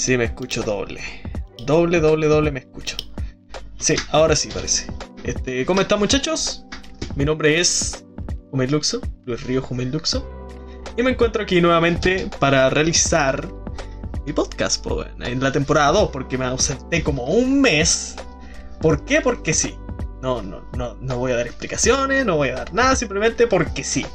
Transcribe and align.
Sí, 0.00 0.16
me 0.16 0.24
escucho 0.24 0.62
doble. 0.62 1.02
Doble, 1.66 2.00
doble, 2.00 2.26
doble 2.26 2.50
me 2.50 2.60
escucho. 2.60 2.96
Sí, 3.78 3.96
ahora 4.12 4.34
sí 4.34 4.48
parece. 4.48 4.86
Este, 5.24 5.66
¿Cómo 5.66 5.82
están 5.82 5.98
muchachos? 5.98 6.64
Mi 7.16 7.26
nombre 7.26 7.60
es 7.60 8.02
Luxo, 8.50 9.02
Luis 9.26 9.42
Río 9.42 9.62
Luxo. 9.92 10.26
Y 10.96 11.02
me 11.02 11.10
encuentro 11.10 11.42
aquí 11.42 11.60
nuevamente 11.60 12.30
para 12.38 12.70
realizar 12.70 13.46
mi 14.24 14.32
podcast 14.32 14.82
en 15.20 15.38
la 15.38 15.52
temporada 15.52 15.92
2, 15.92 16.08
porque 16.10 16.38
me 16.38 16.46
ausenté 16.46 17.02
como 17.02 17.24
un 17.24 17.60
mes. 17.60 18.16
¿Por 18.80 19.04
qué? 19.04 19.20
Porque 19.20 19.52
sí. 19.52 19.76
No, 20.22 20.40
no, 20.40 20.62
no, 20.78 20.94
no 20.94 21.18
voy 21.18 21.32
a 21.32 21.36
dar 21.36 21.46
explicaciones, 21.46 22.24
no 22.24 22.36
voy 22.36 22.48
a 22.48 22.54
dar 22.54 22.72
nada, 22.72 22.96
simplemente 22.96 23.46
porque 23.46 23.84
sí. 23.84 24.06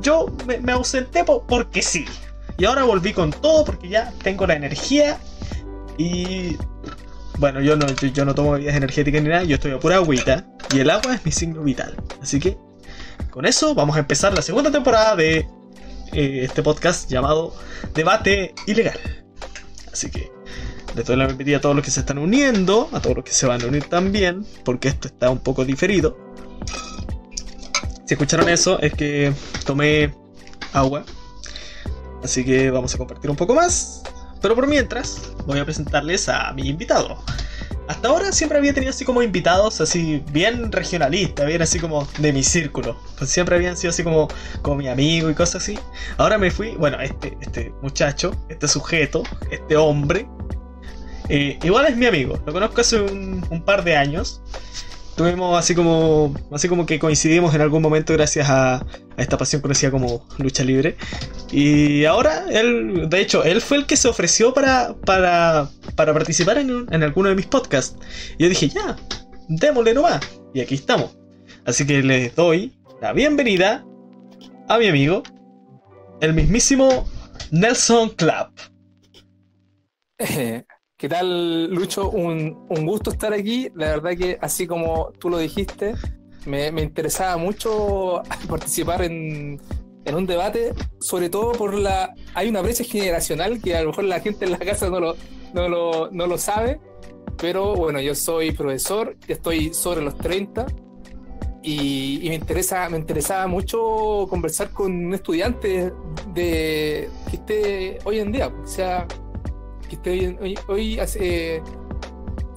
Yo 0.00 0.26
me, 0.46 0.72
ausenté 0.72 1.22
porque 1.22 1.80
sí. 1.80 2.06
Y 2.60 2.66
ahora 2.66 2.84
volví 2.84 3.14
con 3.14 3.30
todo 3.30 3.64
porque 3.64 3.88
ya 3.88 4.12
tengo 4.22 4.46
la 4.46 4.54
energía. 4.54 5.18
Y 5.96 6.58
bueno, 7.38 7.62
yo 7.62 7.74
no, 7.74 7.86
yo, 7.86 8.24
no 8.26 8.34
tomo 8.34 8.52
bebidas 8.52 8.76
energéticas 8.76 9.22
ni 9.22 9.30
nada, 9.30 9.44
yo 9.44 9.54
estoy 9.54 9.72
a 9.72 9.78
pura 9.78 9.96
agüita. 9.96 10.46
Y 10.74 10.80
el 10.80 10.90
agua 10.90 11.14
es 11.14 11.24
mi 11.24 11.32
signo 11.32 11.62
vital. 11.62 11.96
Así 12.20 12.38
que 12.38 12.58
con 13.30 13.46
eso 13.46 13.74
vamos 13.74 13.96
a 13.96 14.00
empezar 14.00 14.34
la 14.34 14.42
segunda 14.42 14.70
temporada 14.70 15.16
de 15.16 15.48
eh, 16.12 16.40
este 16.44 16.62
podcast 16.62 17.08
llamado 17.08 17.56
Debate 17.94 18.54
Ilegal. 18.66 19.00
Así 19.90 20.10
que 20.10 20.30
les 20.94 21.06
doy 21.06 21.16
la 21.16 21.24
bienvenida 21.24 21.56
a 21.56 21.60
todos 21.62 21.74
los 21.74 21.82
que 21.82 21.90
se 21.90 22.00
están 22.00 22.18
uniendo, 22.18 22.90
a 22.92 23.00
todos 23.00 23.16
los 23.16 23.24
que 23.24 23.32
se 23.32 23.46
van 23.46 23.62
a 23.62 23.66
unir 23.68 23.84
también, 23.84 24.44
porque 24.66 24.88
esto 24.88 25.08
está 25.08 25.30
un 25.30 25.38
poco 25.38 25.64
diferido. 25.64 26.18
Si 28.04 28.12
escucharon 28.12 28.50
eso, 28.50 28.78
es 28.80 28.92
que 28.92 29.32
tomé 29.64 30.12
agua. 30.74 31.06
Así 32.22 32.44
que 32.44 32.70
vamos 32.70 32.94
a 32.94 32.98
compartir 32.98 33.30
un 33.30 33.36
poco 33.36 33.54
más. 33.54 34.02
Pero 34.40 34.54
por 34.54 34.66
mientras, 34.66 35.32
voy 35.46 35.58
a 35.58 35.64
presentarles 35.64 36.28
a 36.28 36.52
mi 36.52 36.68
invitado. 36.68 37.22
Hasta 37.88 38.08
ahora 38.08 38.30
siempre 38.30 38.56
había 38.56 38.72
tenido 38.72 38.90
así 38.90 39.04
como 39.04 39.22
invitados, 39.22 39.80
así 39.80 40.22
bien 40.30 40.70
regionalistas, 40.70 41.44
bien 41.44 41.60
así 41.60 41.80
como 41.80 42.06
de 42.18 42.32
mi 42.32 42.42
círculo. 42.42 42.96
Pues 43.18 43.30
siempre 43.30 43.56
habían 43.56 43.76
sido 43.76 43.90
así 43.90 44.04
como, 44.04 44.28
como 44.62 44.76
mi 44.76 44.88
amigo 44.88 45.28
y 45.28 45.34
cosas 45.34 45.62
así. 45.62 45.78
Ahora 46.16 46.38
me 46.38 46.50
fui, 46.50 46.70
bueno, 46.76 47.00
este, 47.00 47.36
este 47.40 47.74
muchacho, 47.82 48.30
este 48.48 48.68
sujeto, 48.68 49.24
este 49.50 49.76
hombre, 49.76 50.26
eh, 51.32 51.60
igual 51.62 51.86
es 51.86 51.96
mi 51.96 52.06
amigo, 52.06 52.40
lo 52.44 52.52
conozco 52.52 52.80
hace 52.80 53.00
un, 53.00 53.62
par 53.64 53.84
de 53.84 53.96
años. 53.96 54.42
Tuvimos 55.20 55.58
así 55.58 55.74
como, 55.74 56.34
así 56.50 56.66
como 56.66 56.86
que 56.86 56.98
coincidimos 56.98 57.54
en 57.54 57.60
algún 57.60 57.82
momento 57.82 58.14
gracias 58.14 58.48
a, 58.48 58.86
esta 59.18 59.36
pasión 59.36 59.60
conocida 59.60 59.90
como 59.90 60.26
lucha 60.38 60.64
libre. 60.64 60.96
Y 61.52 62.06
ahora 62.06 62.46
él, 62.48 63.06
de 63.10 63.20
hecho, 63.20 63.44
él 63.44 63.60
fue 63.60 63.76
el 63.76 63.84
que 63.84 63.98
se 63.98 64.08
ofreció 64.08 64.54
para, 64.54 64.94
para, 65.04 65.68
para 65.94 66.14
participar 66.14 66.56
en, 66.56 66.86
en 66.90 67.02
alguno 67.02 67.28
de 67.28 67.34
mis 67.34 67.44
podcasts. 67.44 67.98
Y 68.38 68.44
yo 68.44 68.48
dije, 68.48 68.70
ya, 68.70 68.96
démosle 69.46 69.92
nomás. 69.92 70.20
Y 70.54 70.62
aquí 70.62 70.76
estamos. 70.76 71.18
Así 71.66 71.86
que 71.86 72.02
les 72.02 72.34
doy 72.34 72.72
la 73.02 73.12
bienvenida 73.12 73.84
a 74.70 74.78
mi 74.78 74.86
amigo, 74.86 75.22
el 76.22 76.32
mismísimo 76.32 77.06
Nelson 77.50 78.08
Clapp. 78.08 78.58
¿Qué 81.00 81.08
tal, 81.08 81.72
Lucho? 81.72 82.10
Un, 82.10 82.66
gusto 82.84 83.10
estar 83.10 83.32
aquí. 83.32 83.70
La 83.74 83.86
verdad 83.86 84.10
que, 84.18 84.36
así 84.38 84.66
como 84.66 85.12
tú 85.18 85.30
lo 85.30 85.38
dijiste, 85.38 85.94
me, 86.44 86.68
interesaba 86.68 87.38
mucho 87.38 88.22
participar 88.50 89.00
en, 89.04 89.58
un 90.14 90.26
debate, 90.26 90.74
sobre 91.00 91.30
todo 91.30 91.52
por 91.52 91.72
la... 91.72 92.12
Hay 92.34 92.50
una 92.50 92.60
brecha 92.60 92.84
generacional 92.84 93.62
que 93.62 93.76
a 93.76 93.80
lo 93.80 93.90
mejor 93.90 94.04
la 94.04 94.20
gente 94.20 94.44
en 94.44 94.52
la 94.52 94.58
casa 94.58 94.90
no 94.90 95.00
lo, 95.00 96.10
no 96.10 96.26
lo, 96.26 96.36
sabe, 96.36 96.78
pero 97.38 97.74
bueno, 97.74 97.98
yo 98.00 98.14
soy 98.14 98.52
profesor, 98.52 99.16
estoy 99.26 99.72
sobre 99.72 100.02
los 100.02 100.18
30 100.18 100.66
y, 101.62 102.26
me, 102.28 102.34
interesa, 102.34 102.90
me 102.90 102.98
interesaba 102.98 103.46
mucho 103.46 104.26
conversar 104.28 104.68
con 104.70 105.06
un 105.06 105.14
estudiante 105.14 105.94
de, 106.34 107.08
que 107.30 107.36
esté 107.36 107.98
hoy 108.04 108.18
en 108.18 108.32
día, 108.32 108.48
o 108.48 108.66
sea 108.66 109.06
que 109.90 109.96
estoy 109.96 110.56
hoy, 110.68 111.00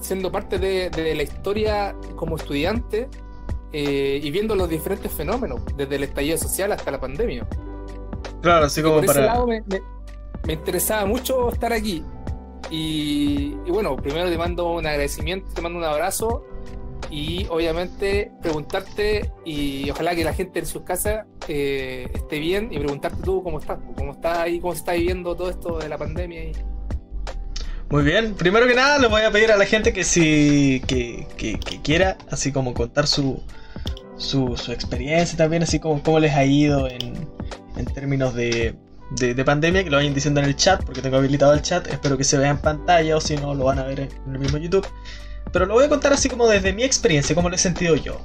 siendo 0.00 0.30
parte 0.30 0.58
de, 0.58 1.14
la 1.14 1.22
historia 1.22 1.96
como 2.14 2.36
estudiante 2.36 3.08
eh, 3.72 4.20
y 4.22 4.30
viendo 4.30 4.54
los 4.54 4.68
diferentes 4.68 5.12
fenómenos, 5.12 5.60
desde 5.76 5.96
el 5.96 6.04
estallido 6.04 6.38
social 6.38 6.72
hasta 6.72 6.90
la 6.90 7.00
pandemia. 7.00 7.46
Claro, 8.40 8.66
así 8.66 8.82
como 8.82 9.00
para. 9.00 9.10
Ese 9.10 9.20
lado 9.22 9.46
me, 9.46 9.62
interesaba 10.48 11.04
mucho 11.06 11.50
estar 11.50 11.72
aquí. 11.72 12.04
Y, 12.70 13.54
bueno, 13.68 13.96
primero 13.96 14.30
te 14.30 14.38
mando 14.38 14.72
un 14.72 14.86
agradecimiento, 14.86 15.50
te 15.52 15.60
mando 15.60 15.78
un 15.78 15.84
abrazo 15.84 16.44
y 17.10 17.46
obviamente 17.50 18.32
preguntarte 18.42 19.30
y 19.44 19.90
ojalá 19.90 20.14
que 20.16 20.24
la 20.24 20.32
gente 20.32 20.58
en 20.58 20.66
sus 20.66 20.82
casas 20.82 21.26
eh, 21.46 22.08
esté 22.14 22.38
bien 22.38 22.72
y 22.72 22.78
preguntarte 22.78 23.22
tú 23.22 23.42
cómo 23.42 23.58
estás, 23.58 23.78
cómo 23.96 24.12
está 24.12 24.42
ahí, 24.42 24.58
cómo 24.58 24.72
se 24.72 24.78
está 24.78 24.92
viviendo 24.92 25.36
todo 25.36 25.50
esto 25.50 25.78
de 25.78 25.88
la 25.88 25.98
pandemia 25.98 26.44
y, 26.44 26.52
muy 27.90 28.02
bien, 28.02 28.34
primero 28.34 28.66
que 28.66 28.74
nada 28.74 28.98
le 28.98 29.08
voy 29.08 29.22
a 29.22 29.30
pedir 29.30 29.52
a 29.52 29.56
la 29.56 29.66
gente 29.66 29.92
que 29.92 30.04
si 30.04 30.82
que, 30.86 31.26
quiera, 31.82 32.16
así 32.30 32.52
como 32.52 32.74
contar 32.74 33.06
su, 33.06 33.42
su, 34.16 34.54
experiencia 34.72 35.36
también, 35.36 35.62
así 35.62 35.78
como 35.78 36.02
cómo 36.02 36.18
les 36.18 36.34
ha 36.34 36.44
ido 36.44 36.88
en, 36.88 37.28
en 37.76 37.84
términos 37.86 38.34
de, 38.34 38.74
de, 39.10 39.44
pandemia, 39.44 39.84
que 39.84 39.90
lo 39.90 39.96
vayan 39.96 40.14
diciendo 40.14 40.40
en 40.40 40.46
el 40.46 40.56
chat, 40.56 40.82
porque 40.84 41.02
tengo 41.02 41.16
habilitado 41.16 41.52
el 41.52 41.62
chat, 41.62 41.86
espero 41.86 42.16
que 42.16 42.24
se 42.24 42.38
vea 42.38 42.50
en 42.50 42.58
pantalla 42.58 43.16
o 43.16 43.20
si 43.20 43.36
no 43.36 43.54
lo 43.54 43.64
van 43.64 43.78
a 43.78 43.84
ver 43.84 44.00
en 44.00 44.10
el 44.32 44.38
mismo 44.38 44.58
YouTube. 44.58 44.86
Pero 45.52 45.66
lo 45.66 45.74
voy 45.74 45.84
a 45.84 45.88
contar 45.88 46.12
así 46.12 46.28
como 46.28 46.48
desde 46.48 46.72
mi 46.72 46.82
experiencia, 46.82 47.34
cómo 47.34 47.48
lo 47.48 47.54
he 47.54 47.58
sentido 47.58 47.94
yo. 47.96 48.20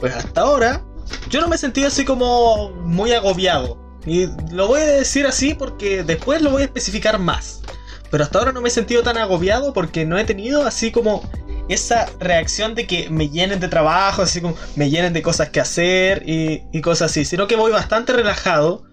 Pues 0.00 0.14
hasta 0.14 0.42
ahora, 0.42 0.84
yo 1.30 1.40
no 1.40 1.48
me 1.48 1.56
he 1.56 1.58
sentido 1.58 1.88
así 1.88 2.04
como 2.04 2.70
muy 2.70 3.12
agobiado. 3.12 3.78
Y 4.06 4.26
lo 4.52 4.68
voy 4.68 4.80
a 4.80 4.86
decir 4.86 5.26
así 5.26 5.54
porque 5.54 6.02
después 6.02 6.42
lo 6.42 6.50
voy 6.50 6.62
a 6.62 6.64
especificar 6.66 7.18
más. 7.18 7.62
Pero 8.10 8.24
hasta 8.24 8.38
ahora 8.38 8.52
no 8.52 8.60
me 8.60 8.68
he 8.68 8.72
sentido 8.72 9.02
tan 9.02 9.18
agobiado 9.18 9.72
porque 9.72 10.04
no 10.04 10.18
he 10.18 10.24
tenido 10.24 10.66
así 10.66 10.90
como 10.90 11.22
esa 11.68 12.06
reacción 12.18 12.74
de 12.74 12.86
que 12.86 13.10
me 13.10 13.28
llenen 13.28 13.60
de 13.60 13.68
trabajo, 13.68 14.22
así 14.22 14.40
como 14.40 14.56
me 14.76 14.90
llenen 14.90 15.12
de 15.12 15.22
cosas 15.22 15.50
que 15.50 15.60
hacer 15.60 16.22
y, 16.24 16.80
cosas 16.80 17.10
así, 17.10 17.24
sino 17.24 17.46
que 17.46 17.56
voy 17.56 17.70
bastante 17.70 18.12
relajado 18.12 18.84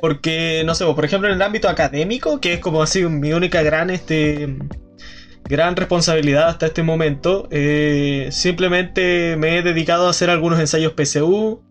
porque, 0.00 0.62
no 0.66 0.74
sé, 0.74 0.84
por 0.84 1.04
ejemplo 1.04 1.28
en 1.28 1.36
el 1.36 1.42
ámbito 1.42 1.68
académico, 1.68 2.40
que 2.40 2.54
es 2.54 2.60
como 2.60 2.82
así 2.82 3.02
mi 3.04 3.32
única 3.32 3.62
gran, 3.62 3.88
este, 3.90 4.58
gran 5.44 5.76
responsabilidad 5.76 6.48
hasta 6.48 6.66
este 6.66 6.82
momento, 6.82 7.48
eh, 7.50 8.28
simplemente 8.30 9.36
me 9.38 9.58
he 9.58 9.62
dedicado 9.62 10.06
a 10.06 10.10
hacer 10.10 10.28
algunos 10.28 10.60
ensayos 10.60 10.92
PSU, 10.96 11.62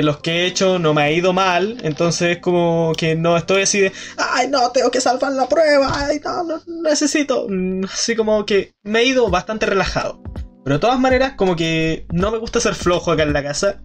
los 0.00 0.18
que 0.18 0.30
he 0.30 0.46
hecho 0.46 0.78
no 0.78 0.94
me 0.94 1.02
ha 1.02 1.10
ido 1.10 1.32
mal, 1.32 1.76
entonces 1.82 2.38
como 2.38 2.92
que 2.96 3.14
no 3.14 3.36
estoy 3.36 3.62
así 3.62 3.80
de, 3.80 3.92
ay 4.16 4.48
no, 4.48 4.70
tengo 4.70 4.90
que 4.90 5.00
salvar 5.00 5.32
la 5.32 5.48
prueba, 5.48 5.92
ay 5.94 6.20
no, 6.24 6.44
no 6.44 6.62
necesito, 6.82 7.46
mm, 7.48 7.84
así 7.84 8.16
como 8.16 8.46
que 8.46 8.72
me 8.84 9.00
he 9.00 9.04
ido 9.04 9.28
bastante 9.28 9.66
relajado. 9.66 10.22
Pero 10.64 10.76
de 10.76 10.80
todas 10.80 11.00
maneras, 11.00 11.34
como 11.36 11.56
que 11.56 12.06
no 12.12 12.30
me 12.30 12.38
gusta 12.38 12.60
ser 12.60 12.74
flojo 12.74 13.10
acá 13.10 13.24
en 13.24 13.32
la 13.32 13.42
casa. 13.42 13.82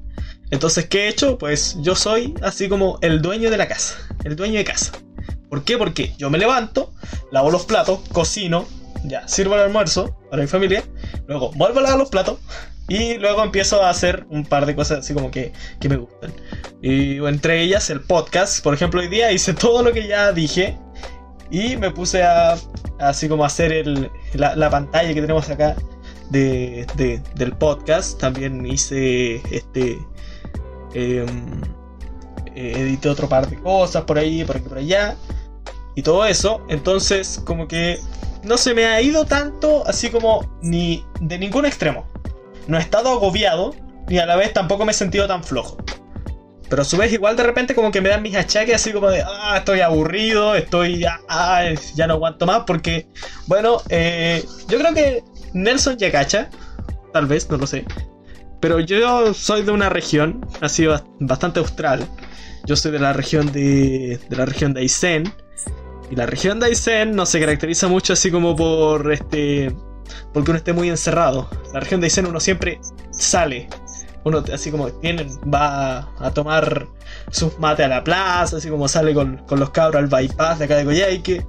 Entonces, 0.52 0.86
¿qué 0.86 1.06
he 1.06 1.08
hecho? 1.10 1.38
Pues 1.38 1.76
yo 1.82 1.96
soy 1.96 2.36
así 2.42 2.70
como 2.70 3.00
el 3.02 3.22
dueño 3.22 3.50
de 3.50 3.58
la 3.58 3.68
casa, 3.68 3.98
el 4.24 4.36
dueño 4.36 4.60
de 4.60 4.64
casa. 4.66 4.92
¿Por 5.50 5.64
qué? 5.64 5.78
Porque 5.78 6.14
yo 6.18 6.30
me 6.30 6.38
levanto, 6.38 6.94
lavo 7.32 7.52
los 7.52 7.66
platos, 7.66 8.02
cocino, 8.12 8.68
ya, 9.06 9.28
sirvo 9.28 9.56
el 9.56 9.62
almuerzo 9.62 10.18
para 10.30 10.42
mi 10.42 10.48
familia, 10.48 10.84
luego 11.28 11.52
vuelvo 11.52 11.80
a 11.80 11.84
lavar 11.84 12.00
los 12.00 12.10
platos, 12.10 12.40
y 12.90 13.18
luego 13.18 13.44
empiezo 13.44 13.84
a 13.84 13.90
hacer 13.90 14.26
un 14.30 14.46
par 14.46 14.66
de 14.66 14.76
cosas 14.76 15.00
así 15.00 15.14
como 15.14 15.30
que, 15.30 15.52
que 15.80 15.90
me 15.90 15.98
gustan. 15.98 16.32
Y 16.82 17.18
entre 17.18 17.62
ellas 17.62 17.90
el 17.90 18.02
podcast. 18.02 18.64
Por 18.64 18.74
ejemplo, 18.74 19.02
hoy 19.02 19.10
día 19.10 19.32
hice 19.32 19.54
todo 19.54 19.84
lo 19.84 19.92
que 19.92 20.08
ya 20.08 20.32
dije. 20.32 20.78
Y 21.52 21.76
me 21.78 21.92
puse 21.92 22.24
a 22.24 22.56
así 23.00 23.28
como 23.28 23.46
hacer 23.46 23.72
el, 23.72 24.10
la, 24.34 24.70
pantalla 24.70 25.14
que 25.14 25.22
tenemos 25.22 25.50
acá 25.50 25.76
de, 26.30 26.86
del 27.36 27.54
podcast. 27.54 28.20
También 28.20 28.66
hice 28.66 29.42
este. 29.52 30.00
Em, 30.94 31.62
edité 32.56 33.10
otro 33.10 33.30
par 33.30 33.48
de 33.50 33.58
cosas 33.58 34.04
por 34.06 34.18
ahí, 34.18 34.46
por 34.46 34.58
aquí, 34.58 34.70
por 34.70 34.78
allá. 34.78 35.16
Y 35.98 36.04
todo 36.04 36.26
eso. 36.26 36.66
Entonces, 36.70 37.42
como 37.44 37.68
que 37.68 38.00
no 38.44 38.56
se 38.56 38.74
me 38.74 38.86
ha 38.86 39.02
ido 39.02 39.26
tanto 39.26 39.86
así 39.86 40.10
como 40.10 40.50
ni 40.62 41.04
de 41.20 41.38
ningún 41.38 41.66
extremo 41.66 42.08
no 42.68 42.78
he 42.78 42.82
estado 42.82 43.10
agobiado 43.10 43.74
y 44.08 44.20
a 44.20 44.26
la 44.26 44.36
vez 44.36 44.54
tampoco 44.54 44.86
me 44.86 44.92
he 44.92 44.96
sentido 44.96 45.28
tan 45.28 45.44
flojo. 45.44 45.78
Pero 46.70 46.82
a 46.82 46.86
su 46.86 46.98
vez 46.98 47.14
igual 47.14 47.38
de 47.38 47.44
repente 47.44 47.74
como 47.74 47.92
que 47.92 48.02
me 48.02 48.10
dan 48.10 48.22
mis 48.22 48.36
achaques 48.36 48.76
así 48.76 48.92
como 48.92 49.10
de, 49.10 49.24
ah, 49.26 49.56
estoy 49.58 49.80
aburrido, 49.80 50.56
estoy, 50.56 51.06
ah, 51.30 51.64
ya 51.96 52.08
no 52.08 52.16
aguanto 52.16 52.46
más 52.46 52.64
porque, 52.68 53.08
bueno, 53.48 53.82
eh, 53.90 54.44
yo 54.68 54.78
creo 54.78 54.94
que 54.94 55.24
Nelson 55.54 55.98
ya 55.98 56.12
cacha, 56.12 56.50
tal 57.14 57.26
vez, 57.26 57.50
no 57.50 57.58
lo 57.58 57.68
sé. 57.68 57.86
Pero 58.60 58.82
yo 58.82 59.34
soy 59.34 59.64
de 59.64 59.72
una 59.72 59.88
región, 59.88 60.46
así 60.60 60.86
bastante 61.20 61.60
austral. 61.60 62.06
Yo 62.66 62.76
soy 62.76 62.92
de 62.92 63.00
la 63.00 63.14
región 63.14 63.52
de, 63.54 64.20
de 64.28 64.36
la 64.36 64.46
región 64.46 64.74
de 64.74 64.82
Aysén. 64.82 65.34
Y 66.10 66.16
la 66.16 66.26
región 66.26 66.60
de 66.60 66.68
Aysén 66.68 67.16
no 67.16 67.26
se 67.26 67.40
caracteriza 67.40 67.88
mucho 67.88 68.14
así 68.14 68.32
como 68.32 68.56
por 68.56 69.12
este. 69.12 69.76
porque 70.34 70.52
uno 70.52 70.58
esté 70.58 70.74
muy 70.74 70.90
encerrado. 70.90 71.50
La 71.74 71.80
región 71.80 72.02
de 72.02 72.08
Aysén 72.08 72.26
uno 72.26 72.40
siempre 72.40 72.80
sale. 73.12 73.68
Uno 74.24 74.44
así 74.54 74.72
como 74.72 74.90
tienen, 74.92 75.30
va 75.54 76.10
a 76.20 76.32
tomar 76.34 76.88
sus 77.32 77.58
mates 77.60 77.86
a 77.86 77.90
la 77.90 78.04
plaza, 78.04 78.58
así 78.58 78.70
como 78.70 78.88
sale 78.88 79.14
con, 79.14 79.38
con 79.48 79.60
los 79.60 79.70
cabros 79.70 80.02
al 80.02 80.08
bypass 80.08 80.60
de 80.60 80.66
acá 80.66 80.76
de 80.76 80.86
Coyhaique. 80.86 81.46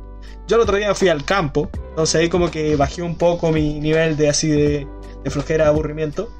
Yo 0.46 0.56
el 0.56 0.62
otro 0.62 0.76
día 0.76 0.94
fui 0.94 1.08
al 1.08 1.24
campo, 1.24 1.68
entonces 1.90 2.20
ahí 2.20 2.28
como 2.28 2.50
que 2.50 2.76
bajé 2.76 3.02
un 3.02 3.16
poco 3.16 3.50
mi 3.50 3.80
nivel 3.80 4.16
de 4.16 4.28
así 4.28 4.48
de, 4.48 4.86
de 5.24 5.30
flojera, 5.30 5.68
aburrimiento. 5.68 6.30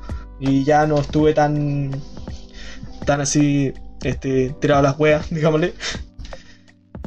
Y 0.40 0.64
ya 0.64 0.86
no 0.86 1.00
estuve 1.00 1.34
tan. 1.34 1.90
tan 3.04 3.20
así. 3.20 3.72
Este, 4.02 4.50
tirado 4.60 4.80
a 4.80 4.82
las 4.82 4.98
hueas, 4.98 5.28
digámosle. 5.30 5.74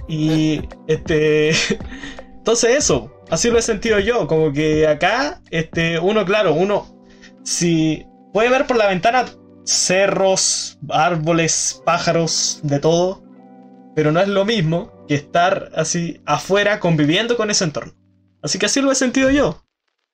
Y 0.08 0.62
este. 0.88 1.52
Entonces 2.38 2.76
eso, 2.76 3.12
así 3.30 3.52
lo 3.52 3.60
he 3.60 3.62
sentido 3.62 4.00
yo, 4.00 4.26
como 4.28 4.52
que 4.52 4.88
acá, 4.88 5.42
este, 5.52 6.00
uno, 6.00 6.26
claro, 6.26 6.56
uno, 6.56 6.88
si 7.44 8.08
puede 8.34 8.50
ver 8.50 8.66
por 8.66 8.78
la 8.78 8.88
ventana 8.88 9.26
cerros, 9.64 10.80
árboles, 10.90 11.82
pájaros, 11.86 12.60
de 12.64 12.80
todo, 12.80 13.24
pero 13.96 14.12
no 14.12 14.20
es 14.20 14.28
lo 14.28 14.44
mismo 14.44 15.06
que 15.08 15.16
estar 15.16 15.72
así 15.76 16.20
afuera 16.26 16.80
conviviendo 16.80 17.38
con 17.38 17.52
ese 17.52 17.64
entorno. 17.66 17.94
Así 18.42 18.58
que 18.58 18.66
así 18.66 18.82
lo 18.82 18.92
he 18.92 18.96
sentido 18.96 19.30
yo. 19.30 19.64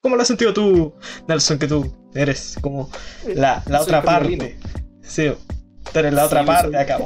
¿Cómo 0.01 0.15
lo 0.15 0.21
has 0.21 0.27
sentido 0.27 0.53
tú, 0.53 0.93
Nelson, 1.27 1.59
que 1.59 1.67
tú 1.67 1.91
eres 2.13 2.57
como 2.61 2.89
la, 3.35 3.63
la 3.67 3.81
otra 3.81 4.01
parte? 4.03 4.59
Sí, 5.01 5.31
tú 5.91 5.99
eres 5.99 6.13
la 6.13 6.25
otra 6.25 6.41
Sí, 6.41 6.45
parte 6.45 6.77
acá. 6.77 6.97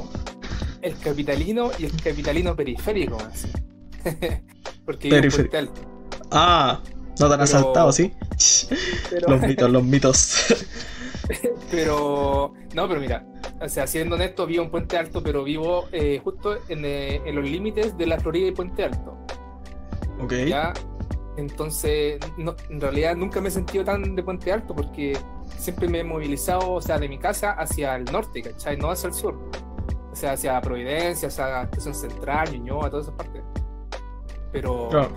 El 0.81 0.97
capitalino 0.97 1.71
y 1.77 1.85
el 1.85 1.91
capitalino 2.01 2.55
periférico. 2.55 3.17
así. 3.17 3.47
Porque 4.85 5.09
Periférico. 5.09 5.51
Puente 5.51 5.57
Alto. 5.57 5.81
Ah, 6.31 6.81
no 7.19 7.29
tan 7.29 7.29
Pero- 7.29 7.43
asaltado, 7.43 7.91
¿sí? 7.91 8.13
Pero, 9.09 9.27
Los 9.37 9.41
mitos, 9.41 9.69
los 9.69 9.83
mitos. 9.83 10.45
pero, 11.71 12.53
no, 12.73 12.87
pero 12.87 12.99
mira, 12.99 13.25
o 13.61 13.69
sea, 13.69 13.87
siendo 13.87 14.15
honesto, 14.15 14.45
vivo 14.45 14.63
en 14.63 14.71
Puente 14.71 14.97
Alto, 14.97 15.21
pero 15.23 15.43
vivo 15.43 15.85
eh, 15.91 16.19
justo 16.23 16.57
en, 16.67 16.83
eh, 16.85 17.21
en 17.25 17.35
los 17.35 17.43
límites 17.45 17.97
de 17.97 18.07
la 18.07 18.19
Florida 18.19 18.47
y 18.47 18.51
Puente 18.51 18.83
Alto. 18.83 19.17
ok. 20.21 20.33
¿ya? 20.47 20.73
Entonces, 21.37 22.19
no- 22.37 22.55
en 22.69 22.81
realidad 22.81 23.15
nunca 23.15 23.39
me 23.39 23.49
he 23.49 23.51
sentido 23.51 23.83
tan 23.85 24.15
de 24.15 24.23
Puente 24.23 24.51
Alto 24.51 24.75
porque 24.75 25.17
siempre 25.57 25.87
me 25.87 25.99
he 25.99 26.03
movilizado, 26.03 26.73
o 26.73 26.81
sea, 26.81 26.97
de 26.99 27.07
mi 27.07 27.17
casa 27.17 27.51
hacia 27.51 27.95
el 27.95 28.05
norte, 28.05 28.41
¿cachai? 28.41 28.77
No 28.77 28.91
hacia 28.91 29.07
el 29.07 29.13
sur. 29.13 29.39
O 30.11 30.15
sea, 30.15 30.33
hacia 30.33 30.59
Providencia, 30.61 31.27
hacia 31.29 31.63
Estación 31.63 31.95
Central, 31.95 32.51
Ñuñoa, 32.51 32.89
todas 32.89 33.07
esas 33.07 33.15
partes. 33.17 33.41
Pero 34.51 34.89
Claro. 34.89 35.09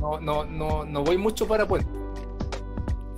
no, 0.00 0.20
no, 0.20 0.44
no, 0.44 0.84
no 0.84 1.04
voy 1.04 1.18
mucho 1.18 1.46
para 1.46 1.66
Puente. 1.66 1.90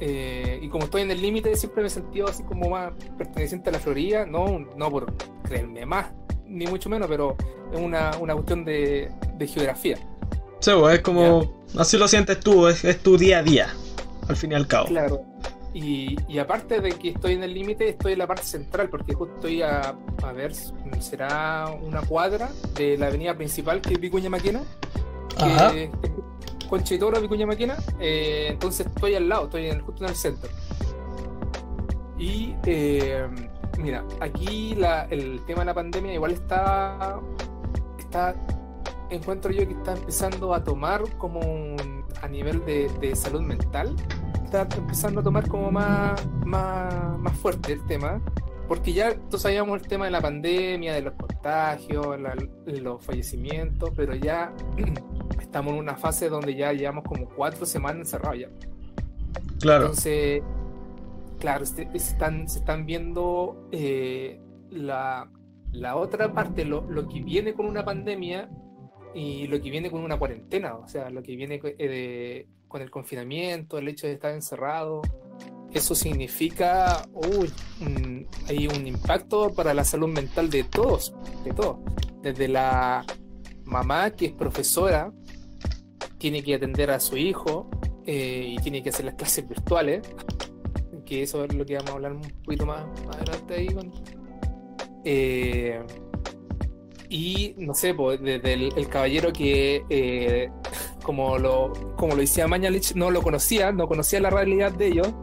Eh, 0.00 0.59
y 0.61 0.68
como 0.68 0.85
estoy 0.85 1.03
en 1.03 1.11
el 1.12 1.22
límite, 1.22 1.55
siempre 1.57 1.83
me 1.83 1.87
he 1.87 1.90
sentido 1.90 2.27
así 2.29 2.42
como 2.42 2.68
más 2.68 2.92
perteneciente 3.16 3.70
a 3.70 3.72
la 3.72 3.79
Florida, 3.79 4.27
no, 4.27 4.59
no 4.77 4.90
por 4.90 5.14
creerme 5.44 5.87
más, 5.87 6.07
ni 6.46 6.66
mucho 6.66 6.90
menos, 6.90 7.09
pero 7.09 7.37
es 7.72 7.81
una, 7.81 8.11
una 8.20 8.35
cuestión 8.35 8.64
de, 8.64 9.11
de 9.38 9.46
geografía. 9.46 9.96
Sí, 10.59 10.72
pues, 10.79 10.96
es 10.96 11.00
como. 11.00 11.62
Así 11.79 11.96
lo 11.96 12.09
sientes 12.09 12.40
tú, 12.40 12.66
es, 12.66 12.85
es 12.85 12.98
tu 13.03 13.16
día 13.16 13.38
a 13.38 13.42
día, 13.42 13.68
al 14.29 14.37
fin 14.37 14.53
y 14.53 14.55
al 14.57 14.66
cabo. 14.66 14.88
Claro. 14.88 15.22
Y, 15.75 16.17
y 16.29 16.39
aparte 16.39 16.81
de 16.81 16.93
que 16.93 17.11
estoy 17.11 17.33
en 17.35 17.43
el 17.43 17.53
límite, 17.53 17.89
estoy 17.89 18.13
en 18.13 18.21
la 18.21 18.27
parte 18.29 18.45
central, 18.45 18.89
porque 18.89 19.13
justo 19.13 19.35
estoy 19.35 19.61
a, 19.63 19.95
a 20.23 20.33
ver, 20.33 20.55
será 21.01 21.67
una 21.83 22.01
cuadra 22.03 22.49
de 22.77 22.97
la 22.97 23.09
avenida 23.09 23.35
principal 23.35 23.81
que 23.81 23.95
es 23.95 24.01
Vicuña 24.01 24.31
Maquena, 24.31 24.63
Ajá. 25.37 25.73
que 25.73 25.91
Concha 26.69 26.95
y 26.95 26.99
Toro, 26.99 27.21
Vicuña 27.21 27.45
Maquena. 27.47 27.77
eh, 27.99 28.47
entonces 28.51 28.87
estoy 28.87 29.17
al 29.17 29.29
lado, 29.29 29.45
estoy 29.47 29.67
en- 29.67 29.81
justo 29.81 30.05
en 30.05 30.11
el 30.11 30.17
centro. 30.17 30.49
Y 32.19 32.55
eh, 32.65 33.27
mira, 33.79 34.05
aquí 34.21 34.75
la- 34.77 35.07
el 35.11 35.41
tema 35.47 35.61
de 35.61 35.67
la 35.67 35.75
pandemia 35.75 36.15
igual 36.15 36.31
está, 36.31 37.19
está, 37.99 38.35
encuentro 39.11 39.51
yo 39.51 39.67
que 39.67 39.75
está 39.75 39.95
empezando 39.95 40.55
a 40.55 40.63
tomar 40.63 41.03
como 41.19 41.41
un- 41.41 42.05
a 42.23 42.29
nivel 42.29 42.65
de, 42.65 42.89
de 43.01 43.17
salud 43.17 43.41
mental, 43.43 43.95
está 44.62 44.77
empezando 44.77 45.21
a 45.21 45.25
tomar 45.25 45.49
como 45.49 45.71
más, 45.71 46.27
más, 46.45 47.19
más 47.19 47.37
fuerte 47.38 47.73
el 47.75 47.85
tema. 47.87 48.21
Porque 48.69 48.95
ya 48.95 49.14
todos 49.14 49.43
sabíamos 49.43 49.79
el 49.83 49.87
tema 49.87 50.07
de 50.07 50.11
la 50.11 50.23
pandemia, 50.23 50.95
de 50.95 51.03
los 51.03 51.12
contagios, 51.14 52.19
la- 52.19 52.35
los 52.67 53.05
fallecimientos, 53.05 53.90
pero 53.95 54.14
ya 54.14 54.55
estamos 55.40 55.75
en 55.75 55.79
una 55.81 55.97
fase 55.97 56.31
donde 56.31 56.55
ya 56.55 56.73
llevamos 56.73 57.05
como 57.05 57.29
cuatro 57.29 57.67
semanas 57.67 57.99
encerrados 58.07 58.38
ya. 58.40 58.49
Claro. 59.61 59.83
Entonces, 59.87 60.43
claro, 61.38 61.67
se, 61.67 61.90
se 61.90 61.97
están, 61.97 62.49
se 62.49 62.61
están 62.61 62.87
viendo 62.87 63.69
eh, 63.71 64.40
la, 64.71 65.31
la 65.73 65.97
otra 65.97 66.33
parte, 66.33 66.64
lo, 66.64 66.90
lo 66.90 67.07
que 67.07 67.21
viene 67.23 67.53
con 67.53 67.67
una 67.67 67.85
pandemia 67.85 68.49
y 69.14 69.47
lo 69.47 69.61
que 69.61 69.71
viene 69.71 69.90
con 69.90 70.03
una 70.03 70.19
cuarentena, 70.19 70.75
o 70.77 70.88
sea, 70.88 71.11
lo 71.11 71.23
que 71.23 71.37
viene 71.37 71.61
eh, 71.62 71.88
de- 71.88 72.49
con 72.75 72.83
el 72.83 72.91
confinamiento, 72.91 73.79
el 73.79 73.87
hecho 73.87 74.09
de 74.09 74.15
estar 74.15 74.33
encerrado. 74.35 75.01
Eso 75.73 75.95
significa, 75.95 77.07
uy, 77.15 77.49
un- 77.81 78.27
hay 78.49 78.67
un 78.67 78.85
impacto 78.85 79.55
para 79.55 79.73
la 79.75 79.85
salud 79.85 80.09
mental 80.09 80.51
de 80.51 80.65
todos, 80.65 81.15
de 81.45 81.53
todos. 81.53 81.77
Desde 82.21 82.49
la 82.49 83.07
mamá 83.65 84.11
que 84.11 84.27
es 84.27 84.33
profesora, 84.33 85.13
tiene 86.19 86.43
que 86.43 86.57
atender 86.57 86.91
a 86.91 86.99
su 86.99 87.17
hijo, 87.17 87.71
eh, 88.07 88.57
y 88.57 88.57
tiene 88.57 88.83
que 88.83 88.89
hacer 88.89 89.05
las 89.05 89.15
clases 89.15 89.49
virtuales, 89.49 90.03
que 91.07 91.23
eso 91.23 91.45
es 91.45 91.55
lo 91.55 91.65
que 91.65 91.77
vamos 91.77 91.91
a 91.91 91.95
hablar 91.95 92.13
un 92.15 92.23
poquito 92.43 92.67
más, 92.67 92.87
adelante 93.13 93.55
ahí. 93.55 93.69
Eh, 95.05 95.81
y 97.09 97.55
no 97.57 97.73
sé, 97.73 97.95
pues, 97.95 98.21
desde 98.21 98.53
el, 98.55 98.73
el 98.77 98.89
caballero 98.89 99.33
que, 99.33 99.85
eh, 99.89 100.51
como, 101.05 101.38
lo, 101.38 101.73
como 101.97 102.14
lo 102.14 102.21
decía 102.21 102.49
Mañalich, 102.49 102.95
no 102.97 103.12
lo 103.12 103.23
conocía, 103.23 103.71
no 103.71 103.87
conocía 103.87 104.19
la 104.21 104.31
realidad 104.31 104.73
de 104.73 104.87
ellos. 104.88 105.14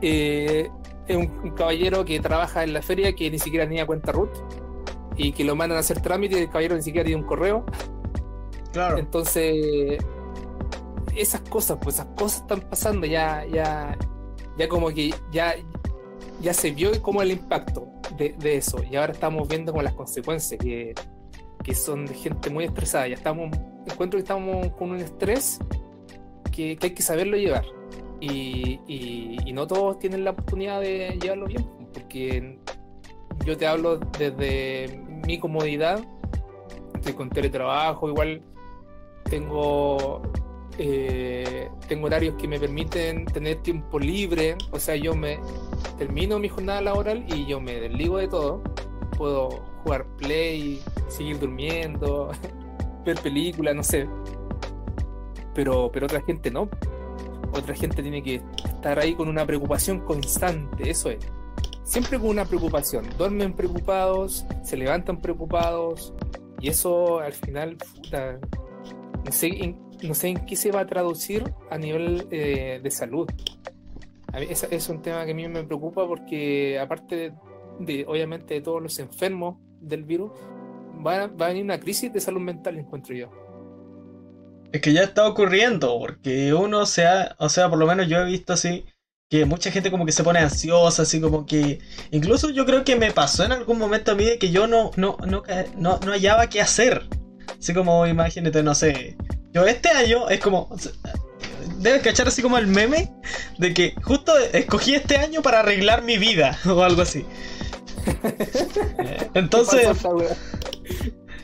Eh, 0.00 0.70
es 1.06 1.16
un, 1.16 1.30
un 1.44 1.50
caballero 1.50 2.04
que 2.06 2.18
trabaja 2.20 2.64
en 2.64 2.72
la 2.72 2.80
feria 2.80 3.14
que 3.14 3.30
ni 3.30 3.38
siquiera 3.38 3.66
tenía 3.66 3.84
cuenta 3.86 4.12
root 4.12 4.30
y 5.16 5.32
que 5.32 5.44
lo 5.44 5.54
mandan 5.54 5.76
a 5.76 5.80
hacer 5.80 6.00
trámite 6.00 6.38
y 6.38 6.42
el 6.42 6.46
caballero 6.46 6.76
ni 6.76 6.82
siquiera 6.82 7.04
tiene 7.04 7.20
un 7.20 7.26
correo. 7.26 7.66
Claro. 8.72 8.96
Entonces, 8.96 9.98
esas 11.14 11.40
cosas, 11.42 11.78
pues 11.82 11.96
esas 11.96 12.06
cosas 12.16 12.40
están 12.40 12.60
pasando, 12.62 13.06
ya, 13.06 13.44
ya, 13.46 13.96
ya 14.56 14.68
como 14.68 14.88
que 14.88 15.14
ya, 15.30 15.54
ya 16.40 16.54
se 16.54 16.70
vio 16.70 16.90
como 17.02 17.22
el 17.22 17.32
impacto 17.32 17.86
de, 18.16 18.34
de 18.38 18.56
eso, 18.56 18.82
y 18.90 18.96
ahora 18.96 19.12
estamos 19.12 19.46
viendo 19.48 19.72
como 19.72 19.82
las 19.82 19.94
consecuencias, 19.94 20.58
que, 20.60 20.94
que 21.62 21.74
son 21.74 22.08
gente 22.08 22.50
muy 22.50 22.64
estresada, 22.64 23.08
ya 23.08 23.14
estamos, 23.14 23.56
encuentro 23.86 24.18
que 24.18 24.22
estamos 24.22 24.68
con 24.72 24.90
un 24.90 24.98
estrés 24.98 25.58
que, 26.50 26.76
que 26.76 26.86
hay 26.86 26.94
que 26.94 27.02
saberlo 27.02 27.36
llevar, 27.36 27.64
y, 28.20 28.80
y, 28.86 29.36
y 29.44 29.52
no 29.52 29.66
todos 29.66 29.98
tienen 29.98 30.24
la 30.24 30.30
oportunidad 30.30 30.80
de 30.80 31.18
llevarlo 31.20 31.46
bien, 31.46 31.66
porque 31.92 32.58
yo 33.44 33.56
te 33.56 33.66
hablo 33.66 33.98
desde 34.18 35.00
mi 35.26 35.38
comodidad, 35.38 36.00
estoy 36.94 37.12
con 37.14 37.30
teletrabajo, 37.30 38.08
igual 38.08 38.42
tengo 39.24 40.22
eh, 40.78 41.68
tengo 41.86 42.06
horarios 42.06 42.34
que 42.36 42.48
me 42.48 42.58
permiten 42.58 43.26
tener 43.26 43.62
tiempo 43.62 43.98
libre, 43.98 44.56
o 44.70 44.78
sea, 44.78 44.96
yo 44.96 45.14
me 45.14 45.38
termino 45.98 46.38
mi 46.38 46.48
jornada 46.48 46.80
laboral 46.80 47.24
y 47.28 47.46
yo 47.46 47.60
me 47.60 47.80
desligo 47.80 48.18
de 48.18 48.28
todo. 48.28 48.62
Puedo 49.16 49.71
jugar 49.82 50.06
play, 50.16 50.80
seguir 51.08 51.38
durmiendo, 51.38 52.30
ver 53.04 53.18
películas, 53.20 53.74
no 53.74 53.82
sé. 53.82 54.08
Pero, 55.54 55.90
pero 55.92 56.06
otra 56.06 56.22
gente 56.22 56.50
no. 56.50 56.68
Otra 57.52 57.74
gente 57.74 58.02
tiene 58.02 58.22
que 58.22 58.42
estar 58.64 58.98
ahí 58.98 59.14
con 59.14 59.28
una 59.28 59.44
preocupación 59.44 60.00
constante, 60.00 60.90
eso 60.90 61.10
es. 61.10 61.18
Siempre 61.84 62.18
con 62.18 62.30
una 62.30 62.46
preocupación. 62.46 63.06
Duermen 63.18 63.52
preocupados, 63.52 64.46
se 64.62 64.76
levantan 64.76 65.20
preocupados, 65.20 66.14
y 66.62 66.68
eso 66.68 67.18
al 67.18 67.32
final, 67.32 67.76
no 69.24 69.32
sé 69.32 69.48
en, 69.48 69.76
no 70.02 70.14
sé 70.14 70.34
qué 70.46 70.56
se 70.56 70.70
va 70.70 70.80
a 70.80 70.86
traducir 70.86 71.52
a 71.70 71.76
nivel 71.76 72.26
eh, 72.30 72.80
de 72.82 72.90
salud. 72.90 73.28
Es 74.32 74.88
un 74.88 75.02
tema 75.02 75.24
que 75.26 75.32
a 75.32 75.34
mí 75.34 75.46
me 75.48 75.64
preocupa 75.64 76.06
porque 76.06 76.78
aparte 76.78 77.34
de, 77.80 78.04
obviamente 78.06 78.54
de 78.54 78.60
todos 78.62 78.80
los 78.80 78.98
enfermos 78.98 79.58
del 79.82 80.04
virus, 80.04 80.30
va, 81.04 81.26
va 81.26 81.46
a 81.46 81.48
venir 81.48 81.64
una 81.64 81.80
crisis 81.80 82.12
de 82.12 82.20
salud 82.20 82.40
mental, 82.40 82.78
encuentro 82.78 83.14
yo. 83.14 83.30
Es 84.72 84.80
que 84.80 84.92
ya 84.92 85.02
está 85.02 85.28
ocurriendo, 85.28 85.98
porque 85.98 86.54
uno 86.54 86.86
se 86.86 87.06
ha, 87.06 87.36
o 87.38 87.48
sea, 87.48 87.68
por 87.68 87.78
lo 87.78 87.86
menos 87.86 88.08
yo 88.08 88.18
he 88.18 88.24
visto 88.24 88.54
así, 88.54 88.86
que 89.28 89.44
mucha 89.44 89.70
gente 89.70 89.90
como 89.90 90.06
que 90.06 90.12
se 90.12 90.24
pone 90.24 90.38
ansiosa, 90.40 91.02
así 91.02 91.20
como 91.20 91.46
que, 91.46 91.78
incluso 92.10 92.50
yo 92.50 92.66
creo 92.66 92.84
que 92.84 92.96
me 92.96 93.12
pasó 93.12 93.44
en 93.44 93.52
algún 93.52 93.78
momento 93.78 94.12
a 94.12 94.14
mí 94.14 94.24
de 94.24 94.38
que 94.38 94.50
yo 94.50 94.66
no, 94.66 94.90
no, 94.96 95.16
no, 95.26 95.42
no, 95.76 96.00
no 96.04 96.12
hallaba 96.12 96.48
qué 96.48 96.60
hacer. 96.60 97.08
Así 97.58 97.72
como, 97.72 98.06
imagínate, 98.06 98.62
no 98.62 98.74
sé. 98.74 99.16
Yo 99.52 99.66
este 99.66 99.88
año 99.90 100.28
es 100.28 100.40
como. 100.40 100.68
Debes 101.78 102.02
cachar 102.02 102.28
así 102.28 102.42
como 102.42 102.58
el 102.58 102.66
meme 102.66 103.12
de 103.58 103.72
que 103.72 103.94
justo 104.02 104.36
escogí 104.52 104.94
este 104.94 105.16
año 105.16 105.42
para 105.42 105.60
arreglar 105.60 106.02
mi 106.02 106.18
vida 106.18 106.58
o 106.66 106.82
algo 106.82 107.02
así. 107.02 107.24
Entonces. 109.34 109.88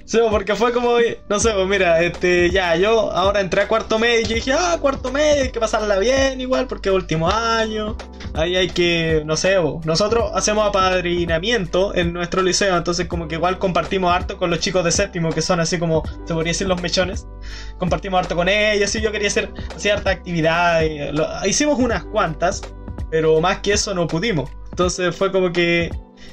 Sí, 0.09 0.19
porque 0.31 0.55
fue 0.55 0.73
como, 0.73 0.93
no 1.29 1.39
sé, 1.39 1.51
pues 1.53 1.69
mira, 1.69 2.01
este, 2.01 2.51
ya, 2.51 2.75
yo 2.77 3.13
ahora 3.13 3.43
entré 3.43 3.61
a 3.61 3.69
cuarto 3.69 3.99
medio 3.99 4.23
y 4.23 4.35
dije, 4.37 4.55
ah, 4.55 4.79
cuarto 4.81 5.13
medio, 5.13 5.43
hay 5.43 5.51
que 5.51 5.61
pasarla 5.61 5.99
bien 5.99 6.41
igual, 6.41 6.67
porque 6.67 6.89
es 6.89 6.95
último 6.95 7.29
año, 7.29 7.95
ahí 8.33 8.57
hay 8.57 8.69
que, 8.69 9.23
no 9.27 9.37
sé, 9.37 9.57
nosotros 9.85 10.31
hacemos 10.33 10.67
apadrinamiento 10.67 11.95
en 11.95 12.15
nuestro 12.15 12.41
liceo, 12.41 12.75
entonces 12.75 13.07
como 13.07 13.29
que 13.29 13.35
igual 13.35 13.59
compartimos 13.59 14.11
harto 14.11 14.39
con 14.39 14.49
los 14.49 14.61
chicos 14.61 14.83
de 14.83 14.93
séptimo, 14.93 15.29
que 15.29 15.43
son 15.43 15.61
así 15.61 15.79
como, 15.79 16.03
se 16.25 16.33
podría 16.33 16.53
decir 16.53 16.69
los 16.69 16.81
mechones, 16.81 17.27
compartimos 17.77 18.21
harto 18.21 18.35
con 18.35 18.49
ellos, 18.49 18.95
y 18.95 19.03
yo 19.03 19.13
quería 19.13 19.29
hacer 19.29 19.53
cierta 19.77 20.09
actividad, 20.09 20.81
hicimos 21.45 21.79
unas 21.79 22.05
cuantas, 22.05 22.63
pero 23.11 23.43
más 23.43 23.59
que 23.59 23.75
eso 23.75 23.93
no 23.93 24.07
pudimos, 24.07 24.49
entonces 24.71 25.15
fue 25.15 25.31
como 25.31 25.53
que 25.53 25.91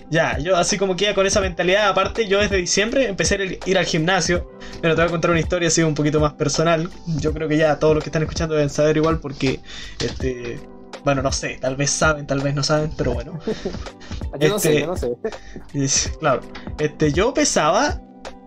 ya, 0.10 0.38
yo 0.38 0.56
así 0.56 0.78
como 0.78 0.96
que 0.96 1.14
con 1.14 1.26
esa 1.26 1.42
mentalidad, 1.42 1.90
aparte 1.90 2.28
yo 2.28 2.40
desde 2.40 2.58
diciembre 2.58 3.08
empecé 3.08 3.36
a 3.36 3.70
ir 3.70 3.78
al 3.78 3.86
gimnasio, 3.86 4.52
pero 4.82 4.96
te 4.96 5.02
voy 5.02 5.08
a 5.08 5.12
contar 5.12 5.32
una 5.32 5.40
historia 5.40 5.68
así 5.68 5.82
un 5.82 5.96
poquito 5.96 6.20
más 6.20 6.34
personal, 6.34 6.90
yo 7.20 7.34
creo 7.34 7.48
que 7.48 7.58
ya 7.58 7.80
todos 7.80 7.96
los 7.96 8.04
que 8.04 8.10
están 8.10 8.22
escuchando 8.22 8.56
deben 8.56 8.70
saber 8.70 8.98
igual 8.98 9.20
porque, 9.20 9.60
este, 10.00 10.60
bueno, 11.04 11.22
no 11.22 11.32
sé, 11.32 11.58
tal 11.60 11.76
vez 11.76 11.90
saben, 11.92 12.28
tal 12.28 12.42
vez 12.42 12.54
no 12.54 12.64
saben, 12.64 12.92
pero 12.96 13.14
bueno. 13.14 13.40
yo 14.40 14.50
no 14.50 14.60
sé, 14.60 14.70
este, 14.70 14.82
yo 14.82 14.88
no 14.88 14.98
sé. 14.98 16.12
claro, 16.20 16.42
este, 16.80 17.12
yo 17.12 17.34
pesaba, 17.34 18.02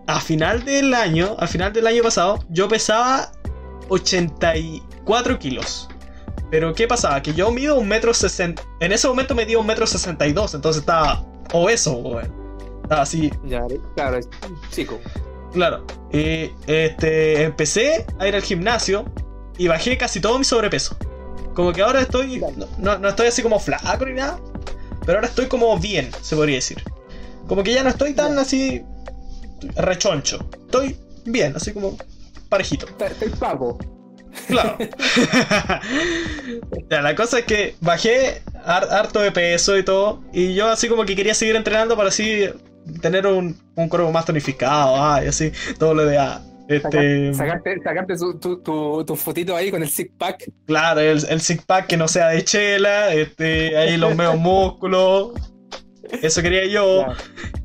a 0.07 0.19
final 0.19 0.65
del 0.65 0.93
año, 0.93 1.35
a 1.39 1.45
final 1.45 1.71
del 1.71 1.87
año 1.87 2.03
pasado, 2.03 2.43
yo 2.49 2.67
pesaba 2.67 3.31
84 3.89 5.39
kilos. 5.39 5.89
Pero 6.51 6.73
¿qué 6.73 6.87
pasaba? 6.87 7.21
Que 7.21 7.33
yo 7.33 7.51
mido 7.51 7.77
un 7.77 7.87
metro 7.87 8.13
sesenta. 8.13 8.63
En 8.79 8.91
ese 8.91 9.07
momento 9.07 9.35
medía 9.35 9.59
un 9.59 9.67
metro 9.67 9.85
sesenta 9.85 10.25
y 10.27 10.33
dos, 10.33 10.53
entonces 10.53 10.81
estaba 10.81 11.23
o 11.53 11.69
eso, 11.69 12.19
Estaba 12.83 13.01
así. 13.01 13.31
Ya, 13.45 13.63
claro, 13.95 14.19
chico. 14.71 14.99
Claro. 15.53 15.85
Y 16.11 16.51
este, 16.67 17.43
empecé 17.43 18.05
a 18.19 18.27
ir 18.27 18.35
al 18.35 18.41
gimnasio 18.41 19.05
y 19.57 19.67
bajé 19.67 19.97
casi 19.97 20.19
todo 20.19 20.37
mi 20.39 20.45
sobrepeso. 20.45 20.97
Como 21.53 21.73
que 21.73 21.81
ahora 21.81 22.01
estoy. 22.01 22.41
No, 22.77 22.97
no 22.97 23.09
estoy 23.09 23.27
así 23.27 23.43
como 23.43 23.59
flaco 23.59 24.05
ni 24.05 24.13
nada. 24.13 24.39
Pero 25.05 25.17
ahora 25.17 25.27
estoy 25.27 25.47
como 25.47 25.77
bien, 25.77 26.09
se 26.21 26.35
podría 26.35 26.55
decir. 26.55 26.83
Como 27.47 27.63
que 27.63 27.73
ya 27.73 27.83
no 27.83 27.89
estoy 27.89 28.13
tan 28.13 28.37
así. 28.39 28.83
rechoncho. 29.75 30.39
Estoy 30.65 30.97
bien, 31.25 31.55
así 31.55 31.73
como 31.73 31.97
parejito. 32.47 32.87
Estoy 32.99 33.29
pago. 33.29 33.77
Claro. 34.47 34.77
ya, 36.89 37.01
la 37.01 37.15
cosa 37.15 37.39
es 37.39 37.45
que 37.45 37.75
bajé 37.81 38.41
harto 38.65 39.21
de 39.21 39.31
peso 39.31 39.77
y 39.77 39.83
todo. 39.83 40.21
Y 40.33 40.55
yo 40.55 40.67
así 40.67 40.87
como 40.87 41.05
que 41.05 41.15
quería 41.15 41.33
seguir 41.33 41.55
entrenando 41.55 41.95
para 41.95 42.09
así 42.09 42.47
tener 43.01 43.27
un, 43.27 43.57
un 43.75 43.89
cuerpo 43.89 44.11
más 44.11 44.25
tonificado, 44.25 45.23
y 45.23 45.27
así, 45.27 45.51
todo 45.77 45.93
lo 45.93 46.05
de 46.05 46.17
ah, 46.17 46.41
Este... 46.67 47.33
Sacarte, 47.33 47.77
tu, 48.41 49.03
tu, 49.03 49.15
fotito 49.15 49.55
ahí 49.55 49.71
con 49.71 49.83
el 49.83 49.89
six 49.89 50.11
pack. 50.17 50.51
Claro, 50.65 51.01
el, 51.01 51.23
el 51.29 51.41
six 51.41 51.63
pack 51.65 51.87
que 51.87 51.97
no 51.97 52.07
sea 52.07 52.29
de 52.29 52.43
chela, 52.43 53.13
este, 53.13 53.77
ahí 53.77 53.97
los 53.97 54.15
meos 54.15 54.35
músculos. 54.37 55.33
Eso 56.21 56.41
quería 56.41 56.65
yo. 56.65 57.05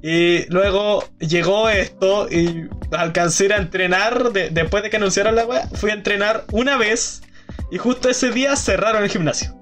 Y 0.03 0.47
luego 0.51 1.05
llegó 1.19 1.69
esto 1.69 2.29
y 2.31 2.69
alcancé 2.93 3.53
a 3.53 3.57
entrenar. 3.57 4.33
después 4.33 4.83
de 4.83 4.91
que 4.91 4.97
anunciaron 4.97 5.35
la 5.35 5.45
web, 5.45 5.63
fui 5.75 5.91
a 5.91 5.95
entrenar 5.95 6.45
una 6.53 6.77
vez. 6.77 7.23
Y 7.71 7.79
justo 7.79 8.09
ese 8.09 8.31
día 8.31 8.57
cerraron 8.57 9.03
el 9.03 9.11
gimnasio. 9.11 9.57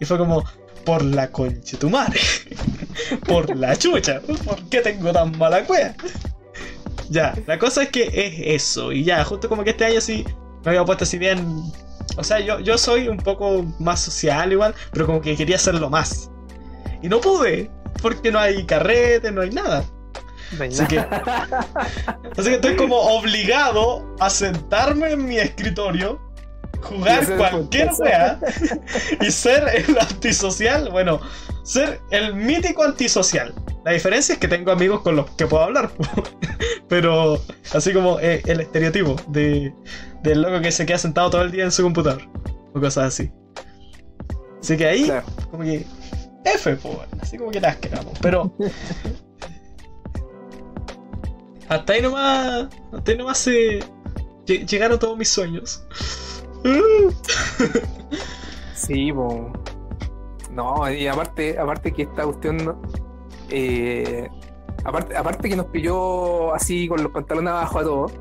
Y 0.00 0.04
fue 0.04 0.18
como, 0.18 0.44
por 0.84 1.02
la 1.02 1.30
concha 1.30 1.78
tu 1.78 1.90
madre. 1.90 2.20
por 3.26 3.54
la 3.56 3.76
chucha. 3.76 4.20
¿Por 4.20 4.68
qué 4.68 4.80
tengo 4.80 5.12
tan 5.12 5.36
mala 5.38 5.64
cueva? 5.64 5.94
ya, 7.10 7.34
la 7.46 7.58
cosa 7.58 7.82
es 7.82 7.90
que 7.90 8.04
es 8.04 8.62
eso. 8.62 8.92
Y 8.92 9.04
ya, 9.04 9.22
justo 9.24 9.48
como 9.48 9.64
que 9.64 9.70
este 9.70 9.84
año 9.84 10.00
sí 10.00 10.24
me 10.64 10.70
había 10.70 10.84
puesto 10.84 11.04
así 11.04 11.18
bien. 11.18 11.62
O 12.16 12.24
sea, 12.24 12.40
yo, 12.40 12.58
yo 12.60 12.78
soy 12.78 13.08
un 13.08 13.18
poco 13.18 13.64
más 13.78 14.00
social 14.00 14.52
igual, 14.52 14.74
pero 14.92 15.06
como 15.06 15.20
que 15.20 15.36
quería 15.36 15.56
hacerlo 15.56 15.90
más. 15.90 16.30
Y 17.02 17.08
no 17.08 17.20
pude 17.20 17.70
porque 18.02 18.30
no 18.30 18.38
hay 18.38 18.64
carrete, 18.66 19.30
no 19.32 19.42
hay 19.42 19.50
nada. 19.50 19.84
así, 20.60 20.84
que, 20.86 20.98
así 22.36 22.48
que 22.48 22.54
estoy 22.54 22.76
como 22.76 22.96
obligado 22.96 24.14
a 24.20 24.28
sentarme 24.28 25.12
en 25.12 25.24
mi 25.24 25.38
escritorio, 25.38 26.20
jugar 26.82 27.36
cualquier 27.36 27.94
sea 27.94 28.38
y 29.20 29.30
ser 29.30 29.64
el 29.74 29.98
antisocial. 29.98 30.90
Bueno, 30.90 31.20
ser 31.62 32.00
el 32.10 32.34
mítico 32.34 32.82
antisocial. 32.82 33.54
La 33.84 33.92
diferencia 33.92 34.34
es 34.34 34.38
que 34.38 34.48
tengo 34.48 34.70
amigos 34.70 35.00
con 35.02 35.16
los 35.16 35.30
que 35.32 35.46
puedo 35.46 35.64
hablar. 35.64 35.90
Pero 36.88 37.40
así 37.72 37.92
como 37.92 38.20
eh, 38.20 38.42
el 38.46 38.60
estereotipo 38.60 39.16
de, 39.28 39.72
del 40.22 40.42
loco 40.42 40.60
que 40.60 40.70
se 40.70 40.84
queda 40.86 40.98
sentado 40.98 41.30
todo 41.30 41.42
el 41.42 41.50
día 41.50 41.64
en 41.64 41.72
su 41.72 41.82
computador. 41.82 42.22
O 42.74 42.80
cosas 42.80 43.06
así. 43.06 43.30
Así 44.60 44.76
que 44.76 44.86
ahí, 44.86 45.12
como 45.50 45.64
que 45.64 45.84
F, 46.44 46.76
pues, 46.76 46.96
así 47.20 47.38
como 47.38 47.50
que 47.50 47.60
las 47.60 47.76
queramos. 47.76 48.18
Pero. 48.20 48.52
hasta 51.68 51.92
ahí 51.92 52.02
nomás. 52.02 52.68
Hasta 52.92 53.12
ahí 53.12 53.18
nomás 53.18 53.38
se. 53.38 53.80
Llegaron 54.46 54.98
todos 54.98 55.16
mis 55.16 55.28
sueños. 55.28 55.84
sí, 58.74 59.12
po. 59.12 59.52
No, 60.50 60.90
y 60.90 61.06
aparte, 61.06 61.58
aparte 61.58 61.92
que 61.92 62.02
esta 62.02 62.24
cuestión. 62.24 62.76
Eh, 63.50 64.28
aparte, 64.84 65.16
aparte 65.16 65.48
que 65.48 65.56
nos 65.56 65.66
pilló 65.66 66.54
así 66.54 66.88
con 66.88 67.02
los 67.02 67.12
pantalones 67.12 67.52
abajo 67.52 67.78
a 67.78 67.82
todos. 67.82 68.12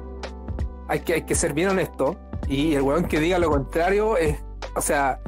Hay 0.87 0.99
que, 0.99 1.13
hay 1.13 1.23
que 1.23 1.35
ser 1.35 1.53
bien 1.53 1.69
honesto. 1.69 2.17
Y 2.47 2.75
el 2.75 2.83
weón 2.83 3.05
que 3.05 3.19
diga 3.19 3.39
lo 3.39 3.49
contrario 3.49 4.17
es. 4.17 4.37
O 4.75 4.81
sea. 4.81 5.19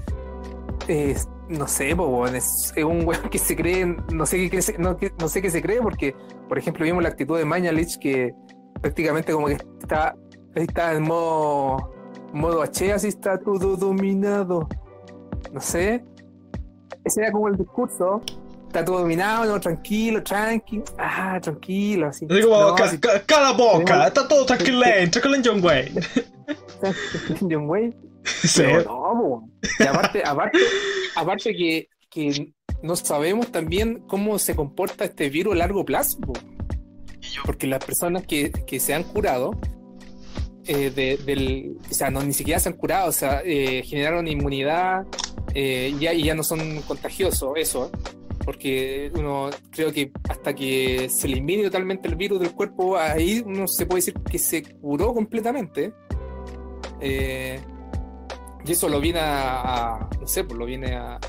Es, 0.88 1.28
no 1.58 1.68
sé, 1.68 1.92
es, 1.92 2.74
un 2.78 3.06
weón 3.06 3.30
que 3.30 3.38
se 3.38 3.56
cree, 3.56 3.86
no 3.86 4.26
sé 4.26 4.50
qué, 4.50 4.60
no, 4.80 4.98
no, 5.20 5.28
sé 5.28 5.42
qué 5.42 5.50
se 5.50 5.62
cree, 5.62 5.82
porque, 5.82 6.16
por 6.48 6.58
ejemplo, 6.58 6.84
vimos 6.86 7.04
la 7.04 7.10
actitud 7.10 7.38
de 7.38 7.46
Mañalich 7.46 7.98
que 8.00 8.34
prácticamente 8.82 9.32
como 9.32 9.48
que 9.48 9.58
está, 9.82 10.16
está 10.56 10.94
en 10.94 11.04
modo, 11.04 11.94
modo 12.34 12.62
H, 12.62 12.94
así 12.94 13.08
está 13.08 13.38
todo 13.39 13.78
dominado. 13.78 14.68
No 15.52 15.62
sé. 15.62 16.04
Ese 17.04 17.22
era 17.22 17.32
como 17.32 17.48
el 17.48 17.58
discurso. 17.58 18.22
Está 18.68 18.84
todo 18.84 19.00
dominado, 19.00 19.46
no, 19.46 19.60
tranquilo, 19.60 20.24
tranquilo. 20.24 20.84
Ah, 20.98 21.39
tranquilo, 21.39 22.08
así. 22.08 22.26
Digo, 22.26 22.50
no, 22.50 22.76
cala 23.28 23.52
boca, 23.52 24.08
está 24.08 24.28
todo 24.28 24.46
tranquilo, 24.46 24.82
tranquilo 25.12 25.36
en 25.36 25.44
John 25.46 25.63
Wayne. 25.63 26.02
John 27.39 27.70
Wayne. 27.70 27.96
Sí. 28.44 28.64
no, 28.86 29.50
y 29.80 29.84
aparte, 29.84 30.24
aparte, 30.26 30.60
aparte 31.16 31.54
que, 31.56 31.90
que 32.10 32.54
no 32.82 32.96
sabemos 32.96 33.52
también 33.52 34.04
cómo 34.08 34.38
se 34.40 34.56
comporta 34.56 35.06
este 35.06 35.30
virus 35.30 35.54
a 35.54 35.58
largo 35.58 35.86
plazo. 35.86 36.20
Porque 37.46 37.68
las 37.68 37.84
personas 37.84 38.26
que, 38.26 38.52
que 38.52 38.80
se 38.80 38.94
han 38.94 39.04
curado, 39.04 39.52
eh, 40.66 40.90
del, 41.26 41.78
o 41.90 41.94
sea, 41.94 42.10
no, 42.10 42.22
ni 42.22 42.34
siquiera 42.34 42.60
se 42.60 42.70
han 42.70 42.76
curado, 42.76 43.10
o 43.10 43.14
sea, 43.14 43.42
eh, 43.44 43.84
generaron 43.86 44.28
inmunidad 44.28 45.06
eh, 45.54 45.94
ya, 46.00 46.14
y 46.14 46.24
ya 46.24 46.36
no 46.36 46.44
son 46.44 46.82
contagiosos, 46.82 47.54
eso. 47.56 47.92
Porque 48.46 49.10
uno 49.16 49.50
creo 49.72 49.94
que 49.94 50.12
hasta 50.30 50.54
que 50.54 51.08
se 51.10 51.28
elimine 51.28 51.64
totalmente 51.64 52.10
el 52.10 52.16
virus 52.16 52.42
del 52.42 52.52
cuerpo, 52.52 52.98
ahí 52.98 53.42
uno 53.46 53.68
se 53.68 53.86
puede 53.86 54.00
decir 54.00 54.16
que 54.30 54.38
se 54.38 54.64
curó 54.64 55.14
completamente. 55.14 55.94
Eh, 57.00 57.62
y 58.65 58.71
eso 58.71 58.88
lo 58.88 58.99
viene 58.99 59.19
a, 59.21 60.08
no 60.19 60.28
sé, 60.28 60.43
pues 60.43 60.58
lo 60.58 60.65
viene 60.65 60.95
a... 60.95 61.19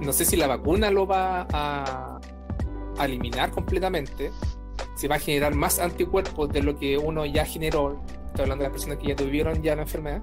No 0.00 0.12
sé, 0.12 0.24
si, 0.24 0.36
la 0.36 0.46
vacuna 0.46 0.90
lo 0.90 1.06
va 1.06 1.46
a, 1.52 2.20
eliminar 3.02 3.50
completamente, 3.50 4.30
si 4.94 5.08
va 5.08 5.16
a 5.16 5.18
generar 5.18 5.54
más 5.54 5.78
anticuerpos 5.78 6.48
de 6.50 6.62
lo 6.62 6.78
que 6.78 6.96
uno 6.98 7.24
ya 7.26 7.44
generó, 7.44 8.00
estoy 8.26 8.42
hablando 8.42 8.62
de 8.62 8.68
las 8.68 8.72
personas 8.72 8.98
que 8.98 9.08
ya 9.08 9.16
tuvieron 9.16 9.62
ya 9.62 9.74
la 9.74 9.82
enfermedad, 9.82 10.22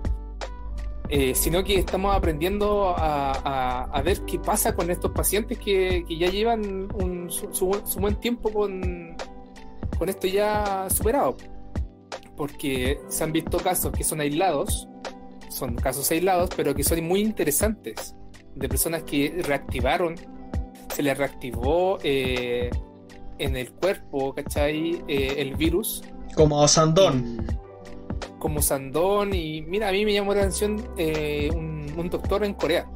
eh, 1.10 1.36
sino 1.36 1.64
que 1.64 1.76
estamos 1.76 2.16
aprendiendo 2.16 2.94
a, 2.96 4.02
ver 4.06 4.22
qué 4.22 4.40
pasa 4.40 4.74
con 4.76 4.90
estos 4.90 5.12
pacientes 5.12 5.58
que, 5.58 6.06
ya 6.08 6.30
llevan 6.30 6.88
un, 6.94 7.30
su, 7.30 7.72
buen 8.00 8.16
tiempo 8.16 8.54
con, 8.54 9.16
con 9.98 10.08
esto 10.08 10.28
ya 10.28 10.88
superado. 10.90 11.36
Porque 12.38 13.02
se 13.10 13.24
han 13.24 13.34
visto 13.34 13.58
casos 13.58 13.92
que 13.92 14.04
son 14.04 14.22
aislados, 14.22 14.88
son 15.52 15.76
casos 15.76 16.10
aislados, 16.12 16.50
pero 16.56 16.74
que 16.74 16.84
son 16.84 17.04
muy 17.04 17.22
interesantes, 17.22 18.16
de 18.56 18.70
personas 18.70 19.04
que 19.04 19.42
reactivaron, 19.46 20.16
se 20.94 21.04
les 21.04 21.18
reactivó 21.18 22.00
eh, 22.04 22.70
en 23.38 23.56
el 23.56 23.72
cuerpo, 23.72 24.34
¿cachai? 24.34 25.04
Eh, 25.08 25.36
el 25.38 25.56
virus 25.56 26.04
Como 26.36 26.68
Sandón. 26.68 27.46
Como 28.40 28.62
Sandón. 28.62 29.34
Y 29.34 29.62
mira, 29.62 29.90
a 29.90 29.92
mí 29.92 30.06
me 30.06 30.14
llamó 30.14 30.34
la 30.34 30.42
atención 30.42 30.84
eh, 30.98 31.50
un, 31.54 31.94
un 31.98 32.10
doctor 32.10 32.44
en 32.44 32.54
Corea. 32.54 32.90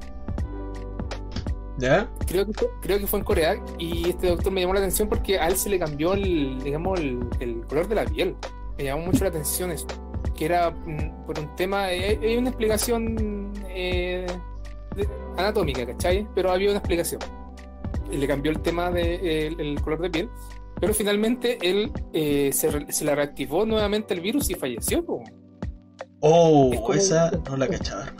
¿Ya? 1.78 2.10
Creo 2.26 2.46
que, 2.46 2.54
fue, 2.54 2.68
creo 2.82 3.00
que 3.00 3.08
fue 3.08 3.20
en 3.20 3.26
Corea 3.26 3.56
y 3.78 4.10
este 4.10 4.28
doctor 4.28 4.52
me 4.52 4.62
llamó 4.62 4.74
la 4.74 4.80
atención 4.80 5.10
porque 5.10 5.39
a 5.39 5.48
él 5.48 5.58
se 5.58 5.70
le 5.70 5.78
cambió 5.78 6.13
el, 6.13 6.62
digamos, 6.63 7.00
el, 7.00 7.20
el 7.39 7.65
color 7.65 7.88
de 7.88 7.96
la 7.96 8.06
piel. 8.06 8.36
Me 8.78 8.86
llamó 8.86 9.08
mucho 9.08 9.24
la 9.24 9.30
atención 9.30 9.72
eso. 9.72 9.88
Que 10.36 10.45
era 10.45 10.69
mm, 10.71 11.26
por 11.26 11.39
un 11.39 11.56
tema, 11.56 11.91
eh, 11.93 12.19
hay 12.21 12.38
una 12.38 12.50
explicación 12.50 13.54
eh, 13.69 14.26
de- 14.95 15.08
anatómica, 15.38 15.86
¿cachai? 15.86 16.28
Pero 16.36 16.52
había 16.52 16.69
una 16.69 16.80
explicación. 16.80 17.21
Y 18.12 18.17
le 18.17 18.28
cambió 18.28 18.52
el 18.52 18.60
tema 18.62 18.91
del 18.91 19.60
el 19.60 19.82
color 19.82 20.02
de 20.02 20.10
piel. 20.10 20.30
Pero 20.80 20.93
finalmente 20.93 21.58
él 21.62 21.91
eh, 22.13 22.52
se, 22.52 22.91
se 22.91 23.06
le 23.06 23.15
reactivó 23.15 23.65
nuevamente 23.65 24.13
el 24.13 24.19
virus 24.19 24.50
y 24.50 24.56
falleció. 24.56 25.04
po. 25.06 25.21
Es 25.24 25.32
Oh, 26.19 26.71
como- 26.76 26.93
esa 26.93 27.32
no 27.50 27.56
la 27.58 27.67
cachaba, 27.67 28.12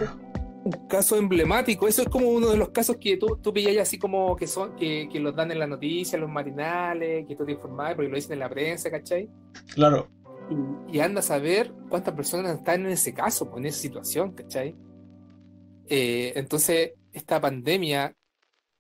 un 0.64 0.72
caso 0.88 1.18
emblemático. 1.18 1.88
Eso 1.88 2.02
es 2.04 2.10
como 2.10 2.30
uno 2.30 2.48
de 2.50 2.58
los 2.58 2.70
casos 2.70 2.98
que 2.98 3.18
tú, 3.18 3.38
tú 3.42 3.52
pillas 3.54 3.78
así 3.78 3.98
como 4.00 4.36
que 4.36 4.48
son, 4.48 4.76
que, 4.76 5.08
que 5.12 5.20
los 5.20 5.36
dan 5.36 5.52
en 5.52 5.60
las 5.60 5.70
noticias, 5.70 6.20
los 6.20 6.30
marinales, 6.30 7.26
que 7.28 7.36
tú 7.36 7.46
te 7.46 7.52
informás 7.52 7.94
porque 7.96 8.10
lo 8.10 8.16
dicen 8.16 8.34
en 8.34 8.40
la 8.40 8.50
prensa, 8.50 8.90
¿cachai? 8.90 9.30
Claro. 9.74 10.08
Y, 10.50 10.98
y 10.98 11.00
andas 11.00 11.32
a 11.32 11.40
ver 11.40 11.74
cuántas 11.90 12.14
personas 12.14 12.58
están 12.58 12.82
en 12.86 12.92
ese 12.92 13.14
caso, 13.14 13.50
pues, 13.50 13.60
en 13.62 13.66
esa 13.68 13.80
situación, 13.80 14.32
¿cachai? 14.34 14.76
Eh, 15.88 16.34
entonces, 16.36 16.94
esta 17.14 17.40
pandemia 17.42 18.16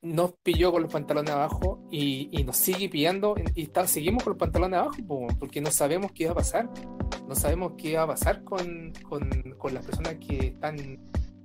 nos 0.01 0.33
pilló 0.43 0.71
con 0.71 0.83
los 0.83 0.91
pantalones 0.91 1.31
abajo 1.31 1.87
y, 1.89 2.29
y 2.31 2.43
nos 2.43 2.57
sigue 2.57 2.89
pillando 2.89 3.35
y 3.55 3.63
está- 3.63 3.87
seguimos 3.87 4.23
con 4.23 4.31
los 4.33 4.39
pantalones 4.39 4.77
abajo 4.79 4.97
po, 5.07 5.27
porque 5.39 5.61
no 5.61 5.71
sabemos 5.71 6.11
qué 6.11 6.25
va 6.27 6.33
a 6.33 6.35
pasar. 6.35 6.69
No 7.27 7.33
sabemos 7.33 7.73
qué 7.75 7.95
va 7.97 8.03
a 8.03 8.07
pasar 8.07 8.43
con, 8.43 8.93
con, 9.09 9.27
con 9.57 9.73
las 9.73 9.83
personas 9.83 10.15
que 10.15 10.47
están, 10.47 10.77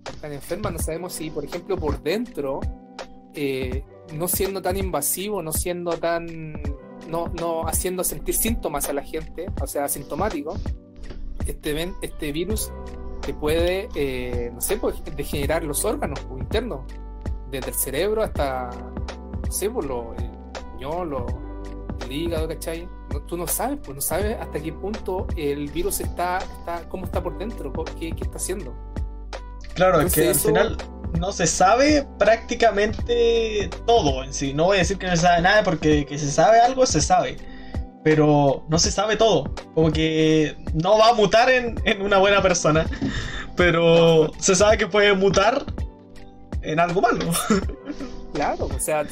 están 0.05 0.33
enfermas. 0.33 0.73
No 0.75 0.79
sabemos 0.79 1.15
si, 1.15 1.31
por 1.31 1.43
ejemplo, 1.43 1.79
por 1.79 2.03
dentro, 2.03 2.61
eh, 3.33 3.83
no 4.15 4.29
siendo 4.29 4.61
tan 4.61 4.77
invasivo, 4.77 5.43
no 5.43 5.53
siendo 5.53 5.93
tan. 5.93 6.27
No, 7.11 7.27
no 7.41 7.67
haciendo 7.67 8.05
sentir 8.05 8.35
síntomas 8.35 8.89
a 8.89 8.93
la 8.93 9.03
gente, 9.03 9.47
o 9.61 9.67
sea, 9.67 9.85
asintomático, 9.85 10.57
este, 11.47 11.73
ven- 11.73 11.95
este 12.03 12.31
virus 12.33 12.73
te 13.23 13.35
puede, 13.35 13.89
eh, 13.97 14.51
no 14.55 14.61
sé, 14.61 14.77
pues, 14.77 15.03
degenerar 15.17 15.65
los 15.65 15.85
órganos 15.85 16.21
pues, 16.21 16.41
internos, 16.43 16.83
desde 17.51 17.69
el 17.71 17.75
cerebro 17.75 18.23
hasta, 18.23 18.71
no 19.45 19.53
sé, 19.53 19.69
por 19.71 19.85
lo, 19.85 20.15
el 20.15 20.31
riñón, 20.75 21.11
lo- 21.11 21.27
el 22.05 22.13
hígado, 22.13 22.47
¿cachai? 22.49 22.89
No- 23.13 23.23
tú 23.23 23.37
no 23.37 23.47
sabes, 23.49 23.79
pues 23.83 23.95
no 23.97 24.01
sabes 24.01 24.37
hasta 24.41 24.61
qué 24.61 24.73
punto 24.73 25.27
el 25.37 25.69
virus 25.71 26.01
está, 26.01 26.39
está 26.39 26.89
cómo 26.89 27.05
está 27.07 27.21
por 27.23 27.37
dentro, 27.39 27.73
qué, 27.99 28.13
qué 28.13 28.23
está 28.25 28.37
haciendo. 28.37 28.73
Claro, 29.75 30.01
es 30.01 30.15
que 30.15 30.23
al 30.23 30.29
eso- 30.29 30.49
final 30.49 30.77
no 31.19 31.33
se 31.33 31.47
sabe 31.47 32.07
prácticamente 32.19 33.71
todo 33.87 34.23
en 34.25 34.33
sí. 34.33 34.53
No 34.55 34.67
voy 34.67 34.77
a 34.77 34.81
decir 34.81 34.99
que 34.99 35.07
no 35.07 35.17
se 35.17 35.23
sabe 35.23 35.43
nada 35.43 35.63
porque 35.63 36.07
que 36.07 36.19
se 36.19 36.31
sabe 36.31 36.61
algo, 36.61 36.87
se 36.87 37.01
sabe. 37.01 37.37
Pero 38.03 38.65
no 38.69 38.79
se 38.79 38.91
sabe 38.91 39.17
todo. 39.17 39.53
Como 39.75 39.93
que 39.93 40.57
no 40.75 40.99
va 40.99 41.11
a 41.11 41.15
mutar 41.15 41.51
en, 41.51 41.81
en 41.85 42.01
una 42.03 42.19
buena 42.19 42.41
persona. 42.41 42.87
Pero 43.57 44.33
se 44.39 44.55
sabe 44.55 44.79
que 44.79 44.87
puede 44.87 45.13
mutar 45.15 45.65
en 46.63 46.81
algo 46.81 47.01
malo. 47.01 47.31
Claro, 48.33 48.67
o 48.67 48.79
sea, 48.79 49.05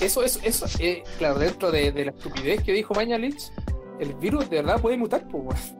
eso, 0.00 0.24
eso, 0.24 0.40
eso, 0.42 0.66
eh, 0.80 1.04
claro, 1.18 1.38
dentro 1.38 1.70
de, 1.70 1.92
de 1.92 2.06
la 2.06 2.10
estupidez 2.10 2.60
que 2.64 2.72
dijo 2.72 2.94
Mañalich, 2.94 3.52
el 4.00 4.12
virus 4.14 4.50
de 4.50 4.56
verdad 4.56 4.80
puede 4.80 4.96
mutar, 4.96 5.24
pues. 5.28 5.72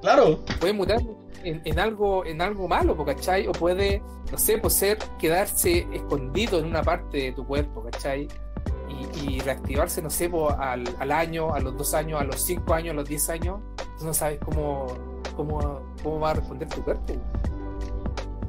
Claro, 0.00 0.44
puede 0.58 0.72
mutar 0.72 1.00
en, 1.44 1.60
en 1.64 1.78
algo 1.78 2.24
en 2.24 2.40
algo 2.40 2.68
malo, 2.68 2.96
¿cachai? 3.04 3.46
O 3.46 3.52
puede, 3.52 4.02
no 4.30 4.38
sé, 4.38 4.58
pues 4.58 4.74
ser, 4.74 4.98
quedarse 5.18 5.86
escondido 5.92 6.58
en 6.58 6.66
una 6.66 6.82
parte 6.82 7.18
de 7.18 7.32
tu 7.32 7.46
cuerpo, 7.46 7.82
¿cachai? 7.84 8.28
Y, 8.88 9.34
y 9.34 9.40
reactivarse, 9.40 10.00
no 10.02 10.10
sé, 10.10 10.28
po, 10.30 10.50
al, 10.50 10.84
al 10.98 11.12
año, 11.12 11.54
a 11.54 11.60
los 11.60 11.76
dos 11.76 11.94
años, 11.94 12.20
a 12.20 12.24
los 12.24 12.40
cinco 12.40 12.74
años, 12.74 12.92
a 12.92 12.94
los 12.96 13.08
diez 13.08 13.28
años, 13.28 13.60
tú 13.98 14.04
no 14.06 14.14
sabes 14.14 14.38
cómo, 14.44 14.86
cómo, 15.36 15.80
cómo 16.02 16.20
va 16.20 16.30
a 16.30 16.34
responder 16.34 16.68
tu 16.68 16.82
cuerpo. 16.82 17.14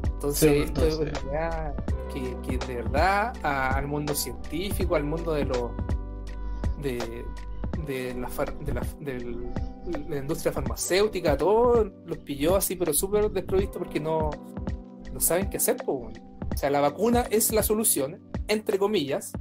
Entonces, 0.06 0.50
Sí, 0.52 0.58
esto 0.64 0.86
es 0.86 0.96
una 0.98 1.12
idea 1.30 1.74
que, 2.14 2.36
que 2.46 2.58
de 2.66 2.76
verdad 2.82 3.34
a- 3.44 3.76
al 3.78 3.88
mundo 3.88 4.14
científico, 4.16 4.96
al 4.96 5.04
mundo 5.04 5.34
de 5.34 5.46
los 5.46 5.72
de, 6.82 7.26
de 7.86 8.14
la, 8.16 8.28
far- 8.30 8.58
de 8.60 8.74
la, 8.74 8.82
del- 9.00 9.48
la 10.08 10.18
industria 10.18 10.52
farmacéutica, 10.52 11.38
todo 11.38 11.84
los 12.06 12.18
pilló 12.20 12.56
así, 12.56 12.76
pero 12.76 12.94
súper 12.94 13.30
desprovisto 13.32 13.80
porque 13.80 14.00
no, 14.00 14.30
no 15.12 15.20
saben 15.20 15.50
qué 15.50 15.58
hacer. 15.58 15.78
weón. 15.86 16.14
O 16.54 16.58
sea, 16.58 16.70
la 16.70 16.82
vacuna 16.82 17.22
es 17.30 17.52
la 17.54 17.64
solución, 17.64 18.20
entre 18.48 18.78
comillas, 18.78 19.32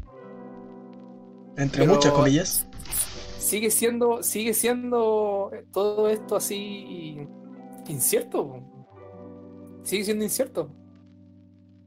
entre 1.56 1.86
muchas 1.86 2.12
comillas. 2.12 2.68
sigue 3.38 3.70
siendo, 3.70 4.22
sigue 4.22 4.54
siendo 4.54 5.50
todo 5.72 6.08
esto 6.08 6.36
así 6.36 7.26
incierto. 7.88 8.60
Sigue 9.82 10.04
siendo 10.04 10.24
incierto. 10.24 10.70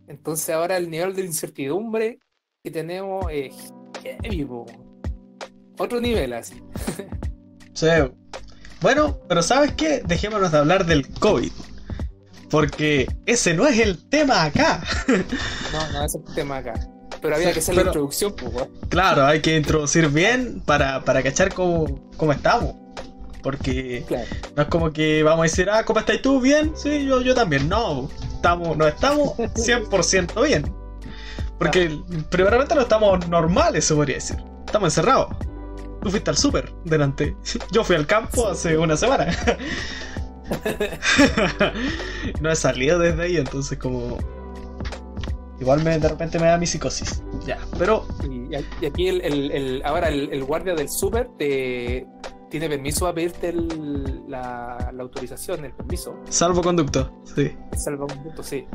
Entonces 0.08 0.50
ahora 0.54 0.76
el 0.78 0.90
nivel 0.90 1.16
de 1.16 1.24
incertidumbre 1.24 2.20
que 2.64 2.72
tenemos 2.72 3.26
es 3.32 3.74
heavy. 4.04 4.48
Otro 5.82 6.00
nivel 6.02 6.34
así. 6.34 6.62
Sí. 7.74 7.88
Bueno, 8.82 9.20
pero 9.30 9.42
¿sabes 9.44 9.74
qué? 9.74 10.02
Dejémonos 10.06 10.52
de 10.52 10.58
hablar 10.58 10.86
del 10.86 11.08
COVID. 11.14 11.52
Porque 12.50 13.08
ese 13.26 13.54
no 13.54 13.66
es 13.68 13.80
el 13.80 14.10
tema 14.10 14.44
acá. 14.44 14.84
No, 15.08 15.92
no, 15.94 16.04
es 16.06 16.16
el 16.16 16.24
tema 16.36 16.58
acá. 16.58 16.74
Pero 17.22 17.36
había 17.36 17.48
Sí, 17.50 17.54
que 17.54 17.60
hacer 17.60 17.76
pero- 17.76 17.86
la 17.86 17.90
introducción, 17.92 18.36
pues. 18.36 18.68
Claro, 18.90 19.26
hay 19.26 19.40
que 19.42 19.56
introducir 19.56 20.10
bien 20.10 20.62
para, 20.66 21.02
para 21.06 21.22
cachar 21.24 21.54
cómo, 21.54 22.10
cómo 22.18 22.32
estamos. 22.34 22.76
Porque 23.44 24.04
Claro. 24.08 24.28
no 24.56 24.64
es 24.64 24.68
como 24.70 24.92
que 24.92 25.24
vamos 25.24 25.40
a 25.40 25.44
decir, 25.44 25.70
ah, 25.70 25.84
¿cómo 25.86 26.00
estás 26.00 26.22
tú? 26.22 26.42
¿Bien? 26.42 26.74
Sí, 26.76 27.06
yo, 27.06 27.22
yo 27.22 27.34
también. 27.34 27.70
No, 27.70 28.10
estamos, 28.34 28.76
no 28.76 28.88
estamos 28.88 29.30
100% 29.38 30.44
bien. 30.46 30.72
Porque 31.58 31.98
primeramente 32.30 32.74
no 32.76 32.82
estamos 32.82 33.28
normales, 33.30 33.86
se 33.86 33.94
podría 33.96 34.16
decir. 34.16 34.38
Estamos 34.66 34.88
encerrados. 34.88 35.28
Tú 36.02 36.10
fuiste 36.10 36.30
al 36.30 36.38
súper 36.38 36.74
delante. 36.86 37.36
Yo 37.72 37.84
fui 37.84 37.96
al 37.96 38.08
campo 38.08 38.48
hace 38.48 38.78
una 38.78 38.98
semana. 38.98 39.28
no 42.42 42.50
he 42.52 42.56
salido 42.56 43.00
desde 43.00 43.24
ahí, 43.24 43.38
entonces 43.38 43.78
como... 43.78 44.18
Igual 45.60 45.84
me, 45.84 46.00
de 46.00 46.10
repente 46.10 46.40
me 46.40 46.48
da 46.48 46.58
mi 46.58 46.66
psicosis. 46.66 47.22
Ya, 47.46 47.60
pero 47.78 48.06
Y, 48.28 48.56
aquí 48.86 49.08
el, 49.10 49.22
el- 49.22 49.52
el- 49.52 49.82
ahora 49.86 50.10
el, 50.10 50.34
el 50.34 50.44
guardia 50.44 50.74
del 50.74 50.90
súper 50.90 51.30
te 51.38 52.08
tiene 52.50 52.68
permiso 52.68 53.06
a 53.08 53.14
pedirte 53.14 53.54
la, 53.54 54.92
la 54.92 55.04
autorización, 55.04 55.64
el 55.64 55.74
permiso, 55.74 56.18
salvoconducto, 56.30 57.22
sí. 57.36 57.56
salvoconducto, 57.78 58.42
sí. 58.44 58.66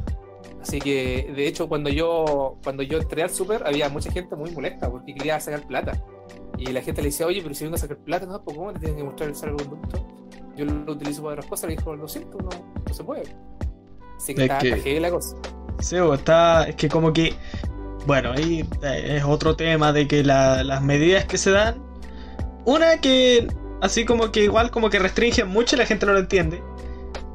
Así 0.63 0.79
que, 0.79 1.31
de 1.35 1.47
hecho, 1.49 1.69
cuando 1.69 1.91
yo 1.91 2.57
cuando 2.63 2.83
yo 2.85 2.99
entré 2.99 3.23
al 3.25 3.31
súper, 3.31 3.67
había 3.67 3.89
mucha 3.89 4.11
gente 4.13 4.35
muy 4.37 4.51
molesta 4.53 4.89
porque 4.89 5.13
quería 5.13 5.39
sacar 5.41 5.67
plata. 5.67 6.01
Y 6.59 6.67
la 6.73 6.81
gente 6.83 7.03
le 7.03 7.09
decía, 7.09 7.27
oye, 7.27 7.43
pero 7.43 7.55
si 7.55 7.65
vengo 7.65 7.77
a 7.77 7.79
sacar 7.79 7.99
plata, 7.99 8.27
no, 8.27 8.43
pues 8.43 8.57
¿cómo 8.57 8.73
te 8.73 8.79
tienen 8.81 8.97
que 8.97 9.05
mostrar 9.05 9.29
el 9.29 9.35
salvoconducto? 9.37 10.07
Yo 10.57 10.65
lo 10.65 10.93
utilizo 10.93 11.23
para 11.23 11.35
otras 11.35 11.47
cosas. 11.47 11.69
Le 11.71 11.77
dijo, 11.77 11.95
lo 11.95 12.09
siento, 12.09 12.39
no, 12.39 12.49
no 12.87 12.95
se 12.95 13.05
puede. 13.05 13.23
Así 14.17 14.35
que 14.35 14.45
Es 14.45 14.51
está, 14.51 14.59
que- 14.83 15.01
la 15.01 15.11
cosa. 15.11 15.37
Sí, 15.81 15.97
o 15.97 16.15
está. 16.15 16.65
Es 16.69 16.77
que 16.77 16.89
como 16.89 17.13
que. 17.13 17.35
Bueno, 18.07 18.33
ahí 18.33 18.67
eh, 18.83 19.17
es 19.19 19.25
otro 19.25 19.55
tema 19.57 19.93
de 19.93 20.09
que 20.09 20.25
la- 20.25 20.65
las 20.65 20.83
medidas 20.83 21.27
que 21.27 21.37
se 21.37 21.51
dan. 21.51 21.83
Una 22.65 23.01
que. 23.01 23.47
Así 23.83 24.07
como 24.07 24.33
que 24.33 24.45
igual 24.45 24.71
como 24.71 24.89
que 24.89 24.99
restringen 24.99 25.49
mucho 25.49 25.77
y 25.77 25.79
la 25.79 25.85
gente 25.85 26.07
no 26.07 26.13
lo 26.15 26.21
entiende. 26.21 26.63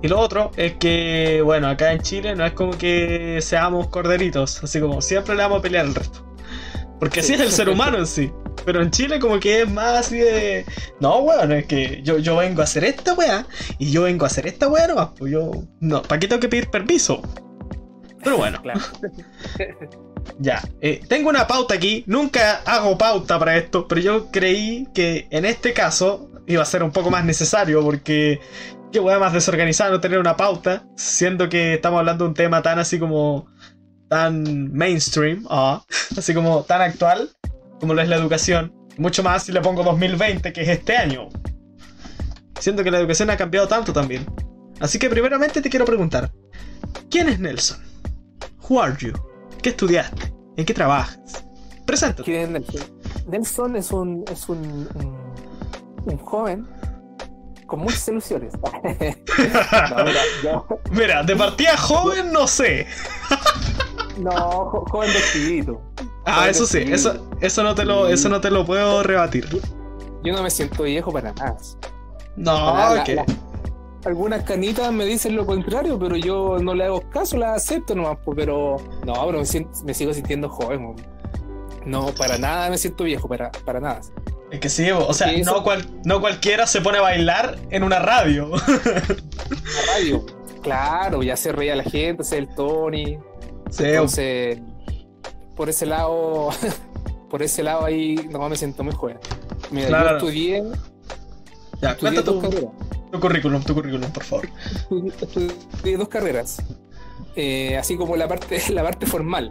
Y 0.02 0.08
lo 0.08 0.20
otro 0.20 0.50
es 0.58 0.74
que, 0.78 1.44
bueno, 1.46 1.68
acá 1.68 1.94
en 1.94 2.02
Chile 2.02 2.36
no 2.36 2.44
es 2.44 2.54
como 2.54 2.72
que 2.76 3.38
seamos 3.44 3.86
corderitos, 3.90 4.64
así 4.64 4.82
como 4.82 5.00
siempre 5.00 5.36
le 5.36 5.44
vamos 5.44 5.60
a 5.60 5.62
pelear 5.62 5.86
al 5.86 5.94
resto. 5.94 6.26
Porque 7.00 7.20
así 7.20 7.28
Sí. 7.30 7.34
es 7.36 7.42
el 7.42 7.52
ser 7.52 7.70
humano 7.70 8.00
en 8.00 8.08
sí. 8.08 8.32
Pero 8.66 8.82
en 8.82 8.92
Chile 8.92 9.20
como 9.20 9.40
que 9.40 9.64
es 9.64 9.70
más 9.70 10.00
así 10.00 10.18
de... 10.20 10.66
No, 11.00 11.20
weón, 11.20 11.52
es 11.52 11.66
que 11.66 12.02
yo, 12.04 12.18
yo 12.20 12.36
vengo 12.36 12.62
a 12.62 12.66
hacer 12.66 12.84
esta 12.84 13.14
weá 13.14 13.46
y 13.80 13.92
yo 13.92 14.04
vengo 14.04 14.26
a 14.26 14.28
hacer 14.28 14.48
esta 14.48 14.68
weá 14.68 14.88
nomás. 14.88 15.10
Pues 15.18 15.32
yo... 15.32 15.52
No, 15.80 16.02
¿para 16.02 16.20
qué 16.20 16.28
tengo 16.28 16.40
que 16.40 16.50
pedir 16.50 16.70
permiso? 16.70 17.22
Pero 18.24 18.38
bueno. 18.38 18.62
Claro. 18.62 18.82
Ya, 20.40 20.62
eh, 20.82 21.02
tengo 21.08 21.30
una 21.30 21.48
pauta 21.48 21.74
aquí, 21.76 22.04
nunca 22.08 22.62
hago 22.66 22.98
pauta 22.98 23.40
para 23.40 23.58
esto, 23.58 23.88
pero 23.88 24.02
yo 24.02 24.32
creí 24.32 24.88
que 24.94 25.28
en 25.32 25.46
este 25.46 25.74
caso 25.74 26.30
iba 26.48 26.62
a 26.62 26.66
ser 26.66 26.84
un 26.84 26.92
poco 26.92 27.10
más 27.10 27.26
necesario 27.26 27.82
porque 27.82 28.40
qué 28.92 29.00
hueá 29.00 29.20
más 29.20 29.34
desorganizada 29.34 29.92
no 29.92 30.00
tener 30.00 30.20
una 30.20 30.38
pauta, 30.38 30.86
siendo 30.96 31.50
que 31.50 31.76
estamos 31.76 32.00
hablando 32.00 32.26
de 32.26 32.30
un 32.30 32.36
tema 32.36 32.62
tan 32.62 32.80
así 32.80 33.00
como 33.00 33.48
tan 34.10 34.72
mainstream, 34.74 35.46
ah, 35.50 35.84
así 36.18 36.34
como 36.34 36.64
tan 36.64 36.82
actual 36.82 37.30
como 37.82 37.96
lo 37.96 38.02
es 38.02 38.08
la 38.08 38.16
educación, 38.16 38.72
mucho 38.98 39.24
más 39.24 39.44
si 39.44 39.52
le 39.52 39.60
pongo 39.60 39.84
2020 39.84 40.54
que 40.54 40.62
es 40.62 40.70
este 40.70 40.96
año. 40.96 41.28
siento 42.60 42.84
que 42.84 42.92
la 42.92 43.00
educación 43.00 43.32
ha 43.32 43.38
cambiado 43.38 43.68
tanto 43.68 43.92
también. 43.92 44.26
Así 44.80 45.00
que 45.00 45.10
primeramente 45.10 45.62
te 45.62 45.70
quiero 45.70 45.84
preguntar, 45.86 46.32
¿quién 47.10 47.28
es 47.28 47.40
Nelson? 47.40 47.80
Who 48.70 48.82
are 48.82 48.96
you? 49.00 49.14
¿Qué 49.64 49.70
estudiaste? 49.70 50.32
¿En 50.58 50.66
qué 50.66 50.74
trabajas? 50.74 51.44
Preséntate. 51.86 52.24
¿Quién 52.24 52.42
es 52.42 52.50
Nelson? 52.50 52.82
Nelson 53.28 53.76
es 53.76 53.92
un, 53.92 54.26
es 54.32 54.48
un, 54.48 54.88
un, 54.96 55.34
un 56.06 56.18
joven 56.18 56.68
con 57.66 57.80
muchas 57.80 58.08
ilusiones. 58.10 58.54
no, 58.62 60.04
mira, 60.06 60.22
yo... 60.44 60.68
mira, 60.92 61.24
de 61.24 61.36
partida 61.36 61.76
joven 61.78 62.32
no 62.32 62.48
sé. 62.48 62.86
no, 64.18 64.32
jo 64.32 64.86
joven 64.90 65.14
vestidito. 65.14 65.82
Ah, 66.26 66.36
joven 66.36 66.50
eso 66.50 66.66
sí, 66.66 66.80
eso, 66.88 67.28
eso, 67.42 67.64
no 67.64 67.76
te 67.76 67.86
lo, 67.86 68.08
eso 68.08 68.30
no 68.30 68.42
te 68.42 68.52
lo 68.52 68.66
puedo 68.66 69.04
rebatir. 69.04 69.48
Yo 70.24 70.34
no 70.34 70.44
me 70.44 70.50
siento 70.50 70.84
viejo 70.84 71.12
para 71.12 71.34
nada. 71.34 71.58
No, 72.36 72.74
para 72.74 73.04
que... 73.04 73.24
algunas 74.06 74.44
canitas 74.44 74.92
me 74.92 75.06
dicen 75.06 75.36
lo 75.36 75.46
contrario, 75.46 75.98
pero 76.00 76.16
yo 76.16 76.58
no 76.60 76.74
le 76.74 76.86
hago 76.86 77.02
caso, 77.10 77.38
las 77.38 77.64
acepto 77.64 77.96
nomás. 77.96 78.18
Pero 78.36 78.78
no, 79.06 79.26
pero 79.26 79.40
me, 79.40 79.46
siento, 79.46 79.72
me 79.84 79.94
sigo 79.94 80.14
sintiendo 80.14 80.50
joven. 80.50 80.96
No, 81.86 82.08
para 82.18 82.38
nada 82.38 82.70
me 82.70 82.78
siento 82.78 83.04
viejo, 83.04 83.28
para, 83.28 83.52
para 83.66 83.80
nada. 83.80 84.02
Es 84.52 84.60
que 84.60 84.70
sí, 84.70 84.92
o 84.92 85.14
sea, 85.14 85.32
no, 85.44 85.64
cual, 85.64 85.88
no 86.04 86.20
cualquiera 86.20 86.68
se 86.68 86.82
pone 86.82 86.98
a 86.98 87.02
bailar 87.02 87.58
en 87.70 87.84
una 87.84 88.00
radio. 88.00 88.48
Una 88.48 89.94
radio, 89.94 90.26
claro, 90.62 91.24
ya 91.24 91.38
se 91.38 91.54
reía 91.54 91.76
la 91.76 91.84
gente, 91.84 92.24
se 92.26 92.38
el 92.38 92.54
Tony. 92.54 93.18
Sí, 93.72 93.84
Entonces, 93.86 94.60
por 95.56 95.70
ese 95.70 95.86
lado, 95.86 96.50
por 97.30 97.42
ese 97.42 97.64
lado 97.64 97.86
ahí 97.86 98.16
no 98.30 98.48
me 98.48 98.56
siento 98.56 98.84
joven. 98.92 99.18
Mira, 99.72 99.88
Claro. 99.88 100.10
yo 100.10 100.18
estudié, 100.18 100.64
ya, 101.82 101.92
estudié 101.92 102.22
dos 102.22 102.26
tu, 102.36 102.42
carreras. 102.42 102.72
tu 103.12 103.20
currículum, 103.20 103.64
tu 103.64 103.74
currículum, 103.74 104.12
por 104.12 104.24
favor. 104.24 104.50
Estudié, 105.22 105.98
dos 105.98 106.08
carreras. 106.10 106.62
Eh, 107.36 107.78
así 107.78 107.96
como 107.98 108.16
la 108.16 108.28
parte, 108.28 108.62
la 108.74 108.84
parte 108.84 109.06
formal. 109.06 109.50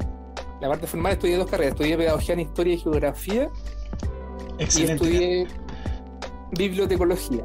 La 0.60 0.68
parte 0.68 0.86
formal 0.86 1.12
estudié 1.12 1.36
dos 1.36 1.48
carreras. 1.50 1.72
Estudié 1.72 1.96
pedagogía 1.96 2.34
en 2.34 2.40
historia 2.40 2.74
y 2.74 2.78
geografía 2.78 3.48
y 4.58 4.62
Excelente. 4.64 4.92
estudié 4.94 5.46
bibliotecología. 6.52 7.44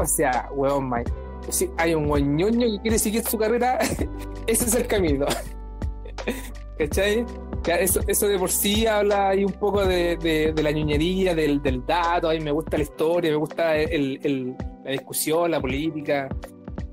O 0.00 0.06
sea, 0.06 0.48
huevón, 0.52 0.90
Mike. 0.90 1.12
Si 1.50 1.70
hay 1.78 1.94
un 1.94 2.06
ñoño 2.36 2.66
que 2.66 2.80
quiere 2.82 2.98
seguir 2.98 3.22
su 3.26 3.38
carrera, 3.38 3.78
ese 4.48 4.64
es 4.64 4.74
el 4.74 4.86
camino. 4.86 5.26
¿Cachai? 6.78 7.24
Eso, 7.66 8.00
eso 8.06 8.28
de 8.28 8.38
por 8.38 8.50
sí 8.50 8.86
habla 8.86 9.30
ahí 9.30 9.44
un 9.44 9.52
poco 9.52 9.84
de, 9.84 10.16
de- 10.16 10.52
de 10.52 10.62
la 10.62 10.70
ñoñería, 10.70 11.34
del, 11.34 11.60
del 11.60 11.84
dato. 11.84 12.30
A 12.30 12.34
mí 12.34 12.40
me 12.40 12.52
gusta 12.52 12.76
la 12.76 12.84
historia, 12.84 13.30
me 13.30 13.36
gusta 13.36 13.76
el- 13.76 14.20
el- 14.22 14.56
la 14.84 14.92
discusión, 14.92 15.50
la 15.50 15.60
política. 15.60 16.28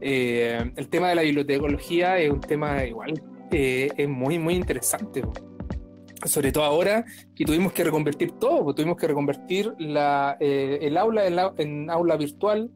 Eh, 0.01 0.71
el 0.75 0.87
tema 0.89 1.09
de 1.09 1.15
la 1.15 1.21
bibliotecología 1.21 2.17
es 2.17 2.29
un 2.31 2.39
tema 2.41 2.83
igual, 2.85 3.21
eh, 3.51 3.89
es 3.95 4.09
muy, 4.09 4.39
muy 4.39 4.55
interesante. 4.55 5.21
Sobre 6.25 6.51
todo 6.51 6.63
ahora 6.63 7.05
que 7.35 7.45
tuvimos 7.45 7.71
que 7.71 7.83
reconvertir 7.83 8.31
todo, 8.33 8.73
tuvimos 8.73 8.97
que 8.97 9.07
reconvertir 9.07 9.73
la, 9.77 10.35
eh, 10.39 10.79
el 10.81 10.97
aula 10.97 11.27
en, 11.27 11.35
la- 11.35 11.53
en 11.57 11.89
aula 11.91 12.17
virtual, 12.17 12.71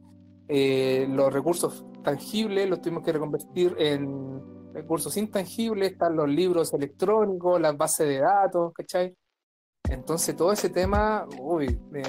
eh, 0.48 1.06
los 1.10 1.32
recursos 1.32 1.84
tangibles 2.04 2.68
los 2.70 2.80
tuvimos 2.80 3.02
que 3.04 3.12
reconvertir 3.12 3.74
en 3.78 4.40
recursos 4.72 5.16
intangibles, 5.16 5.92
están 5.92 6.16
los 6.16 6.28
libros 6.28 6.72
electrónicos, 6.72 7.60
las 7.60 7.76
bases 7.76 8.08
de 8.08 8.18
datos, 8.20 8.72
¿cachai? 8.74 9.14
Entonces 9.88 10.36
todo 10.36 10.52
ese 10.52 10.70
tema, 10.70 11.26
uy, 11.38 11.78
me, 11.90 12.02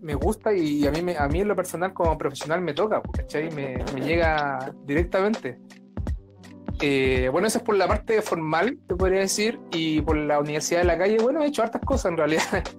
me 0.00 0.14
gusta 0.14 0.52
y 0.52 0.86
a 0.86 0.90
mí, 0.92 1.02
me- 1.02 1.16
a 1.16 1.26
mí 1.28 1.40
en 1.40 1.48
lo 1.48 1.56
personal 1.56 1.92
como 1.92 2.16
profesional 2.16 2.60
me 2.60 2.74
toca, 2.74 3.02
pues, 3.02 3.22
¿cachai? 3.22 3.50
Me, 3.50 3.78
me 3.94 4.00
llega 4.00 4.72
directamente. 4.84 5.58
Eh, 6.80 7.28
bueno, 7.32 7.46
eso 7.46 7.58
es 7.58 7.64
por 7.64 7.76
la 7.76 7.86
parte 7.88 8.20
formal, 8.20 8.78
te 8.86 8.94
podría 8.96 9.20
decir, 9.20 9.58
y 9.72 10.00
por 10.02 10.16
la 10.16 10.38
Universidad 10.40 10.80
de 10.80 10.86
la 10.86 10.98
Calle, 10.98 11.18
bueno, 11.20 11.42
he 11.42 11.46
hecho 11.46 11.62
hartas 11.62 11.82
cosas 11.84 12.10
en 12.12 12.16
realidad. 12.18 12.42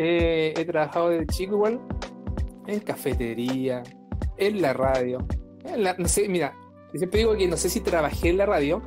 Eh, 0.00 0.54
he 0.56 0.64
trabajado 0.64 1.08
desde 1.08 1.26
chico 1.26 1.56
igual, 1.56 1.80
en 2.68 2.78
cafetería, 2.78 3.82
en 4.36 4.62
la 4.62 4.72
radio. 4.72 5.18
en 5.64 5.82
la- 5.82 5.94
no 5.98 6.06
sé, 6.06 6.28
mira, 6.28 6.54
yo 6.92 6.98
siempre 6.98 7.18
digo 7.20 7.36
que 7.36 7.46
no 7.48 7.56
sé 7.56 7.68
si 7.68 7.80
trabajé 7.80 8.30
en 8.30 8.38
la 8.38 8.46
radio, 8.46 8.82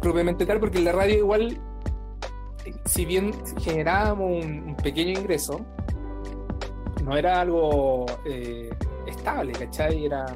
propiamente 0.00 0.44
tal, 0.44 0.60
porque 0.60 0.78
en 0.78 0.84
la 0.84 0.92
radio 0.92 1.16
igual, 1.16 1.58
si 2.84 3.04
bien 3.04 3.32
generábamos 3.60 4.44
un, 4.44 4.76
pequeño 4.82 5.18
ingreso, 5.18 5.64
no 7.02 7.16
era 7.16 7.40
algo 7.40 8.06
eh, 8.26 8.70
estable, 9.06 9.52
¿cachai? 9.52 10.04
Era, 10.04 10.26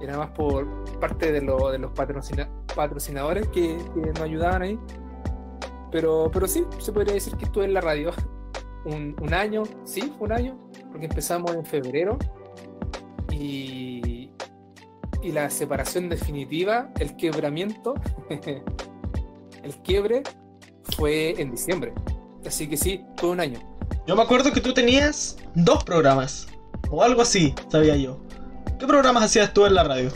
era 0.00 0.16
más 0.16 0.30
por 0.30 0.66
parte 0.98 1.30
de, 1.32 1.40
de 1.40 1.78
los 1.78 1.92
patrocina- 1.92 2.48
patrocinadores 2.74 3.48
que, 3.48 3.76
que 3.94 4.00
nos 4.00 4.20
ayudaban 4.20 4.62
ahí. 4.62 4.78
Pero, 5.90 6.30
pero 6.32 6.46
sí, 6.46 6.64
se 6.78 6.92
podría 6.92 7.14
decir 7.14 7.36
que 7.36 7.44
estuve 7.46 7.64
en 7.64 7.74
la 7.74 7.80
radio 7.80 8.12
un, 8.84 9.14
un 9.20 9.34
año, 9.34 9.64
sí, 9.84 10.12
un 10.20 10.32
año, 10.32 10.58
porque 10.90 11.06
empezamos 11.06 11.54
en 11.54 11.64
febrero 11.64 12.16
y, 13.30 14.00
y 15.22 15.32
la 15.32 15.50
separación 15.50 16.08
definitiva, 16.08 16.88
el 16.98 17.16
quebramiento, 17.16 17.94
el 19.62 19.74
quiebre 19.84 20.22
fue 20.96 21.40
en 21.40 21.50
diciembre. 21.50 21.92
Así 22.46 22.68
que 22.68 22.76
sí, 22.76 23.04
fue 23.16 23.30
un 23.30 23.40
año. 23.40 23.58
Yo 24.06 24.16
me 24.16 24.22
acuerdo 24.22 24.50
que 24.52 24.60
tú 24.60 24.72
tenías 24.72 25.36
dos 25.54 25.84
programas, 25.84 26.46
o 26.90 27.02
algo 27.02 27.22
así, 27.22 27.54
sabía 27.68 27.96
yo. 27.96 28.18
¿Qué 28.78 28.86
programas 28.86 29.22
hacías 29.24 29.52
tú 29.52 29.66
en 29.66 29.74
la 29.74 29.84
radio? 29.84 30.10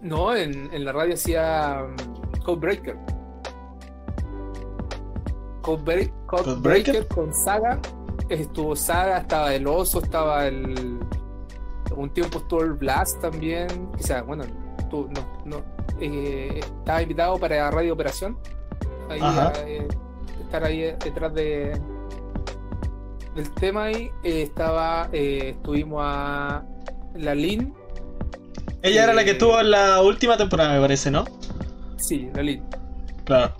No, 0.00 0.34
en, 0.34 0.72
en 0.72 0.84
la 0.84 0.92
radio 0.92 1.14
hacía 1.14 1.84
um, 1.84 2.40
Codebreaker. 2.44 2.96
Codebreak- 5.62 6.12
Codebreaker 6.26 7.06
con 7.08 7.34
Saga. 7.34 7.78
Estuvo 8.28 8.74
Saga, 8.74 9.18
estaba 9.18 9.54
el 9.54 9.66
oso, 9.66 10.02
estaba 10.02 10.46
el. 10.46 10.98
Un 11.96 12.10
tiempo 12.10 12.38
estuvo 12.38 12.62
el 12.62 12.72
Blast 12.74 13.20
también. 13.20 13.68
O 13.94 14.02
sea, 14.02 14.22
bueno, 14.22 14.44
tú, 14.90 15.08
no, 15.10 15.42
no, 15.44 15.62
eh, 16.00 16.60
estaba 16.62 17.02
invitado 17.02 17.38
para 17.38 17.70
Radio 17.70 17.94
Operación. 17.94 18.38
Ahí, 19.08 19.20
eh, 19.66 19.88
estar 20.40 20.64
ahí 20.64 20.80
detrás 20.80 21.32
de 21.34 21.80
del 23.36 23.50
tema 23.52 23.84
ahí. 23.84 24.10
Eh, 24.24 24.42
estaba, 24.42 25.08
eh, 25.12 25.50
estuvimos 25.56 26.00
a 26.02 26.64
la 27.14 27.34
Lin. 27.34 27.72
Ella 28.82 29.04
era 29.04 29.14
la 29.14 29.22
que 29.24 29.30
Eh, 29.30 29.32
estuvo 29.34 29.60
en 29.60 29.70
la 29.70 30.02
última 30.02 30.36
temporada, 30.36 30.74
me 30.74 30.80
parece, 30.80 31.10
¿no? 31.10 31.24
Sí, 31.98 32.28
la 32.34 32.42
Lin. 32.42 32.62
Claro. 33.24 33.54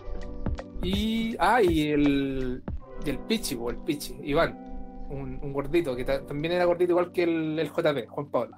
Y. 0.82 1.37
Ah, 1.39 1.62
y 1.62 1.89
el. 1.91 2.62
Y 3.05 3.11
el 3.11 3.18
Pichi, 3.18 3.57
o 3.61 3.70
el 3.70 3.76
Pichi, 3.76 4.16
Iván. 4.24 4.66
Un, 5.09 5.39
un 5.43 5.53
gordito, 5.53 5.95
que 5.95 6.05
ta- 6.05 6.27
también 6.27 6.53
era 6.55 6.65
gordito 6.65 6.93
igual 6.93 7.13
que 7.13 7.23
el, 7.23 7.59
el 7.59 7.69
JP, 7.71 8.09
Juan 8.09 8.31
Pablo. 8.31 8.57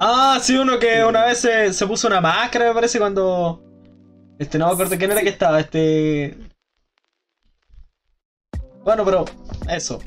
Ah, 0.00 0.38
sí, 0.42 0.56
uno 0.56 0.78
que 0.78 1.04
una 1.04 1.24
vez 1.26 1.38
se, 1.38 1.72
se 1.72 1.86
puso 1.86 2.06
una 2.08 2.20
máscara, 2.20 2.66
me 2.68 2.74
parece, 2.74 2.98
cuando. 2.98 3.62
Este, 4.38 4.58
no 4.58 4.66
me 4.66 4.72
acuerdo 4.72 4.96
quién 4.98 5.10
era 5.12 5.22
que 5.22 5.28
estaba, 5.30 5.60
este. 5.60 6.36
Bueno, 8.84 9.04
pero. 9.04 9.24
Eso. 9.68 9.98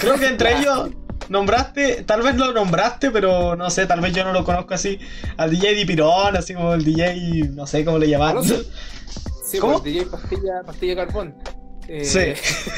Creo 0.00 0.16
que 0.16 0.26
entre 0.26 0.52
ellos 0.58 0.90
nombraste, 1.28 2.04
tal 2.04 2.22
vez 2.22 2.36
lo 2.36 2.52
nombraste, 2.52 3.10
pero 3.10 3.54
no 3.56 3.70
sé, 3.70 3.86
tal 3.86 4.00
vez 4.00 4.12
yo 4.14 4.24
no 4.24 4.32
lo 4.32 4.44
conozco 4.44 4.74
así. 4.74 4.98
Al 5.36 5.50
DJ 5.50 5.74
Dipirón, 5.74 6.36
así 6.36 6.54
como 6.54 6.74
el 6.74 6.84
DJ, 6.84 7.48
no 7.54 7.66
sé 7.66 7.84
cómo 7.84 7.98
le 7.98 8.08
llamaban. 8.08 8.42
Sí, 8.44 9.58
¿Cómo? 9.58 9.74
pues, 9.80 9.84
DJ 9.84 10.06
Pastilla, 10.06 10.62
Pastilla 10.64 10.96
Carbón. 10.96 11.34
Eh, 11.90 12.04
Sí. 12.04 12.18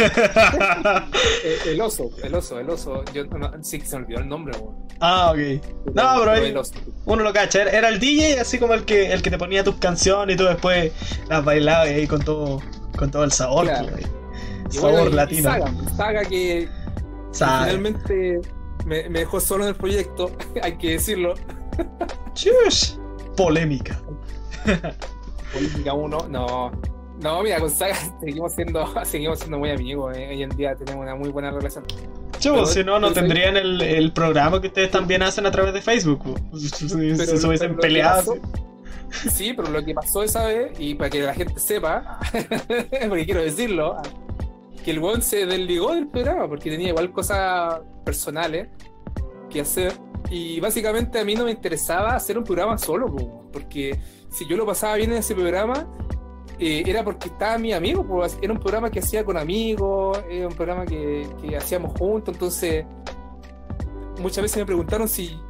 eh, 1.44 1.58
el 1.66 1.80
oso, 1.80 2.10
el 2.22 2.34
oso, 2.34 2.58
el 2.60 2.70
oso. 2.70 3.04
Yo, 3.12 3.24
no, 3.24 3.50
sí 3.62 3.80
que 3.80 3.86
se 3.86 3.96
me 3.98 4.04
olvidó 4.04 4.20
el 4.20 4.28
nombre, 4.28 4.56
ah, 5.00 5.32
ok. 5.32 5.64
No, 5.94 6.14
pero 6.20 6.30
ahí- 6.30 6.44
el 6.50 6.56
oso. 6.56 6.74
Uno 7.06 7.22
lo 7.24 7.32
cacha, 7.32 7.62
era 7.62 7.88
el 7.88 7.98
DJ 7.98 8.38
así 8.40 8.58
como 8.58 8.74
el 8.74 8.84
que 8.84 9.12
el 9.12 9.20
que 9.22 9.30
te 9.30 9.38
ponía 9.38 9.64
tus 9.64 9.76
canciones 9.76 10.34
y 10.34 10.38
tú 10.38 10.44
después 10.44 10.92
las 11.28 11.44
bailabas 11.44 11.88
ahí 11.88 12.06
con 12.06 12.20
todo 12.22 12.60
con 12.96 13.10
todo 13.10 13.24
el 13.24 13.32
sabor, 13.32 13.64
Claro. 13.66 13.88
pues, 13.90 14.06
sabor 14.74 14.92
bueno, 14.92 15.16
latino. 15.16 15.50
Saga, 15.50 15.72
Saga 15.96 16.24
que 16.24 16.68
Saga. 17.32 17.64
finalmente 17.66 18.40
me, 18.86 19.08
me 19.08 19.18
dejó 19.20 19.40
solo 19.40 19.64
en 19.64 19.70
el 19.70 19.74
proyecto, 19.76 20.30
hay 20.62 20.76
que 20.78 20.92
decirlo. 20.92 21.34
Chush. 22.34 22.94
Polémica. 23.36 24.00
Política 25.52 25.94
1, 25.94 26.28
no. 26.28 26.72
No, 27.20 27.42
mira, 27.42 27.60
con 27.60 27.70
Saga 27.70 27.94
seguimos 28.20 28.54
siendo, 28.54 28.86
seguimos 29.04 29.38
siendo 29.38 29.58
muy 29.58 29.70
amigos. 29.70 30.16
eh. 30.16 30.28
Hoy 30.30 30.42
en 30.42 30.50
día 30.50 30.74
tenemos 30.74 31.02
una 31.02 31.14
muy 31.14 31.28
buena 31.30 31.50
relación. 31.50 31.84
Pero- 32.42 32.66
si 32.66 32.82
no, 32.82 32.98
no 32.98 33.12
tendrían 33.12 33.56
el, 33.56 33.80
el 33.82 34.12
programa 34.12 34.60
que 34.60 34.68
ustedes 34.68 34.90
también 34.90 35.22
hacen 35.22 35.44
a 35.46 35.50
través 35.50 35.74
de 35.74 35.82
Facebook. 35.82 36.40
Si, 36.58 36.88
se 36.88 37.46
hubiesen 37.46 37.76
peleado. 37.76 38.36
Sí, 39.10 39.52
pero 39.54 39.68
lo 39.70 39.84
que 39.84 39.92
pasó 39.92 40.22
esa 40.22 40.46
vez, 40.46 40.72
y 40.78 40.94
para 40.94 41.10
que 41.10 41.20
la 41.20 41.34
gente 41.34 41.58
sepa, 41.58 42.20
porque 43.08 43.24
quiero 43.24 43.42
decirlo, 43.42 43.96
que 44.84 44.92
el 44.92 45.00
weón 45.00 45.20
se 45.20 45.46
desligó 45.46 45.92
del 45.94 46.06
programa 46.06 46.48
porque 46.48 46.70
tenía 46.70 46.90
igual 46.90 47.10
cosas 47.12 47.80
personales 48.04 48.68
que 49.50 49.60
hacer. 49.62 49.92
Y 50.30 50.60
básicamente 50.60 51.18
a 51.18 51.24
mí 51.24 51.34
no 51.34 51.44
me 51.44 51.50
interesaba 51.50 52.14
hacer 52.14 52.38
un 52.38 52.44
programa 52.44 52.78
solo, 52.78 53.06
porque 53.52 53.98
si 54.30 54.46
yo 54.46 54.56
lo 54.56 54.64
pasaba 54.64 54.94
bien 54.94 55.10
en 55.10 55.18
ese 55.18 55.34
programa, 55.34 55.88
eh, 56.60 56.82
era 56.86 57.02
porque 57.02 57.28
estaba 57.28 57.56
mi 57.56 57.72
amigo, 57.72 58.04
pues, 58.06 58.38
era 58.42 58.52
un 58.52 58.58
programa 58.58 58.90
que 58.90 58.98
hacía 58.98 59.24
con 59.24 59.38
amigos, 59.38 60.22
era 60.28 60.46
un 60.46 60.54
programa 60.54 60.84
que, 60.84 61.26
que 61.40 61.56
hacíamos 61.56 61.98
juntos, 61.98 62.34
entonces 62.34 62.84
muchas 64.20 64.42
veces 64.42 64.58
me 64.58 64.66
preguntaron 64.66 65.08
si, 65.08 65.40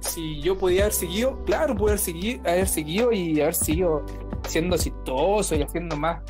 si 0.00 0.40
yo 0.40 0.58
podía 0.58 0.82
haber 0.82 0.92
seguido, 0.92 1.44
claro, 1.44 1.76
pude 1.76 1.92
haber 1.92 2.00
seguido, 2.00 2.40
haber 2.40 2.66
seguido 2.66 3.12
y 3.12 3.40
haber 3.40 3.54
seguido 3.54 4.04
siendo 4.48 4.76
chistoso 4.76 5.54
y 5.54 5.62
haciendo 5.62 5.96
más 5.96 6.20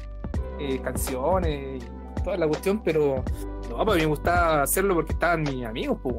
eh, 0.61 0.79
canciones 0.83 1.83
y 1.83 2.23
toda 2.23 2.37
la 2.37 2.47
cuestión, 2.47 2.83
pero 2.83 3.25
no, 3.71 3.85
pues 3.87 3.99
me 3.99 4.05
gustaba 4.05 4.65
hacerlo 4.65 4.95
porque 4.95 5.15
estaban 5.15 5.45
mis 5.45 5.65
amigos, 5.65 5.99
pues. 6.03 6.17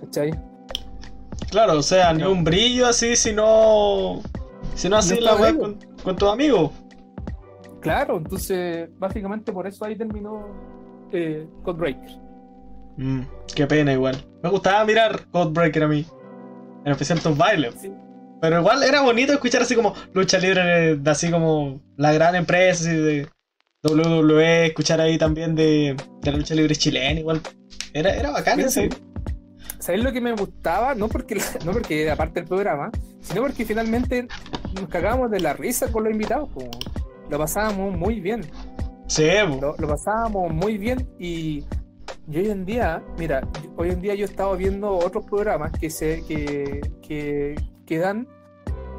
¿Cachai? 0.00 0.32
Claro, 1.50 1.78
o 1.78 1.82
sea, 1.82 2.12
ni 2.12 2.24
un 2.24 2.42
brillo 2.42 2.86
así, 2.86 3.14
sino. 3.14 4.20
Si 4.74 4.88
no 4.88 4.96
así 4.96 5.20
la 5.20 5.36
web 5.36 5.58
con, 5.58 5.78
con 6.06 6.14
tus 6.14 6.28
amigos. 6.28 6.70
Claro, 7.80 8.18
entonces, 8.18 8.88
básicamente 8.96 9.52
por 9.52 9.66
eso 9.66 9.84
ahí 9.84 9.96
terminó 9.96 10.46
eh, 11.10 11.48
Codebreaker. 11.64 12.10
Mm, 12.96 13.22
qué 13.52 13.66
pena, 13.66 13.92
igual. 13.92 14.16
Me 14.40 14.48
gustaba 14.48 14.84
mirar 14.84 15.26
Codebreaker 15.32 15.82
a 15.82 15.88
mí. 15.88 16.06
En 16.84 16.92
especial 16.92 17.20
tus 17.20 17.36
bailes. 17.36 17.74
Pero 18.40 18.60
igual 18.60 18.84
era 18.84 19.00
bonito 19.00 19.32
escuchar 19.32 19.62
así 19.62 19.74
como 19.74 19.94
lucha 20.12 20.38
libre 20.38 20.96
de 20.96 21.10
así 21.10 21.28
como 21.28 21.80
la 21.96 22.12
gran 22.12 22.36
empresa 22.36 22.84
así 22.84 22.96
de 22.96 23.28
WWE, 23.82 24.66
escuchar 24.66 25.00
ahí 25.00 25.18
también 25.18 25.56
de, 25.56 25.96
de 26.20 26.30
la 26.30 26.38
lucha 26.38 26.54
libre 26.54 26.76
chilena, 26.76 27.18
igual. 27.18 27.40
Era, 27.92 28.14
era 28.14 28.30
bacán 28.30 28.60
ese. 28.60 28.90
¿Sabes 29.80 30.04
lo 30.04 30.12
que 30.12 30.20
me 30.20 30.32
gustaba? 30.32 30.94
No 30.94 31.08
porque, 31.08 31.40
no 31.64 31.72
porque 31.72 32.02
era 32.02 32.14
parte 32.14 32.40
del 32.40 32.48
programa, 32.48 32.92
sino 33.20 33.42
porque 33.42 33.64
finalmente 33.64 34.28
nos 34.80 34.88
cagábamos 34.88 35.30
de 35.30 35.40
la 35.40 35.52
risa 35.52 35.90
con 35.90 36.04
los 36.04 36.12
invitados. 36.12 36.48
Como 36.52 36.70
lo 37.28 37.38
pasábamos 37.38 37.96
muy 37.96 38.20
bien. 38.20 38.42
Sí, 39.08 39.28
lo, 39.60 39.76
lo, 39.76 39.88
pasábamos 39.88 40.52
muy 40.52 40.78
bien 40.78 41.08
y, 41.18 41.64
hoy 42.28 42.50
en 42.50 42.64
día, 42.64 43.02
mira, 43.18 43.46
hoy 43.76 43.90
en 43.90 44.00
día 44.00 44.14
yo 44.14 44.24
estaba 44.24 44.56
viendo 44.56 44.96
otros 44.96 45.24
programas 45.26 45.70
que 45.72 45.90
se 45.90 46.24
que, 46.26 46.80
que, 47.02 47.54
que 47.86 47.98
dan 47.98 48.26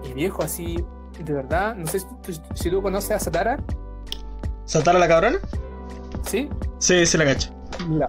y 0.09 0.13
viejo 0.13 0.43
así, 0.43 0.77
de 1.23 1.33
verdad, 1.33 1.75
no 1.75 1.85
sé 1.87 1.99
si 1.99 2.05
tú, 2.23 2.33
si 2.53 2.69
tú 2.69 2.81
conoces 2.81 3.11
a 3.11 3.19
Satara. 3.19 3.57
¿Satara 4.63 4.97
la 4.97 5.07
cabrona? 5.07 5.39
Sí. 6.23 6.49
Sí, 6.79 7.05
sí 7.05 7.17
la 7.17 7.25
cacho. 7.25 7.51
Mira, 7.89 8.07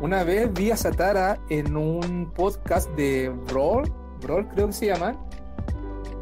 una 0.00 0.24
vez 0.24 0.52
vi 0.52 0.70
a 0.70 0.76
Satara 0.76 1.38
en 1.50 1.76
un 1.76 2.32
podcast 2.32 2.90
de 2.90 3.28
Brawl, 3.48 3.90
Brawl 4.22 4.48
creo 4.48 4.66
que 4.68 4.72
se 4.72 4.86
llama. 4.86 5.16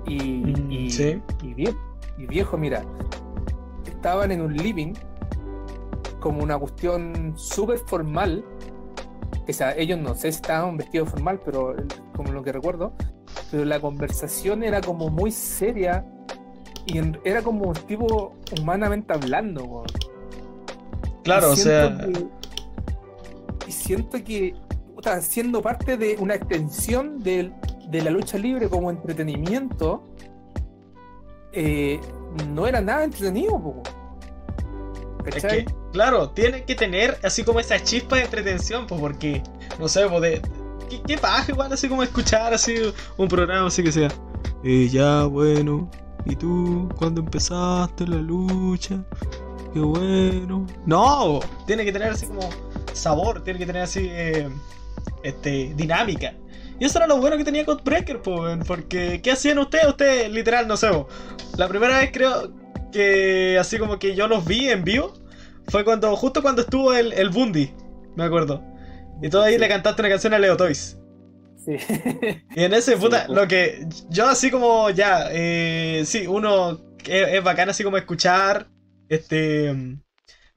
Y, 0.07 0.55
y, 0.69 0.91
sí. 0.91 1.21
y, 1.43 1.55
viejo, 1.55 1.79
y 2.19 2.27
viejo, 2.27 2.57
mira, 2.59 2.85
estaban 3.87 4.33
en 4.33 4.41
un 4.41 4.57
living 4.57 4.95
como 6.21 6.43
una 6.43 6.59
cuestión 6.59 7.35
súper 7.37 7.79
formal. 7.79 8.45
O 9.49 9.53
sea, 9.53 9.77
ellos 9.77 9.99
no 9.99 10.15
sé 10.15 10.33
si 10.33 10.37
estaban 10.37 10.77
vestidos 10.77 11.11
formal, 11.11 11.41
pero 11.45 11.77
como 12.15 12.33
lo 12.33 12.43
que 12.43 12.53
recuerdo, 12.53 12.95
pero 13.51 13.65
la 13.65 13.81
conversación 13.81 14.63
era 14.63 14.81
como 14.81 15.09
muy 15.09 15.31
seria 15.31 16.07
y 16.87 16.99
en, 16.99 17.19
era 17.25 17.43
como 17.43 17.69
un 17.69 17.75
tipo 17.75 18.35
humanamente 18.61 19.13
hablando. 19.13 19.85
Claro, 21.25 21.51
o 21.51 21.57
sea. 21.57 21.97
Que, 21.99 22.27
y 23.69 23.73
siento 23.73 24.23
que, 24.25 24.55
puta, 24.95 25.21
siendo 25.21 25.63
parte 25.63 25.97
de 25.97 26.17
una 26.19 26.35
extensión 26.35 27.21
de, 27.21 27.53
de 27.93 28.03
la 28.03 28.11
lucha 28.11 28.39
libre 28.39 28.69
como 28.69 28.91
entretenimiento, 28.91 30.03
eh, 31.53 32.01
no 32.49 32.67
era 32.67 32.81
nada 32.81 33.05
entretenido. 33.05 33.61
Po. 33.63 33.83
Es 35.27 35.45
que, 35.45 35.67
claro, 35.93 36.31
tiene 36.31 36.65
que 36.65 36.75
tener 36.75 37.19
así 37.23 37.45
como 37.45 37.61
esa 37.61 37.79
chispa 37.81 38.17
de 38.17 38.23
entretención, 38.23 38.87
pues 38.87 39.01
porque, 39.01 39.43
no 39.79 39.87
sé, 39.89 40.09
pues 40.09 40.23
de, 40.23 40.43
¿qué, 40.89 41.03
qué 41.07 41.19
paja 41.19 41.53
igual 41.53 41.73
así 41.73 41.89
como 41.89 42.03
escuchar 42.03 42.55
así 42.55 42.75
un 43.19 43.29
programa 43.29 43.69
así 43.69 43.85
que 43.85 43.93
sea. 43.93 44.09
Y 44.65 44.89
ya, 44.89 45.25
bueno, 45.25 45.89
¿y 46.25 46.35
tú 46.35 46.89
cuando 46.97 47.21
empezaste 47.21 48.07
la 48.07 48.17
lucha? 48.17 49.05
Qué 49.75 49.81
bueno. 49.81 50.67
No, 50.87 51.41
tiene 51.67 51.85
que 51.85 51.93
tener 51.93 52.11
así 52.11 52.27
como 52.27 52.49
sabor, 52.95 53.45
tiene 53.45 53.59
que 53.59 53.67
tener 53.67 53.83
así 53.83 54.09
eh, 54.11 54.49
este, 55.23 55.75
dinámica. 55.77 56.35
Y 56.83 56.87
eso 56.87 56.99
era 56.99 57.07
lo 57.07 57.19
bueno 57.19 57.37
que 57.37 57.45
tenía 57.45 57.65
Codebreaker, 57.65 58.23
pues, 58.23 58.59
porque 58.67 59.23
¿qué 59.23 59.31
hacían 59.31 59.61
ustedes? 59.61 59.87
Ustedes, 59.87 60.29
literal, 60.33 60.67
no 60.67 60.77
sé, 60.77 60.91
la 61.57 61.69
primera 61.69 62.01
vez 62.01 62.11
creo 62.13 62.53
que 62.91 63.57
así 63.57 63.79
como 63.79 64.01
que 64.01 64.17
yo 64.17 64.27
los 64.27 64.45
vi 64.45 64.69
en 64.69 64.83
vivo 64.83 65.15
fue 65.69 65.85
cuando 65.85 66.17
justo 66.17 66.43
cuando 66.43 66.63
estuvo 66.63 66.93
el, 66.93 67.13
el 67.13 67.29
Bundy, 67.29 67.73
me 68.17 68.25
acuerdo. 68.25 68.65
Y 69.23 69.31
todo 69.31 69.43
ahí 69.45 69.59
le 69.59 69.69
cantaste 69.69 70.03
una 70.03 70.09
canción 70.09 70.35
a 70.35 70.41
Leo 70.41 70.57
Toys. 70.57 70.99
Sí. 71.65 71.77
Y 72.57 72.65
en 72.65 72.75
ese, 72.75 72.97
puta, 72.97 73.29
lo 73.29 73.47
que 73.47 73.87
yo 74.11 74.27
así 74.27 74.51
como 74.51 74.91
ya, 74.91 75.29
eh, 75.31 76.03
sí, 76.05 76.27
uno 76.27 76.81
es, 77.07 77.29
es 77.29 77.45
bacán 77.45 77.69
así 77.71 77.85
como 77.85 77.97
escuchar, 77.97 78.67
este, 79.09 79.73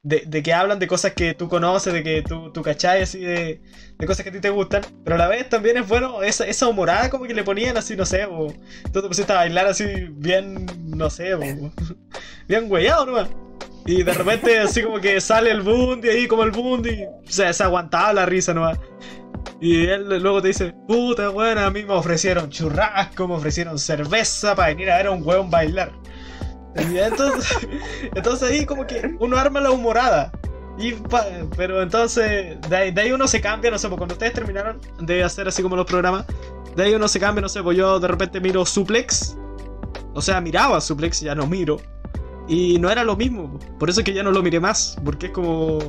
de, 0.06 0.24
de, 0.28 0.44
que 0.44 0.54
hablan 0.54 0.78
de 0.78 0.86
cosas 0.86 1.14
que 1.14 1.34
tú 1.34 1.50
conoces, 1.50 1.92
de 1.92 2.04
que 2.04 2.22
tú, 2.22 2.52
tú 2.52 2.62
cachai, 2.62 3.02
así 3.02 3.20
de, 3.20 3.60
de, 3.98 4.06
cosas 4.06 4.24
que 4.24 4.30
a 4.30 4.32
ti 4.32 4.40
te 4.40 4.52
gustan. 4.52 4.84
Pero 5.04 5.16
a 5.16 5.18
la 5.20 5.28
vez 5.28 5.50
también 5.50 5.78
es 5.78 5.88
bueno 5.88 6.22
esa, 6.22 6.46
esa 6.46 6.68
humorada 6.68 7.10
como 7.10 7.26
que 7.26 7.34
le 7.34 7.44
ponían 7.44 7.76
así, 7.76 7.96
no 7.96 8.06
sé, 8.06 8.26
o 8.26 8.54
tú 8.94 9.02
te 9.02 9.08
pusiste 9.08 9.34
a 9.34 9.38
bailar 9.38 9.66
así 9.66 9.86
bien, 10.12 10.68
no 10.86 11.10
sé, 11.10 11.34
o, 11.34 11.40
bien 12.48 12.70
güeyado 12.70 13.08
nomás. 13.08 13.30
Y 13.88 14.04
de 14.04 14.14
repente 14.14 14.60
así 14.60 14.84
como 14.84 15.00
que 15.00 15.20
sale 15.20 15.50
el 15.50 15.62
Bundy 15.64 16.10
ahí 16.10 16.28
como 16.28 16.44
el 16.44 16.52
Bundy. 16.52 17.06
O 17.06 17.32
sea, 17.32 17.52
se 17.52 17.64
aguantaba 17.64 18.14
la 18.14 18.28
risa 18.28 18.54
nomás. 18.54 18.80
Y 19.60 19.88
él 19.88 20.22
luego 20.22 20.40
te 20.40 20.50
dice, 20.50 20.72
puta 20.88 21.30
buena, 21.30 21.66
a 21.66 21.72
mí 21.72 21.84
me 21.84 21.94
ofrecieron 21.94 22.52
churrasco, 22.52 23.28
me 23.28 23.36
ofrecieron 23.36 23.80
cerveza 23.80 24.56
para 24.56 24.68
venir 24.68 24.92
a 24.92 24.98
ver 24.98 25.08
a 25.08 25.12
un 25.12 25.26
hueón 25.26 25.50
bailar. 25.50 25.92
Entonces, 26.76 27.68
entonces 28.16 28.50
ahí 28.50 28.66
como 28.66 28.86
que 28.86 29.16
uno 29.20 29.38
arma 29.38 29.62
la 29.62 29.72
humorada. 29.72 30.32
Y 30.78 30.94
pero 31.56 31.82
entonces, 31.82 32.58
de 32.70 32.76
ahí, 32.76 32.92
de 32.92 33.02
ahí, 33.02 33.12
uno 33.12 33.28
se 33.28 33.40
cambia, 33.40 33.72
no 33.72 33.80
sé, 33.80 33.88
pues 33.88 33.98
cuando 33.98 34.14
ustedes 34.14 34.34
terminaron 34.34 34.82
de 35.00 35.24
hacer 35.24 35.48
así 35.48 35.64
como 35.64 35.76
los 35.78 35.86
programas, 35.86 36.26
de 36.76 36.84
ahí 36.84 36.94
uno 36.94 37.08
se 37.08 37.20
cambia, 37.20 37.42
no 37.42 37.50
sé, 37.50 37.64
pues 37.64 37.78
yo 37.78 38.00
de 38.00 38.08
repente 38.08 38.42
miro 38.42 38.66
Suplex. 38.66 39.38
O 40.14 40.22
sea, 40.22 40.42
miraba 40.42 40.82
Suplex, 40.82 41.22
ya 41.22 41.34
no 41.34 41.48
miro. 41.48 41.78
Y 42.48 42.78
no 42.80 42.92
era 42.92 43.04
lo 43.04 43.16
mismo, 43.16 43.58
por 43.80 43.90
eso 43.90 44.02
es 44.02 44.06
que 44.06 44.14
ya 44.14 44.22
no 44.22 44.32
lo 44.32 44.44
miré 44.44 44.60
más, 44.60 44.98
porque 45.04 45.28
es 45.28 45.32
como... 45.32 45.80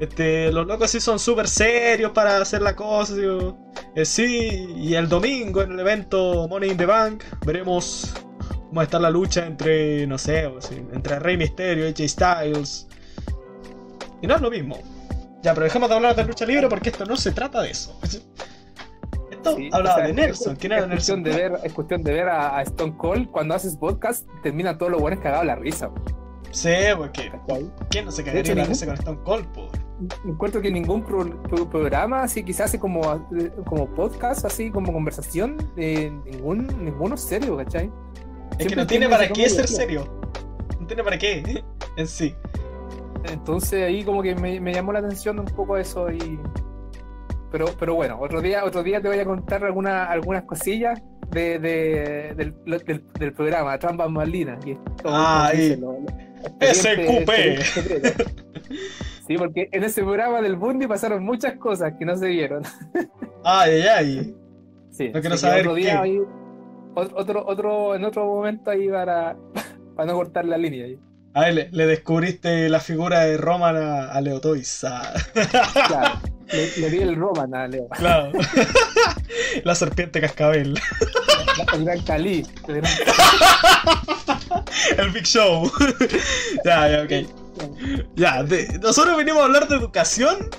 Este, 0.00 0.50
los 0.50 0.66
locos 0.66 0.90
sí 0.90 0.98
son 0.98 1.20
súper 1.20 1.46
serios 1.46 2.10
para 2.10 2.38
hacer 2.38 2.60
la 2.60 2.74
cosa. 2.74 3.14
Eh, 3.94 4.04
sí, 4.04 4.66
y 4.76 4.94
el 4.94 5.08
domingo 5.08 5.62
en 5.62 5.70
el 5.70 5.78
evento 5.78 6.48
Money 6.48 6.70
in 6.70 6.76
the 6.76 6.86
Bank 6.86 7.22
veremos 7.46 8.12
cómo 8.72 8.78
va 8.78 8.84
a 8.84 8.86
estar 8.86 9.02
la 9.02 9.10
lucha 9.10 9.44
entre, 9.44 10.06
no 10.06 10.16
sé, 10.16 10.50
entre 10.94 11.18
Rey 11.18 11.36
Misterio 11.36 11.86
y 11.86 11.90
AJ 11.90 12.08
Styles. 12.08 12.88
Y 14.22 14.26
no 14.26 14.36
es 14.36 14.40
lo 14.40 14.50
mismo. 14.50 14.78
Ya, 15.42 15.52
pero 15.52 15.64
dejemos 15.64 15.90
de 15.90 15.94
hablar 15.96 16.16
de 16.16 16.24
lucha 16.24 16.46
libre 16.46 16.70
porque 16.70 16.88
esto 16.88 17.04
no 17.04 17.14
se 17.18 17.32
trata 17.32 17.60
de 17.60 17.70
eso. 17.70 18.00
Esto 19.30 19.56
sí, 19.56 19.68
hablaba 19.72 19.96
o 19.96 19.98
sea, 19.98 20.06
de 20.06 20.14
Nelson. 20.14 20.56
¿Quién 20.56 20.72
era 20.72 20.82
es 20.82 20.88
Nelson? 20.88 21.22
De 21.22 21.30
ver, 21.32 21.52
es 21.64 21.72
cuestión 21.72 22.02
de 22.02 22.12
ver 22.12 22.28
a, 22.28 22.56
a, 22.56 22.62
Stone 22.62 22.96
Cold 22.96 23.28
cuando 23.30 23.54
haces 23.54 23.76
podcast, 23.76 24.26
termina 24.42 24.78
todos 24.78 24.92
los 24.92 25.00
buenos 25.00 25.20
cagados 25.20 25.44
la 25.44 25.56
risa. 25.56 25.90
Sí, 26.52 26.70
porque 26.96 27.32
¿quién 27.90 28.04
no 28.04 28.12
se 28.12 28.22
cagaría 28.22 28.54
la 28.54 28.64
risa 28.64 28.86
con 28.86 28.94
Stone 28.94 29.18
Cold? 29.24 29.46
Po? 29.48 29.68
Encuentro 30.24 30.62
que 30.62 30.70
ningún 30.70 31.02
pro, 31.02 31.42
pro, 31.42 31.68
programa 31.68 32.22
así 32.22 32.44
hace 32.58 32.78
como, 32.78 33.26
como 33.66 33.86
podcast, 33.88 34.44
así 34.46 34.70
como 34.70 34.92
conversación, 34.92 35.58
eh, 35.76 36.10
ningún, 36.24 36.68
ninguno 36.84 37.16
serio, 37.16 37.56
¿cachai? 37.56 37.90
Es 38.58 38.66
que 38.66 38.76
no 38.76 38.86
tiene 38.86 39.08
para 39.08 39.28
qué 39.28 39.48
ser 39.48 39.68
serio. 39.68 40.20
No 40.80 40.86
tiene 40.86 41.02
para 41.02 41.18
qué 41.18 41.62
en 41.96 42.06
sí. 42.06 42.34
Entonces 43.24 43.84
ahí 43.84 44.04
como 44.04 44.22
que 44.22 44.34
me, 44.34 44.60
me, 44.60 44.72
llamó 44.72 44.92
la 44.92 44.98
atención 44.98 45.38
un 45.38 45.46
poco 45.46 45.76
eso 45.76 46.10
y. 46.10 46.38
Pero, 47.50 47.66
pero 47.78 47.94
bueno, 47.94 48.18
otro 48.20 48.40
día, 48.40 48.64
otro 48.64 48.82
día 48.82 49.00
te 49.00 49.08
voy 49.08 49.18
a 49.18 49.24
contar 49.24 49.62
alguna, 49.64 50.06
algunas 50.06 50.44
cosillas 50.44 51.00
de, 51.30 51.58
de, 51.58 52.34
del, 52.34 52.54
del, 52.64 53.04
del, 53.18 53.32
programa, 53.32 53.78
Trampas 53.78 54.10
Malinas. 54.10 54.58
Ah, 55.04 55.48
ahí. 55.52 55.78
SQP. 56.60 57.30
Sí, 59.26 59.36
porque 59.38 59.68
en 59.70 59.84
ese 59.84 60.02
programa 60.02 60.42
del 60.42 60.56
Bundy 60.56 60.86
pasaron 60.86 61.24
muchas 61.24 61.54
cosas 61.54 61.92
que 61.98 62.04
no 62.04 62.16
se 62.16 62.26
vieron. 62.26 62.62
Ay, 63.44 63.72
ay, 63.72 63.88
ay. 63.88 64.36
Sí, 64.90 65.10
no 65.10 65.20
quiero 65.20 65.36
sí, 65.36 65.42
saber 65.42 65.60
otro 65.60 65.74
qué. 65.74 65.80
día 65.82 66.02
ahí, 66.02 66.20
otro, 66.94 67.44
otro, 67.46 67.94
en 67.94 68.04
otro 68.04 68.26
momento 68.26 68.70
ahí 68.70 68.88
para, 68.88 69.36
para 69.96 70.06
no 70.10 70.14
cortar 70.16 70.44
la 70.44 70.56
línea. 70.58 70.84
Ahí. 70.84 70.98
A 71.34 71.40
ver, 71.42 71.54
le, 71.54 71.68
le, 71.72 71.86
descubriste 71.86 72.68
la 72.68 72.78
figura 72.80 73.20
de 73.20 73.38
Roman 73.38 73.76
a, 73.76 74.12
a 74.12 74.20
Leo 74.20 74.40
Toys. 74.40 74.84
A... 74.84 75.12
Claro. 75.88 76.20
Le, 76.52 76.70
le 76.76 76.90
di 76.90 76.98
el 76.98 77.16
Roman 77.16 77.54
a 77.54 77.66
Leo. 77.66 77.88
Claro. 77.88 78.30
La 79.64 79.74
serpiente 79.74 80.20
cascabel. 80.20 80.78
El 81.72 81.84
gran 81.86 82.02
Cali. 82.02 82.44
El 82.68 82.74
gran 82.82 82.92
El 84.98 85.10
Big 85.12 85.24
Show. 85.24 85.70
ya, 86.62 86.88
ya, 86.90 87.02
ok. 87.04 87.26
Ya, 88.16 88.42
de- 88.42 88.78
nosotros 88.80 89.16
venimos 89.16 89.40
a 89.40 89.44
hablar 89.46 89.66
de 89.66 89.76
educación 89.76 90.50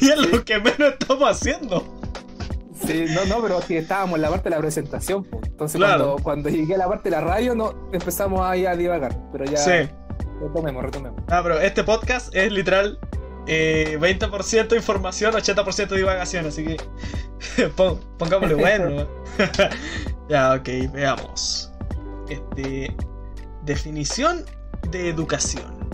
y 0.00 0.08
es 0.08 0.16
lo 0.32 0.44
que 0.44 0.58
menos 0.58 0.94
estamos 0.98 1.30
haciendo. 1.30 2.01
Sí, 2.86 3.04
no, 3.14 3.24
no, 3.26 3.42
pero 3.42 3.60
sí, 3.62 3.76
estábamos 3.76 4.16
en 4.16 4.22
la 4.22 4.30
parte 4.30 4.44
de 4.48 4.56
la 4.56 4.60
presentación. 4.60 5.26
Entonces, 5.44 5.76
Claro. 5.78 6.16
cuando, 6.16 6.22
cuando 6.22 6.48
llegué 6.48 6.74
a 6.74 6.78
la 6.78 6.88
parte 6.88 7.10
de 7.10 7.16
la 7.16 7.20
radio, 7.20 7.54
no, 7.54 7.74
empezamos 7.92 8.40
ahí 8.42 8.66
a 8.66 8.74
divagar. 8.76 9.16
Pero 9.32 9.44
ya, 9.44 9.56
Sí. 9.58 9.88
retomemos, 10.40 10.82
retomemos. 10.82 11.20
Ah, 11.28 11.40
pero 11.42 11.60
este 11.60 11.84
podcast 11.84 12.34
es 12.34 12.50
literal 12.52 12.98
eh, 13.46 13.96
20% 14.00 14.74
información, 14.76 15.34
80% 15.34 15.94
divagación, 15.96 16.46
así 16.46 16.64
que 16.64 16.76
pon- 17.76 18.00
pongámosle 18.18 18.54
bueno. 18.54 19.06
ya, 20.28 20.54
ok, 20.54 20.92
veamos. 20.92 21.72
Este, 22.28 22.94
definición 23.64 24.44
de 24.90 25.08
educación. 25.08 25.88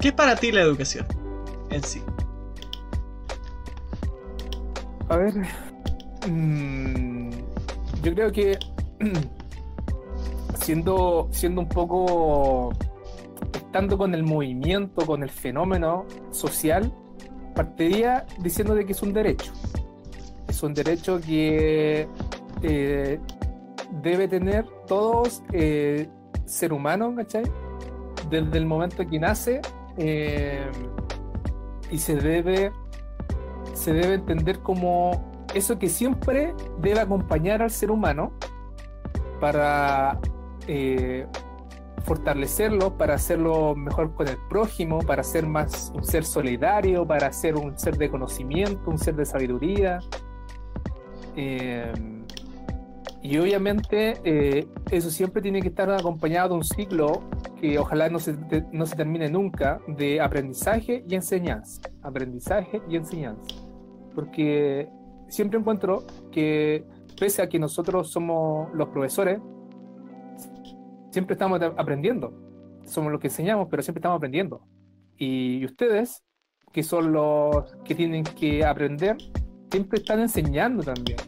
¿Qué 0.00 0.08
es 0.08 0.14
para 0.14 0.36
ti 0.36 0.52
la 0.52 0.60
educación 0.62 1.06
en 1.70 1.82
sí? 1.82 2.02
A 5.08 5.16
ver. 5.16 5.34
Mm, 6.26 7.30
yo 8.02 8.14
creo 8.14 8.32
que. 8.32 8.58
siendo, 10.60 11.28
siendo 11.30 11.60
un 11.60 11.68
poco. 11.68 12.72
Estando 13.54 13.98
con 13.98 14.14
el 14.14 14.22
movimiento, 14.22 15.04
con 15.06 15.22
el 15.22 15.30
fenómeno 15.30 16.06
social, 16.30 16.92
partiría 17.54 18.26
diciendo 18.38 18.74
de 18.74 18.86
que 18.86 18.92
es 18.92 19.02
un 19.02 19.12
derecho. 19.12 19.52
Es 20.48 20.62
un 20.62 20.72
derecho 20.72 21.20
que 21.20 22.08
eh, 22.62 23.20
debe 24.02 24.28
tener 24.28 24.66
todos 24.86 25.42
eh, 25.52 26.08
ser 26.46 26.72
humano, 26.72 27.14
¿cachai? 27.14 27.44
Desde 28.30 28.58
el 28.58 28.66
momento 28.66 29.06
que 29.06 29.18
nace 29.18 29.60
eh, 29.98 30.66
y 31.90 31.98
se 31.98 32.16
debe 32.16 32.72
se 33.74 33.92
debe 33.92 34.14
entender 34.14 34.60
como 34.60 35.35
eso 35.56 35.78
que 35.78 35.88
siempre 35.88 36.54
debe 36.80 37.00
acompañar 37.00 37.62
al 37.62 37.70
ser 37.70 37.90
humano 37.90 38.32
para 39.40 40.18
eh, 40.66 41.26
fortalecerlo, 42.04 42.96
para 42.96 43.14
hacerlo 43.14 43.74
mejor 43.74 44.14
con 44.14 44.28
el 44.28 44.38
prójimo, 44.48 44.98
para 44.98 45.22
ser 45.22 45.46
más 45.46 45.92
un 45.94 46.04
ser 46.04 46.24
solidario, 46.24 47.06
para 47.06 47.32
ser 47.32 47.56
un 47.56 47.78
ser 47.78 47.96
de 47.96 48.10
conocimiento, 48.10 48.90
un 48.90 48.98
ser 48.98 49.16
de 49.16 49.24
sabiduría. 49.24 49.98
Eh, 51.36 51.92
y 53.22 53.38
obviamente 53.38 54.20
eh, 54.24 54.68
eso 54.90 55.10
siempre 55.10 55.42
tiene 55.42 55.60
que 55.60 55.68
estar 55.68 55.90
acompañado 55.90 56.50
de 56.50 56.54
un 56.54 56.64
ciclo 56.64 57.22
que 57.60 57.78
ojalá 57.78 58.08
no 58.08 58.20
se, 58.20 58.36
no 58.72 58.86
se 58.86 58.94
termine 58.94 59.28
nunca 59.28 59.80
de 59.88 60.20
aprendizaje 60.20 61.04
y 61.08 61.14
enseñanza. 61.14 61.80
Aprendizaje 62.02 62.80
y 62.88 62.96
enseñanza 62.96 63.66
porque 64.16 64.88
siempre 65.28 65.58
encuentro 65.58 66.04
que 66.30 66.84
pese 67.18 67.42
a 67.42 67.48
que 67.48 67.58
nosotros 67.58 68.10
somos 68.10 68.72
los 68.74 68.88
profesores, 68.88 69.40
siempre 71.10 71.34
estamos 71.34 71.60
aprendiendo. 71.62 72.32
Somos 72.84 73.10
los 73.10 73.20
que 73.20 73.28
enseñamos, 73.28 73.68
pero 73.70 73.82
siempre 73.82 74.00
estamos 74.00 74.18
aprendiendo. 74.18 74.62
Y 75.16 75.64
ustedes, 75.64 76.22
que 76.72 76.82
son 76.82 77.12
los 77.12 77.74
que 77.84 77.94
tienen 77.94 78.22
que 78.22 78.64
aprender, 78.64 79.16
siempre 79.70 79.98
están 79.98 80.20
enseñando 80.20 80.82
también. 80.82 81.18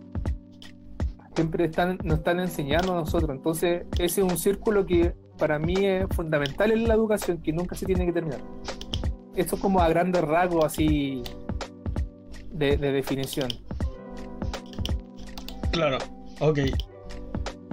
Siempre 1.34 1.64
están, 1.66 1.98
nos 2.04 2.18
están 2.18 2.40
enseñando 2.40 2.92
a 2.92 2.96
nosotros. 2.96 3.30
Entonces, 3.30 3.86
ese 3.98 4.20
es 4.20 4.30
un 4.30 4.36
círculo 4.36 4.84
que 4.84 5.14
para 5.38 5.58
mí 5.58 5.74
es 5.86 6.06
fundamental 6.10 6.72
en 6.72 6.86
la 6.86 6.94
educación, 6.94 7.40
que 7.42 7.52
nunca 7.52 7.74
se 7.74 7.86
tiene 7.86 8.06
que 8.06 8.12
terminar. 8.12 8.40
Esto 9.34 9.54
es 9.54 9.62
como 9.62 9.80
a 9.80 9.88
grandes 9.88 10.22
rasgos, 10.22 10.64
así, 10.64 11.22
de 12.50 12.76
definición. 12.76 13.48
Claro, 15.72 15.98
ok. 16.40 16.58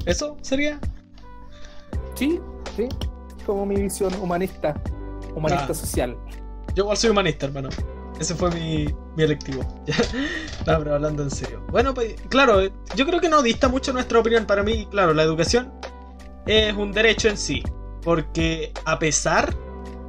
¿Eso 0.06 0.38
sería? 0.42 0.80
Sí, 2.16 2.40
sí, 2.76 2.88
como 3.46 3.66
mi 3.66 3.76
visión 3.76 4.14
humanista, 4.22 4.80
humanista 5.36 5.68
Ah. 5.72 5.74
social. 5.76 6.18
Yo 6.76 6.84
igual 6.84 6.98
soy 6.98 7.10
humanista, 7.10 7.46
hermano. 7.48 7.70
Ese 8.20 8.34
fue 8.36 8.50
mi, 8.52 8.88
mi 9.18 9.24
electivo. 9.24 9.62
no, 10.66 10.78
pero 10.80 10.96
hablando 10.96 11.24
en 11.24 11.32
serio. 11.32 11.62
Bueno, 11.70 11.94
pues 11.94 12.16
claro, 12.30 12.62
yo 12.96 13.06
creo 13.06 13.20
que 13.20 13.28
no 13.30 13.42
dista 13.42 13.68
mucho 13.68 13.92
nuestra 13.92 14.20
opinión. 14.20 14.46
Para 14.46 14.64
mí, 14.64 14.88
claro, 14.90 15.14
la 15.14 15.24
educación 15.24 15.74
es 16.46 16.74
un 16.76 16.92
derecho 16.92 17.28
en 17.28 17.38
sí. 17.38 17.64
Porque 18.04 18.72
a 18.86 19.00
pesar 19.00 19.54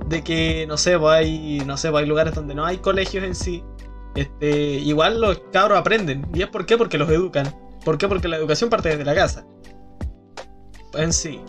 de 0.07 0.22
que, 0.22 0.66
no 0.68 0.76
sé, 0.76 0.99
pues 0.99 1.14
hay, 1.14 1.62
no 1.66 1.76
sé, 1.76 1.91
pues 1.91 2.03
hay 2.03 2.09
lugares 2.09 2.34
donde 2.34 2.55
no 2.55 2.64
hay 2.64 2.78
colegios 2.78 3.24
en 3.24 3.34
sí, 3.34 3.64
este, 4.14 4.51
igual 4.74 5.20
los 5.20 5.41
cabros 5.53 5.78
aprenden. 5.78 6.26
¿Y 6.34 6.43
es 6.43 6.49
por 6.49 6.64
qué? 6.66 6.76
Porque 6.76 6.99
los 6.99 7.09
educan. 7.11 7.53
¿Por 7.87 7.99
qué? 7.99 8.09
Porque 8.09 8.26
la 8.26 8.37
educación 8.37 8.68
parte 8.68 8.89
desde 8.89 9.05
la 9.05 9.14
casa. 9.14 9.47
En 10.95 11.12
sí. 11.12 11.41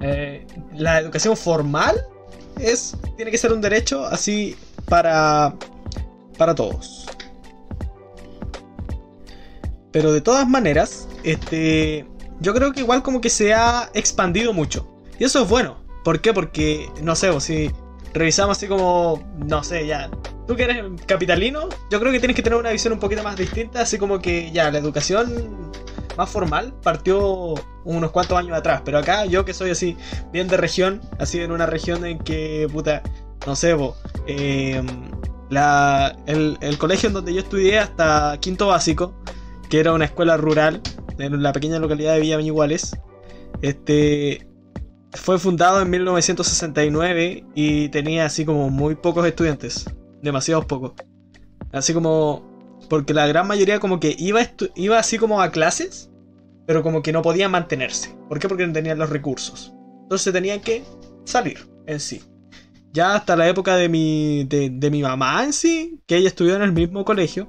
Eh, 0.00 0.44
la 0.74 0.98
educación 0.98 1.36
formal 1.36 2.04
es 2.58 2.96
tiene 3.16 3.30
que 3.30 3.38
ser 3.38 3.52
un 3.52 3.60
derecho 3.60 4.04
así 4.04 4.56
para 4.88 5.54
para 6.36 6.56
todos. 6.56 7.06
Pero 9.92 10.12
de 10.12 10.20
todas 10.20 10.48
maneras, 10.48 11.06
este 11.22 12.04
yo 12.40 12.52
creo 12.54 12.72
que 12.72 12.80
igual 12.80 13.04
como 13.04 13.20
que 13.20 13.30
se 13.30 13.54
ha 13.54 13.88
expandido 13.94 14.52
mucho. 14.52 14.84
Y 15.20 15.22
eso 15.22 15.44
es 15.44 15.48
bueno. 15.48 15.76
¿Por 16.02 16.20
qué? 16.20 16.34
Porque 16.34 16.90
no 17.02 17.14
sé, 17.14 17.40
si 17.40 17.70
revisamos 18.14 18.56
así 18.56 18.66
como 18.66 19.22
no 19.46 19.62
sé, 19.62 19.86
ya 19.86 20.10
tú 20.48 20.56
que 20.56 20.64
eres 20.64 20.82
capitalino, 21.06 21.68
yo 21.90 22.00
creo 22.00 22.10
que 22.10 22.18
tienes 22.18 22.34
que 22.34 22.42
tener 22.42 22.58
una 22.58 22.70
visión 22.70 22.94
un 22.94 22.98
poquito 22.98 23.22
más 23.22 23.36
distinta, 23.36 23.82
así 23.82 23.98
como 23.98 24.18
que 24.18 24.50
ya 24.50 24.70
la 24.70 24.78
educación 24.78 25.70
más 26.16 26.30
formal 26.30 26.74
partió 26.82 27.54
unos 27.84 28.10
cuantos 28.10 28.38
años 28.38 28.56
atrás, 28.56 28.80
pero 28.82 28.98
acá 28.98 29.26
yo 29.26 29.44
que 29.44 29.52
soy 29.52 29.70
así 29.70 29.96
bien 30.32 30.48
de 30.48 30.56
región, 30.56 31.02
así 31.18 31.38
en 31.40 31.52
una 31.52 31.66
región 31.66 32.04
en 32.06 32.18
que, 32.18 32.66
puta, 32.72 33.02
no 33.46 33.54
sé, 33.54 33.74
bo, 33.74 33.94
eh, 34.26 34.82
la, 35.50 36.16
el, 36.26 36.56
el 36.62 36.78
colegio 36.78 37.08
en 37.08 37.12
donde 37.12 37.34
yo 37.34 37.40
estudié 37.40 37.78
hasta 37.78 38.38
quinto 38.40 38.68
básico, 38.68 39.14
que 39.68 39.80
era 39.80 39.92
una 39.92 40.06
escuela 40.06 40.38
rural 40.38 40.80
en 41.18 41.42
la 41.42 41.52
pequeña 41.52 41.78
localidad 41.78 42.14
de 42.14 42.20
Villa 42.20 42.40
Iguales, 42.40 42.96
este 43.60 44.46
fue 45.12 45.38
fundado 45.38 45.82
en 45.82 45.90
1969 45.90 47.44
y 47.54 47.88
tenía 47.90 48.24
así 48.24 48.44
como 48.44 48.70
muy 48.70 48.94
pocos 48.94 49.26
estudiantes, 49.26 49.86
demasiados 50.22 50.64
pocos. 50.66 50.92
Así 51.72 51.92
como 51.92 52.46
porque 52.88 53.12
la 53.14 53.26
gran 53.26 53.46
mayoría 53.46 53.80
como 53.80 54.00
que 54.00 54.14
iba, 54.18 54.40
iba 54.76 54.98
así 54.98 55.18
como 55.18 55.42
a 55.42 55.50
clases, 55.50 56.10
pero 56.66 56.82
como 56.82 57.02
que 57.02 57.12
no 57.12 57.22
podían 57.22 57.50
mantenerse. 57.50 58.14
¿Por 58.28 58.38
qué? 58.38 58.48
Porque 58.48 58.66
no 58.66 58.72
tenían 58.72 58.98
los 58.98 59.10
recursos. 59.10 59.74
Entonces 60.02 60.32
tenían 60.32 60.60
que 60.60 60.84
salir 61.24 61.58
en 61.86 62.00
sí. 62.00 62.22
Ya 62.92 63.14
hasta 63.14 63.36
la 63.36 63.48
época 63.48 63.76
de 63.76 63.88
mi, 63.88 64.44
de, 64.44 64.70
de 64.70 64.90
mi 64.90 65.02
mamá 65.02 65.44
en 65.44 65.52
sí, 65.52 66.00
que 66.06 66.16
ella 66.16 66.28
estudió 66.28 66.56
en 66.56 66.62
el 66.62 66.72
mismo 66.72 67.04
colegio, 67.04 67.46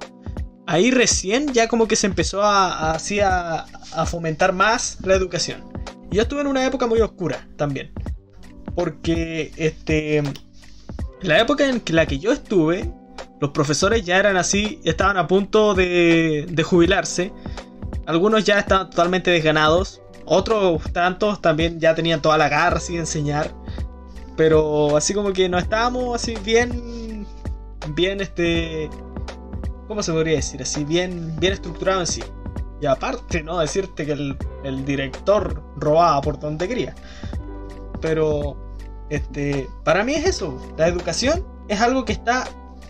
ahí 0.66 0.90
recién 0.90 1.52
ya 1.54 1.66
como 1.68 1.88
que 1.88 1.96
se 1.96 2.06
empezó 2.06 2.42
a, 2.42 2.72
a- 2.72 2.90
así 2.92 3.20
a, 3.20 3.60
a 3.92 4.06
fomentar 4.06 4.52
más 4.52 4.98
la 5.02 5.14
educación. 5.14 5.64
Y 6.10 6.16
yo 6.16 6.22
estuve 6.22 6.42
en 6.42 6.46
una 6.48 6.66
época 6.66 6.86
muy 6.86 7.00
oscura 7.00 7.48
también. 7.56 7.92
Porque 8.74 9.52
este 9.56 10.22
la 11.22 11.40
época 11.40 11.66
en 11.66 11.82
la 11.88 12.06
que 12.06 12.18
yo 12.18 12.32
estuve, 12.32 12.92
los 13.40 13.50
profesores 13.50 14.04
ya 14.04 14.18
eran 14.18 14.36
así, 14.36 14.80
estaban 14.84 15.16
a 15.16 15.26
punto 15.26 15.74
de, 15.74 16.64
jubilarse. 16.64 17.32
Algunos 18.06 18.44
ya 18.44 18.58
estaban 18.58 18.90
totalmente 18.90 19.30
desganados. 19.30 20.02
Otros 20.26 20.82
tantos 20.92 21.40
también 21.40 21.80
ya 21.80 21.94
tenían 21.94 22.20
toda 22.20 22.36
la 22.36 22.48
garra 22.48 22.80
de 22.86 22.98
enseñar. 22.98 23.52
Pero 24.36 24.96
así 24.96 25.14
como 25.14 25.32
que 25.32 25.48
no 25.48 25.58
estábamos 25.58 26.14
así 26.14 26.34
bien. 26.44 27.26
Bien 27.94 28.20
este. 28.20 28.90
¿Cómo 29.88 30.02
se 30.02 30.12
podría 30.12 30.36
decir? 30.36 30.62
Así 30.62 30.84
bien, 30.84 31.34
bien 31.40 31.54
estructurado 31.54 32.00
en 32.00 32.06
sí. 32.06 32.22
Y 32.80 32.86
aparte, 32.86 33.42
¿no? 33.42 33.58
Decirte 33.58 34.06
que 34.06 34.12
el, 34.12 34.36
el 34.64 34.84
director 34.84 35.62
robaba 35.76 36.20
por 36.20 36.38
donde 36.38 36.68
quería. 36.68 36.94
Pero. 38.00 38.69
Este. 39.10 39.68
Para 39.84 40.02
mí 40.04 40.14
es 40.14 40.24
eso. 40.24 40.56
La 40.78 40.86
educación 40.88 41.44
es 41.68 41.80
algo 41.80 42.04
que 42.04 42.12
está 42.12 42.48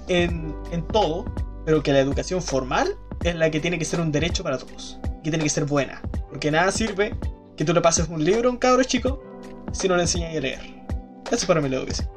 en, 0.08 0.54
en 0.70 0.86
todo. 0.86 1.24
Pero 1.66 1.82
que 1.82 1.92
la 1.92 2.00
educación 2.00 2.40
formal 2.42 2.96
es 3.22 3.34
la 3.36 3.50
que 3.50 3.60
tiene 3.60 3.78
que 3.78 3.84
ser 3.84 4.00
un 4.00 4.10
derecho 4.12 4.42
para 4.42 4.56
todos. 4.58 4.98
Que 5.22 5.30
tiene 5.30 5.44
que 5.44 5.50
ser 5.50 5.64
buena. 5.66 6.00
Porque 6.30 6.50
nada 6.50 6.70
sirve 6.72 7.14
que 7.56 7.64
tú 7.64 7.74
le 7.74 7.80
pases 7.80 8.08
un 8.08 8.24
libro 8.24 8.48
a 8.48 8.52
un 8.52 8.58
cabro 8.58 8.82
chico 8.84 9.22
si 9.72 9.88
no 9.88 9.96
le 9.96 10.02
enseñas 10.02 10.34
a 10.36 10.40
leer. 10.40 10.60
Eso 11.26 11.36
es 11.36 11.44
para 11.44 11.60
mí 11.60 11.68
la 11.68 11.76
educación. 11.76 12.08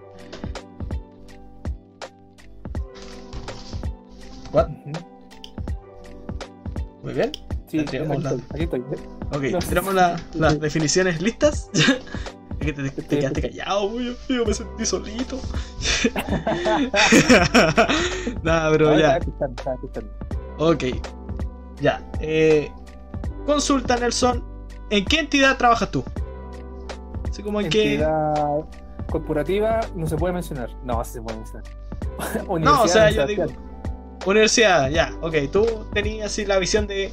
Squad. 4.46 4.70
Muy 7.04 7.14
bien. 7.14 7.32
Sí, 7.68 7.78
la- 7.78 7.84
estoy, 7.84 8.44
aquí 8.54 8.64
estoy. 8.64 8.80
Ok, 9.32 9.44
No. 9.52 9.60
tenemos 9.60 9.94
la- 9.94 10.20
las 10.36 10.60
definiciones 10.60 11.22
listas. 11.22 11.70
Es 12.60 12.66
que 12.68 12.74
te, 12.74 12.90
te 12.90 13.02
Estoy- 13.02 13.20
quedaste 13.20 13.42
callado, 13.42 13.90
Dios 13.98 14.18
mío, 14.30 14.44
me 14.46 14.54
sentí 14.54 14.86
solito. 14.86 15.40
Nada, 18.44 18.72
pero 18.72 18.92
No, 18.92 19.00
ya. 19.00 19.20
Ok. 20.58 20.84
Ya. 21.82 22.02
Eh, 22.20 22.72
consulta, 23.46 23.98
Nelson. 23.98 24.44
¿En 24.90 25.06
qué 25.06 25.20
entidad 25.20 25.58
trabajas 25.58 25.90
tú? 25.92 26.04
Así 27.30 27.42
como 27.42 27.62
en 27.62 27.70
qué. 27.70 27.94
Entidad 27.96 28.66
corporativa 29.10 29.82
no 29.96 30.08
se 30.08 30.16
puede 30.16 30.34
mencionar. 30.34 30.70
No, 30.84 31.04
sí 31.04 31.14
se 31.14 31.22
puede 31.22 31.38
mencionar. 31.38 31.64
No, 32.60 32.84
o 32.84 32.88
sea, 32.88 33.10
yo 33.10 33.26
digo. 33.26 33.46
Universidad, 34.26 34.90
ya. 34.90 35.14
Ok, 35.22 35.36
tú 35.52 35.66
tenías 35.94 36.28
así 36.28 36.46
la 36.46 36.58
visión 36.60 36.88
de, 36.88 37.12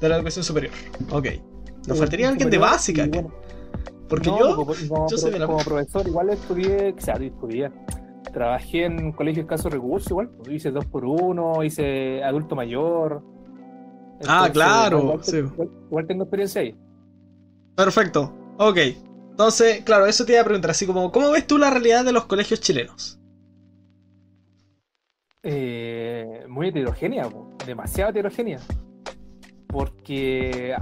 de 0.00 0.08
la 0.08 0.16
educación 0.16 0.44
superior. 0.44 0.72
Ok. 1.10 1.26
Nos 1.86 1.96
Eh, 1.96 2.00
faltaría 2.00 2.28
alguien 2.28 2.48
de 2.48 2.58
básica. 2.58 3.06
bueno, 3.08 3.32
Porque 4.08 4.30
no, 4.30 4.38
yo. 4.38 4.56
como, 4.56 4.72
como 4.88 5.08
yo 5.08 5.16
soy 5.18 5.30
pro- 5.30 5.32
de 5.32 5.38
la- 5.40 5.46
como 5.46 5.58
profesor 5.64 6.06
igual 6.06 6.30
estudié, 6.30 6.94
claro, 6.94 7.24
estudié. 7.24 7.70
Trabajé 8.32 8.84
en 8.84 9.12
colegios 9.12 9.36
de 9.36 9.42
escasos 9.54 9.72
recursos 9.72 10.10
igual. 10.10 10.28
pues, 10.30 10.50
Hice 10.50 10.70
dos 10.70 10.84
por 10.86 11.04
uno, 11.04 11.62
hice 11.64 12.22
adulto 12.22 12.54
mayor. 12.54 13.22
Ah, 14.26 14.48
claro, 14.52 15.00
Igual, 15.02 15.24
sí. 15.24 15.36
igual- 15.38 15.70
igual 15.88 16.06
tengo 16.06 16.22
experiencia 16.24 16.60
ahí. 16.62 16.74
Perfecto. 17.76 18.32
Ok. 18.58 18.78
Entonces, 19.30 19.82
claro, 19.84 20.06
eso 20.06 20.24
te 20.24 20.32
iba 20.32 20.40
a 20.40 20.44
preguntar. 20.44 20.70
Así 20.70 20.86
como, 20.86 21.12
¿cómo 21.12 21.30
ves 21.30 21.46
tú 21.46 21.58
la 21.58 21.68
realidad 21.70 22.04
de 22.04 22.12
los 22.12 22.24
colegios 22.24 22.60
chilenos? 22.60 23.18
Eh, 25.42 26.44
muy 26.48 26.68
heterogénea, 26.68 27.28
po, 27.28 27.50
demasiado 27.66 28.10
heterogénea. 28.10 28.58
Porque 29.68 30.74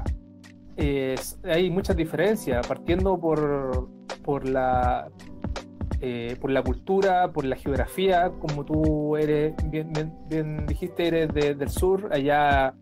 hay 1.45 1.71
muchas 1.71 1.97
diferencias, 1.97 2.67
partiendo 2.67 3.19
por, 3.19 3.89
por 4.23 4.49
la 4.49 5.09
eh, 6.07 6.37
por 6.39 6.51
la 6.51 6.63
cultura, 6.63 7.33
por 7.33 7.47
la 7.47 7.57
geografía, 7.57 8.31
como 8.39 8.63
tú 8.65 9.17
eres, 9.17 9.55
bien, 9.71 10.67
dijiste, 10.67 11.07
eres 11.07 11.33
de- 11.33 11.55
del 11.55 11.71
sur, 11.71 12.11
allá 12.13 12.75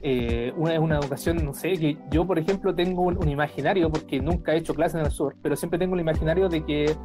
eh, 0.00 0.54
una, 0.56 0.72
es 0.72 0.78
una 0.80 0.98
educación, 0.98 1.44
no 1.44 1.52
sé, 1.52 1.72
que 1.72 1.98
yo 2.10 2.26
por 2.26 2.38
ejemplo 2.38 2.74
tengo 2.74 3.02
un, 3.02 3.28
imaginario, 3.28 3.90
porque 3.90 4.20
nunca 4.20 4.54
he 4.54 4.56
hecho 4.56 4.74
clases 4.74 5.00
en 5.00 5.04
el 5.06 5.12
sur, 5.12 5.36
pero 5.42 5.54
siempre 5.54 5.78
tengo 5.78 5.96
el 5.96 6.00
imaginario 6.00 6.48
de 6.48 6.64
que 6.64 6.96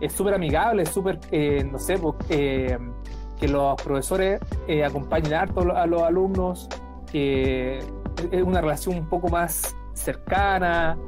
es 0.00 0.12
súper 0.12 0.34
amigable, 0.34 0.82
es 0.82 0.90
súper, 0.90 1.18
eh, 1.30 1.64
no 1.64 1.78
sé, 1.78 1.96
que 2.28 3.48
los 3.48 3.80
profesores 3.82 4.40
eh, 4.68 4.84
acompañen 4.84 5.32
harto 5.32 5.60
a 5.74 5.86
los 5.86 6.02
alumnos, 6.02 6.68
que 7.10 7.78
es 7.78 8.42
una 8.42 8.60
relación 8.60 8.98
un 8.98 9.08
poco 9.08 9.28
más 9.28 9.74
cercana, 9.94 10.98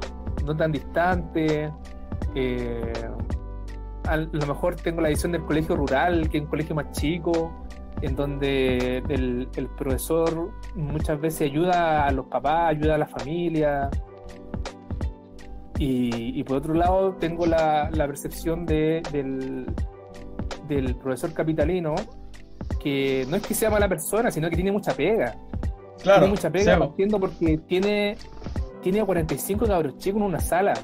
no 0.44 0.56
tan 0.56 0.72
distante. 0.72 1.70
eh, 2.34 2.92
a 4.08 4.16
lo 4.16 4.46
mejor 4.46 4.76
tengo 4.76 5.00
la 5.00 5.08
visión 5.08 5.32
del 5.32 5.42
colegio 5.44 5.74
rural, 5.76 6.28
que 6.28 6.38
es 6.38 6.44
un 6.44 6.48
colegio 6.50 6.74
más 6.76 6.92
chico, 6.92 7.66
en 8.02 8.14
donde 8.14 8.98
el, 9.08 9.48
el 9.56 9.68
profesor 9.70 10.50
muchas 10.76 11.20
veces 11.20 11.50
ayuda 11.50 12.06
a 12.06 12.12
los 12.12 12.26
papás, 12.26 12.70
ayuda 12.76 12.94
a 12.94 12.98
la 12.98 13.06
familia. 13.06 13.90
Y, 15.78 16.38
y 16.38 16.44
por 16.44 16.58
otro 16.58 16.72
lado, 16.74 17.14
tengo 17.14 17.44
la, 17.46 17.90
la 17.92 18.06
percepción 18.06 18.64
de- 18.64 19.02
del, 19.12 19.66
del 20.68 20.94
profesor 20.96 21.32
capitalino, 21.34 21.94
que 22.80 23.26
no 23.28 23.36
es 23.36 23.46
que 23.46 23.54
sea 23.54 23.70
mala 23.70 23.88
persona, 23.88 24.30
sino 24.30 24.48
que 24.48 24.56
tiene 24.56 24.72
mucha 24.72 24.94
pega. 24.94 25.34
tiene 26.02 26.28
mucha 26.28 26.50
pega 26.50 26.74
sí, 26.74 26.78
partiendo 26.78 27.18
porque 27.20 27.58
tiene, 27.66 28.16
tiene 28.86 29.00
a 29.00 29.04
45 29.04 29.66
cabros 29.66 29.98
chicos 29.98 30.20
en 30.20 30.26
una 30.28 30.38
sala. 30.38 30.74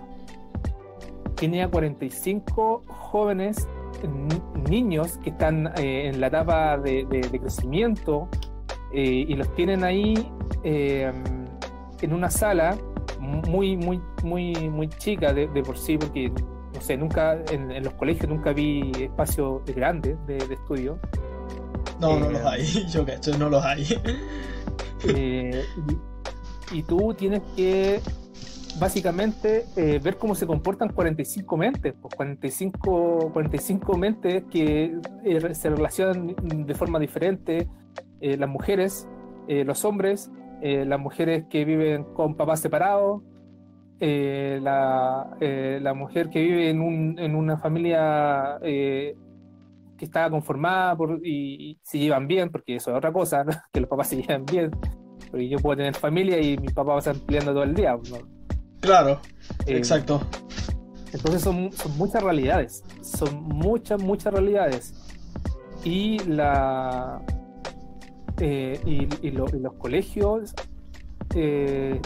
Tiene 1.37 1.63
a 1.63 1.69
45 1.69 2.83
jóvenes, 2.89 3.69
ni- 4.03 4.71
niños 4.71 5.19
que 5.19 5.31
están 5.31 5.69
eh, 5.79 6.09
en 6.09 6.21
la 6.21 6.27
etapa 6.27 6.79
de, 6.79 7.07
de- 7.09 7.21
de 7.21 7.39
crecimiento 7.39 8.29
eh, 8.93 9.25
y 9.29 9.37
los 9.37 9.55
tienen 9.55 9.85
ahí 9.85 10.15
eh, 10.65 11.13
en 12.01 12.13
una 12.13 12.29
sala 12.29 12.77
muy, 13.21 13.77
muy, 13.77 14.01
muy, 14.25 14.53
muy 14.69 14.89
chica 14.89 15.33
de, 15.33 15.47
de 15.47 15.63
por 15.63 15.79
sí, 15.79 15.97
porque 15.97 16.29
no 16.75 16.81
sé, 16.81 16.97
nunca 16.97 17.35
en, 17.53 17.71
en 17.71 17.85
los 17.85 17.93
colegios 17.95 18.29
nunca 18.29 18.53
vi 18.53 18.91
espacios 18.99 19.63
grandes 19.77 20.17
de, 20.27 20.39
estudio. 20.39 20.99
No, 22.01 22.19
no 22.19 22.27
eh, 22.31 22.33
los 22.33 22.43
hay. 22.47 22.63
Yo 22.93 23.07
cacho, 23.07 23.39
no 23.39 23.49
los 23.49 23.65
hay. 23.65 23.87
Y, 26.73 26.83
tú 26.83 27.15
tienes 27.15 27.43
que 27.57 28.01
básicamente 28.79 29.67
eh, 29.77 30.01
ver 30.03 30.17
cómo 30.17 30.35
se 30.35 30.47
comportan 30.47 30.89
45 30.93 31.57
mentes, 31.57 31.95
pues 32.01 32.15
45, 32.15 33.31
45 33.33 33.97
mentes 33.97 34.45
que 34.51 34.99
eh, 35.25 35.55
se 35.55 35.71
relacionan 35.71 36.35
de 36.67 36.75
forma 36.75 36.99
diferente, 36.99 37.69
eh, 38.21 38.37
las 38.37 38.49
mujeres, 38.49 39.09
los 39.49 39.85
hombres, 39.85 40.31
las 40.63 40.99
mujeres 40.99 41.45
que 41.51 41.65
viven 41.65 42.05
con 42.15 42.37
papás 42.37 42.61
separados, 42.61 43.23
la, 43.99 45.37
la 45.41 45.95
mujer 45.95 46.31
que 46.31 46.41
vive 46.41 46.71
en, 46.71 46.81
un, 46.81 47.19
en 47.19 47.35
una 47.35 47.59
familia 47.59 48.59
que 50.03 50.07
está 50.07 50.29
conformada 50.31 50.97
y, 51.23 51.79
se 51.83 51.99
llevan 51.99 52.27
bien, 52.27 52.51
porque 52.51 52.77
eso 52.77 52.91
es 52.91 52.97
otra 52.97 53.13
cosa, 53.13 53.45
que 53.73 53.81
los 53.81 53.89
papás 53.89 54.09
se 54.09 54.17
llevan 54.23 54.45
bien. 54.45 54.71
Porque 55.33 55.49
yo 55.49 55.59
puedo 55.59 55.79
tener 55.79 55.95
familia 55.97 56.41
y 56.41 56.57
mis 56.59 56.73
papás 56.73 57.07
van 57.07 57.19
peleando 57.21 57.53
todo 57.53 57.65
el 57.65 57.75
día. 57.75 57.95
¿no? 57.97 58.19
Claro, 58.81 59.19
Eh, 59.67 59.77
exacto. 59.77 60.21
Entonces 61.13 61.43
son, 61.43 61.73
son 61.73 61.97
muchas 61.99 62.23
realidades, 62.23 62.85
son 63.03 63.43
muchas, 63.43 64.01
muchas 64.01 64.33
realidades. 64.33 64.95
Y 65.85 66.21
la 66.21 67.21
eh, 68.39 68.81
y, 68.87 69.09
y 69.27 69.31
lo- 69.33 69.47
y 69.55 69.59
los 69.59 69.75
colegios 69.75 70.55
eh, 71.35 72.01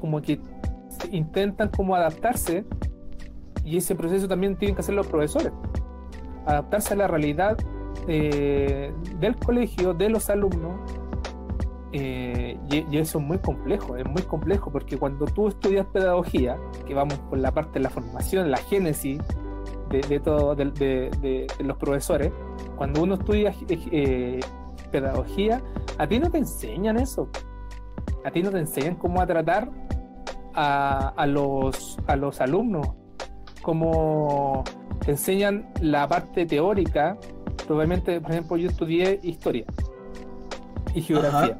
como 0.00 0.20
que 0.22 0.38
intentan 1.10 1.68
como 1.70 1.94
adaptarse 1.96 2.64
y 3.64 3.76
ese 3.76 3.94
proceso 3.94 4.28
también 4.28 4.56
tienen 4.56 4.74
que 4.74 4.80
hacer 4.80 4.94
los 4.94 5.06
profesores. 5.06 5.52
Adaptarse 6.46 6.94
a 6.94 6.96
la 6.96 7.06
realidad 7.08 7.56
eh, 8.08 8.92
del 9.18 9.36
colegio, 9.36 9.94
de 9.94 10.08
los 10.08 10.28
alumnos. 10.30 10.80
Eh, 11.92 12.58
y, 12.70 12.96
eso 12.96 13.18
es 13.18 13.24
muy 13.24 13.38
complejo, 13.38 13.96
es 13.96 14.06
muy 14.06 14.22
complejo 14.22 14.72
porque 14.72 14.96
cuando 14.96 15.26
tú 15.26 15.48
estudias 15.48 15.86
pedagogía, 15.86 16.56
que 16.86 16.94
vamos 16.94 17.18
por 17.18 17.38
la 17.38 17.52
parte 17.52 17.74
de 17.74 17.80
la 17.80 17.90
formación, 17.90 18.50
la 18.50 18.56
génesis 18.56 19.20
de, 19.90 20.00
de 20.00 20.20
todo, 20.20 20.54
de, 20.54 21.46
los 21.60 21.76
profesores, 21.76 22.32
cuando 22.76 23.02
uno 23.02 23.14
estudia 23.14 23.54
eh, 23.68 24.40
pedagogía, 24.90 25.62
a 25.98 26.06
ti 26.06 26.18
no 26.18 26.30
te 26.30 26.38
enseñan 26.38 26.98
eso. 26.98 27.28
A 28.24 28.30
ti 28.30 28.42
no 28.42 28.50
te 28.50 28.58
enseñan 28.58 28.94
cómo 28.94 29.20
a 29.20 29.26
tratar 29.26 29.70
a 30.54 31.26
los, 31.26 31.98
a 32.06 32.14
los 32.14 32.40
alumnos, 32.40 32.88
cómo 33.62 34.64
te 35.04 35.12
enseñan 35.12 35.68
la 35.80 36.08
parte 36.08 36.46
teórica. 36.46 37.18
Probablemente, 37.66 38.20
por 38.20 38.30
ejemplo, 38.30 38.56
yo 38.56 38.68
estudié 38.68 39.18
historia 39.22 39.64
y 40.94 41.02
geografía. 41.02 41.58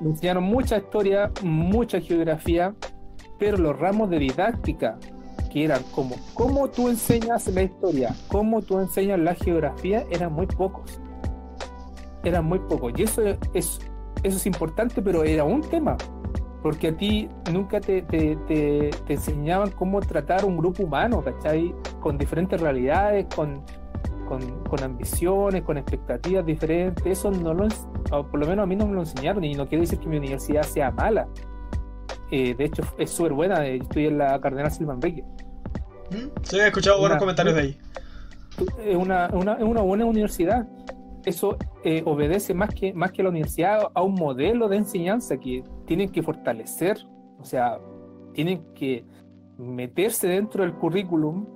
Me 0.00 0.10
enseñaron 0.10 0.44
mucha 0.44 0.76
historia, 0.78 1.30
mucha 1.42 2.00
geografía, 2.00 2.74
pero 3.38 3.56
los 3.56 3.78
ramos 3.78 4.10
de 4.10 4.18
didáctica, 4.18 4.98
que 5.52 5.64
eran 5.64 5.82
como 5.94 6.16
cómo 6.34 6.68
tú 6.68 6.88
enseñas 6.88 7.46
la 7.48 7.62
historia, 7.62 8.14
cómo 8.28 8.60
tú 8.62 8.78
enseñas 8.80 9.18
la 9.20 9.34
geografía, 9.34 10.04
eran 10.10 10.32
muy 10.32 10.46
pocos. 10.46 11.00
Eran 12.24 12.46
muy 12.46 12.58
pocos. 12.58 12.92
Y 12.96 13.02
eso 13.02 13.22
es, 13.22 13.38
eso 13.54 13.78
es 14.36 14.46
importante, 14.46 15.02
pero 15.02 15.24
era 15.24 15.44
un 15.44 15.60
tema. 15.62 15.96
Porque 16.62 16.88
a 16.88 16.96
ti 16.96 17.28
nunca 17.52 17.78
te, 17.80 18.00
te, 18.02 18.36
te- 18.48 18.90
te 19.06 19.12
enseñaban 19.12 19.70
cómo 19.72 20.00
tratar 20.00 20.46
un 20.46 20.56
grupo 20.56 20.82
humano, 20.84 21.22
¿cachai? 21.22 21.74
Con 22.00 22.16
diferentes 22.16 22.58
realidades, 22.58 23.26
con, 23.34 23.62
con, 24.24 24.64
con 24.64 24.82
ambiciones, 24.82 25.62
con 25.62 25.76
expectativas 25.78 26.44
diferentes. 26.44 27.04
Eso 27.06 27.30
no 27.30 27.54
lo, 27.54 27.68
por 28.10 28.38
lo 28.40 28.46
menos 28.46 28.62
a 28.62 28.66
mí 28.66 28.76
no 28.76 28.86
me 28.86 28.94
lo 28.94 29.00
enseñaron 29.00 29.44
y 29.44 29.54
no 29.54 29.66
quiere 29.68 29.82
decir 29.82 29.98
que 29.98 30.08
mi 30.08 30.16
universidad 30.18 30.62
sea 30.62 30.90
mala. 30.90 31.28
Eh, 32.30 32.54
de 32.54 32.64
hecho, 32.64 32.82
es 32.98 33.10
súper 33.10 33.32
buena. 33.32 33.66
eh, 33.66 33.76
Estoy 33.76 34.06
en 34.06 34.18
la 34.18 34.40
Cardenal 34.40 34.70
Silva 34.70 34.94
Enrique. 34.94 35.22
¿Mm? 36.10 36.28
Sí, 36.42 36.58
he 36.58 36.66
escuchado 36.66 36.98
buenos 36.98 37.16
Una- 37.16 37.20
comentarios 37.20 37.54
de 37.54 37.60
ahí. 37.60 37.78
Es 38.84 38.96
una, 38.96 39.28
una, 39.32 39.54
es 39.54 39.62
una 39.64 39.80
buena 39.82 40.04
universidad. 40.04 40.66
Eso 41.24 41.56
eh, 41.84 42.02
obedece 42.06 42.54
más 42.54 42.70
que, 42.74 42.92
más 42.92 43.10
que 43.12 43.22
la 43.22 43.30
universidad 43.30 43.88
a 43.94 44.02
un 44.02 44.14
modelo 44.14 44.68
de 44.68 44.76
enseñanza 44.76 45.38
que 45.38 45.64
tienen 45.86 46.10
que 46.10 46.22
fortalecer, 46.22 46.98
o 47.40 47.44
sea, 47.44 47.78
tienen 48.34 48.62
que 48.74 49.04
meterse 49.56 50.28
dentro 50.28 50.62
del 50.64 50.74
currículum 50.74 51.46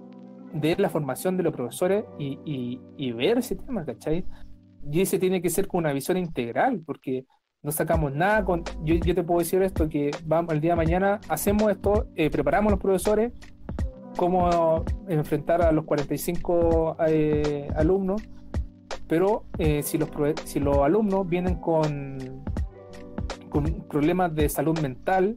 de 0.54 0.76
la 0.78 0.88
formación 0.88 1.36
de 1.36 1.42
los 1.42 1.52
profesores 1.54 2.04
y, 2.18 2.38
y- 2.44 2.80
y 2.96 3.12
ver 3.12 3.38
ese 3.38 3.56
tema, 3.56 3.84
¿cachai? 3.84 4.24
y 4.90 5.00
ese 5.00 5.18
tiene 5.18 5.42
que 5.42 5.50
ser 5.50 5.66
con 5.66 5.78
una 5.80 5.92
visión 5.92 6.16
integral, 6.16 6.80
porque 6.86 7.26
no 7.62 7.72
sacamos 7.72 8.12
nada 8.14 8.44
con... 8.44 8.62
Yo, 8.84 8.94
yo 8.94 9.14
te 9.14 9.22
puedo 9.22 9.40
decir 9.40 9.60
esto, 9.62 9.88
que 9.88 10.10
vamos 10.24 10.54
el 10.54 10.60
día 10.60 10.72
de 10.72 10.76
mañana, 10.76 11.20
hacemos 11.28 11.70
esto, 11.70 12.06
eh, 12.14 12.30
preparamos 12.30 12.70
los 12.70 12.80
profesores, 12.80 13.32
cómo 14.16 14.84
enfrentar 15.08 15.60
a 15.62 15.72
los 15.72 15.84
45 15.84 16.96
eh, 17.08 17.68
alumnos, 17.76 18.22
pero 19.06 19.44
eh, 19.58 19.82
si, 19.82 19.98
los, 19.98 20.08
si 20.44 20.60
los 20.60 20.78
alumnos 20.78 21.28
vienen 21.28 21.56
con, 21.56 22.18
con 23.50 23.64
problemas 23.88 24.34
de 24.34 24.48
salud 24.48 24.78
mental, 24.80 25.36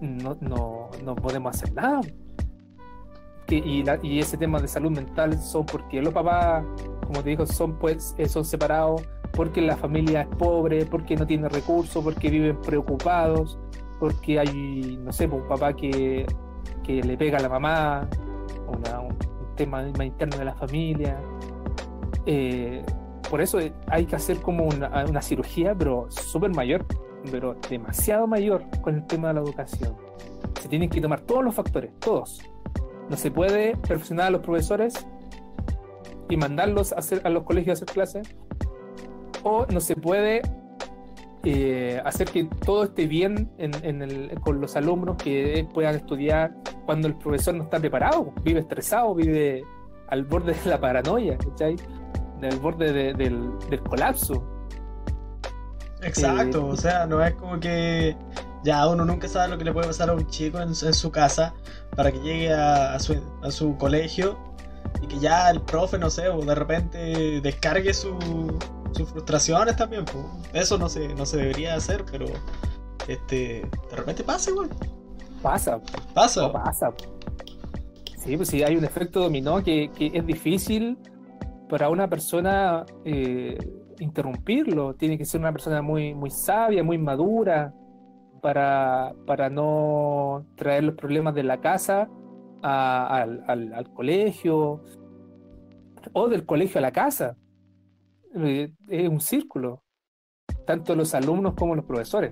no, 0.00 0.36
no, 0.40 0.90
no 1.04 1.14
podemos 1.16 1.56
hacer 1.56 1.72
nada 1.72 2.00
y, 3.48 4.18
ese 4.18 4.36
tema 4.36 4.60
de 4.60 4.68
salud 4.68 4.90
mental 4.90 5.38
son 5.38 5.66
porque 5.66 6.00
los 6.00 6.12
papás, 6.12 6.64
como 7.06 7.22
te 7.22 7.30
digo, 7.30 7.46
son, 7.46 7.78
pues, 7.78 8.14
eh, 8.18 8.28
son 8.28 8.44
separados, 8.44 9.02
porque 9.32 9.60
la 9.60 9.76
familia 9.76 10.22
es 10.22 10.28
pobre, 10.36 10.86
porque 10.86 11.16
no 11.16 11.26
tiene 11.26 11.48
recursos, 11.48 12.02
porque 12.02 12.30
viven 12.30 12.60
preocupados, 12.60 13.58
porque 13.98 14.38
hay, 14.38 14.98
no 15.02 15.12
sé, 15.12 15.28
pues, 15.28 15.42
un 15.42 15.48
papá 15.48 15.74
que, 15.74 16.26
que 16.82 17.02
le 17.02 17.16
pega 17.16 17.38
a 17.38 17.42
la 17.42 17.48
mamá, 17.48 18.08
un 18.66 19.56
tema 19.56 19.86
interno 20.04 20.38
de 20.38 20.44
la 20.44 20.54
familia. 20.54 21.20
Eh, 22.26 22.82
por 23.28 23.40
eso 23.40 23.58
hay 23.86 24.06
que 24.06 24.16
hacer 24.16 24.38
como 24.40 24.64
una, 24.64 25.04
una 25.04 25.22
cirugía, 25.22 25.74
pero 25.74 26.06
súper 26.10 26.54
mayor, 26.54 26.86
pero 27.30 27.54
demasiado 27.68 28.26
mayor 28.26 28.64
con 28.80 28.96
el 28.96 29.06
tema 29.06 29.28
de 29.28 29.34
la 29.34 29.40
educación. 29.40 29.96
Se 30.60 30.68
tienen 30.68 30.88
que 30.88 31.00
tomar 31.00 31.20
todos 31.22 31.44
los 31.44 31.54
factores, 31.54 31.90
todos 31.98 32.42
no 33.08 33.16
se 33.16 33.30
puede 33.30 33.76
perfeccionar 33.76 34.26
a 34.26 34.30
los 34.30 34.42
profesores 34.42 35.06
y 36.28 36.36
mandarlos 36.36 36.92
a, 36.92 36.96
hacer, 36.96 37.20
a 37.24 37.30
los 37.30 37.44
colegios 37.44 37.80
a 37.80 37.84
hacer 37.84 37.94
clases. 37.94 38.34
O 39.42 39.66
no 39.66 39.80
se 39.80 39.96
puede 39.96 40.42
eh, 41.44 42.00
hacer 42.04 42.28
que 42.28 42.44
todo 42.64 42.84
esté 42.84 43.06
bien 43.06 43.50
con 44.42 44.60
los 44.60 44.76
alumnos 44.76 45.16
que 45.16 45.66
puedan 45.74 45.96
estudiar 45.96 46.54
cuando 46.86 47.08
el 47.08 47.16
profesor 47.16 47.54
no 47.54 47.64
está 47.64 47.80
preparado, 47.80 48.32
vive 48.42 48.60
estresado, 48.60 49.14
vive 49.14 49.64
al 50.08 50.24
borde 50.24 50.54
de 50.54 50.70
la 50.70 50.80
paranoia, 50.80 51.36
¿cachai? 51.38 51.76
Del 52.40 52.58
borde 52.58 53.14
del, 53.14 53.82
colapso. 53.88 54.46
Exacto, 56.02 56.58
eh, 56.58 56.72
o 56.72 56.76
sea, 56.76 57.06
no 57.06 57.24
es 57.24 57.34
como 57.34 57.58
que 57.58 58.16
ya 58.64 58.86
uno 58.88 59.04
nunca 59.04 59.28
sabe 59.28 59.48
lo 59.48 59.58
que 59.58 59.64
le 59.64 59.72
puede 59.72 59.88
pasar 59.88 60.10
a 60.10 60.14
un 60.14 60.26
chico 60.28 60.60
en, 60.60 60.74
su 60.74 61.10
casa 61.10 61.54
para 61.96 62.12
que 62.12 62.20
llegue 62.20 62.52
a, 62.52 62.98
su, 62.98 63.76
colegio 63.78 64.38
y 65.00 65.06
que 65.06 65.18
ya 65.18 65.50
el 65.50 65.60
profe, 65.62 65.98
no 65.98 66.10
sé, 66.10 66.28
o 66.28 66.40
de 66.44 66.54
repente 66.54 67.40
descargue 67.40 67.92
sus 67.92 68.14
frustraciones 69.10 69.76
también. 69.76 70.04
Pues. 70.04 70.24
Eso 70.52 70.78
no 70.78 70.88
se, 70.88 71.14
no 71.14 71.26
se 71.26 71.38
debería 71.38 71.74
hacer, 71.74 72.04
pero 72.10 72.26
este 73.08 73.68
de 73.90 73.96
repente 73.96 74.22
pasa 74.22 74.50
igual. 74.50 74.70
Pasa. 75.42 75.80
Pasa. 76.14 76.52
pasa. 76.52 76.92
Sí, 78.16 78.36
pues 78.36 78.48
sí, 78.48 78.62
hay 78.62 78.76
un 78.76 78.84
efecto 78.84 79.20
dominó 79.20 79.62
que, 79.64 79.90
es 79.98 80.24
difícil 80.24 80.96
para 81.68 81.88
una 81.88 82.08
persona 82.08 82.86
eh, 83.04 83.58
interrumpirlo. 83.98 84.94
Tiene 84.94 85.18
que 85.18 85.24
ser 85.24 85.40
una 85.40 85.50
persona 85.50 85.82
muy, 85.82 86.14
muy 86.14 86.30
sabia, 86.30 86.84
muy 86.84 86.98
madura, 86.98 87.74
para, 88.42 89.14
para 89.24 89.48
no 89.48 90.44
traer 90.56 90.84
los 90.84 90.96
problemas 90.96 91.34
de 91.34 91.44
la 91.44 91.60
casa 91.60 92.10
al, 92.60 93.90
colegio 93.94 94.82
o 96.12 96.28
del 96.28 96.44
colegio 96.44 96.78
a 96.78 96.82
la 96.82 96.92
casa. 96.92 97.36
Eh, 98.34 98.72
es 98.88 99.08
un 99.08 99.20
círculo, 99.20 99.82
tanto 100.66 100.94
los 100.96 101.14
alumnos 101.14 101.54
como 101.54 101.76
los 101.76 101.84
profesores. 101.84 102.30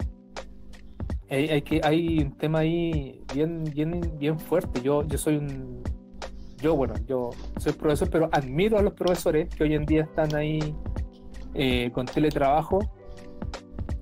Hay, 1.30 1.62
hay 1.84 2.18
un 2.18 2.36
tema 2.36 2.58
ahí 2.60 3.22
bien, 3.32 3.62
bien, 3.62 4.00
bien 4.18 4.38
fuerte. 4.38 4.82
Yo, 4.82 5.06
yo 5.06 5.16
soy 5.16 5.36
un. 5.36 5.82
Yo, 6.56 6.74
bueno, 6.74 6.94
yo 7.06 7.30
soy 7.58 7.72
profesor, 7.72 8.10
pero 8.10 8.28
admiro 8.32 8.78
a 8.78 8.82
los 8.82 8.94
profesores 8.94 9.48
que 9.54 9.62
hoy 9.62 9.74
en 9.74 9.86
día 9.86 10.02
están 10.02 10.34
ahí 10.34 10.74
eh, 11.54 11.90
con 11.92 12.04
teletrabajo 12.04 12.80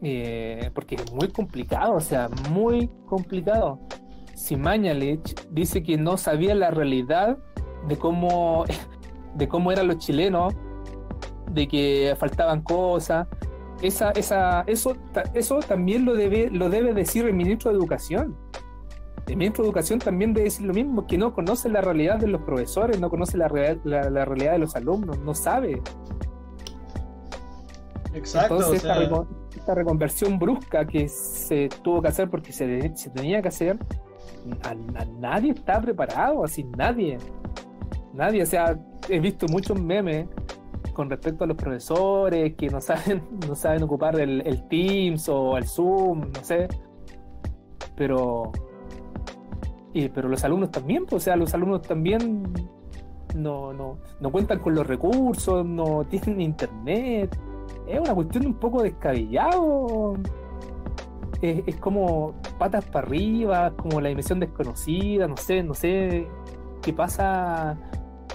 eh, 0.03 0.71
porque 0.75 0.97
es 0.97 1.13
muy 1.13 1.29
complicado, 1.29 1.95
o 1.95 2.01
sea, 2.01 2.29
muy 2.51 2.91
complicado. 3.07 3.81
Si 4.35 4.57
Mañalich 4.57 5.35
dice 5.51 5.83
que 5.83 5.97
no 5.97 6.17
sabía 6.17 6.55
la 6.55 6.71
realidad 6.71 7.39
de 7.89 7.97
cómo, 7.97 8.65
de 9.35 9.49
cómo 9.49 9.73
eran 9.73 9.89
los 9.89 9.99
chilenos, 9.99 10.55
de 11.51 11.67
que 11.67 12.15
faltaban 12.19 12.63
cosas, 12.63 13.27
esa, 13.83 14.11
esa, 14.11 14.63
eso, 14.67 14.97
eso 15.35 15.61
también 15.61 16.05
lo 16.05 16.15
debe, 16.15 16.51
lo 16.51 16.69
debe 16.69 16.93
decir 16.95 17.27
el 17.27 17.35
ministro 17.35 17.71
de 17.71 17.79
Educación. 17.79 18.37
El 19.27 19.37
ministro 19.37 19.63
de 19.63 19.69
Educación 19.69 19.99
también 19.99 20.33
debe 20.33 20.45
decir 20.45 20.67
lo 20.67 20.75
mismo, 20.75 21.07
que 21.07 21.19
no 21.19 21.33
conoce 21.33 21.69
la 21.69 21.81
realidad 21.81 22.19
de 22.19 22.27
los 22.27 22.43
profesores, 22.43 22.99
no 22.99 23.11
conoce 23.11 23.37
la, 23.37 23.49
la, 23.85 24.25
realidad 24.25 24.53
de 24.53 24.59
los 24.59 24.75
alumnos, 24.75 25.19
no 25.19 25.35
sabe. 25.35 25.83
Exacto. 28.15 28.73
esta, 28.73 29.75
reconversión 29.75 30.39
brusca 30.39 30.87
que 30.87 31.09
se 31.09 31.69
tuvo 31.83 32.01
que 32.03 32.09
hacer 32.09 32.31
porque 32.31 32.53
se, 32.53 32.91
tenía 33.15 33.43
que 33.43 33.49
hacer, 33.49 33.79
a, 34.63 34.75
nadie 35.19 35.53
está 35.53 35.81
preparado, 35.81 36.45
así 36.45 36.65
nadie. 36.65 37.19
Nadie, 38.15 38.43
o 38.43 38.47
sea, 38.47 38.79
he 39.09 39.21
visto 39.21 39.47
muchos 39.49 39.81
memes 39.81 40.27
con 40.95 41.09
respecto 41.09 41.45
a 41.45 41.47
los 41.47 41.57
profesores 41.57 42.57
que 42.57 42.69
no 42.69 42.81
saben, 42.81 43.23
no 43.49 43.55
saben 43.55 43.83
ocupar 43.83 44.19
el, 44.19 44.69
Teams 44.69 45.29
o 45.29 45.57
el 45.57 45.67
Zoom, 45.67 46.33
no 46.33 46.43
sé. 46.43 46.67
Pero, 47.95 48.53
pero 49.93 50.29
los 50.29 50.43
alumnos 50.45 50.71
también, 50.71 51.05
pues, 51.05 51.23
o 51.23 51.25
sea, 51.25 51.37
los 51.37 51.53
alumnos 51.55 51.83
también 51.83 52.43
no, 53.37 53.73
no, 53.73 53.99
no 54.21 54.33
cuentan 54.33 54.59
con 54.61 54.75
los 54.75 54.87
recursos, 54.87 55.65
no 55.65 56.05
tienen 56.11 56.41
internet, 56.41 57.39
es 57.89 58.01
una 58.01 58.15
cuestión 58.15 58.47
un 58.47 58.55
poco 58.55 58.83
descabellado. 58.83 60.17
Es, 61.41 61.77
como 61.77 62.35
patas 62.59 62.85
para 62.87 63.07
arriba, 63.07 63.73
como 63.77 64.01
la 64.01 64.09
dimensión 64.09 64.41
desconocida, 64.41 65.29
no 65.29 65.37
sé, 65.37 65.63
no 65.63 65.73
sé 65.73 66.27
qué 66.83 66.93
pasa 66.93 67.79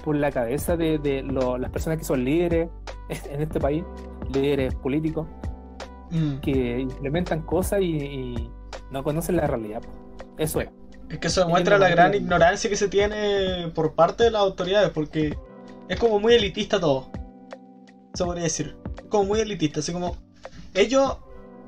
por 0.05 0.15
la 0.15 0.31
cabeza 0.31 0.77
de, 0.77 1.23
las 1.59 1.69
personas 1.69 1.97
que 1.99 2.05
son 2.05 2.23
líderes 2.23 2.69
en 3.29 3.41
este 3.41 3.59
país, 3.59 3.83
líderes 4.33 4.73
políticos, 4.75 5.27
mm. 6.11 6.37
que 6.37 6.79
implementan 6.79 7.41
cosas 7.41 7.81
y, 7.81 8.49
no 8.89 9.03
conocen 9.03 9.37
la 9.37 9.47
realidad. 9.47 9.81
Eso 10.37 10.61
es. 10.61 10.69
Es 11.09 11.17
que 11.17 11.27
eso 11.27 11.41
demuestra 11.41 11.79
la 11.79 11.89
gran 11.89 12.13
ignorancia 12.13 12.69
que 12.69 12.75
se 12.75 12.87
tiene 12.87 13.71
por 13.73 13.95
parte 13.95 14.25
de 14.25 14.31
las 14.31 14.43
autoridades, 14.43 14.91
porque 14.91 15.35
es 15.89 15.99
como 15.99 16.19
muy 16.19 16.35
elitista 16.35 16.79
todo. 16.79 17.09
Se 18.13 18.23
podría 18.23 18.43
decir 18.43 18.77
como 19.09 19.25
muy 19.25 19.39
elitista, 19.39 19.79
así 19.79 19.91
como 19.91 20.17
ellos, 20.73 21.17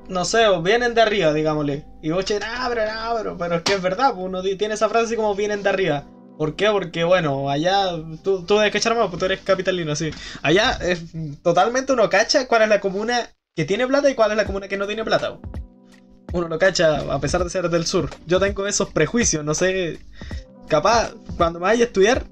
no 0.08 0.24
sé, 0.24 0.44
vienen 0.62 0.94
de 0.94 1.02
arriba, 1.02 1.32
digámosle. 1.32 1.84
Y 2.02 2.10
vos, 2.10 2.24
ah, 2.42 2.66
pero, 2.68 2.82
pero, 3.16 3.36
pero 3.36 3.54
es 3.56 3.62
que 3.62 3.74
es 3.74 3.82
verdad, 3.82 4.14
pues 4.14 4.26
uno 4.26 4.42
tiene 4.42 4.74
esa 4.74 4.88
frase 4.88 5.06
así 5.06 5.16
como 5.16 5.34
vienen 5.34 5.62
de 5.62 5.68
arriba. 5.68 6.04
¿Por 6.38 6.54
qué? 6.54 6.68
Porque, 6.70 7.04
bueno, 7.04 7.48
allá 7.48 7.88
tú, 8.22 8.44
tú 8.44 8.58
debes 8.58 8.72
cachar 8.72 8.96
más, 8.96 9.08
pues 9.08 9.18
tú 9.18 9.24
eres 9.24 9.40
capitalino, 9.40 9.92
así. 9.92 10.10
Allá 10.42 10.72
es 10.82 11.02
totalmente 11.42 11.92
uno 11.92 12.08
cacha 12.10 12.46
cuál 12.46 12.62
es 12.62 12.68
la 12.68 12.80
comuna 12.80 13.30
que 13.54 13.64
tiene 13.64 13.86
plata 13.86 14.10
y 14.10 14.14
cuál 14.14 14.32
es 14.32 14.36
la 14.36 14.44
comuna 14.44 14.68
que 14.68 14.76
no 14.76 14.86
tiene 14.86 15.04
plata. 15.04 15.38
Uno 16.32 16.48
lo 16.48 16.58
cacha 16.58 16.98
a 17.12 17.20
pesar 17.20 17.42
de 17.42 17.48
ser 17.48 17.70
del 17.70 17.86
sur. 17.86 18.10
Yo 18.26 18.38
tengo 18.38 18.66
esos 18.66 18.90
prejuicios, 18.90 19.44
no 19.44 19.54
sé. 19.54 19.98
Capaz, 20.68 21.14
cuando 21.38 21.58
me 21.58 21.64
vaya 21.64 21.84
a 21.84 21.86
estudiar, 21.86 22.24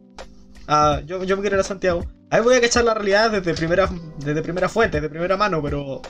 ah, 0.69 1.01
yo, 1.07 1.25
yo 1.25 1.37
me 1.37 1.43
quiero 1.43 1.57
ir 1.57 1.61
a 1.61 1.65
Santiago. 1.65 2.05
Ahí 2.35 2.43
voy 2.43 2.57
a 2.57 2.61
cachar 2.61 2.83
la 2.83 2.95
realidad 2.95 3.31
desde 3.31 3.55
primera, 3.55 3.89
desde 4.19 4.43
primera 4.43 4.69
fuente, 4.69 5.01
de 5.01 5.09
primera 5.09 5.37
mano, 5.37 5.63
pero 5.63 6.03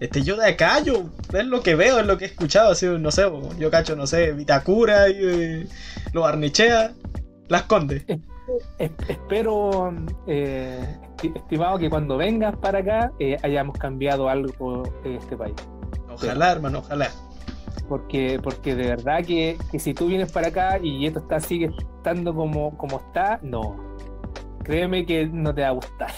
este, 0.00 0.22
yo 0.22 0.36
de 0.36 0.48
acá, 0.48 0.80
yo 0.80 1.04
es 1.32 1.46
lo 1.46 1.62
que 1.62 1.76
veo, 1.76 2.00
es 2.00 2.06
lo 2.06 2.18
que 2.18 2.24
he 2.24 2.28
escuchado, 2.28 2.72
así, 2.72 2.86
no 2.86 3.12
sé, 3.12 3.30
yo 3.60 3.70
cacho, 3.70 3.94
no 3.94 4.04
sé, 4.04 4.32
Vitacura, 4.32 5.08
y, 5.08 5.14
eh, 5.20 5.68
lo 6.12 6.22
Barnichea, 6.22 6.94
Las 7.46 7.62
Condes. 7.62 8.04
espero, 9.08 9.94
eh, 10.26 10.98
estimado, 11.22 11.78
que 11.78 11.88
cuando 11.88 12.16
vengas 12.16 12.56
para 12.56 12.80
acá 12.80 13.12
eh, 13.20 13.36
hayamos 13.44 13.78
cambiado 13.78 14.28
algo 14.28 14.82
en 15.04 15.12
este 15.12 15.36
país. 15.36 15.54
Ojalá, 16.10 16.50
hermano, 16.50 16.80
ojalá. 16.80 17.08
Porque, 17.88 18.40
porque 18.42 18.74
de 18.74 18.88
verdad 18.88 19.24
que, 19.24 19.56
que, 19.70 19.78
si 19.78 19.94
tú 19.94 20.08
vienes 20.08 20.32
para 20.32 20.48
acá 20.48 20.80
y 20.82 21.06
esto 21.06 21.20
está 21.20 21.38
sigue 21.38 21.70
estando 21.96 22.34
como, 22.34 22.76
como 22.76 22.98
está, 22.98 23.38
no, 23.44 23.76
créeme 24.68 25.06
que 25.06 25.26
no 25.26 25.54
te 25.54 25.62
va 25.62 25.68
a 25.68 25.72
gustar. 25.72 26.12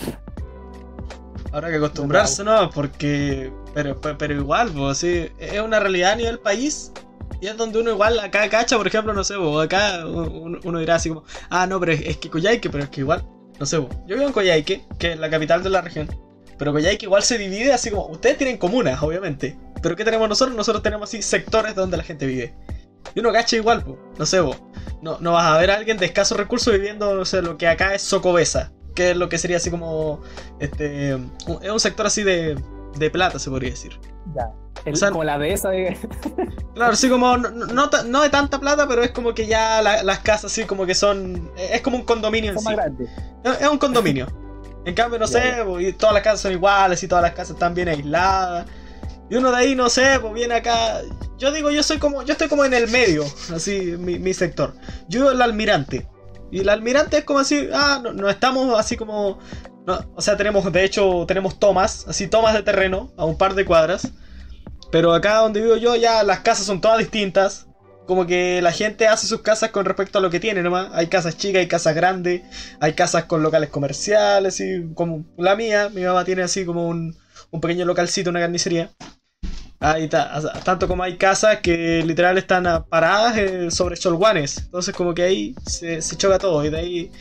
Habrá 1.53 1.71
que 1.71 1.77
acostumbrarse, 1.77 2.45
¿no? 2.45 2.69
Porque. 2.71 3.53
Pero, 3.73 3.99
pero 4.01 4.35
igual, 4.35 4.71
pues 4.73 4.99
sí. 4.99 5.29
Es 5.39 5.61
una 5.61 5.79
realidad 5.79 6.13
a 6.13 6.17
nivel 6.17 6.39
país. 6.41 6.93
Y 7.41 7.47
es 7.47 7.57
donde 7.57 7.79
uno 7.79 7.93
igual 7.93 8.19
acá 8.19 8.51
cacha, 8.51 8.77
por 8.77 8.87
ejemplo, 8.87 9.15
no 9.15 9.25
sé, 9.25 9.35
acá 9.63 10.05
uno, 10.05 10.79
dirá 10.79 10.97
así 10.97 11.09
como, 11.09 11.25
ah, 11.49 11.67
no, 11.67 11.81
pero 11.81 11.93
es, 11.93 12.19
que 12.19 12.29
Coyhaique, 12.29 12.69
pero 12.69 12.85
es 12.85 12.91
que 12.91 13.01
igual 13.01 13.25
no 13.59 13.65
sé, 13.65 13.77
yo 13.77 13.89
vivo 14.07 14.27
en 14.27 14.33
Coyhaique, 14.33 14.83
que 14.99 15.13
es 15.13 15.19
la 15.19 15.31
capital 15.31 15.63
de 15.63 15.71
la 15.71 15.81
región. 15.81 16.09
Pero 16.59 16.73
Coyhaique 16.73 17.07
igual 17.07 17.23
se 17.23 17.39
divide 17.39 17.73
así 17.73 17.91
como. 17.91 18.07
Ustedes 18.09 18.37
tienen 18.37 18.59
comunas, 18.59 19.03
obviamente. 19.03 19.57
Pero 19.83 19.97
¿qué 19.97 20.05
tenemos 20.05 20.29
nosotros? 20.29 20.57
Nosotros 20.57 20.83
tenemos 20.83 21.09
así 21.09 21.23
sectores 21.23 21.75
donde 21.75 21.97
la 21.97 22.03
gente 22.03 22.27
vive. 22.27 22.53
Y 23.15 23.21
uno 23.21 23.33
cacha 23.33 23.57
igual. 23.57 23.85
No 24.19 24.27
sé, 24.27 24.41
vos. 24.41 24.57
No, 25.03 25.19
no 25.21 25.33
vas 25.33 25.47
a 25.47 25.59
ver 25.59 25.71
a 25.71 25.77
alguien 25.77 25.97
de 25.97 26.07
escasos 26.07 26.37
recursos 26.37 26.73
viviendo, 26.73 27.15
no 27.15 27.25
sé, 27.25 27.43
lo 27.43 27.57
que 27.57 27.67
acá 27.69 27.95
es 27.95 28.03
Socobesa. 28.03 28.73
Que 28.95 29.13
es 29.13 29.17
lo 29.17 29.29
que 29.29 29.39
sería 29.39 29.57
así 29.57 29.71
como. 29.71 30.21
Este. 30.59 31.13
Es 31.13 31.71
un 31.71 31.81
sector 31.81 32.07
así 32.07 32.23
de. 32.23 32.61
de 32.97 33.11
plata, 33.11 33.39
se 33.39 33.51
podría 33.51 33.71
decir. 33.71 33.99
Ya. 34.35 35.11
como 35.11 35.25
la 35.25 35.39
de 35.39 35.53
esa 35.53 35.71
de... 35.71 35.97
Claro, 36.75 36.97
sí, 36.97 37.09
como 37.09 37.37
no, 37.37 37.51
no, 37.51 38.23
de 38.23 38.31
tanta 38.31 38.59
plata, 38.59 38.87
pero 38.89 39.03
es 39.03 39.11
como 39.11 39.35
que 39.35 39.47
ya 39.47 39.83
las 39.83 40.19
casas 40.21 40.53
así 40.53 40.65
como 40.65 40.87
que 40.87 40.95
son... 40.95 41.51
Es 41.57 41.81
como 41.81 41.97
un 41.97 42.05
condominio 42.05 42.53
en 42.53 42.59
sí. 42.59 42.69
Es, 43.45 43.69
un 43.69 43.79
condominio. 43.79 44.27
En 44.85 44.95
cambio, 44.95 45.19
no 45.19 45.27
sé, 45.29 45.63
pues, 45.67 45.97
todas 45.97 46.15
las 46.15 46.23
casas 46.23 46.41
son 46.41 46.53
iguales 46.53 47.03
y 47.03 47.09
todas 47.09 47.23
las 47.23 47.33
casas 47.33 47.51
están 47.53 47.75
bien 47.75 47.89
aisladas. 47.89 48.67
Y 49.31 49.37
uno 49.37 49.53
de 49.53 49.57
ahí, 49.57 49.75
no 49.77 49.89
sé, 49.89 50.19
pues 50.21 50.35
viene 50.35 50.55
acá. 50.55 51.01
Yo 51.39 51.53
digo, 51.53 51.71
yo 51.71 51.85
soy 51.85 51.99
como. 51.99 52.23
Yo 52.25 52.33
estoy 52.33 52.49
como 52.49 52.65
en 52.65 52.75
el 52.75 52.91
medio, 52.91 53.25
así, 53.55 53.97
mi, 53.97 54.35
sector. 54.35 54.75
Yo 55.09 55.21
vivo 55.21 55.31
el 55.31 55.41
almirante. 55.41 56.09
Y 56.51 56.61
el 56.61 56.69
almirante 56.69 57.19
es 57.19 57.25
como 57.25 57.39
así, 57.39 57.69
ah, 57.73 58.03
no, 58.03 58.29
estamos 58.29 58.77
así 58.79 58.97
como. 58.97 59.39
o 59.87 60.21
sea, 60.21 60.37
tenemos, 60.37 60.71
de 60.73 60.85
hecho, 60.85 61.25
tenemos 61.29 61.61
tomas, 61.61 62.07
así 62.09 62.27
tomas 62.27 62.55
de 62.55 62.65
terreno, 62.65 63.13
a 63.17 63.25
un 63.25 63.39
par 63.39 63.55
de 63.55 63.65
cuadras. 63.65 64.11
Pero 64.91 65.15
acá 65.15 65.37
donde 65.37 65.61
vivo 65.61 65.77
yo 65.77 65.95
ya 65.95 66.25
las 66.25 66.41
casas 66.41 66.67
son 66.67 66.81
todas 66.81 66.99
distintas. 66.99 67.69
Como 68.09 68.27
que 68.27 68.61
la 68.61 68.73
gente 68.73 69.07
hace 69.07 69.29
sus 69.29 69.43
casas 69.43 69.71
con 69.71 69.85
respecto 69.85 70.19
a 70.19 70.21
lo 70.21 70.31
que 70.31 70.41
tiene 70.41 70.63
nomás. 70.65 70.89
Hay 70.93 71.07
casas 71.07 71.37
chicas, 71.37 71.61
hay 71.61 71.69
casas 71.69 71.95
grandes, 71.95 72.43
hay 72.81 72.95
casas 72.95 73.27
con 73.27 73.45
locales 73.45 73.71
comerciales, 73.71 74.59
y 74.59 74.93
como 74.95 75.25
la 75.37 75.55
mía. 75.55 75.89
Mi 75.95 76.03
mamá 76.03 76.25
tiene 76.25 76.43
así 76.43 76.65
como 76.65 76.89
un, 76.89 77.17
un 77.53 77.61
pequeño 77.61 77.85
localcito, 77.85 78.31
una 78.31 78.41
carnicería. 78.41 78.91
Ahí 79.83 80.05
está, 80.05 80.39
tanto 80.63 80.87
como 80.87 81.03
hay 81.03 81.17
casas 81.17 81.61
que 81.61 82.03
literal 82.05 82.37
están 82.37 82.85
paradas 82.91 83.39
eh, 83.39 83.71
sobre 83.71 83.97
cholguanes. 83.97 84.59
Entonces 84.59 84.95
como 84.95 85.15
que 85.15 85.23
ahí 85.23 85.55
se, 85.65 86.01
choca 86.19 86.39
todo. 86.39 86.63
Y 86.63 86.69
de 86.69 86.77
ahí 86.77 87.13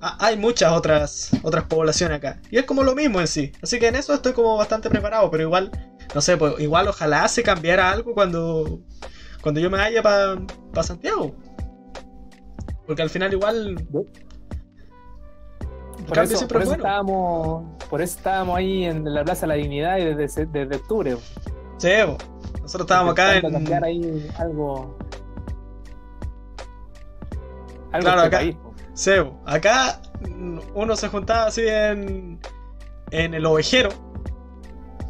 hay 0.00 0.36
muchas 0.36 0.72
otras, 0.72 1.30
otras 1.44 1.64
poblaciones 1.66 2.18
acá. 2.18 2.40
Y 2.50 2.58
es 2.58 2.64
como 2.64 2.82
lo 2.82 2.96
mismo 2.96 3.20
en 3.20 3.28
sí. 3.28 3.52
Así 3.62 3.78
que 3.78 3.86
en 3.86 3.94
eso 3.94 4.12
estoy 4.14 4.32
como 4.32 4.56
bastante 4.56 4.90
preparado. 4.90 5.30
Pero 5.30 5.44
igual, 5.44 5.70
no 6.12 6.20
sé, 6.20 6.36
pues 6.36 6.58
igual 6.58 6.88
ojalá 6.88 7.28
se 7.28 7.44
cambiara 7.44 7.88
algo 7.88 8.14
cuando, 8.14 8.80
cuando 9.40 9.60
yo 9.60 9.70
me 9.70 9.78
vaya 9.78 10.02
para 10.02 10.82
Santiago. 10.82 11.36
Porque 12.84 13.02
al 13.02 13.10
final 13.10 13.32
igual... 13.32 13.86
Por 16.08 16.18
eso, 16.18 16.46
estábamos, 16.72 17.78
por 17.90 18.00
eso 18.00 18.16
estábamos 18.16 18.56
ahí 18.56 18.84
en 18.84 19.04
la 19.04 19.24
Plaza 19.24 19.42
de 19.42 19.46
la 19.48 19.54
Dignidad 19.54 19.96
desde, 19.98 20.46
desde 20.46 20.76
octubre. 20.76 21.16
Sí, 21.78 21.88
nosotros 22.62 22.86
estábamos 22.86 23.12
acá 23.12 23.36
en. 23.36 23.52
cambiar 23.52 23.84
ahí 23.84 24.30
algo. 24.38 24.98
algo 27.92 28.04
claro, 28.04 28.22
acá. 28.22 28.40
sí, 28.94 29.12
acá 29.46 30.02
uno 30.74 30.96
se 30.96 31.08
juntaba 31.08 31.46
así 31.46 31.62
en. 31.66 32.40
en 33.10 33.34
el 33.34 33.46
ovejero. 33.46 33.90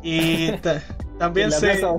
Y 0.02 0.52
también 1.18 1.50
se. 1.50 1.80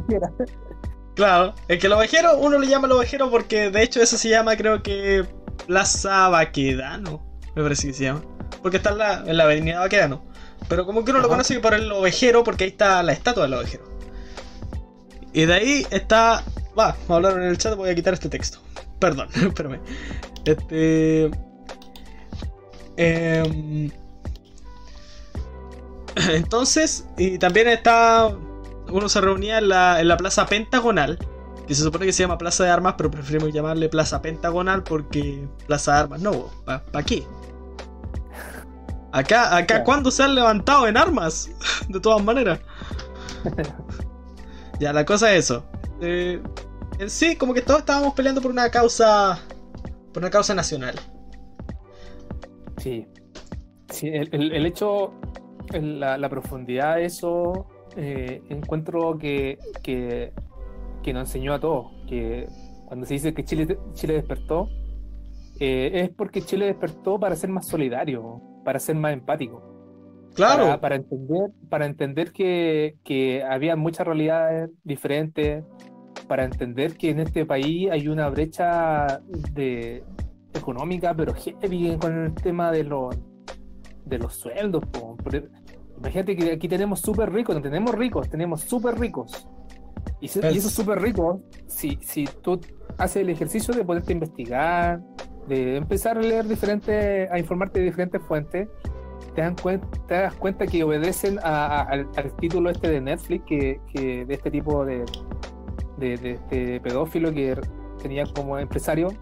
Claro, 1.16 1.54
es 1.68 1.80
que 1.80 1.88
el 1.88 1.94
ovejero, 1.94 2.38
uno 2.38 2.58
le 2.58 2.68
llama 2.68 2.88
el 2.88 2.94
ovejero 2.94 3.30
porque 3.30 3.70
de 3.72 3.84
hecho 3.84 4.02
eso 4.02 4.18
se 4.18 4.30
llama, 4.30 4.56
creo 4.56 4.82
que. 4.82 5.26
Plaza 5.68 6.30
Baquedano, 6.30 7.22
me 7.54 7.62
parece 7.62 7.88
que 7.88 7.94
se 7.94 8.06
llama. 8.06 8.22
Porque 8.62 8.78
está 8.78 8.92
en 8.92 8.98
la, 9.00 9.24
en 9.26 9.36
la 9.36 9.44
avenida 9.44 9.80
Baquedano. 9.80 10.24
Pero 10.70 10.86
como 10.86 11.04
que 11.04 11.12
uno 11.12 11.20
lo 11.20 11.28
conoce 11.28 11.60
por 11.60 11.74
el 11.74 11.92
ovejero 11.92 12.46
porque 12.46 12.64
ahí 12.64 12.70
está 12.70 13.04
la 13.04 13.12
estatua 13.12 13.44
del 13.44 13.56
ovejero. 13.56 13.89
Y 15.34 15.46
de 15.46 15.54
ahí 15.54 15.88
está. 15.92 16.44
Va, 16.78 16.96
me 17.08 17.16
hablaron 17.16 17.44
en 17.44 17.50
el 17.50 17.58
chat, 17.58 17.76
voy 17.76 17.90
a 17.90 17.96
quitar 17.96 18.14
este 18.14 18.30
texto. 18.30 18.60
Perdón, 19.00 19.30
espérame. 19.36 19.80
Este. 20.46 21.32
Em, 22.98 23.90
entonces, 26.30 27.08
y 27.18 27.38
también 27.38 27.68
está. 27.68 28.28
Uno 28.92 29.08
se 29.08 29.22
reunía 29.22 29.60
en 29.60 29.70
la, 29.70 30.02
en 30.02 30.08
la 30.08 30.18
plaza 30.18 30.48
pentagonal, 30.48 31.20
que 31.68 31.76
se 31.76 31.84
supone 31.84 32.08
que 32.08 32.14
se 32.14 32.24
llama 32.24 32.40
Plaza 32.40 32.64
de 32.64 32.72
Armas, 32.72 32.96
pero 32.98 33.12
preferimos 33.12 33.54
llamarle 33.54 33.88
Plaza 33.88 34.22
Pentagonal 34.22 34.82
porque 34.82 35.48
Plaza 35.68 35.94
de 35.94 36.00
Armas 36.00 36.22
no, 36.22 36.50
¿para 36.66 37.06
qué? 37.06 37.24
Acá, 39.12 39.56
acá, 39.56 39.84
¿cuándo 39.84 40.10
se 40.12 40.24
han 40.24 40.34
levantado 40.36 40.88
en 40.88 40.98
armas? 40.98 41.50
De 41.88 42.00
todas 42.00 42.24
maneras. 42.24 42.60
Ya, 44.80 44.94
la 44.94 45.06
cosa 45.06 45.34
es 45.34 45.46
eso. 45.46 45.66
Eh, 46.02 46.42
en 47.00 47.10
sí, 47.10 47.36
como 47.36 47.54
que 47.54 47.62
todos 47.62 47.82
estábamos 47.82 48.14
peleando 48.14 48.42
por 48.42 48.52
una 48.52 48.70
causa. 48.70 49.40
por 50.14 50.24
una 50.24 50.30
causa 50.30 50.54
nacional. 50.56 50.96
Sí. 52.78 53.06
Sí, 53.90 54.08
el, 54.08 54.66
hecho, 54.66 55.14
la, 55.74 56.30
profundidad 56.30 56.98
de 56.98 57.06
eso, 57.06 57.68
eh, 57.98 58.42
encuentro 58.50 59.18
que, 59.18 59.58
que, 59.84 60.32
nos 61.08 61.28
enseñó 61.28 61.56
a 61.56 61.60
todos. 61.60 61.88
Que 62.08 62.48
cuando 62.86 63.06
se 63.06 63.16
dice 63.16 63.34
que 63.34 63.44
Chile, 63.44 63.78
Chile 63.94 64.14
despertó, 64.14 64.70
eh, 65.60 65.92
es 65.94 66.10
porque 66.12 66.42
Chile 66.42 66.68
despertó 66.68 67.20
para 67.20 67.36
ser 67.36 67.50
más 67.50 67.68
solidario, 67.68 68.42
para 68.64 68.80
ser 68.80 68.96
más 68.96 69.12
empático. 69.12 69.69
Claro. 70.36 70.80
Para, 70.80 70.96
entender, 70.96 71.50
para 71.70 71.86
entender 71.86 72.32
que, 72.32 72.96
que 73.04 73.44
había 73.44 73.76
muchas 73.76 74.08
realidades 74.08 74.70
diferentes, 74.84 75.64
para 76.28 76.46
entender 76.46 76.96
que 76.96 77.10
en 77.10 77.20
este 77.20 77.46
país 77.46 77.90
hay 77.92 78.08
una 78.08 78.30
brecha 78.30 79.22
de, 79.54 80.04
económica, 80.54 81.14
pero 81.14 81.34
heavy 81.34 81.98
con 81.98 82.26
el 82.26 82.34
tema 82.34 82.72
de 82.72 82.84
los, 82.84 83.16
de 84.06 84.18
los 84.18 84.34
sueldos. 84.36 84.84
imagínate 85.98 86.36
que 86.36 86.52
aquí 86.54 86.68
tenemos 86.68 87.02
súper 87.02 87.32
ricos, 87.32 87.56
no 87.56 87.62
tenemos 87.62 87.96
ricos, 87.96 88.30
tenemos 88.30 88.62
súper 88.62 89.00
ricos. 89.00 89.48
Y, 90.22 90.26
y 90.26 90.58
esos 90.58 90.74
súper 90.74 91.02
ricos, 91.02 91.40
si, 91.68 91.98
si 92.02 92.26
tú 92.42 92.60
haces 92.98 93.24
el 93.24 93.30
ejercicio 93.30 93.74
de 93.74 93.84
poderte 93.84 94.14
investigar, 94.14 95.02
de 95.48 95.78
empezar 95.78 96.18
a 96.18 96.22
leer 96.22 96.48
diferentes, 96.48 97.30
a 97.32 97.40
informarte 97.40 97.80
de 97.80 97.86
diferentes 97.86 98.22
fuentes, 98.22 98.68
te, 99.40 99.44
dan 99.44 99.56
cuenta, 99.56 99.88
te 100.08 100.14
das 100.16 100.34
cuenta 100.36 100.68
que 100.68 100.84
obedecen 100.84 101.40
al, 101.44 102.10
título 102.40 102.70
este 102.70 102.90
de 102.90 103.00
Netflix, 103.00 103.46
que, 103.46 104.26
de 104.26 104.34
este 104.34 104.52
tipo 104.52 104.84
de, 104.84 105.06
de, 105.98 106.82
pedófilo 106.84 107.32
que 107.32 107.58
tenía 108.02 108.26
como 108.36 108.58
empresario, 108.58 109.14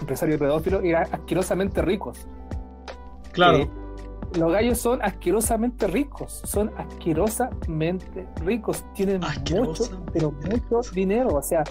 empresario 0.00 0.38
pedófilo, 0.38 0.80
eran 0.80 1.06
asquerosamente 1.12 1.82
ricos. 1.82 2.26
Claro. 3.32 3.58
Eh, 3.58 3.70
los 4.38 4.50
gallos 4.50 4.78
son 4.78 5.02
asquerosamente 5.02 5.86
ricos, 5.86 6.40
son 6.44 6.72
asquerosamente 6.78 8.26
ricos, 8.42 8.86
tienen 8.94 9.20
mucho, 9.20 9.84
pero 10.14 10.32
mucho 10.32 10.80
dinero. 10.94 11.34
O 11.34 11.42
sea, 11.42 11.62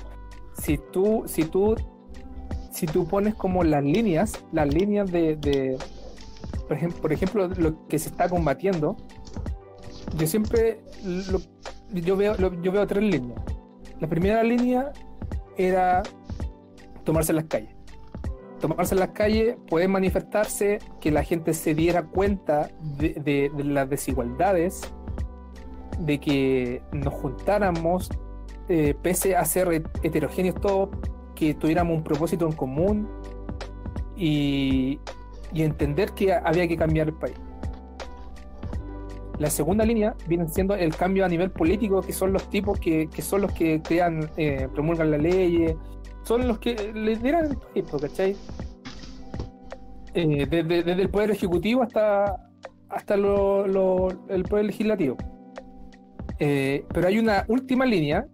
si 0.54 0.78
tú, 0.78 1.24
si 1.26 1.46
tú, 1.46 1.76
si 2.72 2.86
tú 2.86 3.08
pones 3.08 3.34
como 3.34 3.64
las 3.64 3.84
líneas, 3.84 4.46
las 4.52 4.72
líneas 4.72 5.12
de, 5.12 5.80
por 7.02 7.12
ejemplo, 7.12 7.48
lo 7.48 7.88
que 7.88 8.00
se 8.00 8.10
está 8.10 8.30
combatiendo, 8.30 8.98
yo 10.18 10.28
siempre 10.28 10.82
yo 11.94 12.16
veo 12.16 12.36
yo 12.38 12.72
veo 12.72 12.88
tres 12.88 13.04
líneas. 13.04 13.40
La 14.00 14.08
primera 14.08 14.44
línea 14.44 14.92
era 15.58 16.04
tomarse 17.04 17.34
las 17.34 17.46
calles. 17.46 17.76
Tomarse 18.60 18.96
las 18.96 19.10
calles 19.10 19.58
puede 19.68 19.88
manifestarse 19.88 20.80
que 21.00 21.12
la 21.12 21.24
gente 21.24 21.54
se 21.54 21.74
diera 21.74 22.04
cuenta 22.04 22.70
de, 22.98 23.52
las 23.58 23.90
desigualdades, 23.90 24.82
de 26.00 26.20
que 26.20 26.82
nos 26.92 27.14
juntáramos, 27.14 28.10
eh, 28.70 28.96
pese 29.02 29.36
a 29.36 29.44
ser 29.46 29.84
heterogéneos 30.04 30.56
todos, 30.62 30.90
que 31.36 31.56
tuviéramos 31.56 31.98
un 31.98 32.04
propósito 32.04 32.46
en 32.46 32.52
común 32.54 33.10
y, 34.16 35.00
y 35.54 35.64
entender 35.64 36.12
que 36.12 36.34
había 36.34 36.68
que 36.68 36.78
cambiar 36.78 37.08
el 37.10 37.16
país. 37.16 37.36
La 39.42 39.50
segunda 39.50 39.84
línea 39.84 40.16
viene 40.28 40.48
siendo 40.50 40.76
el 40.76 40.96
cambio 40.96 41.26
a 41.26 41.28
nivel 41.28 41.50
político, 41.50 42.02
que 42.02 42.14
son 42.14 42.32
los 42.32 42.48
tipos 42.52 42.80
que, 42.80 43.10
que 43.10 43.24
son 43.24 43.42
los 43.42 43.52
que 43.54 43.82
crean, 43.82 44.30
eh, 44.38 44.68
promulgan 44.72 45.10
las 45.10 45.20
leyes, 45.20 45.76
son 46.22 46.48
los 46.48 46.60
que 46.60 46.94
lideran 46.94 47.58
el 47.74 47.84
país, 47.84 48.02
¿cachai? 48.02 48.36
Eh, 50.14 50.46
desde, 50.48 50.84
desde, 50.84 51.02
el 51.02 51.10
poder 51.10 51.32
ejecutivo 51.32 51.82
hasta, 51.82 52.52
hasta 52.88 53.18
lo, 53.18 54.10
el 54.30 54.44
poder 54.44 54.66
legislativo. 54.66 55.18
Eh, 56.38 56.86
pero 56.94 57.08
hay 57.08 57.18
una 57.18 57.44
última 57.48 57.84
línea, 57.84 58.28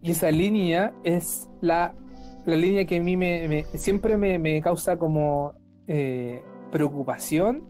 y 0.00 0.12
esa 0.12 0.30
línea 0.30 0.92
es 1.02 1.48
la, 1.60 1.92
la 2.44 2.54
línea 2.54 2.84
que 2.84 2.98
a 2.98 3.02
mí 3.02 3.16
me, 3.16 3.64
siempre 3.74 4.16
me, 4.16 4.38
me, 4.38 4.62
causa 4.62 4.96
como 4.96 5.54
preocupación 6.72 7.62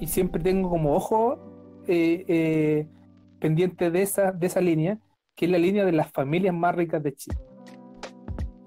y 0.00 0.06
siempre 0.06 0.42
tengo 0.42 0.70
como 0.70 0.94
ojo 0.94 1.82
eh, 1.86 2.24
eh, 2.28 2.88
pendiente 3.38 3.90
de 3.90 4.00
esa, 4.00 4.32
de 4.32 4.46
esa 4.46 4.62
línea, 4.62 4.98
que 5.34 5.44
es 5.44 5.50
la 5.50 5.58
línea 5.58 5.84
de 5.84 5.92
las 5.92 6.10
familias 6.10 6.54
más 6.54 6.74
ricas 6.74 7.02
de 7.02 7.14
Chile. 7.14 7.36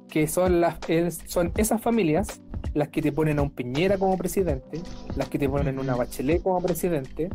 Que 0.08 0.28
son, 0.28 0.62
las, 0.62 0.78
son 1.26 1.52
esas 1.58 1.82
familias 1.82 2.42
las 2.74 2.90
que 2.90 3.02
te 3.02 3.12
ponen 3.12 3.40
a 3.40 3.42
un 3.42 3.50
Piñera 3.50 3.98
como 3.98 4.18
presidente, 4.18 4.82
las 5.16 5.30
que 5.30 5.40
te 5.40 5.50
ponen 5.50 5.80
a 5.80 5.82
una 5.82 5.96
Bachelet 5.96 6.44
como 6.44 6.62
presidente. 6.62 7.30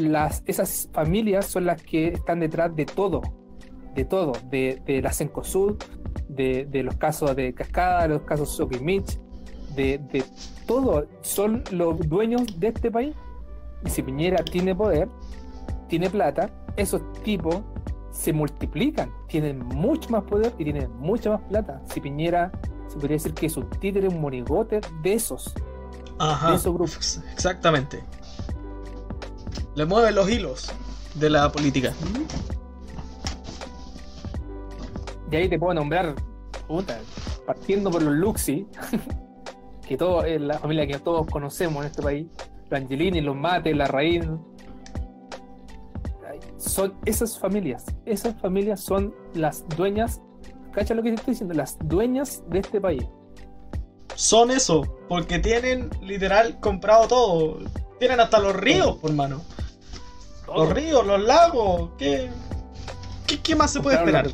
Las, 0.00 0.42
esas 0.46 0.88
familias 0.92 1.46
son 1.46 1.66
las 1.66 1.80
que 1.82 2.08
están 2.08 2.40
detrás 2.40 2.74
de 2.74 2.84
todo, 2.84 3.22
de 3.94 4.04
todo, 4.04 4.32
de, 4.50 4.82
de 4.84 5.00
la 5.00 5.12
Cencosud, 5.12 5.76
de, 6.28 6.66
de 6.66 6.82
los 6.82 6.96
casos 6.96 7.34
de 7.36 7.54
Cascada, 7.54 8.02
de 8.02 8.08
los 8.08 8.22
casos 8.22 8.50
Sokimich, 8.56 9.18
de, 9.78 9.98
de 9.98 10.24
todo, 10.66 11.06
son 11.22 11.62
los 11.70 11.98
dueños 12.08 12.42
de 12.58 12.68
este 12.68 12.90
país. 12.90 13.14
Y 13.86 13.90
si 13.90 14.02
Piñera 14.02 14.42
tiene 14.44 14.74
poder, 14.74 15.08
tiene 15.88 16.10
plata, 16.10 16.50
esos 16.76 17.00
tipos 17.22 17.58
se 18.10 18.32
multiplican, 18.32 19.12
tienen 19.28 19.60
mucho 19.64 20.10
más 20.10 20.24
poder 20.24 20.52
y 20.58 20.64
tienen 20.64 20.90
mucha 20.98 21.30
más 21.30 21.40
plata. 21.42 21.80
Si 21.86 22.00
Piñera 22.00 22.50
se 22.88 22.94
podría 22.96 23.14
decir 23.16 23.34
que 23.34 23.46
es 23.46 23.56
un 23.56 23.70
títere, 23.70 24.08
un 24.08 24.20
monigote 24.20 24.80
de 25.02 25.12
esos, 25.12 25.54
Ajá. 26.18 26.50
de 26.50 26.56
esos 26.56 26.74
grupos. 26.74 27.20
Exactamente. 27.32 28.02
Le 29.76 29.84
mueve 29.84 30.10
los 30.10 30.28
hilos 30.28 30.72
de 31.14 31.30
la 31.30 31.52
política. 31.52 31.92
Y 35.30 35.36
ahí 35.36 35.48
te 35.48 35.58
puedo 35.58 35.74
nombrar, 35.74 36.16
puta, 36.66 36.98
partiendo 37.46 37.90
por 37.90 38.02
los 38.02 38.14
Luxi, 38.14 38.66
que 39.88 39.96
todo 39.96 40.22
es 40.22 40.38
la 40.38 40.58
familia 40.58 40.86
que 40.86 40.98
todos 40.98 41.26
conocemos 41.26 41.82
en 41.82 41.90
este 41.90 42.02
país, 42.02 42.26
los 42.68 42.80
Angelini, 42.80 43.22
los 43.22 43.34
Mate, 43.34 43.74
la 43.74 43.86
Raíz. 43.88 44.26
Son 46.58 46.94
esas 47.06 47.38
familias, 47.38 47.86
esas 48.04 48.38
familias 48.38 48.80
son 48.80 49.14
las 49.32 49.66
dueñas, 49.76 50.20
cacha 50.72 50.94
lo 50.94 51.02
que 51.02 51.08
te 51.08 51.14
estoy 51.14 51.32
diciendo, 51.32 51.54
las 51.54 51.78
dueñas 51.84 52.42
de 52.50 52.58
este 52.58 52.80
país. 52.80 53.04
Son 54.14 54.50
eso, 54.50 54.82
porque 55.08 55.38
tienen 55.38 55.88
literal 56.02 56.60
comprado 56.60 57.08
todo. 57.08 57.58
Tienen 57.98 58.20
hasta 58.20 58.38
los 58.40 58.54
ríos, 58.54 58.96
por 58.96 59.12
mano. 59.12 59.40
Los 60.46 60.70
ríos, 60.70 61.06
los 61.06 61.20
lagos. 61.22 61.92
¿Qué, 61.96 62.28
qué, 63.26 63.40
qué 63.40 63.56
más 63.56 63.72
se 63.72 63.80
puede 63.80 63.96
esperar? 63.96 64.28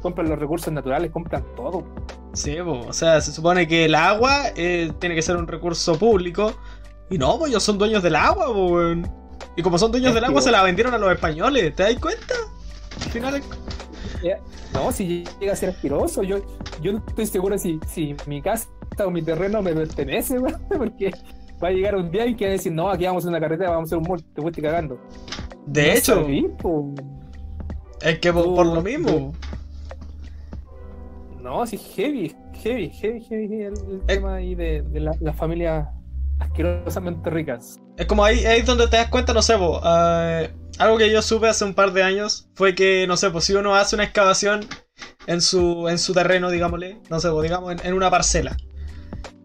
Compran 0.00 0.28
los 0.28 0.38
recursos 0.38 0.72
naturales, 0.72 1.10
compran 1.10 1.44
todo. 1.54 1.84
Sí, 2.32 2.56
po, 2.64 2.80
o 2.88 2.92
sea, 2.92 3.20
se 3.20 3.32
supone 3.32 3.66
que 3.66 3.84
el 3.86 3.94
agua 3.94 4.46
eh, 4.56 4.92
tiene 4.98 5.14
que 5.14 5.22
ser 5.22 5.36
un 5.36 5.46
recurso 5.46 5.98
público. 5.98 6.54
Y 7.10 7.18
no, 7.18 7.38
pues 7.38 7.50
ellos 7.50 7.62
son 7.62 7.78
dueños 7.78 8.02
del 8.02 8.16
agua, 8.16 8.46
po, 8.46 8.66
weón. 8.68 9.10
Y 9.56 9.62
como 9.62 9.78
son 9.78 9.90
dueños 9.90 10.10
Es 10.10 10.14
del 10.14 10.24
que, 10.24 10.28
agua, 10.28 10.42
se 10.42 10.50
la 10.50 10.62
vendieron 10.62 10.94
a 10.94 10.98
los 10.98 11.12
españoles. 11.12 11.74
¿Te 11.74 11.82
das 11.82 11.96
cuenta? 11.96 12.34
Al 13.04 13.10
final, 13.10 13.42
No, 14.74 14.92
si 14.92 15.24
llega 15.40 15.52
a 15.52 15.56
ser 15.56 15.70
asqueroso, 15.70 16.22
yo, 16.22 16.38
yo 16.80 16.92
no 16.92 17.02
estoy 17.06 17.26
seguro 17.26 17.58
si, 17.58 17.80
si 17.88 18.14
mi 18.26 18.40
casa 18.40 18.68
o 19.04 19.10
mi 19.10 19.22
terreno 19.22 19.62
me 19.62 19.72
pertenece, 19.72 20.38
weón, 20.38 20.60
porque 20.68 21.10
va 21.62 21.68
a 21.68 21.72
llegar 21.72 21.96
un 21.96 22.10
día 22.10 22.24
en 22.24 22.36
que 22.36 22.44
van 22.44 22.50
a 22.50 22.56
decir, 22.56 22.72
no, 22.72 22.90
aquí 22.90 23.04
vamos 23.06 23.24
a 23.26 23.28
una 23.28 23.40
carretera, 23.40 23.70
vamos 23.70 23.88
a 23.88 23.96
hacer 23.96 23.98
un 23.98 24.08
mall, 24.08 24.24
te 24.34 24.42
fuiste 24.42 24.62
cagando. 24.62 25.00
de 25.66 25.86
No 25.86 25.92
hecho, 25.92 26.26
es 28.02 28.18
que 28.18 28.32
por 28.32 28.66
lo 28.66 28.82
mismo. 28.82 29.32
No, 31.50 31.66
sí, 31.66 31.76
heavy, 31.96 32.32
heavy, 32.62 32.90
heavy, 32.90 33.20
heavy 33.24 33.62
el, 33.62 33.72
el 33.72 33.96
Eh. 33.96 34.02
tema 34.06 34.34
ahí 34.36 34.54
de, 34.54 34.82
de 34.82 35.00
la- 35.00 35.16
las 35.20 35.34
familias 35.36 35.88
asquerosamente 36.38 37.28
ricas. 37.28 37.80
Es 37.96 38.06
como 38.06 38.24
ahí, 38.24 38.44
ahí 38.46 38.60
es 38.60 38.66
donde 38.66 38.86
te 38.86 38.96
das 38.96 39.08
cuenta, 39.08 39.32
no 39.34 39.42
sé, 39.42 39.58
po, 39.58 39.80
eh, 39.84 40.48
algo 40.78 40.96
que 40.96 41.10
yo 41.10 41.20
supe 41.22 41.48
hace 41.48 41.64
un 41.64 41.74
par 41.74 41.92
de 41.92 42.04
años 42.04 42.48
fue 42.54 42.76
que, 42.76 43.04
no 43.08 43.16
sé, 43.16 43.30
pues 43.30 43.46
si 43.46 43.54
uno 43.54 43.74
hace 43.74 43.96
una 43.96 44.04
excavación 44.04 44.60
en 45.26 45.40
su, 45.40 45.88
en 45.88 45.98
su 45.98 46.14
terreno, 46.14 46.50
digámosle, 46.50 47.00
no 47.10 47.18
sé, 47.18 47.28
digamos 47.42 47.72
en, 47.72 47.84
en 47.84 47.94
una 47.94 48.10
parcela. 48.10 48.56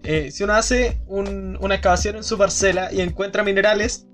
Eh, 0.03 0.30
si 0.30 0.43
uno 0.43 0.53
hace 0.53 1.01
un- 1.08 1.58
una 1.60 1.74
excavación 1.74 2.18
en 2.18 2.24
su 2.24 2.38
parcela 2.38 2.93
y 2.93 3.01
encuentra 3.01 3.41
minerales, 3.41 4.06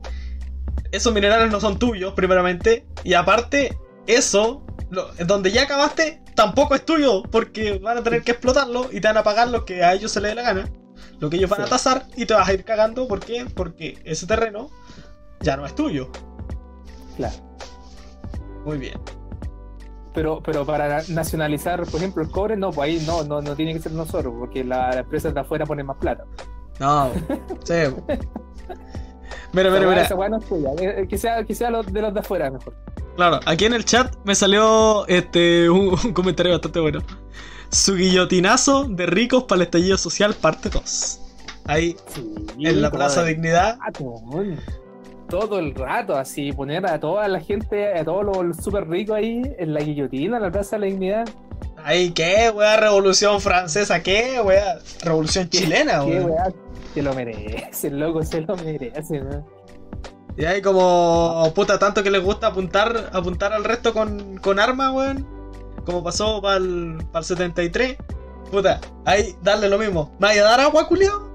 esos 0.93 1.13
minerales 1.13 1.51
no 1.51 1.59
son 1.59 1.77
tuyos, 1.77 2.13
primeramente, 2.13 2.85
y 3.03 3.15
aparte, 3.15 3.77
eso, 4.07 4.65
lo- 4.89 5.09
donde 5.25 5.51
ya 5.51 5.63
acabaste, 5.63 6.21
tampoco 6.35 6.75
es 6.75 6.85
tuyo, 6.85 7.23
porque 7.23 7.79
van 7.79 7.97
a 7.97 8.03
tener 8.03 8.23
que 8.23 8.31
explotarlo 8.31 8.87
y 8.91 8.99
te 9.01 9.07
van 9.07 9.17
a 9.17 9.23
pagar 9.23 9.47
lo 9.49 9.65
que 9.65 9.83
a 9.83 9.93
ellos 9.93 10.11
se 10.11 10.21
les 10.21 10.31
dé 10.31 10.35
la 10.35 10.41
gana, 10.41 10.69
lo 11.19 11.29
que 11.29 11.37
ellos 11.37 11.49
van 11.49 11.61
a 11.61 11.65
tasar 11.65 12.05
y 12.15 12.25
te 12.25 12.33
vas 12.33 12.47
a 12.47 12.53
ir 12.53 12.63
cagando, 12.63 13.07
¿por 13.07 13.19
qué? 13.19 13.45
Porque 13.53 13.97
ese 14.05 14.25
terreno 14.27 14.69
ya 15.41 15.55
no 15.57 15.65
es 15.65 15.75
tuyo. 15.75 16.09
Claro. 17.17 17.35
Muy 18.65 18.77
bien. 18.77 18.99
Pero, 20.13 20.41
pero 20.43 20.65
para 20.65 21.01
nacionalizar, 21.07 21.85
por 21.85 21.95
ejemplo, 21.95 22.21
el 22.21 22.29
cobre, 22.29 22.57
no, 22.57 22.71
pues 22.71 22.89
ahí 22.89 23.03
no, 23.07 23.23
no, 23.23 23.41
no 23.41 23.55
tiene 23.55 23.73
que 23.73 23.79
ser 23.79 23.93
nosotros, 23.93 24.33
porque 24.37 24.63
las 24.63 24.95
empresas 24.97 25.33
de 25.33 25.39
afuera 25.39 25.65
ponen 25.65 25.85
más 25.85 25.97
plata. 25.97 26.25
No, 26.79 27.11
sí. 27.63 27.73
Mira, 29.53 29.69
mira, 29.69 29.85
mira. 29.85 30.01
esa 30.03 30.15
weá 30.15 30.29
no 30.29 30.37
es 30.37 30.45
tuya, 30.45 30.69
eh, 30.79 31.05
que 31.09 31.17
sea, 31.17 31.43
que 31.43 31.53
sea 31.53 31.67
de 31.67 32.01
los 32.01 32.13
de 32.13 32.19
afuera 32.19 32.49
mejor. 32.49 32.73
Claro, 33.15 33.39
aquí 33.45 33.65
en 33.65 33.73
el 33.73 33.85
chat 33.85 34.15
me 34.23 34.33
salió 34.35 35.05
este 35.07 35.69
un, 35.69 35.89
un 36.05 36.13
comentario 36.13 36.51
bastante 36.53 36.79
bueno. 36.79 36.99
Su 37.69 37.95
guillotinazo 37.95 38.85
de 38.85 39.05
ricos 39.05 39.43
para 39.45 39.57
el 39.57 39.61
estallido 39.63 39.97
social, 39.97 40.33
parte 40.33 40.69
2. 40.69 41.19
Ahí, 41.65 41.95
Sí, 42.13 42.65
en 42.65 42.81
la 42.81 42.91
Plaza 42.91 43.23
de 43.23 43.33
Dignidad. 43.33 43.77
rato. 43.79 44.21
Todo 45.29 45.59
el 45.59 45.73
rato, 45.73 46.17
así, 46.17 46.51
poner 46.51 46.85
a 46.85 46.99
toda 46.99 47.27
la 47.29 47.39
gente, 47.39 47.97
a 47.97 48.03
todos 48.03 48.25
los 48.45 48.57
súper 48.57 48.89
ricos 48.89 49.15
ahí 49.15 49.41
en 49.57 49.73
la 49.73 49.79
guillotina, 49.79 50.37
en 50.37 50.43
la 50.43 50.51
Plaza 50.51 50.75
de 50.75 50.79
la 50.81 50.85
Dignidad. 50.87 51.29
Ahí, 51.83 52.11
¿qué, 52.11 52.51
weá? 52.53 52.75
Revolución 52.77 53.39
francesa, 53.39 54.03
¿qué, 54.03 54.41
weá? 54.43 54.79
Revolución 55.03 55.47
chilena, 55.49 56.03
Qué 56.03 56.19
weá. 56.19 56.25
weá, 56.25 56.53
se 56.93 57.01
lo 57.01 57.13
merece, 57.13 57.87
el 57.87 57.99
loco 57.99 58.21
se 58.23 58.41
lo 58.41 58.55
merece, 58.57 59.21
weón. 59.21 59.45
Y 60.37 60.45
ahí 60.45 60.61
como, 60.61 61.51
puta, 61.53 61.77
tanto 61.77 62.01
que 62.03 62.09
les 62.11 62.23
gusta 62.23 62.47
apuntar 62.47 63.09
apuntar 63.13 63.53
al 63.53 63.63
resto 63.63 63.93
con, 63.93 64.37
con 64.37 64.59
armas, 64.59 64.91
weón. 64.93 65.27
Como 65.85 66.03
pasó 66.03 66.41
para 66.41 66.57
el 66.57 66.97
73. 67.21 67.97
Puta, 68.51 68.79
ahí 69.05 69.35
darle 69.43 69.69
lo 69.69 69.77
mismo. 69.77 70.15
¿Me 70.19 70.27
vaya 70.27 70.41
a 70.41 70.51
dar 70.51 70.61
agua, 70.61 70.87
culio? 70.87 71.29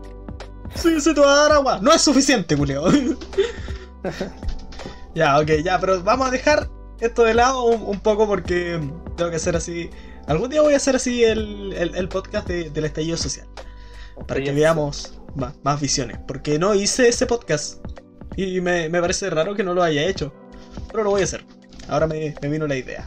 Sí, 0.75 1.01
sí, 1.01 1.15
te 1.15 1.21
voy 1.21 1.29
a 1.29 1.33
dar 1.35 1.53
agua. 1.53 1.79
No 1.81 1.93
es 1.93 2.03
suficiente, 2.03 2.57
culio. 2.57 2.85
ya, 5.15 5.39
ok, 5.39 5.51
ya, 5.65 5.79
pero 5.81 6.03
vamos 6.03 6.29
a 6.29 6.31
dejar 6.31 6.69
esto 7.01 7.25
de 7.25 7.35
lado 7.35 7.65
un, 7.65 7.83
un 7.83 8.01
poco 8.01 8.27
porque 8.27 8.81
tengo 9.17 9.31
que 9.31 9.37
hacer 9.37 9.57
así. 9.57 9.91
Algún 10.27 10.51
día 10.51 10.63
voy 10.63 10.75
a 10.75 10.79
hacer 10.79 10.97
así 10.97 11.25
el, 11.25 11.73
el- 11.73 11.95
el 11.95 12.09
podcast 12.09 12.47
de- 12.49 12.71
del 12.71 12.85
estallido 12.85 13.17
social. 13.17 13.47
Para 14.27 14.43
que 14.43 14.53
veamos 14.53 15.19
más, 15.35 15.55
más 15.63 15.81
visiones. 15.81 16.19
Porque 16.27 16.59
no 16.59 16.75
hice 16.75 17.09
ese 17.09 17.27
podcast. 17.27 17.79
Y 18.35 18.61
me, 18.61 18.89
me 18.89 19.01
parece 19.01 19.31
raro 19.31 19.55
que 19.55 19.65
no 19.65 19.75
lo 19.75 19.83
haya 19.83 20.05
hecho. 20.07 20.35
Pero 20.91 21.05
lo 21.05 21.11
voy 21.11 21.23
a 21.23 21.25
hacer. 21.25 21.45
Ahora 21.89 22.07
me, 22.07 22.35
me 22.41 22.49
vino 22.49 22.67
la 22.67 22.77
idea. 22.77 23.07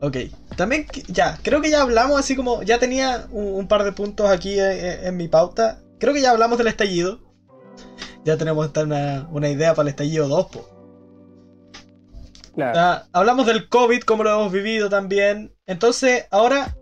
Ok. 0.00 0.16
También, 0.56 0.86
ya, 1.08 1.38
creo 1.42 1.60
que 1.60 1.70
ya 1.70 1.82
hablamos 1.82 2.18
así 2.18 2.36
como. 2.36 2.62
Ya 2.62 2.78
tenía 2.78 3.26
un, 3.30 3.46
un 3.54 3.68
par 3.68 3.84
de 3.84 3.92
puntos 3.92 4.28
aquí 4.30 4.58
en, 4.58 4.70
en- 4.72 5.06
en 5.06 5.16
mi 5.16 5.28
pauta. 5.28 5.80
Creo 5.98 6.12
que 6.14 6.20
ya 6.22 6.30
hablamos 6.30 6.58
del 6.58 6.66
estallido. 6.68 7.20
Ya 8.24 8.36
tenemos 8.36 8.70
una, 8.76 9.28
una 9.30 9.48
idea 9.48 9.74
para 9.74 9.84
el 9.88 9.90
estallido 9.90 10.28
2, 10.28 10.46
po. 10.46 10.68
Hablamos 13.12 13.46
del 13.46 13.68
COVID, 13.68 14.02
cómo 14.02 14.24
lo 14.24 14.30
hemos 14.32 14.52
vivido 14.52 14.88
también. 14.88 15.54
Entonces, 15.66 16.26
ahora. 16.30 16.76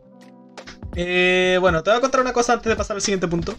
eh, 0.97 1.59
bueno, 1.61 1.83
te 1.83 1.91
voy 1.91 1.99
a 1.99 2.01
contar 2.01 2.21
una 2.21 2.33
cosa 2.33 2.55
antes 2.55 2.71
de 2.71 2.77
pasar 2.77 2.97
al 2.97 3.03
siguiente 3.03 3.29
punto. 3.29 3.55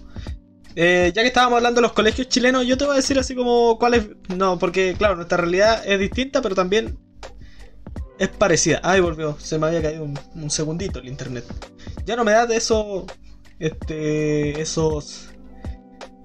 Eh, 0.76 1.12
ya 1.16 1.22
que 1.22 1.30
estábamos 1.30 1.58
hablando 1.58 1.80
de 1.80 1.84
los 1.84 1.94
colegios 1.94 2.28
chilenos, 2.28 2.66
yo 2.66 2.78
te 2.78 2.86
voy 2.86 2.94
a 2.94 2.98
decir 2.98 3.18
así 3.18 3.36
como 3.36 3.78
cuál 3.80 3.94
es. 3.94 4.08
No, 4.36 4.60
porque 4.60 4.96
claro, 4.98 5.16
nuestra 5.16 5.38
realidad 5.38 5.82
es 5.86 6.00
distinta, 6.00 6.42
pero 6.42 6.56
también 6.56 6.98
es 8.20 8.30
parecida. 8.30 8.82
Ay, 8.84 9.00
volvió, 9.00 9.38
se 9.40 9.58
me 9.58 9.68
había 9.68 9.82
caído 9.82 10.04
un, 10.04 10.20
un 10.36 10.50
segundito 10.50 11.00
el 11.00 11.08
internet. 11.08 11.46
Ya 12.06 12.16
no 12.16 12.24
me 12.24 12.32
da 12.32 12.46
de 12.46 12.58
eso. 12.58 13.06
Este. 13.60 14.62
Esos. 14.62 15.30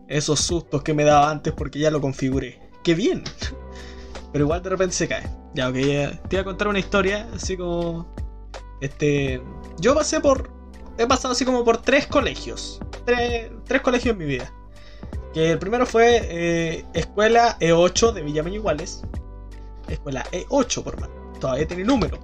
Esos 0.09 0.41
sustos 0.41 0.83
que 0.83 0.93
me 0.93 1.05
daba 1.05 1.31
antes 1.31 1.53
porque 1.53 1.79
ya 1.79 1.91
lo 1.91 2.01
configuré. 2.01 2.59
¡Qué 2.83 2.95
bien! 2.95 3.23
Pero 4.33 4.45
igual 4.45 4.63
de 4.63 4.71
repente 4.71 4.95
se 4.95 5.09
cae. 5.09 5.29
Ya, 5.55 5.69
ok, 5.69 5.77
ya 5.77 6.23
te 6.23 6.37
voy 6.37 6.39
a 6.39 6.45
contar 6.45 6.69
una 6.69 6.79
historia, 6.79 7.29
así 7.35 7.57
como. 7.57 8.15
Este. 8.81 9.41
Yo 9.79 9.95
pasé 9.95 10.21
por. 10.21 10.51
He 10.99 11.07
pasado 11.07 11.33
así 11.33 11.45
como 11.45 11.65
por 11.65 11.81
tres 11.81 12.07
colegios. 12.07 12.81
Tres, 13.07 13.51
tres 13.71 13.83
colegios 13.83 14.13
en 14.15 14.19
mi 14.19 14.25
vida. 14.25 14.53
Que 15.33 15.53
el 15.53 15.59
primero 15.61 15.87
fue 15.87 16.23
eh, 16.25 16.85
Escuela 16.93 17.57
E8 17.61 18.13
de 18.13 18.23
Villa 18.23 18.43
Iguales. 18.49 19.05
Escuela 19.87 20.25
E8, 20.33 20.83
por 20.83 21.01
más. 21.01 21.09
Todavía 21.39 21.69
tiene 21.69 21.85
número. 21.85 22.19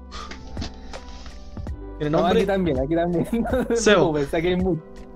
¿El 2.01 2.11
No, 2.11 2.19
nombre? 2.19 2.41
aquí 2.41 2.47
también, 2.47 2.81
aquí 2.81 2.97
también. 2.97 3.29
No 3.71 3.77
Sebo. 3.77 4.13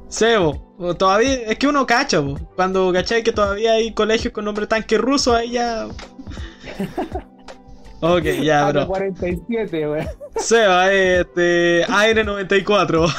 Sebo. 0.06 0.94
Todavía, 0.96 1.32
es 1.34 1.58
que 1.58 1.66
uno 1.66 1.84
cacha, 1.84 2.22
po. 2.22 2.38
Cuando 2.54 2.92
cachai 2.92 3.24
que 3.24 3.32
todavía 3.32 3.72
hay 3.72 3.92
colegios 3.92 4.32
con 4.32 4.44
nombre 4.44 4.68
tanque 4.68 4.96
ruso, 4.96 5.34
ahí 5.34 5.50
ya. 5.52 5.88
Ok, 8.02 8.22
ya, 8.42 8.70
bro. 8.70 8.86
47, 8.86 9.86
güey. 9.86 10.06
Seba, 10.36 10.90
este. 10.90 11.84
AN94. 11.86 13.12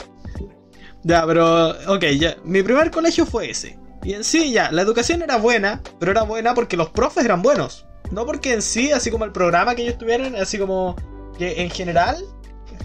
ya, 1.02 1.26
pero. 1.26 1.70
Ok, 1.92 2.04
ya. 2.18 2.36
Mi 2.44 2.62
primer 2.62 2.90
colegio 2.90 3.26
fue 3.26 3.50
ese. 3.50 3.78
Y 4.02 4.14
en 4.14 4.24
sí, 4.24 4.52
ya, 4.52 4.70
la 4.72 4.82
educación 4.82 5.22
era 5.22 5.36
buena, 5.36 5.82
pero 5.98 6.12
era 6.12 6.22
buena 6.22 6.54
porque 6.54 6.76
los 6.76 6.90
profes 6.90 7.24
eran 7.24 7.42
buenos. 7.42 7.86
No 8.10 8.26
porque 8.26 8.54
en 8.54 8.62
sí, 8.62 8.92
así 8.92 9.10
como 9.10 9.24
el 9.24 9.32
programa 9.32 9.74
que 9.74 9.82
ellos 9.82 9.98
tuvieran, 9.98 10.34
así 10.36 10.58
como 10.58 10.96
que 11.38 11.62
en 11.62 11.70
general 11.70 12.24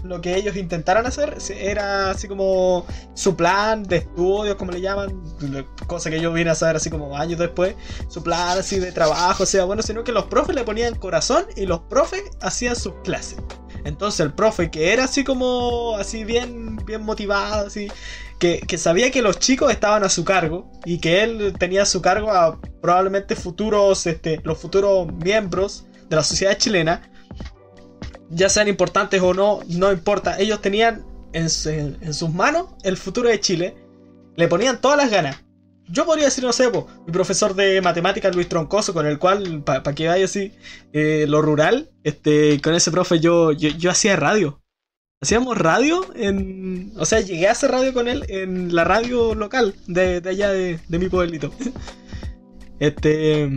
lo 0.04 0.20
que 0.20 0.36
ellos 0.36 0.56
intentaran 0.56 1.06
hacer 1.06 1.36
era 1.58 2.10
así 2.10 2.28
como 2.28 2.86
su 3.14 3.36
plan 3.36 3.82
de 3.82 3.98
estudios, 3.98 4.56
como 4.56 4.72
le 4.72 4.80
llaman, 4.80 5.22
cosa 5.86 6.10
que 6.10 6.20
yo 6.20 6.32
vine 6.32 6.50
a 6.50 6.54
saber 6.54 6.76
así 6.76 6.90
como 6.90 7.16
años 7.16 7.38
después, 7.38 7.74
su 8.08 8.22
plan 8.22 8.58
así 8.58 8.78
de 8.78 8.92
trabajo, 8.92 9.42
o 9.42 9.46
sea, 9.46 9.64
bueno, 9.64 9.82
sino 9.82 10.04
que 10.04 10.12
los 10.12 10.24
profes 10.24 10.54
le 10.54 10.64
ponían 10.64 10.94
corazón 10.94 11.46
y 11.56 11.66
los 11.66 11.80
profes 11.80 12.22
hacían 12.40 12.76
sus 12.76 12.94
clases. 13.04 13.38
Entonces 13.84 14.20
el 14.20 14.32
profe 14.32 14.70
que 14.70 14.92
era 14.92 15.04
así 15.04 15.22
como, 15.22 15.96
así 15.96 16.24
bien, 16.24 16.76
bien 16.84 17.02
motivado, 17.02 17.68
así, 17.68 17.88
que, 18.38 18.60
que 18.60 18.78
sabía 18.78 19.10
que 19.10 19.22
los 19.22 19.38
chicos 19.38 19.70
estaban 19.70 20.02
a 20.02 20.08
su 20.08 20.24
cargo 20.24 20.70
y 20.84 20.98
que 20.98 21.22
él 21.22 21.54
tenía 21.58 21.82
a 21.82 21.86
su 21.86 22.02
cargo 22.02 22.32
a 22.32 22.60
probablemente 22.82 23.36
futuros, 23.36 24.06
este, 24.06 24.40
los 24.42 24.58
futuros 24.58 25.12
miembros 25.12 25.86
de 26.08 26.16
la 26.16 26.22
sociedad 26.22 26.56
chilena, 26.58 27.10
ya 28.30 28.48
sean 28.48 28.68
importantes 28.68 29.20
o 29.22 29.34
no, 29.34 29.60
no 29.68 29.92
importa. 29.92 30.38
Ellos 30.38 30.60
tenían 30.60 31.04
en, 31.32 31.46
en- 31.66 32.14
sus 32.14 32.30
manos 32.32 32.68
el 32.84 32.96
futuro 32.96 33.28
de 33.28 33.40
Chile. 33.40 33.74
Le 34.36 34.48
ponían 34.48 34.80
todas 34.80 34.98
las 34.98 35.10
ganas. 35.10 35.42
Yo 35.88 36.04
podría 36.04 36.24
decir, 36.24 36.42
no 36.42 36.52
sé, 36.52 36.68
po, 36.68 36.88
mi 37.06 37.12
profesor 37.12 37.54
de 37.54 37.80
matemáticas 37.80 38.34
Luis 38.34 38.48
Troncoso, 38.48 38.92
con 38.92 39.06
el 39.06 39.18
cual, 39.20 39.62
para 39.62 39.82
que 39.94 40.08
vaya 40.08 40.24
así, 40.24 40.52
eh, 40.92 41.26
lo 41.28 41.42
rural, 41.42 41.90
este, 42.02 42.60
con 42.60 42.74
ese 42.74 42.90
profe 42.90 43.20
yo, 43.20 43.52
yo, 43.52 43.68
yo 43.70 43.90
hacía 43.90 44.16
radio. 44.16 44.60
Hacíamos 45.22 45.56
radio 45.56 46.04
en... 46.16 46.92
O 46.98 47.06
sea, 47.06 47.20
llegué 47.20 47.48
a 47.48 47.52
hacer 47.52 47.70
radio 47.70 47.94
con 47.94 48.08
él 48.08 48.24
en 48.28 48.74
la 48.74 48.82
radio 48.84 49.34
local 49.36 49.74
de, 49.86 50.20
de 50.20 50.28
allá 50.30 50.50
de, 50.50 50.80
de 50.88 50.98
mi 50.98 51.08
pueblito. 51.08 51.52
Este... 52.80 53.48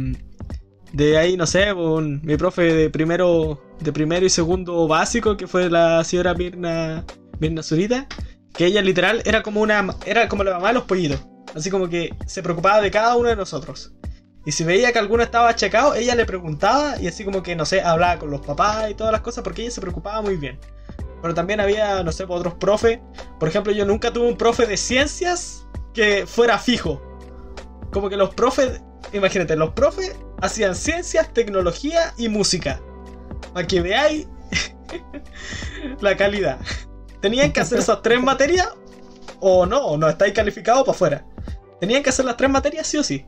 De 0.93 1.17
ahí, 1.17 1.37
no 1.37 1.45
sé, 1.45 1.71
un- 1.73 2.19
mi 2.23 2.35
profe 2.35 2.61
de 2.73 2.89
primero, 2.89 3.61
de 3.79 3.93
primero 3.93 4.25
y 4.25 4.29
segundo 4.29 4.87
básico, 4.87 5.37
que 5.37 5.47
fue 5.47 5.69
la 5.69 6.03
señora 6.03 6.33
Mirna, 6.33 7.05
Mirna 7.39 7.63
Zurita, 7.63 8.07
que 8.53 8.65
ella 8.65 8.81
literal 8.81 9.21
era 9.25 9.41
como 9.41 9.61
una, 9.61 9.95
era 10.05 10.27
como 10.27 10.43
la 10.43 10.53
mamá 10.53 10.69
de 10.69 10.73
los 10.75 10.83
pollitos, 10.83 11.25
así 11.55 11.69
como 11.69 11.87
que 11.87 12.13
se 12.25 12.43
preocupaba 12.43 12.81
de 12.81 12.91
cada 12.91 13.15
uno 13.15 13.29
de 13.29 13.35
nosotros. 13.35 13.93
Y 14.45 14.51
si 14.51 14.63
veía 14.63 14.91
que 14.91 14.99
alguno 14.99 15.21
estaba 15.21 15.49
achacado, 15.49 15.93
ella 15.95 16.15
le 16.15 16.25
preguntaba 16.25 16.99
y 16.99 17.07
así 17.07 17.23
como 17.23 17.43
que, 17.43 17.55
no 17.55 17.65
sé, 17.65 17.81
hablaba 17.81 18.19
con 18.19 18.31
los 18.31 18.41
papás 18.41 18.89
y 18.89 18.95
todas 18.95 19.11
las 19.11 19.21
cosas 19.21 19.43
porque 19.43 19.61
ella 19.61 19.71
se 19.71 19.81
preocupaba 19.81 20.21
muy 20.21 20.37
bien. 20.37 20.59
Pero 21.21 21.33
también 21.33 21.59
había, 21.59 22.01
no 22.03 22.11
sé, 22.11 22.25
otros 22.27 22.53
profes. 22.55 22.99
Por 23.39 23.49
ejemplo, 23.49 23.73
yo 23.73 23.85
nunca 23.85 24.11
tuve 24.11 24.27
un 24.27 24.37
profe 24.37 24.65
de 24.65 24.77
ciencias 24.77 25.67
que 25.93 26.25
fuera 26.25 26.57
fijo. 26.57 27.01
Como 27.91 28.09
que 28.09 28.15
los 28.15 28.33
profes, 28.33 28.81
imagínate, 29.11 29.55
los 29.55 29.71
profes 29.71 30.15
hacían 30.41 30.75
ciencias, 30.75 31.33
tecnología 31.33 32.13
y 32.17 32.29
música. 32.29 32.81
Para 33.53 33.67
que 33.67 33.81
veáis 33.81 34.27
la 36.01 36.15
calidad. 36.15 36.59
Tenían 37.21 37.51
que 37.51 37.59
hacer 37.59 37.79
esas 37.79 38.01
tres 38.01 38.21
materias 38.21 38.69
o 39.39 39.65
no, 39.65 39.79
o 39.79 39.97
no 39.97 40.09
estáis 40.09 40.33
calificados 40.33 40.81
para 40.83 40.91
afuera. 40.91 41.25
Tenían 41.79 42.03
que 42.03 42.09
hacer 42.09 42.25
las 42.25 42.37
tres 42.37 42.49
materias 42.49 42.87
sí 42.87 42.97
o 42.97 43.03
sí. 43.03 43.25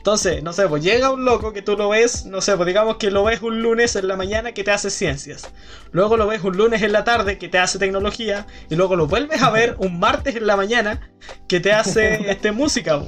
Entonces, 0.00 0.42
no 0.42 0.54
sé, 0.54 0.66
pues 0.66 0.82
llega 0.82 1.10
un 1.10 1.26
loco 1.26 1.52
que 1.52 1.60
tú 1.60 1.76
lo 1.76 1.90
ves, 1.90 2.24
no 2.24 2.40
sé, 2.40 2.56
pues 2.56 2.66
digamos 2.66 2.96
que 2.96 3.10
lo 3.10 3.22
ves 3.22 3.42
un 3.42 3.60
lunes 3.60 3.96
en 3.96 4.08
la 4.08 4.16
mañana 4.16 4.52
que 4.52 4.64
te 4.64 4.70
hace 4.70 4.88
ciencias. 4.88 5.46
Luego 5.92 6.16
lo 6.16 6.26
ves 6.26 6.42
un 6.42 6.56
lunes 6.56 6.80
en 6.80 6.92
la 6.92 7.04
tarde 7.04 7.36
que 7.36 7.50
te 7.50 7.58
hace 7.58 7.78
tecnología. 7.78 8.46
Y 8.70 8.76
luego 8.76 8.96
lo 8.96 9.06
vuelves 9.08 9.42
a 9.42 9.50
ver 9.50 9.76
un 9.78 9.98
martes 9.98 10.36
en 10.36 10.46
la 10.46 10.56
mañana 10.56 11.12
que 11.48 11.60
te 11.60 11.72
hace 11.72 12.14
este, 12.30 12.50
música. 12.50 13.02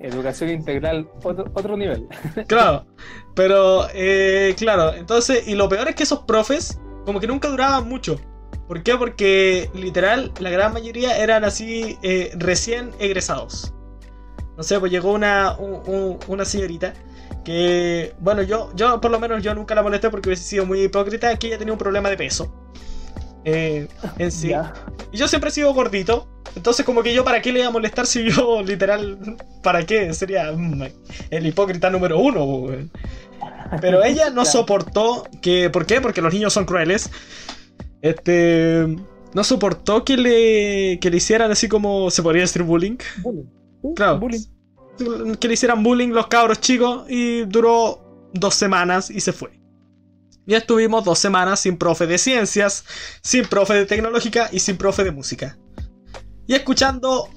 Educación 0.00 0.50
integral, 0.50 1.08
otro, 1.22 1.44
otro 1.54 1.76
nivel. 1.76 2.06
Claro, 2.48 2.86
pero 3.34 3.86
eh, 3.94 4.54
claro, 4.56 4.94
entonces, 4.94 5.46
y 5.46 5.54
lo 5.54 5.68
peor 5.68 5.88
es 5.88 5.94
que 5.94 6.04
esos 6.04 6.20
profes 6.20 6.80
como 7.04 7.20
que 7.20 7.26
nunca 7.26 7.48
duraban 7.48 7.88
mucho. 7.88 8.18
¿Por 8.66 8.82
qué? 8.82 8.96
Porque 8.96 9.68
literal 9.74 10.32
la 10.38 10.48
gran 10.50 10.72
mayoría 10.72 11.16
eran 11.18 11.44
así 11.44 11.98
eh, 12.02 12.30
recién 12.36 12.92
egresados. 12.98 13.74
No 14.56 14.62
sé, 14.62 14.78
pues 14.80 14.90
llegó 14.92 15.12
una, 15.12 15.56
un- 15.58 15.82
un- 15.86 16.18
una 16.28 16.44
señorita 16.44 16.92
que, 17.44 18.14
bueno, 18.20 18.42
yo, 18.42 18.70
yo 18.74 19.00
por 19.00 19.10
lo 19.10 19.18
menos 19.18 19.42
yo 19.42 19.54
nunca 19.54 19.74
la 19.74 19.82
molesté 19.82 20.08
porque 20.10 20.28
hubiese 20.28 20.44
sido 20.44 20.66
muy 20.66 20.82
hipócrita, 20.82 21.36
que 21.38 21.48
ella 21.48 21.58
tenía 21.58 21.72
un 21.72 21.78
problema 21.78 22.08
de 22.10 22.16
peso. 22.16 22.52
Eh, 23.44 23.88
en 24.18 24.30
sí. 24.30 24.48
Ya. 24.48 24.72
Yo 25.12 25.28
siempre 25.28 25.50
he 25.50 25.52
sido 25.52 25.72
gordito. 25.74 26.28
Entonces, 26.56 26.84
como 26.84 27.02
que 27.02 27.14
yo, 27.14 27.24
¿para 27.24 27.40
qué 27.40 27.52
le 27.52 27.60
iba 27.60 27.68
a 27.68 27.72
molestar 27.72 28.06
si 28.06 28.28
yo, 28.30 28.62
literal, 28.66 29.36
¿para 29.62 29.84
qué? 29.84 30.12
Sería 30.12 30.52
mm, 30.52 30.82
el 31.30 31.46
hipócrita 31.46 31.90
número 31.90 32.18
uno. 32.18 32.66
Pero 33.80 34.04
ella 34.04 34.30
no 34.30 34.44
soportó 34.44 35.24
que. 35.42 35.70
¿Por 35.70 35.86
qué? 35.86 36.00
Porque 36.00 36.22
los 36.22 36.32
niños 36.32 36.52
son 36.52 36.64
crueles. 36.64 37.10
Este. 38.02 38.86
No 39.32 39.44
soportó 39.44 40.04
que 40.04 40.16
le, 40.16 40.98
que 40.98 41.10
le 41.10 41.16
hicieran 41.16 41.50
así 41.50 41.68
como. 41.68 42.10
¿Se 42.10 42.22
podría 42.22 42.42
decir 42.42 42.62
bullying? 42.62 42.96
Claro. 43.94 44.18
bullying. 44.18 44.40
Que 45.38 45.48
le 45.48 45.54
hicieran 45.54 45.82
bullying 45.82 46.08
los 46.08 46.26
cabros 46.26 46.60
chicos 46.60 47.04
y 47.08 47.44
duró 47.44 48.28
dos 48.34 48.54
semanas 48.54 49.08
y 49.08 49.20
se 49.20 49.32
fue. 49.32 49.59
Ya 50.50 50.58
estuvimos 50.58 51.04
dos 51.04 51.20
semanas 51.20 51.60
sin 51.60 51.76
profe 51.76 52.08
de 52.08 52.18
ciencias, 52.18 52.84
sin 53.22 53.46
profe 53.46 53.74
de 53.74 53.86
tecnológica 53.86 54.48
y 54.50 54.58
sin 54.58 54.76
profe 54.76 55.04
de 55.04 55.12
música. 55.12 55.56
Y 56.48 56.56
escuchando 56.56 57.28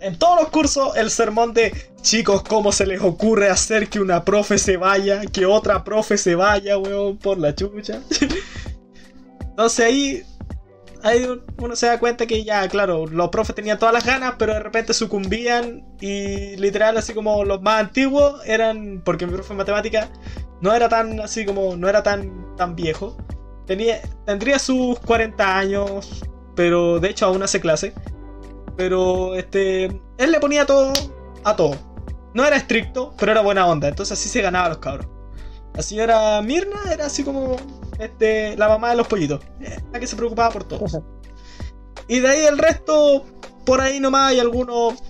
en 0.00 0.18
todos 0.18 0.40
los 0.40 0.48
cursos 0.50 0.96
el 0.96 1.08
sermón 1.12 1.54
de 1.54 1.72
chicos, 2.00 2.42
¿cómo 2.42 2.72
se 2.72 2.84
les 2.84 3.00
ocurre 3.00 3.48
hacer 3.48 3.88
que 3.88 4.00
una 4.00 4.24
profe 4.24 4.58
se 4.58 4.76
vaya? 4.76 5.20
Que 5.24 5.46
otra 5.46 5.84
profe 5.84 6.18
se 6.18 6.34
vaya, 6.34 6.78
weón, 6.78 7.16
por 7.16 7.38
la 7.38 7.54
chucha. 7.54 8.00
Entonces 9.50 9.86
ahí, 9.86 10.24
ahí 11.04 11.24
uno 11.58 11.76
se 11.76 11.86
da 11.86 12.00
cuenta 12.00 12.26
que 12.26 12.42
ya, 12.42 12.66
claro, 12.66 13.06
los 13.06 13.28
profes 13.28 13.54
tenían 13.54 13.78
todas 13.78 13.94
las 13.94 14.04
ganas, 14.04 14.34
pero 14.36 14.52
de 14.52 14.58
repente 14.58 14.94
sucumbían 14.94 15.84
y 16.00 16.56
literal 16.56 16.96
así 16.96 17.14
como 17.14 17.44
los 17.44 17.62
más 17.62 17.78
antiguos 17.82 18.40
eran, 18.46 19.00
porque 19.04 19.26
mi 19.26 19.32
profe 19.32 19.50
de 19.50 19.58
matemática 19.58 20.10
no 20.62 20.72
era 20.72 20.88
tan 20.88 21.20
así 21.20 21.44
como, 21.44 21.76
no 21.76 21.88
era 21.88 22.02
tan, 22.02 22.56
tan 22.56 22.74
viejo. 22.74 23.16
Tenía, 23.66 24.00
tendría 24.24 24.58
sus 24.58 24.98
40 25.00 25.58
años, 25.58 26.22
pero 26.54 27.00
de 27.00 27.10
hecho 27.10 27.26
aún 27.26 27.42
hace 27.42 27.60
clase. 27.60 27.92
Pero 28.76 29.34
este, 29.34 29.86
él 30.18 30.32
le 30.32 30.40
ponía 30.40 30.64
todo 30.64 30.92
a 31.44 31.56
todo. 31.56 31.76
No 32.32 32.46
era 32.46 32.56
estricto, 32.56 33.12
pero 33.18 33.32
era 33.32 33.42
buena 33.42 33.66
onda, 33.66 33.88
entonces 33.88 34.18
así 34.18 34.28
se 34.28 34.40
ganaba 34.40 34.66
a 34.66 34.68
los 34.70 34.78
cabros. 34.78 35.06
La 35.74 35.82
señora 35.82 36.40
Mirna 36.42 36.80
era 36.92 37.06
así 37.06 37.24
como 37.24 37.56
este, 37.98 38.56
la 38.56 38.68
mamá 38.68 38.90
de 38.90 38.96
los 38.96 39.08
pollitos, 39.08 39.40
la 39.92 39.98
que 39.98 40.06
se 40.06 40.16
preocupaba 40.16 40.50
por 40.50 40.64
todos. 40.64 40.98
Y 42.08 42.20
de 42.20 42.28
ahí 42.28 42.44
el 42.46 42.58
resto, 42.58 43.24
por 43.66 43.80
ahí 43.80 43.98
nomás 43.98 44.30
hay 44.30 44.38
algunos. 44.38 45.02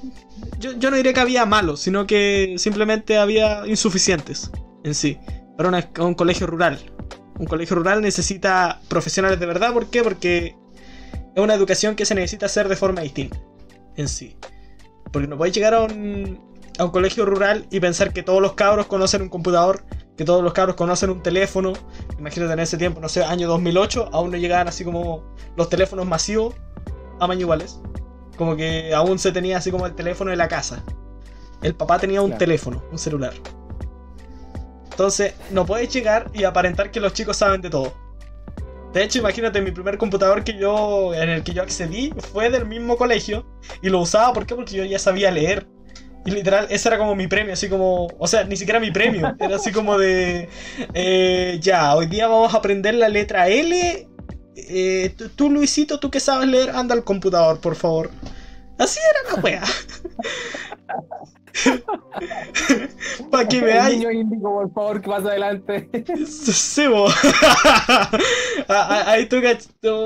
Yo, 0.58 0.72
yo 0.72 0.90
no 0.90 0.96
diré 0.96 1.12
que 1.12 1.20
había 1.20 1.44
malos, 1.44 1.80
sino 1.80 2.06
que 2.06 2.54
simplemente 2.58 3.18
había 3.18 3.66
insuficientes 3.66 4.50
en 4.84 4.94
sí. 4.94 5.18
Para 5.62 5.68
una- 5.68 6.04
un 6.08 6.14
colegio 6.14 6.48
rural. 6.48 6.76
Un 7.38 7.46
colegio 7.46 7.76
rural 7.76 8.02
necesita 8.02 8.80
profesionales 8.88 9.38
de 9.38 9.46
verdad. 9.46 9.72
¿Por 9.72 9.86
qué? 9.90 10.02
Porque 10.02 10.56
es 11.36 11.42
una 11.42 11.54
educación 11.54 11.94
que 11.94 12.04
se 12.04 12.16
necesita 12.16 12.46
hacer 12.46 12.68
de 12.68 12.74
forma 12.74 13.00
distinta 13.02 13.38
en 13.96 14.08
sí. 14.08 14.36
Porque 15.12 15.28
no 15.28 15.36
podéis 15.38 15.54
llegar 15.54 15.74
a 15.74 15.82
un, 15.82 16.40
a 16.80 16.84
un 16.84 16.90
colegio 16.90 17.24
rural 17.26 17.66
y 17.70 17.78
pensar 17.78 18.12
que 18.12 18.24
todos 18.24 18.42
los 18.42 18.54
cabros 18.54 18.86
conocen 18.86 19.22
un 19.22 19.28
computador, 19.28 19.84
que 20.16 20.24
todos 20.24 20.42
los 20.42 20.52
cabros 20.52 20.74
conocen 20.74 21.10
un 21.10 21.22
teléfono. 21.22 21.74
Imagínate 22.18 22.52
en 22.54 22.58
ese 22.58 22.76
tiempo, 22.76 23.00
no 23.00 23.08
sé, 23.08 23.22
año 23.22 23.46
2008, 23.46 24.08
aún 24.12 24.32
no 24.32 24.38
llegaban 24.38 24.66
así 24.66 24.82
como 24.84 25.22
los 25.56 25.68
teléfonos 25.68 26.06
masivos 26.06 26.54
a 27.14 27.18
tamaño 27.20 27.42
iguales. 27.42 27.78
Como 28.36 28.56
que 28.56 28.92
aún 28.94 29.20
se 29.20 29.30
tenía 29.30 29.58
así 29.58 29.70
como 29.70 29.86
el 29.86 29.94
teléfono 29.94 30.32
de 30.32 30.36
la 30.36 30.48
casa. 30.48 30.82
El 31.62 31.76
papá 31.76 32.00
tenía 32.00 32.20
un 32.20 32.30
Claro. 32.30 32.38
teléfono, 32.38 32.82
un 32.90 32.98
celular. 32.98 33.32
Entonces, 34.92 35.34
no 35.50 35.66
puedes 35.66 35.92
llegar 35.92 36.30
y 36.32 36.44
aparentar 36.44 36.90
que 36.90 37.00
los 37.00 37.12
chicos 37.12 37.36
saben 37.36 37.60
de 37.60 37.70
todo. 37.70 37.92
De 38.92 39.02
hecho, 39.02 39.18
imagínate, 39.18 39.60
mi 39.60 39.70
primer 39.70 39.96
computador 39.96 40.44
que 40.44 40.56
yo, 40.58 41.14
en 41.14 41.30
el 41.30 41.42
que 41.42 41.54
yo 41.54 41.62
accedí 41.62 42.12
fue 42.32 42.50
del 42.50 42.66
mismo 42.66 42.96
colegio 42.96 43.46
y 43.82 43.88
lo 43.88 44.00
usaba, 44.00 44.32
¿por 44.32 44.46
qué? 44.46 44.54
Porque 44.54 44.76
yo 44.76 44.84
ya 44.84 44.98
sabía 44.98 45.30
leer. 45.30 45.66
Y 46.24 46.30
literal, 46.30 46.66
ese 46.70 46.88
era 46.88 46.98
como 46.98 47.16
mi 47.16 47.26
premio, 47.26 47.54
así 47.54 47.68
como, 47.68 48.06
o 48.18 48.26
sea, 48.28 48.44
ni 48.44 48.56
siquiera 48.56 48.78
mi 48.78 48.92
premio, 48.92 49.34
era 49.40 49.56
así 49.56 49.72
como 49.72 49.98
de, 49.98 50.48
eh, 50.94 51.58
ya, 51.60 51.96
hoy 51.96 52.06
día 52.06 52.28
vamos 52.28 52.54
a 52.54 52.58
aprender 52.58 52.94
la 52.94 53.08
letra 53.08 53.48
L 53.48 54.08
eh, 54.54 55.14
tú, 55.16 55.28
tú, 55.30 55.50
Luisito, 55.50 55.98
tú 55.98 56.10
que 56.10 56.20
sabes 56.20 56.48
leer, 56.48 56.70
anda 56.70 56.94
al 56.94 57.04
computador, 57.04 57.60
por 57.60 57.74
favor. 57.74 58.10
Así 58.78 59.00
era 59.00 59.36
la 59.36 59.42
wea. 59.42 59.62
Para 63.30 63.48
que 63.48 63.60
veáis. 63.60 63.98
Niño 63.98 64.10
índigo, 64.10 64.50
por 64.50 64.72
favor, 64.72 65.00
que 65.00 65.08
pasa 65.08 65.28
adelante. 65.28 65.88
Sí, 66.26 66.82
Ahí 68.68 69.26
tú, 69.26 69.40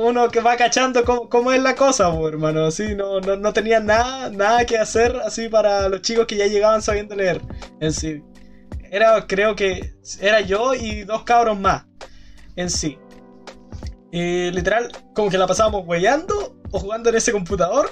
uno 0.04 0.28
que 0.28 0.40
va 0.40 0.56
cachando 0.56 1.04
cómo, 1.04 1.28
cómo 1.28 1.52
es 1.52 1.62
la 1.62 1.74
cosa, 1.74 2.12
hermano. 2.26 2.66
Así, 2.66 2.94
no, 2.94 3.20
no, 3.20 3.36
no 3.36 3.52
tenía 3.52 3.80
nada, 3.80 4.30
nada 4.30 4.64
que 4.64 4.76
hacer 4.76 5.16
así 5.24 5.48
para 5.48 5.88
los 5.88 6.02
chicos 6.02 6.26
que 6.26 6.36
ya 6.36 6.46
llegaban 6.46 6.82
sabiendo 6.82 7.14
leer. 7.14 7.40
En 7.80 7.92
sí. 7.92 8.22
Era, 8.90 9.26
creo 9.26 9.56
que 9.56 9.94
era 10.20 10.40
yo 10.40 10.74
y 10.74 11.04
dos 11.04 11.22
cabros 11.22 11.58
más. 11.58 11.86
En 12.56 12.70
sí. 12.70 12.98
Y 14.10 14.50
literal, 14.50 14.90
como 15.14 15.30
que 15.30 15.38
la 15.38 15.46
pasábamos 15.46 15.86
weyando 15.86 16.56
o 16.70 16.78
jugando 16.78 17.10
en 17.10 17.16
ese 17.16 17.32
computador 17.32 17.90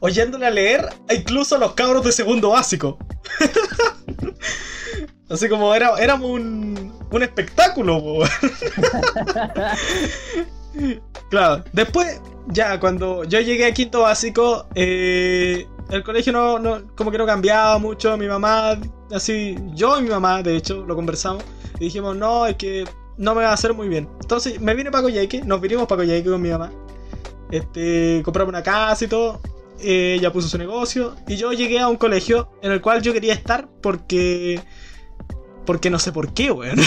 oyéndole 0.00 0.46
a 0.46 0.50
leer 0.50 0.88
incluso 1.10 1.56
a 1.56 1.58
los 1.58 1.74
cabros 1.74 2.04
de 2.04 2.12
segundo 2.12 2.50
básico. 2.50 2.98
Así 5.30 5.48
como 5.48 5.74
era, 5.74 5.96
éramos 5.98 6.30
un, 6.30 6.92
un 7.10 7.22
espectáculo. 7.22 8.20
claro, 11.30 11.64
después, 11.72 12.20
ya 12.48 12.78
cuando 12.78 13.24
yo 13.24 13.40
llegué 13.40 13.64
a 13.66 13.72
quinto 13.74 14.00
básico, 14.00 14.66
eh, 14.74 15.66
el 15.90 16.02
colegio 16.02 16.32
no, 16.32 16.58
no, 16.58 16.82
como 16.94 17.10
que 17.10 17.18
no 17.18 17.26
cambiaba 17.26 17.78
mucho. 17.78 18.16
Mi 18.18 18.26
mamá, 18.26 18.78
así, 19.12 19.56
yo 19.72 19.98
y 19.98 20.02
mi 20.02 20.10
mamá, 20.10 20.42
de 20.42 20.56
hecho, 20.56 20.84
lo 20.86 20.94
conversamos. 20.94 21.42
Y 21.80 21.84
dijimos, 21.84 22.16
no, 22.16 22.46
es 22.46 22.56
que 22.56 22.84
no 23.16 23.34
me 23.34 23.42
va 23.44 23.50
a 23.50 23.54
hacer 23.54 23.72
muy 23.72 23.88
bien. 23.88 24.08
Entonces 24.20 24.60
me 24.60 24.74
vine 24.74 24.90
para 24.90 25.02
Coyhaique, 25.02 25.42
nos 25.42 25.60
vinimos 25.60 25.86
para 25.86 26.02
Coyhaique 26.02 26.30
con 26.30 26.42
mi 26.42 26.50
mamá. 26.50 26.70
Este, 27.50 28.20
compramos 28.24 28.50
una 28.50 28.62
casa 28.62 29.04
y 29.04 29.08
todo 29.08 29.40
ella 29.80 30.32
puso 30.32 30.48
su 30.48 30.58
negocio 30.58 31.16
y 31.26 31.36
yo 31.36 31.52
llegué 31.52 31.78
a 31.78 31.88
un 31.88 31.96
colegio 31.96 32.50
en 32.62 32.72
el 32.72 32.80
cual 32.80 33.02
yo 33.02 33.12
quería 33.12 33.34
estar 33.34 33.68
porque... 33.82 34.60
Porque 35.66 35.88
no 35.88 35.98
sé 35.98 36.12
por 36.12 36.34
qué, 36.34 36.50
weón. 36.50 36.78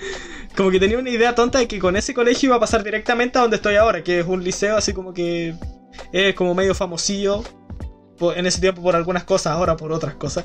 como 0.56 0.70
que 0.70 0.80
tenía 0.80 0.98
una 0.98 1.08
idea 1.08 1.34
tonta 1.34 1.60
de 1.60 1.68
que 1.68 1.78
con 1.78 1.96
ese 1.96 2.12
colegio 2.12 2.48
iba 2.48 2.56
a 2.56 2.60
pasar 2.60 2.84
directamente 2.84 3.38
a 3.38 3.42
donde 3.42 3.56
estoy 3.56 3.76
ahora, 3.76 4.02
que 4.02 4.20
es 4.20 4.26
un 4.26 4.42
liceo 4.44 4.76
así 4.76 4.92
como 4.92 5.14
que 5.14 5.54
es 6.12 6.34
como 6.34 6.54
medio 6.54 6.74
famosillo 6.74 7.44
en 8.34 8.46
ese 8.46 8.60
tiempo 8.60 8.82
por 8.82 8.96
algunas 8.96 9.24
cosas, 9.24 9.52
ahora 9.52 9.76
por 9.76 9.92
otras 9.92 10.14
cosas. 10.14 10.44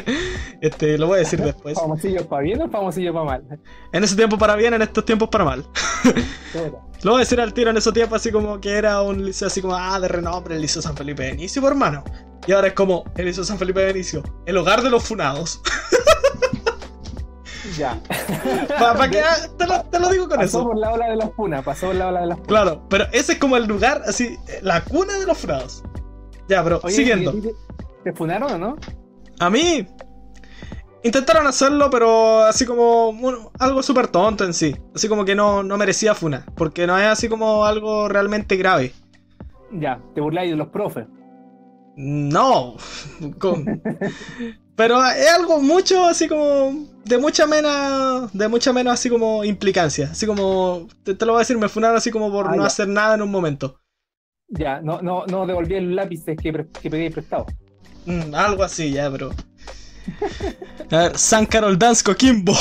este, 0.60 0.98
lo 0.98 1.08
voy 1.08 1.16
a 1.16 1.18
decir 1.20 1.40
después. 1.40 1.74
¿Famosillo 1.74 2.26
para 2.26 2.42
bien 2.42 2.62
o 2.62 2.68
famosillo 2.68 3.12
para 3.12 3.24
mal? 3.24 3.44
En 3.92 4.04
ese 4.04 4.16
tiempo 4.16 4.38
para 4.38 4.56
bien, 4.56 4.74
en 4.74 4.82
estos 4.82 5.04
tiempos 5.04 5.28
para 5.28 5.44
mal. 5.44 5.64
lo 7.02 7.12
voy 7.12 7.18
a 7.18 7.20
decir 7.20 7.40
al 7.40 7.52
tiro 7.52 7.70
en 7.70 7.76
esos 7.76 7.92
tiempos 7.92 8.20
así 8.20 8.30
como 8.30 8.60
que 8.60 8.72
era 8.72 9.02
un 9.02 9.24
liceo 9.24 9.48
así 9.48 9.60
como, 9.60 9.74
ah, 9.74 9.98
de 10.00 10.08
renombre, 10.08 10.56
el 10.56 10.62
Liceo 10.62 10.82
San 10.82 10.96
Felipe 10.96 11.22
de 11.22 11.30
Inicio, 11.30 11.62
por 11.62 11.72
hermano. 11.72 12.04
Y 12.46 12.52
ahora 12.52 12.68
es 12.68 12.74
como 12.74 13.04
el 13.16 13.26
Liceo 13.26 13.44
San 13.44 13.58
Felipe 13.58 13.80
de 13.80 13.90
Inicio, 13.90 14.22
el 14.46 14.56
hogar 14.56 14.82
de 14.82 14.90
los 14.90 15.04
funados. 15.04 15.60
Ya. 17.76 18.00
¿Para 18.78 19.10
qué? 19.10 19.22
Te 19.58 19.66
lo, 19.66 19.82
te 19.84 19.98
lo, 19.98 20.08
digo 20.08 20.28
con 20.28 20.38
pasó 20.38 20.58
eso. 20.60 20.64
por 20.64 20.78
la 20.78 20.92
ola 20.92 21.10
de 21.10 21.16
los 21.16 21.34
funas, 21.34 21.64
pasó 21.64 21.88
por 21.88 21.96
la 21.96 22.08
ola 22.08 22.20
de 22.20 22.26
los 22.28 22.36
funas. 22.36 22.48
Claro, 22.48 22.86
pero 22.88 23.04
ese 23.12 23.32
es 23.32 23.38
como 23.38 23.56
el 23.56 23.66
lugar, 23.66 24.02
así, 24.06 24.38
la 24.62 24.82
cuna 24.82 25.18
de 25.18 25.26
los 25.26 25.36
funados. 25.36 25.82
Ya, 26.48 26.62
pero 26.62 26.80
siguiendo. 26.88 27.32
Te, 27.32 27.54
¿Te 28.04 28.12
funaron 28.12 28.52
o 28.52 28.58
no? 28.58 28.76
A 29.40 29.50
mí. 29.50 29.86
Intentaron 31.02 31.46
hacerlo, 31.46 31.88
pero 31.90 32.42
así 32.42 32.64
como 32.66 33.50
algo 33.58 33.82
súper 33.82 34.08
tonto 34.08 34.44
en 34.44 34.52
sí. 34.54 34.76
Así 34.94 35.08
como 35.08 35.24
que 35.24 35.34
no, 35.34 35.62
no 35.62 35.76
merecía 35.76 36.14
funa. 36.14 36.44
Porque 36.56 36.86
no 36.86 36.98
es 36.98 37.06
así 37.06 37.28
como 37.28 37.64
algo 37.64 38.08
realmente 38.08 38.56
grave. 38.56 38.92
Ya, 39.72 40.00
te 40.14 40.20
burláis 40.20 40.50
de 40.50 40.56
los 40.56 40.68
profes. 40.68 41.06
No. 41.96 42.76
pero 44.76 45.04
es 45.06 45.32
algo 45.32 45.60
mucho 45.60 46.04
así 46.06 46.28
como. 46.28 46.86
De 47.04 47.18
mucha 47.18 47.46
menos. 47.46 48.32
De 48.32 48.48
mucha 48.48 48.72
menos 48.72 48.94
así 48.94 49.08
como 49.08 49.44
implicancia. 49.44 50.08
Así 50.10 50.26
como. 50.26 50.88
Te, 51.04 51.12
lo 51.24 51.32
voy 51.32 51.36
a 51.36 51.38
decir, 51.40 51.56
me 51.56 51.68
funaron 51.68 51.96
así 51.96 52.10
como 52.10 52.30
por 52.30 52.48
Ah, 52.48 52.50
no 52.56 52.62
ya. 52.62 52.66
hacer 52.66 52.88
nada 52.88 53.14
en 53.14 53.22
un 53.22 53.30
momento. 53.30 53.78
Ya, 54.48 54.80
no, 54.80 55.00
no, 55.02 55.26
no 55.26 55.46
devolví 55.46 55.74
el 55.74 55.94
lápiz 55.96 56.24
que, 56.24 56.52
pre- 56.52 56.68
que 56.80 56.88
pedí 56.90 57.10
prestado. 57.10 57.46
Mm, 58.06 58.34
algo 58.34 58.62
así, 58.62 58.92
ya, 58.92 59.08
bro. 59.08 59.32
A 60.90 60.96
ver, 60.98 61.18
San 61.18 61.46
Carol 61.46 61.78
Dance 61.78 62.02
Coquimbo. 62.04 62.54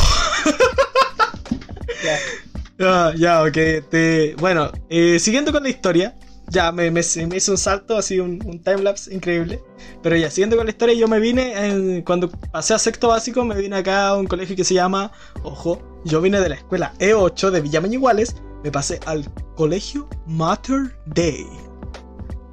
Ya. 2.03 2.17
Ah, 2.77 3.13
ya, 3.15 3.41
ok. 3.41 3.55
este, 3.55 4.35
bueno, 4.37 4.69
eh, 4.89 5.17
siguiendo 5.17 5.53
con 5.53 5.63
la 5.63 5.69
historia. 5.69 6.13
Ya 6.49 6.73
me, 6.73 6.91
me, 6.91 6.99
me 7.27 7.37
hizo 7.37 7.53
un 7.53 7.57
salto, 7.57 7.97
así 7.97 8.19
un, 8.19 8.37
un 8.45 8.61
timelapse 8.61 9.13
increíble. 9.15 9.61
Pero 10.03 10.17
ya, 10.17 10.29
siguiendo 10.29 10.57
con 10.57 10.65
la 10.65 10.71
historia, 10.71 10.93
yo 10.93 11.07
me 11.07 11.21
vine, 11.21 11.53
en- 11.67 12.01
cuando 12.01 12.29
pasé 12.29 12.73
a 12.73 12.79
sexto 12.79 13.07
básico, 13.07 13.45
me 13.45 13.55
vine 13.55 13.77
acá 13.77 14.09
a 14.09 14.17
un 14.17 14.27
colegio 14.27 14.57
que 14.57 14.65
se 14.65 14.73
llama, 14.73 15.09
ojo, 15.43 15.81
yo 16.03 16.19
vine 16.19 16.41
de 16.41 16.49
la 16.49 16.55
escuela 16.55 16.93
E8 16.99 17.49
de 17.49 17.61
Villa 17.61 17.79
Iguales, 17.89 18.35
me 18.61 18.71
pasé 18.71 18.99
al 19.05 19.23
colegio 19.55 20.09
Mater 20.27 20.97
Day. 21.05 21.47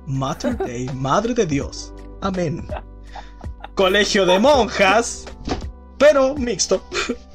Mater 0.06 0.56
Day, 0.56 0.88
Madre 0.94 1.34
de 1.34 1.46
Dios. 1.46 1.92
Amén. 2.20 2.66
Colegio 3.74 4.26
de 4.26 4.38
monjas, 4.38 5.24
pero 5.98 6.34
mixto. 6.34 6.84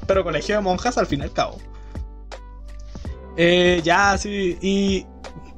Pero 0.06 0.24
colegio 0.24 0.54
de 0.54 0.62
monjas 0.62 0.96
al 0.96 1.06
fin 1.06 1.20
y 1.20 1.24
al 1.24 1.32
cabo. 1.32 1.58
Eh, 3.36 3.82
ya, 3.84 4.16
sí. 4.16 4.56
Y 4.62 5.06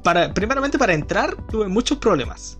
para, 0.03 0.33
primeramente 0.33 0.77
para 0.77 0.93
entrar 0.93 1.35
tuve 1.47 1.67
muchos 1.67 1.97
problemas. 1.99 2.57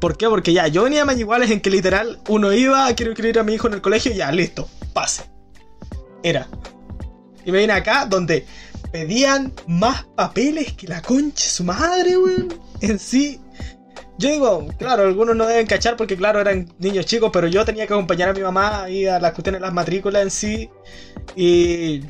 ¿Por 0.00 0.16
qué? 0.16 0.28
Porque 0.28 0.52
ya, 0.52 0.68
yo 0.68 0.82
venía 0.82 1.02
a 1.02 1.04
Mañiguales 1.06 1.50
en 1.50 1.60
que 1.60 1.70
literal 1.70 2.20
uno 2.28 2.52
iba, 2.52 2.92
quiero 2.94 3.12
inscribir 3.12 3.38
a 3.38 3.42
mi 3.42 3.54
hijo 3.54 3.68
en 3.68 3.74
el 3.74 3.80
colegio 3.80 4.12
y 4.12 4.16
ya, 4.16 4.30
listo, 4.32 4.68
pase. 4.92 5.24
Era. 6.22 6.46
Y 7.44 7.52
me 7.52 7.58
vine 7.58 7.72
acá 7.72 8.06
donde 8.06 8.46
pedían 8.92 9.52
más 9.66 10.04
papeles 10.14 10.72
que 10.74 10.88
la 10.88 11.00
concha 11.00 11.48
su 11.48 11.64
madre, 11.64 12.18
weón. 12.18 12.54
En 12.80 12.98
sí. 12.98 13.40
Yo 14.18 14.30
digo, 14.30 14.68
claro, 14.78 15.02
algunos 15.02 15.34
no 15.34 15.46
deben 15.46 15.66
cachar 15.66 15.96
porque 15.96 16.16
claro, 16.16 16.40
eran 16.40 16.72
niños 16.78 17.06
chicos, 17.06 17.30
pero 17.32 17.48
yo 17.48 17.64
tenía 17.64 17.86
que 17.86 17.94
acompañar 17.94 18.28
a 18.28 18.32
mi 18.32 18.40
mamá 18.40 18.84
ahí 18.84 19.06
a 19.06 19.18
las 19.18 19.32
cuestiones 19.32 19.60
de 19.60 19.66
las 19.66 19.74
matrículas 19.74 20.22
en 20.22 20.30
sí. 20.30 20.70
Y 21.34 22.00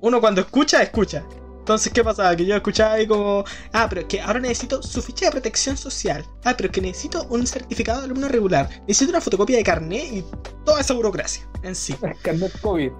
uno 0.00 0.20
cuando 0.20 0.40
escucha, 0.40 0.82
escucha. 0.82 1.22
Entonces, 1.58 1.92
¿qué 1.92 2.02
pasaba? 2.02 2.34
Que 2.34 2.46
yo 2.46 2.56
escuchaba 2.56 2.94
ahí 2.94 3.06
como, 3.06 3.44
ah, 3.72 3.86
pero 3.88 4.00
es 4.00 4.06
que 4.08 4.20
ahora 4.20 4.40
necesito 4.40 4.82
su 4.82 5.02
ficha 5.02 5.26
de 5.26 5.32
protección 5.32 5.76
social. 5.76 6.24
Ah, 6.44 6.54
pero 6.56 6.68
es 6.68 6.72
que 6.72 6.80
necesito 6.80 7.26
un 7.28 7.46
certificado 7.46 8.00
de 8.00 8.06
alumno 8.06 8.28
regular. 8.28 8.68
Necesito 8.88 9.10
una 9.10 9.20
fotocopia 9.20 9.58
de 9.58 9.62
carnet 9.62 10.04
y 10.10 10.24
toda 10.64 10.80
esa 10.80 10.94
burocracia 10.94 11.46
en 11.62 11.74
sí. 11.74 11.94
Carnet 12.22 12.58
COVID. 12.60 12.90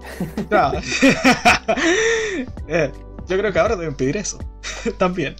Claro. 0.49 0.81
Eh, 2.69 2.93
yo 3.29 3.39
creo 3.39 3.53
que 3.53 3.59
ahora 3.59 3.77
deben 3.77 3.95
pedir 3.95 4.17
eso. 4.17 4.39
También. 4.99 5.35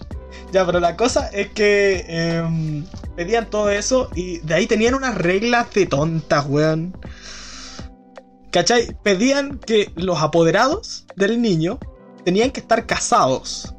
Ya, 0.51 0.65
pero 0.65 0.79
la 0.79 0.97
cosa 0.97 1.27
es 1.27 1.49
que 1.49 2.05
em, 2.07 2.85
pedían 3.15 3.49
todo 3.49 3.69
eso 3.69 4.09
y 4.15 4.39
de 4.39 4.53
ahí 4.53 4.67
tenían 4.67 4.95
unas 4.95 5.17
reglas 5.17 5.73
de 5.73 5.85
tontas, 5.85 6.45
weón. 6.47 6.93
¿Cachai? 8.51 8.97
Pedían 9.01 9.59
que 9.59 9.91
los 9.95 10.21
apoderados 10.21 11.05
del 11.15 11.41
niño 11.41 11.79
tenían 12.25 12.51
que 12.51 12.59
estar 12.59 12.85
casados. 12.85 13.73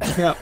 Ya. 0.16 0.36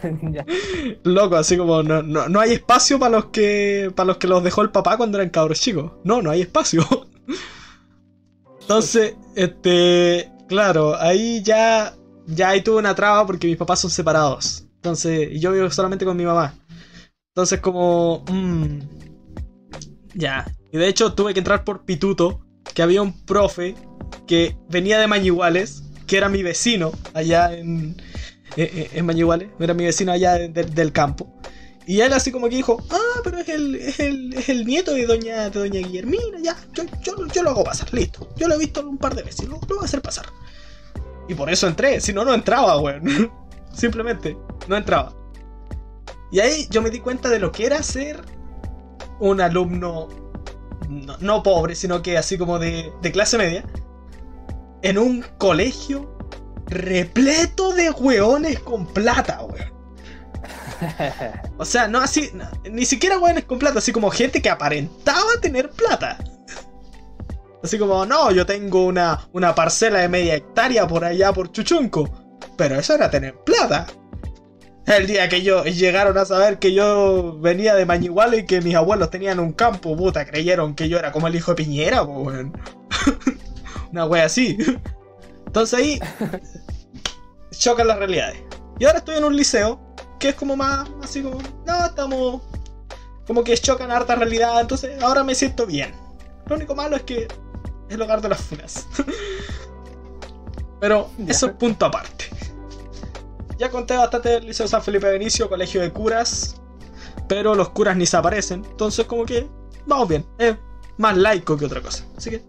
Loco, 1.04 1.36
así 1.36 1.58
como 1.58 1.82
no, 1.82 2.02
no, 2.02 2.26
no 2.26 2.40
hay 2.40 2.52
espacio 2.52 2.98
para 2.98 3.10
los 3.10 3.26
que 3.26 3.92
para 3.94 4.06
los 4.06 4.16
que 4.16 4.26
los 4.26 4.42
dejó 4.42 4.62
el 4.62 4.70
papá 4.70 4.96
cuando 4.96 5.18
eran 5.18 5.28
cabros 5.28 5.60
chicos. 5.60 5.92
No, 6.04 6.22
no 6.22 6.30
hay 6.30 6.40
espacio. 6.40 6.86
Entonces, 8.62 9.16
este, 9.34 10.32
claro, 10.48 10.96
ahí 10.98 11.42
ya 11.42 11.94
ya 12.26 12.48
ahí 12.48 12.62
tuve 12.62 12.78
una 12.78 12.94
traba 12.94 13.26
porque 13.26 13.46
mis 13.46 13.58
papás 13.58 13.80
son 13.80 13.90
separados. 13.90 14.66
Entonces, 14.82 15.40
yo 15.40 15.52
vivo 15.52 15.70
solamente 15.70 16.04
con 16.04 16.16
mi 16.16 16.24
mamá. 16.24 16.54
Entonces, 17.28 17.60
como 17.60 18.24
mm, 18.28 18.78
ya. 20.14 20.44
Y 20.72 20.78
de 20.78 20.88
hecho 20.88 21.12
tuve 21.14 21.32
que 21.34 21.38
entrar 21.38 21.62
por 21.62 21.84
pituto, 21.84 22.44
que 22.74 22.82
había 22.82 23.00
un 23.00 23.24
profe 23.24 23.76
que 24.26 24.56
venía 24.68 24.98
de 24.98 25.06
Mañiguales, 25.06 25.84
que 26.08 26.16
era 26.16 26.28
mi 26.28 26.42
vecino 26.42 26.90
allá 27.14 27.52
en 27.54 27.96
eh, 28.56 28.70
eh, 28.74 28.90
en 28.94 29.08
era 29.60 29.72
mi 29.72 29.84
vecino 29.84 30.10
allá 30.10 30.34
de- 30.34 30.48
de- 30.48 30.64
del 30.64 30.90
campo. 30.92 31.32
Y 31.86 32.00
él 32.00 32.12
así 32.12 32.32
como 32.32 32.48
que 32.48 32.56
dijo, 32.56 32.82
ah, 32.90 33.20
pero 33.22 33.38
es 33.38 33.48
el, 33.48 33.76
es 33.76 34.00
el, 34.00 34.34
es 34.34 34.48
el 34.48 34.66
nieto 34.66 34.94
de 34.94 35.06
doña, 35.06 35.48
de 35.48 35.58
doña 35.60 35.80
Guillermina, 35.80 36.38
ya, 36.42 36.56
yo, 36.72 36.82
yo, 37.02 37.14
yo 37.32 37.42
lo 37.44 37.50
hago 37.50 37.62
pasar, 37.64 37.92
listo. 37.94 38.28
Yo 38.36 38.48
lo 38.48 38.54
he 38.56 38.58
visto 38.58 38.86
un 38.88 38.98
par 38.98 39.14
de 39.14 39.22
veces, 39.22 39.48
lo, 39.48 39.60
lo 39.60 39.76
voy 39.76 39.78
a 39.82 39.84
hacer 39.84 40.02
pasar. 40.02 40.26
Y 41.28 41.34
por 41.34 41.50
eso 41.50 41.68
entré, 41.68 42.00
si 42.00 42.12
no, 42.12 42.24
no 42.24 42.34
entraba, 42.34 42.80
weón. 42.80 43.32
Simplemente, 43.72 44.36
no 44.68 44.76
entraba. 44.76 45.14
Y 46.30 46.40
ahí 46.40 46.66
yo 46.70 46.82
me 46.82 46.90
di 46.90 47.00
cuenta 47.00 47.28
de 47.28 47.38
lo 47.38 47.52
que 47.52 47.66
era 47.66 47.82
ser 47.82 48.20
un 49.20 49.40
alumno, 49.40 50.08
no, 50.88 51.16
no 51.18 51.42
pobre, 51.42 51.74
sino 51.74 52.02
que 52.02 52.16
así 52.18 52.38
como 52.38 52.58
de, 52.58 52.92
de 53.02 53.12
clase 53.12 53.38
media, 53.38 53.64
en 54.82 54.98
un 54.98 55.24
colegio 55.38 56.16
repleto 56.66 57.72
de 57.72 57.90
weones 57.90 58.58
con 58.60 58.86
plata, 58.86 59.42
weón. 59.42 59.72
O 61.58 61.64
sea, 61.64 61.86
no 61.86 62.00
así, 62.00 62.30
no, 62.34 62.44
ni 62.70 62.84
siquiera 62.84 63.18
weones 63.18 63.44
con 63.44 63.58
plata, 63.58 63.78
así 63.78 63.92
como 63.92 64.10
gente 64.10 64.42
que 64.42 64.50
aparentaba 64.50 65.40
tener 65.40 65.70
plata. 65.70 66.18
Así 67.62 67.78
como, 67.78 68.04
no, 68.04 68.32
yo 68.32 68.44
tengo 68.44 68.86
una, 68.86 69.28
una 69.32 69.54
parcela 69.54 70.00
de 70.00 70.08
media 70.08 70.34
hectárea 70.34 70.88
por 70.88 71.04
allá 71.04 71.32
por 71.32 71.52
Chuchunco. 71.52 72.10
Pero 72.56 72.78
eso 72.78 72.94
era 72.94 73.10
tener 73.10 73.34
plata. 73.44 73.86
El 74.86 75.06
día 75.06 75.28
que 75.28 75.42
yo 75.42 75.64
llegaron 75.64 76.18
a 76.18 76.24
saber 76.24 76.58
que 76.58 76.72
yo 76.72 77.38
venía 77.38 77.74
de 77.74 77.86
Mañigualo 77.86 78.36
y 78.36 78.46
que 78.46 78.60
mis 78.60 78.74
abuelos 78.74 79.10
tenían 79.10 79.38
un 79.38 79.52
campo, 79.52 79.96
puta, 79.96 80.26
creyeron 80.26 80.74
que 80.74 80.88
yo 80.88 80.98
era 80.98 81.12
como 81.12 81.28
el 81.28 81.36
hijo 81.36 81.52
de 81.52 81.62
Piñera, 81.62 82.04
pues. 82.04 82.46
Una 83.92 84.06
wea 84.06 84.24
así. 84.24 84.56
Entonces 85.46 85.78
ahí 85.78 86.00
chocan 87.50 87.86
las 87.86 87.98
realidades. 87.98 88.42
Y 88.78 88.84
ahora 88.84 88.98
estoy 88.98 89.16
en 89.16 89.24
un 89.24 89.36
liceo 89.36 89.80
que 90.18 90.30
es 90.30 90.34
como 90.34 90.56
más, 90.56 90.88
así 91.02 91.22
como, 91.22 91.38
no, 91.66 91.86
estamos 91.86 92.42
como 93.26 93.44
que 93.44 93.56
chocan 93.56 93.90
harta 93.90 94.14
realidad, 94.14 94.60
entonces 94.60 95.00
ahora 95.02 95.22
me 95.24 95.34
siento 95.34 95.66
bien. 95.66 95.92
Lo 96.46 96.56
único 96.56 96.74
malo 96.74 96.96
es 96.96 97.02
que 97.02 97.22
es 97.24 97.28
el 97.88 98.02
hogar 98.02 98.20
de 98.20 98.28
las 98.28 98.40
funas. 98.40 98.86
Pero 100.80 101.10
eso 101.26 101.46
es 101.46 101.52
punto 101.52 101.86
aparte. 101.86 102.21
Ya 103.58 103.70
conté 103.70 103.96
bastante 103.96 104.30
del 104.30 104.46
Liceo 104.46 104.66
San 104.66 104.82
Felipe 104.82 105.06
Benicio, 105.10 105.48
colegio 105.48 105.80
de 105.80 105.92
curas, 105.92 106.60
pero 107.28 107.54
los 107.54 107.70
curas 107.70 107.96
ni 107.96 108.06
se 108.06 108.16
aparecen, 108.16 108.64
entonces 108.64 109.06
como 109.06 109.24
que 109.24 109.48
vamos 109.86 110.08
bien, 110.08 110.26
es 110.38 110.56
más 110.98 111.16
laico 111.16 111.56
que 111.56 111.66
otra 111.66 111.80
cosa, 111.80 112.04
así 112.16 112.30
que 112.30 112.42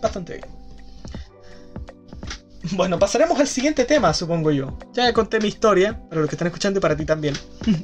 bastante 0.00 0.34
bien. 0.34 0.46
Bueno, 2.72 2.98
pasaremos 2.98 3.38
al 3.38 3.46
siguiente 3.46 3.84
tema, 3.84 4.14
supongo 4.14 4.50
yo. 4.50 4.78
Ya 4.94 5.12
conté 5.12 5.38
mi 5.38 5.48
historia, 5.48 6.00
para 6.08 6.22
los 6.22 6.30
que 6.30 6.36
están 6.36 6.48
escuchando 6.48 6.78
y 6.78 6.82
para 6.82 6.96
ti 6.96 7.04
también. 7.04 7.34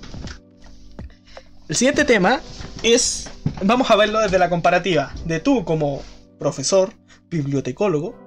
El 1.69 1.77
siguiente 1.77 2.05
tema 2.05 2.41
es, 2.83 3.31
vamos 3.63 3.91
a 3.91 3.97
verlo 3.97 4.19
desde 4.21 4.39
la 4.39 4.51
comparativa 4.51 5.13
de 5.25 5.39
tú 5.39 5.65
como 5.65 6.03
profesor, 6.39 6.93
bibliotecólogo, 7.29 8.19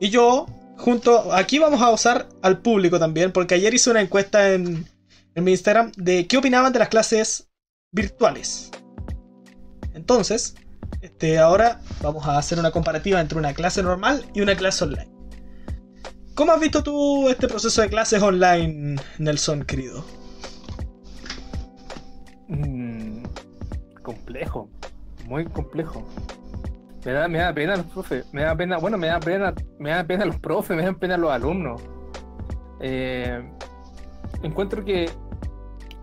y 0.00 0.08
yo, 0.08 0.46
junto, 0.76 1.32
aquí 1.32 1.58
vamos 1.58 1.80
a 1.82 1.90
usar 1.90 2.28
al 2.42 2.58
público 2.58 2.98
también, 2.98 3.32
porque 3.32 3.54
ayer 3.54 3.74
hice 3.74 3.90
una 3.90 4.00
encuesta 4.00 4.52
en, 4.52 4.86
en 5.34 5.44
mi 5.44 5.52
Instagram 5.52 5.92
de 5.96 6.26
qué 6.26 6.36
opinaban 6.38 6.72
de 6.72 6.78
las 6.78 6.88
clases 6.88 7.48
virtuales. 7.92 8.70
Entonces, 9.94 10.54
este, 11.00 11.38
ahora 11.38 11.80
vamos 12.02 12.26
a 12.26 12.38
hacer 12.38 12.58
una 12.58 12.70
comparativa 12.70 13.20
entre 13.20 13.38
una 13.38 13.54
clase 13.54 13.82
normal 13.82 14.24
y 14.34 14.40
una 14.40 14.56
clase 14.56 14.84
online. 14.84 15.10
¿Cómo 16.34 16.52
has 16.52 16.60
visto 16.60 16.82
tú 16.82 17.28
este 17.28 17.48
proceso 17.48 17.80
de 17.80 17.88
clases 17.88 18.22
online, 18.22 19.00
Nelson, 19.18 19.64
querido? 19.64 20.04
Mm, 22.48 23.22
complejo, 24.02 24.68
muy 25.26 25.46
complejo. 25.46 26.06
Me 27.06 27.12
da, 27.12 27.28
me 27.28 27.38
da 27.38 27.54
pena 27.54 27.76
los 27.76 27.86
profes, 27.86 28.26
me 28.34 28.42
da 28.42 28.56
pena, 28.56 28.78
bueno, 28.78 28.98
me 28.98 29.06
da 29.06 29.20
pena, 29.20 29.54
me 29.78 29.90
da 29.90 30.02
pena 30.02 30.24
los 30.24 30.40
profes, 30.40 30.76
me 30.76 30.82
da 30.82 30.92
pena 30.92 31.16
los 31.16 31.30
alumnos. 31.30 31.80
Eh, 32.80 33.48
encuentro 34.42 34.84
que 34.84 35.08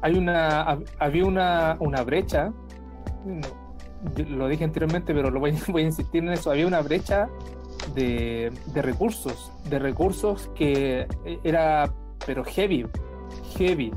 hay 0.02 0.18
una, 0.18 0.66
hab- 0.66 0.86
había 1.00 1.26
una, 1.26 1.76
una 1.82 2.04
brecha, 2.04 2.54
lo 4.30 4.48
dije 4.48 4.64
anteriormente, 4.64 5.14
pero 5.14 5.30
lo 5.30 5.42
voy, 5.42 5.52
voy 5.68 5.82
a 5.82 5.86
insistir 5.88 6.24
en 6.24 6.30
eso, 6.30 6.52
había 6.52 6.68
una 6.68 6.82
brecha 6.82 7.28
de, 7.94 8.50
de 8.68 8.82
recursos, 8.82 9.52
de 9.70 9.80
recursos 9.80 10.50
que 10.56 11.06
era, 11.44 11.92
pero 12.26 12.46
heavy, 12.46 12.88
heavy, 13.58 13.92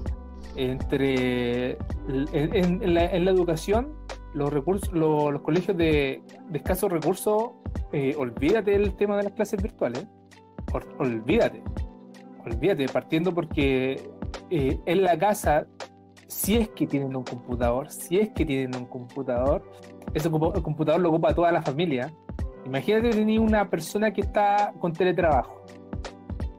entre, 0.57 1.79
en 2.09 2.95
la 3.25 3.31
educación, 3.31 3.93
los 4.37 4.53
recursos, 4.53 4.93
lo- 4.93 5.31
los 5.31 5.43
colegios 5.43 5.77
de, 5.77 6.23
de 6.51 6.59
escasos 6.59 6.93
recursos, 6.93 7.51
eh, 7.93 8.15
olvídate 8.19 8.73
del 8.73 8.95
tema 8.97 9.17
de 9.17 9.25
las 9.25 9.33
clases 9.33 9.63
virtuales, 9.63 10.07
Ol- 10.73 10.87
olvídate, 10.99 11.63
olvídate, 12.45 12.87
partiendo 12.89 13.33
porque 13.33 14.11
eh, 14.51 14.79
en 14.85 15.03
la 15.03 15.19
casa, 15.19 15.67
si 16.27 16.57
es 16.57 16.69
que 16.71 16.87
tienen 16.87 17.17
un 17.17 17.25
computador, 17.25 17.91
si 17.91 18.19
es 18.19 18.31
que 18.31 18.45
tienen 18.45 18.77
un 18.77 18.87
computador, 18.87 19.63
ese 20.13 20.31
computador 20.31 21.01
lo 21.01 21.09
ocupa 21.11 21.35
toda 21.35 21.51
la 21.53 21.63
familia. 21.63 22.13
Imagínate 22.65 23.11
tener 23.11 23.39
una 23.41 23.71
persona 23.71 24.13
que 24.13 24.23
está 24.23 24.73
con 24.81 24.93
teletrabajo. 24.93 25.63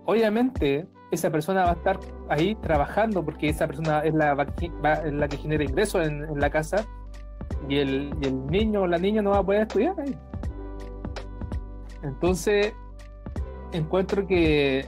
Obviamente, 0.05 0.87
esa 1.11 1.29
persona 1.29 1.63
va 1.63 1.71
a 1.71 1.73
estar 1.73 1.99
ahí 2.29 2.55
trabajando 2.55 3.23
porque 3.23 3.49
esa 3.49 3.67
persona 3.67 3.99
es 4.01 4.13
la, 4.13 4.33
va- 4.33 5.03
la 5.05 5.27
que 5.27 5.37
genera 5.37 5.63
ingresos 5.63 6.07
en, 6.07 6.23
en 6.23 6.39
la 6.39 6.49
casa 6.49 6.85
y 7.67 7.77
el, 7.77 8.13
y 8.21 8.27
el 8.27 8.47
niño 8.47 8.83
o 8.83 8.87
la 8.87 8.97
niña 8.97 9.21
no 9.21 9.31
va 9.31 9.39
a 9.39 9.43
poder 9.43 9.61
estudiar 9.63 9.99
ahí. 9.99 10.17
Entonces, 12.03 12.73
encuentro 13.71 14.25
que, 14.25 14.85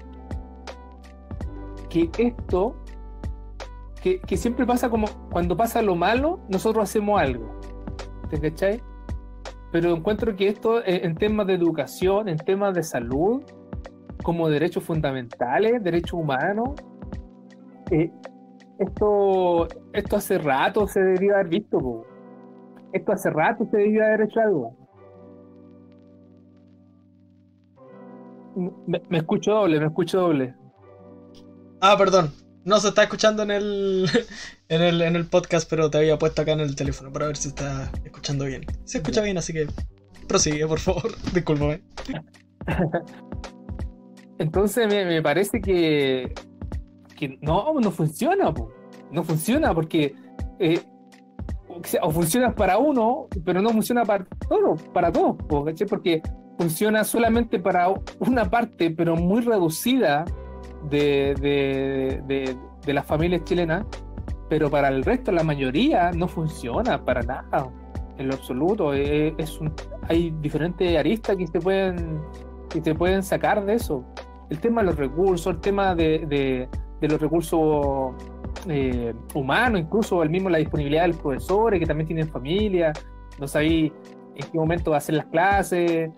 que 1.89 2.09
esto, 2.17 2.75
que, 4.01 4.19
que 4.21 4.37
siempre 4.37 4.65
pasa 4.65 4.89
como 4.89 5.07
cuando 5.31 5.57
pasa 5.57 5.81
lo 5.81 5.95
malo, 5.95 6.39
nosotros 6.49 6.83
hacemos 6.83 7.19
algo. 7.19 7.59
¿Te 8.29 8.39
cachai? 8.39 8.81
Pero 9.71 9.93
encuentro 9.95 10.35
que 10.35 10.47
esto 10.47 10.81
en 10.85 11.15
temas 11.15 11.45
de 11.47 11.53
educación, 11.53 12.27
en 12.27 12.37
temas 12.37 12.73
de 12.73 12.83
salud, 12.83 13.43
como 14.23 14.49
derechos 14.49 14.83
fundamentales, 14.83 15.83
derechos 15.83 16.13
humanos, 16.13 16.69
eh, 17.91 18.11
esto, 18.79 19.67
esto 19.93 20.15
hace 20.15 20.37
rato 20.37 20.87
se 20.87 21.01
debería 21.01 21.33
haber 21.33 21.49
visto. 21.49 22.05
Esto 22.93 23.11
hace 23.11 23.29
rato 23.29 23.67
se 23.69 23.77
debería 23.77 24.07
haber 24.07 24.21
hecho 24.21 24.39
algo. 24.39 24.75
Me, 28.87 29.01
me 29.09 29.17
escucho 29.19 29.51
doble, 29.51 29.79
me 29.79 29.85
escucho 29.87 30.21
doble. 30.21 30.55
Ah, 31.81 31.95
perdón. 31.97 32.31
No 32.65 32.79
se 32.79 32.89
está 32.89 33.03
escuchando 33.03 33.43
en 33.43 33.51
el, 33.51 34.09
en 34.69 34.81
el 34.81 35.01
en 35.01 35.15
el 35.15 35.25
podcast, 35.25 35.69
pero 35.69 35.89
te 35.89 35.99
había 35.99 36.17
puesto 36.17 36.41
acá 36.41 36.51
en 36.51 36.59
el 36.59 36.75
teléfono 36.75 37.11
para 37.11 37.27
ver 37.27 37.37
si 37.37 37.49
está 37.49 37.91
escuchando 38.03 38.45
bien. 38.45 38.65
Se 38.83 38.97
escucha 38.99 39.21
bien, 39.21 39.37
así 39.37 39.53
que 39.53 39.67
prosigue, 40.27 40.67
por 40.67 40.79
favor. 40.79 41.11
Discúlpame. 41.33 41.81
Entonces 44.39 44.87
me, 44.87 45.05
me 45.05 45.21
parece 45.21 45.61
que, 45.61 46.33
que 47.17 47.37
no, 47.41 47.73
no 47.79 47.91
funciona, 47.91 48.53
po. 48.53 48.71
no 49.11 49.23
funciona 49.23 49.73
porque 49.73 50.15
eh, 50.59 50.81
o 51.83 51.87
sea, 51.87 52.01
o 52.03 52.11
funciona 52.11 52.53
para 52.53 52.77
uno, 52.77 53.27
pero 53.45 53.61
no 53.61 53.69
funciona 53.69 54.05
para 54.05 54.25
todos, 54.47 54.81
para 54.93 55.11
todos, 55.11 55.35
porque 55.47 56.21
funciona 56.57 57.03
solamente 57.03 57.59
para 57.59 57.87
una 58.19 58.49
parte, 58.49 58.91
pero 58.91 59.15
muy 59.15 59.41
reducida 59.41 60.25
de, 60.89 61.35
de, 61.39 62.21
de, 62.27 62.57
de 62.85 62.93
las 62.93 63.05
familias 63.05 63.43
chilenas, 63.43 63.85
pero 64.49 64.69
para 64.69 64.89
el 64.89 65.03
resto, 65.03 65.31
la 65.31 65.43
mayoría, 65.43 66.11
no 66.11 66.27
funciona 66.27 67.03
para 67.03 67.21
nada, 67.21 67.69
en 68.17 68.27
lo 68.27 68.33
absoluto. 68.33 68.93
Eh, 68.93 69.33
Es 69.37 69.59
un, 69.59 69.71
hay 70.07 70.31
diferentes 70.41 70.97
aristas 70.97 71.35
que 71.37 71.47
se 71.47 71.59
pueden 71.59 72.19
que 72.69 72.81
se 72.81 72.93
pueden 72.93 73.23
sacar 73.23 73.65
de 73.65 73.73
eso. 73.73 74.03
El 74.49 74.59
tema 74.59 74.81
de 74.81 74.87
los 74.87 74.97
recursos, 74.97 75.55
el 75.55 75.59
tema 75.59 75.95
de, 75.95 76.67
de 77.01 77.07
los 77.07 77.19
recursos 77.19 78.13
eh, 78.67 79.13
humanos, 79.33 79.81
incluso 79.81 80.23
el 80.23 80.29
mismo 80.29 80.49
la 80.49 80.57
disponibilidad 80.57 81.03
de 81.03 81.09
los 81.09 81.17
profesores 81.17 81.79
que 81.79 81.85
también 81.85 82.07
tienen 82.07 82.27
familia, 82.27 82.93
no 83.39 83.47
sabéis 83.47 83.91
en 84.35 84.51
qué 84.51 84.57
momento 84.57 84.93
hacer 84.93 85.15
las 85.15 85.25
clases, 85.27 86.09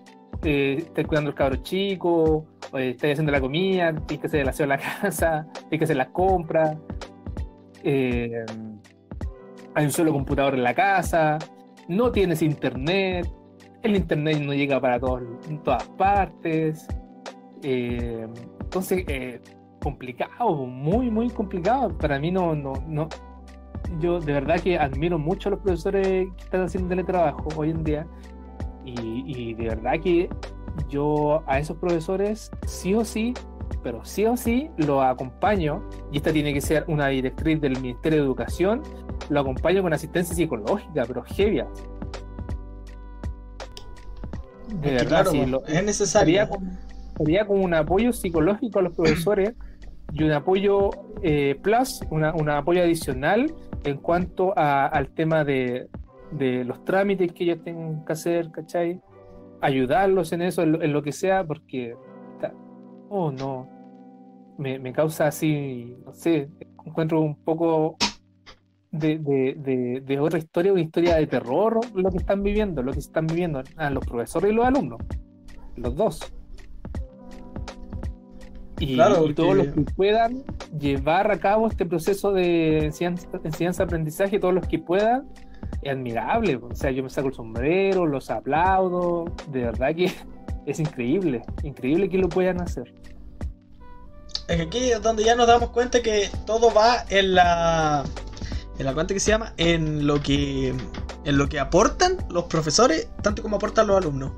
eh, 0.44 0.92
cuidando 1.08 1.30
al 1.30 1.36
cabro 1.36 1.58
chico, 1.58 2.46
estáis 2.74 3.14
haciendo 3.14 3.32
la 3.32 3.42
comida, 3.42 3.94
tienes 4.08 4.22
que 4.22 4.28
hacer 4.28 4.40
el 4.42 4.50
aseo 4.50 4.66
de 4.66 4.68
la 4.70 4.78
casa, 4.78 5.48
tienes 5.54 5.80
que 5.80 5.84
hacer 5.84 5.98
las 5.98 6.10
compras, 6.10 6.78
eh, 7.84 8.46
hay 9.74 9.86
un 9.86 9.92
solo 9.92 10.12
computador 10.12 10.56
en 10.56 10.64
la 10.64 10.74
casa, 10.74 11.38
no 11.88 12.12
tienes 12.12 12.42
internet, 12.42 13.28
el 13.84 13.96
internet 13.96 14.40
no 14.40 14.54
llega 14.54 14.80
para 14.80 15.00
todos, 15.00 15.24
todas 15.64 15.88
partes. 15.90 16.88
eh, 17.64 18.28
entonces, 18.62 19.04
complicado, 19.82 20.66
muy, 20.66 21.10
muy 21.12 21.30
complicado. 21.30 21.90
Para 21.98 22.20
mí 22.20 22.32
no, 22.32 22.56
no, 22.56 22.74
no. 22.88 23.10
Yo 24.00 24.20
de 24.20 24.34
verdad 24.34 24.60
que 24.62 24.78
admiro 24.78 25.18
mucho 25.20 25.50
a 25.50 25.52
los 25.52 25.60
profesores 25.60 26.28
que 26.38 26.44
están 26.44 26.62
haciendo 26.64 26.90
teletrabajo 26.90 27.50
hoy 27.58 27.72
en 27.72 27.84
día. 27.84 28.08
Y, 28.86 29.24
y 29.26 29.54
de 29.54 29.66
verdad 29.66 29.94
que 30.02 30.30
yo 30.90 31.44
a 31.48 31.60
esos 31.60 31.78
profesores 31.78 32.50
sí 32.66 32.94
o 32.96 33.04
sí, 33.04 33.34
pero 33.84 34.04
sí 34.06 34.26
o 34.26 34.38
sí 34.38 34.70
los 34.78 35.04
acompaño. 35.04 35.84
Y 36.12 36.18
esta 36.18 36.32
tiene 36.32 36.54
que 36.54 36.62
ser 36.62 36.86
una 36.88 37.08
directriz 37.08 37.60
del 37.60 37.80
Ministerio 37.82 38.20
de 38.20 38.26
Educación. 38.26 38.82
Lo 39.30 39.42
acompaño 39.42 39.82
con 39.82 39.94
asistencia 39.94 40.36
psicológica, 40.36 41.04
pero 41.08 41.24
heavy. 41.24 41.62
De 44.74 44.92
verdad, 44.92 45.08
claro, 45.08 45.32
sí, 45.32 45.38
pues, 45.38 45.50
lo- 45.50 45.66
es 45.66 45.84
necesario. 45.84 46.26
sería 46.26 46.50
como, 46.50 46.72
sería 47.18 47.46
como 47.48 47.64
un 47.64 47.74
apoyo 47.74 48.14
psicológico 48.14 48.80
a 48.80 48.82
los 48.84 48.96
profesores 48.96 49.54
y 50.14 50.24
un 50.24 50.32
apoyo 50.32 50.90
eh, 51.22 51.56
plus, 51.62 52.02
una, 52.10 52.34
un 52.34 52.50
apoyo 52.50 52.82
adicional 52.82 53.54
en 53.84 53.98
cuanto 53.98 54.54
a, 54.58 54.88
al 54.88 55.10
tema 55.10 55.44
de, 55.44 55.88
de, 56.32 56.64
los 56.64 56.84
trámites 56.86 57.32
que 57.34 57.46
ellos 57.46 57.64
tengan 57.64 58.04
que 58.06 58.14
hacer, 58.14 58.52
¿cachai? 58.52 59.02
Ayudarlos 59.62 60.32
en 60.34 60.42
eso, 60.42 60.64
en 60.64 60.94
lo, 60.94 61.02
que 61.04 61.12
sea, 61.12 61.44
porque, 61.44 61.96
oh 63.10 63.32
no, 63.32 63.68
me, 64.58 64.80
me, 64.80 64.92
causa 64.92 65.28
así, 65.28 65.96
no 66.06 66.14
sé, 66.14 66.50
encuentro 66.86 67.22
un 67.22 67.36
poco 67.36 67.96
de, 68.92 69.20
de, 69.20 70.02
de, 70.04 70.20
otra 70.20 70.40
historia, 70.40 70.74
una 70.74 70.82
historia 70.82 71.16
de 71.16 71.28
terror, 71.28 71.80
lo 71.94 72.10
que 72.10 72.18
están 72.18 72.44
viviendo, 72.44 72.84
lo 72.84 72.92
que 72.92 73.00
están 73.00 73.28
viviendo 73.28 73.62
a 73.78 73.90
los 73.90 74.06
profesores 74.06 74.52
y 74.52 74.56
los 74.56 74.66
alumnos, 74.66 75.00
los 75.76 75.96
dos. 75.96 76.34
Y, 78.82 78.98
todos 78.98 79.56
los 79.56 79.68
que 79.68 79.82
puedan 79.96 80.44
llevar 80.78 81.32
a 81.32 81.40
cabo 81.40 81.68
este 81.68 81.86
proceso 81.86 82.32
de 82.32 82.86
enseñanza-aprendizaje, 82.86 84.40
todos 84.40 84.54
los 84.54 84.68
que 84.68 84.80
puedan, 84.80 85.28
es 85.82 85.92
admirable. 85.92 86.56
O 86.56 86.76
sea, 86.76 86.90
yo 86.92 87.04
me 87.04 87.10
saco 87.10 87.28
el 87.28 87.34
sombrero, 87.34 88.08
los 88.08 88.30
aplaudo, 88.32 89.26
de 89.52 89.62
verdad 89.62 89.96
que 89.96 90.12
es 90.66 90.80
increíble, 90.80 91.44
increíble 91.64 92.10
que 92.10 92.18
lo 92.18 92.28
puedan 92.28 92.60
hacer. 92.62 92.94
Es 94.48 94.58
que 94.58 94.64
aquí 94.64 94.92
es 94.92 95.02
donde 95.02 95.24
ya 95.24 95.36
nos 95.36 95.48
damos 95.48 95.70
cuenta 95.70 96.02
que 96.02 96.30
todo 96.46 96.74
va 96.74 97.06
en 97.10 97.36
la. 97.36 98.04
En 98.80 98.86
la 98.86 98.94
cuenta 98.94 99.14
que 99.14 99.20
se 99.20 99.32
llama. 99.32 99.54
En 99.58 100.08
lo 100.08 100.22
que. 100.22 100.74
En 101.24 101.38
lo 101.38 101.48
que 101.48 101.60
aportan 101.60 102.18
los 102.30 102.46
profesores, 102.46 103.10
tanto 103.22 103.44
como 103.44 103.58
aportan 103.58 103.88
los 103.88 103.98
alumnos. 103.98 104.32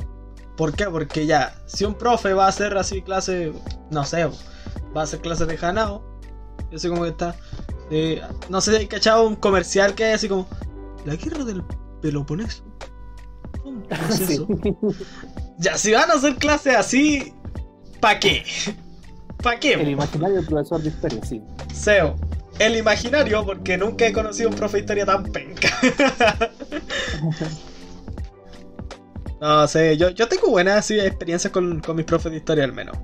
¿Por 0.57 0.75
qué? 0.75 0.85
Porque 0.85 1.25
ya, 1.25 1.55
si 1.65 1.85
un 1.85 1.95
profe 1.95 2.34
va 2.34 2.45
a 2.45 2.49
hacer 2.49 2.77
así 2.77 3.01
clase, 3.01 3.53
no 3.89 4.05
sé, 4.05 4.25
va 4.25 5.01
a 5.01 5.03
hacer 5.03 5.19
clases 5.19 5.47
de 5.47 5.57
janao, 5.57 6.03
yo 6.71 6.80
sé 6.80 6.89
cómo 6.89 7.05
está. 7.05 7.35
Eh, 7.89 8.21
no 8.49 8.61
sé 8.61 8.71
si 8.71 8.77
hay 8.77 8.88
cachado 8.88 9.27
un 9.27 9.35
comercial 9.35 9.93
que 9.95 10.05
hay 10.05 10.13
así 10.13 10.27
como 10.27 10.47
La 11.05 11.15
guerra 11.15 11.43
del 11.43 11.63
Peloponeso. 12.01 12.63
Un 13.63 13.81
proceso. 13.88 14.47
Ya, 15.57 15.77
si 15.77 15.91
van 15.91 16.09
a 16.11 16.15
hacer 16.15 16.35
clases 16.35 16.75
así, 16.75 17.34
¿pa' 17.99 18.19
qué? 18.19 18.43
¿Para 19.41 19.59
qué? 19.59 19.73
El 19.73 19.89
imaginario 19.89 20.38
del 20.38 20.45
profesor 20.45 20.81
de 20.81 20.89
historia, 20.89 21.23
sí. 21.25 21.41
Seo. 21.73 22.15
El 22.59 22.77
imaginario, 22.77 23.43
porque 23.45 23.77
nunca 23.77 24.05
he 24.05 24.13
conocido 24.13 24.49
un 24.49 24.55
profe 24.55 24.77
de 24.77 24.81
historia 24.81 25.05
tan 25.05 25.23
penca. 25.23 25.69
No 29.44 29.68
sé, 29.68 29.98
yo, 29.98 30.10
yo 30.11 30.30
tengo 30.30 30.48
buenas 30.48 30.90
experiencias 30.90 31.52
con, 31.52 31.82
mis 31.95 32.06
profes 32.06 32.32
de 32.32 32.38
historia 32.38 32.64
al 32.64 32.72
menos. 32.72 32.98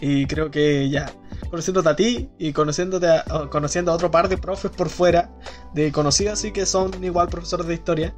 Y 0.00 0.24
creo 0.24 0.48
que 0.48 0.88
ya, 0.88 1.12
conociéndote 1.50 1.88
a 1.88 1.96
ti 1.96 2.30
y 2.38 2.52
conociéndote 2.52 3.08
conociendo 3.50 3.90
a 3.90 3.96
otro 3.96 4.08
par 4.08 4.28
de 4.28 4.38
profes 4.38 4.70
por 4.70 4.88
fuera, 4.88 5.32
de 5.72 5.90
conocidos 5.90 6.34
así 6.34 6.52
que 6.52 6.64
son 6.64 7.02
igual 7.02 7.28
profesores 7.28 7.66
de 7.66 7.74
historia, 7.74 8.14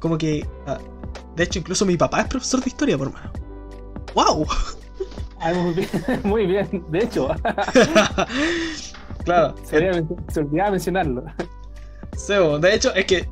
como 0.00 0.16
que... 0.16 0.48
Ah, 0.66 0.78
de 1.36 1.44
hecho, 1.44 1.58
incluso 1.58 1.84
mi 1.84 1.98
papá 1.98 2.22
es 2.22 2.28
profesor 2.28 2.62
de 2.62 2.70
historia, 2.70 2.96
por 2.96 3.12
mano. 3.12 3.30
¡Wow! 4.14 4.46
Ah, 5.40 5.52
muy, 5.52 5.74
bien, 5.74 5.88
muy 6.24 6.46
bien, 6.46 6.86
de 6.88 6.98
hecho. 7.00 7.28
claro. 9.26 9.54
Se, 9.62 10.06
se 10.32 10.40
olvidaba 10.40 10.70
mencionarlo. 10.70 11.22
Sebo, 12.16 12.58
de 12.58 12.74
hecho, 12.74 12.94
es 12.94 13.04
que 13.04 13.28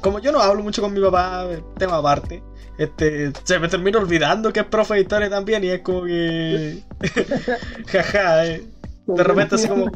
como 0.00 0.18
yo 0.18 0.32
no 0.32 0.38
hablo 0.40 0.62
mucho 0.62 0.82
con 0.82 0.92
mi 0.92 1.00
papá, 1.00 1.46
tema 1.78 1.96
aparte, 1.96 2.42
este, 2.76 3.32
se 3.42 3.58
me 3.58 3.68
termina 3.68 3.98
olvidando 3.98 4.52
que 4.52 4.60
es 4.60 4.66
profe 4.66 4.94
de 4.94 5.00
historia 5.00 5.30
también 5.30 5.64
y 5.64 5.68
es 5.68 5.80
como 5.80 6.04
que... 6.04 6.82
Jaja, 7.86 8.46
eh. 8.46 8.62
de 9.06 9.24
repente 9.24 9.54
así 9.54 9.66
como... 9.66 9.90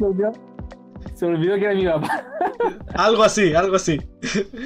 Se 1.14 1.26
olvidó 1.26 1.56
que 1.56 1.64
era 1.64 1.74
mi 1.74 1.84
papá. 1.84 2.24
algo 2.94 3.22
así, 3.22 3.52
algo 3.55 3.76
así. 3.76 4.00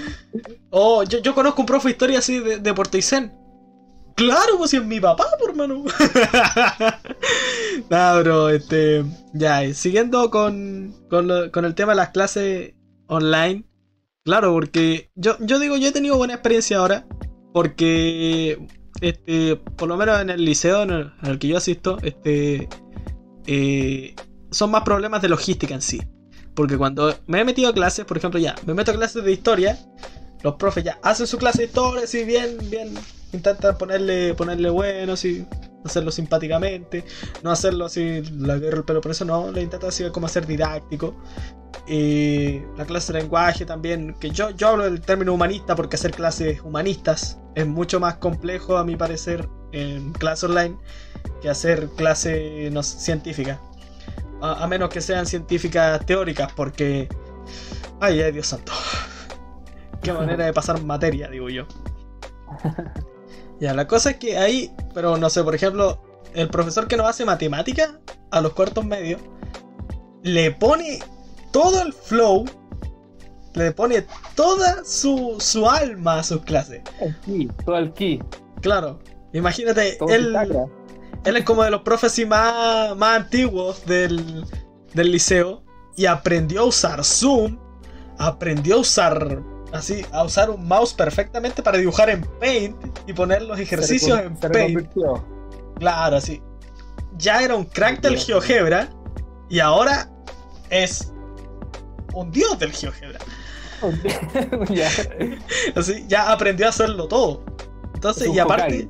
oh, 0.71 1.03
yo, 1.03 1.19
yo, 1.19 1.35
conozco 1.35 1.63
un 1.63 1.67
profe 1.67 1.89
de 1.89 1.93
historia 1.93 2.19
así 2.19 2.39
de, 2.39 2.59
de 2.59 2.75
Porteicén. 2.75 3.33
Claro, 4.15 4.59
pues 4.59 4.71
si 4.71 4.77
es 4.77 4.85
mi 4.85 5.01
papá, 5.01 5.25
por 5.39 5.51
hermano. 5.51 5.85
nah, 7.91 8.21
bro, 8.21 8.51
este. 8.51 9.03
Ya, 9.33 9.65
eh, 9.65 9.73
siguiendo 9.73 10.31
con, 10.31 10.95
con, 11.09 11.51
con, 11.51 11.65
el 11.65 11.75
tema 11.75 11.93
de 11.93 11.97
las 11.97 12.11
clases 12.11 12.75
online. 13.13 13.65
Claro, 14.25 14.53
porque 14.53 15.11
yo, 15.15 15.37
yo 15.41 15.59
digo, 15.59 15.77
yo 15.77 15.89
he 15.89 15.93
tenido 15.93 16.17
buena 16.17 16.35
experiencia 16.35 16.79
ahora. 16.79 17.07
Porque, 17.53 18.67
este, 19.01 19.57
por 19.57 19.89
lo 19.89 19.97
menos 19.97 20.21
en 20.21 20.31
el 20.31 20.45
liceo 20.45 20.83
en 20.83 21.13
el, 21.23 21.39
que 21.39 21.49
yo 21.49 21.59
asisto, 21.59 21.99
este, 22.03 22.69
eh, 23.47 24.15
son 24.51 24.71
más 24.71 24.83
problemas 24.83 25.21
de 25.23 25.29
logística 25.29 25.75
en 25.75 25.83
sí. 25.83 26.01
Porque 26.55 26.77
cuando 26.79 27.15
me 27.27 27.41
he 27.41 27.45
metido 27.45 27.69
a 27.69 27.75
clases, 27.75 28.05
por 28.05 28.17
ejemplo, 28.17 28.41
ya, 28.41 28.55
me 28.67 28.75
meto 28.75 28.91
a 28.91 28.95
clases 28.95 29.25
de 29.25 29.33
historia, 29.33 29.79
los 30.43 30.55
profes 30.57 30.85
ya 30.85 30.99
hacen 31.03 31.27
su 31.27 31.39
clase 31.39 31.59
de 31.59 31.65
historia, 31.67 32.05
así 32.05 32.25
bien, 32.25 32.59
bien, 32.71 32.95
intentan 33.33 33.77
ponerle, 33.79 34.35
ponerle 34.35 34.71
bueno, 34.71 35.15
así, 35.15 35.47
hacerlo 35.85 36.11
simpáticamente, 36.11 37.05
no 37.43 37.51
hacerlo 37.51 37.87
así, 37.87 38.23
la 38.39 38.57
guerra 38.57 38.83
pero 38.87 39.01
por 39.01 39.11
eso 39.11 39.25
no, 39.25 39.51
le 39.51 39.63
intenta 39.63 39.89
así 39.89 40.09
como 40.11 40.27
hacer 40.27 40.47
didáctico. 40.47 41.15
Y 41.87 42.61
la 42.77 42.85
clase 42.85 43.13
de 43.13 43.21
lenguaje 43.21 43.67
también, 43.67 44.15
que 44.21 44.31
yo, 44.31 44.51
yo 44.51 44.69
hablo 44.69 44.85
del 44.85 45.01
término 45.01 45.33
humanista 45.33 45.75
porque 45.75 45.97
hacer 45.97 46.13
clases 46.13 46.61
humanistas 46.61 47.41
es 47.55 47.67
mucho 47.67 47.99
más 47.99 48.17
complejo 48.17 48.77
a 48.77 48.85
mi 48.85 48.97
parecer 48.97 49.49
en 49.73 50.13
clase 50.13 50.47
online 50.47 50.77
que 51.41 51.51
hacer 51.51 51.89
clase 51.97 52.71
no, 52.73 52.83
científica. 52.83 53.61
A, 54.41 54.67
menos 54.67 54.89
que 54.91 55.01
sean 55.01 55.27
científicas 55.27 56.05
teóricas 56.05 56.53
porque... 56.53 57.09
Ay, 58.01 58.21
ay, 58.21 58.33
Dios 58.33 58.49
santo. 58.49 58.73
Qué 60.03 60.13
manera 60.13 60.45
de 60.45 60.53
pasar 60.53 60.83
materia, 60.83 61.29
digo 61.29 61.49
yo. 61.49 61.67
Ya, 63.63 63.73
la 63.75 63.87
cosa 63.87 64.11
es 64.11 64.17
que 64.17 64.37
ahí, 64.37 64.73
pero 64.93 65.17
no 65.17 65.31
sé, 65.31 65.45
por 65.45 65.55
ejemplo, 65.55 66.03
el 66.35 66.49
profesor 66.49 66.89
que 66.89 66.97
nos 66.97 67.07
hace 67.07 67.25
matemática 67.25 67.97
a 68.33 68.41
los 68.41 68.55
cuartos 68.55 68.85
medios 68.85 69.21
le 70.25 70.51
pone 70.51 70.99
todo 71.53 71.81
el 71.81 71.93
flow, 71.93 72.45
le 73.55 73.71
pone 73.71 74.05
toda 74.35 74.83
su, 74.85 75.37
su 75.39 75.69
alma 75.71 76.19
a 76.19 76.23
sus 76.25 76.43
clases. 76.43 76.83
El 77.01 77.17
key, 77.21 77.49
todo 77.65 77.79
el 77.79 77.93
key. 77.93 78.21
Claro, 78.63 78.99
imagínate, 79.33 79.97
él, 80.09 80.37
él 81.25 81.37
es 81.37 81.45
como 81.45 81.63
de 81.63 81.71
los 81.71 81.83
profes 81.83 82.27
más, 82.27 82.97
más 82.97 83.21
antiguos 83.21 83.87
del, 83.87 84.45
del 84.93 85.13
liceo 85.13 85.63
y 85.97 86.07
aprendió 86.07 86.63
a 86.63 86.65
usar 86.65 87.05
Zoom, 87.05 87.61
aprendió 88.19 88.75
a 88.75 88.79
usar 88.81 89.41
así, 89.73 90.05
a 90.13 90.25
usar 90.25 90.51
un 90.51 90.67
mouse 90.67 90.95
perfectamente 90.95 91.63
para 91.63 91.79
dibujar 91.79 92.11
en 92.11 92.23
Paint 92.41 92.77
y 93.07 93.13
poner 93.13 93.43
los 93.43 93.59
ejercicios 93.59 94.19
en 94.21 94.37
Paint. 94.37 94.89
Claro, 95.79 96.17
así. 96.17 96.43
Ya 97.19 97.43
era 97.43 97.55
un 97.55 97.65
crack 97.65 98.01
del 98.01 98.19
GeoGebra 98.19 98.89
y 99.49 99.59
ahora 99.59 100.09
es 100.71 101.13
un 102.15 102.31
dios 102.31 102.59
del 102.59 102.73
GeoGebra. 102.73 103.19
Así, 105.75 106.05
ya 106.07 106.31
aprendió 106.31 106.67
a 106.67 106.69
hacerlo 106.69 107.09
todo. 107.09 107.45
Entonces, 107.95 108.29
y 108.33 108.39
aparte, 108.39 108.89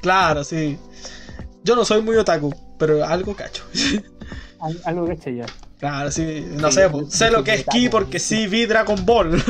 claro, 0.00 0.44
sí. 0.44 0.78
Yo 1.62 1.74
no 1.76 1.84
soy 1.84 2.02
muy 2.02 2.16
otaku, 2.16 2.54
pero 2.78 3.04
algo 3.04 3.34
cacho. 3.34 3.64
algo 4.84 5.06
cacho 5.06 5.30
ya. 5.30 5.46
Claro, 5.78 6.10
sí, 6.10 6.46
no 6.52 6.70
sé, 6.70 6.88
sé 7.08 7.30
lo 7.30 7.44
que 7.44 7.54
es 7.54 7.64
ki 7.64 7.88
porque 7.88 8.18
sí 8.18 8.46
vi 8.46 8.66
Dragon 8.66 9.04
Ball. 9.04 9.42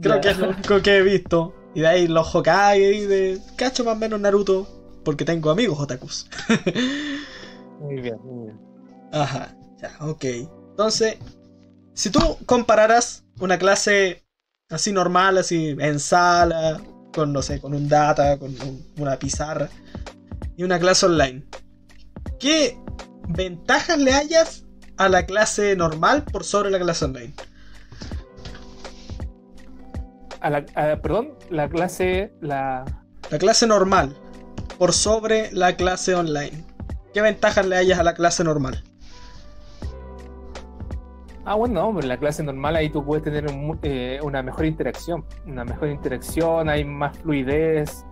Creo 0.00 0.20
que 0.20 0.30
es 0.30 0.38
lo 0.38 0.50
único 0.50 0.80
que 0.82 0.98
he 0.98 1.02
visto. 1.02 1.54
Y 1.74 1.80
de 1.80 1.86
ahí 1.86 2.08
los 2.08 2.34
Hokage 2.34 2.92
y 2.94 3.04
de 3.04 3.40
cacho 3.56 3.84
más 3.84 3.96
o 3.96 3.98
menos 3.98 4.20
Naruto. 4.20 4.66
Porque 5.04 5.24
tengo 5.24 5.50
amigos 5.50 5.78
otakus. 5.78 6.28
muy 7.80 8.00
bien, 8.00 8.18
muy 8.22 8.46
bien. 8.46 8.60
Ajá, 9.12 9.54
ya, 9.80 9.96
ok. 10.00 10.24
Entonces, 10.70 11.16
si 11.94 12.10
tú 12.10 12.20
compararas 12.46 13.24
una 13.40 13.58
clase 13.58 14.24
así 14.70 14.92
normal, 14.92 15.38
así 15.38 15.76
en 15.78 15.98
sala, 15.98 16.80
con 17.12 17.32
no 17.32 17.42
sé, 17.42 17.60
con 17.60 17.74
un 17.74 17.88
data, 17.88 18.38
con 18.38 18.54
una 18.98 19.18
pizarra, 19.18 19.68
y 20.56 20.62
una 20.64 20.78
clase 20.78 21.06
online, 21.06 21.44
¿qué 22.38 22.76
ventajas 23.28 23.98
le 23.98 24.12
hayas 24.12 24.64
a 24.96 25.08
la 25.08 25.26
clase 25.26 25.74
normal 25.76 26.24
por 26.24 26.44
sobre 26.44 26.70
la 26.70 26.78
clase 26.78 27.04
online? 27.04 27.34
A 30.40 30.50
la, 30.50 30.64
perdón, 31.02 31.34
la 31.50 31.68
clase, 31.68 32.32
la... 32.40 32.84
La 33.30 33.38
clase 33.38 33.66
normal, 33.66 34.16
por 34.78 34.92
sobre 34.92 35.52
la 35.52 35.76
clase 35.76 36.14
online. 36.14 36.64
¿Qué 37.12 37.20
ventajas 37.20 37.66
le 37.66 37.76
hayas 37.76 37.98
a 37.98 38.02
la 38.02 38.14
clase 38.14 38.44
normal? 38.44 38.82
Ah, 41.44 41.54
bueno, 41.54 41.86
hombre, 41.86 42.06
la 42.06 42.18
clase 42.18 42.42
normal 42.42 42.76
ahí 42.76 42.90
tú 42.90 43.04
puedes 43.04 43.24
tener 43.24 43.46
eh, 43.82 44.18
una 44.22 44.42
mejor 44.42 44.66
interacción, 44.66 45.24
una 45.46 45.64
mejor 45.64 45.88
interacción, 45.88 46.68
hay 46.68 46.84
más 46.84 47.16
fluidez, 47.18 48.04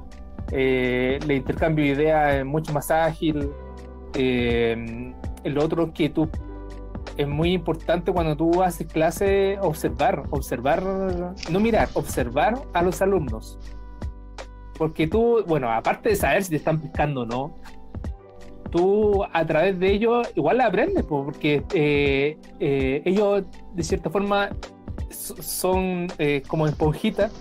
eh, 0.52 1.18
el 1.22 1.32
intercambio 1.32 1.84
de 1.84 2.02
ideas 2.02 2.34
es 2.36 2.44
mucho 2.44 2.72
más 2.72 2.90
ágil. 2.90 3.50
Eh, 4.14 5.12
el 5.44 5.58
otro 5.58 5.92
que 5.92 6.08
tú 6.08 6.28
es 7.16 7.28
muy 7.28 7.52
importante 7.52 8.12
cuando 8.12 8.36
tú 8.36 8.62
haces 8.62 8.86
clase 8.86 9.58
observar, 9.60 10.24
observar, 10.30 10.82
no 10.82 11.60
mirar, 11.60 11.88
observar 11.94 12.60
a 12.72 12.82
los 12.82 13.00
alumnos. 13.02 13.58
Porque 14.78 15.06
tú, 15.06 15.42
bueno, 15.46 15.70
aparte 15.72 16.10
de 16.10 16.16
saber 16.16 16.44
si 16.44 16.50
te 16.50 16.56
están 16.56 16.80
pescando 16.80 17.22
o 17.22 17.26
no, 17.26 17.54
tú 18.70 19.24
a 19.32 19.46
través 19.46 19.78
de 19.78 19.92
ellos 19.92 20.28
igual 20.34 20.60
aprendes, 20.60 21.04
porque 21.04 21.64
eh, 21.72 22.38
eh, 22.60 23.02
ellos 23.04 23.44
de 23.74 23.82
cierta 23.82 24.10
forma 24.10 24.50
son 25.10 26.08
eh, 26.18 26.42
como 26.46 26.66
esponjitas 26.66 27.32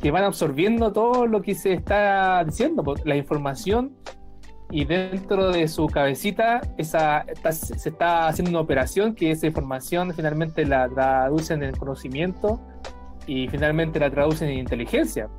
que 0.00 0.10
van 0.10 0.24
absorbiendo 0.24 0.92
todo 0.92 1.26
lo 1.26 1.42
que 1.42 1.54
se 1.54 1.72
está 1.72 2.44
diciendo, 2.44 2.84
la 3.04 3.16
información 3.16 3.96
y 4.70 4.84
dentro 4.84 5.50
de 5.50 5.66
su 5.66 5.86
cabecita 5.86 6.60
esa, 6.76 7.24
se 7.50 7.88
está 7.88 8.28
haciendo 8.28 8.50
una 8.50 8.60
operación 8.60 9.14
que 9.14 9.30
esa 9.30 9.46
información 9.46 10.12
finalmente 10.14 10.66
la 10.66 10.86
traducen 10.88 11.62
en 11.62 11.74
conocimiento 11.74 12.60
y 13.26 13.48
finalmente 13.48 13.98
la 13.98 14.10
traducen 14.10 14.50
en 14.50 14.58
inteligencia. 14.58 15.30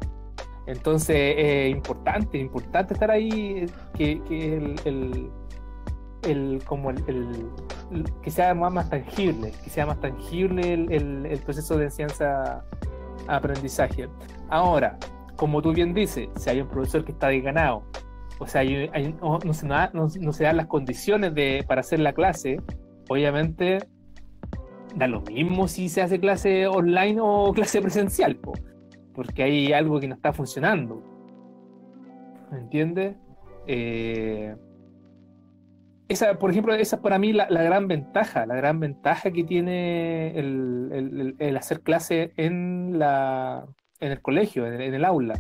Entonces 0.66 1.36
es 1.38 1.70
importante, 1.72 2.38
importante 2.38 2.94
estar 2.94 3.12
ahí, 3.12 3.66
que, 3.96 4.22
el, 4.86 5.30
el, 6.24 6.62
como 6.66 6.90
el, 6.92 7.50
que 8.22 8.32
sea 8.32 8.54
más, 8.54 8.72
más, 8.72 8.90
tangible, 8.90 9.52
que 9.64 9.70
sea 9.70 9.86
más 9.86 10.00
tangible 10.00 10.74
el, 10.74 11.40
proceso 11.46 11.78
de 11.78 11.86
enseñanza-aprendizaje. 11.86 14.10
Ahora, 14.50 14.98
como 15.36 15.62
tú 15.62 15.74
bien 15.74 15.94
dices, 15.94 16.30
si 16.36 16.50
hay 16.50 16.62
un 16.62 16.68
profesor 16.68 17.06
que 17.06 17.12
está 17.14 17.30
desganado, 17.30 17.84
o 18.40 18.48
sea, 18.48 18.64
no, 18.64 19.53
se 19.53 19.68
no, 19.68 20.34
se 20.34 20.44
dan 20.44 20.57
las 20.57 20.68
condiciones 20.68 21.36
de, 21.36 21.64
para 21.68 21.82
hacer 21.82 21.99
la 21.99 22.14
clase, 22.14 22.61
obviamente 23.10 23.80
da 24.95 25.07
lo 25.07 25.22
mismo 25.22 25.68
si 25.68 25.88
se 25.88 26.02
hace 26.02 26.20
clase 26.20 26.66
online 26.66 27.20
o 27.22 27.53
clase 27.53 27.82
presencial, 27.82 28.40
porque 29.14 29.44
hay 29.44 29.74
algo 29.74 29.99
que 29.99 30.07
no 30.07 30.16
está 30.16 30.34
funcionando. 30.34 31.03
¿Me 32.52 32.60
entiendes? 32.60 33.16
Eh, 33.68 34.56
esa, 36.07 36.40
por 36.40 36.49
ejemplo, 36.49 36.74
esa 36.74 36.95
es 36.95 37.02
para 37.03 37.20
mí 37.20 37.34
la, 37.34 37.45
gran 37.45 37.88
ventaja, 37.88 38.48
la 38.48 38.56
gran 38.56 38.80
ventaja 38.80 39.30
que 39.30 39.44
tiene 39.44 40.32
el, 40.40 41.56
hacer 41.56 41.82
clase 41.82 42.34
en, 42.36 42.98
la, 42.98 43.68
en 43.99 44.11
el 44.14 44.22
colegio, 44.22 44.66
en 44.66 44.82
el, 44.82 45.06
aula. 45.06 45.40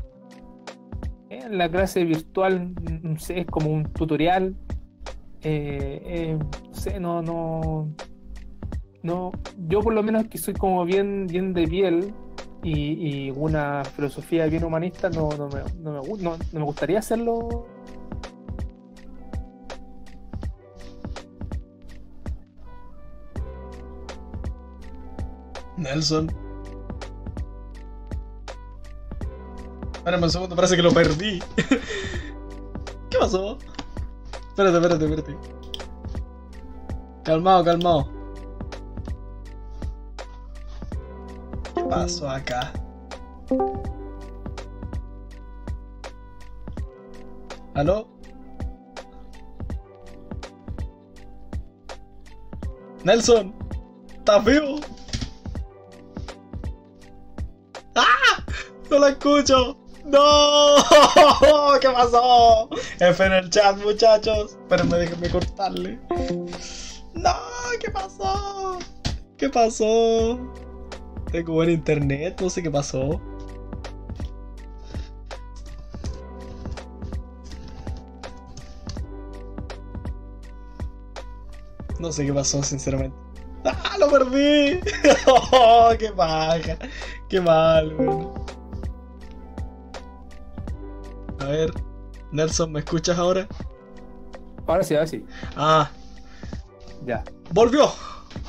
La 1.49 1.69
clase 1.69 2.03
virtual 2.03 2.73
no 3.01 3.19
sé, 3.19 3.39
es 3.41 3.45
como 3.47 3.71
un 3.71 3.85
tutorial. 3.93 4.55
Eh, 5.41 6.01
eh, 6.05 6.37
no 6.37 6.73
sé, 6.73 6.99
no, 6.99 7.21
no, 7.21 7.93
no. 9.03 9.31
Yo 9.67 9.81
por 9.81 9.93
lo 9.93 10.03
menos 10.03 10.27
que 10.27 10.37
soy 10.37 10.53
como 10.53 10.85
bien, 10.85 11.27
bien 11.27 11.53
de 11.53 11.67
piel 11.67 12.13
y, 12.63 13.31
una 13.31 13.83
filosofía 13.85 14.45
bien 14.47 14.63
humanista, 14.63 15.09
no, 15.09 15.29
no, 15.37 15.47
me, 15.47 15.61
no, 15.81 16.03
me, 16.03 16.09
no 16.19 16.37
me 16.51 16.63
gustaría 16.63 16.99
hacerlo 16.99 17.65
Nelson. 25.79 26.29
Espérame 30.09 30.23
un 30.23 30.31
segundo, 30.31 30.55
parece 30.55 30.75
que 30.75 30.81
lo 30.81 30.91
perdí. 30.91 31.39
¿Qué 33.11 33.17
pasó? 33.19 33.59
Espérate, 34.49 34.77
espérate, 34.77 35.05
espérate. 35.05 35.37
Calmado, 37.23 37.63
calmado. 37.63 38.09
¿Qué 41.75 41.83
pasó 41.83 42.27
acá? 42.27 42.73
¿Aló? 47.75 48.07
Nelson, 53.03 53.53
¿estás 54.11 54.43
vivo? 54.43 54.79
¡No 58.89 58.97
la 58.97 59.09
escucho! 59.09 59.78
¡No! 60.09 60.75
¿Qué 61.81 61.89
pasó? 61.89 62.69
F 62.99 63.25
en 63.25 63.33
el 63.33 63.49
chat, 63.49 63.77
muchachos. 63.77 64.51
Espérenme, 64.51 64.97
déjenme 64.97 65.29
cortarle. 65.29 65.99
¡No! 67.13 67.35
¿Qué 67.79 67.91
pasó? 67.91 68.79
¿Qué 69.37 69.49
pasó? 69.49 70.39
Tengo 71.31 71.53
buen 71.53 71.69
internet, 71.69 72.41
no 72.41 72.49
sé 72.49 72.63
qué 72.63 72.71
pasó. 72.71 73.21
No 81.99 82.11
sé 82.11 82.25
qué 82.25 82.33
pasó, 82.33 82.63
sinceramente. 82.63 83.15
¡Ah! 83.65 83.97
¡Lo 83.99 84.09
perdí! 84.09 84.79
¡Oh, 85.51 85.91
¡Qué 85.99 86.09
baja! 86.11 86.77
¡Qué 87.27 87.41
mal, 87.41 87.93
bueno! 87.93 88.38
Ver, 91.49 91.71
Nelson, 92.31 92.71
¿me 92.71 92.79
escuchas 92.79 93.17
ahora? 93.17 93.47
Ahora 94.67 94.83
sí, 94.83 94.93
ahora 94.93 95.07
sí. 95.07 95.25
Ah. 95.55 95.89
Ya. 97.05 97.23
Volvió. 97.51 97.91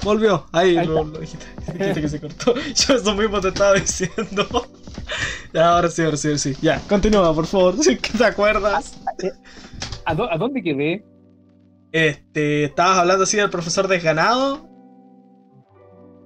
Volvió. 0.03 0.47
Ahí, 0.53 0.75
lo, 0.85 1.05
dijiste, 1.05 1.47
dijiste 1.73 2.01
que 2.01 2.09
se 2.09 2.21
cortó. 2.21 2.55
Yo 2.75 2.95
eso 2.95 3.15
mismo 3.15 3.41
te 3.41 3.49
estaba 3.49 3.75
diciendo. 3.75 4.47
ya, 5.55 5.75
ahora 5.75 5.89
sí, 5.89 6.03
ahora 6.03 6.17
sí, 6.17 6.29
ahora 6.29 6.39
sí. 6.39 6.57
Ya, 6.61 6.81
continúa, 6.89 7.35
por 7.35 7.47
favor. 7.47 7.75
Si 7.83 7.97
te 7.97 8.25
acuerdas. 8.25 9.01
¿A, 10.05 10.13
¿A, 10.13 10.39
dónde 10.39 10.63
quedé? 10.63 11.05
Este, 11.93 12.65
estabas 12.65 12.99
hablando 12.99 13.25
así 13.25 13.37
del 13.37 13.51
profesor 13.51 13.89
desganado. 13.89 14.69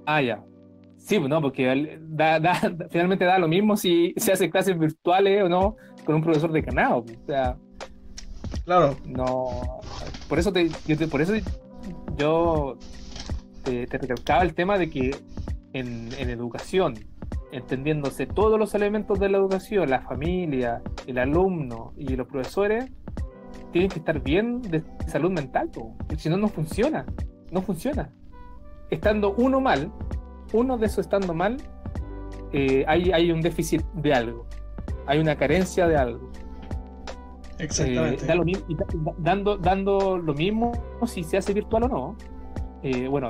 Ah, 0.06 0.20
ya. 0.20 0.42
Sí, 0.98 1.18
no, 1.18 1.40
porque 1.40 2.01
finalmente 2.90 3.24
da 3.26 3.38
lo 3.38 3.46
mismo 3.46 3.76
si 3.76 4.14
se 4.16 4.32
hace 4.32 4.51
clases 4.51 4.78
virtuales 4.78 5.42
o 5.42 5.48
no 5.48 5.76
con 6.05 6.16
un 6.16 6.22
profesor 6.22 6.52
de 6.52 6.62
canal. 6.62 6.93
O 6.93 7.05
sea, 7.26 7.56
claro. 8.64 8.97
No, 9.05 9.81
por 10.28 10.39
eso 10.39 10.52
te, 10.52 10.68
yo 10.86 11.09
por 11.09 11.20
eso 11.20 11.35
yo 12.16 12.76
te, 13.64 13.86
recalcaba 13.86 14.43
el 14.43 14.55
tema 14.55 14.78
de 14.78 14.90
que 14.90 15.16
en, 15.72 16.12
educación, 16.12 16.94
entendiéndose 17.52 18.26
todos 18.26 18.59
los 18.59 18.74
elementos 18.74 19.18
de 19.18 19.28
la 19.28 19.39
educación, 19.39 19.90
la 19.90 20.02
familia, 20.02 20.82
el 21.06 21.18
alumno 21.18 21.93
y 21.97 22.16
los 22.16 22.28
profesores, 22.28 22.90
tienen 23.72 23.90
que 23.90 23.98
estar 23.98 24.22
bien 24.22 24.62
de 24.62 24.85
salud 25.09 25.32
mental, 25.32 25.70
porque 25.72 26.16
si 26.16 26.28
no, 26.28 26.36
no 26.36 26.48
funciona. 26.48 27.06
No 27.51 27.60
funciona. 27.62 28.12
Estando 28.90 29.35
uno 29.35 29.60
mal, 29.60 29.90
uno 30.52 30.78
de 30.78 30.86
esos 30.86 31.01
estando 31.01 31.35
mal, 31.35 31.56
eh, 32.52 32.85
hay, 32.86 33.10
hay 33.10 33.32
un 33.32 33.40
déficit 33.40 33.82
de 33.94 34.14
algo 34.14 34.47
hay 35.06 35.19
una 35.19 35.36
carencia 35.36 35.86
de 35.86 35.97
algo. 35.97 36.31
Exactamente. 37.59 38.24
Eh, 38.27 38.56
dando, 39.19 39.56
dando 39.56 40.19
lo 40.19 40.35
mismo 40.35 40.73
si 41.06 41.23
se 41.23 41.36
hace 41.36 41.52
virtual 41.52 41.85
o 41.85 41.89
no. 41.89 42.16
Eh, 42.82 43.09
bueno, 43.09 43.28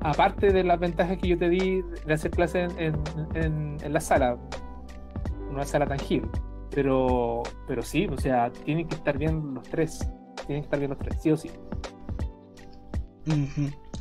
aparte 0.00 0.52
de 0.52 0.64
las 0.64 0.78
ventajas 0.78 1.18
que 1.18 1.28
yo 1.28 1.38
te 1.38 1.48
di 1.48 1.82
de 2.06 2.14
hacer 2.14 2.30
clases 2.30 2.72
en, 2.78 2.96
en, 3.34 3.92
la 3.92 4.00
sala, 4.00 4.36
una 5.50 5.64
sala 5.64 5.86
tangible. 5.86 6.30
Pero, 6.70 7.42
pero 7.66 7.82
sí, 7.82 8.06
o 8.06 8.18
sea, 8.18 8.50
tienen 8.50 8.86
que 8.86 8.94
estar 8.94 9.18
bien 9.18 9.54
los 9.54 9.64
tres. 9.68 9.98
Tienen 10.46 10.62
que 10.62 10.66
estar 10.66 10.78
bien 10.78 10.90
los 10.90 10.98
tres, 10.98 11.16
sí 11.20 11.30
o 11.30 11.36
sí. 11.36 11.50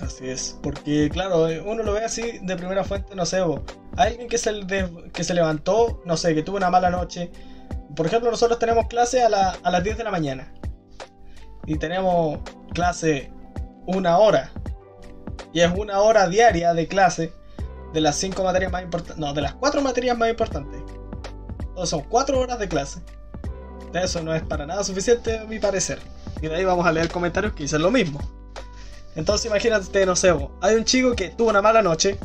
Así 0.01 0.29
es, 0.29 0.57
porque 0.63 1.09
claro, 1.11 1.47
uno 1.65 1.83
lo 1.83 1.93
ve 1.93 2.05
así 2.05 2.39
de 2.41 2.55
primera 2.55 2.83
fuente, 2.83 3.13
no 3.15 3.25
sé, 3.25 3.39
alguien 3.97 4.27
que 4.27 4.37
se, 4.37 5.33
levantó, 5.33 6.01
no 6.05 6.17
sé, 6.17 6.33
que 6.35 6.43
tuvo 6.43 6.57
una 6.57 6.69
mala 6.69 6.89
noche. 6.89 7.31
Por 7.95 8.05
ejemplo, 8.05 8.31
nosotros 8.31 8.59
tenemos 8.59 8.87
clase 8.87 9.23
a, 9.23 9.27
a 9.27 9.71
las 9.71 9.83
10 9.83 9.97
de 9.97 10.03
la 10.03 10.11
mañana 10.11 10.53
y 11.65 11.77
tenemos 11.77 12.39
clase 12.73 13.31
una 13.85 14.17
hora 14.17 14.51
y 15.53 15.61
es 15.61 15.71
una 15.75 15.99
hora 16.01 16.27
diaria 16.27 16.73
de 16.73 16.87
clase 16.87 17.33
de 17.93 18.01
las 18.01 18.15
cinco 18.15 18.43
materias 18.43 18.71
más 18.71 18.83
importantes, 18.83 19.17
no, 19.17 19.33
de 19.33 19.41
las 19.41 19.53
cuatro 19.53 19.81
materias 19.81 20.17
más 20.17 20.29
importantes. 20.29 20.81
Entonces 21.59 21.89
son 21.89 22.01
cuatro 22.01 22.39
horas 22.39 22.59
de 22.59 22.67
clase. 22.67 23.01
Eso 23.93 24.21
no 24.21 24.35
es 24.35 24.43
para 24.43 24.65
nada 24.65 24.83
suficiente 24.83 25.39
a 25.39 25.45
mi 25.45 25.59
parecer. 25.59 25.99
Y 26.41 26.47
de 26.47 26.55
ahí 26.55 26.65
vamos 26.65 26.85
a 26.85 26.91
leer 26.91 27.09
comentarios 27.09 27.53
que 27.53 27.63
dicen 27.63 27.81
lo 27.81 27.89
mismo. 27.89 28.19
Entonces 29.15 29.47
imagínate, 29.47 30.05
no 30.05 30.15
sé, 30.15 30.33
hay 30.61 30.75
un 30.75 30.83
chico 30.83 31.15
que 31.15 31.29
tuvo 31.29 31.49
una 31.49 31.61
mala 31.61 31.81
noche, 31.81 32.19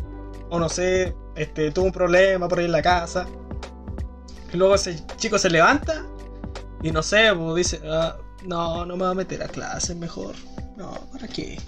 o 0.51 0.59
no 0.59 0.69
sé, 0.69 1.15
este, 1.37 1.71
tuvo 1.71 1.87
un 1.87 1.93
problema 1.93 2.49
por 2.49 2.59
ahí 2.59 2.65
en 2.67 2.73
la 2.73 2.83
casa, 2.83 3.27
y 4.53 4.57
luego 4.57 4.75
ese 4.75 4.97
chico 5.17 5.39
se 5.39 5.51
levanta 5.51 6.05
y 6.83 6.91
no 6.91 7.03
sé, 7.03 7.31
dice, 7.57 7.81
ah, 7.87 8.17
no, 8.45 8.85
no 8.85 8.97
me 8.97 9.05
voy 9.05 9.13
a 9.13 9.15
meter 9.15 9.43
a 9.43 9.49
clase 9.49 9.95
mejor. 9.95 10.35
No, 10.77 10.93
¿para 11.13 11.29
qué? 11.29 11.59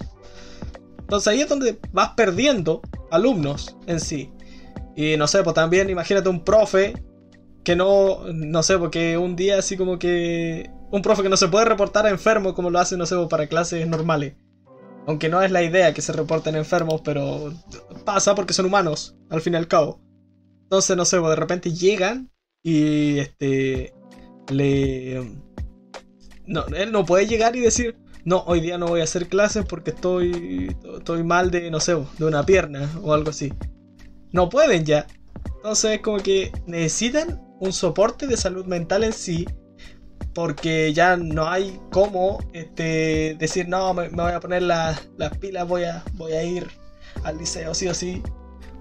Entonces 0.99 1.27
ahí 1.27 1.41
es 1.41 1.49
donde 1.49 1.79
vas 1.91 2.11
perdiendo 2.15 2.81
alumnos 3.11 3.77
en 3.87 3.99
sí. 3.99 4.31
Y 4.95 5.17
no 5.17 5.27
sé, 5.27 5.43
pues 5.43 5.55
también 5.55 5.89
imagínate 5.89 6.29
un 6.29 6.43
profe 6.43 6.93
que 7.63 7.75
no, 7.75 8.23
no 8.33 8.63
sé, 8.63 8.77
porque 8.77 9.17
un 9.17 9.35
día 9.35 9.59
así 9.59 9.77
como 9.77 9.97
que... 9.97 10.69
Un 10.91 11.01
profe 11.01 11.23
que 11.23 11.29
no 11.29 11.37
se 11.37 11.47
puede 11.47 11.65
reportar 11.65 12.05
enfermo 12.07 12.53
como 12.53 12.69
lo 12.69 12.79
hace, 12.79 12.95
no 12.95 13.05
sé, 13.05 13.15
pues, 13.15 13.27
para 13.27 13.47
clases 13.47 13.87
normales. 13.87 14.35
Aunque 15.07 15.29
no 15.29 15.41
es 15.41 15.51
la 15.51 15.63
idea 15.63 15.93
que 15.93 16.01
se 16.01 16.13
reporten 16.13 16.55
enfermos, 16.55 17.01
pero 17.03 17.53
pasa 18.05 18.33
porque 18.35 18.53
son 18.53 18.65
humanos, 18.65 19.15
al 19.29 19.41
fin 19.41 19.53
y 19.53 19.57
al 19.57 19.67
cabo. 19.67 20.01
Entonces, 20.63 20.97
no 20.97 21.05
sé, 21.05 21.19
pues, 21.19 21.29
de 21.29 21.35
repente 21.35 21.73
llegan 21.73 22.31
y 22.63 23.19
este 23.19 23.93
le 24.51 25.23
no, 26.47 26.65
él 26.67 26.91
no 26.91 27.05
puede 27.05 27.27
llegar 27.27 27.55
y 27.55 27.59
decir, 27.61 27.97
"No, 28.23 28.43
hoy 28.47 28.61
día 28.61 28.77
no 28.77 28.87
voy 28.87 29.01
a 29.01 29.03
hacer 29.03 29.27
clases 29.27 29.65
porque 29.65 29.91
estoy 29.91 30.75
estoy 30.97 31.23
mal 31.23 31.51
de, 31.51 31.69
no 31.71 31.79
sé, 31.79 31.95
de 32.17 32.25
una 32.25 32.45
pierna 32.45 32.89
o 33.03 33.13
algo 33.13 33.29
así." 33.29 33.53
No 34.31 34.49
pueden 34.49 34.85
ya. 34.85 35.07
Entonces, 35.57 35.91
es 35.93 36.01
como 36.01 36.17
que 36.17 36.51
necesitan 36.65 37.41
un 37.59 37.73
soporte 37.73 38.27
de 38.27 38.37
salud 38.37 38.65
mental 38.65 39.03
en 39.03 39.13
sí 39.13 39.47
porque 40.35 40.93
ya 40.93 41.17
no 41.17 41.47
hay 41.49 41.79
cómo 41.91 42.39
este, 42.53 43.35
decir, 43.39 43.67
no, 43.69 43.93
me, 43.95 44.09
voy 44.09 44.33
a 44.33 44.39
poner 44.39 44.61
la- 44.63 44.99
las 45.17 45.35
pilas, 45.37 45.67
voy 45.67 45.85
a, 45.85 46.03
voy 46.13 46.33
a 46.33 46.43
ir 46.43 46.67
al 47.23 47.37
liceo, 47.39 47.73
sí 47.73 47.87
o 47.87 47.93
sí. 47.95 48.21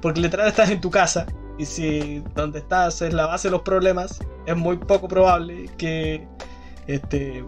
Porque 0.03 0.21
literal 0.21 0.49
estás 0.49 0.69
en 0.71 0.81
tu 0.81 0.91
casa 0.91 1.27
y 1.57 1.65
si 1.65 2.23
donde 2.35 2.59
estás 2.59 3.01
es 3.01 3.15
la 3.15 3.27
base 3.27 3.49
de 3.49 3.53
los 3.53 3.63
problemas, 3.63 4.19
es 4.47 4.57
muy 4.57 4.77
poco 4.77 5.09
probable 5.09 5.71
que 5.79 6.27
este, 6.89 7.45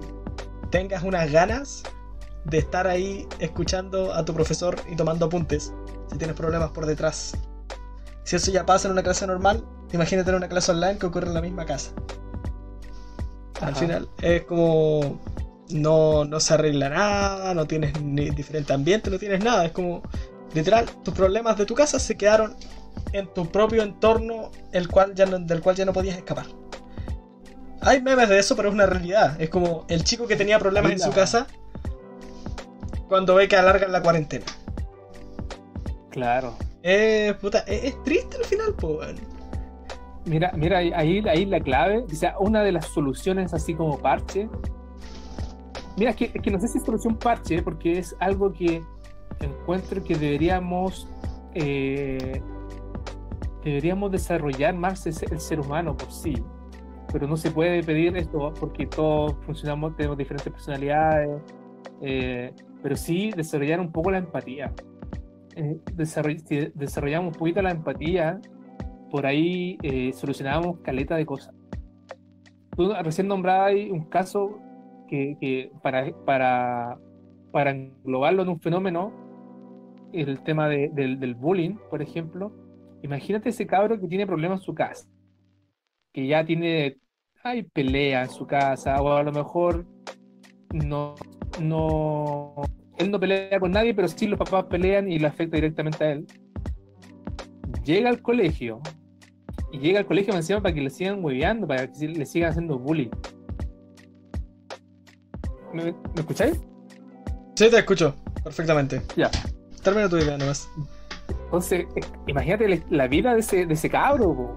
tengas 0.70 1.02
unas 1.02 1.30
ganas 1.30 1.82
de 2.44 2.58
estar 2.58 2.86
ahí 2.86 3.26
escuchando 3.40 4.14
a 4.14 4.24
tu 4.24 4.32
profesor 4.32 4.76
y 4.88 4.94
tomando 4.94 5.26
apuntes 5.26 5.74
si 6.10 6.16
tienes 6.18 6.36
problemas 6.36 6.70
por 6.70 6.86
detrás. 6.86 7.36
Si 8.22 8.36
eso 8.36 8.52
ya 8.52 8.64
pasa 8.64 8.86
en 8.88 8.92
una 8.92 9.02
clase 9.02 9.26
normal, 9.26 9.64
imagínate 9.92 10.30
en 10.30 10.36
una 10.36 10.48
clase 10.48 10.70
online 10.70 10.98
que 10.98 11.06
ocurre 11.06 11.26
en 11.26 11.34
la 11.34 11.40
misma 11.42 11.66
casa. 11.66 11.90
Al 13.60 13.74
final 13.74 14.08
es 14.20 14.42
como 14.42 15.18
no, 15.70 16.24
no 16.24 16.40
se 16.40 16.54
arregla 16.54 16.88
nada, 16.90 17.54
no 17.54 17.66
tienes 17.66 18.00
ni 18.00 18.30
diferente 18.30 18.72
ambiente, 18.72 19.10
no 19.10 19.18
tienes 19.18 19.42
nada. 19.42 19.64
Es 19.64 19.72
como 19.72 20.02
literal, 20.54 20.86
tus 21.02 21.14
problemas 21.14 21.56
de 21.58 21.66
tu 21.66 21.74
casa 21.74 21.98
se 21.98 22.16
quedaron 22.16 22.56
en 23.12 23.32
tu 23.34 23.50
propio 23.50 23.82
entorno, 23.82 24.50
el 24.72 24.88
cual 24.88 25.14
ya 25.14 25.26
no- 25.26 25.38
del 25.38 25.60
cual 25.60 25.76
ya 25.76 25.84
no 25.84 25.92
podías 25.92 26.16
escapar. 26.16 26.46
Hay 27.80 28.00
memes 28.02 28.28
de 28.28 28.38
eso, 28.38 28.56
pero 28.56 28.68
es 28.68 28.74
una 28.74 28.86
realidad. 28.86 29.40
Es 29.40 29.48
como 29.50 29.84
el 29.88 30.02
chico 30.04 30.26
que 30.26 30.36
tenía 30.36 30.58
problemas 30.58 30.92
en 30.92 30.98
su 30.98 31.10
casa 31.12 31.46
cuando 33.08 33.34
ve 33.34 33.48
que 33.48 33.56
alargan 33.56 33.92
la 33.92 34.02
cuarentena. 34.02 34.44
Claro. 36.10 36.54
Eh, 36.82 37.34
puta, 37.40 37.60
es, 37.66 37.84
es 37.84 38.02
triste 38.04 38.36
al 38.38 38.44
final, 38.44 38.74
pues. 38.78 39.08
Mira, 40.26 40.52
mira, 40.56 40.78
ahí, 40.78 41.22
ahí 41.26 41.46
la 41.46 41.60
clave, 41.60 41.98
o 41.98 42.08
sea, 42.14 42.36
una 42.38 42.62
de 42.62 42.72
las 42.72 42.86
soluciones 42.86 43.54
así 43.54 43.74
como 43.74 43.98
parche. 43.98 44.48
Mira, 45.96 46.12
que, 46.12 46.32
es 46.34 46.42
que 46.42 46.50
no 46.50 46.60
sé 46.60 46.68
si 46.68 46.78
es 46.78 46.84
solución 46.84 47.16
parche, 47.16 47.62
porque 47.62 47.98
es 47.98 48.14
algo 48.18 48.52
que 48.52 48.82
encuentro 49.40 50.02
que 50.02 50.16
deberíamos 50.16 51.08
eh, 51.54 52.42
deberíamos 53.64 54.12
desarrollar 54.12 54.74
más 54.74 55.06
el 55.06 55.40
ser 55.40 55.60
humano 55.60 55.96
por 55.96 56.12
sí. 56.12 56.34
Pero 57.12 57.26
no 57.26 57.36
se 57.36 57.50
puede 57.50 57.82
pedir 57.82 58.16
esto 58.16 58.52
porque 58.58 58.86
todos 58.86 59.34
funcionamos, 59.44 59.96
tenemos 59.96 60.18
diferentes 60.18 60.52
personalidades. 60.52 61.40
eh, 62.02 62.52
pero 62.82 62.94
sí 62.94 63.32
desarrollar 63.34 63.80
un 63.80 63.90
poco 63.90 64.10
la 64.10 64.18
empatía. 64.18 64.72
Eh, 65.56 65.78
desarrollamos 65.94 67.32
un 67.32 67.38
poquito 67.38 67.62
la 67.62 67.70
empatía, 67.70 68.38
por 69.10 69.26
ahí 69.26 69.78
eh, 69.82 70.12
solucionábamos 70.12 70.80
caleta 70.80 71.16
de 71.16 71.26
cosas. 71.26 71.54
Tú 72.76 72.92
recién 73.02 73.28
nombrabas 73.28 73.74
un 73.90 74.04
caso 74.04 74.58
que, 75.08 75.70
para, 75.82 76.12
para, 76.24 76.98
para 77.52 77.70
englobarlo 77.70 78.42
en 78.42 78.48
un 78.50 78.60
fenómeno, 78.60 79.12
el 80.12 80.40
tema 80.42 80.68
de- 80.68 80.90
del, 80.90 81.18
del 81.20 81.34
bullying, 81.34 81.76
por 81.90 82.02
ejemplo, 82.02 82.52
imagínate 83.02 83.50
ese 83.50 83.66
cabro 83.66 83.98
que 84.00 84.08
tiene 84.08 84.26
problemas 84.26 84.60
en 84.60 84.64
su 84.64 84.74
casa, 84.74 85.08
que 86.12 86.26
ya 86.26 86.44
tiene, 86.44 86.96
hay 87.42 87.62
pelea 87.62 88.22
en 88.22 88.30
su 88.30 88.46
casa, 88.46 89.00
o 89.00 89.12
a 89.12 89.22
lo 89.22 89.32
mejor 89.32 89.86
no, 90.74 91.14
no, 91.60 92.54
él 92.98 93.10
no 93.10 93.20
pelea 93.20 93.60
con 93.60 93.70
nadie, 93.72 93.94
pero 93.94 94.08
sí 94.08 94.26
los 94.26 94.38
papás 94.38 94.64
pelean 94.64 95.10
y 95.10 95.18
le 95.18 95.26
afecta 95.26 95.56
directamente 95.56 96.04
a 96.04 96.12
él 96.12 96.26
llega 97.84 98.08
al 98.08 98.22
colegio 98.22 98.80
y 99.72 99.78
llega 99.78 100.00
al 100.00 100.06
colegio 100.06 100.34
encima 100.34 100.60
para 100.60 100.74
que 100.74 100.80
le 100.80 100.90
sigan 100.90 101.24
hueveando, 101.24 101.66
para 101.66 101.90
que 101.90 102.08
le 102.08 102.26
sigan 102.26 102.50
haciendo 102.50 102.78
bullying. 102.78 103.10
¿Me, 105.72 105.84
me 105.84 105.92
escucháis? 106.16 106.60
Sí, 107.54 107.70
te 107.70 107.78
escucho 107.78 108.14
perfectamente. 108.46 109.02
Ya. 109.16 109.30
Termina 109.82 110.08
tu 110.08 110.18
idea 110.18 110.38
nomás. 110.38 110.68
Entonces, 111.46 111.86
eh, 111.96 112.00
imagínate 112.26 112.82
la, 112.90 113.08
vida 113.08 113.34
de 113.34 113.40
ese, 113.40 113.66
de 113.66 113.74
ese 113.74 113.90
cabro. 113.90 114.54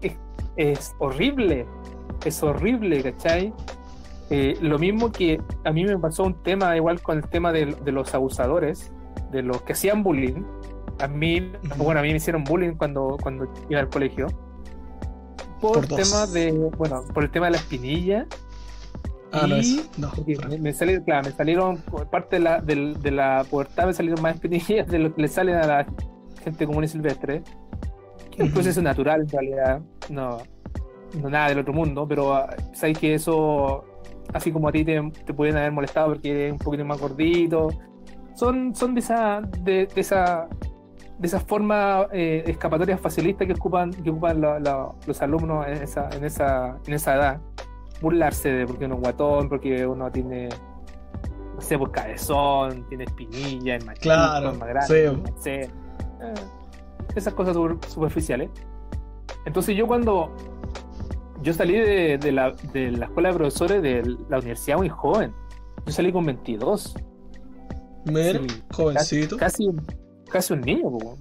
Es, 0.00 0.16
es 0.56 0.94
horrible. 0.98 1.66
Es 2.24 2.42
horrible, 2.42 3.02
¿cachai? 3.02 3.52
Eh, 4.30 4.56
lo 4.60 4.78
mismo 4.78 5.10
que 5.10 5.40
a 5.64 5.72
mí 5.72 5.84
me 5.84 5.98
pasó 5.98 6.24
un 6.24 6.42
tema 6.42 6.76
igual 6.76 7.02
con 7.02 7.18
el 7.18 7.28
tema 7.28 7.52
de, 7.52 7.66
de 7.66 7.92
los 7.92 8.14
abusadores, 8.14 8.92
de 9.30 9.42
los 9.42 9.62
que 9.62 9.72
hacían 9.72 10.02
bullying. 10.02 10.42
A 11.02 11.08
mí, 11.08 11.52
bueno, 11.76 12.00
a 12.00 12.02
mí 12.02 12.10
me 12.10 12.16
hicieron 12.16 12.44
bullying 12.44 12.74
cuando, 12.74 13.16
cuando 13.22 13.52
iba 13.68 13.80
al 13.80 13.88
colegio. 13.88 14.26
Por, 15.60 15.86
tema 15.86 16.26
de, 16.26 16.52
bueno, 16.78 17.02
por 17.12 17.22
el 17.24 17.30
tema 17.30 17.46
de 17.46 17.52
la 17.52 17.58
espinilla. 17.58 18.26
Ah, 19.32 19.46
no 19.46 19.56
y. 19.58 19.82
No. 19.98 20.10
porque 20.14 20.36
me, 20.48 20.58
me 20.58 20.72
salieron, 20.72 21.04
claro, 21.04 21.28
me 21.28 21.32
salieron, 21.36 21.76
por 21.78 22.08
parte 22.08 22.36
de 22.36 22.40
la, 22.42 22.60
del- 22.60 23.00
de 23.00 23.10
la 23.10 23.44
pubertad, 23.48 23.86
me 23.86 23.92
salieron 23.92 24.20
más 24.22 24.34
espinillas 24.36 24.86
de 24.88 24.98
lo 24.98 25.14
que 25.14 25.22
le 25.22 25.28
salen 25.28 25.56
a 25.56 25.66
la 25.66 25.86
gente 26.42 26.66
común 26.66 26.84
y 26.84 26.88
silvestre. 26.88 27.42
Que 28.30 28.36
es 28.36 28.40
un 28.40 28.46
Ujú. 28.46 28.54
proceso 28.54 28.80
natural, 28.82 29.20
en 29.22 29.28
realidad. 29.28 29.80
No, 30.08 30.38
no 31.20 31.28
nada 31.30 31.48
del 31.50 31.58
otro 31.60 31.72
mundo, 31.72 32.06
pero 32.08 32.34
ah, 32.34 32.48
sabes 32.72 32.98
que 32.98 33.14
eso, 33.14 33.84
así 34.32 34.50
como 34.50 34.68
a 34.68 34.72
ti 34.72 34.84
te, 34.84 35.00
te 35.26 35.34
pueden 35.34 35.56
haber 35.56 35.72
molestado 35.72 36.08
porque 36.08 36.30
eres 36.30 36.52
un 36.52 36.58
poquito 36.58 36.84
más 36.84 36.98
gordito, 36.98 37.68
son, 38.34 38.74
son 38.74 38.94
de 38.94 39.00
esa, 39.00 39.42
de, 39.62 39.86
de 39.94 40.00
esa, 40.00 40.48
de 41.20 41.26
esas 41.26 41.42
formas 41.44 42.06
eh, 42.12 42.42
escapatorias 42.46 42.98
facilistas 42.98 43.46
que 43.46 43.52
ocupan, 43.52 43.90
que 43.90 44.08
ocupan 44.08 44.40
la- 44.40 44.58
la- 44.58 44.90
los 45.06 45.20
alumnos 45.20 45.66
en 45.66 45.74
esa, 45.82 46.08
en 46.16 46.24
esa, 46.24 46.78
en 46.86 46.94
esa 46.94 47.14
edad. 47.14 47.40
Burlarse 48.00 48.48
de 48.50 48.66
porque 48.66 48.86
uno 48.86 48.94
es 48.94 49.00
guatón, 49.02 49.48
porque 49.50 49.86
uno 49.86 50.10
tiene, 50.10 50.48
no 51.54 51.60
sé, 51.60 51.76
pues 51.76 51.90
cabezón, 51.92 52.86
tiene 52.88 53.04
espinilla, 53.04 53.76
es 53.76 53.84
más 53.84 53.96
chico, 53.96 54.14
Claro, 54.14 54.52
es 54.52 54.58
más 54.58 54.68
grande, 54.70 55.32
sí. 55.40 55.50
Eh, 55.50 55.68
esas 57.14 57.34
cosas 57.34 57.54
super- 57.54 57.76
superficiales. 57.90 58.48
Entonces 59.44 59.76
yo 59.76 59.86
cuando 59.86 60.34
yo 61.42 61.52
salí 61.52 61.74
de, 61.74 62.16
de 62.16 62.32
la, 62.32 62.52
de 62.72 62.92
la 62.92 63.04
escuela 63.06 63.28
de 63.28 63.34
profesores 63.34 63.82
de 63.82 64.16
la 64.30 64.38
universidad 64.38 64.78
muy 64.78 64.88
joven, 64.88 65.34
yo 65.84 65.92
salí 65.92 66.10
con 66.12 66.24
22. 66.24 66.94
Mira, 68.06 68.40
Sí, 68.40 68.62
jovencito. 68.72 69.36
Casi, 69.36 69.66
casi 69.66 69.80
un 70.50 70.60
niño, 70.60 70.90
po. 70.90 71.16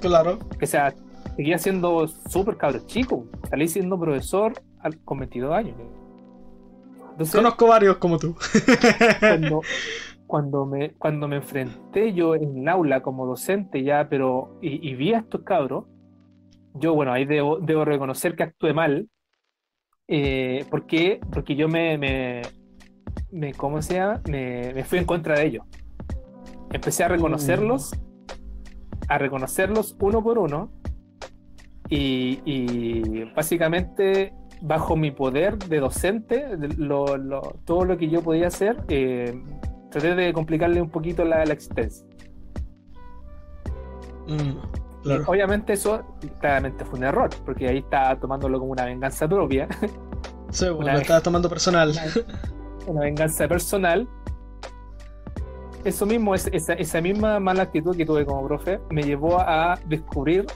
Claro. 0.00 0.38
o 0.60 0.66
sea, 0.66 0.94
seguía 1.36 1.58
siendo 1.58 2.08
súper 2.08 2.56
cabro 2.56 2.80
chico. 2.86 3.26
Salí 3.48 3.68
siendo 3.68 3.98
profesor 3.98 4.54
con 5.04 5.18
22 5.18 5.52
años. 5.52 5.76
Entonces, 7.12 7.34
Conozco 7.34 7.66
varios 7.66 7.98
como 7.98 8.18
tú. 8.18 8.34
cuando, 9.20 9.60
cuando, 10.26 10.66
me, 10.66 10.92
cuando 10.92 11.28
me 11.28 11.36
enfrenté 11.36 12.14
yo 12.14 12.34
en 12.34 12.58
el 12.58 12.68
aula 12.68 13.02
como 13.02 13.26
docente 13.26 13.82
ya, 13.82 14.08
pero 14.08 14.58
y, 14.62 14.88
y 14.88 14.94
vi 14.94 15.12
a 15.12 15.18
estos 15.18 15.42
cabros, 15.42 15.84
yo, 16.74 16.94
bueno, 16.94 17.12
ahí 17.12 17.24
debo, 17.24 17.58
debo 17.58 17.84
reconocer 17.84 18.36
que 18.36 18.44
actué 18.44 18.72
mal. 18.72 19.08
Eh, 20.08 20.64
¿Por 20.70 20.86
qué? 20.86 21.20
Porque 21.32 21.54
yo 21.56 21.68
me, 21.68 21.98
me, 21.98 22.42
me 23.30 23.54
¿cómo 23.54 23.82
se 23.82 23.94
llama? 23.94 24.20
Me, 24.28 24.72
me 24.74 24.84
fui 24.84 24.98
en 24.98 25.04
contra 25.04 25.38
de 25.38 25.46
ellos. 25.46 25.64
Empecé 26.70 27.04
a 27.04 27.08
reconocerlos, 27.08 27.90
a 29.08 29.18
reconocerlos 29.18 29.96
uno 30.00 30.22
por 30.22 30.38
uno, 30.38 30.70
y, 31.88 32.40
y 32.44 33.24
básicamente 33.34 34.32
bajo 34.62 34.94
mi 34.96 35.10
poder 35.10 35.58
de 35.58 35.80
docente, 35.80 36.46
lo- 36.76 37.16
lo- 37.16 37.56
todo 37.64 37.84
lo 37.84 37.96
que 37.96 38.08
yo 38.08 38.22
podía 38.22 38.46
hacer, 38.48 38.76
eh, 38.88 39.42
traté 39.90 40.14
de 40.14 40.32
complicarle 40.32 40.80
un 40.80 40.90
poquito 40.90 41.24
la, 41.24 41.44
la 41.44 41.52
existencia. 41.52 42.06
Mm, 44.28 45.02
claro. 45.02 45.24
obviamente 45.26 45.72
eso 45.72 46.04
claramente 46.40 46.84
fue 46.84 46.98
un 47.00 47.04
error, 47.06 47.30
porque 47.44 47.66
ahí 47.68 47.78
estaba 47.78 48.18
tomándolo 48.20 48.60
como 48.60 48.72
una 48.72 48.84
venganza 48.84 49.26
propia, 49.26 49.66
Sí, 50.50 50.66
una- 50.78 50.92
lo 50.94 51.00
estabas 51.00 51.22
tomando 51.24 51.48
personal. 51.48 51.92
una 52.86 53.00
venganza 53.00 53.48
personal. 53.48 54.08
Eso 55.84 56.06
mismo, 56.06 56.34
esa, 56.34 56.74
esa 56.74 57.00
misma 57.00 57.40
mala 57.40 57.62
actitud 57.64 57.96
que 57.96 58.04
tuve 58.04 58.24
como 58.26 58.46
profe, 58.46 58.80
me 58.90 59.02
llevó 59.02 59.38
a 59.40 59.78
descubrir 59.86 60.46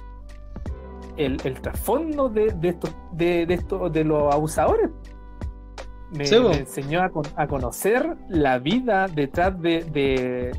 el, 1.16 1.38
el 1.44 1.60
trasfondo 1.60 2.28
de, 2.28 2.52
de, 2.52 2.68
estos, 2.70 2.94
de, 3.12 3.46
de, 3.46 3.54
estos, 3.54 3.92
de 3.92 4.04
los 4.04 4.34
abusadores. 4.34 4.90
Me, 6.12 6.26
Sí, 6.26 6.38
bo. 6.38 6.50
me 6.50 6.58
enseñó 6.58 7.02
a, 7.02 7.08
con- 7.10 7.24
a 7.36 7.46
conocer 7.46 8.16
la 8.28 8.58
vida 8.58 9.06
detrás 9.08 9.60
de, 9.60 9.84
de- 9.84 10.52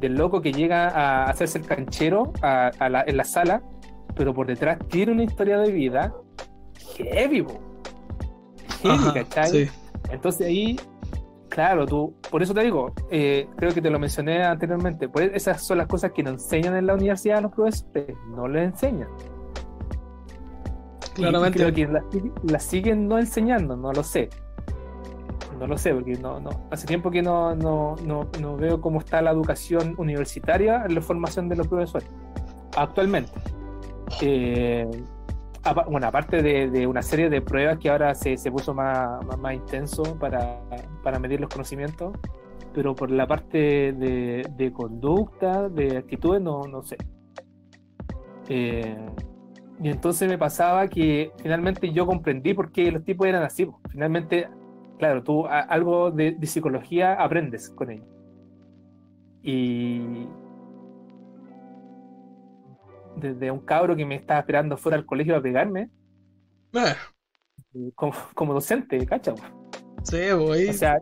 del 0.00 0.14
loco 0.14 0.40
que 0.40 0.52
llega 0.52 0.88
a 0.88 1.24
hacerse 1.30 1.58
el 1.58 1.66
canchero 1.66 2.32
a- 2.42 2.70
a 2.78 2.88
la- 2.88 3.04
en 3.06 3.16
la 3.16 3.24
sala, 3.24 3.62
pero 4.14 4.32
por 4.34 4.46
detrás 4.46 4.78
tiene 4.88 5.12
una 5.12 5.24
historia 5.24 5.58
de 5.58 5.72
vida 5.72 6.14
heavy, 6.96 7.40
bo. 7.40 7.60
Heavy, 8.82 8.94
Ajá, 8.94 9.12
¿cachai? 9.14 9.50
sí. 9.50 9.70
Entonces 10.10 10.46
ahí, 10.46 10.78
claro, 11.54 11.86
tú, 11.86 12.16
por 12.32 12.42
eso 12.42 12.52
te 12.52 12.62
digo, 12.62 12.92
eh, 13.10 13.48
creo 13.56 13.72
que 13.72 13.80
te 13.80 13.88
lo 13.88 14.00
mencioné 14.00 14.42
anteriormente, 14.42 15.08
pues 15.08 15.30
esas 15.34 15.64
son 15.64 15.78
las 15.78 15.86
cosas 15.86 16.10
que 16.10 16.22
nos 16.22 16.32
enseñan 16.34 16.74
en 16.76 16.86
la 16.86 16.94
universidad 16.94 17.38
a 17.38 17.40
los 17.42 17.52
profesores, 17.52 18.16
no 18.34 18.48
les 18.48 18.72
enseñan. 18.72 19.08
Claramente. 21.14 21.60
creo 21.60 21.72
que 21.72 21.86
las, 21.86 22.04
las 22.42 22.64
siguen 22.64 23.06
no 23.06 23.18
enseñando, 23.18 23.76
no 23.76 23.92
lo 23.92 24.02
sé. 24.02 24.30
No 25.60 25.68
lo 25.68 25.78
sé, 25.78 25.94
porque 25.94 26.14
no, 26.14 26.40
no, 26.40 26.50
hace 26.72 26.88
tiempo 26.88 27.12
que 27.12 27.22
no, 27.22 27.54
no, 27.54 27.94
no, 28.04 28.28
no 28.40 28.56
veo 28.56 28.80
cómo 28.80 28.98
está 28.98 29.22
la 29.22 29.30
educación 29.30 29.94
universitaria 29.96 30.84
en 30.84 30.96
la 30.96 31.00
formación 31.00 31.48
de 31.48 31.54
los 31.54 31.68
profesores, 31.68 32.10
actualmente. 32.76 33.30
Eh, 34.20 34.90
bueno, 35.86 36.06
aparte 36.06 36.42
de, 36.42 36.70
de 36.70 36.86
una 36.86 37.02
serie 37.02 37.30
de 37.30 37.40
pruebas 37.40 37.78
que 37.78 37.88
ahora 37.88 38.14
se, 38.14 38.36
se 38.36 38.50
puso 38.50 38.74
más, 38.74 39.24
más, 39.24 39.38
más 39.38 39.54
intenso 39.54 40.02
para, 40.18 40.60
para 41.02 41.18
medir 41.18 41.40
los 41.40 41.48
conocimientos, 41.48 42.14
pero 42.74 42.94
por 42.94 43.10
la 43.10 43.26
parte 43.26 43.92
de, 43.92 44.46
de 44.56 44.72
conducta, 44.72 45.68
de 45.68 45.96
actitudes, 45.98 46.42
no, 46.42 46.62
no 46.66 46.82
sé. 46.82 46.96
Eh, 48.48 48.96
y 49.82 49.88
entonces 49.88 50.28
me 50.28 50.38
pasaba 50.38 50.86
que 50.88 51.32
finalmente 51.42 51.90
yo 51.92 52.06
comprendí 52.06 52.54
por 52.54 52.70
qué 52.70 52.90
los 52.92 53.04
tipos 53.04 53.26
eran 53.26 53.42
así. 53.42 53.68
Finalmente, 53.90 54.48
claro, 54.98 55.22
tú 55.22 55.46
a- 55.46 55.60
algo 55.60 56.10
de, 56.10 56.32
de 56.32 56.46
psicología 56.46 57.14
aprendes 57.14 57.70
con 57.70 57.90
ellos. 57.90 58.06
Y 59.42 60.26
desde 63.16 63.50
un 63.50 63.60
cabro 63.64 63.96
que 63.96 64.06
me 64.06 64.16
estaba 64.16 64.40
esperando 64.40 64.76
fuera 64.76 64.96
del 64.98 65.06
colegio 65.06 65.36
a 65.36 65.42
pegarme, 65.42 65.90
Eh, 67.74 67.92
como, 67.94 68.12
como 68.34 68.54
docente, 68.54 69.04
¿cacha? 69.06 69.34
sí, 70.02 70.32
voy. 70.32 70.68
O 70.68 70.72
sea, 70.72 70.98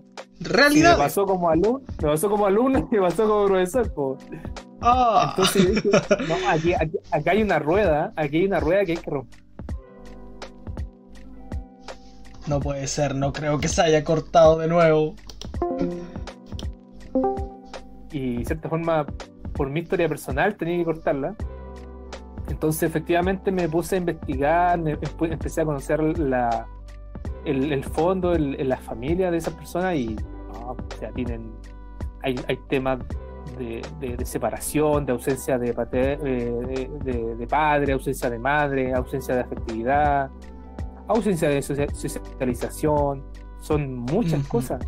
si 0.69 0.83
me 0.83 0.95
Realidad. 0.95 0.97
pasó 0.97 1.27
como 1.27 1.51
alumno, 1.51 1.83
me 2.01 2.09
pasó 2.09 2.31
como 2.31 2.47
alumno 2.47 2.81
y 2.91 2.97
me 2.97 3.01
pasó 3.03 3.29
como 3.29 3.47
profesor. 3.47 3.93
po. 3.95 4.19
Ah. 4.81 5.23
Entonces 5.23 5.83
no, 6.29 6.37
aquí, 6.49 6.75
aquí, 6.75 6.99
acá 7.11 7.31
hay 7.33 7.43
una 7.43 7.59
rueda, 7.59 8.13
aquí 8.17 8.39
hay 8.39 8.47
una 8.47 8.61
rueda 8.61 8.85
que 8.85 8.93
hay 8.93 8.99
que 8.99 9.11
romper. 9.11 9.41
No 12.47 12.61
puede 12.61 12.87
ser, 12.87 13.15
no 13.17 13.33
creo 13.33 13.59
que 13.59 13.67
se 13.69 13.83
haya 13.83 14.05
cortado 14.05 14.59
de 14.59 14.69
nuevo. 14.69 15.17
y 18.11 18.39
de 18.39 18.45
cierta 18.45 18.69
forma, 18.69 19.07
por 19.55 19.71
mi 19.71 19.81
historia 19.81 20.09
personal, 20.09 20.57
tenía 20.57 20.79
que 20.79 20.85
cortarla. 20.85 21.37
Entonces, 22.49 22.83
efectivamente, 22.85 23.51
me 23.53 23.69
puse 23.69 23.97
a 23.97 23.99
investigar, 23.99 24.79
me- 24.79 24.99
empe- 24.99 25.33
empecé 25.33 25.61
a 25.63 25.65
conocer 25.65 26.19
la, 26.19 26.67
el, 27.45 27.73
el 27.73 27.85
fondo, 27.85 28.33
el- 28.33 28.69
la 28.69 28.77
familia 28.79 29.31
de 29.31 29.37
esas 29.39 29.55
personas 29.55 29.95
y, 29.97 30.17
no, 30.53 30.73
o 30.73 30.77
sea, 30.99 31.11
tienen, 31.13 31.53
hay, 32.23 32.35
hay 32.49 32.59
temas 32.69 32.99
de, 33.59 33.83
de- 34.01 34.17
de 34.17 34.25
separación, 34.27 35.07
de 35.07 35.13
ausencia 35.13 35.59
de, 35.59 35.73
pater- 35.75 36.19
eh, 36.25 36.89
de, 37.39 37.47
padre, 37.47 37.93
ausencia 37.93 38.29
de 38.31 38.39
madre, 38.39 38.93
ausencia 38.93 39.35
de 39.35 39.41
afectividad, 39.43 40.31
ausencia 41.09 41.49
de 41.49 41.63
socia- 41.63 41.93
socialización, 41.95 43.25
son 43.61 43.95
muchas 43.99 44.47
cosas 44.49 44.87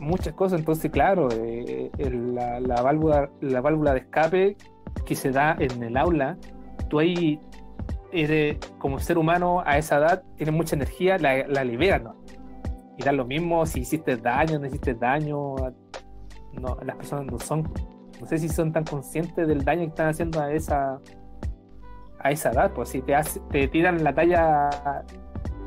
muchas 0.00 0.32
cosas. 0.34 0.58
Entonces, 0.58 0.90
claro, 0.90 1.28
eh, 1.30 1.88
el- 1.98 2.34
la, 2.34 2.58
la 2.58 2.82
válvula, 2.82 3.30
la 3.40 3.60
válvula 3.60 3.92
de 3.92 4.00
escape 4.00 4.56
que 5.06 5.14
se 5.14 5.30
da 5.30 5.54
en 5.60 5.80
el 5.80 5.96
aula, 5.96 6.38
tú 6.92 6.98
ahí 6.98 7.40
eres, 8.12 8.58
como 8.78 8.98
ser 8.98 9.16
humano 9.16 9.62
a 9.64 9.78
esa 9.78 9.96
edad, 9.96 10.22
tienes 10.36 10.54
mucha 10.54 10.76
energía, 10.76 11.16
la, 11.16 11.46
la 11.48 11.64
liberas, 11.64 12.02
¿no? 12.02 12.16
Y 12.98 13.02
da 13.02 13.12
lo 13.12 13.24
mismo 13.24 13.64
si 13.64 13.80
hiciste 13.80 14.18
daño, 14.18 14.58
no 14.58 14.66
hiciste 14.66 14.92
daño. 14.92 15.54
No, 16.52 16.76
las 16.84 16.96
personas 16.96 17.24
no 17.32 17.38
son, 17.38 17.62
no 18.20 18.26
sé 18.26 18.36
si 18.36 18.50
son 18.50 18.72
tan 18.74 18.84
conscientes 18.84 19.48
del 19.48 19.64
daño 19.64 19.80
que 19.84 19.86
están 19.88 20.08
haciendo 20.10 20.38
a 20.42 20.52
esa 20.52 21.00
a 22.20 22.30
esa 22.30 22.50
edad, 22.50 22.70
pues 22.74 22.90
si 22.90 23.00
te, 23.00 23.14
hace- 23.14 23.40
te 23.50 23.66
tiran 23.68 24.04
la 24.04 24.14
talla 24.14 24.68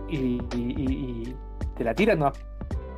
y, 0.08 0.38
y- 0.56 0.76
y- 0.78 1.36
te 1.76 1.84
la 1.84 1.96
tiran, 1.96 2.20
no, 2.20 2.26
no, 2.26 2.34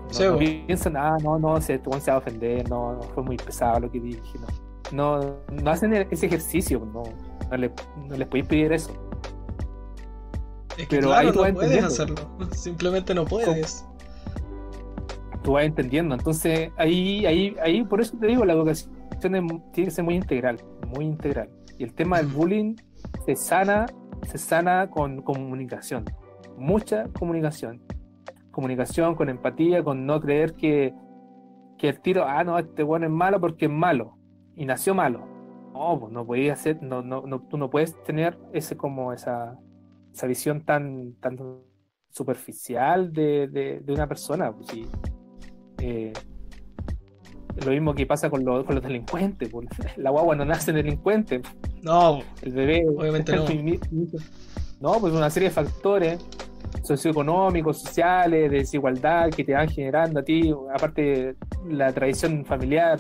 Sí, 0.10 0.24
no 0.26 0.38
piensan, 0.38 0.98
ah, 0.98 1.18
no, 1.24 1.40
no, 1.40 1.60
se, 1.62 1.76
este 1.76 2.00
se 2.02 2.12
va 2.12 2.16
a 2.16 2.20
ofender, 2.20 2.70
no, 2.70 2.94
no, 2.94 3.02
fue 3.02 3.24
muy 3.24 3.38
pesado 3.38 3.80
lo 3.80 3.90
que 3.90 4.00
dije, 4.02 4.38
no. 4.40 4.67
No, 4.92 5.20
no 5.52 5.72
hacen 5.72 5.94
ese 5.94 6.26
ejercicio, 6.28 6.80
no, 6.94 7.04
no, 7.50 7.58
le- 7.58 7.72
no 8.08 8.16
les 8.16 8.28
podéis 8.28 8.48
pedir 8.48 8.72
eso. 8.72 8.92
Es 10.78 10.88
que 10.88 10.98
Pero 10.98 11.08
claro, 11.10 11.28
ahí 11.28 11.34
tú 11.34 11.40
no 11.40 11.42
vas 11.44 11.54
puedes 11.54 11.84
hacerlo. 11.84 12.16
Simplemente 12.52 13.14
no 13.14 13.26
puedes. 13.26 13.86
Tú 15.44 15.54
vas 15.54 15.66
entendiendo, 15.66 16.14
entonces 16.16 16.72
ahí, 16.78 17.26
ahí, 17.26 17.56
ahí, 17.64 17.84
por 17.84 18.02
eso 18.02 18.18
te 18.18 18.28
digo, 18.28 18.44
la 18.46 18.54
educación 18.54 18.92
es 19.22 19.22
tiene 19.22 19.62
que 19.74 19.92
ser 19.92 20.04
muy 20.04 20.16
integral, 20.16 20.62
muy 20.88 21.06
integral. 21.06 21.50
Y 21.78 21.84
el 21.84 21.94
tema 21.94 22.18
del 22.18 22.28
bullying 22.28 22.76
se 23.26 23.36
sana, 23.36 23.86
se 24.24 24.38
sana 24.38 24.90
con 24.90 25.22
comunicación, 25.22 26.06
mucha 26.58 27.08
comunicación. 27.18 27.82
Comunicación 28.52 29.14
con 29.16 29.30
empatía, 29.30 29.84
con 29.84 30.06
no 30.08 30.20
creer 30.20 30.56
que, 30.56 30.94
que 31.78 31.90
el 31.90 32.00
tiro, 32.02 32.26
ah, 32.28 32.44
no, 32.44 32.58
este 32.58 32.82
bueno 32.82 33.06
es 33.06 33.12
malo 33.12 33.40
porque 33.40 33.66
es 33.66 33.72
malo 33.72 34.17
y 34.58 34.66
nació 34.66 34.94
malo. 34.94 35.26
No, 35.74 36.00
pues 36.00 36.12
no 36.12 36.26
podías 36.26 36.60
hacer, 36.60 36.82
no, 36.82 37.02
no, 37.02 37.22
no, 37.26 37.40
tú 37.48 37.58
no 37.58 37.70
puedes 37.70 38.02
tener 38.04 38.38
ese 38.52 38.76
como 38.76 39.14
esa, 39.14 39.58
esa 40.14 40.28
visión 40.28 40.66
tan, 40.66 41.14
tan 41.22 41.38
superficial 42.10 43.14
de, 43.14 43.48
de, 43.48 43.80
de 43.82 43.94
una 43.94 44.08
persona. 44.08 44.52
Pues. 44.52 44.68
Eh, 45.80 46.12
lo 47.66 47.72
mismo 47.72 47.94
que 47.96 48.06
pasa 48.06 48.30
con, 48.30 48.44
los- 48.46 48.66
con 48.66 48.76
los 48.76 48.84
delincuentes. 48.84 49.50
pues. 49.50 49.68
La 49.98 50.10
guagua 50.10 50.36
no 50.36 50.46
nace 50.46 50.72
delincuente, 50.72 51.42
No, 51.82 52.20
el 52.42 52.52
bebé. 52.54 52.86
Obviamente 52.88 53.36
no. 53.36 53.46
No, 54.80 55.00
pues 55.00 55.14
una 55.14 55.30
serie 55.30 55.50
de 55.50 55.56
factores 55.56 56.24
socioeconómicos, 56.84 57.80
sociales, 57.82 58.52
de 58.52 58.60
desigualdad 58.60 59.30
que 59.32 59.44
te 59.44 59.54
van 59.54 59.68
generando 59.70 60.20
a 60.20 60.24
ti, 60.24 60.54
aparte 60.74 61.36
la 61.68 61.92
tradición 61.92 62.46
familiar, 62.46 63.00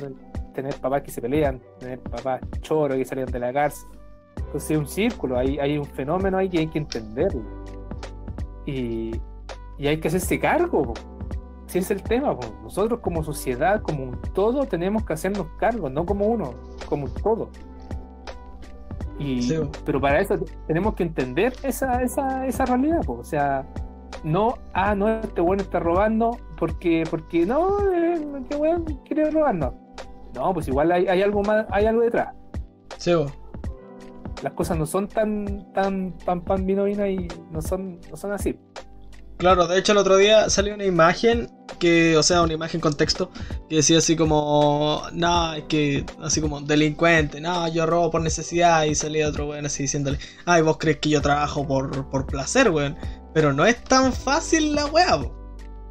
tener 0.57 0.75
papás 0.81 1.03
que 1.03 1.11
se 1.11 1.21
pelean, 1.21 1.61
tener 1.79 1.99
papás 1.99 2.41
choros 2.61 2.97
que 2.97 3.05
salieron 3.05 3.31
de 3.31 3.39
la 3.39 3.53
cárcel. 3.53 3.87
Entonces 4.37 4.71
es 4.71 4.77
un 4.77 4.87
círculo, 4.87 5.37
hay, 5.37 5.59
hay 5.59 5.77
un 5.77 5.85
fenómeno 5.85 6.37
ahí 6.37 6.49
que 6.49 6.57
hay 6.57 6.67
que 6.67 6.79
entenderlo. 6.79 7.43
Y, 8.65 9.11
y 9.77 9.87
hay 9.87 9.99
que 9.99 10.07
hacerse 10.07 10.39
cargo. 10.39 10.81
po. 10.81 10.93
Si 11.67 11.77
es 11.77 11.91
el 11.91 12.01
tema, 12.01 12.35
po. 12.35 12.47
nosotros 12.63 13.01
como 13.01 13.23
sociedad, 13.23 13.81
como 13.83 14.03
un 14.03 14.19
todo, 14.33 14.65
tenemos 14.65 15.05
que 15.05 15.13
hacernos 15.13 15.45
cargo, 15.59 15.89
no 15.89 16.05
como 16.05 16.25
uno, 16.25 16.55
como 16.89 17.05
un 17.05 17.13
todo. 17.13 17.49
Y, 19.19 19.43
Sí, 19.43 19.59
pero 19.85 20.01
para 20.01 20.19
eso 20.21 20.39
tenemos 20.65 20.95
que 20.95 21.03
entender 21.03 21.53
esa, 21.61 22.01
esa, 22.01 22.47
esa 22.47 22.65
realidad, 22.65 23.01
po. 23.05 23.13
o 23.13 23.23
sea, 23.23 23.63
no, 24.23 24.55
ah, 24.73 24.95
no, 24.95 25.07
este 25.07 25.41
bueno 25.41 25.61
está 25.61 25.79
robando 25.79 26.37
porque, 26.57 27.03
porque 27.09 27.45
no, 27.45 27.79
eh, 27.91 28.19
este 28.39 28.55
bueno 28.55 28.83
quiere 29.05 29.29
robarnos. 29.29 29.73
No, 30.37 30.53
pues 30.53 30.67
igual 30.67 30.91
hay, 30.91 31.07
hay 31.07 31.23
algo 31.23 31.41
más, 31.41 31.65
hay 31.71 31.87
algo 31.87 32.01
detrás. 32.01 32.33
sí, 32.97 33.13
bo. 33.13 33.31
Las 34.43 34.53
cosas 34.53 34.77
no 34.77 34.85
son 34.85 35.07
tan, 35.07 35.73
tan, 35.73 36.11
pan, 36.23 36.41
pan, 36.41 36.63
vino, 36.63 36.83
vino 36.83 37.07
y 37.07 37.27
no 37.49 37.59
son, 37.59 37.99
no 38.11 38.15
son 38.15 38.33
así. 38.33 38.55
Claro, 39.37 39.67
de 39.67 39.79
hecho 39.79 39.93
el 39.93 39.97
otro 39.97 40.17
día 40.17 40.47
salió 40.51 40.75
una 40.75 40.85
imagen 40.85 41.49
que, 41.79 42.15
o 42.17 42.23
sea, 42.23 42.43
una 42.43 42.53
imagen 42.53 42.79
con 42.79 42.93
texto 42.93 43.31
que 43.67 43.77
decía 43.77 43.97
así 43.97 44.15
como, 44.15 45.01
no, 45.11 45.53
es 45.55 45.63
que, 45.63 46.05
así 46.21 46.39
como, 46.39 46.61
delincuente, 46.61 47.41
no, 47.41 47.67
yo 47.67 47.87
robo 47.87 48.11
por 48.11 48.21
necesidad 48.21 48.83
y 48.85 48.93
salía 48.93 49.27
otro 49.27 49.47
weón 49.47 49.65
así 49.65 49.83
diciéndole, 49.83 50.19
ay, 50.45 50.61
vos 50.61 50.77
crees 50.77 50.97
que 50.97 51.09
yo 51.09 51.21
trabajo 51.21 51.67
por, 51.67 52.09
por 52.09 52.27
placer, 52.27 52.69
weón, 52.69 52.95
pero 53.33 53.53
no 53.53 53.65
es 53.65 53.83
tan 53.83 54.13
fácil 54.13 54.75
la 54.75 54.85
weá, 54.87 55.19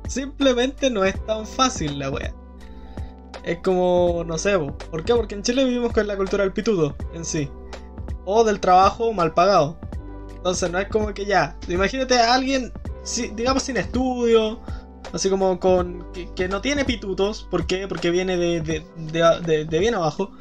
simplemente 0.09 0.89
no 0.89 1.05
es 1.05 1.25
tan 1.27 1.47
fácil 1.47 1.99
la 1.99 2.11
weá. 2.11 2.33
Es 3.47 3.59
como, 3.59 4.25
no 4.27 4.37
sé, 4.37 4.59
po. 4.59 4.77
¿por 4.91 5.05
qué? 5.05 5.15
Porque 5.15 5.35
en 5.37 5.43
Chile 5.43 5.65
vivimos 5.65 5.93
con 5.93 6.07
la 6.07 6.17
cultura 6.17 6.43
del 6.45 6.53
pitudo 6.53 6.97
en 7.15 7.25
sí, 7.25 7.49
o 8.25 8.45
del 8.45 8.61
trabajo 8.61 9.13
mal 9.13 9.33
pagado. 9.33 9.79
Entonces 10.35 10.71
no 10.71 10.79
es 10.79 10.89
como 10.89 11.15
que 11.15 11.25
ya, 11.25 11.57
imagínate 11.69 12.19
a 12.19 12.35
alguien 12.35 12.73
si- 13.05 13.29
digamos 13.29 13.63
sin 13.63 13.77
estudio, 13.77 14.61
así 15.13 15.31
como 15.31 15.59
con. 15.61 16.07
que, 16.35 16.49
no 16.49 16.61
tiene 16.61 16.85
pitutos. 16.85 17.47
¿Por 17.51 17.67
qué? 17.67 17.89
Porque 17.89 18.11
viene 18.11 18.37
de, 18.37 18.61
de, 18.61 19.79
bien 19.79 19.95
abajo. 19.95 20.33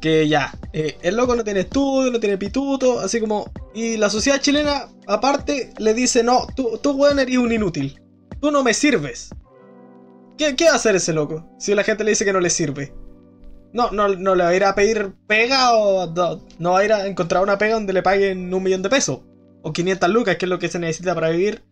Que 0.00 0.28
ya, 0.28 0.52
eh, 0.72 0.98
el 1.02 1.16
loco 1.16 1.34
no 1.34 1.42
tiene 1.42 1.60
estudio, 1.60 2.12
no 2.12 2.20
tiene 2.20 2.38
pituto, 2.38 3.00
así 3.00 3.18
como. 3.20 3.50
Y 3.74 3.96
la 3.96 4.10
sociedad 4.10 4.40
chilena, 4.40 4.88
aparte, 5.06 5.72
le 5.78 5.94
dice: 5.94 6.22
No, 6.22 6.46
tú, 6.54 6.78
tú 6.82 7.04
eres 7.06 7.36
un 7.38 7.50
inútil. 7.50 8.00
Tú 8.40 8.50
no 8.50 8.62
me 8.62 8.74
sirves. 8.74 9.30
¿Qué, 10.36 10.56
¿Qué 10.56 10.64
va 10.66 10.72
a 10.72 10.76
hacer 10.76 10.94
ese 10.96 11.12
loco? 11.12 11.48
Si 11.58 11.74
la 11.74 11.84
gente 11.84 12.04
le 12.04 12.10
dice 12.10 12.24
que 12.24 12.32
no 12.32 12.40
le 12.40 12.50
sirve. 12.50 12.92
No, 13.72 13.90
no, 13.90 14.08
no 14.08 14.34
le 14.34 14.44
va 14.44 14.50
a 14.50 14.56
ir 14.56 14.64
a 14.64 14.74
pedir 14.74 15.12
pega 15.26 15.76
o 15.76 16.06
no, 16.58 16.72
va 16.72 16.78
a 16.78 16.84
ir 16.84 16.92
a 16.92 17.06
encontrar 17.06 17.42
una 17.42 17.58
pega 17.58 17.74
donde 17.74 17.92
le 17.92 18.02
paguen 18.02 18.52
un 18.52 18.62
millón 18.62 18.82
de 18.82 18.88
pesos. 18.88 19.20
O 19.62 19.72
500 19.72 20.08
lucas, 20.10 20.36
que 20.36 20.46
es 20.46 20.48
lo 20.48 20.58
que 20.58 20.68
se 20.68 20.78
necesita 20.78 21.14
para 21.14 21.30
vivir. 21.30 21.62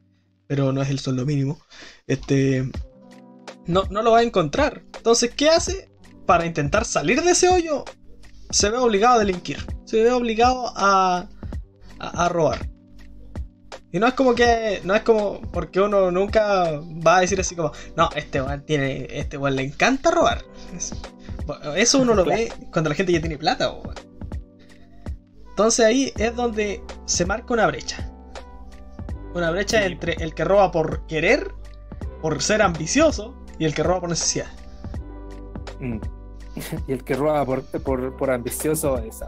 Pero 0.47 0.73
no 0.73 0.83
es 0.83 0.91
el 0.91 0.99
sueldo 0.99 1.25
mínimo. 1.25 1.59
Este. 2.07 2.69
No, 3.67 3.85
no 3.91 4.03
lo 4.03 4.13
va 4.13 4.19
a 4.19 4.23
encontrar. 4.23 4.83
Entonces, 4.97 5.33
¿qué 5.35 5.49
hace? 5.49 5.91
Para 6.27 6.47
intentar 6.47 6.85
salir 6.85 7.23
de 7.23 7.31
ese 7.31 7.49
hoyo, 7.49 7.85
se 8.51 8.71
ve 8.71 8.79
obligado 8.79 9.15
a 9.15 9.19
delinquir. 9.19 9.65
Se 9.85 10.03
ve 10.03 10.13
obligado 10.13 10.73
a, 10.77 11.29
a, 11.99 12.29
robar. 12.29 12.69
Y 13.95 14.01
no 14.01 14.09
es 14.09 14.15
como 14.15 14.35
que. 14.35 14.81
No 14.83 14.93
es 14.93 15.03
como. 15.03 15.41
Porque 15.53 15.81
uno 15.81 16.11
nunca 16.11 16.81
va 17.07 17.19
a 17.19 17.21
decir 17.21 17.39
así 17.39 17.55
como. 17.55 17.71
No, 17.97 18.11
este 18.17 18.43
weón 18.43 18.67
tiene. 18.67 19.07
Este 19.09 19.39
weón 19.39 19.55
le 19.55 19.63
encanta 19.63 20.11
robar. 20.11 20.45
Eso 21.77 22.01
uno 22.01 22.13
lo 22.17 22.25
ve 22.25 22.53
cuando 22.73 22.91
la 22.91 22.97
gente 22.97 23.13
ya 23.13 23.21
tiene 23.21 23.39
plata. 23.39 23.73
Entonces 25.51 25.87
ahí 25.87 26.13
es 26.19 26.35
donde 26.35 26.83
se 27.05 27.25
marca 27.25 27.55
una 27.55 27.69
brecha. 27.69 28.11
Una 29.33 29.53
brecha 29.53 29.87
entre 29.87 30.15
el 30.15 30.35
que 30.35 30.43
roba 30.43 30.73
por 30.73 31.07
querer, 31.07 31.53
por 32.21 32.43
ser 32.43 32.63
ambicioso, 32.63 33.47
y 33.61 33.65
el 33.65 33.75
que 33.75 33.85
roba 33.85 34.01
por 34.01 34.09
necesidad. 34.09 34.49
Mm. 35.79 36.01
Y 36.89 36.93
el 36.93 37.05
que 37.05 37.15
roba 37.15 37.45
por, 37.45 37.63
por, 38.17 38.31
ambicioso 38.31 38.99
es, 38.99 39.21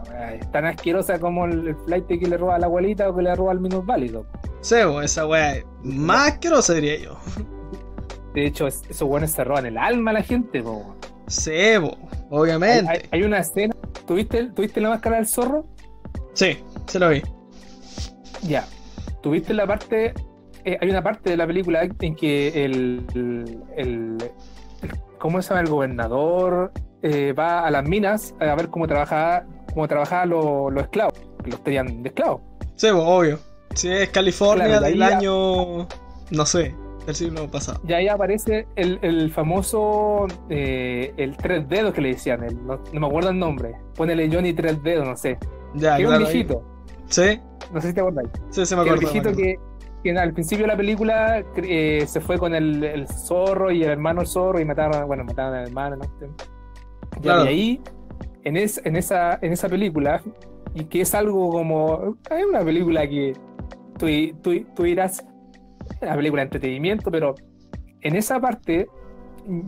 tan 0.53 0.65
asquerosa 0.65 1.19
como 1.19 1.45
el, 1.47 1.75
flight 1.85 2.07
que 2.07 2.17
le 2.17 2.37
roba 2.37 2.57
a 2.57 2.59
la 2.59 2.67
abuelita 2.67 3.09
o 3.09 3.17
que 3.17 3.23
le 3.23 3.35
roba 3.35 3.53
al 3.53 3.61
minusválido. 3.61 4.27
Sebo, 4.61 5.03
esa 5.03 5.27
weá 5.27 5.57
es 5.57 5.65
más 5.83 6.33
asquerosa, 6.33 6.75
diría 6.75 6.99
yo. 6.99 7.19
De 8.35 8.47
hecho, 8.47 8.67
esos 8.67 9.03
weones 9.03 9.33
se 9.33 9.45
roban 9.45 9.67
el 9.67 9.79
alma 9.79 10.11
a 10.11 10.15
la 10.15 10.23
gente, 10.23 10.63
po. 10.63 10.97
Sebo, 11.27 11.97
obviamente. 12.31 13.09
Hay, 13.11 13.23
una 13.23 13.39
escena. 13.39 13.75
¿Tuviste, 14.07 14.47
¿Tuviste 14.49 14.81
la 14.81 14.91
máscara 14.91 15.17
del 15.17 15.27
zorro? 15.27 15.67
Sí, 16.35 16.59
se 16.87 16.99
lo 16.99 17.09
vi. 17.09 17.23
Ya. 18.43 18.67
¿Tuviste 19.23 19.55
la 19.55 19.67
parte. 19.67 20.13
Eh, 20.65 20.79
hay 20.81 20.91
una 20.91 21.03
parte 21.03 21.31
de 21.31 21.37
la 21.37 21.47
película 21.47 21.83
en 21.83 22.15
que 22.15 22.65
el. 22.65 23.07
el, 23.77 24.19
¿Cómo 25.19 25.41
se 25.41 25.49
llama? 25.49 25.63
El 25.63 25.69
gobernador 25.69 26.73
eh, 27.07 27.33
va 27.33 27.61
a 27.61 27.71
las 27.71 27.89
minas 27.89 28.35
a 28.41 28.55
ver 28.55 28.69
cómo 28.69 28.87
trabajaba, 28.87 29.45
cómo 29.73 29.87
trabajaban 29.89 30.31
los, 30.31 30.77
esclavos. 30.77 31.15
Que 31.45 31.51
los 31.51 31.63
tenían 31.63 32.03
de 32.03 32.09
esclavos. 32.09 32.41
Sí, 32.75 32.89
obvio. 32.89 33.39
Si 33.75 33.91
es 33.91 34.09
California 34.11 34.81
del 34.81 35.03
año. 35.03 35.87
No 36.31 36.47
sé 36.47 36.75
del 37.07 37.15
siglo 37.15 37.49
pasado. 37.49 37.81
Ya 37.85 37.99
ahí 37.99 38.09
aparece 38.09 38.67
el, 38.75 39.31
famoso, 39.33 40.27
eh, 40.51 41.15
el 41.17 41.37
tres 41.37 41.69
dedos 41.69 41.95
que 41.95 42.01
le 42.01 42.09
decían, 42.09 42.45
no, 42.67 42.81
me 42.93 43.07
acuerdo 43.07 43.31
el 43.31 43.39
nombre, 43.39 43.75
ponele 43.95 44.29
Johnny 44.31 44.53
tres 44.53 44.83
dedos, 44.83 45.07
no 45.07 45.17
sé. 45.17 45.39
Ya, 45.75 45.97
que 45.97 46.07
un 46.07 46.19
viejito. 46.19 46.63
Sí. 47.09 47.41
No 47.73 47.81
sé 47.81 47.89
si 47.89 47.95
te 47.95 48.01
acordáis. 48.01 48.29
Sí, 48.51 48.67
se 48.67 48.75
me 48.75 48.83
acuerdo. 48.83 49.01
El 49.01 49.13
viejito 49.13 49.33
que, 49.33 49.59
al 50.19 50.33
principio 50.33 50.65
de 50.65 50.69
la 50.69 50.77
película 50.77 51.45
eh, 51.57 52.05
se 52.07 52.21
fue 52.21 52.39
con 52.39 52.55
el, 52.55 53.07
zorro 53.09 53.71
y 53.71 53.83
el 53.83 53.91
hermano 53.91 54.25
zorro 54.25 54.61
y 54.61 54.65
mataron, 54.65 55.07
bueno, 55.07 55.25
mataron 55.25 55.55
al 55.55 55.67
hermano, 55.67 55.97
Y 57.23 57.29
ahí, 57.29 57.81
en, 58.45 58.57
en, 58.57 58.97
esa, 58.97 59.39
en 59.41 59.53
esa 59.53 59.69
película, 59.69 60.23
y 60.75 60.85
que 60.85 61.01
es 61.01 61.15
algo 61.15 61.51
como, 61.51 62.17
hay 62.31 62.43
una 62.45 62.65
película 62.65 63.09
que 63.09 63.33
tú, 63.99 64.07
tú, 64.43 64.65
tú 64.75 64.85
irás 64.87 65.25
una 66.03 66.17
película 66.17 66.43
de 66.43 66.47
entretenimiento, 66.47 67.11
pero 67.11 67.35
en 68.01 68.17
esa 68.17 68.41
parte 68.41 68.87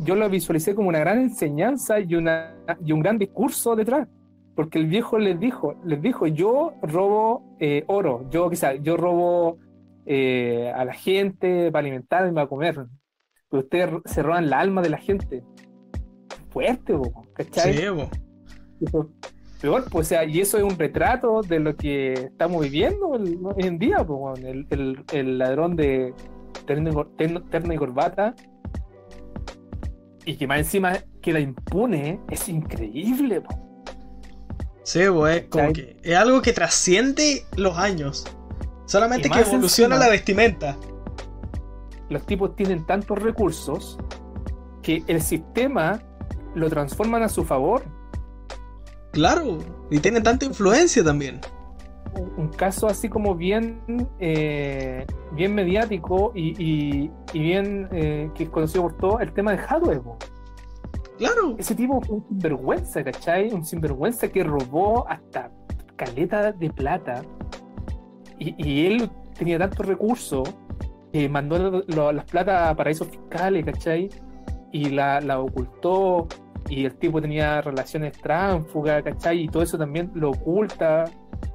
yo 0.04 0.16
lo 0.16 0.28
visualicé 0.28 0.74
como 0.74 0.88
una 0.88 0.98
gran 0.98 1.20
enseñanza 1.20 2.00
y, 2.00 2.14
una, 2.14 2.54
y 2.84 2.92
un 2.92 3.00
gran 3.00 3.18
discurso 3.18 3.76
detrás. 3.76 4.08
Porque 4.54 4.78
el 4.78 4.86
viejo 4.86 5.18
les 5.18 5.38
dijo, 5.38 5.76
les 5.84 6.02
dijo, 6.02 6.26
yo 6.26 6.74
robo 6.82 7.56
eh, 7.60 7.84
oro, 7.86 8.28
yo 8.30 8.50
quizá, 8.50 8.74
yo 8.74 8.96
robo 8.96 9.58
eh, 10.04 10.72
a 10.74 10.84
la 10.84 10.94
gente 10.94 11.70
para 11.70 11.80
alimentarme, 11.80 12.32
para 12.32 12.48
comer. 12.48 12.86
Pero 13.48 13.62
ustedes 13.62 13.90
se 14.04 14.22
roban 14.22 14.50
la 14.50 14.58
alma 14.58 14.82
de 14.82 14.90
la 14.90 14.98
gente. 14.98 15.44
Fuerte, 16.50 16.94
¿cachai? 17.38 17.76
Sí, 17.76 17.84
Peor, 19.60 19.86
pues, 19.90 20.06
o 20.06 20.08
sea, 20.08 20.24
y 20.24 20.40
eso 20.40 20.56
es 20.56 20.62
un 20.62 20.78
retrato 20.78 21.40
de 21.42 21.58
lo 21.58 21.76
que 21.76 22.12
estamos 22.12 22.62
viviendo 22.62 23.08
hoy 23.08 23.38
en 23.56 23.78
día, 23.78 24.06
pues, 24.06 24.40
el, 24.40 25.04
el, 25.12 25.38
ladrón 25.38 25.74
de 25.74 26.14
terno, 26.64 27.72
y 27.72 27.76
corbata, 27.76 28.36
y 30.24 30.36
que 30.36 30.46
más 30.46 30.58
encima 30.58 30.98
que 31.20 31.32
la 31.32 31.40
impune, 31.40 32.20
es 32.30 32.48
increíble. 32.48 33.40
Pues. 33.40 33.58
Sí, 34.84 35.00
pues, 35.12 35.46
como 35.48 35.72
que 35.72 35.96
es 36.04 36.16
algo 36.16 36.40
que 36.40 36.52
trasciende 36.52 37.44
los 37.56 37.76
años. 37.76 38.26
Solamente 38.86 39.28
que 39.28 39.40
evoluciona 39.40 39.98
la 39.98 40.08
vestimenta. 40.08 40.76
Los 42.08 42.24
tipos 42.26 42.54
tienen 42.54 42.86
tantos 42.86 43.18
recursos 43.18 43.98
que 44.82 45.02
el 45.08 45.20
sistema 45.20 46.00
lo 46.58 46.68
transforman 46.68 47.22
a 47.22 47.28
su 47.28 47.44
favor 47.44 47.82
Claro, 49.12 49.58
y 49.90 49.98
tiene 49.98 50.20
tanta 50.20 50.44
influencia 50.44 51.02
también. 51.02 51.40
Un 52.36 52.48
caso 52.48 52.86
así 52.86 53.08
como 53.08 53.34
bien, 53.34 53.80
eh, 54.18 55.06
bien 55.32 55.54
mediático 55.54 56.32
y, 56.34 57.10
bien 57.32 57.88
eh, 57.92 58.30
que 58.34 58.44
es 58.44 58.50
conocido 58.50 58.82
por 58.82 58.96
todo, 58.96 59.20
el 59.20 59.32
tema 59.32 59.52
de 59.52 59.58
Hadwe. 59.58 60.00
Claro. 61.18 61.56
Ese 61.58 61.74
tipo 61.74 62.00
fue 62.00 62.16
un 62.16 62.28
sinvergüenza, 62.28 63.02
¿cachai? 63.04 63.52
Un 63.52 63.64
sinvergüenza 63.64 64.28
que 64.28 64.44
robó 64.44 65.08
hasta 65.08 65.50
caleta 65.96 66.52
de 66.52 66.70
plata. 66.70 67.22
Y, 68.38 68.86
él 68.86 69.10
tenía 69.36 69.58
tantos 69.58 69.84
recursos 69.84 70.48
que 71.12 71.28
mandó 71.28 71.82
las 72.12 72.24
plata 72.26 72.70
a 72.70 72.76
paraísos 72.76 73.08
fiscales, 73.08 73.64
¿cachai? 73.64 74.08
Y 74.70 74.90
la, 74.90 75.20
la 75.20 75.40
ocultó 75.40 76.28
y 76.68 76.84
el 76.84 76.94
tipo 76.96 77.20
tenía 77.20 77.60
relaciones 77.60 78.12
tránfugas, 78.20 79.02
¿cachai? 79.02 79.44
Y 79.44 79.48
todo 79.48 79.62
eso 79.62 79.78
también 79.78 80.10
lo 80.14 80.30
oculta. 80.30 81.04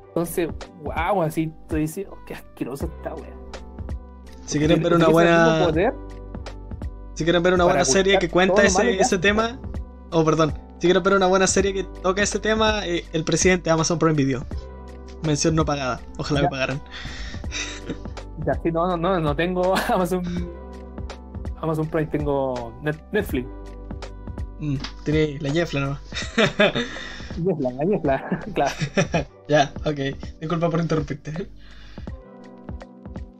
Entonces, 0.08 0.50
wow, 0.84 1.24
así 1.24 1.52
tú 1.68 1.76
dices, 1.76 2.08
oh, 2.10 2.18
qué 2.26 2.34
asqueroso 2.34 2.86
está, 2.86 3.14
weón. 3.14 3.44
Si 4.46 4.60
quieren 4.60 4.82
ver 4.84 4.94
una 4.94 5.08
buena. 5.08 5.72
si 7.14 7.24
quieren 7.24 7.42
ver 7.42 7.54
una 7.54 7.64
buena 7.64 7.86
serie 7.86 8.20
que 8.20 8.30
cuenta 8.30 8.64
ese, 8.64 9.00
ese 9.00 9.18
tema. 9.18 9.60
Oh, 10.12 10.24
perdón. 10.24 10.54
Si 10.80 10.88
quieren 10.88 11.02
ver 11.02 11.14
una 11.14 11.28
buena 11.28 11.48
serie 11.48 11.74
que 11.74 11.84
toca 11.84 12.22
ese 12.22 12.40
tema, 12.40 12.86
eh, 12.86 13.06
el 13.14 13.24
presidente 13.24 13.66
de 13.66 13.72
Amazon 13.72 13.98
Prime 13.98 14.16
Video. 14.16 14.46
Mención 15.26 15.56
no 15.56 15.64
pagada. 15.64 16.02
Ojalá 16.18 16.42
me 16.42 16.50
pagaran. 16.50 16.82
Ya, 18.46 18.54
sí, 18.62 18.72
no, 18.72 18.88
no, 18.88 18.98
no, 18.98 19.20
no 19.20 19.36
tengo 19.36 19.74
Amazon. 19.88 20.24
Amazon 21.62 21.88
Prime, 21.88 22.08
tengo 22.08 22.74
Netflix. 23.12 23.48
Mm, 24.60 24.76
tiene 25.04 25.40
la 25.40 25.50
ñefla 25.50 25.80
¿no? 25.80 26.00
ñefla, 27.38 27.72
la 27.78 27.84
ñefla, 27.84 28.40
claro. 28.54 28.76
ya, 29.48 29.74
ok. 29.86 30.40
Disculpa 30.40 30.70
por 30.70 30.80
interrumpirte. 30.80 31.50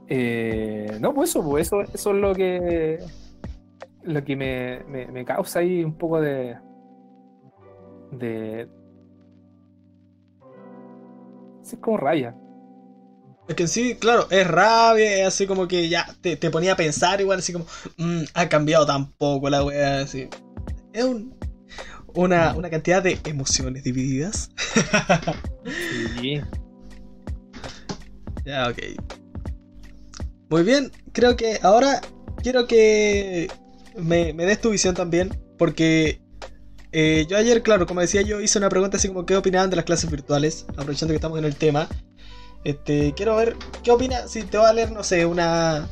Eh, 0.08 0.98
no, 1.00 1.14
pues 1.14 1.30
eso, 1.30 1.42
pues 1.42 1.66
eso, 1.66 1.80
eso 1.82 2.10
es 2.10 2.16
lo 2.16 2.34
que 2.34 2.98
lo 4.02 4.22
que 4.22 4.36
me, 4.36 4.84
me, 4.84 5.24
causa 5.24 5.60
ahí 5.60 5.82
un 5.82 5.96
poco 5.96 6.20
de 6.20 6.58
de 8.12 8.68
es 11.62 11.78
como 11.80 11.96
raya. 11.96 12.34
Es 13.48 13.54
que 13.54 13.66
sí, 13.66 13.96
claro, 13.96 14.26
es 14.30 14.46
rabia, 14.46 15.22
es 15.22 15.26
así 15.28 15.46
como 15.46 15.66
que 15.66 15.88
ya 15.88 16.06
te, 16.20 16.36
te 16.36 16.50
ponía 16.50 16.74
a 16.74 16.76
pensar 16.76 17.20
igual, 17.20 17.38
así 17.38 17.52
como, 17.52 17.64
mm, 17.96 18.24
ha 18.34 18.48
cambiado 18.48 18.84
tan 18.84 19.12
poco 19.12 19.48
la 19.48 19.64
wea, 19.64 20.00
así 20.00 20.28
es 20.94 21.04
una, 22.14 22.54
cantidad 22.70 23.02
de 23.02 23.18
emociones 23.26 23.84
divididas. 23.84 24.50
sí. 26.20 26.40
Ya, 28.44 28.68
ok. 28.68 28.76
Muy 30.50 30.64
bien, 30.64 30.92
creo 31.12 31.34
que 31.34 31.58
ahora 31.62 32.02
quiero 32.42 32.66
que 32.66 33.50
me, 33.96 34.34
des 34.34 34.60
tu 34.60 34.68
visión 34.68 34.94
también, 34.94 35.40
porque 35.56 36.20
eh, 36.92 37.24
yo 37.26 37.38
ayer, 37.38 37.62
claro, 37.62 37.86
como 37.86 38.02
decía 38.02 38.20
yo, 38.20 38.42
hice 38.42 38.58
una 38.58 38.68
pregunta 38.68 38.98
así 38.98 39.08
como 39.08 39.24
qué 39.24 39.34
opinaban 39.34 39.70
de 39.70 39.76
las 39.76 39.86
clases 39.86 40.10
virtuales, 40.10 40.66
aprovechando 40.76 41.12
que 41.12 41.16
estamos 41.16 41.38
en 41.38 41.46
el 41.46 41.56
tema. 41.56 41.88
Este, 42.64 43.14
quiero 43.16 43.36
ver 43.36 43.56
qué 43.82 43.90
opinas, 43.90 44.30
si 44.30 44.42
te 44.42 44.58
va 44.58 44.68
a 44.68 44.72
leer, 44.74 44.92
no 44.92 45.02
sé, 45.02 45.24
una, 45.24 45.88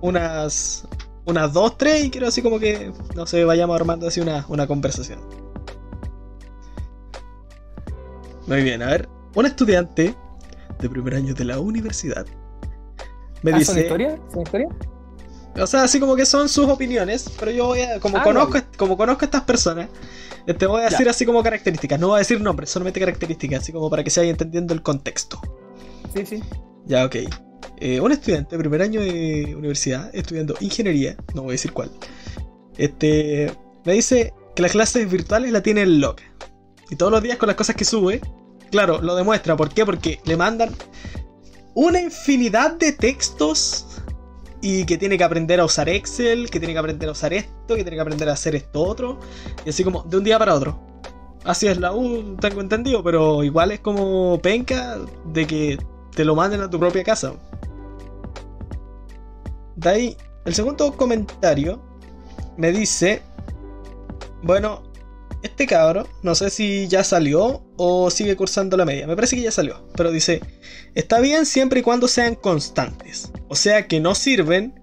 unas 0.00 0.88
unas 1.26 1.52
dos, 1.52 1.76
tres 1.78 2.04
y 2.04 2.10
quiero 2.10 2.26
así 2.28 2.42
como 2.42 2.58
que, 2.58 2.92
no 3.14 3.26
sé, 3.26 3.44
vayamos 3.44 3.76
armando 3.76 4.06
así 4.06 4.20
una, 4.20 4.44
una 4.48 4.66
conversación. 4.66 5.20
Muy 8.46 8.62
bien, 8.62 8.82
a 8.82 8.86
ver. 8.86 9.08
Un 9.34 9.46
estudiante 9.46 10.14
de 10.80 10.88
primer 10.88 11.14
año 11.14 11.34
de 11.34 11.44
la 11.44 11.60
universidad 11.60 12.26
me 13.42 13.52
¿Ah, 13.52 13.58
dice. 13.58 13.72
¿Son 13.72 13.80
historia? 13.82 14.18
¿Son 14.32 14.42
historia? 14.42 14.68
O 15.60 15.66
sea, 15.66 15.82
así 15.82 15.98
como 16.00 16.16
que 16.16 16.24
son 16.24 16.48
sus 16.48 16.66
opiniones, 16.68 17.30
pero 17.38 17.50
yo 17.50 17.66
voy 17.66 17.80
a, 17.80 18.00
como 18.00 18.18
Ah, 18.18 18.22
conozco, 18.22 18.58
como 18.76 18.96
conozco 18.96 19.24
a 19.24 19.26
estas 19.26 19.42
personas, 19.42 19.88
te 20.58 20.66
voy 20.66 20.80
a 20.80 20.84
Ya. 20.84 20.90
decir 20.90 21.08
así 21.08 21.26
como 21.26 21.42
características, 21.42 21.98
no 22.00 22.08
voy 22.08 22.16
a 22.16 22.18
decir 22.20 22.40
nombres, 22.40 22.70
solamente 22.70 23.00
características, 23.00 23.62
así 23.62 23.72
como 23.72 23.90
para 23.90 24.02
que 24.04 24.10
se 24.10 24.20
vaya 24.20 24.30
entendiendo 24.30 24.72
el 24.74 24.82
contexto. 24.82 25.40
Sí, 26.14 26.24
sí. 26.24 26.42
Ya, 26.86 27.04
ok. 27.04 27.16
Eh, 27.80 27.98
un 28.00 28.12
estudiante 28.12 28.56
de 28.56 28.60
primer 28.60 28.82
año 28.82 29.00
de 29.00 29.54
universidad, 29.56 30.10
estudiando 30.12 30.54
ingeniería, 30.60 31.16
no 31.34 31.42
voy 31.42 31.50
a 31.50 31.52
decir 31.52 31.72
cuál, 31.72 31.90
este, 32.76 33.50
me 33.84 33.94
dice 33.94 34.34
que 34.54 34.62
las 34.62 34.72
clases 34.72 35.10
virtuales 35.10 35.50
la 35.50 35.62
tienen 35.62 36.00
loca. 36.00 36.22
Y 36.90 36.96
todos 36.96 37.10
los 37.10 37.22
días 37.22 37.38
con 37.38 37.46
las 37.46 37.56
cosas 37.56 37.76
que 37.76 37.84
sube, 37.84 38.20
claro, 38.70 39.00
lo 39.00 39.14
demuestra. 39.14 39.56
¿Por 39.56 39.70
qué? 39.70 39.86
Porque 39.86 40.20
le 40.24 40.36
mandan 40.36 40.70
una 41.74 42.00
infinidad 42.00 42.72
de 42.72 42.92
textos 42.92 43.86
y 44.60 44.84
que 44.84 44.98
tiene 44.98 45.16
que 45.16 45.24
aprender 45.24 45.60
a 45.60 45.64
usar 45.64 45.88
Excel, 45.88 46.50
que 46.50 46.58
tiene 46.58 46.74
que 46.74 46.80
aprender 46.80 47.08
a 47.08 47.12
usar 47.12 47.32
esto, 47.32 47.76
que 47.76 47.82
tiene 47.82 47.96
que 47.96 48.00
aprender 48.00 48.28
a 48.28 48.32
hacer 48.32 48.54
esto 48.54 48.82
otro. 48.82 49.20
Y 49.64 49.70
así 49.70 49.84
como 49.84 50.02
de 50.02 50.18
un 50.18 50.24
día 50.24 50.38
para 50.38 50.54
otro. 50.54 50.80
Así 51.44 51.66
es 51.66 51.78
la 51.78 51.94
U, 51.94 52.36
tengo 52.40 52.60
entendido, 52.60 53.02
pero 53.02 53.42
igual 53.42 53.70
es 53.70 53.80
como 53.80 54.38
penca 54.42 54.98
de 55.32 55.46
que 55.46 55.78
te 56.14 56.24
lo 56.24 56.34
manden 56.34 56.60
a 56.60 56.68
tu 56.68 56.78
propia 56.78 57.02
casa. 57.02 57.32
De 59.80 59.88
ahí, 59.88 60.16
el 60.44 60.54
segundo 60.54 60.94
comentario 60.94 61.82
me 62.58 62.70
dice, 62.70 63.22
bueno, 64.42 64.82
este 65.42 65.66
cabro, 65.66 66.06
no 66.22 66.34
sé 66.34 66.50
si 66.50 66.86
ya 66.86 67.02
salió 67.02 67.64
o 67.78 68.10
sigue 68.10 68.36
cursando 68.36 68.76
la 68.76 68.84
media, 68.84 69.06
me 69.06 69.14
parece 69.14 69.36
que 69.36 69.42
ya 69.42 69.50
salió, 69.50 69.88
pero 69.96 70.10
dice, 70.10 70.42
está 70.94 71.20
bien 71.20 71.46
siempre 71.46 71.80
y 71.80 71.82
cuando 71.82 72.08
sean 72.08 72.34
constantes, 72.34 73.32
o 73.48 73.56
sea 73.56 73.88
que 73.88 74.00
no 74.00 74.14
sirven, 74.14 74.78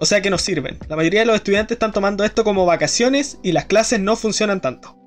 o 0.00 0.04
sea 0.04 0.20
que 0.20 0.30
no 0.30 0.38
sirven. 0.38 0.78
La 0.88 0.96
mayoría 0.96 1.20
de 1.20 1.26
los 1.26 1.36
estudiantes 1.36 1.76
están 1.76 1.92
tomando 1.92 2.24
esto 2.24 2.42
como 2.42 2.66
vacaciones 2.66 3.38
y 3.44 3.52
las 3.52 3.66
clases 3.66 4.00
no 4.00 4.16
funcionan 4.16 4.60
tanto. 4.60 4.98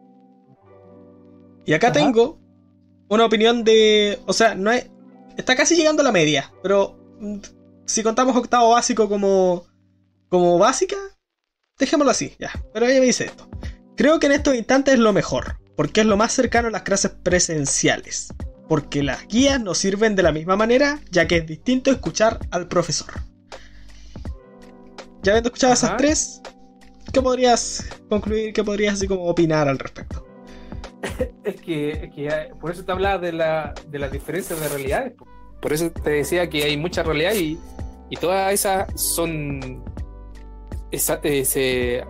Y 1.65 1.73
acá 1.73 1.87
Ajá. 1.87 1.99
tengo 1.99 2.39
una 3.09 3.25
opinión 3.25 3.65
de, 3.65 4.19
o 4.25 4.31
sea, 4.31 4.55
no 4.55 4.71
es, 4.71 4.89
está 5.35 5.57
casi 5.57 5.75
llegando 5.75 6.01
a 6.01 6.05
la 6.05 6.13
media, 6.13 6.53
pero 6.63 6.97
mm, 7.19 7.39
si 7.87 8.03
contamos 8.03 8.35
octavo 8.35 8.71
básico 8.71 9.07
como, 9.09 9.65
como 10.29 10.59
básica, 10.59 10.97
dejémoslo 11.79 12.11
así, 12.11 12.35
ya. 12.37 12.51
Pero 12.73 12.85
ella 12.85 12.99
me 12.99 13.07
dice 13.07 13.25
esto. 13.25 13.49
Creo 13.95 14.19
que 14.19 14.27
en 14.27 14.33
estos 14.33 14.55
instantes 14.55 14.95
es 14.95 14.99
lo 14.99 15.13
mejor, 15.13 15.57
porque 15.75 16.01
es 16.01 16.07
lo 16.07 16.17
más 16.17 16.33
cercano 16.33 16.67
a 16.67 16.71
las 16.71 16.83
clases 16.83 17.11
presenciales. 17.23 18.33
Porque 18.67 19.01
las 19.01 19.25
guías 19.27 19.61
no 19.61 19.73
sirven 19.73 20.15
de 20.15 20.23
la 20.23 20.33
misma 20.33 20.57
manera, 20.57 20.99
ya 21.09 21.27
que 21.27 21.37
es 21.37 21.47
distinto 21.47 21.89
escuchar 21.89 22.39
al 22.51 22.67
profesor. 22.67 23.07
Ya 25.23 25.31
habiendo 25.31 25.47
escuchado 25.47 25.73
Ajá. 25.73 25.85
esas 25.85 25.97
tres, 25.97 26.41
¿qué 27.13 27.21
podrías 27.21 27.87
concluir, 28.09 28.51
qué 28.51 28.63
podrías 28.65 28.95
así 28.95 29.07
como 29.07 29.23
opinar 29.23 29.67
al 29.67 29.79
respecto? 29.79 30.25
Es 31.45 31.61
que, 31.61 31.91
es 31.91 32.13
que 32.13 32.49
por 32.59 32.71
eso 32.71 32.83
te 32.83 32.91
hablaba 32.91 33.17
de, 33.17 33.31
la, 33.31 33.73
de 33.89 33.99
las 33.99 34.11
diferencias 34.11 34.59
de 34.59 34.67
realidades. 34.67 35.13
po. 35.13 35.25
Por 35.61 35.71
eso 35.71 35.89
te 35.89 36.09
decía 36.09 36.49
que 36.49 36.63
hay 36.63 36.75
mucha 36.75 37.03
realidad 37.03 37.33
y, 37.33 37.57
y 38.09 38.15
todas 38.17 38.53
esas 38.53 38.87
son, 38.99 39.83
esa- 40.91 41.19
eh, 41.23 41.43
se- 41.45 42.03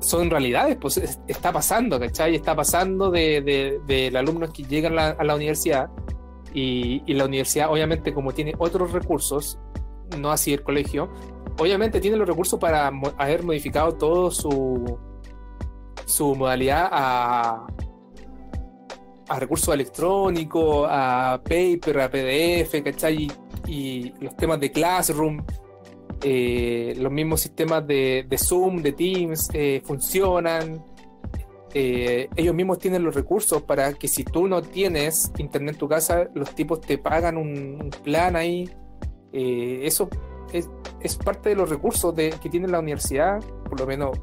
son 0.00 0.30
realidades, 0.30 0.76
pues 0.80 0.96
es- 0.98 1.20
está 1.26 1.52
pasando, 1.52 1.98
¿cachai? 1.98 2.34
Está 2.34 2.54
pasando 2.54 3.10
de, 3.10 3.40
de, 3.40 3.80
de 4.10 4.16
alumnos 4.18 4.50
que 4.50 4.62
llegan 4.64 4.98
a 4.98 5.22
la 5.24 5.34
universidad 5.34 5.88
y, 6.52 7.02
y 7.06 7.14
la 7.14 7.24
universidad 7.26 7.70
obviamente 7.70 8.12
como 8.12 8.32
tiene 8.32 8.54
otros 8.58 8.92
recursos, 8.92 9.58
no 10.18 10.30
así 10.32 10.52
el 10.52 10.62
colegio, 10.62 11.10
obviamente 11.58 12.00
tiene 12.00 12.16
los 12.16 12.26
recursos 12.28 12.58
para 12.58 12.90
mo- 12.90 13.12
haber 13.16 13.42
modificado 13.42 13.92
todo 13.92 14.30
su, 14.30 14.98
su 16.04 16.34
modalidad 16.34 16.88
a, 16.90 17.66
a 19.28 19.38
recursos 19.38 19.72
electrónicos, 19.72 20.86
a 20.90 21.40
paper, 21.44 22.00
a 22.00 22.10
PDF, 22.10 22.82
¿cachai? 22.82 23.30
Y, 23.66 24.12
los 24.20 24.36
temas 24.36 24.60
de 24.60 24.70
Classroom, 24.72 25.44
eh, 26.22 26.94
los 26.98 27.12
mismos 27.12 27.40
sistemas 27.40 27.86
de, 27.86 28.26
de 28.28 28.38
Zoom, 28.38 28.82
de 28.82 28.92
Teams, 28.92 29.48
eh, 29.52 29.82
funcionan. 29.84 30.84
Eh, 31.72 32.28
ellos 32.34 32.54
mismos 32.54 32.78
tienen 32.78 33.04
los 33.04 33.14
recursos 33.14 33.62
para 33.62 33.92
que 33.92 34.08
si 34.08 34.24
tú 34.24 34.48
no 34.48 34.60
tienes 34.60 35.30
internet 35.38 35.74
en 35.74 35.78
tu 35.78 35.88
casa, 35.88 36.28
los 36.34 36.54
tipos 36.54 36.80
te 36.80 36.98
pagan 36.98 37.36
un, 37.36 37.90
plan 38.02 38.36
ahí. 38.36 38.68
Eso 39.32 40.08
es, 40.52 40.68
es 41.00 41.16
parte 41.16 41.50
de 41.50 41.54
los 41.54 41.70
recursos 41.70 42.12
que 42.14 42.48
tiene 42.50 42.66
la 42.66 42.80
universidad, 42.80 43.38
por 43.68 43.78
lo 43.78 43.86
menos 43.86 44.18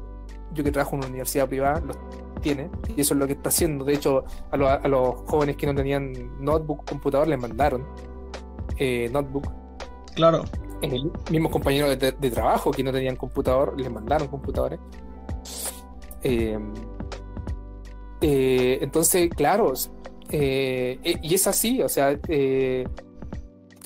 yo 0.52 0.62
que 0.64 0.70
trabajo 0.70 0.96
en 0.96 0.98
una 0.98 1.08
universidad 1.08 1.48
privada, 1.48 1.80
los 1.80 1.96
tiene, 2.40 2.70
y 2.96 3.00
eso 3.00 3.14
es 3.14 3.20
lo 3.20 3.26
que 3.26 3.32
está 3.34 3.48
haciendo. 3.48 3.84
De 3.84 3.94
hecho, 3.94 4.24
a, 4.50 4.56
lo- 4.56 4.68
a 4.68 4.86
los 4.88 5.14
jóvenes 5.26 5.56
que 5.56 5.66
no 5.66 5.74
tenían 5.74 6.12
notebook, 6.40 6.88
computador, 6.88 7.28
les 7.28 7.40
mandaron 7.40 7.86
eh, 8.78 9.08
notebook. 9.12 9.50
Claro, 10.14 10.44
Eh, 10.80 11.02
mismos 11.32 11.50
compañeros 11.50 11.98
de, 11.98 12.12
de 12.12 12.30
trabajo 12.30 12.70
que 12.70 12.84
no 12.84 12.92
tenían 12.92 13.16
computador, 13.16 13.74
les 13.80 13.90
mandaron 13.90 14.28
computadores. 14.28 14.78
Eh, 16.22 16.58
eh, 18.20 18.78
entonces, 18.80 19.28
claro, 19.30 19.72
eh, 20.30 21.00
y 21.22 21.34
es 21.34 21.46
así, 21.46 21.82
o 21.82 21.88
sea, 21.88 22.16
le 22.28 22.84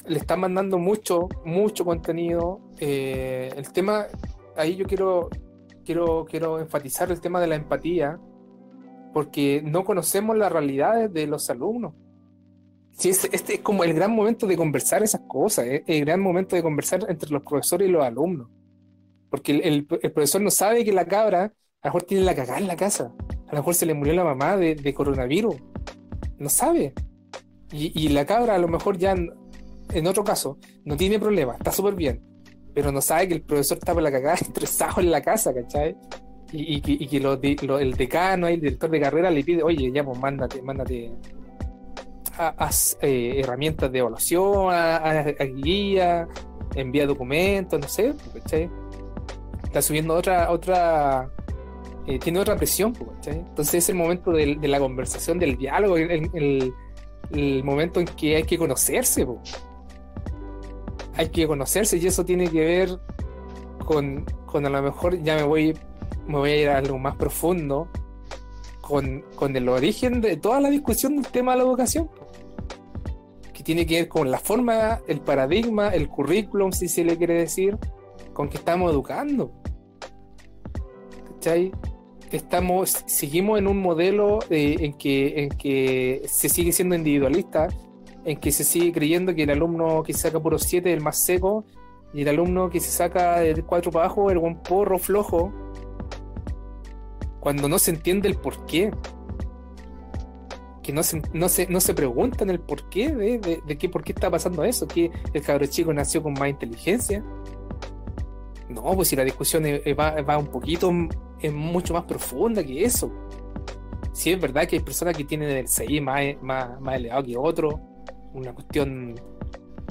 están 0.06 0.40
mandando 0.40 0.78
mucho, 0.78 1.28
mucho 1.44 1.84
contenido. 1.84 2.60
El 2.78 3.72
tema, 3.72 4.06
ahí 4.56 4.76
yo 4.76 4.84
quiero, 4.86 5.30
quiero, 5.84 6.26
quiero 6.28 6.58
enfatizar 6.58 7.10
el 7.10 7.20
tema 7.20 7.40
de 7.40 7.46
la 7.46 7.56
empatía, 7.56 8.18
porque 9.14 9.62
no 9.64 9.84
conocemos 9.84 10.36
las 10.36 10.52
realidades 10.52 11.12
de 11.12 11.26
los 11.26 11.48
alumnos. 11.48 11.94
Sí, 12.96 13.08
este, 13.08 13.34
este 13.34 13.54
es 13.54 13.60
como 13.60 13.84
el 13.84 13.94
gran 13.94 14.12
momento 14.14 14.46
de 14.46 14.56
conversar 14.56 15.02
esas 15.02 15.22
cosas, 15.26 15.66
¿eh? 15.66 15.82
el 15.86 16.04
gran 16.04 16.20
momento 16.20 16.54
de 16.56 16.62
conversar 16.62 17.04
entre 17.08 17.30
los 17.30 17.42
profesores 17.42 17.88
y 17.88 17.92
los 17.92 18.04
alumnos. 18.04 18.48
Porque 19.30 19.52
el, 19.52 19.86
el- 20.02 20.12
profesor 20.12 20.40
no 20.42 20.50
sabe 20.50 20.84
que 20.84 20.92
la 20.92 21.06
cabra 21.06 21.44
a 21.44 21.88
lo 21.88 21.90
mejor 21.90 22.02
tiene 22.04 22.24
la 22.24 22.34
cagada 22.34 22.58
en 22.58 22.66
la 22.68 22.76
casa, 22.76 23.12
a 23.48 23.52
lo 23.52 23.58
mejor 23.58 23.74
se 23.74 23.86
le 23.86 23.94
murió 23.94 24.14
la 24.14 24.24
mamá 24.24 24.56
de, 24.56 24.74
de 24.76 24.94
coronavirus, 24.94 25.56
no 26.38 26.48
sabe. 26.48 26.94
Y, 27.72 27.92
y 28.04 28.08
la 28.10 28.26
cabra 28.26 28.54
a 28.56 28.58
lo 28.58 28.68
mejor 28.68 28.98
ya, 28.98 29.12
en, 29.12 30.06
otro 30.06 30.24
caso, 30.24 30.58
no 30.84 30.96
tiene 30.96 31.18
problema, 31.18 31.54
está 31.56 31.72
súper 31.72 31.94
bien, 31.94 32.22
pero 32.74 32.92
no 32.92 33.00
sabe 33.00 33.28
que 33.28 33.34
el 33.34 33.42
profesor 33.42 33.78
está 33.78 33.94
por 33.94 34.02
la 34.02 34.12
cagada 34.12 34.34
estresado 34.40 35.00
en 35.00 35.10
la 35.10 35.22
casa, 35.22 35.54
¿cachai? 35.54 35.96
Y, 36.52 36.76
y 36.76 37.08
que, 37.08 37.16
el 37.18 37.94
decano, 37.94 38.46
el 38.48 38.60
director 38.60 38.90
de 38.90 39.00
carrera 39.00 39.30
le 39.30 39.42
pide, 39.42 39.62
oye, 39.62 39.90
ya 39.92 40.04
pues 40.04 40.18
mándate, 40.18 40.60
mándate 40.62 41.10
a- 42.38 42.70
eh, 43.02 43.40
herramientas 43.40 43.90
de 43.92 43.98
evaluación, 43.98 44.72
a, 44.72 45.24
guía, 45.44 46.28
envía 46.74 47.06
documentos, 47.06 47.80
no 47.80 47.88
sé, 47.88 48.14
¿cachai? 48.34 48.70
Está 49.64 49.82
subiendo 49.82 50.14
otra, 50.14 50.50
otra, 50.50 51.30
eh, 52.06 52.18
tiene 52.18 52.40
otra 52.40 52.56
presión, 52.56 52.92
¿cachai? 52.92 53.38
Entonces 53.38 53.74
es 53.74 53.88
el 53.88 53.96
momento 53.96 54.32
de, 54.32 54.56
la 54.56 54.78
conversación, 54.78 55.38
del 55.38 55.56
diálogo, 55.56 55.96
el, 55.96 56.72
momento 57.64 58.00
en 58.00 58.06
que 58.06 58.36
hay 58.36 58.42
que 58.42 58.58
conocerse, 58.58 59.24
po. 59.24 59.40
hay 61.14 61.28
que 61.30 61.46
conocerse 61.46 61.96
y 61.96 62.06
eso 62.06 62.24
tiene 62.24 62.48
que 62.48 62.60
ver 62.60 62.98
con, 63.86 64.24
con 64.46 64.66
a 64.66 64.68
lo 64.68 64.82
mejor 64.82 65.22
ya 65.22 65.36
me 65.36 65.42
voy, 65.44 65.78
me 66.26 66.36
voy 66.36 66.50
a 66.50 66.56
ir 66.56 66.68
a 66.68 66.78
algo 66.78 66.98
más 66.98 67.16
profundo, 67.16 67.88
con, 68.92 69.56
el 69.56 69.68
origen 69.70 70.20
de 70.20 70.36
toda 70.36 70.60
la 70.60 70.68
discusión 70.68 71.16
del 71.16 71.26
tema 71.28 71.52
de 71.52 71.58
la 71.58 71.64
educación, 71.64 72.10
que 73.54 73.62
tiene 73.62 73.86
que 73.86 73.94
ver 74.00 74.08
con 74.08 74.30
la 74.30 74.38
forma, 74.38 75.00
el 75.08 75.20
paradigma, 75.20 75.88
el 75.88 76.08
currículum, 76.08 76.72
si 76.72 76.88
se 76.88 77.02
le 77.02 77.16
quiere 77.16 77.34
decir, 77.34 77.78
con 78.34 78.50
que 78.50 78.58
estamos 78.58 78.92
educando. 78.92 79.50
¿Cachai? 81.26 81.72
Estamos, 82.30 83.02
seguimos 83.06 83.58
en 83.58 83.66
un 83.66 83.80
modelo 83.80 84.40
eh, 84.50 84.76
en, 84.80 84.92
que, 84.94 85.44
en 85.44 85.48
que 85.50 86.22
se 86.26 86.50
sigue 86.50 86.72
siendo 86.72 86.94
individualista, 86.94 87.68
en 88.26 88.38
que 88.38 88.52
se 88.52 88.62
sigue 88.62 88.92
creyendo 88.92 89.34
que 89.34 89.44
el 89.44 89.50
alumno 89.50 90.02
que 90.02 90.12
se 90.12 90.20
saca 90.20 90.38
puro 90.38 90.58
7 90.58 90.90
es 90.90 90.96
el 90.98 91.02
más 91.02 91.24
seco, 91.24 91.64
y 92.12 92.22
el 92.22 92.28
alumno 92.28 92.68
que 92.68 92.80
se 92.80 92.90
saca 92.90 93.40
de 93.40 93.62
4 93.62 93.90
para 93.90 94.04
abajo 94.04 94.28
es 94.28 94.34
el 94.34 94.40
buen 94.40 94.56
porro 94.56 94.98
flojo, 94.98 95.50
cuando 97.42 97.68
no 97.68 97.80
se 97.80 97.90
entiende 97.90 98.28
el 98.28 98.36
por 98.36 98.66
qué. 98.66 98.92
Que 100.80 100.92
no 100.92 101.02
se, 101.02 101.20
no 101.32 101.48
se, 101.48 101.66
no 101.66 101.80
se 101.80 101.92
preguntan 101.92 102.50
el 102.50 102.60
por 102.60 102.88
qué 102.88 103.12
de, 103.12 103.38
de, 103.38 103.62
de 103.66 103.78
qué, 103.78 103.88
por 103.88 104.04
qué 104.04 104.12
está 104.12 104.30
pasando 104.30 104.62
eso, 104.62 104.86
que 104.86 105.10
el 105.32 105.42
cabro 105.42 105.66
chico 105.66 105.92
nació 105.92 106.22
con 106.22 106.34
más 106.34 106.50
inteligencia. 106.50 107.24
No, 108.68 108.82
pues 108.94 109.08
si 109.08 109.16
la 109.16 109.24
discusión 109.24 109.64
va, 109.64 110.38
un 110.38 110.46
poquito, 110.46 110.92
es 111.40 111.52
mucho 111.52 111.94
más 111.94 112.04
profunda 112.04 112.64
que 112.64 112.84
eso. 112.84 113.12
Sí, 114.12 114.30
es 114.30 114.40
verdad 114.40 114.68
que 114.68 114.76
hay 114.76 114.82
personas 114.82 115.16
que 115.16 115.24
tienen 115.24 115.50
el 115.50 115.66
CI 115.66 116.00
más, 116.00 116.20
más, 116.42 116.80
más 116.80 116.94
elevado 116.94 117.24
que 117.24 117.36
otro, 117.36 117.80
una 118.34 118.54
cuestión 118.54 119.16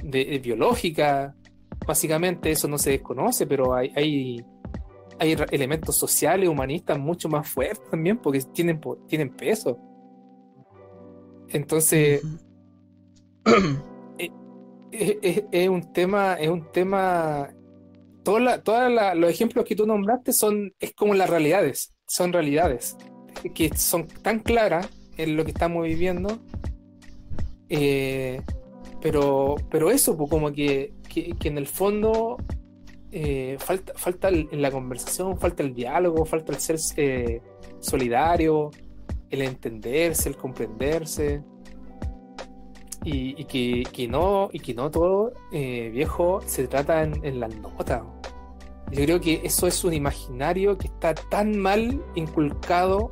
de, 0.04 0.40
biológica, 0.40 1.36
básicamente 1.86 2.52
eso 2.52 2.70
no 2.70 2.78
se 2.78 2.92
desconoce, 2.92 3.46
pero 3.46 3.74
hay, 3.74 4.42
hay, 5.22 5.36
elementos 5.52 5.98
sociales, 5.98 6.50
humanistas 6.50 6.98
mucho 6.98 7.30
más 7.30 7.48
fuertes 7.48 7.88
también, 7.90 8.18
porque 8.18 8.42
tienen, 8.54 8.82
tienen 9.08 9.30
peso. 9.30 9.78
Entonces, 11.50 12.24
es, 14.92 15.70
un 15.70 15.94
tema, 15.94 16.34
es 16.34 16.50
un 16.50 16.72
tema. 16.72 17.54
Todos 18.24 18.42
los 19.16 19.30
ejemplos 19.30 19.66
que 19.66 19.76
tú 19.76 19.86
nombraste 19.86 20.34
son, 20.34 20.74
es 20.80 20.94
como 20.94 21.14
las 21.14 21.30
realidades, 21.30 21.94
son 22.08 22.34
realidades 22.34 22.98
que 23.56 23.76
son 23.76 24.08
tan 24.08 24.40
claras 24.40 24.90
en 25.18 25.38
lo 25.38 25.46
que 25.46 25.52
estamos 25.52 25.84
viviendo. 25.84 26.40
Eh, 27.70 28.42
pero, 29.02 29.56
pero 29.70 29.92
eso, 29.92 30.18
pues 30.18 30.30
como 30.30 30.52
que, 30.52 30.94
en 31.16 31.58
el 31.58 31.68
fondo 31.68 32.38
eh, 33.12 33.58
falta, 33.60 33.94
falta 33.96 34.30
en 34.30 34.62
la 34.62 34.72
conversación, 34.72 35.38
falta 35.38 35.64
el 35.64 35.74
diálogo, 35.74 36.26
falta 36.26 36.52
el 36.54 36.60
ser 36.60 36.78
eh, 36.98 37.42
solidario, 37.80 38.72
el 39.30 39.42
entenderse, 39.42 40.30
el 40.30 40.38
comprenderse 40.38 41.44
y, 43.04 43.44
que, 43.46 44.08
no, 44.08 44.50
y 44.54 44.60
que 44.60 44.74
no 44.74 44.92
todo, 44.92 45.34
eh, 45.52 45.90
viejo, 45.90 46.42
se 46.46 46.68
trata 46.68 47.04
en, 47.04 47.26
en 47.26 47.40
las 47.40 47.56
notas. 47.56 48.04
Yo 48.92 49.04
creo 49.06 49.22
que 49.22 49.42
eso 49.44 49.68
es 49.68 49.84
un 49.86 49.94
imaginario 49.94 50.78
que 50.78 50.88
está 50.88 51.16
tan 51.16 51.58
mal 51.58 52.04
inculcado, 52.16 53.12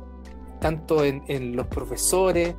tanto 0.60 1.04
en, 1.04 1.56
los 1.56 1.66
profesores, 1.68 2.54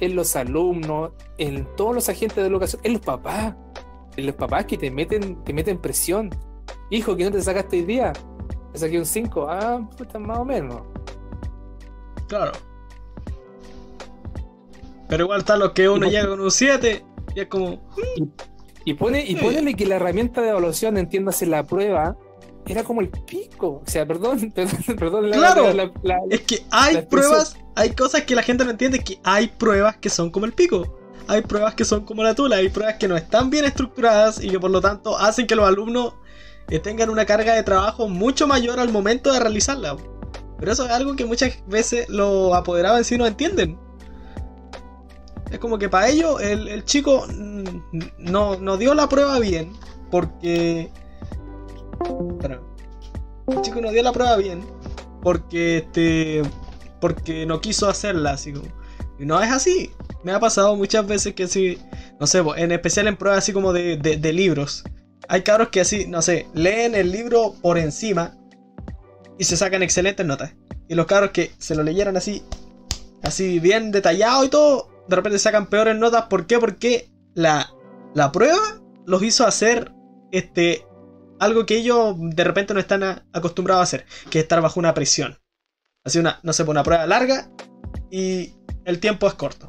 en 0.00 0.16
los 0.16 0.34
alumnos, 0.36 1.12
en 1.36 1.66
todos 1.76 1.94
los 1.94 2.08
agentes 2.08 2.36
de 2.36 2.46
educación, 2.46 2.80
en 2.84 2.94
los 2.94 3.02
papás, 3.02 3.54
en 4.16 4.26
los 4.26 4.34
papás 4.34 4.64
que 4.64 4.78
te 4.78 4.90
meten, 4.90 5.44
te 5.44 5.52
meten 5.52 5.78
presión. 5.78 6.30
Hijo, 6.92 7.16
que 7.16 7.24
no 7.24 7.30
te 7.30 7.40
sacaste 7.40 7.78
hoy 7.78 7.84
día, 7.84 8.12
te 8.70 8.78
saqué 8.78 8.98
un 8.98 9.06
5, 9.06 9.46
ah, 9.48 9.88
pues 9.96 10.14
más 10.20 10.38
o 10.38 10.44
menos. 10.44 10.82
Claro. 12.28 12.52
Pero 15.08 15.24
igual 15.24 15.40
está 15.40 15.56
lo 15.56 15.72
que 15.72 15.88
uno 15.88 16.06
llega 16.06 16.28
con 16.28 16.40
un 16.40 16.50
7 16.50 17.02
y 17.34 17.40
es 17.40 17.46
como. 17.46 17.80
Y, 18.84 18.92
pone, 18.92 19.24
y 19.24 19.36
ponele 19.36 19.72
que 19.72 19.86
la 19.86 19.96
herramienta 19.96 20.42
de 20.42 20.50
evaluación, 20.50 20.98
entiéndase 20.98 21.46
la 21.46 21.64
prueba, 21.64 22.14
era 22.66 22.84
como 22.84 23.00
el 23.00 23.08
pico. 23.08 23.80
O 23.82 23.86
sea, 23.86 24.04
perdón, 24.04 24.52
perdón, 24.54 24.96
perdón. 24.98 25.30
Claro, 25.30 25.88
es 26.28 26.42
que 26.42 26.62
hay 26.70 27.00
pruebas, 27.06 27.56
hay 27.74 27.94
cosas 27.94 28.24
que 28.24 28.34
la 28.34 28.42
gente 28.42 28.66
no 28.66 28.70
entiende, 28.70 28.98
que 28.98 29.18
hay 29.24 29.48
pruebas 29.48 29.96
que 29.96 30.10
son 30.10 30.30
como 30.30 30.44
el 30.44 30.52
pico. 30.52 30.98
Hay 31.26 31.40
pruebas 31.40 31.74
que 31.74 31.86
son 31.86 32.04
como 32.04 32.22
la 32.22 32.34
tula, 32.34 32.56
hay 32.56 32.68
pruebas 32.68 32.96
que 32.96 33.08
no 33.08 33.16
están 33.16 33.48
bien 33.48 33.64
estructuradas 33.64 34.44
y 34.44 34.50
que 34.50 34.60
por 34.60 34.70
lo 34.70 34.82
tanto 34.82 35.16
hacen 35.16 35.46
que 35.46 35.54
los 35.54 35.66
alumnos 35.66 36.14
eh, 36.70 36.78
tengan 36.78 37.10
una 37.10 37.24
carga 37.26 37.54
de 37.54 37.62
trabajo 37.62 38.08
mucho 38.08 38.46
mayor 38.46 38.80
al 38.80 38.90
momento 38.90 39.32
de 39.32 39.40
realizarla. 39.40 39.96
Pero 40.58 40.72
eso 40.72 40.84
es 40.84 40.90
algo 40.90 41.16
que 41.16 41.24
muchas 41.24 41.58
veces 41.66 42.08
los 42.08 42.54
apoderados 42.54 42.98
en 42.98 43.04
sí 43.04 43.18
no 43.18 43.26
entienden. 43.26 43.78
Es 45.50 45.58
como 45.58 45.78
que 45.78 45.88
para 45.88 46.08
ellos 46.08 46.40
el, 46.40 46.82
chico 46.84 47.26
no, 48.18 48.76
dio 48.78 48.94
la 48.94 49.08
prueba 49.08 49.38
bien 49.38 49.72
porque... 50.10 50.90
el 53.48 53.60
chico 53.60 53.80
no 53.80 53.90
dio 53.90 54.02
la 54.02 54.12
prueba 54.12 54.36
bien 54.36 54.64
porque 55.22 55.78
este 55.78 56.42
porque 57.00 57.46
no 57.46 57.60
quiso 57.60 57.88
hacerla 57.88 58.32
así 58.32 58.52
como 58.52 58.66
y 59.18 59.24
no 59.24 59.40
es 59.40 59.50
así 59.50 59.92
me 60.24 60.32
ha 60.32 60.40
pasado 60.40 60.76
muchas 60.76 61.06
veces 61.06 61.34
que 61.34 61.46
sí 61.46 61.78
no 62.18 62.26
sé 62.26 62.42
en 62.56 62.72
especial 62.72 63.08
en 63.08 63.16
pruebas 63.16 63.38
así 63.38 63.52
como 63.52 63.72
de, 63.72 63.96
de, 63.96 64.32
libros 64.32 64.84
hay 65.28 65.42
cabros 65.42 65.68
que 65.68 65.80
así 65.80 66.06
no 66.06 66.22
sé 66.22 66.46
leen 66.54 66.94
el 66.94 67.12
libro 67.12 67.54
por 67.62 67.78
encima 67.78 68.36
y 69.38 69.44
se 69.44 69.56
sacan 69.56 69.82
excelentes 69.82 70.24
notas 70.26 70.54
y 70.88 70.94
los 70.94 71.06
cabros 71.06 71.30
que 71.30 71.52
se 71.58 71.74
lo 71.74 71.82
leyeron 71.82 72.16
así 72.16 72.42
así 73.22 73.60
bien 73.60 73.92
detallado 73.92 74.44
y 74.44 74.48
todo 74.48 74.92
de 75.08 75.16
repente 75.16 75.38
sacan 75.38 75.66
peores 75.66 75.96
notas. 75.96 76.26
¿Por 76.26 76.46
qué? 76.46 76.58
Porque 76.58 77.10
la, 77.34 77.72
la 78.14 78.32
prueba 78.32 78.80
los 79.06 79.22
hizo 79.22 79.46
hacer 79.46 79.92
este, 80.30 80.86
algo 81.38 81.66
que 81.66 81.76
ellos 81.76 82.14
de 82.18 82.44
repente 82.44 82.74
no 82.74 82.80
están 82.80 83.02
acostumbrados 83.32 83.80
a 83.80 83.84
hacer, 83.84 84.06
que 84.30 84.38
es 84.38 84.44
estar 84.44 84.60
bajo 84.60 84.80
una 84.80 84.94
presión. 84.94 85.38
Así 86.04 86.18
una, 86.18 86.40
no 86.42 86.52
sé, 86.52 86.64
una 86.64 86.82
prueba 86.82 87.06
larga 87.06 87.50
y 88.10 88.54
el 88.84 88.98
tiempo 88.98 89.26
es 89.26 89.34
corto. 89.34 89.66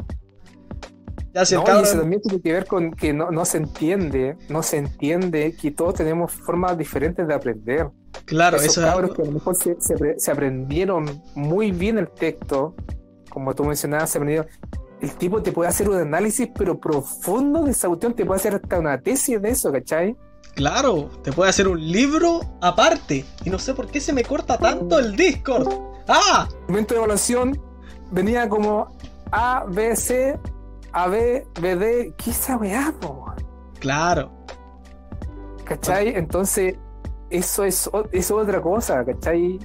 Ya 1.33 1.41
no, 1.57 1.79
eso 1.79 1.99
también 1.99 2.21
tiene 2.21 2.41
que 2.41 2.53
ver 2.53 2.67
con 2.67 2.91
que 2.91 3.11
no, 3.11 3.31
no, 3.31 3.43
se 3.43 3.57
entiende, 3.57 4.37
no 4.49 4.61
se 4.61 4.77
entiende 4.77 5.55
que 5.59 5.71
todos 5.71 5.95
tenemos 5.95 6.31
formas 6.31 6.77
diferentes 6.77 7.27
de 7.27 7.33
aprender. 7.33 7.89
Claro, 8.25 8.57
Esos 8.57 8.77
eso 8.77 8.81
cabros 8.81 9.15
que 9.15 9.23
a 9.23 9.25
lo 9.25 9.31
mejor 9.31 9.55
se, 9.55 9.75
se, 9.79 10.31
aprendieron 10.31 11.23
muy 11.33 11.71
bien 11.71 11.97
el 11.97 12.09
texto, 12.09 12.75
como 13.31 13.55
tú 13.55 13.63
mencionabas, 13.63 14.11
se 14.11 14.19
aprendieron, 14.19 14.47
el 15.01 15.11
tipo 15.15 15.41
te 15.41 15.51
puede 15.51 15.69
hacer 15.69 15.89
un 15.89 15.97
análisis, 15.97 16.49
pero 16.55 16.79
profundo 16.79 17.63
de 17.63 17.71
esa 17.71 17.87
cuestión, 17.87 18.13
te 18.13 18.25
puede 18.25 18.39
hacer 18.39 18.55
hasta 18.55 18.77
una 18.77 19.01
tesis 19.01 19.41
de 19.41 19.49
eso, 19.49 19.71
¿cachai? 19.71 20.15
Claro, 20.53 21.09
te 21.23 21.33
puede 21.33 21.49
hacer 21.49 21.67
un 21.67 21.81
libro 21.91 22.41
aparte. 22.61 23.25
Y 23.43 23.49
no 23.49 23.57
sé 23.57 23.73
por 23.73 23.87
qué 23.87 23.99
se 23.99 24.13
me 24.13 24.23
corta 24.23 24.57
tanto 24.57 24.99
el 24.99 25.15
Discord. 25.15 25.67
¡Ah! 26.07 26.47
El 26.51 26.67
momento 26.67 26.93
de 26.93 26.99
evaluación 26.99 27.59
venía 28.11 28.47
como 28.47 28.95
A, 29.31 29.65
B, 29.67 29.95
C, 29.95 30.39
A, 30.93 31.07
B, 31.07 31.45
B, 31.59 31.75
D. 31.75 32.13
¿Qué 32.17 32.29
es 32.29 32.39
esa 32.39 32.55
weá, 32.57 32.93
Claro. 33.79 34.31
¿Cachai? 35.65 36.15
Entonces, 36.15 36.75
eso 37.29 37.63
es, 37.63 37.89
eso 38.11 38.11
es 38.11 38.31
otra 38.31 38.61
cosa, 38.61 39.03
¿cachai? 39.03 39.59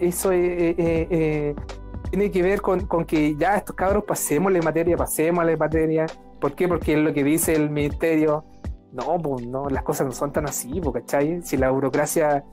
Eso 0.00 0.32
es. 0.32 0.40
Eh, 0.40 0.74
eh, 0.76 1.08
eh, 1.10 1.54
tiene 2.10 2.30
que 2.30 2.42
ver 2.42 2.60
con, 2.60 2.86
que 3.06 3.36
ya 3.36 3.56
estos 3.56 3.74
cabros 3.76 4.04
pasemos 4.04 4.52
la 4.52 4.60
materia, 4.60 4.96
pasemos 4.96 5.46
la 5.46 5.56
materia. 5.56 6.04
¿Por 6.40 6.54
qué? 6.54 6.68
Porque 6.68 6.94
es 6.94 6.98
lo 6.98 7.14
que 7.14 7.24
dice 7.24 7.54
el 7.54 7.70
ministerio. 7.70 8.44
No, 8.92 9.16
pues 9.18 9.46
no, 9.46 9.70
las 9.70 9.82
cosas 9.84 10.08
no 10.08 10.12
son 10.12 10.32
tan 10.32 10.46
así, 10.46 10.80
¿cachai? 10.92 11.40
Si 11.42 11.56
la 11.56 11.70
burocracia, 11.70 12.44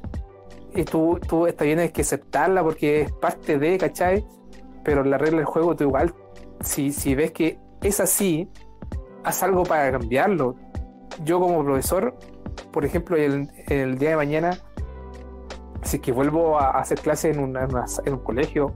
tú, 0.89 1.19
tú 1.27 1.47
está 1.47 1.65
bien, 1.65 1.80
hay 1.80 1.89
que 1.89 2.03
aceptarla 2.03 2.64
porque 2.64 3.01
es 3.01 3.11
parte 3.11 3.60
de, 3.60 3.77
¿cachai? 3.77 4.26
Pero 4.85 5.03
la 5.03 5.18
regla 5.18 5.39
del 5.39 5.45
juego, 5.45 5.76
tú 5.76 5.85
igual, 5.85 6.14
si, 6.61 6.93
si 6.93 7.15
ves 7.15 7.31
que 7.31 7.60
es 7.81 7.99
así, 7.99 8.49
haz 9.23 9.43
algo 9.43 9.64
para 9.64 9.91
cambiarlo. 9.91 10.56
Yo 11.23 11.39
como 11.39 11.64
profesor, 11.64 12.15
por 12.72 12.85
ejemplo, 12.85 13.18
el, 13.18 13.49
el 13.68 13.97
día 13.97 14.11
de 14.11 14.15
mañana, 14.15 14.57
si 15.84 15.99
que 15.99 16.11
vuelvo 16.11 16.60
a 16.60 16.72
hacer 16.72 16.99
clase 16.99 17.31
en, 17.31 17.39
en 17.39 18.14
un 18.14 18.19
colegio, 18.23 18.73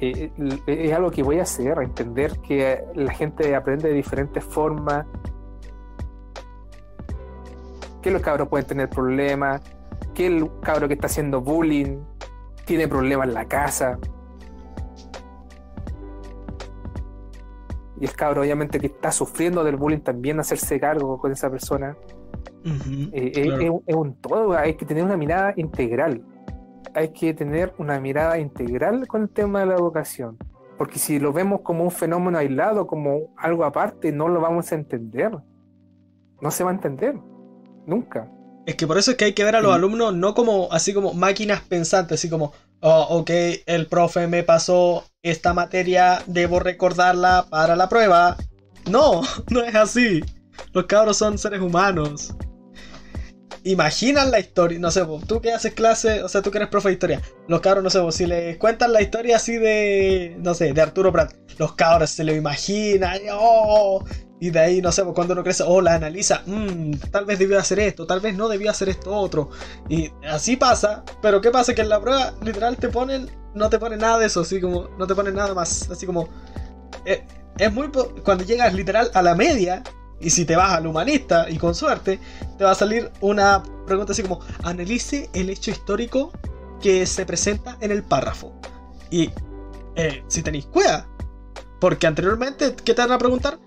eh, 0.00 0.32
eh, 0.66 0.86
es 0.86 0.92
algo 0.92 1.10
que 1.10 1.22
voy 1.22 1.38
a 1.38 1.42
hacer, 1.42 1.78
entender 1.82 2.38
que 2.40 2.82
la 2.94 3.12
gente 3.12 3.54
aprende 3.54 3.88
de 3.88 3.94
diferentes 3.94 4.42
formas, 4.42 5.06
que 8.00 8.10
los 8.10 8.22
cabros 8.22 8.48
pueden 8.48 8.66
tener 8.66 8.88
problemas, 8.88 9.60
que 10.14 10.26
el 10.26 10.50
cabro 10.62 10.88
que 10.88 10.94
está 10.94 11.06
haciendo 11.06 11.42
bullying 11.42 11.98
tiene 12.64 12.88
problemas 12.88 13.28
en 13.28 13.34
la 13.34 13.44
casa. 13.44 13.98
Y 18.00 18.06
el 18.06 18.12
cabro 18.12 18.40
obviamente 18.40 18.80
que 18.80 18.86
está 18.86 19.12
sufriendo 19.12 19.62
del 19.62 19.76
bullying 19.76 20.00
también 20.00 20.40
hacerse 20.40 20.80
cargo 20.80 21.18
con 21.18 21.30
esa 21.32 21.50
persona. 21.50 21.96
Eh, 23.12 23.32
es, 23.86 23.94
un 23.94 24.14
todo, 24.14 24.56
hay 24.56 24.74
que 24.74 24.86
tener 24.86 25.04
una 25.04 25.16
mirada 25.16 25.52
integral 25.56 26.22
hay 26.94 27.08
que 27.10 27.34
tener 27.34 27.72
una 27.78 28.00
mirada 28.00 28.38
integral 28.38 29.06
con 29.06 29.22
el 29.22 29.28
tema 29.28 29.60
de 29.60 29.66
la 29.66 29.74
educación. 29.74 30.38
Porque 30.78 30.98
si 30.98 31.18
lo 31.18 31.32
vemos 31.32 31.60
como 31.60 31.84
un 31.84 31.90
fenómeno 31.90 32.38
aislado, 32.38 32.86
como 32.86 33.34
algo 33.36 33.64
aparte, 33.64 34.12
no 34.12 34.28
lo 34.28 34.40
vamos 34.40 34.72
a 34.72 34.74
entender. 34.74 35.30
No 36.40 36.50
se 36.50 36.64
va 36.64 36.70
a 36.70 36.74
entender. 36.74 37.16
Nunca. 37.86 38.30
Es 38.66 38.76
que 38.76 38.86
por 38.86 38.96
eso 38.96 39.10
es 39.10 39.16
que 39.16 39.26
hay 39.26 39.34
que 39.34 39.44
ver 39.44 39.56
a 39.56 39.60
los 39.60 39.74
alumnos 39.74 40.14
no 40.14 40.34
como 40.34 40.68
así 40.70 40.94
como 40.94 41.12
máquinas 41.12 41.60
pensantes, 41.62 42.20
así 42.20 42.30
como, 42.30 42.52
oh, 42.80 43.06
ok, 43.18 43.30
el 43.66 43.86
profe 43.86 44.26
me 44.26 44.42
pasó 44.42 45.04
esta 45.22 45.54
materia, 45.54 46.22
debo 46.26 46.60
recordarla 46.60 47.46
para 47.50 47.76
la 47.76 47.88
prueba. 47.88 48.36
No, 48.88 49.22
no 49.50 49.62
es 49.62 49.74
así. 49.74 50.20
Los 50.72 50.86
cabros 50.86 51.16
son 51.16 51.38
seres 51.38 51.60
humanos 51.60 52.34
imaginan 53.64 54.30
la 54.30 54.40
historia, 54.40 54.78
no 54.78 54.90
sé, 54.90 55.02
tú 55.26 55.40
que 55.40 55.52
haces 55.52 55.74
clase, 55.74 56.22
o 56.22 56.28
sea, 56.28 56.42
tú 56.42 56.50
que 56.50 56.58
eres 56.58 56.68
profe 56.68 56.88
de 56.88 56.94
historia, 56.94 57.22
los 57.48 57.60
cabros, 57.60 57.84
no 57.84 57.90
sé, 57.90 58.00
si 58.16 58.26
les 58.26 58.56
cuentan 58.56 58.92
la 58.92 59.02
historia 59.02 59.36
así 59.36 59.56
de, 59.56 60.36
no 60.38 60.54
sé, 60.54 60.72
de 60.72 60.80
Arturo 60.80 61.12
Prat, 61.12 61.34
los 61.58 61.74
cabros 61.74 62.10
se 62.10 62.24
lo 62.24 62.34
imaginan, 62.34 63.20
oh, 63.32 64.04
Y 64.40 64.50
de 64.50 64.58
ahí, 64.58 64.80
no 64.80 64.90
sé, 64.90 65.02
pues, 65.04 65.14
cuando 65.14 65.34
uno 65.34 65.42
crece, 65.44 65.62
o 65.66 65.80
la 65.82 65.94
analiza, 65.94 66.42
"Mm, 66.46 66.92
tal 67.10 67.26
vez 67.26 67.38
debió 67.38 67.58
hacer 67.58 67.78
esto, 67.80 68.06
tal 68.06 68.20
vez 68.20 68.34
no 68.34 68.48
debió 68.48 68.70
hacer 68.70 68.88
esto 68.88 69.14
otro. 69.14 69.50
Y 69.88 70.10
así 70.28 70.56
pasa, 70.56 71.04
pero 71.20 71.40
¿qué 71.42 71.50
pasa? 71.50 71.74
Que 71.74 71.82
en 71.82 71.90
la 71.90 72.00
prueba 72.00 72.32
literal 72.42 72.76
te 72.78 72.88
ponen, 72.88 73.30
no 73.54 73.68
te 73.68 73.78
ponen 73.78 74.00
nada 74.00 74.18
de 74.18 74.26
eso, 74.26 74.40
así 74.40 74.60
como, 74.60 74.88
no 74.98 75.06
te 75.06 75.14
ponen 75.14 75.34
nada 75.34 75.54
más, 75.54 75.90
así 75.90 76.06
como... 76.06 76.28
eh, 77.04 77.24
es 77.58 77.72
muy... 77.72 77.88
Cuando 78.24 78.44
llegas 78.44 78.72
literal 78.72 79.10
a 79.12 79.22
la 79.22 79.34
media, 79.34 79.82
y 80.20 80.30
si 80.30 80.44
te 80.46 80.56
vas 80.56 80.72
al 80.72 80.86
humanista, 80.86 81.48
y 81.50 81.58
con 81.58 81.74
suerte, 81.74 82.18
te 82.56 82.64
va 82.64 82.70
a 82.70 82.74
salir 82.74 83.10
una 83.20 83.62
pregunta 83.86 84.12
así 84.12 84.22
como, 84.22 84.40
analice 84.62 85.28
el 85.34 85.50
hecho 85.50 85.70
histórico 85.70 86.32
que 86.80 87.04
se 87.06 87.26
presenta 87.26 87.76
en 87.80 87.90
el 87.90 88.02
párrafo. 88.02 88.52
Y 89.10 89.30
eh, 89.96 90.22
si 90.28 90.42
tenéis 90.42 90.66
cueva, 90.66 91.06
porque 91.80 92.06
anteriormente, 92.06 92.74
¿qué 92.84 92.94
te 92.94 93.02
van 93.02 93.12
a 93.12 93.18
preguntar? 93.18 93.58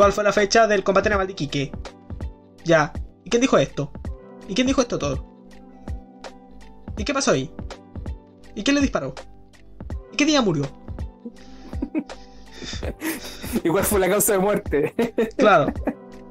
¿Cuál 0.00 0.14
fue 0.14 0.24
la 0.24 0.32
fecha 0.32 0.66
del 0.66 0.82
combate 0.82 1.10
naval 1.10 1.26
de 1.26 1.34
Iquique? 1.34 1.70
Ya. 2.64 2.90
¿Y 3.22 3.28
quién 3.28 3.42
dijo 3.42 3.58
esto? 3.58 3.92
¿Y 4.48 4.54
quién 4.54 4.66
dijo 4.66 4.80
esto 4.80 4.98
todo? 4.98 5.26
¿Y 6.96 7.04
qué 7.04 7.12
pasó 7.12 7.32
ahí? 7.32 7.52
¿Y 8.54 8.64
quién 8.64 8.76
le 8.76 8.80
disparó? 8.80 9.14
¿Y 10.10 10.16
qué 10.16 10.24
día 10.24 10.40
murió? 10.40 10.64
¿Y 13.62 13.68
cuál 13.68 13.84
fue 13.84 14.00
la 14.00 14.08
causa 14.08 14.32
de 14.32 14.38
muerte? 14.38 14.94
Claro. 15.36 15.70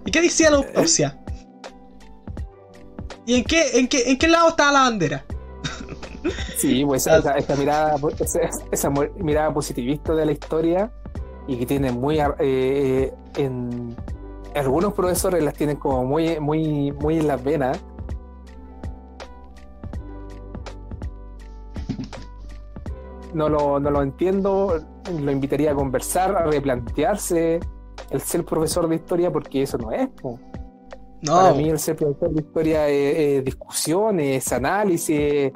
¿Y 0.04 0.10
qué 0.10 0.24
decía 0.24 0.50
la 0.50 0.58
autopsia? 0.58 1.20
¿Y 3.28 3.36
en 3.36 3.44
qué, 3.44 3.78
en 3.78 3.88
qué, 3.88 4.10
en 4.10 4.18
qué 4.18 4.28
lado 4.30 4.50
estaba 4.50 4.72
la 4.72 4.80
bandera? 4.80 5.26
Sí, 6.58 6.84
pues 6.86 7.06
esa, 7.08 7.38
esa- 7.38 7.56
mirada, 7.56 7.98
esa, 8.72 8.90
mirada 8.90 9.54
positivista 9.54 10.16
de 10.16 10.26
la 10.26 10.32
historia 10.32 10.91
y 11.50 11.58
que 11.58 11.66
tiene 11.66 11.92
muy 11.92 12.20
ar- 12.20 12.36
eh, 12.40 13.12
en 13.36 13.96
algunos 14.54 14.94
profesores 14.94 15.44
las 15.44 15.56
tienen 15.56 15.78
como 15.78 16.06
muy, 16.06 16.40
muy, 16.40 16.92
muy 16.92 17.18
en 17.18 17.28
las 17.28 17.44
venas. 17.44 17.80
No 23.34 23.50
lo, 23.50 23.80
no 23.80 23.90
lo 23.92 24.02
entiendo, 24.02 24.80
lo 25.20 25.32
invitaría 25.32 25.72
a 25.72 25.76
conversar, 25.76 26.36
a 26.36 26.44
replantearse 26.46 27.60
el 28.10 28.22
ser 28.22 28.44
profesor 28.46 28.88
de 28.88 28.96
historia 28.96 29.32
porque 29.32 29.64
eso 29.64 29.78
no 29.78 29.92
es. 29.92 30.08
po. 30.10 30.40
Para 31.26 31.54
mí 31.54 31.70
el 31.70 31.80
ser 31.80 31.96
profesor 31.96 32.32
de 32.32 32.42
historia 32.42 32.88
es, 32.88 33.18
es 33.40 33.46
discusión, 33.46 34.20
es 34.20 34.52
análisis, 34.54 35.52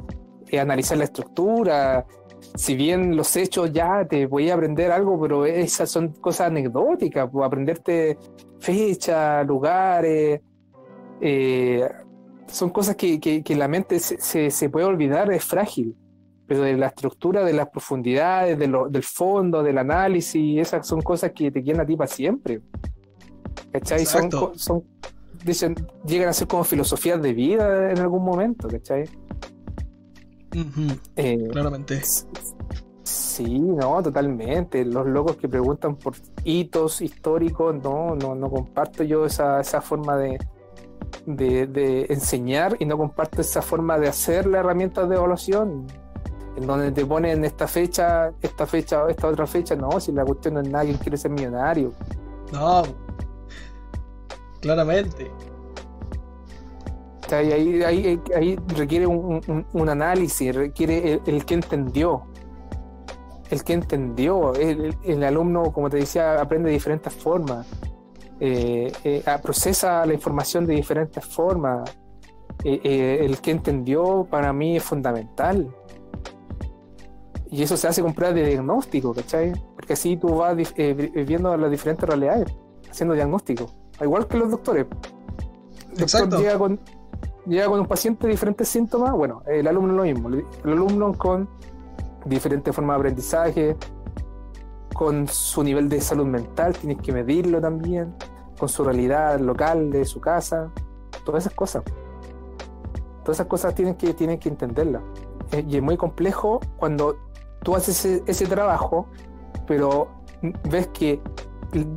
es 0.48 0.60
analizar 0.60 0.98
la 0.98 1.06
estructura. 1.06 2.06
Si 2.56 2.76
bien 2.76 3.16
los 3.16 3.36
hechos 3.36 3.72
ya 3.74 4.06
te 4.08 4.26
voy 4.28 4.50
a 4.50 4.54
aprender 4.56 4.92
algo, 4.92 5.20
pero 5.20 5.46
esas 5.46 5.90
son 5.90 6.10
cosas 6.14 6.48
anecdóticas, 6.48 7.30
pues, 7.32 7.46
aprenderte 7.46 8.18
fechas, 8.60 9.46
lugares, 9.48 10.42
eh, 11.22 11.88
son 12.48 12.70
cosas 12.70 12.96
que, 12.96 13.20
que- 13.20 13.42
que 13.44 13.56
la 13.56 13.68
mente 13.68 14.00
se, 14.00 14.20
se- 14.20 14.52
se 14.52 14.70
puede 14.70 14.86
olvidar, 14.86 15.32
es 15.32 15.44
frágil. 15.44 15.96
Pero 16.46 16.62
de 16.64 16.76
la 16.78 16.88
estructura, 16.88 17.44
de 17.46 17.54
las 17.54 17.70
profundidades, 17.70 18.60
de 18.60 18.68
lo- 18.68 18.90
del 18.90 19.04
fondo, 19.04 19.64
del 19.64 19.78
análisis, 19.78 20.60
esas 20.60 20.86
son 20.86 21.02
cosas 21.02 21.32
que 21.32 21.50
te 21.52 21.64
quedan 21.64 21.82
a 21.82 21.86
ti 21.86 21.96
para 21.96 22.08
siempre. 22.10 22.62
¿Cachai? 23.72 24.06
Son, 24.06 24.30
son, 24.58 24.84
dicen, 25.44 25.76
llegan 26.06 26.30
a 26.30 26.34
ser 26.34 26.48
como 26.48 26.64
filosofías 26.64 27.22
de 27.22 27.34
vida 27.34 27.92
en 27.92 28.00
algún 28.00 28.24
momento, 28.24 28.68
¿cachai? 28.68 29.06
Ujú, 30.54 31.00
Eh, 31.16 31.48
claramente. 31.52 32.02
Sí, 33.04 33.60
no, 33.60 34.02
totalmente. 34.02 34.86
Los 34.86 35.08
locos 35.08 35.36
que 35.38 35.50
preguntan 35.50 35.96
por 35.96 36.16
hitos 36.44 37.02
históricos, 37.02 37.76
no, 37.84 38.16
no, 38.16 38.36
no 38.36 38.50
comparto 38.50 39.04
yo 39.04 39.26
esa, 39.26 39.60
esa 39.60 39.82
forma 39.82 40.16
de, 40.18 40.38
de, 41.26 41.68
de 41.68 42.06
enseñar 42.10 42.78
y 42.80 42.86
no 42.86 42.98
comparto 42.98 43.42
esa 43.42 43.62
forma 43.62 43.98
de 43.98 44.08
hacer 44.08 44.46
las 44.46 44.60
herramientas 44.60 45.10
de 45.10 45.16
evaluación. 45.16 45.88
En 46.56 46.68
donde 46.68 46.92
te 46.92 47.04
ponen 47.04 47.44
esta 47.46 47.68
fecha, 47.68 48.32
esta 48.42 48.68
fecha, 48.68 49.10
esta 49.10 49.28
otra 49.28 49.48
fecha, 49.48 49.76
no, 49.76 50.00
si 50.00 50.12
la 50.12 50.24
cuestión 50.24 50.54
no 50.54 50.62
es 50.62 50.70
nadie 50.70 50.96
quiere 51.00 51.18
ser 51.18 51.32
millonario. 51.32 51.92
No. 52.52 52.84
Claramente. 54.62 55.32
Ahí, 57.32 57.82
ahí, 57.84 58.22
ahí 58.36 58.60
requiere 58.76 59.08
un, 59.08 59.42
un- 59.48 59.66
un 59.72 59.90
análisis, 59.90 60.54
requiere 60.54 61.14
el, 61.14 61.22
el 61.26 61.46
que 61.46 61.54
entendió. 61.56 62.24
El 63.50 63.64
que 63.64 63.74
entendió. 63.74 64.54
El, 64.56 64.96
el 65.04 65.24
alumno, 65.24 65.72
como 65.72 65.90
te 65.90 65.98
decía, 65.98 66.40
aprende 66.42 66.70
de 66.70 66.74
diferentes 66.74 67.14
formas. 67.14 67.68
Eh, 68.40 68.92
eh, 69.04 69.24
procesa 69.42 70.06
la 70.06 70.14
información 70.14 70.66
de 70.66 70.74
diferentes 70.76 71.26
formas. 71.26 71.96
Eh, 72.64 73.20
el 73.22 73.40
que 73.40 73.52
entendió 73.52 74.28
para 74.30 74.52
mí 74.54 74.78
es 74.78 74.84
fundamental. 74.84 75.74
Y 77.50 77.62
eso 77.62 77.78
se 77.78 77.88
hace 77.88 78.02
con 78.02 78.14
pruebas 78.14 78.36
de 78.36 78.48
diagnóstico, 78.48 79.14
¿cachai? 79.14 79.54
Porque 79.76 79.94
así 79.94 80.18
tú 80.18 80.38
vas 80.38 80.56
viendo 81.28 81.56
las 81.56 81.70
diferentes 81.70 82.08
realidades, 82.10 82.48
haciendo 82.90 83.14
diagnóstico. 83.14 83.68
Igual 84.02 84.28
que 84.28 84.38
los 84.38 84.50
doctores. 84.50 84.88
Doctor 85.90 86.02
Exacto. 86.02 86.38
llega 86.40 86.58
con, 86.58 86.80
llega 87.46 87.68
con 87.68 87.80
un 87.80 87.86
paciente 87.86 88.28
de 88.28 88.32
diferentes 88.32 88.68
síntomas, 88.68 89.12
bueno, 89.12 89.44
el 89.48 89.68
alumno 89.68 89.94
lo 89.94 90.04
mismo, 90.04 90.30
el 90.30 90.46
alumno 90.64 91.14
con 91.14 91.50
diferentes 92.26 92.74
formas 92.74 92.96
de 92.96 93.00
aprendizaje, 93.00 93.78
con 94.94 95.28
su 95.28 95.64
nivel 95.64 95.90
de 95.90 96.00
salud 96.00 96.26
mental, 96.26 96.74
tienes 96.78 97.02
que 97.02 97.12
medirlo 97.12 97.60
también, 97.60 98.14
con 98.58 98.70
su 98.70 98.84
realidad 98.84 99.40
local 99.40 99.92
de 99.92 100.06
su 100.06 100.22
casa, 100.22 100.72
todas 101.26 101.44
esas 101.44 101.54
cosas. 101.54 101.84
Todas 103.24 103.38
esas 103.38 103.48
cosas 103.48 103.74
tienen 103.74 103.96
que, 103.96 104.14
tienen 104.14 104.38
que 104.38 104.50
entenderlas. 104.50 105.02
Eh, 105.52 105.66
Y 105.68 105.78
es 105.78 105.82
muy 105.82 105.98
complejo 105.98 106.60
cuando 106.78 107.18
tú 107.64 107.76
haces 107.76 108.22
ese, 108.26 108.46
trabajo, 108.46 109.08
pero 109.66 110.10
ves 110.70 110.88
que 110.90 111.22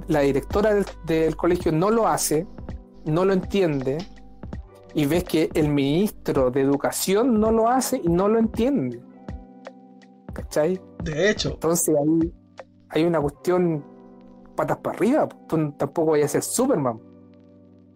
la 0.07 0.21
directora 0.21 0.71
del 1.05 1.37
colegio 1.37 1.73
no 1.73 1.91
lo 1.91 2.07
hace, 2.07 2.47
no 3.05 3.25
lo 3.25 3.33
entiende, 3.33 3.99
y 4.97 5.05
ves 5.05 5.25
que 5.25 5.51
el 5.53 5.69
ministro 5.69 6.51
de 6.51 6.63
educación 6.63 7.39
no 7.39 7.53
lo 7.53 7.69
hace 7.69 8.01
y 8.03 8.09
no 8.09 8.29
lo 8.29 8.39
entiende. 8.39 8.99
¿Cachai? 10.33 10.81
De 11.05 11.31
hecho. 11.31 11.51
Entonces 11.51 11.95
ahí 11.95 12.33
hay 12.89 13.05
una 13.05 13.21
cuestión 13.21 13.85
patas 14.57 14.79
para 14.79 14.97
arriba. 14.97 15.29
Tú 15.47 15.71
tampoco 15.73 16.13
vayas 16.13 16.31
a 16.31 16.41
ser 16.41 16.43
Superman. 16.43 16.99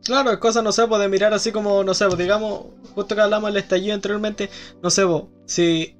Claro, 0.04 0.30
es 0.30 0.36
cosa, 0.36 0.60
no 0.60 0.72
sé, 0.72 0.86
pues 0.86 1.00
de 1.00 1.08
mirar 1.08 1.32
así 1.32 1.52
como, 1.52 1.82
no 1.82 1.94
sé, 1.94 2.04
pues 2.04 2.18
digamos, 2.18 2.66
justo 2.94 3.14
que 3.14 3.20
hablamos 3.22 3.50
del 3.50 3.62
estallido 3.62 3.94
anteriormente, 3.94 4.50
no 4.82 4.90
sé, 4.90 5.06
pues, 5.06 5.24
si 5.46 5.96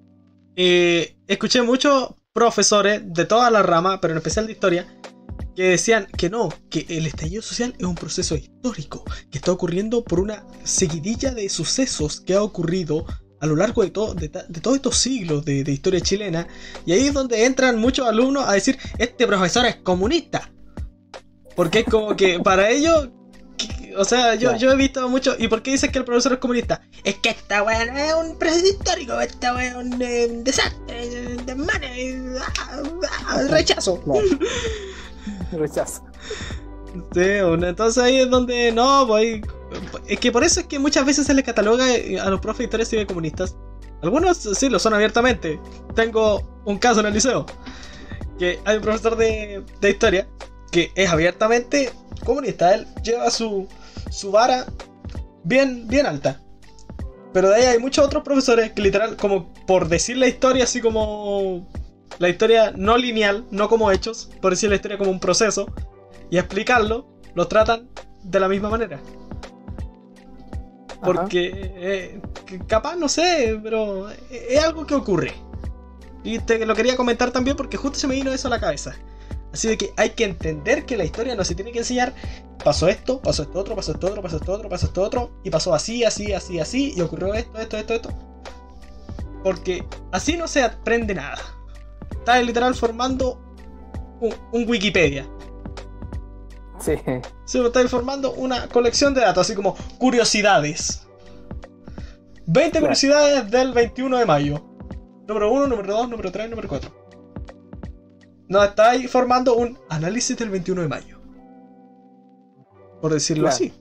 eh, 0.54 1.16
escuché 1.26 1.62
muchos 1.62 2.14
profesores 2.32 3.02
de 3.06 3.24
todas 3.24 3.50
las 3.50 3.64
ramas, 3.64 4.00
pero 4.02 4.12
en 4.12 4.18
especial 4.18 4.46
de 4.46 4.52
historia, 4.52 4.86
que 5.56 5.62
decían 5.64 6.06
que 6.16 6.30
no, 6.30 6.48
que 6.70 6.86
el 6.88 7.06
estallido 7.06 7.42
social 7.42 7.74
es 7.78 7.84
un 7.86 7.94
proceso 7.94 8.36
histórico, 8.36 9.04
que 9.30 9.38
está 9.38 9.52
ocurriendo 9.52 10.02
por 10.04 10.20
una 10.20 10.44
seguidilla 10.64 11.32
de 11.32 11.48
sucesos 11.48 12.20
que 12.20 12.34
ha 12.34 12.42
ocurrido 12.42 13.04
a 13.40 13.46
lo 13.46 13.56
largo 13.56 13.82
de, 13.82 13.90
todo, 13.90 14.14
de, 14.14 14.28
de 14.28 14.60
todos 14.60 14.76
estos 14.76 14.96
siglos 14.98 15.44
de, 15.44 15.64
de 15.64 15.72
historia 15.72 16.00
chilena, 16.00 16.46
y 16.84 16.92
ahí 16.92 17.06
es 17.08 17.14
donde 17.14 17.44
entran 17.46 17.78
muchos 17.78 18.06
alumnos 18.06 18.44
a 18.46 18.52
decir, 18.52 18.78
este 18.98 19.26
profesor 19.26 19.64
es 19.66 19.76
comunista. 19.76 20.50
Porque 21.56 21.80
es 21.80 21.84
como 21.86 22.14
que 22.16 22.38
para 22.40 22.70
ellos 22.70 23.08
que- 23.56 23.94
O 23.96 24.04
sea, 24.04 24.34
yo, 24.36 24.56
yo 24.56 24.70
he 24.72 24.76
visto 24.76 25.06
mucho. 25.08 25.34
¿Y 25.38 25.48
por 25.48 25.62
qué 25.62 25.72
dices 25.72 25.90
que 25.90 25.98
el 25.98 26.04
profesor 26.04 26.32
es 26.34 26.38
comunista? 26.38 26.80
Es 27.02 27.16
que 27.16 27.30
esta 27.30 27.62
weá 27.62 27.84
no 27.86 27.98
es 27.98 28.14
un 28.14 28.38
proceso 28.38 28.66
histórico, 28.66 29.18
esta 29.20 29.54
weá 29.54 29.70
es 29.70 29.74
un, 29.76 30.00
eh, 30.00 30.28
un 30.30 30.44
desastre, 30.44 31.36
un 31.36 31.44
desmane, 31.44 32.10
eh, 32.10 32.22
ah, 32.40 32.82
ah, 33.26 33.42
rechazo. 33.48 34.00
Claro. 34.02 34.20
Rechazo. 35.58 36.02
Sí, 37.14 37.20
entonces 37.22 38.02
ahí 38.02 38.18
es 38.18 38.30
donde 38.30 38.72
no, 38.72 39.06
pues. 39.06 39.40
Es 40.08 40.18
que 40.18 40.32
por 40.32 40.42
eso 40.42 40.60
es 40.60 40.66
que 40.66 40.78
muchas 40.78 41.06
veces 41.06 41.26
se 41.26 41.34
les 41.34 41.44
cataloga 41.44 41.84
a 41.84 42.30
los 42.30 42.40
profes 42.40 42.68
de 42.68 42.82
historia 42.82 43.06
comunistas. 43.06 43.56
Algunos 44.02 44.38
sí 44.38 44.68
lo 44.68 44.78
son 44.78 44.94
abiertamente. 44.94 45.60
Tengo 45.94 46.62
un 46.64 46.78
caso 46.78 47.00
en 47.00 47.06
el 47.06 47.14
liceo. 47.14 47.46
Que 48.38 48.58
hay 48.64 48.76
un 48.76 48.82
profesor 48.82 49.16
de, 49.16 49.64
de 49.80 49.90
historia 49.90 50.26
que 50.72 50.90
es 50.94 51.10
abiertamente 51.10 51.92
comunista. 52.24 52.74
Él 52.74 52.86
lleva 53.04 53.30
su, 53.30 53.68
su 54.10 54.32
vara 54.32 54.66
bien, 55.44 55.86
bien 55.86 56.06
alta. 56.06 56.40
Pero 57.32 57.50
de 57.50 57.56
ahí 57.56 57.64
hay 57.64 57.78
muchos 57.78 58.04
otros 58.04 58.24
profesores 58.24 58.72
que 58.72 58.82
literal, 58.82 59.16
como 59.16 59.52
por 59.66 59.88
decir 59.88 60.16
la 60.16 60.26
historia 60.26 60.64
así 60.64 60.80
como... 60.80 61.68
La 62.18 62.28
historia 62.28 62.72
no 62.76 62.96
lineal, 62.96 63.46
no 63.50 63.68
como 63.68 63.90
hechos, 63.90 64.30
por 64.40 64.52
decir 64.52 64.68
la 64.68 64.76
historia 64.76 64.98
como 64.98 65.10
un 65.10 65.20
proceso, 65.20 65.72
y 66.30 66.38
explicarlo, 66.38 67.08
lo 67.34 67.48
tratan 67.48 67.88
de 68.22 68.40
la 68.40 68.48
misma 68.48 68.68
manera. 68.68 69.00
Porque 71.02 71.50
eh, 71.54 72.20
capaz, 72.66 72.96
no 72.96 73.08
sé, 73.08 73.58
pero 73.62 74.10
es 74.30 74.62
algo 74.62 74.86
que 74.86 74.94
ocurre. 74.94 75.32
Y 76.22 76.38
te 76.40 76.64
lo 76.66 76.74
quería 76.74 76.96
comentar 76.96 77.30
también 77.30 77.56
porque 77.56 77.76
justo 77.78 77.98
se 77.98 78.06
me 78.06 78.14
vino 78.14 78.32
eso 78.32 78.48
a 78.48 78.50
la 78.50 78.60
cabeza. 78.60 78.94
Así 79.52 79.68
de 79.68 79.78
que 79.78 79.92
hay 79.96 80.10
que 80.10 80.24
entender 80.24 80.84
que 80.84 80.96
la 80.96 81.04
historia 81.04 81.34
no 81.34 81.44
se 81.44 81.54
tiene 81.54 81.72
que 81.72 81.78
enseñar. 81.78 82.14
Pasó 82.62 82.88
esto, 82.88 83.20
pasó 83.20 83.42
esto 83.42 83.58
otro, 83.58 83.74
pasó 83.74 83.92
esto 83.92 84.06
otro, 84.08 84.22
pasó 84.22 84.36
esto 84.36 84.52
otro, 84.52 84.68
pasó 84.68 84.86
esto 84.86 85.02
otro. 85.02 85.30
Y 85.42 85.50
pasó 85.50 85.74
así, 85.74 86.04
así, 86.04 86.32
así, 86.32 86.60
así. 86.60 86.92
Y 86.96 87.00
ocurrió 87.00 87.34
esto, 87.34 87.58
esto, 87.58 87.78
esto, 87.78 87.94
esto. 87.94 88.10
Porque 89.42 89.86
así 90.12 90.36
no 90.36 90.46
se 90.46 90.62
aprende 90.62 91.14
nada. 91.14 91.38
Está 92.20 92.40
literal 92.42 92.74
formando 92.74 93.40
un, 94.20 94.68
Wikipedia. 94.68 95.26
Sí. 96.78 96.92
Se 97.44 97.64
está 97.64 97.86
formando 97.88 98.32
una 98.34 98.68
colección 98.68 99.14
de 99.14 99.22
datos, 99.22 99.46
así 99.46 99.54
como 99.54 99.74
curiosidades. 99.98 101.06
20 102.46 102.80
curiosidades 102.80 103.50
del 103.50 103.72
21 103.72 104.18
de 104.18 104.26
mayo. 104.26 104.64
Número 105.26 105.50
1, 105.50 105.66
número 105.66 105.94
2, 105.94 106.08
número 106.10 106.32
3, 106.32 106.50
número 106.50 106.68
4. 106.68 106.90
Nos 108.48 108.68
estáis 108.68 109.10
formando 109.10 109.54
un 109.54 109.78
análisis 109.88 110.36
del 110.36 110.50
21 110.50 110.82
de 110.82 110.88
mayo. 110.88 111.20
Por 113.00 113.12
decirlo 113.12 113.48
así. 113.48 113.72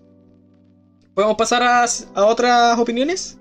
¿Podemos 1.14 1.36
pasar 1.36 1.62
a, 1.64 1.84
a, 1.84 2.26
otras 2.26 2.80
opiniones? 2.80 3.38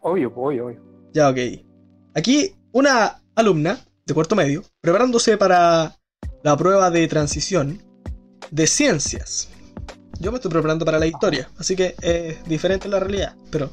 Obvio, 0.00 0.32
obvio, 0.34 0.66
obvio. 0.66 0.82
Ya, 1.12 1.28
ok. 1.28 1.38
Aquí, 2.16 2.56
una 2.72 3.19
alumna 3.40 3.80
de 4.06 4.14
cuarto 4.14 4.36
medio, 4.36 4.64
preparándose 4.80 5.36
para 5.36 5.98
la 6.42 6.56
prueba 6.56 6.90
de 6.90 7.06
transición 7.08 7.82
de 8.50 8.66
ciencias. 8.66 9.48
Yo 10.18 10.30
me 10.30 10.36
estoy 10.36 10.50
preparando 10.50 10.84
para 10.84 10.98
la 10.98 11.06
historia, 11.06 11.50
así 11.58 11.76
que 11.76 11.94
es 12.02 12.44
diferente 12.44 12.88
la 12.88 13.00
realidad. 13.00 13.34
Pero 13.50 13.70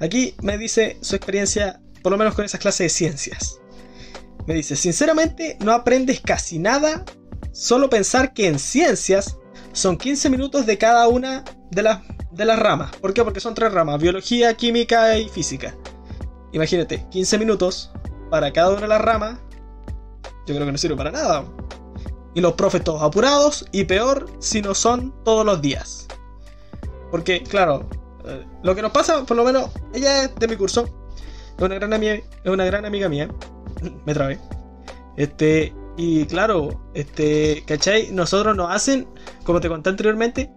aquí 0.00 0.34
me 0.42 0.56
dice 0.56 0.98
su 1.02 1.16
experiencia, 1.16 1.80
por 2.02 2.12
lo 2.12 2.18
menos 2.18 2.34
con 2.34 2.44
esas 2.44 2.60
clases 2.60 2.86
de 2.86 2.88
ciencias. 2.88 3.60
Me 4.46 4.54
dice, 4.54 4.76
sinceramente 4.76 5.58
no 5.60 5.72
aprendes 5.72 6.20
casi 6.20 6.58
nada, 6.58 7.04
solo 7.52 7.90
pensar 7.90 8.32
que 8.32 8.46
en 8.46 8.58
ciencias 8.58 9.36
son 9.72 9.98
15 9.98 10.30
minutos 10.30 10.64
de 10.64 10.78
cada 10.78 11.06
una 11.08 11.44
de 11.70 11.82
las, 11.82 12.00
de 12.30 12.44
las 12.46 12.58
ramas. 12.58 12.96
¿Por 12.96 13.12
qué? 13.12 13.22
Porque 13.22 13.40
son 13.40 13.54
tres 13.54 13.72
ramas, 13.72 14.00
biología, 14.00 14.54
química 14.54 15.18
y 15.18 15.28
física. 15.28 15.76
Imagínate, 16.52 17.04
15 17.10 17.38
minutos 17.38 17.92
para 18.30 18.52
cada 18.52 18.70
una 18.70 18.82
de 18.82 18.88
las 18.88 19.00
ramas, 19.00 19.38
yo 20.46 20.54
creo 20.54 20.66
que 20.66 20.72
no 20.72 20.78
sirve 20.78 20.96
para 20.96 21.10
nada. 21.10 21.44
Y 22.34 22.40
los 22.40 22.54
profes 22.54 22.84
todos 22.84 23.02
apurados 23.02 23.66
y 23.72 23.84
peor 23.84 24.26
si 24.38 24.62
no 24.62 24.74
son 24.74 25.14
todos 25.24 25.44
los 25.44 25.60
días. 25.60 26.06
Porque, 27.10 27.42
claro, 27.42 27.88
eh, 28.26 28.46
lo 28.62 28.74
que 28.74 28.82
nos 28.82 28.92
pasa, 28.92 29.24
por 29.24 29.36
lo 29.36 29.44
menos, 29.44 29.70
ella 29.94 30.24
es 30.24 30.34
de 30.36 30.48
mi 30.48 30.56
curso, 30.56 30.84
es 31.56 31.62
una 31.62 31.74
gran, 31.74 31.92
amiga, 31.92 32.14
es 32.14 32.50
una 32.50 32.64
gran 32.64 32.84
amiga 32.84 33.08
mía, 33.08 33.28
me 34.06 34.14
trabé. 34.14 34.38
Este, 35.16 35.74
y 35.96 36.26
claro, 36.26 36.90
este, 36.94 37.64
¿cachai? 37.66 38.10
Nosotros 38.12 38.54
nos 38.54 38.70
hacen, 38.70 39.08
como 39.44 39.60
te 39.60 39.68
conté 39.68 39.90
anteriormente, 39.90 40.50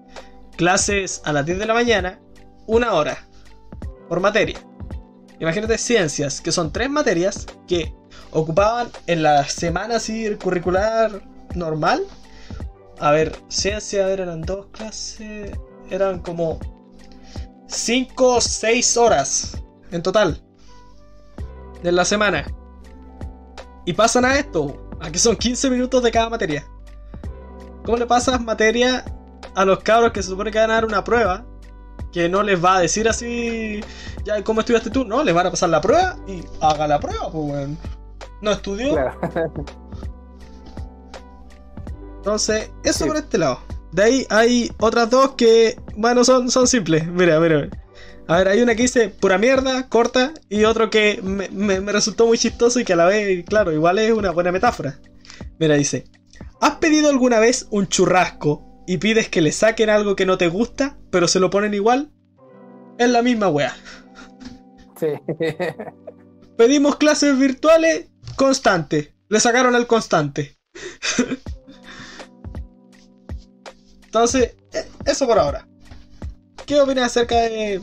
clases 0.55 1.21
a 1.25 1.33
las 1.33 1.45
10 1.45 1.59
de 1.59 1.65
la 1.65 1.73
mañana, 1.73 2.19
una 2.67 2.93
hora, 2.93 3.17
por 4.07 4.19
materia. 4.19 4.59
Imagínate 5.41 5.79
ciencias, 5.79 6.39
que 6.39 6.51
son 6.51 6.71
tres 6.71 6.87
materias 6.87 7.47
que 7.67 7.95
ocupaban 8.29 8.89
en 9.07 9.23
la 9.23 9.43
semana 9.45 9.95
así 9.95 10.29
curricular 10.35 11.23
normal. 11.55 12.03
A 12.99 13.09
ver, 13.09 13.35
ciencia 13.47 14.07
eran 14.11 14.41
dos 14.41 14.67
clases, 14.67 15.57
eran 15.89 16.19
como 16.19 16.59
5 17.65 18.35
o 18.35 18.39
6 18.39 18.97
horas 18.97 19.57
en 19.89 20.03
total 20.03 20.43
de 21.81 21.91
la 21.91 22.05
semana. 22.05 22.45
Y 23.87 23.93
pasan 23.93 24.25
a 24.25 24.37
esto, 24.37 24.91
a 24.99 25.11
que 25.11 25.17
son 25.17 25.35
15 25.35 25.71
minutos 25.71 26.03
de 26.03 26.11
cada 26.11 26.29
materia. 26.29 26.67
¿Cómo 27.83 27.97
le 27.97 28.05
pasas 28.05 28.39
materia 28.39 29.03
a 29.55 29.65
los 29.65 29.79
cabros 29.79 30.11
que 30.11 30.21
se 30.21 30.29
supone 30.29 30.51
que 30.51 30.59
van 30.59 30.69
a 30.69 30.75
dar 30.75 30.85
una 30.85 31.03
prueba? 31.03 31.47
Que 32.11 32.27
no 32.27 32.43
les 32.43 32.63
va 32.63 32.77
a 32.77 32.81
decir 32.81 33.07
así, 33.07 33.81
ya, 34.25 34.43
¿cómo 34.43 34.59
estudiaste 34.61 34.89
tú? 34.89 35.05
No, 35.05 35.23
les 35.23 35.33
van 35.33 35.47
a 35.47 35.51
pasar 35.51 35.69
la 35.69 35.81
prueba 35.81 36.17
y 36.27 36.43
haga 36.59 36.87
la 36.87 36.99
prueba, 36.99 37.31
pues, 37.31 37.45
bueno. 37.45 37.77
No 38.41 38.51
estudió. 38.51 38.97
Entonces, 42.17 42.69
eso 42.83 43.07
por 43.07 43.17
este 43.17 43.37
lado. 43.37 43.59
De 43.91 44.03
ahí 44.03 44.27
hay 44.29 44.71
otras 44.79 45.09
dos 45.09 45.31
que, 45.31 45.79
bueno, 45.95 46.23
son, 46.23 46.51
son 46.51 46.67
simples. 46.67 47.07
Mira, 47.07 47.39
mira. 47.39 47.69
A 48.27 48.37
ver, 48.37 48.47
hay 48.47 48.61
una 48.61 48.75
que 48.75 48.83
dice 48.83 49.09
pura 49.09 49.37
mierda, 49.37 49.89
corta, 49.89 50.33
y 50.47 50.63
otro 50.63 50.89
que 50.89 51.19
me, 51.21 51.79
resultó 51.91 52.27
muy 52.27 52.37
chistoso 52.37 52.79
y 52.79 52.85
que 52.85 52.93
a 52.93 52.95
la 52.95 53.05
vez, 53.05 53.43
claro, 53.45 53.71
igual 53.73 53.99
es 53.99 54.13
una 54.13 54.31
buena 54.31 54.51
metáfora. 54.51 54.99
Mira, 55.59 55.75
dice, 55.75 56.05
¿has 56.61 56.75
pedido 56.75 57.09
alguna 57.09 57.39
vez 57.39 57.67
un 57.71 57.87
churrasco 57.87 58.70
y 58.91 58.97
pides 58.97 59.29
que 59.29 59.39
le 59.39 59.53
saquen 59.53 59.89
algo 59.89 60.17
que 60.17 60.25
no 60.25 60.37
te 60.37 60.49
gusta, 60.49 60.97
pero 61.11 61.29
se 61.29 61.39
lo 61.39 61.49
ponen 61.49 61.73
igual? 61.73 62.11
Es 62.97 63.09
la 63.09 63.21
misma 63.21 63.47
wea. 63.47 63.73
Sí. 64.99 65.07
Pedimos 66.57 66.97
clases 66.97 67.39
virtuales 67.39 68.09
constante. 68.35 69.15
Le 69.29 69.39
sacaron 69.39 69.75
al 69.75 69.87
constante. 69.87 70.57
Entonces, 74.03 74.57
e, 74.73 74.85
eso 75.05 75.25
por 75.25 75.39
ahora. 75.39 75.65
¿Qué 76.65 76.81
opinas 76.81 77.05
acerca 77.05 77.37
de, 77.43 77.79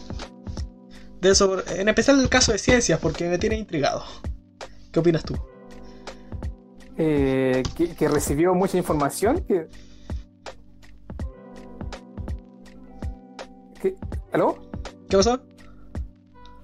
de 1.23 1.31
eso? 1.31 1.67
En 1.71 1.89
especial 1.89 2.21
el 2.21 2.29
caso 2.29 2.53
de 2.53 2.59
ciencias, 2.59 3.01
porque 3.01 3.31
me 3.31 3.39
tiene 3.39 3.57
intrigado. 3.57 4.05
¿Qué 4.93 5.01
opinas 5.01 5.25
tú? 5.25 5.39
Eh, 6.99 7.63
que, 7.75 8.09
recibió 8.09 8.55
mucha 8.55 8.77
información. 8.77 9.43
Que... 9.49 9.69
¿Aló? 14.33 14.59
¿Qué 15.09 15.17
pasó? 15.17 15.41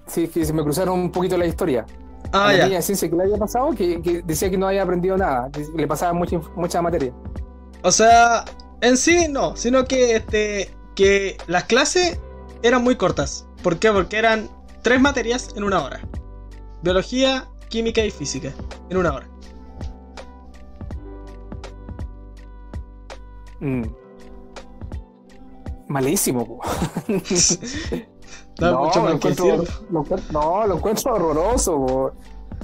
Sí, 0.07 0.27
que 0.27 0.45
se 0.45 0.53
me 0.53 0.63
cruzaron 0.63 0.99
un 0.99 1.11
poquito 1.11 1.37
la 1.37 1.45
historia. 1.45 1.85
Ah, 2.31 2.51
la 2.53 2.81
ciencia 2.81 3.09
que 3.09 3.15
le 3.15 3.23
había 3.23 3.37
pasado, 3.37 3.71
que, 3.71 4.21
decía 4.25 4.49
que 4.49 4.57
no 4.57 4.67
había 4.67 4.83
aprendido 4.83 5.17
nada, 5.17 5.49
le 5.75 5.87
pasaba 5.87 6.13
mucha, 6.13 6.39
mucha 6.55 6.81
materia. 6.81 7.13
O 7.83 7.91
sea, 7.91 8.43
en 8.81 8.97
sí 8.97 9.27
no, 9.29 9.55
sino 9.55 9.85
que 9.85 10.15
este 10.17 10.69
que 10.95 11.37
las 11.47 11.65
clases 11.65 12.19
eran 12.63 12.83
muy 12.83 12.95
cortas. 12.95 13.47
¿Por 13.63 13.77
qué? 13.79 13.91
Porque 13.91 14.17
eran 14.17 14.49
tres 14.81 14.99
materias 14.99 15.49
en 15.55 15.63
una 15.63 15.83
hora. 15.83 16.01
Biología, 16.81 17.47
química 17.69 18.03
y 18.03 18.11
física 18.11 18.53
en 18.89 18.97
una 18.97 19.13
hora. 19.13 19.27
Mm. 23.59 24.04
Malísimo. 25.87 26.61
no, 28.59 28.85
mucho 28.85 29.03
lo 29.03 29.11
encuentro, 29.11 29.63
no, 30.31 30.67
lo 30.67 30.75
encuentro 30.77 31.13
horroroso. 31.13 32.13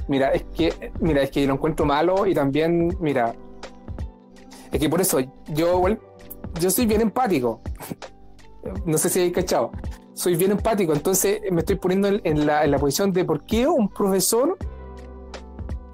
Mira, 0.07 0.31
es 0.31 0.43
que, 0.56 0.91
mira, 0.99 1.22
es 1.22 1.31
que 1.31 1.45
lo 1.45 1.53
encuentro 1.53 1.85
malo 1.85 2.26
y 2.26 2.34
también, 2.34 2.98
mira, 2.99 3.35
es 4.72 4.80
que 4.80 4.89
por 4.89 5.02
eso 5.02 5.19
yo, 5.49 5.84
yo 6.60 6.72
soy 6.72 6.85
bien 6.85 7.02
empático. 7.02 7.61
No 8.85 8.99
sé 8.99 9.10
si 9.10 9.19
hay 9.19 9.31
cachado. 9.31 9.72
Soy 10.14 10.35
bien 10.35 10.52
empático, 10.52 10.93
entonces 10.93 11.41
me 11.52 11.61
estoy 11.61 11.77
poniendo 11.77 12.10
en 12.10 12.45
la, 12.45 12.64
en 12.64 12.69
la 12.69 12.77
posición 12.77 13.11
de 13.11 13.26
por 13.26 13.43
qué 13.43 13.68
un 13.68 13.89
profesor 13.89 14.56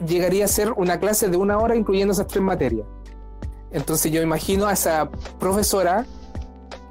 llegaría 0.06 0.44
a 0.44 0.46
hacer 0.48 0.74
una 0.74 1.00
clase 1.00 1.30
de 1.30 1.38
una 1.38 1.58
hora 1.60 1.78
incluyendo 1.78 2.12
esas 2.12 2.28
tres 2.28 2.44
materias. 2.44 2.86
Entonces 3.72 4.12
yo 4.12 4.22
imagino 4.22 4.66
a 4.68 4.74
esa 4.74 5.10
profesora 5.40 6.06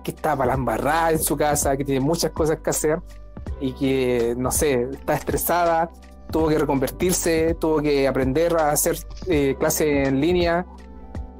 que 0.06 0.12
está 0.12 0.36
para 0.36 0.56
la 0.56 1.10
en 1.10 1.18
su 1.18 1.36
casa, 1.36 1.76
que 1.76 1.84
tiene 1.84 2.00
muchas 2.00 2.30
cosas 2.30 2.60
que 2.60 2.70
hacer 2.70 3.00
y 3.60 3.72
que, 3.72 4.36
no 4.38 4.52
sé, 4.52 4.82
está 4.92 5.14
estresada, 5.14 5.90
tuvo 6.30 6.46
que 6.46 6.58
reconvertirse, 6.58 7.56
tuvo 7.58 7.82
que 7.82 8.06
aprender 8.06 8.56
a 8.56 8.70
hacer 8.70 8.96
eh, 9.26 9.56
clase 9.58 10.04
en 10.04 10.20
línea 10.20 10.64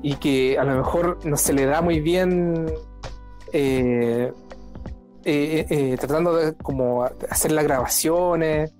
y 0.03 0.17
que 0.17 0.59
a 0.59 0.65
lo 0.65 0.79
mejor 0.79 1.25
no 1.25 1.37
se 1.37 1.53
le 1.53 1.65
da 1.67 1.81
muy 1.81 2.01
bien 2.01 2.67
eh, 3.53 4.33
eh, 5.25 5.97
tratando 6.01 6.35
de 6.35 6.55
como 6.57 7.05
hacer 7.31 7.53
las 7.53 7.63
grabaciones. 7.63 8.75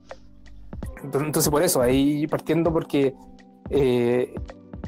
Entonces 1.05 1.49
por 1.49 1.63
eso, 1.63 1.81
ahí 1.81 2.27
partiendo 2.27 2.73
porque 2.73 3.15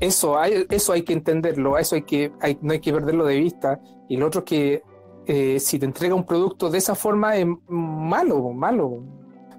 eso, 0.00 0.36
hay, 0.36 0.66
eso 0.70 0.92
hay 0.92 1.02
que 1.02 1.12
entenderlo, 1.12 1.78
eso 1.78 1.94
hay 1.94 2.02
que, 2.02 2.32
no 2.62 2.72
hay 2.72 2.80
que 2.80 2.92
perderlo 2.92 3.24
de 3.26 3.36
vista. 3.36 3.80
Y 4.08 4.16
lo 4.16 4.26
otro 4.26 4.40
es 4.40 4.44
que 4.46 4.82
si 5.28 5.78
te 5.78 5.84
entrega 5.84 6.14
un 6.14 6.24
producto 6.24 6.70
de 6.70 6.78
esa 6.78 6.94
forma 6.94 7.36
es 7.36 7.46
malo, 7.68 8.50
malo. 8.52 9.02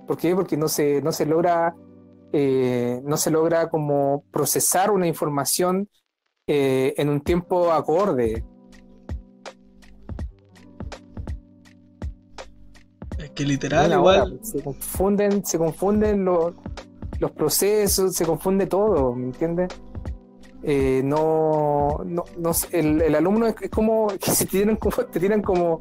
¿Por 0.07 0.17
qué? 0.17 0.33
Porque 0.33 0.57
no 0.57 0.67
se, 0.67 0.99
no 1.03 1.11
se 1.11 1.27
logra, 1.27 1.75
eh, 2.33 2.99
no 3.03 3.15
se 3.15 3.29
logra 3.29 3.69
como 3.69 4.23
procesar 4.31 4.89
una 4.89 5.05
información 5.05 5.87
eh, 6.47 6.95
en 6.97 7.09
un 7.09 7.21
tiempo 7.21 7.71
acorde. 7.71 8.43
Es 13.19 13.29
que 13.29 13.43
literal, 13.45 13.91
igual. 13.91 14.39
se 14.41 14.63
confunden, 14.63 15.45
se 15.45 15.59
confunden 15.59 16.25
los, 16.25 16.55
los 17.19 17.29
procesos, 17.29 18.15
se 18.15 18.25
confunde 18.25 18.65
todo, 18.65 19.13
¿me 19.13 19.27
entiendes? 19.27 19.69
Eh, 20.63 21.01
no, 21.03 22.01
no, 22.05 22.25
no 22.37 22.51
el, 22.71 23.01
el, 23.01 23.15
alumno 23.15 23.47
es, 23.47 23.55
como 23.69 24.07
que 24.19 24.31
se 24.31 24.45
tienen 24.45 24.75
como, 24.75 24.95
te 24.97 25.19
tiran 25.19 25.41
como, 25.41 25.79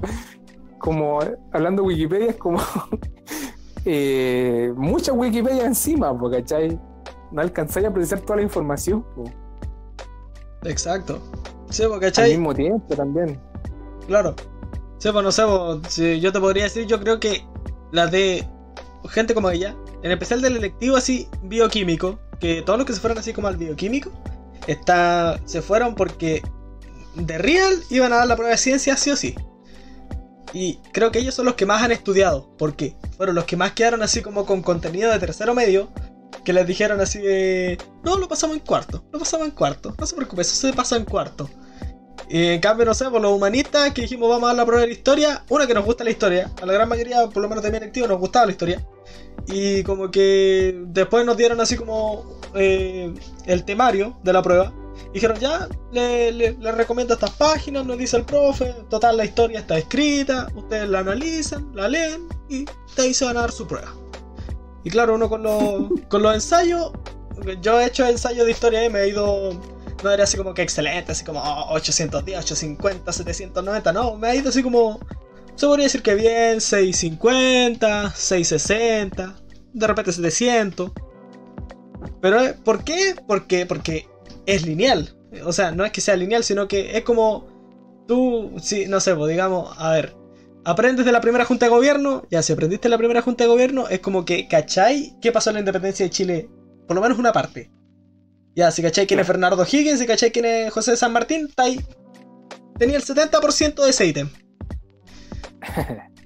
como 0.79 1.21
hablando 1.53 1.83
Wikipedia, 1.85 2.31
es 2.31 2.37
como 2.37 2.61
eh, 3.85 4.73
mucha 4.77 5.13
Wikipedia 5.13 5.67
encima, 5.67 6.17
¿cachai? 6.31 6.79
No 7.33 7.43
alcanzáis 7.43 7.87
a 7.87 7.93
procesar 7.93 8.21
toda 8.21 8.37
la 8.37 8.43
información. 8.43 9.05
Exacto. 10.65 11.21
Al 12.17 12.31
mismo 12.31 12.55
tiempo 12.55 12.95
también. 12.95 13.39
Claro. 14.07 14.35
Pues 15.01 15.15
no 15.15 15.81
si 15.89 16.21
yo 16.21 16.33
te 16.33 16.41
podría 16.41 16.65
decir, 16.65 16.87
yo 16.87 16.99
creo 16.99 17.21
que 17.21 17.45
las 17.93 18.11
de 18.11 18.45
gente 19.11 19.35
como 19.35 19.51
ella, 19.51 19.77
en 20.03 20.11
especial 20.11 20.41
del 20.43 20.57
electivo 20.57 20.97
así 20.97 21.29
bioquímico, 21.43 22.19
que 22.41 22.63
todos 22.63 22.79
los 22.79 22.87
que 22.87 22.95
se 22.95 23.01
fueron 23.01 23.19
así 23.19 23.33
como 23.33 23.49
al 23.49 23.57
bioquímico, 23.57 24.11
está, 24.67 25.41
se 25.45 25.63
fueron 25.63 25.95
porque 25.95 26.43
de 27.15 27.39
real 27.39 27.83
iban 27.91 28.13
a 28.13 28.17
dar 28.17 28.27
la 28.27 28.37
prueba 28.37 28.53
de 28.53 28.59
ciencia 28.59 28.97
sí 28.97 29.11
o 29.11 29.17
sí. 29.17 29.35
Y 30.53 30.77
creo 30.93 31.11
que 31.11 31.19
ellos 31.19 31.35
son 31.35 31.45
los 31.45 31.55
que 31.55 31.67
más 31.67 31.83
han 31.83 31.93
estudiado, 31.93 32.55
porque 32.57 32.97
fueron 33.17 33.35
los 33.35 33.45
que 33.45 33.57
más 33.57 33.73
quedaron 33.73 34.03
así 34.03 34.23
como 34.23 34.47
con 34.47 34.63
contenido 34.63 35.11
de 35.11 35.19
tercero 35.19 35.55
medio, 35.55 35.89
que 36.45 36.53
les 36.53 36.67
dijeron 36.67 37.01
así 37.01 37.19
de, 37.19 37.79
no, 38.03 38.17
lo 38.17 38.29
pasamos 38.29 38.57
en 38.57 38.63
cuarto, 38.63 39.05
lo 39.13 39.19
pasamos 39.19 39.47
en 39.47 39.53
cuarto, 39.53 39.95
no 39.99 40.07
se 40.07 40.17
preocupe, 40.17 40.43
eso 40.43 40.55
se 40.55 40.73
pasa 40.73 40.97
en 40.97 41.05
cuarto. 41.05 41.51
Y 42.31 42.47
en 42.47 42.61
cambio, 42.61 42.85
no 42.87 42.95
sé, 42.95 43.11
por 43.11 43.21
los 43.21 43.33
humanistas 43.33 43.93
que 43.93 44.03
dijimos 44.03 44.29
vamos 44.29 44.45
a 44.45 44.47
dar 44.49 44.57
la 44.57 44.67
prueba 44.67 44.83
de 44.83 44.89
la 44.89 44.93
historia, 44.93 45.45
una 45.49 45.67
que 45.67 45.75
nos 45.75 45.85
gusta 45.85 46.05
la 46.05 46.11
historia, 46.11 46.51
a 46.61 46.67
la 46.67 46.73
gran 46.73 46.89
mayoría, 46.89 47.27
por 47.29 47.43
lo 47.43 47.49
menos 47.49 47.65
de 47.65 47.71
mi 47.71 47.77
electivo, 47.77 48.07
nos 48.07 48.19
gustaba 48.19 48.47
la 48.47 48.53
historia. 48.53 48.87
Y 49.49 49.83
como 49.83 50.11
que 50.11 50.79
después 50.89 51.25
nos 51.25 51.37
dieron 51.37 51.61
así 51.61 51.77
como 51.77 52.39
eh, 52.55 53.13
el 53.47 53.65
temario 53.65 54.19
de 54.23 54.33
la 54.33 54.43
prueba. 54.43 54.73
Dijeron, 55.13 55.39
ya, 55.39 55.69
le, 55.91 56.53
recomiendo 56.73 57.15
estas 57.15 57.31
páginas, 57.31 57.87
nos 57.87 57.97
dice 57.97 58.19
el 58.19 58.25
profe, 58.25 58.75
total 58.91 59.17
la 59.17 59.25
historia 59.25 59.61
está 59.61 59.79
escrita, 59.79 60.49
ustedes 60.55 60.89
la 60.89 60.99
analizan, 60.99 61.75
la 61.75 61.89
leen 61.89 62.29
y 62.49 62.65
de 62.65 63.03
ahí 63.03 63.15
se 63.15 63.25
van 63.25 63.39
a 63.39 63.41
dar 63.41 63.53
su 63.53 63.67
prueba. 63.67 63.95
Y 64.85 64.91
claro, 64.91 65.15
uno 65.15 65.29
con 65.29 65.43
los, 65.43 65.89
con 66.09 66.23
los 66.23 66.35
ensayos, 66.35 66.93
yo 67.63 67.81
he 67.81 67.87
hecho 67.87 68.07
ensayos 68.07 68.45
de 68.45 68.53
historia 68.53 68.85
y 68.85 68.91
me 68.91 69.01
he 69.01 69.09
ido, 69.09 69.59
no 70.05 70.11
era 70.11 70.25
así 70.25 70.37
como 70.37 70.53
que 70.53 70.63
excelente, 70.63 71.13
así 71.13 71.25
como 71.25 71.41
810, 71.41 72.39
850, 72.39 73.11
790, 73.11 73.93
no, 73.93 74.17
me 74.17 74.29
ha 74.29 74.35
ido 74.35 74.51
así 74.51 74.63
como, 74.63 75.01
se 75.59 75.67
podría 75.67 75.85
decir 75.85 76.03
que 76.03 76.15
bien, 76.15 76.61
650, 76.61 78.13
660, 78.15 79.35
de 79.73 79.87
repente 79.87 80.13
700. 80.13 80.93
Pero 82.21 82.39
¿por 82.65 82.85
qué? 82.85 83.17
Porque, 83.27 83.67
porque 83.67 84.07
es 84.47 84.65
lineal. 84.65 85.17
O 85.45 85.53
sea, 85.53 85.73
no 85.73 85.85
es 85.85 85.91
que 85.91 86.01
sea 86.01 86.17
lineal, 86.17 86.45
sino 86.45 86.69
que 86.69 86.97
es 86.97 87.03
como 87.03 88.05
tú, 88.07 88.53
sí, 88.63 88.87
no 88.87 89.01
sé, 89.01 89.15
pues 89.17 89.31
digamos, 89.31 89.75
a 89.79 89.93
ver, 89.93 90.17
aprendes 90.65 91.05
de 91.05 91.13
la 91.13 91.21
primera 91.21 91.45
junta 91.45 91.67
de 91.67 91.71
gobierno, 91.71 92.23
ya 92.31 92.41
si 92.43 92.53
aprendiste 92.53 92.89
de 92.89 92.91
la 92.91 92.99
primera 92.99 93.23
junta 93.23 93.45
de 93.45 93.51
gobierno, 93.51 93.89
es 93.89 93.99
como 93.99 94.25
que, 94.25 94.47
¿cachai? 94.47 95.15
¿Qué 95.21 95.33
pasó 95.33 95.51
en 95.51 95.55
la 95.55 95.61
independencia 95.61 96.07
de 96.07 96.11
Chile? 96.11 96.49
Por 96.87 96.95
lo 96.95 97.03
menos 97.03 97.19
una 97.19 97.33
parte. 97.33 97.71
Ya, 98.55 98.71
si 98.71 98.81
cachai 98.81 99.07
quién 99.09 99.21
es 99.21 99.27
Fernando 99.27 99.65
Higgins, 99.65 99.99
si 99.99 100.07
cachai 100.07 100.31
quién 100.31 100.45
es 100.45 100.73
José 100.73 100.93
de 100.93 100.97
San 100.97 101.13
Martín, 101.13 101.47
está 101.49 101.65
ahí. 101.65 101.81
Tenía 102.79 102.97
el 102.97 103.05
70% 103.05 103.83
de 103.83 103.91
ese 103.91 104.07
ítem. 104.07 104.31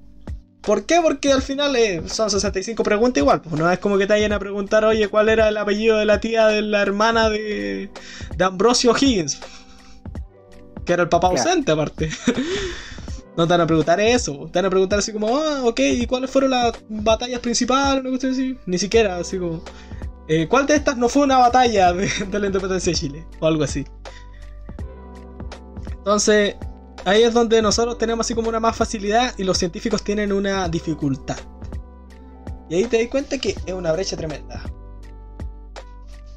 ¿Por 0.62 0.86
qué? 0.86 1.00
Porque 1.02 1.32
al 1.32 1.42
final 1.42 1.74
eh, 1.74 2.02
son 2.06 2.30
65 2.30 2.82
preguntas 2.84 3.20
igual. 3.20 3.42
Pues 3.42 3.60
no 3.60 3.70
es 3.70 3.78
como 3.80 3.98
que 3.98 4.06
te 4.06 4.12
vayan 4.12 4.32
a 4.32 4.38
preguntar, 4.38 4.84
oye, 4.84 5.09
¿cuál 5.09 5.28
era 5.28 5.48
el 5.48 5.56
apellido 5.56 5.98
de 5.98 6.04
la 6.04 6.20
tía 6.20 6.46
de 6.46 6.62
la 6.62 6.82
hermana 6.82 7.28
de, 7.28 7.90
de 8.36 8.44
Ambrosio 8.44 8.94
Higgins? 8.98 9.40
Que 10.86 10.92
era 10.92 11.02
el 11.02 11.09
papá 11.09 11.28
ausente, 11.28 11.72
aparte. 11.72 12.10
no 13.36 13.46
te 13.46 13.52
van 13.52 13.60
a 13.60 13.66
preguntar 13.66 14.00
eso. 14.00 14.48
Te 14.52 14.60
van 14.60 14.66
a 14.66 14.70
preguntar 14.70 15.00
así 15.00 15.12
como, 15.12 15.36
ah, 15.36 15.62
ok, 15.64 15.80
¿y 15.80 16.06
cuáles 16.06 16.30
fueron 16.30 16.50
las 16.50 16.74
batallas 16.88 17.40
principales? 17.40 18.24
así. 18.24 18.56
Ni 18.66 18.78
siquiera, 18.78 19.16
así 19.16 19.38
como, 19.38 19.64
eh, 20.28 20.46
¿cuál 20.48 20.66
de 20.66 20.76
estas 20.76 20.96
no 20.96 21.09
fue 21.09 21.22
una 21.22 21.38
batalla 21.38 21.92
de, 21.92 22.09
de 22.30 22.38
la 22.38 22.46
independencia 22.46 22.92
de 22.92 22.98
Chile? 22.98 23.26
O 23.40 23.46
algo 23.48 23.64
así. 23.64 23.84
Entonces, 25.90 26.54
ahí 27.05 27.23
es 27.23 27.33
donde 27.33 27.61
nosotros 27.62 27.99
tenemos 27.99 28.27
así 28.27 28.35
como 28.35 28.49
una 28.49 28.61
más 28.61 28.77
facilidad 28.77 29.35
y 29.39 29.45
los 29.45 29.59
científicos 29.59 30.03
tienen 30.03 30.33
una 30.33 30.69
dificultad. 30.69 31.37
Y 32.69 32.77
ahí 32.77 32.85
te 32.85 32.99
das 32.99 33.11
cuenta 33.11 33.39
que 33.39 33.57
es 33.66 33.74
una 33.74 33.93
brecha 33.93 34.16
tremenda. 34.16 34.62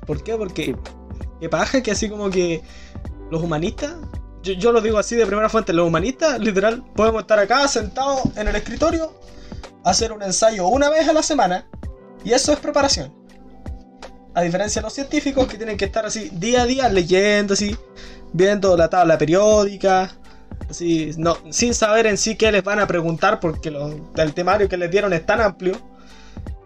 ¿Por 0.06 0.24
qué? 0.24 0.36
Porque 0.36 0.76
qué 1.40 1.50
paja 1.50 1.82
que 1.82 1.92
así 1.92 2.10
como 2.10 2.30
que 2.30 2.62
los 3.32 3.42
humanistas, 3.42 3.96
yo, 4.44 4.72
lo 4.72 4.82
digo 4.82 4.98
así 4.98 5.16
de 5.16 5.26
primera 5.26 5.50
fuente, 5.50 5.74
los 5.74 5.88
humanistas 5.88 6.40
literal 6.40 6.84
podemos 6.96 7.22
estar 7.22 7.40
acá 7.40 7.68
sentados 7.68 8.22
en 8.36 8.48
el 8.48 8.56
escritorio, 8.56 9.14
hacer 9.84 10.12
un 10.12 10.22
ensayo 10.22 10.68
una 10.68 10.90
vez 10.90 11.08
a 11.08 11.14
la 11.14 11.24
semana 11.24 11.68
y 12.24 12.32
eso 12.32 12.52
es 12.54 12.60
preparación. 12.60 13.14
A 14.34 14.42
diferencia 14.42 14.82
de 14.82 14.84
los 14.84 14.94
científicos 14.94 15.48
que 15.48 15.58
tienen 15.58 15.78
que 15.78 15.86
estar 15.86 16.06
así 16.06 16.30
día 16.34 16.64
a 16.64 16.66
día 16.66 16.90
leyendo 16.90 17.54
así, 17.54 17.76
viendo 18.34 18.76
la 18.76 18.90
tabla 18.90 19.18
periódica, 19.18 20.12
Así, 20.70 21.12
no, 21.18 21.38
sin 21.52 21.74
saber 21.74 22.08
en 22.08 22.18
sí 22.18 22.36
qué 22.36 22.52
les 22.52 22.64
van 22.64 22.80
a 22.80 22.88
preguntar, 22.88 23.40
porque 23.40 23.70
el 24.16 24.34
temario 24.34 24.68
que 24.68 24.78
les 24.78 24.90
dieron 24.90 25.14
es 25.14 25.26
tan 25.26 25.42
amplio. 25.42 25.78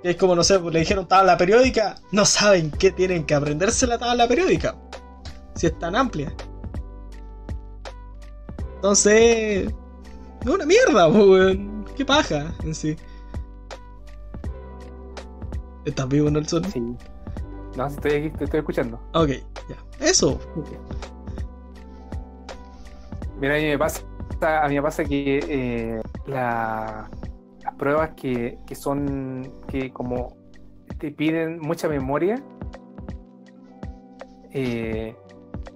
Que 0.01 0.11
es 0.11 0.15
como, 0.15 0.35
no 0.35 0.43
sé, 0.43 0.59
le 0.59 0.79
dijeron 0.79 1.07
tabla 1.07 1.37
periódica, 1.37 1.97
no 2.13 2.23
saben 2.23 2.71
qué 2.71 2.91
tienen 2.91 3.25
que 3.25 3.35
aprenderse 3.35 3.85
la 3.85 3.97
tabla 3.97 4.27
periódica. 4.27 4.75
Si 5.55 5.67
es 5.67 5.77
tan 5.77 5.95
amplia. 5.95 6.33
Entonces, 8.75 9.69
es 10.41 10.47
una 10.47 10.65
mierda, 10.65 11.09
weón. 11.09 11.85
Qué 11.97 12.05
paja 12.05 12.53
en 12.63 12.73
sí. 12.73 12.95
¿Estás 15.83 16.07
vivo, 16.07 16.31
Nelson? 16.31 16.63
Sí. 16.71 16.79
No, 17.75 17.87
estoy 17.87 18.13
aquí, 18.13 18.29
te 18.37 18.45
estoy 18.45 18.59
escuchando. 18.61 19.01
Ok, 19.13 19.31
ya. 19.67 19.75
Eso. 19.99 20.39
Mira, 23.39 23.55
a 23.55 23.57
mí 23.57 23.65
me 23.65 23.77
pasa, 23.77 24.03
a 24.41 24.67
mí 24.67 24.75
me 24.75 24.81
pasa 24.81 25.05
que 25.05 25.39
eh, 25.47 26.01
las 26.27 27.09
pruebas 27.77 28.11
que, 28.15 28.57
son, 28.73 29.49
que 29.67 29.91
como 29.91 30.35
te 30.97 31.11
piden 31.11 31.59
mucha 31.59 31.87
memoria, 31.87 32.43
eh, 34.51 35.15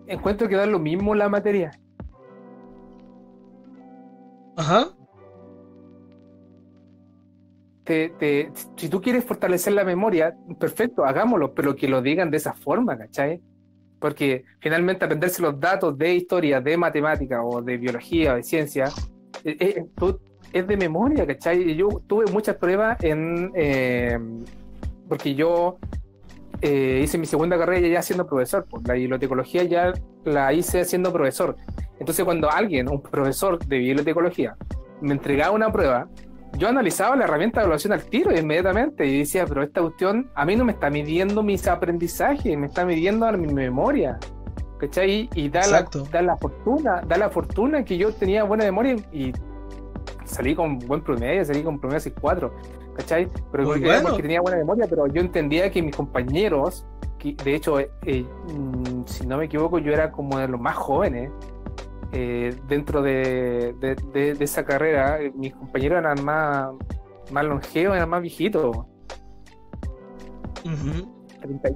encuentro 0.08 0.50
que 0.50 0.58
da 0.58 0.66
lo 0.66 0.80
mismo 0.80 1.16
la 1.16 1.30
materia. 1.30 1.72
Ajá. 4.58 4.90
si 8.76 8.90
tú 8.90 9.02
quieres 9.02 9.24
fortalecer 9.24 9.74
la 9.74 9.86
memoria, 9.86 10.36
perfecto, 10.60 11.06
hagámoslo, 11.06 11.54
pero 11.54 11.76
que 11.76 11.88
lo 11.88 12.02
digan 12.02 12.30
de 12.30 12.38
esa 12.38 12.54
forma, 12.54 12.98
¿cachai? 12.98 13.42
Porque 14.04 14.44
finalmente 14.60 15.06
aprenderse 15.06 15.42
los 15.42 15.58
datos 15.58 15.98
de 15.98 16.14
historia, 16.14 16.60
de 16.60 16.76
matemática 16.76 17.42
o 17.42 17.62
de 17.62 17.78
biología 17.78 18.34
o 18.34 18.36
de 18.36 18.44
ciencia, 18.44 18.92
es, 19.46 19.56
eh, 19.62 19.86
eh, 20.02 20.16
es 20.52 20.68
de 20.68 20.76
memoria, 20.76 21.26
¿cachai? 21.26 21.74
Yo 21.74 21.88
tuve 22.06 22.26
muchas 22.30 22.58
pruebas 22.58 23.02
en... 23.02 23.50
Eh, 23.56 24.20
porque 25.08 25.34
yo 25.34 25.78
hice 26.62 27.18
mi 27.18 27.26
segunda 27.26 27.58
carrera 27.58 27.88
ya 27.88 28.02
siendo 28.02 28.28
profesor, 28.28 28.66
pues 28.70 28.86
la 28.86 28.96
bibliotecología 28.96 29.64
ya 29.64 29.94
la 30.26 30.52
hice 30.52 30.84
siendo 30.84 31.14
profesor. 31.14 31.56
Entonces 31.98 32.26
cuando 32.26 32.52
alguien, 32.52 32.90
un 32.90 33.02
profesor 33.02 33.58
de 33.58 33.78
bibliotecología, 33.78 34.58
me 35.00 35.14
entregaba 35.14 35.56
una 35.56 35.72
prueba, 35.72 36.10
yo 36.58 36.68
analizaba 36.68 37.16
la 37.16 37.26
herramienta 37.26 37.60
de 37.60 37.66
evaluación 37.66 37.94
al 37.94 38.04
tiro 38.04 38.32
inmediatamente 38.38 39.06
y 39.06 39.20
decía, 39.20 39.46
pero 39.46 39.64
esta 39.64 39.82
cuestión 39.82 40.30
a 40.36 40.46
mí 40.46 40.56
no 40.56 40.66
me 40.66 40.74
está 40.74 40.90
midiendo 40.90 41.42
mis 41.44 41.68
aprendizajes, 41.68 42.58
me 42.58 42.68
está 42.68 42.86
midiendo 42.86 43.32
mi 43.34 43.52
memoria. 43.52 44.20
¿Cachai? 44.80 45.30
Y 45.34 45.48
da 45.48 45.66
la, 45.68 45.88
da 46.12 46.22
la, 46.22 46.36
fortuna, 46.36 47.02
da 47.08 47.18
la 47.18 47.30
fortuna 47.30 47.86
que 47.86 47.98
yo 47.98 48.12
tenía 48.12 48.44
buena 48.44 48.66
memoria 48.66 48.98
y 49.14 49.32
salí 50.26 50.56
con 50.56 50.78
buen 50.80 51.02
promedio, 51.02 51.46
salí 51.46 51.64
con 51.64 51.80
promedio 51.80 52.02
6.4, 52.02 52.52
¿cachai? 52.98 53.28
Pero 53.52 53.66
porque 53.66 54.22
tenía 54.22 54.42
buena 54.42 54.58
memoria, 54.58 54.86
pero 54.90 55.08
yo 55.08 55.22
entendía 55.22 55.72
que 55.72 55.82
mis 55.82 55.96
compañeros, 55.96 56.86
que 57.18 57.34
de 57.34 57.56
hecho, 57.56 57.80
eh, 57.80 57.90
eh, 58.06 58.26
mm, 58.54 59.06
si 59.06 59.26
no 59.26 59.38
me 59.38 59.46
equivoco, 59.46 59.80
yo 59.80 59.94
era 59.94 60.12
como 60.12 60.38
de 60.38 60.50
los 60.50 60.60
más 60.60 60.76
jóvenes, 60.76 61.32
eh, 62.16 62.56
dentro 62.68 63.02
de, 63.02 63.76
esa 64.40 64.64
carrera, 64.64 65.20
eh, 65.20 65.32
mis 65.36 65.56
compañeros 65.56 65.98
eran 65.98 66.24
más, 66.24 66.70
más 67.32 67.44
longevos, 67.44 67.96
eran 67.96 68.10
más 68.10 68.22
viejitos. 68.22 68.86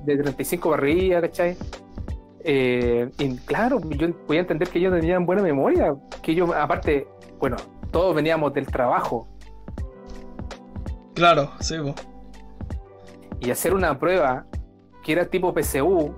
De 0.05 0.17
35 0.17 0.69
barrillas, 0.69 1.21
¿cachai? 1.23 1.57
Eh, 2.43 3.09
y 3.17 3.35
claro, 3.37 3.81
yo 3.89 4.13
podía 4.25 4.41
entender 4.41 4.69
que 4.69 4.77
ellos 4.77 4.93
tenían 4.93 5.25
buena 5.25 5.41
memoria, 5.41 5.95
que 6.21 6.33
ellos, 6.33 6.51
aparte, 6.55 7.07
bueno, 7.39 7.57
todos 7.91 8.15
veníamos 8.15 8.53
del 8.53 8.67
trabajo. 8.67 9.27
Claro, 11.15 11.49
sí. 11.61 11.75
Y 13.39 13.49
hacer 13.49 13.73
una 13.73 13.97
prueba 13.97 14.45
que 15.03 15.13
era 15.13 15.25
tipo 15.25 15.51
PCU, 15.51 16.13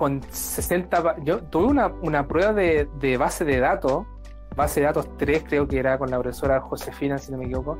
con 0.00 0.22
60. 0.22 1.16
Yo 1.24 1.42
tuve 1.42 1.66
una, 1.66 1.88
una 2.00 2.26
prueba 2.26 2.54
de, 2.54 2.88
de, 3.00 3.18
base 3.18 3.44
de 3.44 3.60
datos, 3.60 4.06
base 4.56 4.80
de 4.80 4.86
datos 4.86 5.14
3, 5.18 5.44
creo 5.46 5.68
que 5.68 5.78
era 5.78 5.98
con 5.98 6.10
la 6.10 6.18
profesora 6.18 6.58
Josefina, 6.58 7.18
si 7.18 7.30
no 7.30 7.36
me 7.36 7.44
equivoco. 7.44 7.78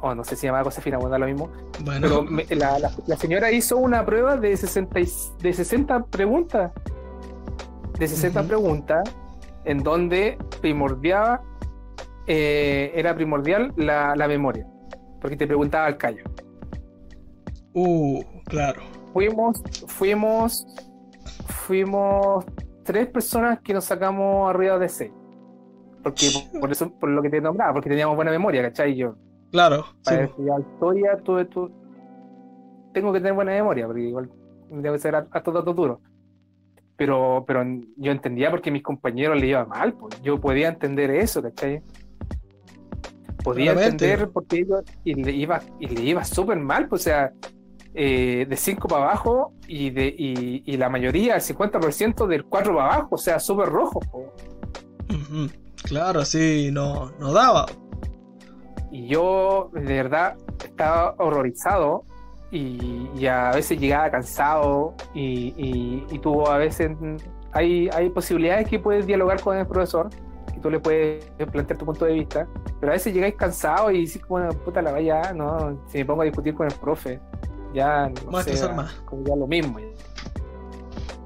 O 0.00 0.14
no 0.14 0.22
sé 0.22 0.36
si 0.36 0.46
llamaba 0.46 0.62
Josefina, 0.62 0.96
bueno, 0.98 1.10
da 1.10 1.18
lo 1.18 1.26
mismo. 1.26 1.50
Pero 1.84 2.24
la, 2.50 2.78
la, 2.78 3.16
señora 3.16 3.50
hizo 3.50 3.78
una 3.78 4.06
prueba 4.06 4.36
de 4.36 4.56
60, 4.56 5.00
de 5.40 5.52
60 5.52 6.04
preguntas. 6.04 6.70
De 7.98 8.06
60 8.06 8.44
preguntas, 8.44 9.02
en 9.64 9.78
donde 9.82 10.38
primordial, 10.60 11.40
eh, 12.28 12.92
era 12.94 13.12
primordial 13.16 13.72
la, 13.76 14.14
la 14.14 14.28
memoria. 14.28 14.64
Porque 15.20 15.36
te 15.36 15.48
preguntaba 15.48 15.86
al 15.86 15.96
callo. 15.96 16.22
Uh, 17.72 18.22
claro 18.44 18.93
fuimos, 19.14 19.62
fuimos, 19.86 20.66
fuimos 21.46 22.44
tres 22.82 23.06
personas 23.06 23.60
que 23.60 23.72
nos 23.72 23.84
sacamos 23.84 24.50
arriba 24.50 24.78
de 24.78 24.88
seis. 24.88 25.12
Porque 26.02 26.28
por 26.60 26.70
eso, 26.70 26.90
por 26.98 27.08
lo 27.08 27.22
que 27.22 27.30
te 27.30 27.40
nombraba, 27.40 27.72
porque 27.72 27.88
teníamos 27.88 28.16
buena 28.16 28.32
memoria, 28.32 28.60
¿cachai? 28.62 28.94
Yo. 28.96 29.14
Claro. 29.52 29.86
Para 30.04 30.24
estudiar 30.24 30.60
historia, 30.60 31.16
tú, 31.24 31.42
tú, 31.46 31.70
tengo 32.92 33.12
que 33.12 33.20
tener 33.20 33.32
buena 33.32 33.52
memoria, 33.52 33.86
porque 33.86 34.02
igual 34.02 34.30
debe 34.68 34.98
ser 34.98 35.14
a, 35.14 35.24
todo 35.24 35.60
datos 35.60 35.76
duros. 35.76 36.00
Pero, 36.96 37.44
pero 37.46 37.64
yo 37.96 38.12
entendía 38.12 38.50
porque 38.50 38.70
mis 38.70 38.82
compañeros 38.82 39.40
le 39.40 39.46
iba 39.48 39.64
mal, 39.64 39.94
pues. 39.94 40.20
yo 40.22 40.40
podía 40.40 40.68
entender 40.68 41.10
eso, 41.10 41.40
¿cachai? 41.40 41.82
Podía 43.42 43.72
entender 43.72 44.28
porque 44.30 44.60
ellos 44.60 44.82
y 45.04 45.14
le 45.14 45.32
iba, 45.32 45.60
y 45.78 45.86
le 45.86 46.02
iba 46.02 46.24
súper 46.24 46.58
mal, 46.58 46.88
pues, 46.88 47.02
o 47.02 47.04
sea, 47.04 47.32
eh, 47.96 48.44
de 48.48 48.56
5 48.56 48.88
para 48.88 49.04
abajo 49.04 49.52
y, 49.68 49.90
de, 49.90 50.12
y, 50.18 50.76
la 50.76 50.88
mayoría, 50.88 51.36
el 51.36 51.40
50% 51.40 52.26
del 52.26 52.44
4 52.44 52.74
para 52.74 52.94
abajo, 52.94 53.08
o 53.12 53.18
sea, 53.18 53.38
súper 53.38 53.68
rojo. 53.68 54.00
Claro, 55.84 56.20
así 56.20 56.70
no, 56.72 57.12
no 57.20 57.32
daba. 57.32 57.66
Y 58.90 59.06
yo, 59.06 59.70
de 59.72 59.80
verdad, 59.80 60.36
estaba 60.64 61.14
horrorizado 61.18 62.04
y, 62.50 63.26
a 63.26 63.52
veces 63.52 63.78
llegaba 63.78 64.10
cansado 64.10 64.94
y, 65.14 65.54
y, 66.10 66.18
tuvo 66.18 66.50
a 66.50 66.58
veces, 66.58 66.96
hay, 67.52 67.88
hay 67.92 68.10
posibilidades 68.10 68.68
que 68.68 68.80
puedes 68.80 69.06
dialogar 69.06 69.40
con 69.40 69.56
el 69.56 69.66
profesor, 69.68 70.10
que 70.52 70.58
tú 70.60 70.68
le 70.68 70.80
puedes 70.80 71.24
plantear 71.52 71.78
tu 71.78 71.86
punto 71.86 72.06
de 72.06 72.14
vista, 72.14 72.48
pero 72.80 72.90
a 72.90 72.94
veces 72.94 73.14
llegáis 73.14 73.36
cansado 73.36 73.90
y 73.92 74.00
dices, 74.00 74.22
bueno, 74.28 74.50
puta 74.50 74.82
la 74.82 74.90
vaya, 74.90 75.32
no, 75.32 75.78
si 75.86 75.98
me 75.98 76.04
pongo 76.04 76.22
a 76.22 76.24
discutir 76.24 76.54
con 76.54 76.66
el 76.66 76.74
profe, 76.74 77.20
ya 77.74 78.10
no 78.30 78.42
sé, 78.42 78.54
como 79.04 79.24
ya 79.24 79.36
lo 79.36 79.46
mismo. 79.46 79.78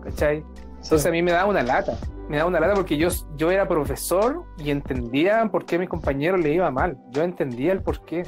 ¿Cachai? 0.03 0.43
Entonces 0.83 1.07
a 1.07 1.11
mí 1.11 1.23
me 1.23 1.33
da 1.33 1.45
una 1.45 1.63
lata, 1.63 1.99
me 2.29 2.39
da 2.39 2.47
una 2.47 2.61
lata 2.61 2.75
porque 2.75 2.97
yo, 2.97 3.09
yo 3.37 3.51
era 3.51 3.69
profesor 3.69 4.45
y 4.59 4.71
entendía 4.71 5.47
por 5.53 5.67
qué 5.67 5.77
a 5.77 5.79
mis 5.79 5.89
compañeros 5.89 6.41
le 6.41 6.55
iba 6.55 6.71
mal, 6.71 6.99
yo 7.11 7.23
entendía 7.23 7.73
el 7.73 7.83
por 7.83 8.05
qué. 8.05 8.27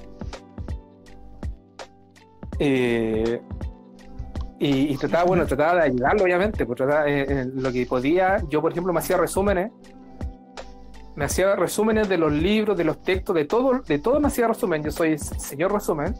Eh, 2.59 3.41
y, 4.63 4.95
trataba, 4.99 5.25
bueno, 5.25 5.47
trataba 5.47 5.77
de 5.77 5.87
ayudarlo, 5.87 6.25
obviamente, 6.25 6.67
pues 6.67 6.77
trataba, 6.77 7.09
eh, 7.09 7.47
lo 7.55 7.73
que 7.73 7.87
podía, 7.87 8.43
yo 8.51 8.61
por 8.61 8.73
ejemplo 8.73 8.93
me 8.93 8.99
hacía 8.99 9.17
resúmenes, 9.17 9.73
me 11.17 11.25
hacía 11.25 11.57
resúmenes 11.57 12.11
de 12.11 12.19
los 12.19 12.31
libros, 12.31 12.77
de 12.77 12.85
los 12.85 13.03
textos, 13.03 13.35
de 13.35 13.47
todo, 13.47 13.81
de 13.81 13.99
todo 13.99 14.21
me 14.21 14.29
hacía 14.29 14.49
resumen, 14.49 14.83
yo 14.83 14.91
soy 14.91 15.17
señor 15.17 15.73
resumen, 15.73 16.15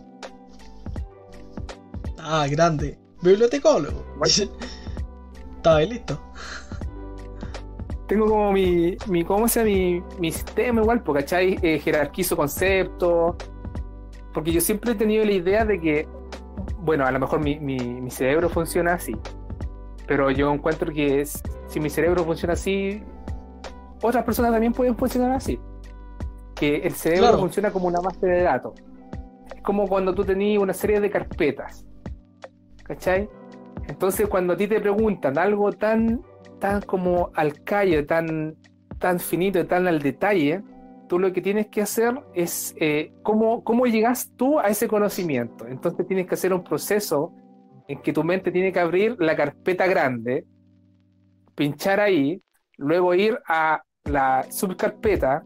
Ah, 2.23 2.47
grande. 2.49 2.99
Bibliotecólogo. 3.23 4.05
Estaba 5.57 5.81
listo. 5.81 6.21
Tengo 8.07 8.27
como 8.27 8.53
mi, 8.53 8.97
mi 9.07 9.25
¿cómo 9.25 9.47
se 9.47 9.63
mi, 9.63 10.03
mi 10.19 10.33
sistema 10.33 10.81
igual? 10.81 11.03
Porque, 11.03 11.23
¿cachai? 11.23 11.59
Eh, 11.63 11.79
jerarquizo 11.79 12.37
conceptos. 12.37 13.37
Porque 14.33 14.53
yo 14.53 14.61
siempre 14.61 14.93
he 14.93 14.95
tenido 14.95 15.25
la 15.25 15.33
idea 15.33 15.65
de 15.65 15.81
que, 15.81 16.09
bueno, 16.79 17.07
a 17.07 17.11
lo 17.11 17.21
mejor 17.21 17.41
mi, 17.41 17.59
mi, 17.61 17.79
mi 17.79 18.11
cerebro 18.11 18.49
funciona 18.49 18.95
así. 18.95 19.17
Pero 20.07 20.31
yo 20.31 20.53
encuentro 20.53 20.93
que 20.93 21.25
si 21.25 21.81
mi 21.81 21.91
cerebro 21.91 22.25
funciona 22.25 22.55
así, 22.55 23.03
otras 24.03 24.25
personas 24.25 24.51
también 24.53 24.73
pueden 24.73 24.97
funcionar 24.97 25.33
así. 25.33 25.61
Que 26.55 26.77
el 26.79 26.95
cerebro 26.95 27.39
funciona 27.39 27.71
como 27.71 27.87
una 27.87 28.01
base 28.01 28.27
de 28.27 28.43
datos. 28.43 28.75
Es 29.55 29.63
como 29.63 29.87
cuando 29.87 30.15
tú 30.15 30.25
tenías 30.25 30.61
una 30.63 30.75
serie 30.75 31.01
de 31.01 31.11
carpetas 31.11 31.85
¿cachai? 32.91 33.29
Entonces 33.87 34.29
cuando 34.29 34.55
a 34.55 34.57
ti 34.57 34.67
te 34.67 34.81
preguntan 34.81 35.39
algo 35.39 35.73
tan, 35.73 36.21
tan 36.59 36.83
como 36.83 37.31
al 37.35 37.63
callo, 37.63 38.05
tan, 38.05 38.57
tan 38.99 39.21
finito, 39.21 39.65
tan 39.65 39.87
al 39.87 40.01
detalle, 40.01 40.63
tú 41.09 41.21
lo 41.21 41.33
que 41.33 41.41
tienes 41.41 41.69
que 41.69 41.83
hacer 41.83 42.21
es 42.35 42.75
eh, 42.81 43.13
cómo, 43.23 43.63
cómo 43.63 43.87
llegas 43.87 44.33
tú 44.37 44.59
a 44.59 44.67
ese 44.67 44.89
conocimiento. 44.89 45.69
Entonces 45.69 46.05
tienes 46.05 46.27
que 46.27 46.35
hacer 46.35 46.53
un 46.53 46.65
proceso 46.65 47.33
en 47.87 48.03
que 48.03 48.13
tu 48.13 48.25
mente 48.25 48.51
tiene 48.51 48.73
que 48.73 48.81
abrir 48.81 49.17
la 49.21 49.37
carpeta 49.37 49.87
grande, 49.87 50.45
pinchar 51.55 52.01
ahí, 52.01 52.43
luego 52.77 53.15
ir 53.15 53.39
a 53.47 53.83
la 54.05 54.47
subcarpeta, 54.51 55.45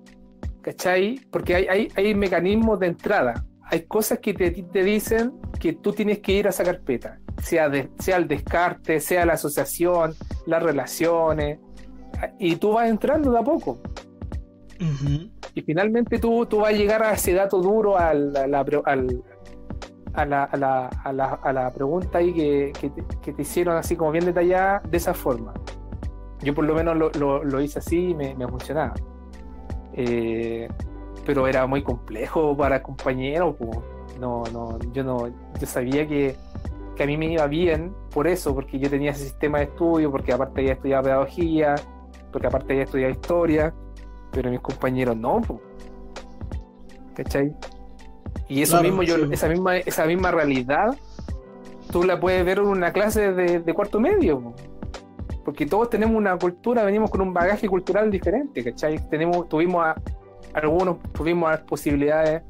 ¿cachai? 0.63 1.21
Porque 1.31 1.55
hay, 1.55 1.67
hay, 1.67 1.89
hay 1.95 2.15
mecanismos 2.15 2.81
de 2.81 2.87
entrada, 2.87 3.45
hay 3.65 3.83
cosas 3.83 4.19
que 4.21 4.33
te, 4.33 4.51
te 4.51 4.83
dicen 4.83 5.33
que 5.61 5.75
tú 5.75 5.93
tienes 5.93 6.21
que 6.21 6.33
ir 6.33 6.47
a 6.47 6.51
esa 6.51 6.65
carpeta 6.65 7.21
sea, 7.43 7.71
sea 7.99 8.17
el 8.17 8.29
descarte, 8.29 9.01
sea 9.01 9.27
la 9.27 9.35
asociación, 9.35 10.15
las 10.47 10.63
relaciones, 10.63 11.59
y 12.39 12.57
tú 12.57 12.73
vas 12.73 12.89
entrando 12.89 13.31
de 13.31 13.39
a 13.39 13.43
poco. 13.43 13.81
Y 15.55 15.63
finalmente 15.63 16.19
tú, 16.19 16.47
tú 16.47 16.59
vas 16.59 16.75
a 16.75 16.77
llegar 16.77 17.03
a 17.03 17.13
ese 17.13 17.33
dato 17.33 17.59
duro, 17.61 17.97
al, 17.97 18.37
a, 18.37 18.47
la, 18.47 18.61
a, 18.61 20.27
la, 20.27 20.45
a, 20.45 21.13
la, 21.13 21.27
a, 21.43 21.53
la, 21.53 21.73
pregunta 21.73 22.19
ahí 22.19 22.33
que, 22.33 22.73
que, 23.23 23.33
te, 23.33 23.43
hicieron 23.43 23.77
así 23.77 23.97
como 23.97 24.11
bien 24.11 24.27
detallada, 24.27 24.83
de 24.89 24.97
esa 24.97 25.15
forma. 25.15 25.55
Yo 26.43 26.55
por 26.55 26.65
lo 26.65 26.75
menos 26.75 26.97
lo, 26.97 27.43
lo, 27.43 27.61
hice 27.61 27.79
así 27.79 28.11
y 28.11 28.15
me, 28.15 28.35
me 28.35 28.47
funcionaba. 28.47 28.95
Eh, 29.95 30.69
pero 31.25 31.47
era 31.47 31.67
muy 31.67 31.83
complejo 31.83 32.57
para 32.57 32.83
compañeros. 32.83 33.57
No, 34.21 34.43
no, 34.53 34.79
yo 34.93 35.03
no, 35.03 35.29
yo 35.29 35.67
sabía 35.67 36.07
que 36.07 36.37
que 36.95 37.03
a 37.03 37.07
mí 37.07 37.17
me 37.17 37.27
iba 37.27 37.47
bien 37.47 37.95
por 38.11 38.27
eso, 38.27 38.55
porque 38.55 38.79
yo 38.79 38.89
tenía 38.89 39.11
ese 39.11 39.25
sistema 39.25 39.59
de 39.59 39.65
estudio, 39.65 40.11
porque 40.11 40.33
aparte 40.33 40.61
había 40.61 40.73
estudiado 40.75 41.03
pedagogía, 41.05 41.75
porque 42.33 42.47
aparte 42.47 42.73
había 42.73 42.85
estudiado 42.85 43.13
historia, 43.13 43.75
pero 44.31 44.51
mis 44.51 44.61
compañeros 44.61 45.17
no, 45.17 45.41
¿cachai? 47.15 47.55
Y 48.49 48.63
eso 48.63 48.83
mismo, 48.83 49.03
yo, 49.03 49.17
esa 49.31 49.49
misma, 49.49 49.79
esa 49.79 50.05
misma 50.07 50.31
realidad, 50.31 50.97
tú 51.91 52.03
la 52.03 52.19
puedes 52.19 52.45
ver 52.45 52.59
en 52.59 52.67
una 52.67 52.93
clase 52.93 53.33
de, 53.33 53.75
cuarto 53.75 54.01
medio, 54.01 54.55
porque 55.45 55.67
todos 55.67 55.91
tenemos 55.91 56.17
una 56.17 56.37
cultura, 56.37 56.85
venimos 56.85 57.11
con 57.11 57.21
un 57.21 57.33
bagaje 57.33 57.69
cultural 57.69 58.11
diferente, 58.11 58.63
¿cachai? 58.63 58.99
Tenemos, 59.09 59.49
tuvimos 59.49 59.85
a, 59.85 59.95
algunos 60.53 60.99
tuvimos 61.13 61.51
las 61.51 61.61
posibilidades, 61.61 62.43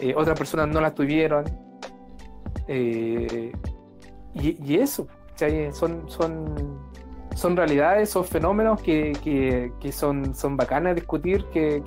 eh, 0.00 0.14
otras 0.16 0.38
personas 0.38 0.68
no 0.68 0.80
las 0.80 0.94
tuvieron, 0.94 1.44
eh, 2.66 3.52
y, 4.34 4.76
eso, 4.76 5.06
son, 5.72 6.08
son, 6.08 6.78
son 7.34 7.56
realidades, 7.56 8.10
son 8.10 8.24
fenómenos 8.24 8.80
que, 8.82 9.12
son, 9.92 10.34
son 10.34 10.56
bacanas 10.56 10.94
de 10.94 11.00
discutir, 11.00 11.44
que, 11.46 11.82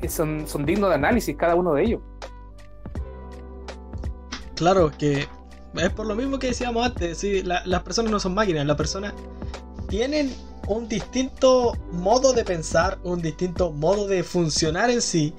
que, 0.00 0.08
son, 0.08 0.46
son 0.46 0.66
dignos 0.66 0.90
de 0.90 0.96
análisis 0.96 1.36
cada 1.36 1.54
uno 1.54 1.74
de 1.74 1.82
ellos. 1.82 2.00
Claro, 4.54 4.90
que 4.96 5.26
es 5.74 5.90
por 5.90 6.06
lo 6.06 6.14
mismo 6.14 6.38
que 6.38 6.48
decíamos 6.48 6.86
antes, 6.86 7.18
¿sí? 7.18 7.42
las 7.42 7.82
personas 7.82 8.12
no 8.12 8.20
son 8.20 8.34
máquinas, 8.34 8.66
las 8.66 8.76
personas 8.76 9.14
tienen 9.88 10.32
un 10.68 10.88
distinto 10.88 11.76
modo 11.92 12.32
de 12.32 12.44
pensar, 12.44 12.98
un 13.02 13.20
distinto 13.20 13.72
modo 13.72 14.06
de 14.06 14.22
funcionar 14.22 14.90
en 14.90 15.00
sí. 15.00 15.34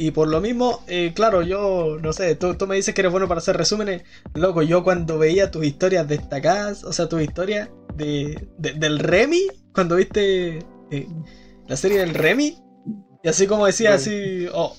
Y 0.00 0.12
por 0.12 0.28
lo 0.28 0.40
mismo, 0.40 0.84
eh, 0.86 1.12
claro, 1.12 1.42
yo 1.42 1.98
no 2.00 2.12
sé, 2.12 2.36
tú, 2.36 2.54
me 2.68 2.76
dices 2.76 2.94
que 2.94 3.00
eres 3.00 3.10
bueno 3.10 3.26
para 3.26 3.38
hacer 3.38 3.56
resúmenes. 3.56 4.04
Loco, 4.32 4.62
yo 4.62 4.84
cuando 4.84 5.18
veía 5.18 5.50
tus 5.50 5.64
historias 5.64 6.06
destacadas, 6.06 6.84
o 6.84 6.92
sea, 6.92 7.08
tus 7.08 7.20
historias 7.20 7.68
de, 7.96 8.48
del 8.58 9.00
Remy, 9.00 9.48
cuando 9.74 9.96
viste 9.96 10.64
eh, 10.92 11.08
la 11.66 11.76
serie 11.76 11.98
del 11.98 12.14
Remy, 12.14 12.58
y 13.24 13.28
así 13.28 13.48
como 13.48 13.66
decía, 13.66 13.94
así, 13.94 14.46
oh, 14.54 14.76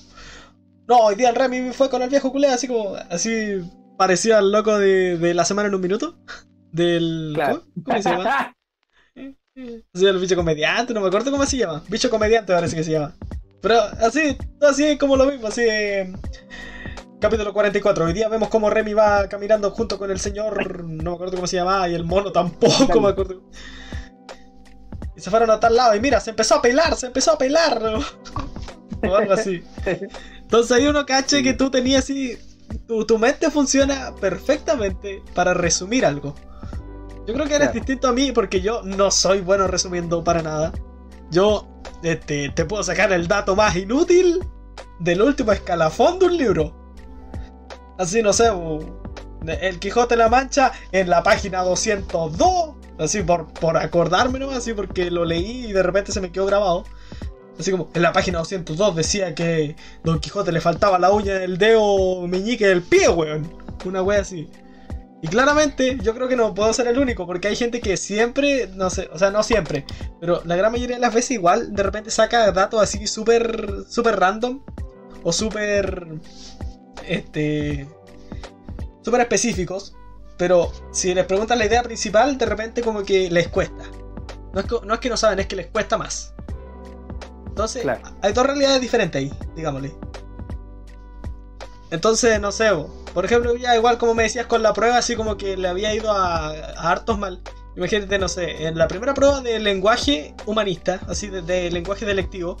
no, 0.88 1.00
hoy 1.00 1.16
día 1.16 1.28
el 1.28 1.36
Remy 1.36 1.72
fue 1.74 1.90
con 1.90 2.00
el 2.00 2.08
viejo 2.08 2.32
culé, 2.32 2.48
así 2.48 2.66
como, 2.66 2.96
así 3.10 3.60
parecía 3.98 4.38
al 4.38 4.50
loco 4.50 4.78
de, 4.78 5.34
la 5.34 5.44
semana 5.44 5.68
en 5.68 5.74
un 5.74 5.82
minuto. 5.82 6.18
Del. 6.72 7.38
¿cómo, 7.84 8.02
se 8.02 8.08
llama? 8.08 8.54
Así 9.92 10.06
el 10.06 10.18
bicho 10.18 10.36
comediante, 10.36 10.94
no 10.94 11.02
me 11.02 11.08
acuerdo 11.08 11.30
cómo 11.30 11.44
se 11.44 11.58
llama. 11.58 11.82
Bicho 11.88 12.08
comediante 12.08 12.54
parece 12.54 12.74
que 12.74 12.84
se 12.84 12.92
llama. 12.92 13.14
Pero 13.62 13.80
así, 14.00 14.36
así 14.60 14.96
como 14.98 15.16
lo 15.16 15.26
mismo, 15.26 15.48
así. 15.48 15.62
Capítulo 17.20 17.52
44. 17.52 18.06
Hoy 18.06 18.12
día 18.14 18.28
vemos 18.28 18.48
cómo 18.48 18.70
Remy 18.70 18.94
va 18.94 19.28
caminando 19.28 19.70
junto 19.72 19.98
con 19.98 20.10
el 20.10 20.18
señor. 20.18 20.84
No 20.84 21.10
me 21.10 21.14
acuerdo 21.14 21.34
cómo 21.36 21.46
se 21.46 21.56
llamaba. 21.56 21.88
Y 21.88 21.94
el 21.94 22.04
mono 22.04 22.32
tampoco 22.32 23.00
me 23.02 23.08
acuerdo. 23.10 23.42
Y 25.14 25.20
se 25.20 25.30
fueron 25.30 25.50
a 25.50 25.60
tal 25.60 25.76
lado. 25.76 25.94
Y 25.94 26.00
mira, 26.00 26.20
se 26.20 26.30
empezó 26.30 26.56
a 26.56 26.62
pelar, 26.62 26.96
se 26.96 27.06
empezó 27.06 27.32
a 27.32 27.38
pelar. 27.38 27.82
o 29.02 29.14
algo 29.14 29.32
así. 29.34 29.62
Entonces 30.40 30.72
ahí 30.72 30.86
uno 30.86 31.04
cache 31.04 31.42
que 31.42 31.52
tú 31.52 31.70
tenías 31.70 32.04
así. 32.04 32.38
Tu, 32.86 33.04
tu 33.04 33.18
mente 33.18 33.50
funciona 33.50 34.14
perfectamente 34.18 35.22
para 35.34 35.52
resumir 35.52 36.06
algo. 36.06 36.34
Yo 37.26 37.34
creo 37.34 37.46
que 37.46 37.54
eres 37.56 37.68
Claro. 37.68 37.72
distinto 37.74 38.08
a 38.08 38.12
mí 38.12 38.32
porque 38.32 38.60
yo 38.62 38.80
no 38.82 39.10
soy 39.10 39.40
bueno 39.42 39.66
resumiendo 39.66 40.24
para 40.24 40.40
nada. 40.40 40.72
Yo 41.30 41.66
este, 42.02 42.48
te 42.50 42.64
puedo 42.64 42.82
sacar 42.82 43.12
el 43.12 43.28
dato 43.28 43.54
más 43.54 43.76
inútil 43.76 44.44
del 44.98 45.22
último 45.22 45.52
escalafón 45.52 46.18
de 46.18 46.26
un 46.26 46.36
libro. 46.36 46.94
Así, 47.98 48.22
no 48.22 48.32
sé, 48.32 48.50
el 49.46 49.78
Quijote 49.78 50.14
de 50.14 50.22
la 50.22 50.28
Mancha 50.28 50.72
en 50.92 51.10
la 51.10 51.22
página 51.22 51.62
202. 51.62 52.76
Así 52.98 53.22
por, 53.22 53.52
por 53.54 53.78
acordarme 53.78 54.38
nomás, 54.38 54.58
así 54.58 54.74
porque 54.74 55.10
lo 55.10 55.24
leí 55.24 55.66
y 55.66 55.72
de 55.72 55.82
repente 55.82 56.12
se 56.12 56.20
me 56.20 56.30
quedó 56.30 56.46
grabado. 56.46 56.84
Así 57.58 57.70
como 57.70 57.90
en 57.94 58.02
la 58.02 58.12
página 58.12 58.38
202 58.38 58.96
decía 58.96 59.34
que 59.34 59.76
Don 60.02 60.18
Quijote 60.18 60.52
le 60.52 60.60
faltaba 60.60 60.98
la 60.98 61.10
uña 61.10 61.34
del 61.34 61.58
dedo 61.58 62.26
meñique 62.26 62.66
del 62.66 62.82
pie, 62.82 63.08
weón. 63.08 63.50
Una 63.84 64.02
wea 64.02 64.20
así. 64.20 64.50
Y 65.22 65.28
claramente 65.28 65.98
yo 66.02 66.14
creo 66.14 66.28
que 66.28 66.36
no 66.36 66.54
puedo 66.54 66.72
ser 66.72 66.86
el 66.86 66.98
único, 66.98 67.26
porque 67.26 67.48
hay 67.48 67.56
gente 67.56 67.80
que 67.80 67.96
siempre, 67.98 68.68
no 68.74 68.88
sé, 68.88 69.10
o 69.12 69.18
sea, 69.18 69.30
no 69.30 69.42
siempre, 69.42 69.84
pero 70.18 70.40
la 70.46 70.56
gran 70.56 70.72
mayoría 70.72 70.96
de 70.96 71.02
las 71.02 71.12
veces 71.12 71.32
igual 71.32 71.74
de 71.74 71.82
repente 71.82 72.10
saca 72.10 72.50
datos 72.52 72.80
así 72.82 73.06
súper, 73.06 73.84
súper 73.86 74.18
random 74.18 74.62
o 75.22 75.32
súper, 75.32 76.06
este, 77.06 77.86
súper 79.02 79.20
específicos, 79.20 79.94
pero 80.38 80.72
si 80.90 81.12
les 81.12 81.26
preguntan 81.26 81.58
la 81.58 81.66
idea 81.66 81.82
principal, 81.82 82.38
de 82.38 82.46
repente 82.46 82.80
como 82.80 83.02
que 83.02 83.30
les 83.30 83.48
cuesta. 83.48 83.84
No 84.54 84.60
es 84.60 84.66
que 84.66 84.76
no, 84.86 84.94
es 84.94 85.00
que 85.00 85.10
no 85.10 85.16
saben, 85.18 85.38
es 85.38 85.46
que 85.46 85.56
les 85.56 85.66
cuesta 85.66 85.98
más. 85.98 86.32
Entonces, 87.46 87.82
Claro. 87.82 88.00
hay 88.22 88.32
dos 88.32 88.46
realidades 88.46 88.80
diferentes 88.80 89.20
ahí, 89.20 89.30
digámosle. 89.54 89.92
Entonces, 91.90 92.40
no 92.40 92.52
sé, 92.52 92.70
por 93.12 93.24
ejemplo, 93.24 93.56
ya 93.56 93.76
igual 93.76 93.98
como 93.98 94.14
me 94.14 94.22
decías 94.22 94.46
con 94.46 94.62
la 94.62 94.72
prueba, 94.72 94.98
así 94.98 95.16
como 95.16 95.36
que 95.36 95.56
le 95.56 95.68
había 95.68 95.94
ido 95.94 96.12
a, 96.12 96.50
hartos 96.76 97.18
mal. 97.18 97.42
Imagínate, 97.76 98.18
no 98.18 98.28
sé, 98.28 98.66
en 98.66 98.78
la 98.78 98.88
primera 98.88 99.14
prueba 99.14 99.40
de 99.40 99.58
lenguaje 99.58 100.34
humanista, 100.46 101.00
así 101.08 101.28
de, 101.28 101.42
de 101.42 101.70
lenguaje 101.70 102.06
delectivo, 102.06 102.56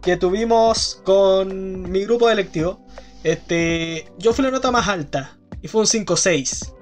que 0.00 0.16
tuvimos 0.16 1.00
con 1.04 1.90
mi 1.90 2.04
grupo 2.04 2.28
delectivo, 2.28 2.84
este, 3.24 4.12
yo 4.18 4.32
fui 4.32 4.44
la 4.44 4.50
nota 4.50 4.70
más 4.70 4.88
alta, 4.88 5.38
y 5.60 5.68
fue 5.68 5.80
un 5.80 5.86
5-6. 5.86 6.74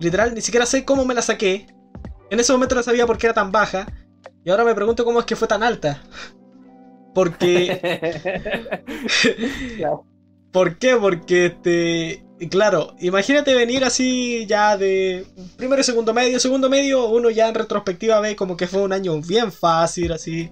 Literal, 0.00 0.34
ni 0.34 0.40
siquiera 0.40 0.66
sé 0.66 0.84
cómo 0.84 1.04
me 1.04 1.14
la 1.14 1.22
saqué. 1.22 1.66
En 2.30 2.40
ese 2.40 2.52
momento 2.52 2.74
no 2.74 2.82
sabía 2.82 3.06
por 3.06 3.18
qué 3.18 3.26
era 3.26 3.34
tan 3.34 3.52
baja, 3.52 3.86
y 4.44 4.50
ahora 4.50 4.64
me 4.64 4.74
pregunto 4.74 5.04
cómo 5.04 5.20
es 5.20 5.26
que 5.26 5.36
fue 5.36 5.48
tan 5.48 5.62
alta. 5.62 6.02
Porque. 7.14 7.80
¿Por 10.52 10.78
qué? 10.78 10.96
Porque, 10.96 11.46
este, 11.46 12.24
claro, 12.48 12.94
imagínate 13.00 13.54
venir 13.54 13.84
así 13.84 14.44
ya 14.46 14.76
de 14.76 15.26
primero 15.56 15.80
y 15.80 15.84
segundo 15.84 16.12
medio. 16.12 16.38
Segundo 16.38 16.68
medio, 16.68 17.08
uno 17.08 17.30
ya 17.30 17.48
en 17.48 17.54
retrospectiva 17.54 18.20
ve 18.20 18.36
como 18.36 18.56
que 18.56 18.66
fue 18.66 18.82
un 18.82 18.92
año 18.92 19.20
bien 19.22 19.50
fácil, 19.50 20.12
así. 20.12 20.50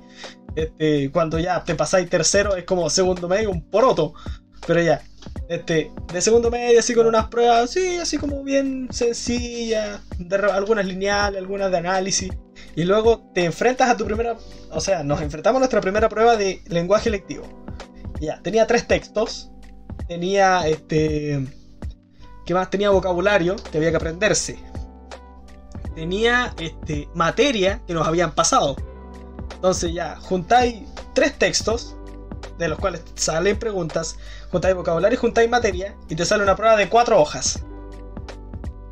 Este, 0.56 1.10
cuando 1.12 1.38
ya 1.38 1.62
te 1.62 1.76
pasáis 1.76 2.10
tercero 2.10 2.56
es 2.56 2.64
como 2.64 2.88
segundo 2.90 3.28
medio, 3.28 3.50
un 3.50 3.62
poroto. 3.62 4.14
Pero 4.66 4.82
ya, 4.82 5.02
este, 5.48 5.90
de 6.12 6.20
segundo 6.20 6.50
medio, 6.50 6.78
así 6.78 6.94
con 6.94 7.06
unas 7.06 7.28
pruebas, 7.28 7.70
sí, 7.70 7.96
así 7.96 8.18
como 8.18 8.42
bien 8.42 8.88
sencillas, 8.90 10.00
algunas 10.52 10.86
lineales, 10.86 11.40
algunas 11.40 11.70
de 11.70 11.78
análisis. 11.78 12.30
Y 12.76 12.84
luego 12.84 13.30
te 13.34 13.44
enfrentas 13.44 13.90
a 13.90 13.96
tu 13.96 14.04
primera, 14.04 14.36
o 14.70 14.80
sea, 14.80 15.02
nos 15.02 15.20
enfrentamos 15.20 15.58
a 15.58 15.60
nuestra 15.60 15.80
primera 15.80 16.08
prueba 16.08 16.36
de 16.36 16.62
lenguaje 16.68 17.10
lectivo. 17.10 17.44
Ya, 18.20 18.40
tenía 18.42 18.66
tres 18.66 18.86
textos 18.86 19.49
tenía 20.06 20.66
este. 20.66 21.46
¿Qué 22.46 22.54
más? 22.54 22.70
Tenía 22.70 22.90
vocabulario 22.90 23.56
que 23.70 23.78
había 23.78 23.90
que 23.90 23.96
aprenderse. 23.96 24.58
Tenía 25.94 26.54
este, 26.58 27.08
materia 27.14 27.80
que 27.86 27.94
nos 27.94 28.06
habían 28.06 28.34
pasado. 28.34 28.76
Entonces 29.54 29.92
ya, 29.92 30.16
juntáis 30.16 30.82
tres 31.14 31.38
textos, 31.38 31.96
de 32.58 32.68
los 32.68 32.78
cuales 32.78 33.02
salen 33.14 33.58
preguntas, 33.58 34.16
juntáis 34.50 34.74
vocabulario, 34.74 35.18
juntáis 35.18 35.50
materia, 35.50 35.96
y 36.08 36.16
te 36.16 36.24
sale 36.24 36.42
una 36.42 36.56
prueba 36.56 36.76
de 36.76 36.88
cuatro 36.88 37.20
hojas. 37.20 37.62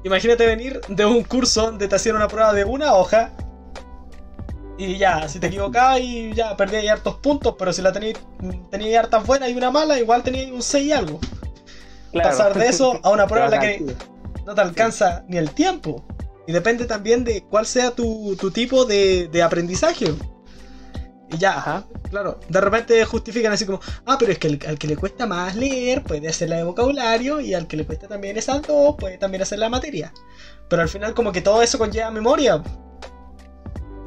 Imagínate 0.04 0.46
venir 0.46 0.80
de 0.88 1.04
un 1.04 1.22
curso 1.24 1.62
donde 1.62 1.88
te 1.88 1.96
hacían 1.96 2.16
una 2.16 2.28
prueba 2.28 2.52
de 2.52 2.64
una 2.64 2.94
hoja. 2.94 3.32
Y 4.78 4.96
ya, 4.96 5.28
si 5.28 5.40
te 5.40 5.48
equivocabas 5.48 6.00
y 6.00 6.32
ya 6.32 6.56
perdías 6.56 6.86
hartos 6.88 7.16
puntos, 7.16 7.56
pero 7.58 7.72
si 7.72 7.82
la 7.82 7.92
tenías 7.92 8.18
tenías 8.70 9.04
hartas 9.04 9.26
buenas 9.26 9.50
y 9.50 9.54
una 9.54 9.70
mala, 9.72 9.98
igual 9.98 10.22
tenías 10.22 10.50
un 10.52 10.62
6 10.62 10.86
y 10.86 10.92
algo. 10.92 11.18
Claro. 12.12 12.30
Pasar 12.30 12.54
de 12.56 12.68
eso 12.68 13.00
a 13.02 13.10
una 13.10 13.26
prueba 13.28 13.46
en 13.46 13.50
la 13.50 13.60
que 13.60 13.84
no 14.46 14.54
te 14.54 14.60
alcanza 14.60 15.24
ni 15.28 15.36
el 15.36 15.50
tiempo. 15.50 16.04
Y 16.46 16.52
depende 16.52 16.86
también 16.86 17.24
de 17.24 17.42
cuál 17.42 17.66
sea 17.66 17.90
tu, 17.90 18.36
tu 18.40 18.50
tipo 18.52 18.84
de, 18.84 19.28
de 19.28 19.42
aprendizaje. 19.42 20.14
Y 21.30 21.36
ya, 21.36 21.58
Ajá. 21.58 21.84
claro, 22.08 22.40
de 22.48 22.60
repente 22.60 23.04
justifican 23.04 23.52
así 23.52 23.66
como, 23.66 23.80
ah, 24.06 24.16
pero 24.18 24.32
es 24.32 24.38
que 24.38 24.46
el- 24.48 24.60
al 24.66 24.78
que 24.78 24.86
le 24.86 24.96
cuesta 24.96 25.26
más 25.26 25.56
leer 25.56 26.02
puede 26.04 26.26
hacer 26.28 26.48
la 26.48 26.56
de 26.56 26.62
vocabulario 26.64 27.40
y 27.40 27.52
al 27.52 27.66
que 27.66 27.76
le 27.76 27.84
cuesta 27.84 28.08
también 28.08 28.38
esas 28.38 28.62
dos 28.62 28.94
puede 28.96 29.18
también 29.18 29.42
hacer 29.42 29.58
la 29.58 29.68
materia. 29.68 30.10
Pero 30.70 30.80
al 30.80 30.88
final 30.88 31.12
como 31.12 31.32
que 31.32 31.42
todo 31.42 31.60
eso 31.62 31.76
conlleva 31.78 32.10
memoria. 32.10 32.62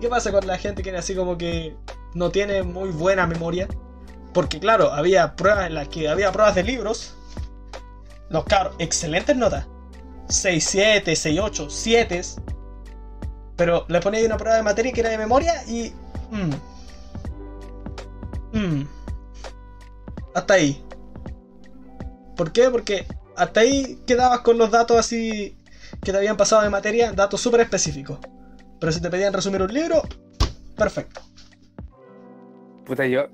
¿Qué 0.02 0.10
pasa 0.10 0.32
con 0.32 0.48
la 0.48 0.58
gente 0.58 0.82
que 0.82 0.96
así 0.98 1.16
como 1.16 1.38
que 1.38 1.76
no 2.16 2.32
tiene 2.32 2.64
muy 2.64 2.90
buena 2.90 3.28
memoria? 3.28 3.68
Porque 4.34 4.60
claro, 4.60 4.92
había 4.92 5.36
pruebas 5.36 5.68
en 5.68 5.76
las 5.76 5.88
que 5.90 6.10
había 6.10 6.32
pruebas 6.32 6.56
de 6.56 6.64
libros. 6.64 7.16
Los 8.30 8.44
cabros, 8.46 8.76
excelentes 8.80 9.36
notas. 9.36 9.68
6, 10.28 10.66
7, 10.68 11.16
6, 11.16 11.40
8, 11.40 11.70
7. 11.70 12.22
Pero 13.56 13.86
le 13.90 14.00
ponía 14.00 14.26
una 14.26 14.38
prueba 14.38 14.58
de 14.58 14.64
materia 14.64 14.92
que 14.92 15.02
era 15.02 15.10
de 15.10 15.18
memoria 15.18 15.64
y... 15.68 15.94
mm, 16.32 16.52
Mm. 18.54 18.84
Hasta 20.34 20.54
ahí. 20.56 20.84
¿Por 22.36 22.52
qué? 22.52 22.70
Porque 22.70 23.06
hasta 23.36 23.62
ahí 23.62 24.02
quedabas 24.06 24.40
con 24.42 24.58
los 24.58 24.72
datos 24.72 24.98
así 24.98 25.58
que 26.04 26.12
te 26.12 26.18
habían 26.18 26.38
pasado 26.38 26.62
de 26.64 26.70
materia, 26.70 27.12
datos 27.14 27.42
súper 27.42 27.62
específicos. 27.62 28.20
Pero 28.82 28.92
si 28.92 29.00
te 29.00 29.12
pedían 29.12 29.32
resumir 29.32 29.62
un 29.62 29.72
libro, 29.72 30.02
perfecto. 30.76 31.22
Puta, 32.84 33.06
yo, 33.06 33.28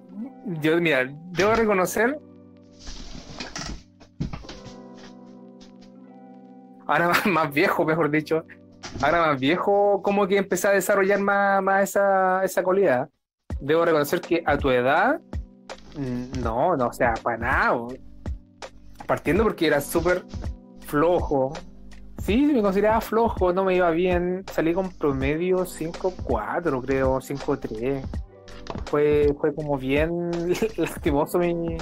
yo, 0.62 0.82
mira, 0.82 1.10
debo 1.32 1.56
reconocer. 1.56 2.20
Ahora 6.86 7.14
más, 7.26 7.54
viejo, 7.54 7.86
mejor 7.86 8.12
dicho. 8.12 8.44
Ahora 9.02 9.28
más 9.28 9.40
viejo, 9.40 10.02
como 10.04 10.28
que 10.28 10.38
empecé 10.38 10.68
a 10.68 10.72
desarrollar 10.72 11.22
más, 11.22 11.64
más 11.64 11.84
esa, 11.92 12.44
esa 12.44 12.62
cualidad. 12.62 13.08
Debo 13.62 13.86
reconocer 13.86 14.20
que 14.20 14.44
a 14.46 14.58
tu 14.58 14.70
edad, 14.70 15.22
mm, 15.98 16.42
no, 16.44 16.76
no, 16.76 16.88
o 16.88 16.94
sea, 16.94 17.14
para 17.24 17.38
nada. 17.38 17.88
Partiendo 19.06 19.44
porque 19.44 19.68
era 19.68 19.80
súper 19.80 20.26
flojo. 20.82 21.54
Sí, 22.28 22.46
me 22.54 22.62
consideraba 22.62 23.00
flojo, 23.00 23.54
no 23.54 23.64
me 23.64 23.76
iba 23.76 23.90
bien. 23.92 24.44
Salí 24.52 24.74
con 24.74 24.90
promedio 24.92 25.60
5.4, 25.66 26.82
creo, 26.86 27.22
5.3 27.22 28.04
fue, 28.86 29.34
fue 29.40 29.56
como 29.56 29.78
bien 29.78 30.30
lastimoso 30.78 31.40
mi 31.40 31.78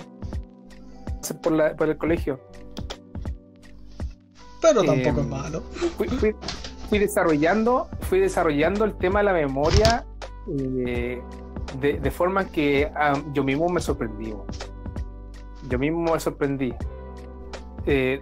por, 1.41 1.51
la- 1.53 1.75
por 1.75 1.89
el 1.89 1.97
colegio. 1.97 2.39
Pero 4.61 4.83
Eh, 4.83 4.85
tampoco 4.85 5.21
es 5.21 5.27
malo. 5.27 5.61
Fui, 5.97 6.07
fui- 6.09 6.35
fui 6.89 6.99
desarrollando, 6.99 7.87
fui 8.01 8.19
desarrollando 8.19 8.85
el 8.85 8.93
tema 8.99 9.19
de 9.19 9.25
la 9.25 9.33
memoria 9.33 10.05
eh, 10.59 11.23
de, 11.81 11.99
de 11.99 12.11
forma 12.11 12.45
que 12.45 12.91
ah, 12.95 13.19
yo 13.33 13.43
mismo 13.43 13.67
me 13.69 13.81
sorprendí. 13.81 14.31
Yo 15.67 15.79
mismo 15.79 16.13
me 16.13 16.19
sorprendí. 16.19 16.71
Eh, 17.87 18.21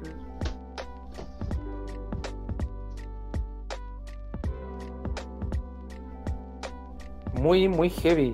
muy, 7.44 7.68
muy 7.68 7.90
heavy. 7.90 8.34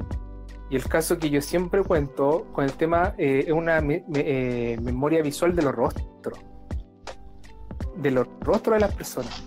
Y 0.70 0.76
el 0.76 0.84
caso 0.86 1.18
que 1.18 1.30
yo 1.32 1.42
siempre 1.42 1.82
cuento 1.84 2.46
con 2.54 2.64
el 2.64 2.74
tema 2.74 3.16
eh, 3.18 3.46
es 3.48 3.52
una 3.54 3.82
me- 3.82 4.04
me- 4.08 4.24
eh, 4.74 4.78
memoria 4.82 5.24
visual 5.24 5.56
de 5.56 5.64
los 5.64 5.74
rostros. 5.74 6.40
De 7.98 8.12
los 8.12 8.28
rostros 8.42 8.76
de 8.76 8.80
las 8.82 8.94
personas. 8.94 9.44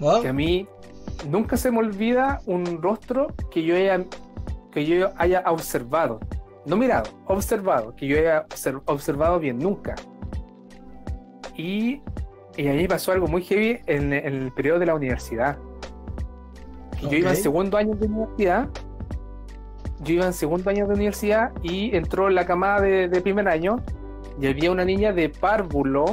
¿No? 0.00 0.20
Que 0.20 0.28
a 0.28 0.32
mí 0.32 0.66
nunca 1.30 1.56
se 1.56 1.70
me 1.70 1.78
olvida 1.78 2.40
un 2.46 2.82
rostro 2.82 3.28
que 3.52 3.62
yo 3.62 3.76
haya, 3.76 4.04
que 4.72 4.84
yo 4.84 5.10
haya 5.16 5.44
observado. 5.46 6.18
No 6.66 6.76
mirado, 6.76 7.08
observado. 7.26 7.94
Que 7.94 8.08
yo 8.08 8.18
haya 8.18 8.44
obser- 8.48 8.82
observado 8.86 9.38
bien, 9.38 9.58
nunca. 9.58 9.94
Y, 11.56 12.00
y 12.56 12.66
ahí 12.66 12.88
pasó 12.88 13.12
algo 13.12 13.28
muy 13.28 13.42
heavy 13.42 13.78
en, 13.86 14.12
en 14.12 14.34
el 14.42 14.52
periodo 14.52 14.80
de 14.80 14.86
la 14.86 14.94
universidad. 14.96 15.56
Yo 17.10 17.16
iba 17.18 17.30
en 17.30 17.36
segundo 17.36 17.76
año 17.76 17.94
de 17.94 18.06
universidad. 18.06 18.68
Yo 20.00 20.14
iba 20.14 20.26
en 20.26 20.32
segundo 20.32 20.70
año 20.70 20.86
de 20.86 20.94
universidad 20.94 21.52
y 21.62 21.94
entró 21.96 22.28
en 22.28 22.34
la 22.34 22.44
camada 22.46 22.80
de, 22.80 23.08
de 23.08 23.20
primer 23.20 23.48
año 23.48 23.76
y 24.40 24.46
había 24.46 24.70
una 24.70 24.84
niña 24.84 25.12
de 25.12 25.28
párvulo 25.28 26.04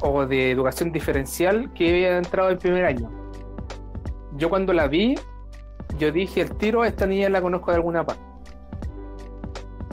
o 0.00 0.26
de 0.26 0.50
educación 0.50 0.92
diferencial 0.92 1.72
que 1.72 1.88
había 1.90 2.18
entrado 2.18 2.50
en 2.50 2.58
primer 2.58 2.84
año. 2.84 3.10
Yo 4.36 4.48
cuando 4.50 4.72
la 4.72 4.86
vi, 4.86 5.16
yo 5.98 6.12
dije 6.12 6.42
el 6.42 6.54
tiro, 6.56 6.84
esta 6.84 7.06
niña 7.06 7.28
la 7.30 7.40
conozco 7.40 7.70
de 7.70 7.76
alguna 7.78 8.04
parte. 8.04 8.22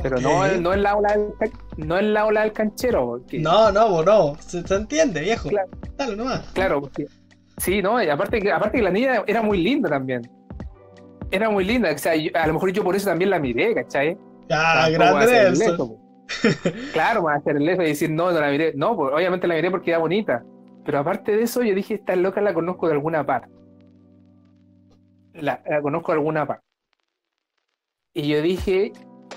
Pero 0.02 0.20
no, 0.20 0.40
Ok. 0.42 0.48
no 0.60 0.74
en 0.74 0.84
la 0.84 0.95
ola 0.98 1.14
del, 1.16 1.34
no 1.78 1.98
en 1.98 2.14
la 2.14 2.26
ola 2.26 2.42
del 2.42 2.52
canchero. 2.52 3.06
porque- 3.08 3.40
No, 3.40 3.72
no, 3.72 4.03
no. 4.03 4.36
Se, 4.40 4.62
se 4.68 4.76
entiende, 4.76 5.22
viejo. 5.22 5.48
Claro. 5.50 5.70
Dale 5.98 6.16
nomás. 6.18 6.42
Claro, 6.53 6.82
porque 6.82 7.06
sí, 7.58 7.82
¿no? 7.82 8.02
Y 8.02 8.10
aparte 8.10 8.40
que, 8.42 8.52
aparte 8.52 8.78
que 8.78 8.84
la 8.84 8.92
niña 8.92 9.24
era 9.28 9.42
muy 9.42 9.62
linda 9.62 9.90
también. 9.90 10.22
Era 11.32 11.50
muy 11.50 11.64
linda, 11.66 11.92
o 11.92 11.98
sea, 11.98 12.16
yo- 12.16 12.32
a 12.36 12.46
lo 12.48 12.54
mejor 12.54 12.72
yo 12.72 12.84
por 12.84 12.96
eso 12.96 13.10
también 13.10 13.30
la 13.32 13.40
miré, 13.40 13.74
¿cachai? 13.74 14.18
Ah, 14.52 14.88
grande 14.90 15.74
po. 15.78 16.00
claro, 16.94 17.22
voy 17.24 17.34
a 17.34 17.36
hacer 17.38 17.58
el 17.58 17.66
leso 17.66 17.82
y 17.82 17.88
decir, 17.88 18.10
no, 18.12 18.32
no 18.32 18.40
la 18.40 18.50
miré. 18.50 18.74
No, 18.76 18.96
pues, 18.96 19.14
obviamente 19.14 19.48
la 19.48 19.56
miré 19.56 19.72
porque 19.72 19.92
era 19.92 20.00
bonita. 20.00 20.44
Pero 20.86 21.00
aparte 21.00 21.36
de 21.36 21.44
eso, 21.44 21.64
yo 21.64 21.74
dije, 21.74 21.96
esta 21.96 22.16
loca 22.16 22.42
la 22.42 22.54
conozco 22.54 22.88
de 22.88 22.94
alguna 22.94 23.26
parte. 23.26 23.50
La, 25.34 25.62
la 25.68 25.82
conozco 25.82 26.12
de 26.12 26.18
alguna 26.20 26.46
parte. 26.46 26.66
Y 28.14 28.28
yo 28.28 28.42
dije, 28.42 28.92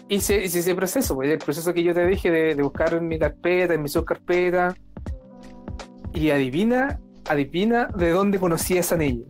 hice, 0.09 0.45
hice 0.45 0.59
ese 0.59 0.75
proceso, 0.75 1.15
pues, 1.15 1.31
el 1.31 1.39
proceso 1.39 1.73
que 1.73 1.83
yo 1.83 1.95
te 1.95 2.07
dije 2.07 2.31
de, 2.31 2.55
de 2.55 2.63
buscar 2.63 2.93
en 2.95 3.09
mi 3.09 3.19
carpeta, 3.19 3.75
en 3.75 3.83
mi 3.83 3.89
subcarpeta. 3.89 4.75
Y 6.13 6.31
adivina, 6.31 7.01
adivina 7.29 7.89
de 7.97 8.11
dónde 8.11 8.39
conocí 8.39 8.77
a 8.77 8.81
esa 8.81 8.97
niña. 8.97 9.25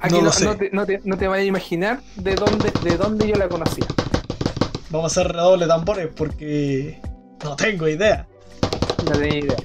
Aquí 0.00 0.14
No 0.14 0.20
no, 0.20 0.26
lo 0.26 0.32
sé. 0.32 0.44
no 0.44 0.56
te, 0.56 0.70
no, 0.70 0.86
te, 0.86 1.00
no 1.04 1.16
te 1.18 1.28
vayas 1.28 1.44
a 1.44 1.48
imaginar 1.48 2.00
de 2.16 2.34
dónde, 2.34 2.72
de 2.82 2.96
dónde 2.96 3.28
yo 3.28 3.34
la 3.36 3.48
conocía. 3.48 3.86
Vamos 4.90 5.16
a 5.16 5.20
hacer 5.20 5.32
redoble 5.32 5.66
tambores 5.66 6.08
porque 6.16 7.00
no 7.44 7.54
tengo 7.56 7.86
idea. 7.86 8.26
No 9.04 9.12
tenía 9.12 9.38
idea. 9.38 9.56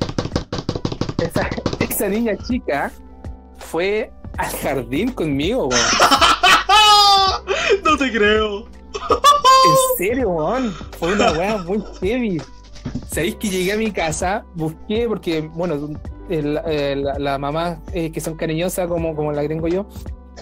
Esa, 1.22 1.50
esa 1.80 2.08
niña 2.10 2.36
chica 2.48 2.92
fue 3.58 4.12
al 4.38 4.50
jardín 4.58 5.12
conmigo, 5.14 5.68
weón. 5.68 5.82
no 7.84 7.98
te 7.98 8.12
creo. 8.12 8.68
En 8.68 9.98
serio, 9.98 10.30
weón. 10.30 10.74
Fue 11.00 11.14
una 11.14 11.32
weá 11.32 11.58
muy 11.60 11.82
heavy. 12.02 12.42
Sabéis 13.08 13.36
que 13.36 13.50
llegué 13.50 13.74
a 13.74 13.78
mi 13.78 13.92
casa, 13.92 14.46
busqué, 14.56 15.08
porque, 15.08 15.42
bueno, 15.42 15.76
el- 16.30 16.60
el- 16.68 17.04
la, 17.04 17.20
la 17.20 17.38
mamá 17.38 17.82
eh, 17.94 18.12
que 18.12 18.20
son 18.22 18.36
cariñosas 18.36 18.88
como, 18.88 19.16
como 19.16 19.32
la 19.32 19.48
tengo 19.48 19.68
yo, 19.68 19.88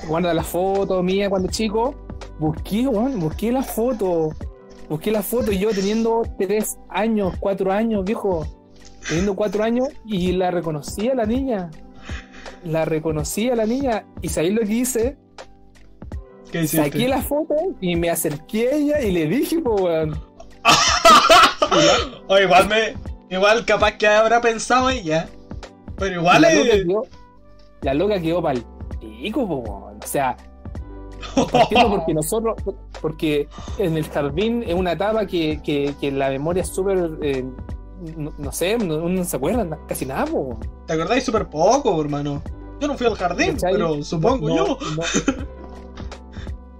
guarda 0.08 0.34
la 0.34 0.44
foto 0.44 1.02
mía 1.04 1.30
cuando 1.30 1.50
chico. 1.50 1.96
Busqué, 2.40 2.88
weón, 2.88 3.20
busqué 3.20 3.52
la 3.52 3.64
foto. 3.64 4.30
Busqué 4.90 5.12
la 5.12 5.22
foto 5.22 5.52
y 5.52 5.60
yo 5.60 5.70
teniendo 5.72 6.24
tres 6.38 6.78
años, 6.90 7.34
cuatro 7.40 7.72
años, 7.72 8.04
viejo. 8.04 8.46
Teniendo 9.08 9.36
cuatro 9.36 9.64
años 9.64 9.88
y 10.06 10.32
la 10.34 10.52
reconocí 10.52 11.10
a 11.10 11.16
la 11.16 11.26
niña. 11.26 11.70
La 12.64 12.86
reconocí 12.86 13.50
a 13.50 13.56
la 13.56 13.66
niña. 13.66 14.06
¿Y 14.22 14.30
sabéis 14.30 14.54
lo 14.54 14.62
que 14.62 14.74
hice? 14.74 15.18
¿Qué? 16.52 16.68
Saqué 16.68 17.08
la 17.08 17.22
foto 17.22 17.56
y 17.82 17.96
me 17.96 18.10
acerqué 18.10 18.70
a 18.70 18.76
ella 18.76 19.02
y 19.02 19.12
le 19.12 19.28
dije, 19.28 19.60
po, 19.60 19.76
weón. 19.76 20.20
O 22.27 22.38
igual 22.38 22.68
me. 22.68 22.93
Igual 23.30 23.66
capaz 23.66 23.93
que 23.93 24.08
habrá 24.08 24.42
pensado 24.42 24.90
ella. 24.90 25.27
Pero 25.98 26.19
igual 26.22 26.42
la, 26.42 26.53
loca 26.53 26.69
es. 26.69 26.84
quedó, 26.84 27.03
la 27.82 27.93
loca 27.93 28.19
quedó 28.22 28.42
pa'l 28.42 28.64
pico, 29.00 29.48
po. 29.48 29.64
O 30.03 30.08
sea, 30.08 30.35
porque 31.35 32.14
nosotros, 32.14 32.56
porque 33.02 33.48
en 33.77 33.98
el 33.98 34.08
jardín 34.08 34.64
es 34.68 34.74
una 34.76 34.92
etapa 34.93 35.26
que, 35.26 35.61
que, 35.64 35.93
que 36.00 36.11
la 36.11 36.30
memoria 36.30 36.61
es 36.61 36.69
súper, 36.69 37.11
eh, 37.22 37.43
no, 38.18 38.34
no 38.38 38.52
sé, 38.52 38.77
no, 38.77 38.95
uno 38.98 39.10
no 39.19 39.24
se 39.24 39.38
acuerda 39.38 39.64
na- 39.64 39.80
casi 39.88 40.06
nada, 40.06 40.26
po. 40.26 40.60
¿Te 40.85 40.93
acordáis 40.93 41.24
súper 41.24 41.48
poco, 41.48 42.00
hermano? 42.02 42.42
Yo 42.80 42.88
no 42.88 42.98
fui 42.98 43.08
al 43.08 43.16
jardín, 43.16 43.56
pero 43.61 44.03
supongo 44.03 44.50
No, 44.50 44.56
yo. 44.56 44.77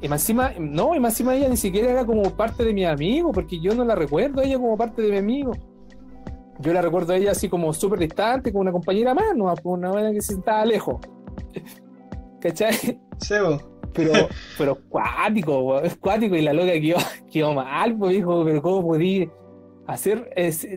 Y 0.04 0.10
más 0.10 0.22
encima, 0.24 0.52
no, 0.60 0.94
y 0.94 1.00
más 1.00 1.14
encima 1.14 1.34
ella 1.34 1.48
ni 1.48 1.56
siquiera 1.56 1.90
era 1.90 2.06
como 2.06 2.24
parte 2.36 2.66
de 2.66 2.74
mi 2.74 2.84
amigo, 2.84 3.32
porque 3.32 3.58
yo 3.62 3.74
no 3.74 3.86
la 3.86 3.96
recuerdo 3.96 4.42
a 4.42 4.44
ella 4.44 4.58
como 4.58 4.76
parte 4.76 5.02
de 5.02 5.10
mi 5.10 5.18
amigo. 5.18 5.54
Yo 6.60 6.74
la 6.74 6.82
recuerdo 6.82 7.14
a 7.14 7.16
ella 7.16 7.32
así 7.32 7.48
como 7.48 7.72
súper 7.72 8.00
distante, 8.00 8.52
como 8.52 8.64
una 8.64 8.74
compañera 8.74 9.14
más, 9.14 9.34
no, 9.34 9.54
como 9.64 9.76
una 9.76 9.92
buena 9.92 10.12
que 10.12 10.20
se 10.20 10.34
sentaba 10.34 10.66
lejos. 10.66 10.98
¿Cachai? 12.42 13.00
Sebo. 13.20 13.62
Pero, 13.94 14.12
pero 14.58 14.78
cuático, 14.90 15.80
es 15.80 15.96
cuático, 15.96 16.36
y 16.36 16.42
la 16.42 16.52
loca 16.52 16.74
quedó, 16.74 16.98
quedó 17.32 17.54
mal, 17.54 17.98
pues 17.98 18.12
dijo, 18.12 18.44
pero 18.44 18.62
¿cómo 18.62 18.82
podí 18.86 19.32
hacer 19.88 20.32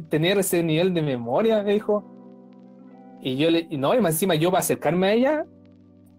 tener 0.09 0.39
ese 0.39 0.63
nivel 0.63 0.95
de 0.95 1.03
memoria? 1.03 1.65
Me 1.65 1.75
dijo. 1.75 2.05
Y 3.21 3.37
yo 3.39 3.51
le, 3.51 3.67
no, 3.77 3.93
y 3.93 4.01
más 4.01 4.13
encima 4.13 4.37
yo 4.37 4.53
para 4.53 4.61
acercarme 4.61 5.09
a 5.09 5.13
ella, 5.15 5.47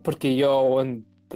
porque 0.04 0.36
yo, 0.36 0.84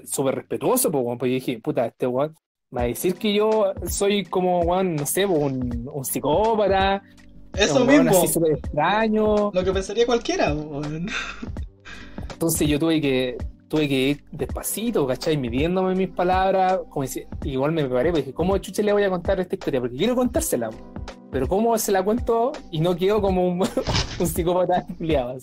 súper 0.06 0.36
respetuoso, 0.36 0.92
pues, 0.92 1.04
pues 1.20 1.30
yo 1.30 1.36
dije, 1.36 1.60
puta, 1.60 1.86
este 1.86 2.08
weón 2.08 2.36
va 2.76 2.82
a 2.82 2.86
decir 2.86 3.16
que 3.16 3.34
yo 3.34 3.74
soy 3.88 4.26
como, 4.26 4.62
weón, 4.62 4.96
no 4.96 5.06
sé, 5.06 5.26
un, 5.26 5.90
un 5.92 6.06
psicópata, 6.06 7.02
Eso 7.54 7.82
un 7.82 7.88
mismo. 7.88 8.10
así 8.10 8.28
súper 8.28 8.54
extraño. 8.54 9.52
Lo 9.54 9.64
que 9.64 9.72
pensaría 9.72 10.06
cualquiera, 10.06 10.54
weón. 10.54 11.08
Entonces 12.32 12.68
yo 12.68 12.80
tuve 12.80 13.00
que, 13.00 13.38
tuve 13.68 13.88
que 13.88 13.96
ir 14.10 14.24
despacito, 14.32 15.06
¿cachai? 15.06 15.38
Midiéndome 15.38 15.96
mis 15.96 16.10
palabras, 16.10 16.80
como 16.90 17.04
decía, 17.04 17.28
igual 17.44 17.72
me 17.72 17.84
preparé, 17.84 18.10
porque 18.10 18.22
dije, 18.24 18.34
¿cómo 18.34 18.58
chuche 18.58 18.84
le 18.84 18.94
voy 18.94 19.04
a 19.04 19.10
contar 19.10 19.40
esta 19.40 19.56
historia? 19.56 19.80
Porque 19.80 19.98
quiero 19.98 20.16
contársela, 20.16 20.70
pero 21.32 21.48
¿cómo 21.48 21.78
se 21.78 21.92
la 21.92 22.04
cuento 22.04 22.52
y 22.72 22.82
no 22.82 22.96
quedo 22.96 23.22
como 23.22 23.48
un, 23.48 23.62
un 24.20 24.28
psicópata 24.28 24.86
empleado? 24.90 25.38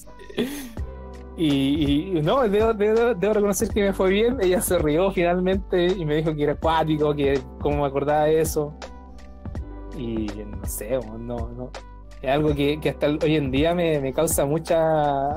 Y, 1.41 2.19
y 2.19 2.23
no, 2.23 2.49
debo, 2.49 2.75
debo- 2.75 3.15
debo 3.15 3.33
reconocer 3.35 3.69
que 3.69 3.83
me 3.83 3.93
fue 3.93 4.11
bien, 4.11 4.39
ella 4.41 4.61
se 4.61 4.77
rió 4.79 5.13
finalmente 5.13 5.87
y 5.87 6.05
me 6.05 6.17
dijo 6.17 6.35
que 6.35 6.43
era 6.43 6.53
acuático, 6.55 7.15
que 7.15 7.41
cómo 7.61 7.83
me 7.83 7.87
acordaba 7.87 8.25
de 8.25 8.41
eso. 8.41 8.75
Y 9.97 10.27
no 10.27 10.65
sé, 10.67 10.99
no, 11.19 11.49
no. 11.51 11.71
Es 12.21 12.31
algo 12.31 12.53
que, 12.55 12.81
que 12.81 12.91
hasta 12.91 13.07
hoy 13.07 13.37
en 13.37 13.51
día 13.53 13.75
me, 13.75 14.01
me 14.01 14.13
causa 14.13 14.45
mucha 14.47 15.37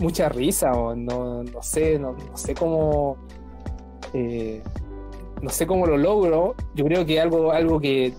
mucha 0.00 0.28
risa 0.28 0.72
o 0.72 0.94
no, 0.94 1.42
no 1.42 1.60
sé, 1.62 1.98
no, 1.98 2.12
no 2.12 2.36
sé 2.36 2.54
cómo 2.54 3.16
eh, 4.12 4.62
no 5.42 5.50
sé 5.50 5.66
cómo 5.66 5.86
lo 5.86 5.96
logro. 5.98 6.54
Yo 6.74 6.84
creo 6.86 7.04
que 7.04 7.20
algo, 7.20 7.52
algo 7.52 7.78
que 7.80 8.14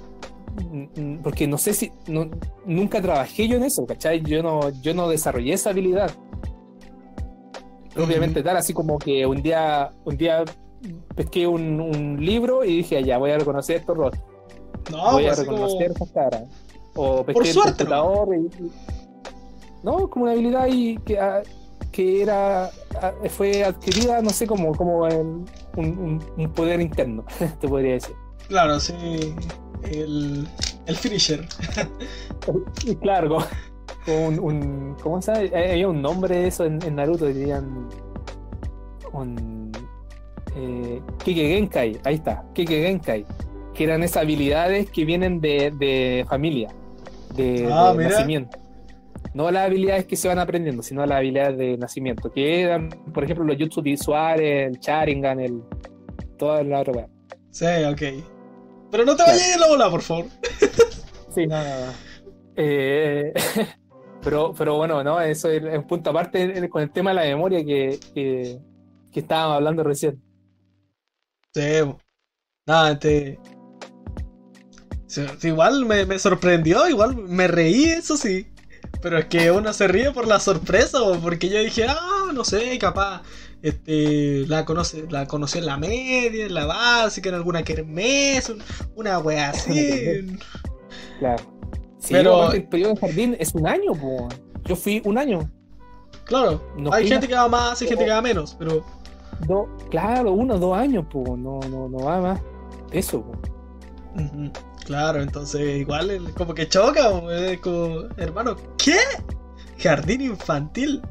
mm, 0.71 1.01
mm, 1.01 1.21
porque 1.23 1.47
no 1.47 1.57
sé 1.57 1.73
si 1.73 1.91
no- 2.07 2.29
nunca 2.65 3.01
trabajé 3.01 3.47
yo 3.47 3.57
en 3.57 3.63
eso, 3.63 3.85
¿cachai? 3.87 4.21
Yo 4.21 4.43
no, 4.43 4.69
yo 4.81 4.93
no 4.93 5.09
desarrollé 5.09 5.53
esa 5.53 5.71
habilidad. 5.71 6.11
Obviamente 8.03 8.41
tal, 8.43 8.57
así 8.57 8.73
como 8.73 8.97
que 8.97 9.25
un 9.25 9.41
día, 9.41 9.91
un 10.05 10.17
día 10.17 10.43
pesqué 11.15 11.45
un, 11.47 11.79
un 11.81 12.23
libro 12.25 12.63
y 12.63 12.77
dije, 12.77 12.97
"Ah, 12.97 13.01
ya 13.01 13.17
voy 13.17 13.31
a 13.31 13.37
reconocer 13.37 13.77
estos 13.77 13.97
rostros, 13.97 14.23
No, 14.91 15.11
voy 15.13 15.25
a 15.25 15.27
pues 15.29 15.39
así 15.39 15.45
como- 15.45 15.57
reconocer 15.57 15.91
estas 15.91 16.09
caras. 16.11 16.43
O 16.95 17.17
pesqué 17.23 17.33
Por 17.33 17.45
el 17.47 17.53
suerte, 17.53 17.71
computador 17.85 18.29
y, 18.35 18.63
y- 18.63 18.71
no, 19.83 20.09
como 20.09 20.23
una 20.25 20.33
habilidad 20.33 20.67
y 20.69 20.97
que, 20.99 21.19
ah, 21.19 21.41
que 21.91 22.21
era 22.21 22.65
ah, 23.01 23.13
fue 23.29 23.63
adquirida, 23.63 24.21
no 24.21 24.29
sé 24.29 24.45
cómo, 24.47 24.73
como 24.75 25.07
en 25.07 25.45
un, 25.77 26.51
poder 26.55 26.81
interno, 26.81 27.23
te 27.61 27.67
podría 27.67 27.93
decir. 27.93 28.15
Claro, 28.47 28.79
sí. 28.79 28.93
El. 29.83 30.47
El 30.85 30.95
finisher. 30.95 31.47
Claro, 33.01 33.29
como, 33.29 33.39
como 33.39 33.78
un, 34.09 34.39
un- 34.39 34.95
¿cómo 35.01 35.21
se 35.21 35.33
llama? 35.33 35.57
Había 35.71 35.87
un 35.87 36.01
nombre 36.01 36.35
de 36.37 36.47
eso 36.47 36.65
en, 36.65 36.79
en 36.83 36.95
Naruto, 36.95 37.25
dirían 37.27 37.87
un 39.13 39.71
eh, 40.55 41.01
Kike 41.23 41.47
Genkai, 41.55 41.99
ahí 42.03 42.15
está, 42.15 42.43
Kike 42.53 42.81
Genkai, 42.83 43.25
que 43.73 43.83
eran 43.83 44.03
esas 44.03 44.23
habilidades 44.23 44.89
que 44.91 45.05
vienen 45.05 45.39
de, 45.41 45.71
de 45.77 46.25
familia, 46.29 46.69
de, 47.35 47.69
Ah, 47.71 47.93
de 47.95 48.03
nacimiento. 48.03 48.57
No 49.33 49.51
las 49.51 49.67
habilidades 49.67 50.05
que 50.05 50.15
se 50.15 50.27
van 50.27 50.39
aprendiendo, 50.39 50.81
sino 50.81 51.05
las 51.05 51.17
habilidades 51.19 51.57
de 51.57 51.77
nacimiento, 51.77 52.31
que 52.31 52.61
eran, 52.61 52.89
por 53.13 53.23
ejemplo, 53.23 53.45
los 53.45 53.57
jutsu 53.57 53.81
visuales, 53.81 54.67
el 54.71 54.79
Sharingan, 54.79 55.39
el 55.39 55.61
toda 56.37 56.63
la 56.63 56.79
otra 56.81 56.93
weá. 56.93 57.07
Sí, 57.51 57.65
ok. 57.65 58.23
Pero 58.91 59.05
no 59.05 59.11
te 59.15 59.23
Claro. 59.23 59.31
vayas 59.33 59.53
de 59.53 59.59
la 59.59 59.67
bola, 59.67 59.89
por 59.89 60.01
favor. 60.01 60.25
Sí, 61.29 61.45
no, 61.45 61.57
no, 61.57 61.63
no. 61.63 61.91
Eh, 62.55 63.33
pero, 64.21 64.53
pero 64.57 64.75
bueno, 64.75 65.03
¿no? 65.03 65.19
Eso 65.21 65.49
es 65.49 65.63
un 65.63 65.87
punto 65.87 66.09
aparte 66.09 66.69
con 66.69 66.81
el 66.81 66.91
tema 66.91 67.11
de 67.11 67.15
la 67.15 67.23
memoria 67.23 67.63
que, 67.63 67.99
que, 68.13 68.59
que 69.11 69.19
estábamos 69.19 69.55
hablando 69.55 69.83
recién. 69.83 70.21
Sí. 71.53 71.61
Nada, 72.65 72.91
este. 72.91 73.39
igual 75.43 75.85
me, 75.85 76.05
me, 76.05 76.19
sorprendió, 76.19 76.87
igual 76.87 77.15
me 77.15 77.47
reí, 77.47 77.85
eso 77.85 78.15
sí. 78.15 78.47
Pero 79.01 79.17
es 79.17 79.25
que 79.25 79.49
uno 79.49 79.71
se 79.73 79.87
ríe 79.87 80.11
por 80.11 80.27
la 80.27 80.39
sorpresa, 80.39 80.99
porque 81.21 81.49
yo 81.49 81.59
dije, 81.59 81.85
ah, 81.87 82.31
no 82.33 82.43
sé, 82.43 82.77
capaz 82.77 83.23
este, 83.61 84.45
la 84.47 84.65
conoce, 84.65 85.05
la 85.09 85.25
conocí 85.25 85.57
en 85.57 85.65
la 85.65 85.77
media, 85.77 86.45
en 86.45 86.53
la 86.53 86.65
básica, 86.65 87.29
en 87.29 87.35
alguna 87.35 87.63
kermés, 87.63 88.53
una 88.95 89.19
wea 89.19 89.49
así. 89.49 90.37
claro. 91.19 91.58
Pero 92.09 92.51
el 92.51 92.67
periodo 92.67 92.93
de 92.93 92.99
jardín 92.99 93.35
es 93.39 93.53
un 93.53 93.67
año, 93.67 93.93
Yo 94.65 94.75
fui 94.75 95.01
un 95.05 95.17
año. 95.17 95.49
Claro, 96.25 96.61
hay 96.91 97.07
gente 97.07 97.27
que 97.27 97.35
va 97.35 97.47
más, 97.47 97.81
hay 97.81 97.87
gente 97.87 98.05
que 98.05 98.11
va 98.11 98.21
menos, 98.21 98.55
pero. 98.57 98.83
claro, 99.89 100.31
uno 100.33 100.57
dos 100.57 100.77
años, 100.77 101.05
pues, 101.09 101.27
no, 101.37 101.59
no, 101.69 101.89
no 101.89 101.97
va 101.97 102.21
más. 102.21 102.41
Eso, 102.91 103.23
Claro, 104.85 105.21
entonces 105.21 105.77
igual 105.77 106.33
como 106.35 106.53
que 106.53 106.67
choca, 106.67 107.09
es 107.31 107.59
como, 107.59 108.05
hermano, 108.17 108.55
¿qué? 108.77 108.97
Jardín 109.77 110.21
infantil. 110.21 111.01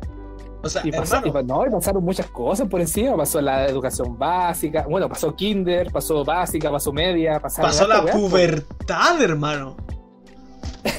O 0.62 0.68
sea, 0.68 0.82
y, 0.84 0.90
no, 0.90 1.66
y 1.66 1.70
pasaron 1.70 2.04
muchas 2.04 2.26
cosas 2.26 2.66
por 2.66 2.80
encima. 2.80 3.16
Pasó 3.16 3.40
la 3.40 3.66
educación 3.66 4.18
básica, 4.18 4.84
bueno, 4.88 5.08
pasó 5.08 5.34
kinder, 5.34 5.92
pasó 5.92 6.24
básica, 6.24 6.70
pasó 6.70 6.92
media, 6.92 7.38
pasó 7.38 7.86
la 7.86 8.04
pubertad, 8.06 9.22
hermano. 9.22 9.76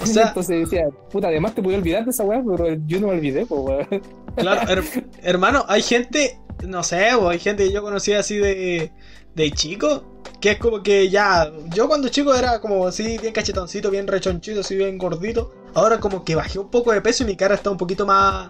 O 0.01 0.06
sea, 0.06 0.30
entonces 0.30 0.69
decía, 0.69 0.88
puta, 1.11 1.27
además 1.27 1.56
te 1.56 1.61
podía 1.61 1.77
olvidar 1.77 2.03
de 2.03 2.11
esa 2.11 2.24
weá, 2.24 2.42
pero 2.43 2.76
yo 2.85 3.00
no 3.00 3.08
me 3.08 3.14
olvidé, 3.14 3.45
pues 3.45 3.88
Claro, 4.35 4.82
hermano, 5.22 5.66
hay 5.68 5.82
gente, 5.82 6.40
no 6.66 6.84
sé, 6.84 7.09
hay 7.09 7.40
gente 7.40 7.66
que 7.66 7.74
yo 7.74 7.82
conocí 7.82 8.14
así 8.14 8.38
de, 8.38 8.92
de 9.35 9.51
chico, 9.51 10.03
que 10.40 10.51
es 10.51 10.59
como 10.59 10.82
que 10.82 11.09
ya, 11.09 11.51
yo 11.74 11.88
cuando 11.88 12.09
chico 12.09 12.34
era 12.34 12.61
como 12.61 12.88
así, 12.88 13.18
bien 13.18 13.34
cachetoncito, 13.34 13.92
bien 13.92 14.08
rechonchito, 14.08 14.61
así 14.61 14.76
bien 14.76 14.98
gordito. 14.98 15.53
Ahora 15.74 16.00
como 16.00 16.24
que 16.24 16.35
bajé 16.35 16.59
un 16.59 16.72
poco 16.72 16.92
de 16.92 17.01
peso 17.01 17.24
y 17.24 17.27
mi 17.27 17.35
cara 17.35 17.56
está 17.56 17.69
un 17.69 17.77
poquito 17.77 18.06
más, 18.06 18.50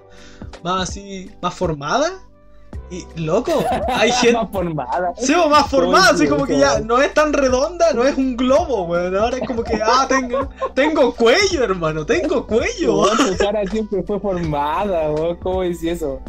más 0.64 0.90
así, 0.90 1.32
más 1.42 1.54
formada. 1.54 2.29
Y 2.92 3.06
loco, 3.18 3.64
hay 3.88 4.12
gente. 4.22 4.34
más 4.34 4.50
formada. 4.52 5.14
Sí, 5.18 5.34
más 5.50 5.70
formada, 5.70 6.10
así 6.12 6.28
como 6.28 6.46
que 6.46 6.58
ya 6.58 6.80
no 6.80 7.00
es 7.02 7.14
tan 7.14 7.34
redonda, 7.34 7.94
no 7.94 8.04
es 8.04 8.18
un 8.18 8.36
globo, 8.36 8.84
weón. 8.84 9.16
Ahora 9.16 9.38
es 9.38 9.48
como 9.48 9.64
que, 9.64 9.80
ah, 9.84 10.08
tengo, 10.08 10.50
tengo 10.74 11.14
cuello, 11.14 11.64
hermano, 11.64 12.06
tengo 12.06 12.48
cuello. 12.48 13.06
tu 13.16 13.38
cara 13.38 13.66
siempre 13.68 14.02
fue 14.04 14.20
formada, 14.20 15.12
weón. 15.12 15.36
¿Cómo 15.38 15.64
es 15.64 15.84
eso? 15.84 16.20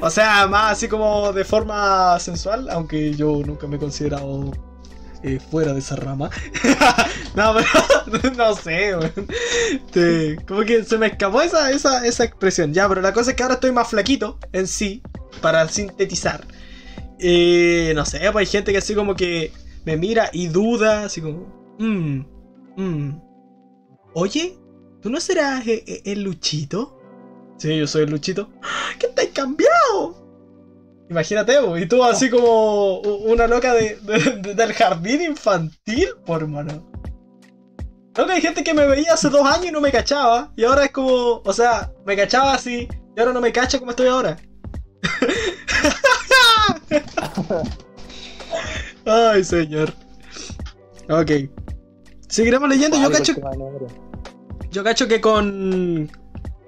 O 0.00 0.10
sea, 0.10 0.46
más 0.46 0.72
así 0.72 0.88
como 0.88 1.32
de 1.32 1.44
forma 1.44 2.18
sensual, 2.18 2.68
aunque 2.70 3.14
yo 3.14 3.42
nunca 3.44 3.66
me 3.66 3.76
he 3.76 3.78
considerado 3.78 4.50
eh, 5.22 5.38
fuera 5.50 5.72
de 5.72 5.78
esa 5.78 5.96
rama. 5.96 6.28
no, 7.34 7.54
pero 7.54 8.34
no 8.36 8.54
sé, 8.56 8.94
como 10.46 10.60
que 10.62 10.84
se 10.84 10.98
me 10.98 11.06
escapó 11.06 11.40
esa, 11.40 11.70
esa, 11.70 12.04
esa 12.04 12.24
expresión. 12.24 12.74
Ya, 12.74 12.86
pero 12.88 13.00
la 13.00 13.14
cosa 13.14 13.30
es 13.30 13.36
que 13.36 13.42
ahora 13.42 13.54
estoy 13.54 13.72
más 13.72 13.88
flaquito 13.88 14.38
en 14.52 14.66
sí, 14.66 15.02
para 15.40 15.68
sintetizar. 15.68 16.46
Eh, 17.18 17.92
no 17.94 18.04
sé, 18.04 18.20
pues 18.32 18.48
hay 18.48 18.52
gente 18.52 18.72
que 18.72 18.78
así 18.78 18.94
como 18.94 19.14
que 19.14 19.52
me 19.84 19.96
mira 19.96 20.30
y 20.32 20.48
duda, 20.48 21.04
así 21.04 21.20
como, 21.20 21.74
mmm, 21.78 22.20
mmm. 22.76 23.10
Oye, 24.14 24.58
¿tú 25.00 25.10
no 25.10 25.20
serás 25.20 25.66
el, 25.66 25.82
el 26.04 26.22
Luchito? 26.22 26.98
Sí, 27.58 27.76
yo 27.76 27.86
soy 27.86 28.04
el 28.04 28.10
Luchito. 28.10 28.50
¿Qué 28.98 29.08
te 29.08 29.22
has 29.22 29.28
cambiado? 29.28 30.24
Imagínate, 31.10 31.54
y 31.76 31.86
tú 31.86 32.02
así 32.02 32.30
como 32.30 33.00
una 33.00 33.46
loca 33.46 33.74
de, 33.74 33.96
del 34.54 34.72
jardín 34.72 35.22
infantil, 35.22 36.08
por 36.24 36.42
hermano. 36.42 36.90
Creo 38.14 38.26
que 38.26 38.32
hay 38.32 38.40
gente 38.40 38.64
que 38.64 38.74
me 38.74 38.86
veía 38.86 39.12
hace 39.12 39.28
dos 39.28 39.44
años 39.44 39.66
y 39.66 39.72
no 39.72 39.80
me 39.80 39.92
cachaba. 39.92 40.52
Y 40.56 40.64
ahora 40.64 40.84
es 40.84 40.92
como, 40.92 41.42
o 41.44 41.52
sea, 41.52 41.92
me 42.06 42.16
cachaba 42.16 42.54
así 42.54 42.88
y 43.16 43.20
ahora 43.20 43.32
no 43.32 43.40
me 43.40 43.52
cacha 43.52 43.78
como 43.78 43.90
estoy 43.90 44.06
ahora. 44.06 44.36
Ay, 49.06 49.44
señor. 49.44 49.92
Ok. 51.08 51.30
Seguiremos 52.28 52.68
leyendo. 52.68 52.96
Yo 53.00 53.10
cacho. 53.10 53.34
Yo 54.70 54.84
cacho 54.84 55.08
que 55.08 55.20
con. 55.20 56.10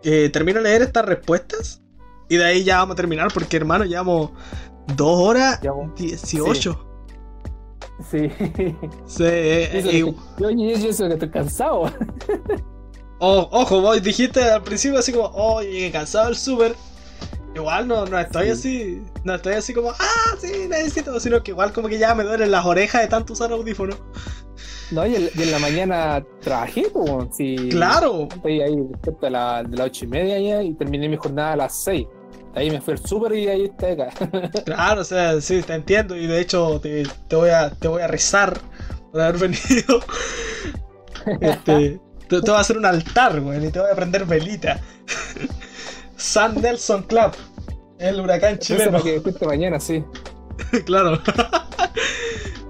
Eh, 0.03 0.31
termino 0.33 0.59
de 0.59 0.65
leer 0.65 0.83
estas 0.83 1.05
respuestas. 1.05 1.83
Y 2.29 2.37
de 2.37 2.45
ahí 2.45 2.65
ya 2.65 2.79
vamos 2.79 2.95
a 2.95 2.97
terminar 2.97 3.29
porque, 3.33 3.57
hermano, 3.57 3.85
llevamos 3.85 4.31
dos 4.97 5.21
horas 5.21 5.61
dieciocho. 5.97 6.83
Sí. 8.11 8.31
Sí. 9.07 9.25
Eh, 9.25 10.03
yo, 10.39 10.51
yo, 10.51 10.51
yo, 10.51 11.09
que 11.09 11.15
estoy 11.15 11.31
cansado. 11.31 11.91
ojo, 13.19 13.81
vos 13.81 14.03
dijiste 14.03 14.43
al 14.43 14.63
principio 14.63 14.99
así 14.99 15.13
como, 15.13 15.31
oh, 15.35 15.63
llegué 15.63 15.91
cansado 15.91 16.27
del 16.27 16.37
súper. 16.37 16.75
Igual 17.57 17.89
no, 17.89 18.05
no 18.05 18.19
estoy 18.19 18.51
así, 18.51 19.03
no 19.25 19.35
estoy 19.35 19.55
así 19.55 19.73
como, 19.73 19.91
ah, 19.91 20.37
sí, 20.39 20.69
necesito, 20.69 21.19
sino 21.19 21.43
que 21.43 21.53
igual 21.53 21.73
como 21.73 21.89
que 21.89 21.99
ya 21.99 22.15
me 22.15 22.23
duelen 22.23 22.51
las 22.51 22.67
orejas 22.67 23.01
de 23.01 23.09
tanto 23.09 23.33
usar 23.33 23.51
audífonos. 23.51 23.97
No, 24.91 25.07
y, 25.07 25.17
en 25.17 25.51
la 25.51 25.59
mañana 25.59 26.23
trabajé, 26.43 26.91
como 26.93 27.33
si. 27.33 27.57
Claro. 27.71 28.29
Estoy 28.31 28.61
ahí 28.61 28.77
después 29.03 29.33
la, 29.33 29.63
de 29.63 29.75
las 29.75 29.87
ocho 29.87 30.05
y 30.05 30.09
media 30.09 30.39
ya 30.39 30.63
y 30.63 30.75
terminé 30.75 31.09
mi 31.09 31.17
jornada 31.17 31.53
a 31.53 31.57
las 31.57 31.83
seis 31.83 32.07
ahí 32.57 32.71
me 32.71 32.81
fui 32.81 32.93
al 32.93 33.07
súper 33.07 33.35
y 33.35 33.49
ahí 33.49 33.65
está 33.65 33.93
acá. 33.93 34.11
claro, 34.65 35.03
o 35.03 35.05
sea, 35.05 35.41
sí, 35.41 35.63
te 35.63 35.75
entiendo. 35.75 36.17
Y 36.17 36.27
de 36.27 36.41
hecho, 36.41 36.81
te, 36.81 37.05
voy, 37.31 37.51
a, 37.51 37.71
te 37.71 37.87
voy 37.87 38.03
a 38.03 38.07
rezar 38.07 38.59
por 39.13 39.21
haber 39.21 39.39
venido. 39.49 40.01
este, 41.41 42.01
te, 42.29 42.41
voy 42.41 42.51
a 42.51 42.61
hacer 42.61 42.79
un 42.79 42.87
altar, 42.87 43.41
güey, 43.41 43.67
y 43.67 43.71
te 43.71 43.79
voy 43.79 43.91
a 43.91 43.95
prender 43.95 44.25
velita. 44.25 44.81
San 46.27 46.61
Nelson 46.61 47.05
Club, 47.05 47.31
el 47.99 48.21
huracán 48.21 48.59
chileno. 48.59 49.01
que 49.01 49.23
mañana, 49.47 49.79
sí. 49.79 50.05
claro. 50.85 51.21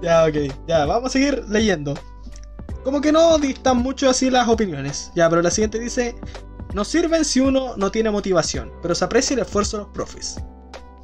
ya, 0.01 0.25
ok. 0.25 0.53
Ya, 0.67 0.85
vamos 0.85 1.09
a 1.09 1.13
seguir 1.13 1.43
leyendo. 1.49 1.95
Como 2.83 3.01
que 3.01 3.11
no 3.11 3.37
distan 3.39 3.77
mucho 3.77 4.09
así 4.09 4.29
las 4.29 4.47
opiniones. 4.47 5.11
Ya, 5.15 5.27
pero 5.27 5.41
la 5.41 5.49
siguiente 5.49 5.79
dice: 5.79 6.15
no 6.75 6.85
sirven 6.85 7.25
si 7.25 7.39
uno 7.39 7.75
no 7.77 7.89
tiene 7.89 8.11
motivación, 8.11 8.71
pero 8.83 8.93
se 8.93 9.03
aprecia 9.03 9.33
el 9.33 9.39
esfuerzo 9.39 9.77
de 9.77 9.83
los 9.83 9.91
profes. 9.91 10.39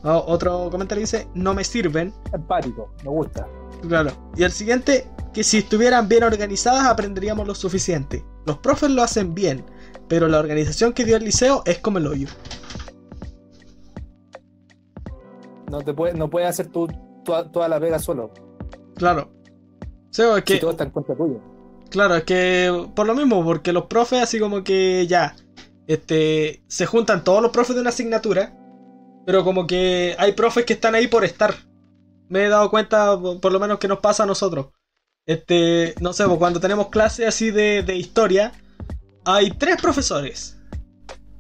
otro 0.03 0.69
comentario 0.69 1.01
dice, 1.01 1.27
no 1.33 1.55
me 1.55 1.63
sirven. 1.63 2.13
Empático, 2.33 2.93
me 3.03 3.09
gusta. 3.09 3.47
Claro. 3.87 4.11
Y 4.37 4.43
el 4.43 4.51
siguiente, 4.51 5.09
que 5.33 5.43
si 5.43 5.57
estuvieran 5.57 6.07
bien 6.07 6.23
organizadas 6.23 6.85
aprenderíamos 6.85 7.47
lo 7.47 7.55
suficiente. 7.55 8.23
Los 8.45 8.59
profes 8.59 8.91
lo 8.91 9.01
hacen 9.01 9.33
bien, 9.33 9.65
pero 10.07 10.27
la 10.27 10.39
organización 10.39 10.93
que 10.93 11.05
dio 11.05 11.17
el 11.17 11.23
liceo 11.23 11.63
es 11.65 11.79
como 11.79 11.97
el 11.97 12.07
hoyo. 12.07 12.27
No 15.69 15.81
te 15.81 15.93
puede, 15.93 16.13
no 16.13 16.29
puede 16.29 16.45
hacer 16.45 16.67
tú 16.67 16.87
toda, 17.23 17.67
la 17.67 17.79
pega 17.79 17.97
solo. 17.97 18.31
Claro. 18.95 19.31
que, 20.45 20.53
si 20.53 20.59
todo 20.59 20.71
está 20.71 20.83
en 20.83 20.91
contra 20.91 21.15
tuyo. 21.15 21.39
Claro, 21.89 22.15
es 22.15 22.23
que 22.23 22.89
por 22.95 23.07
lo 23.07 23.15
mismo, 23.15 23.43
porque 23.43 23.73
los 23.73 23.85
profes 23.85 24.21
así 24.21 24.39
como 24.39 24.63
que 24.63 25.07
ya, 25.07 25.35
este, 25.87 26.63
se 26.67 26.85
juntan 26.85 27.23
todos 27.23 27.41
los 27.41 27.51
profes 27.51 27.75
de 27.75 27.81
una 27.81 27.89
asignatura, 27.89 28.55
pero 29.25 29.43
como 29.43 29.67
que 29.67 30.15
hay 30.19 30.33
profes 30.33 30.65
que 30.65 30.73
están 30.73 30.95
ahí 30.95 31.07
por 31.07 31.23
estar. 31.23 31.55
Me 32.29 32.45
he 32.45 32.49
dado 32.49 32.69
cuenta, 32.69 33.19
por 33.19 33.51
lo 33.51 33.59
menos 33.59 33.79
que 33.79 33.87
nos 33.87 33.99
pasa 33.99 34.23
a 34.23 34.27
nosotros. 34.27 34.67
Este, 35.25 35.95
no 36.01 36.13
sé, 36.13 36.25
pues 36.25 36.37
cuando 36.37 36.59
tenemos 36.59 36.89
clases 36.89 37.27
así 37.27 37.51
de, 37.51 37.83
de 37.83 37.95
historia, 37.95 38.51
hay 39.25 39.51
tres 39.51 39.81
profesores. 39.81 40.57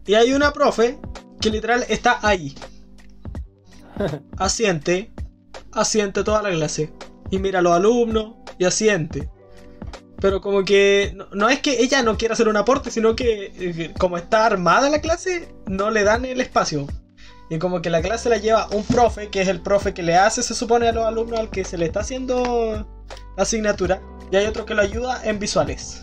Y 0.05 0.15
hay 0.15 0.33
una 0.33 0.51
profe 0.51 0.99
que 1.39 1.49
literal 1.49 1.85
está 1.89 2.19
ahí. 2.21 2.55
Asiente, 4.37 5.11
asiente 5.71 6.23
toda 6.23 6.41
la 6.41 6.51
clase. 6.51 6.93
Y 7.31 7.39
mira 7.39 7.59
a 7.59 7.61
los 7.61 7.73
alumnos 7.73 8.35
y 8.57 8.65
asiente. 8.65 9.29
Pero 10.19 10.39
como 10.39 10.63
que 10.63 11.17
no, 11.33 11.49
es 11.49 11.59
que 11.59 11.81
ella 11.81 12.01
no 12.01 12.17
quiera 12.17 12.33
hacer 12.33 12.47
un 12.47 12.55
aporte, 12.55 12.91
sino 12.91 13.15
que 13.15 13.51
eh, 13.55 13.93
como 13.97 14.17
está 14.17 14.45
armada 14.45 14.89
la 14.89 15.01
clase, 15.01 15.53
no 15.67 15.91
le 15.91 16.03
dan 16.03 16.23
el 16.23 16.39
espacio. 16.39 16.87
Y 17.49 17.59
como 17.59 17.81
que 17.81 17.89
la 17.89 18.01
clase 18.01 18.29
la 18.29 18.37
lleva 18.37 18.67
un 18.71 18.83
profe, 18.83 19.29
que 19.29 19.41
es 19.41 19.47
el 19.49 19.61
profe 19.61 19.93
que 19.93 20.01
le 20.01 20.15
hace, 20.15 20.41
se 20.41 20.53
supone, 20.53 20.87
a 20.87 20.93
los 20.93 21.05
alumnos 21.05 21.39
al 21.39 21.49
que 21.49 21.65
se 21.65 21.77
le 21.77 21.85
está 21.85 21.99
haciendo 21.99 22.87
la 23.35 23.43
asignatura. 23.43 24.01
Y 24.31 24.37
hay 24.37 24.45
otro 24.45 24.65
que 24.65 24.73
lo 24.73 24.81
ayuda 24.81 25.21
en 25.25 25.39
visuales. 25.39 26.01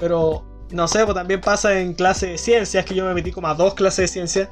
Pero 0.00 0.44
no 0.72 0.88
sé, 0.88 1.04
pues 1.04 1.14
también 1.14 1.40
pasa 1.40 1.78
en 1.78 1.94
clase 1.94 2.28
de 2.28 2.38
ciencias, 2.38 2.84
que 2.84 2.94
yo 2.94 3.04
me 3.04 3.14
metí 3.14 3.30
como 3.30 3.46
a 3.46 3.54
dos 3.54 3.74
clases 3.74 4.04
de 4.04 4.08
ciencias. 4.08 4.48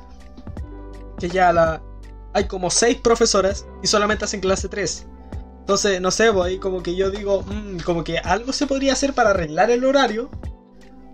Que 1.19 1.29
ya 1.29 1.53
la, 1.53 1.83
hay 2.33 2.45
como 2.45 2.71
seis 2.71 2.99
profesoras 2.99 3.67
y 3.83 3.87
solamente 3.87 4.25
hacen 4.25 4.41
clase 4.41 4.69
3. 4.69 5.07
Entonces, 5.61 6.01
no 6.01 6.11
sé, 6.11 6.33
pues 6.33 6.47
ahí 6.47 6.59
como 6.59 6.83
que 6.83 6.95
yo 6.95 7.11
digo, 7.11 7.43
mm, 7.43 7.81
como 7.81 8.05
que 8.05 8.19
algo 8.19 8.53
se 8.53 8.67
podría 8.67 8.93
hacer 8.93 9.13
para 9.13 9.31
arreglar 9.31 9.71
el 9.71 9.85
horario, 9.85 10.31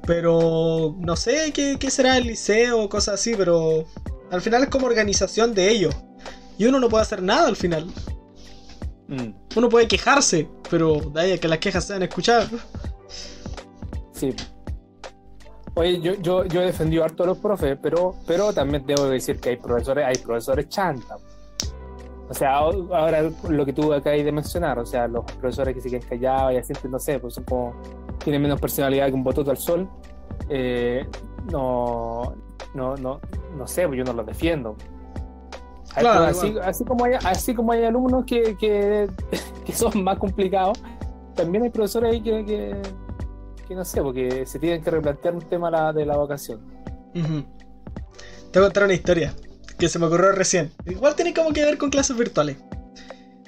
pero 0.06 0.94
no 0.98 1.16
sé 1.16 1.52
qué, 1.52 1.90
será 1.90 2.16
el 2.16 2.24
liceo 2.24 2.82
o 2.82 2.88
cosas 2.88 3.14
así, 3.14 3.34
pero 3.36 3.84
al 4.30 4.40
final 4.42 4.62
es 4.62 4.68
como 4.68 4.86
organización 4.86 5.54
de 5.54 5.70
ellos. 5.70 5.94
Y 6.56 6.66
uno 6.66 6.78
no 6.78 6.88
puede 6.88 7.02
hacer 7.02 7.22
nada 7.22 7.48
al 7.48 7.56
final. 7.56 7.86
Mm. 9.08 9.34
Uno 9.56 9.68
puede 9.68 9.88
quejarse, 9.88 10.48
pero 10.70 11.00
de 11.00 11.20
ahí 11.20 11.32
a 11.32 11.38
que 11.38 11.48
las 11.48 11.58
quejas 11.58 11.86
sean 11.86 12.02
escuchadas. 12.02 12.50
Sí. 14.14 14.34
Oye, 15.74 16.00
yo, 16.00 16.14
yo, 16.14 16.44
yo 16.44 16.62
he 16.62 16.66
defendido 16.66 17.04
harto 17.04 17.24
a 17.24 17.26
los 17.26 17.38
profes, 17.38 17.76
pero, 17.82 18.14
pero 18.26 18.52
también 18.52 18.86
debo 18.86 19.06
decir 19.06 19.40
que 19.40 19.50
hay 19.50 19.56
profesores, 19.56 20.06
hay 20.06 20.16
profesores 20.24 20.68
chanta. 20.68 21.16
O 22.28 22.32
sea, 22.32 22.56
ahora 22.56 23.30
lo 23.48 23.66
que 23.66 23.72
tú 23.72 23.92
acabas 23.92 24.24
de 24.24 24.32
mencionar, 24.32 24.78
o 24.78 24.86
sea, 24.86 25.08
los 25.08 25.24
profesores 25.24 25.74
que 25.74 25.80
se 25.80 25.90
quedan 25.90 26.08
callados 26.08 26.52
y 26.54 26.56
así, 26.56 26.72
no 26.88 26.98
sé, 26.98 27.18
pues 27.18 27.34
son 27.34 27.44
como, 27.44 27.74
tienen 28.22 28.40
menos 28.40 28.60
personalidad 28.60 29.08
que 29.08 29.14
un 29.14 29.24
bototo 29.24 29.50
al 29.50 29.58
sol. 29.58 29.88
Eh, 30.48 31.04
no, 31.50 32.34
no, 32.74 32.96
no, 32.96 33.20
no 33.56 33.66
sé, 33.66 33.86
pues 33.86 33.98
yo 33.98 34.04
no 34.04 34.12
los 34.12 34.26
defiendo. 34.26 34.76
así, 35.96 36.54
así, 36.62 36.84
como 36.84 37.04
hay, 37.04 37.14
así 37.24 37.54
como 37.54 37.72
hay 37.72 37.84
alumnos 37.84 38.24
que, 38.24 38.56
que, 38.56 39.08
que, 39.66 39.72
son 39.72 40.02
más 40.04 40.18
complicados, 40.18 40.80
también 41.34 41.64
hay 41.64 41.70
profesores 41.70 42.12
ahí 42.12 42.20
que, 42.22 42.44
que 42.44 42.82
que 43.64 43.74
no 43.74 43.84
sé, 43.84 44.02
porque 44.02 44.46
se 44.46 44.58
tienen 44.58 44.82
que 44.82 44.90
replantear 44.90 45.34
un 45.34 45.42
tema 45.42 45.92
de 45.92 46.06
la 46.06 46.16
vocación. 46.16 46.60
Te 47.12 48.58
voy 48.58 48.66
a 48.66 48.68
contar 48.68 48.84
una 48.84 48.94
historia 48.94 49.34
que 49.78 49.88
se 49.88 49.98
me 49.98 50.06
ocurrió 50.06 50.32
recién. 50.32 50.72
Igual 50.86 51.14
tiene 51.14 51.34
como 51.34 51.52
que 51.52 51.64
ver 51.64 51.78
con 51.78 51.90
clases 51.90 52.16
virtuales. 52.16 52.56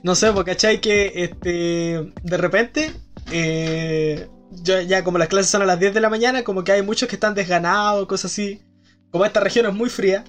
No 0.02 0.14
sé, 0.14 0.32
porque 0.32 0.52
¿cachai? 0.52 0.80
Que 0.80 1.12
este, 1.14 2.12
de 2.22 2.36
repente, 2.36 2.92
eh, 3.32 4.28
ya, 4.62 5.04
como 5.04 5.18
las 5.18 5.28
clases 5.28 5.50
son 5.50 5.62
a 5.62 5.66
las 5.66 5.78
10 5.78 5.94
de 5.94 6.00
la 6.00 6.10
mañana, 6.10 6.44
como 6.44 6.64
que 6.64 6.72
hay 6.72 6.82
muchos 6.82 7.08
que 7.08 7.16
están 7.16 7.34
desganados, 7.34 8.06
cosas 8.06 8.32
así. 8.32 8.62
Como 9.10 9.24
esta 9.24 9.40
región 9.40 9.66
es 9.66 9.74
muy 9.74 9.88
fría, 9.88 10.24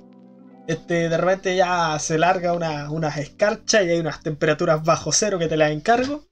este, 0.67 1.09
de 1.09 1.17
repente 1.17 1.55
ya 1.55 1.97
se 1.99 2.17
larga 2.17 2.53
una, 2.53 2.91
unas 2.91 3.17
escarchas 3.17 3.85
y 3.85 3.89
hay 3.89 3.99
unas 3.99 4.21
temperaturas 4.21 4.83
bajo 4.83 5.11
cero 5.11 5.39
que 5.39 5.47
te 5.47 5.57
las 5.57 5.71
encargo. 5.71 6.26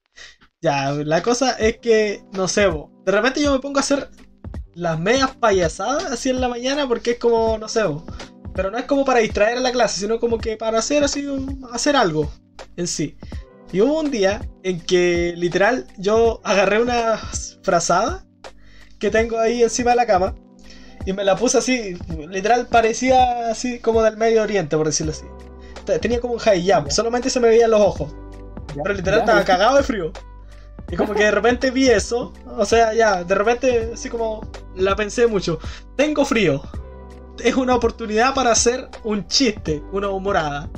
Ya, 0.65 0.93
la 0.93 1.21
cosa 1.21 1.51
es 1.59 1.77
que, 1.77 2.23
no 2.31 2.47
sé, 2.47 2.61
de 2.61 3.11
repente 3.11 3.39
yo 3.39 3.53
me 3.53 3.59
pongo 3.59 3.77
a 3.77 3.81
hacer 3.81 4.09
las 4.73 4.99
medias 4.99 5.35
payasadas 5.35 6.05
así 6.05 6.31
en 6.31 6.41
la 6.41 6.47
mañana 6.47 6.87
porque 6.87 7.11
es 7.11 7.19
como, 7.19 7.59
no 7.59 7.67
sé, 7.67 7.83
pero 8.55 8.71
no 8.71 8.79
es 8.79 8.85
como 8.85 9.05
para 9.05 9.19
distraer 9.19 9.59
a 9.59 9.61
la 9.61 9.71
clase, 9.71 9.99
sino 9.99 10.19
como 10.19 10.39
que 10.39 10.57
para 10.57 10.79
hacer 10.79 11.03
así, 11.03 11.23
hacer 11.71 11.95
algo 11.95 12.31
en 12.77 12.87
sí. 12.87 13.15
Y 13.71 13.81
hubo 13.81 13.99
un 13.99 14.09
día 14.09 14.41
en 14.63 14.81
que 14.81 15.35
literal 15.37 15.85
yo 15.99 16.41
agarré 16.43 16.81
una 16.81 17.19
frazada 17.61 18.25
que 18.97 19.11
tengo 19.11 19.37
ahí 19.37 19.61
encima 19.61 19.91
de 19.91 19.97
la 19.97 20.07
cama 20.07 20.33
y 21.05 21.13
me 21.13 21.23
la 21.23 21.35
puse 21.35 21.59
así, 21.59 21.95
literal 22.27 22.65
parecía 22.65 23.51
así 23.51 23.77
como 23.77 24.01
del 24.01 24.17
Medio 24.17 24.41
Oriente, 24.41 24.75
por 24.75 24.87
decirlo 24.87 25.11
así. 25.11 25.25
Tenía 26.01 26.19
como 26.19 26.33
un 26.33 26.39
high 26.39 26.67
jump, 26.67 26.89
solamente 26.89 27.29
se 27.29 27.39
me 27.39 27.49
veían 27.49 27.69
los 27.69 27.81
ojos. 27.81 28.15
Pero 28.73 28.95
literal 28.95 29.19
estaba 29.19 29.43
cagado 29.43 29.77
de 29.77 29.83
frío. 29.83 30.11
Y 30.91 30.95
como 30.95 31.13
que 31.13 31.23
de 31.23 31.31
repente 31.31 31.71
vi 31.71 31.87
eso, 31.87 32.31
o 32.45 32.65
sea, 32.65 32.93
ya, 32.93 33.23
de 33.23 33.35
repente 33.35 33.91
así 33.93 34.09
como 34.09 34.47
la 34.75 34.95
pensé 34.95 35.27
mucho. 35.27 35.59
Tengo 35.95 36.25
frío. 36.25 36.61
Es 37.43 37.55
una 37.55 37.75
oportunidad 37.75 38.33
para 38.33 38.51
hacer 38.51 38.89
un 39.03 39.27
chiste, 39.27 39.83
una 39.91 40.09
humorada. 40.09 40.69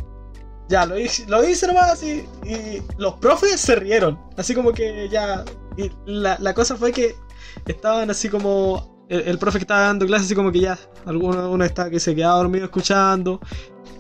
Ya, 0.70 0.86
lo 0.86 0.98
hice, 0.98 1.26
lo 1.28 1.48
hice 1.48 1.68
nomás 1.68 1.92
así. 1.92 2.26
Y 2.44 2.82
los 2.98 3.16
profes 3.16 3.60
se 3.60 3.76
rieron. 3.76 4.20
Así 4.38 4.54
como 4.56 4.72
que 4.72 5.08
ya. 5.10 5.46
Y 5.78 5.92
la, 6.06 6.38
la 6.40 6.54
cosa 6.54 6.76
fue 6.76 6.92
que 6.92 7.16
estaban 7.66 8.10
así 8.10 8.30
como. 8.30 8.98
El, 9.10 9.40
profe 9.40 9.60
que 9.60 9.64
estaba 9.64 9.82
dando 9.84 10.06
clases, 10.06 10.26
así 10.26 10.36
como 10.36 10.52
que 10.52 10.60
ya. 10.60 10.78
Alguno 11.06 11.50
uno 11.52 11.64
estaba 11.64 11.90
que 11.90 12.00
se 12.00 12.16
quedaba 12.16 12.38
dormido 12.38 12.66
escuchando. 12.66 13.40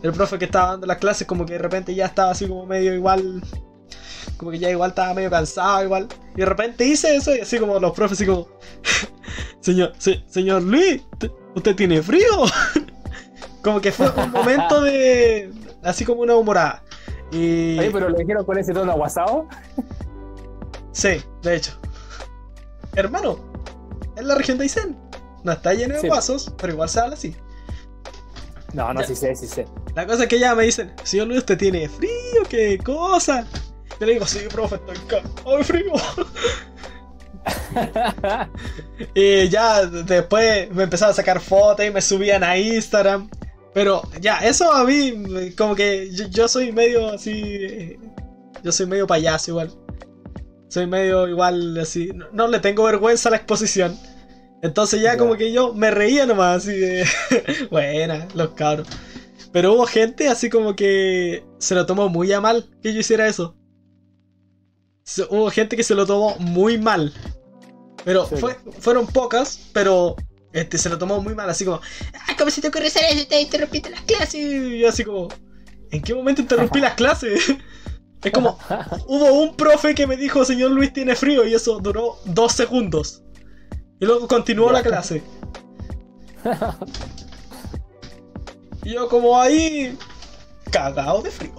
El 0.03 0.11
profe 0.11 0.37
que 0.37 0.45
estaba 0.45 0.71
dando 0.71 0.87
las 0.87 0.97
clases, 0.97 1.25
como 1.27 1.45
que 1.45 1.53
de 1.53 1.59
repente 1.59 1.95
ya 1.95 2.05
estaba 2.05 2.31
así 2.31 2.47
como 2.47 2.65
medio 2.65 2.93
igual 2.93 3.41
como 4.37 4.51
que 4.51 4.59
ya 4.59 4.69
igual 4.69 4.91
estaba 4.91 5.13
medio 5.13 5.29
cansado, 5.29 5.83
igual. 5.83 6.07
Y 6.35 6.41
de 6.41 6.45
repente 6.45 6.85
hice 6.85 7.15
eso 7.15 7.35
y 7.35 7.39
así 7.39 7.59
como 7.59 7.79
los 7.79 7.91
profes, 7.93 8.19
así 8.19 8.25
como, 8.25 8.47
señor, 9.59 9.93
señor 9.97 10.61
Luis, 10.63 11.01
¿usted 11.55 11.75
tiene 11.75 12.01
frío? 12.01 12.45
como 13.63 13.81
que 13.81 13.91
fue 13.91 14.09
un 14.09 14.31
momento 14.31 14.81
de, 14.81 15.51
así 15.83 16.05
como 16.05 16.21
una 16.21 16.35
humorada. 16.35 16.83
Y... 17.31 17.77
Oye, 17.79 17.91
pero 17.91 18.09
lo 18.09 18.17
dijeron 18.17 18.45
con 18.45 18.57
ese 18.57 18.73
tono 18.73 18.91
aguasado. 18.91 19.47
sí, 20.91 21.21
de 21.41 21.55
hecho. 21.55 21.73
Hermano, 22.95 23.39
es 24.15 24.23
la 24.23 24.35
región 24.35 24.57
de 24.57 24.63
Aysén. 24.63 24.97
No 25.43 25.51
está 25.51 25.73
lleno 25.73 25.99
de 25.99 26.09
vasos, 26.09 26.53
pero 26.57 26.73
igual 26.73 26.89
se 26.89 26.99
habla 26.99 27.15
así. 27.15 27.35
No, 28.73 28.93
no, 28.93 29.01
sí 29.03 29.15
sé, 29.15 29.35
sí 29.35 29.47
sé. 29.47 29.65
La 29.95 30.05
cosa 30.05 30.23
es 30.23 30.29
que 30.29 30.39
ya 30.39 30.53
me 30.55 30.63
dicen, 30.63 30.93
señor 31.03 31.27
Luis, 31.27 31.39
¿usted 31.39 31.57
tiene 31.57 31.87
frío? 31.87 32.43
¿Qué 32.49 32.77
cosa? 32.77 33.45
Yo 33.99 34.05
le 34.05 34.13
digo, 34.13 34.27
sí, 34.27 34.39
profe, 34.51 34.75
estoy 34.75 35.21
¡Ay, 35.45 35.63
frío! 35.63 35.93
y 39.15 39.49
ya 39.49 39.85
después 39.85 40.71
me 40.71 40.83
empezaron 40.83 41.11
a 41.11 41.15
sacar 41.15 41.39
fotos 41.39 41.85
y 41.85 41.91
me 41.91 42.01
subían 42.01 42.43
a 42.43 42.57
Instagram. 42.57 43.29
Pero 43.73 44.01
ya, 44.19 44.39
eso 44.39 44.71
a 44.71 44.83
mí, 44.83 45.51
como 45.57 45.75
que 45.75 46.09
yo, 46.11 46.47
soy 46.47 46.71
medio 46.71 47.09
así. 47.09 47.97
Yo 48.63 48.71
soy 48.71 48.87
medio 48.87 49.07
payaso 49.07 49.51
igual. 49.51 49.71
Soy 50.67 50.87
medio 50.87 51.27
igual 51.27 51.77
así. 51.79 52.11
No, 52.33 52.47
le 52.47 52.59
tengo 52.59 52.83
vergüenza 52.83 53.29
a 53.29 53.31
la 53.31 53.37
exposición. 53.37 53.97
Entonces 54.63 55.01
ya 55.01 55.17
como 55.17 55.35
que 55.35 55.51
yo 55.51 55.73
me 55.73 55.91
reía 55.91 56.25
nomás 56.25 56.57
así 56.63 56.77
de. 56.77 57.05
Buena, 57.71 58.27
los 58.33 58.49
cabros. 58.49 58.87
Pero 59.51 59.73
hubo 59.73 59.85
gente 59.85 60.27
así 60.27 60.49
como 60.49 60.75
que 60.75 61.45
se 61.59 61.75
lo 61.75 61.85
tomó 61.85 62.09
muy 62.09 62.31
a 62.33 62.41
mal 62.41 62.69
que 62.81 62.93
yo 62.93 62.99
hiciera 62.99 63.27
eso 63.27 63.56
hubo 65.29 65.49
gente 65.49 65.75
que 65.75 65.83
se 65.83 65.95
lo 65.95 66.05
tomó 66.05 66.35
muy 66.39 66.77
mal. 66.77 67.13
Pero 68.03 68.25
fue, 68.25 68.57
fueron 68.79 69.07
pocas, 69.07 69.59
pero 69.73 70.15
este, 70.53 70.77
se 70.77 70.89
lo 70.89 70.97
tomó 70.97 71.21
muy 71.21 71.35
mal, 71.35 71.49
así 71.49 71.65
como, 71.65 71.81
ah, 72.13 72.35
¿cómo 72.37 72.49
se 72.51 72.61
te 72.61 72.69
ocurre 72.69 72.87
hacer 72.87 73.03
eso? 73.11 73.27
Te 73.27 73.41
interrumpiste 73.41 73.89
las 73.89 74.01
clases. 74.01 74.35
Y 74.35 74.79
yo 74.79 74.89
así 74.89 75.03
como, 75.03 75.27
¿en 75.91 76.01
qué 76.01 76.13
momento 76.13 76.41
interrumpí 76.41 76.79
las 76.79 76.93
clases? 76.95 77.53
Es 78.23 78.31
como, 78.31 78.57
hubo 79.07 79.31
un 79.43 79.55
profe 79.55 79.93
que 79.93 80.07
me 80.07 80.17
dijo, 80.17 80.43
señor 80.43 80.71
Luis 80.71 80.91
tiene 80.91 81.15
frío, 81.15 81.45
y 81.45 81.53
eso 81.53 81.79
duró 81.79 82.17
dos 82.25 82.51
segundos. 82.51 83.21
Y 83.99 84.05
luego 84.05 84.27
continuó 84.27 84.71
la 84.71 84.81
clase. 84.81 85.21
Y 88.83 88.93
yo 88.93 89.09
como 89.09 89.37
ahí, 89.37 89.97
cagado 90.71 91.21
de 91.21 91.29
frío. 91.29 91.51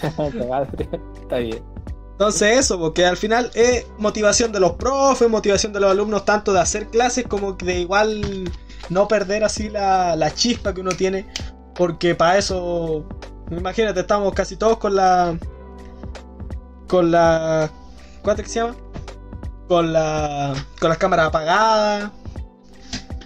cagado 0.00 0.64
de 0.66 0.84
frío, 0.84 1.12
está 1.20 1.38
bien. 1.38 1.75
Entonces 2.16 2.58
eso, 2.58 2.78
porque 2.78 3.04
al 3.04 3.18
final 3.18 3.50
es 3.52 3.84
motivación 3.98 4.50
de 4.50 4.58
los 4.58 4.72
profes, 4.72 5.28
motivación 5.28 5.74
de 5.74 5.80
los 5.80 5.90
alumnos, 5.90 6.24
tanto 6.24 6.54
de 6.54 6.60
hacer 6.60 6.86
clases 6.88 7.26
como 7.28 7.52
de 7.52 7.80
igual 7.80 8.50
no 8.88 9.06
perder 9.06 9.44
así 9.44 9.68
la, 9.68 10.32
chispa 10.34 10.72
que 10.72 10.80
uno 10.80 10.92
tiene, 10.92 11.26
porque 11.74 12.14
para 12.14 12.38
eso, 12.38 13.06
imagínate, 13.50 14.00
estamos 14.00 14.32
casi 14.32 14.56
todos 14.56 14.78
con 14.78 14.96
la... 14.96 15.38
con 16.88 17.10
la... 17.10 17.70
¿Cuánto 18.22 18.42
que 18.42 18.48
se 18.48 18.60
llama? 18.60 18.76
Con 19.68 19.92
la... 19.92 20.54
con 20.80 20.88
las 20.88 20.96
cámaras 20.96 21.26
apagadas, 21.26 22.10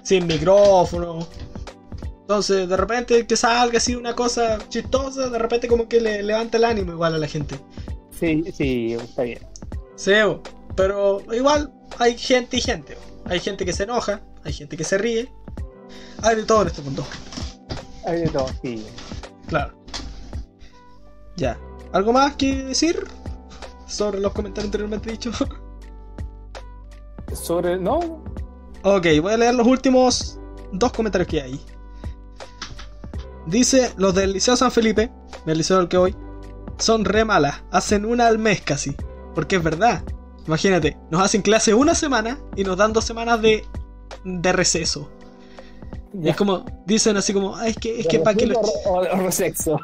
sin 0.02 0.26
micrófono. 0.26 1.28
Entonces, 2.22 2.68
de 2.68 2.76
repente 2.76 3.24
que 3.24 3.36
salga 3.36 3.78
así 3.78 3.94
una 3.94 4.16
cosa 4.16 4.58
chistosa, 4.68 5.28
de 5.28 5.38
repente 5.38 5.68
como 5.68 5.88
que 5.88 6.00
le 6.00 6.24
levanta 6.24 6.58
el 6.58 6.64
ánimo 6.64 6.90
igual 6.90 7.14
a 7.14 7.18
la 7.18 7.28
gente. 7.28 7.54
Sí, 8.20 8.44
sí, 8.52 8.92
está 8.92 9.22
bien. 9.22 9.38
Sí, 9.96 10.12
pero 10.76 11.22
igual 11.32 11.72
hay 11.98 12.18
gente 12.18 12.58
y 12.58 12.60
gente. 12.60 12.98
Hay 13.24 13.40
gente 13.40 13.64
que 13.64 13.72
se 13.72 13.84
enoja, 13.84 14.20
hay 14.44 14.52
gente 14.52 14.76
que 14.76 14.84
se 14.84 14.98
ríe. 14.98 15.32
Hay 16.22 16.36
de 16.36 16.44
todo 16.44 16.60
en 16.62 16.68
este 16.68 16.82
punto. 16.82 17.02
Hay 18.06 18.20
de 18.20 18.28
todo, 18.28 18.46
sí. 18.62 18.86
Claro. 19.46 19.72
Ya. 21.36 21.58
¿Algo 21.92 22.12
más 22.12 22.36
que 22.36 22.64
decir 22.64 23.02
sobre 23.86 24.20
los 24.20 24.32
comentarios 24.34 24.66
anteriormente 24.66 25.10
dichos? 25.10 25.36
Sobre. 27.32 27.78
No. 27.78 28.24
Ok, 28.82 29.06
voy 29.22 29.32
a 29.32 29.36
leer 29.36 29.54
los 29.54 29.66
últimos 29.66 30.38
dos 30.72 30.92
comentarios 30.92 31.28
que 31.28 31.40
hay. 31.40 31.60
Dice 33.46 33.92
los 33.96 34.14
del 34.14 34.32
Liceo 34.32 34.56
San 34.56 34.72
Felipe, 34.72 35.10
del 35.46 35.58
liceo 35.58 35.78
al 35.78 35.88
que 35.88 35.96
voy 35.96 36.16
son 36.80 37.04
re 37.04 37.24
malas. 37.24 37.62
Hacen 37.70 38.04
una 38.04 38.26
al 38.26 38.38
mes 38.38 38.60
casi. 38.60 38.94
Porque 39.34 39.56
es 39.56 39.62
verdad. 39.62 40.02
Imagínate, 40.46 40.96
nos 41.10 41.22
hacen 41.22 41.42
clase 41.42 41.74
una 41.74 41.94
semana 41.94 42.38
y 42.56 42.64
nos 42.64 42.76
dan 42.76 42.92
dos 42.92 43.04
semanas 43.04 43.40
de, 43.40 43.64
de 44.24 44.52
receso. 44.52 45.10
es 46.22 46.36
como, 46.36 46.64
dicen 46.86 47.16
así 47.16 47.32
como, 47.32 47.60
es 47.60 47.76
que, 47.76 48.00
es 48.00 48.08
que 48.08 48.18
para 48.18 48.36
que 48.36 48.46
lo. 48.46 48.60
O, 48.86 49.02
resexo. 49.16 49.78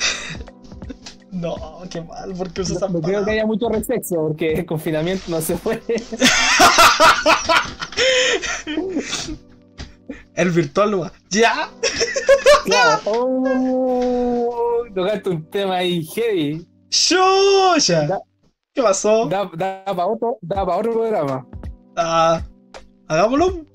no, 1.30 1.82
qué 1.90 2.02
mal, 2.02 2.34
porque 2.36 2.62
usas 2.62 2.80
no, 2.80 2.88
no 2.88 3.00
creo 3.00 3.24
que 3.24 3.32
haya 3.32 3.46
mucho 3.46 3.68
resexo, 3.68 4.16
porque 4.16 4.54
el 4.54 4.66
confinamiento 4.66 5.24
no 5.28 5.40
se 5.40 5.56
fue. 5.56 5.80
el 10.34 10.50
virtual. 10.50 11.12
¿Ya? 11.30 11.68
Claro. 12.64 13.00
Oh, 13.04 14.84
tocaste 14.94 15.28
un 15.28 15.50
tema 15.50 15.76
ahí 15.76 16.02
heavy. 16.06 16.66
¡Chucha! 16.88 18.06
Da- 18.06 18.20
¿Qué 18.72 18.82
pasó? 18.82 19.26
Da, 19.26 19.50
da 19.54 19.84
para 19.84 20.06
otro, 20.06 20.38
da 20.40 20.64
pa' 20.64 20.76
otro 20.78 20.92
programa. 20.94 21.46
Ah, 21.94 22.42
hagámoslo. 23.06 23.66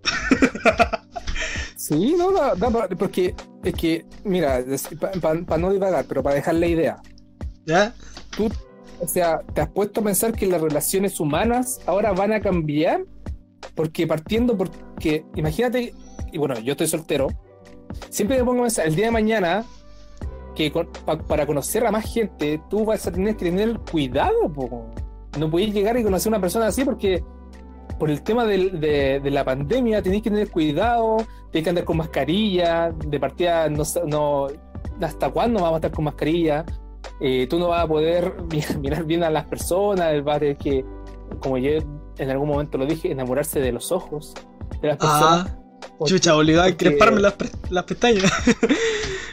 Sí, 1.76 2.16
no, 2.18 2.32
da, 2.32 2.56
da 2.56 2.70
pa- 2.70 2.88
porque 2.98 3.36
es 3.64 3.74
que, 3.74 4.06
mira, 4.24 4.64
para 5.22 5.58
no 5.62 5.72
divagar, 5.72 6.06
pero 6.08 6.22
para 6.24 6.36
dejar 6.36 6.56
la 6.56 6.68
idea. 6.68 6.98
¿Ya? 7.66 7.94
Tú, 8.36 8.50
o 9.00 9.08
sea, 9.08 9.42
¿te 9.54 9.62
has 9.62 9.70
puesto 9.70 10.02
a 10.02 10.04
pensar 10.04 10.34
que 10.34 10.48
las 10.48 10.62
relaciones 10.62 11.20
humanas 11.20 11.80
ahora 11.86 12.12
van 12.12 12.34
a 12.34 12.42
cambiar? 12.42 13.06
Porque 13.76 14.08
partiendo 14.08 14.58
porque, 14.58 15.26
imagínate, 15.36 15.94
y 16.32 16.38
bueno, 16.38 16.60
yo 16.60 16.72
estoy 16.74 16.88
soltero, 16.88 17.28
siempre 18.10 18.38
me 18.38 18.44
pongo 18.44 18.60
a 18.62 18.64
pensar, 18.64 18.88
el 18.88 18.96
día 18.96 19.06
de 19.06 19.12
mañana, 19.12 19.64
que 20.56 20.72
con- 20.72 20.90
pa- 21.06 21.18
para 21.18 21.46
conocer 21.46 21.86
a 21.86 21.92
más 21.92 22.12
gente, 22.12 22.62
tú 22.70 22.86
vas 22.86 23.06
a 23.08 23.12
tener 23.12 23.36
que 23.36 23.46
tener 23.46 23.80
cuidado, 23.92 24.52
po. 24.54 24.88
no 25.40 25.50
puedes 25.50 25.74
llegar 25.74 25.98
y 25.98 26.04
conocer 26.04 26.30
a 26.32 26.36
una 26.36 26.42
persona 26.42 26.68
así 26.68 26.84
porque 26.84 27.24
por 28.00 28.10
el 28.10 28.22
tema 28.24 28.46
de, 28.46 29.20
de 29.22 29.32
la 29.32 29.44
pandemia 29.44 30.02
tenéis 30.02 30.24
que 30.24 30.30
tener 30.30 30.50
cuidado, 30.50 31.18
tienes 31.52 31.64
que 31.66 31.70
andar 31.70 31.84
con 31.86 31.98
mascarilla, 31.98 32.92
de 32.92 33.20
partida 33.20 33.70
no, 33.70 33.84
no 34.08 34.48
hasta 35.02 35.30
cuándo 35.30 35.60
vamos 35.62 35.74
a 35.74 35.78
estar 35.78 35.92
con 35.92 36.06
mascarilla, 36.06 36.66
Eh, 37.22 37.48
tú 37.50 37.60
no 37.60 37.68
vas 37.70 37.84
a 37.84 37.88
poder 37.88 38.34
mi- 38.52 38.64
mirar 38.80 39.04
bien 39.04 39.24
a 39.24 39.30
las 39.30 39.46
personas, 39.46 40.24
vas 40.24 40.38
a 40.38 40.40
tener 40.40 40.58
que, 40.58 40.86
como 41.42 41.58
yo 41.58 41.72
en 42.18 42.30
algún 42.30 42.48
momento 42.50 42.78
lo 42.78 42.86
dije, 42.86 43.12
enamorarse 43.12 43.60
de 43.60 43.72
los 43.74 43.92
ojos 43.92 44.34
de 44.82 44.88
las 44.88 44.98
personas. 44.98 45.46
Ah, 45.50 45.59
Porque- 46.00 46.14
chucha, 46.16 46.36
obligado 46.36 46.66
a 46.66 46.70
encresparme 46.70 47.22
las, 47.22 47.36
las 47.70 47.84
pestañas. 47.84 48.24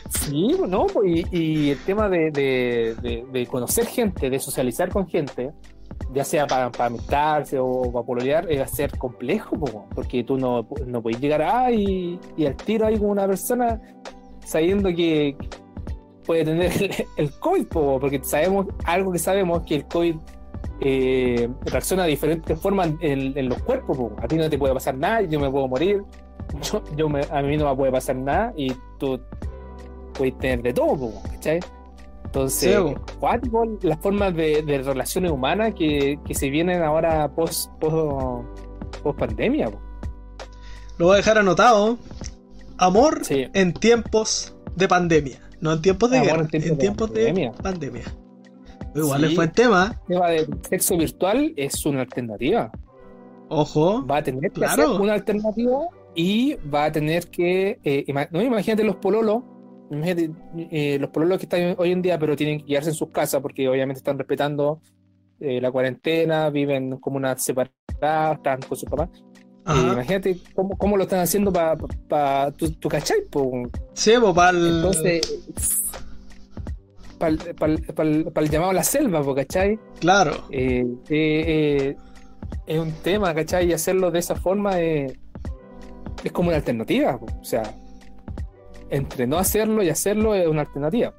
Sí, 0.09 0.57
no, 0.69 0.86
y, 1.05 1.25
y 1.36 1.70
el 1.70 1.78
tema 1.78 2.09
de, 2.09 2.31
de- 2.31 2.95
de- 3.03 3.25
de 3.33 3.47
conocer 3.47 3.86
gente, 3.86 4.31
de 4.31 4.39
socializar 4.39 4.89
con 4.89 5.09
gente, 5.09 5.51
ya 6.15 6.23
sea 6.25 6.47
para, 6.47 6.70
para 6.70 6.86
amistarse 6.86 7.59
o 7.59 7.91
para 7.93 8.07
pololear, 8.07 8.47
va 8.49 8.62
a 8.62 8.69
ser 8.69 8.97
complejo, 8.97 9.57
po, 9.59 9.86
porque 9.95 10.23
tú 10.23 10.36
no, 10.39 10.67
no 10.86 11.03
puedes 11.03 11.20
llegar 11.20 11.43
a 11.43 11.73
y, 11.73 12.20
y 12.36 12.47
al 12.47 12.55
tiro 12.57 12.86
ahí 12.86 12.97
con 12.99 13.11
una 13.11 13.27
persona 13.27 13.81
sabiendo 14.45 14.91
que 14.91 15.36
puede 16.25 16.45
tener 16.45 16.73
el, 16.83 16.93
el 17.17 17.31
COVID, 17.41 17.67
po, 17.67 17.99
porque 18.01 18.20
sabemos 18.23 18.67
algo 18.85 19.11
que 19.12 19.19
sabemos 19.19 19.62
que 19.67 19.75
el 19.77 19.85
COVID 19.86 20.17
eh, 20.81 21.49
reacciona 21.65 22.05
de 22.05 22.11
diferentes 22.11 22.59
formas 22.61 22.91
en, 23.01 23.36
en 23.36 23.49
los 23.49 23.61
cuerpos. 23.62 23.97
po. 23.97 24.12
A 24.23 24.28
ti 24.28 24.36
no 24.36 24.49
te 24.49 24.57
puede 24.59 24.73
pasar 24.75 24.97
nada, 24.97 25.23
yo 25.23 25.41
me 25.41 25.51
puedo 25.51 25.67
morir, 25.69 26.03
yo, 26.62 26.83
yo 26.97 27.08
me- 27.08 27.26
a 27.31 27.42
mí 27.42 27.57
no 27.57 27.68
me 27.70 27.76
puede 27.76 27.92
pasar 27.92 28.16
nada 28.16 28.52
y 28.57 28.73
tú 28.99 29.20
puedes 30.15 30.36
tener 30.39 30.62
de 30.62 30.73
todo, 30.73 31.10
¿cachai? 31.33 31.60
Entonces, 32.25 32.76
Sí, 32.76 33.86
las 33.86 33.99
formas 34.00 34.34
de, 34.34 34.62
de 34.62 34.83
relaciones 34.83 35.31
humanas 35.31 35.75
que, 35.75 36.18
que 36.26 36.34
se 36.34 36.50
vienen 36.50 36.83
ahora 36.83 37.28
post, 37.34 37.70
post, 37.81 38.44
post 39.02 39.18
pandemia. 39.18 39.70
po. 39.70 39.78
Lo 40.99 41.07
voy 41.07 41.15
a 41.15 41.16
dejar 41.18 41.39
anotado. 41.39 41.99
Amor 42.78 43.25
Sí. 43.25 43.47
en 43.55 43.73
tiempos 43.73 44.55
de 44.75 44.89
pandemia. 44.89 45.41
No 45.60 45.73
en 45.73 45.81
tiempos 45.83 46.10
de 46.10 46.18
Amor 46.18 46.28
guerra, 46.31 46.42
en 46.42 46.49
tiempos 46.49 46.70
en 46.70 46.76
de 46.76 46.81
tiempos 46.81 47.12
de 47.15 47.25
pandemia. 47.26 47.52
pandemia. 47.62 48.02
Igual 48.94 49.20
Sí. 49.20 49.26
es 49.26 49.36
buen 49.36 49.52
tema. 49.52 50.00
El 50.08 50.15
tema 50.15 50.28
del 50.31 50.49
sexo 50.68 50.97
virtual 50.99 51.52
es 51.57 51.86
una 51.86 52.00
alternativa. 52.02 52.70
Ojo. 53.49 54.07
Va 54.07 54.18
a 54.18 54.23
tener 54.23 54.42
que 54.50 54.60
Claro. 54.60 54.83
hacer 54.91 55.00
una 55.00 55.15
alternativa 55.15 55.78
y 56.17 56.55
va 56.75 56.86
a 56.86 56.93
tener 56.93 57.28
que. 57.28 57.78
eh, 57.85 58.05
ima- 58.09 58.28
no, 58.33 58.43
imagínate 58.43 58.83
los 58.83 58.97
pololos. 58.97 59.43
Imagínate 59.91 60.31
eh, 60.73 60.99
los 60.99 61.11
pololos 61.11 61.39
que 61.39 61.45
están 61.45 61.77
hoy 61.78 61.93
en 61.93 62.03
día, 62.03 62.19
pero 62.19 62.35
tienen 62.35 62.59
que 62.59 62.65
quedarse 62.67 62.91
en 62.91 62.97
sus 62.97 63.11
casas 63.11 63.41
porque 63.41 63.69
obviamente 63.69 63.99
están 63.99 64.19
respetando 64.19 64.81
eh, 65.39 65.61
la 65.61 65.70
cuarentena, 65.70 66.51
viven 66.51 66.97
como 66.99 67.19
una 67.19 67.36
separada, 67.39 68.33
están 68.33 68.61
con 68.62 68.77
sus 68.77 68.89
papás. 68.89 69.11
Eh, 69.69 69.93
imagínate 69.93 70.39
cómo, 70.55 70.77
cómo 70.78 70.97
lo 70.97 71.03
están 71.05 71.20
haciendo 71.20 71.53
para 71.53 71.77
pa, 72.09 72.51
tu, 72.57 72.70
tu 72.73 72.89
cachai, 72.89 73.23
po. 73.31 73.53
Sí, 73.95 74.12
para 74.35 74.51
el. 74.51 74.67
Entonces, 74.77 75.43
para 77.19 77.33
el 78.45 78.51
llamado 78.51 78.70
a 78.70 78.75
la 78.75 78.85
selva, 78.85 79.23
po, 79.23 79.35
¿cachai? 79.35 79.78
Claro. 80.01 80.33
Es 82.67 82.78
un 82.78 82.93
tema, 83.03 83.35
¿cachai? 83.35 83.69
Y 83.70 83.73
hacerlo 83.73 84.11
de 84.11 84.19
esa 84.19 84.35
forma 84.36 84.81
eh, 84.81 85.19
es 86.25 86.33
como 86.33 86.49
una 86.49 86.57
alternativa, 86.59 87.19
po. 87.19 87.27
o 87.41 87.45
sea, 87.45 87.62
entre 88.91 89.27
no 89.27 89.39
hacerlo 89.39 89.83
y 89.83 89.89
hacerlo 89.91 90.35
es 90.35 90.47
una 90.47 90.62
alternativa. 90.62 91.12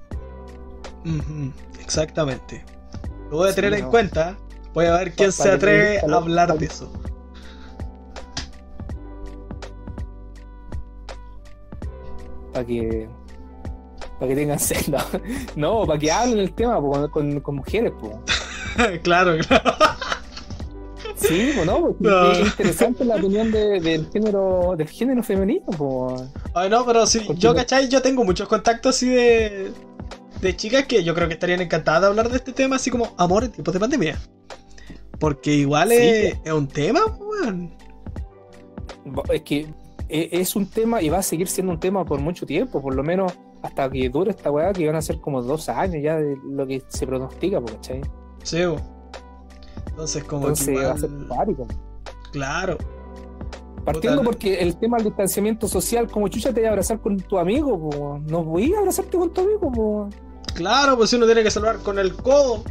Exactamente. 1.82 2.64
Lo 3.30 3.38
voy 3.38 3.48
a 3.50 3.52
Sí, 3.52 3.56
tener 3.56 3.74
en 3.76 3.86
no. 3.86 3.90
cuenta. 3.92 4.38
Voy 4.74 4.86
a 4.86 4.94
ver 4.98 5.14
quién 5.14 5.30
Pa- 5.30 5.32
se 5.44 5.52
atreve 5.52 6.00
a 6.00 6.16
hablar 6.16 6.58
de 6.58 6.66
eso. 6.66 6.92
Para 12.54 12.66
que 12.66 13.08
para 14.20 14.30
que 14.30 14.36
tengan 14.36 14.60
celda. 14.60 15.06
No, 15.56 15.86
para 15.86 16.00
que 16.00 16.12
hablen 16.12 16.40
el 16.40 16.54
tema 16.54 16.80
po, 16.82 16.92
con, 16.92 17.10
con- 17.10 17.40
con 17.42 17.56
mujeres, 17.58 17.92
po. 18.00 18.22
claro, 19.04 19.38
claro. 19.48 19.72
Sí, 21.18 21.52
pues 21.56 21.66
no, 21.66 21.82
porque 21.82 22.04
No. 22.08 22.32
es 22.32 22.40
interesante 22.48 23.04
la 23.04 23.16
opinión 23.16 23.52
de- 23.52 23.80
del 23.80 24.08
género 24.12 24.76
del 24.78 24.88
género 24.88 25.24
femenino, 25.24 25.66
po. 25.78 26.16
Ay, 26.54 26.70
no, 26.70 26.86
pero 26.86 27.06
sí, 27.08 27.22
Porque 27.26 27.42
yo, 27.42 27.50
no- 27.54 27.56
¿cachai? 27.56 27.88
Yo 27.90 28.02
tengo 28.02 28.24
muchos 28.24 28.48
contactos 28.48 28.96
así 28.96 29.10
de. 29.10 29.72
de 30.42 30.56
chicas 30.56 30.86
que 30.86 31.04
yo 31.04 31.16
creo 31.16 31.28
que 31.28 31.34
estarían 31.34 31.62
encantadas 31.62 32.02
de 32.02 32.08
hablar 32.08 32.30
de 32.30 32.38
este 32.38 32.54
tema, 32.54 32.76
así 32.76 32.92
como 32.92 33.08
amor 33.18 33.44
en 33.44 33.52
tiempos 33.52 33.74
de 33.74 33.80
pandemia. 33.80 34.22
Porque 35.20 35.52
igual 35.54 35.90
Sí. 35.90 35.96
es, 35.98 36.38
es 36.46 36.52
un 36.54 36.68
tema, 36.68 37.02
weón. 37.18 37.74
Es 39.34 39.42
que 39.42 39.62
e- 40.10 40.30
es 40.34 40.56
un 40.56 40.70
tema 40.70 41.02
y 41.02 41.10
va 41.10 41.18
a 41.18 41.24
seguir 41.24 41.48
siendo 41.48 41.74
un 41.74 41.80
tema 41.80 42.06
por 42.06 42.20
mucho 42.20 42.46
tiempo, 42.46 42.82
por 42.82 42.94
lo 42.94 43.04
menos 43.04 43.34
hasta 43.64 43.90
que 43.90 44.08
dure 44.10 44.30
esta 44.32 44.52
weá, 44.52 44.72
que 44.74 44.86
van 44.86 44.96
a 44.96 45.02
ser 45.02 45.20
como 45.20 45.42
dos 45.42 45.68
años 45.70 46.04
ya 46.04 46.18
de 46.18 46.38
lo 46.48 46.68
que 46.68 46.84
se 46.88 47.08
pronostica, 47.08 47.60
¿cachai? 47.66 48.02
Sí, 48.44 48.64
bo. 48.66 48.78
Entonces, 49.98 50.24
como 50.26 50.44
que 50.44 50.48
Entonces 50.50 50.78
va 50.78 50.92
a 50.92 50.98
ser 50.98 51.10
pánico. 51.28 51.68
Claro. 52.32 52.78
Partiendo 53.84 54.22
porque 54.22 54.60
el 54.60 54.78
tema 54.78 54.98
del 54.98 55.08
distanciamiento 55.08 55.68
social, 55.68 56.08
como 56.12 56.28
chucha 56.28 56.54
te 56.54 56.60
voy 56.60 56.68
a 56.68 56.70
abrazar 56.70 57.00
con 57.02 57.18
tu 57.18 57.40
amigo, 57.40 57.90
po. 57.90 58.20
no 58.28 58.44
voy 58.44 58.76
a 58.76 58.80
abrazarte 58.80 59.18
con 59.18 59.34
tu 59.34 59.42
amigo, 59.42 59.72
po. 59.72 60.10
Claro, 60.54 60.98
pues 60.98 61.10
si 61.10 61.16
uno 61.16 61.26
tiene 61.26 61.42
que 61.42 61.50
salvar 61.50 61.80
con 61.80 61.98
el 61.98 62.14
codo. 62.14 62.64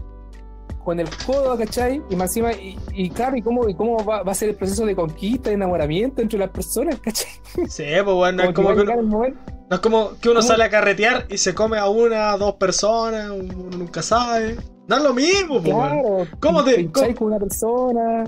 con 0.84 1.00
el 1.00 1.08
codo, 1.26 1.58
¿cachai? 1.58 2.00
Y 2.10 2.14
más 2.14 2.30
encima, 2.30 2.52
y, 2.52 2.78
y 2.92 3.10
claro, 3.10 3.36
¿y 3.36 3.42
cómo, 3.42 3.68
y 3.68 3.74
cómo 3.74 4.04
va, 4.04 4.22
va 4.22 4.30
a 4.30 4.34
ser 4.36 4.50
el 4.50 4.54
proceso 4.54 4.86
de 4.86 4.94
conquista, 4.94 5.48
de 5.48 5.56
enamoramiento 5.56 6.22
entre 6.22 6.38
las 6.38 6.50
personas, 6.50 7.00
¿cachai? 7.00 7.30
Sí, 7.68 7.84
pues 8.04 8.14
bueno, 8.14 8.44
no 8.44 8.50
es 8.50 8.54
como 8.54 8.68
a 8.70 8.74
que 8.76 8.82
uno, 8.82 9.02
no 9.02 9.24
es 9.24 9.80
como 9.80 10.10
que 10.20 10.28
uno 10.28 10.40
¿Cómo? 10.40 10.48
sale 10.48 10.62
a 10.62 10.70
carretear 10.70 11.26
y 11.28 11.38
se 11.38 11.54
come 11.56 11.76
a 11.78 11.88
una, 11.88 12.36
dos 12.36 12.54
personas, 12.54 13.30
uno 13.30 13.76
nunca 13.76 14.00
sabe. 14.00 14.58
No 14.88 14.96
es 14.96 15.02
lo 15.02 15.14
mismo. 15.14 15.62
Claro, 15.62 16.26
¿Cómo 16.40 16.64
te- 16.64 16.90
cómo- 16.90 17.14
con 17.14 17.26
una 17.28 17.38
persona. 17.38 18.24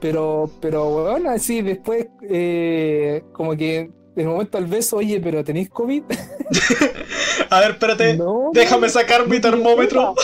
Pero, 0.00 0.50
pero, 0.60 0.90
bueno, 0.90 1.30
así 1.30 1.62
después, 1.62 2.06
eh, 2.28 3.22
como 3.32 3.56
que 3.56 3.90
el 4.16 4.26
momento 4.26 4.58
del 4.58 4.66
beso, 4.66 4.96
oye, 4.98 5.18
pero 5.20 5.42
¿tenéis 5.42 5.70
COVID? 5.70 6.02
A 7.50 7.60
ver, 7.60 7.70
espérate. 7.72 8.16
No, 8.16 8.50
Déjame 8.52 8.88
sacar 8.90 9.22
no 9.22 9.26
mi 9.26 9.40
termómetro. 9.40 10.14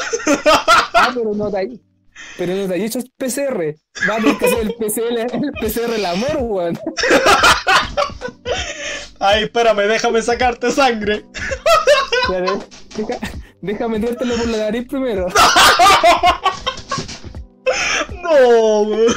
Ah, 0.95 1.11
pero 1.15 1.33
no 1.35 1.51
te 1.51 1.81
pero 2.37 2.55
no 2.55 2.69
te 2.69 2.85
hecho 2.85 2.99
PCR. 3.17 3.75
Va 4.09 4.17
a 4.17 4.19
tener 4.19 4.37
que 4.37 4.45
hacer 4.47 4.59
el 4.61 4.75
PCR, 4.75 5.19
el 5.33 5.53
PCR 5.61 5.95
el 5.95 6.05
amor, 6.07 6.37
weón. 6.41 6.79
Ay, 9.19 9.45
espérame, 9.45 9.87
déjame 9.89 10.21
sacarte 10.23 10.71
sangre. 10.71 11.25
Deja 13.63 13.89
metértelo 13.89 14.37
por 14.37 14.49
la 14.49 14.59
nariz 14.59 14.87
primero. 14.89 15.27
No, 18.23 18.81
weón. 18.83 19.13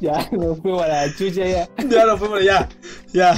Ya, 0.00 0.26
nos 0.32 0.58
fuimos 0.60 0.82
a 0.82 0.88
la 0.88 1.14
chucha 1.14 1.44
ya. 1.46 1.68
Ya 1.88 2.04
no 2.06 2.16
fuimos, 2.16 2.42
ya. 2.42 2.68
Ya. 3.12 3.34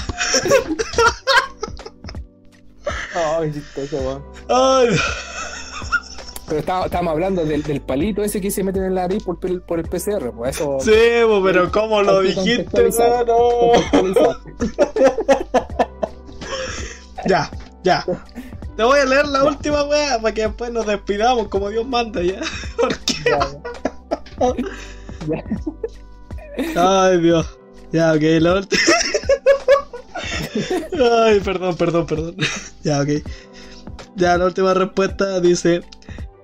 Ay, 3.14 3.52
chistoso, 3.52 3.96
weón. 3.98 4.22
Ay, 4.48 4.88
Pero 6.46 6.60
estaba- 6.60 6.84
estábamos 6.86 7.12
hablando 7.12 7.44
del, 7.44 7.62
del 7.62 7.80
palito 7.80 8.22
ese 8.22 8.40
que 8.40 8.50
se 8.50 8.62
meten 8.62 8.84
en 8.84 8.94
la 8.94 9.02
nariz 9.02 9.24
por, 9.24 9.38
el 9.42 9.60
PCR, 9.62 10.30
pues 10.36 10.56
eso. 10.56 10.78
sí, 10.80 10.92
po, 11.26 11.42
pero 11.42 11.70
¿cómo 11.72 12.02
lo 12.02 12.20
dijiste, 12.20 12.64
contextualizar. 12.64 13.26
Ya, 17.26 17.50
ya. 17.84 18.04
Te 18.76 18.82
voy 18.82 19.00
a 19.00 19.04
leer 19.04 19.26
la 19.26 19.44
última 19.44 19.84
weá 19.84 20.20
para 20.20 20.34
que 20.34 20.42
después 20.42 20.72
nos 20.72 20.86
despidamos 20.86 21.48
como 21.48 21.68
Dios 21.68 21.86
manda 21.86 22.22
ya. 22.22 22.40
Porque. 22.76 23.14
Ya, 23.26 23.38
ya. 25.26 25.42
Ay, 27.04 27.20
Dios. 27.20 27.58
Ya, 27.92 28.12
ok, 28.12 28.22
la 28.40 28.54
última. 28.54 28.82
Ay, 31.24 31.40
perdón, 31.40 31.76
perdón, 31.76 32.06
perdón. 32.06 32.36
Ya, 32.82 33.00
ok. 33.00 33.08
Ya, 34.16 34.38
la 34.38 34.46
última 34.46 34.72
respuesta 34.72 35.40
dice: 35.40 35.82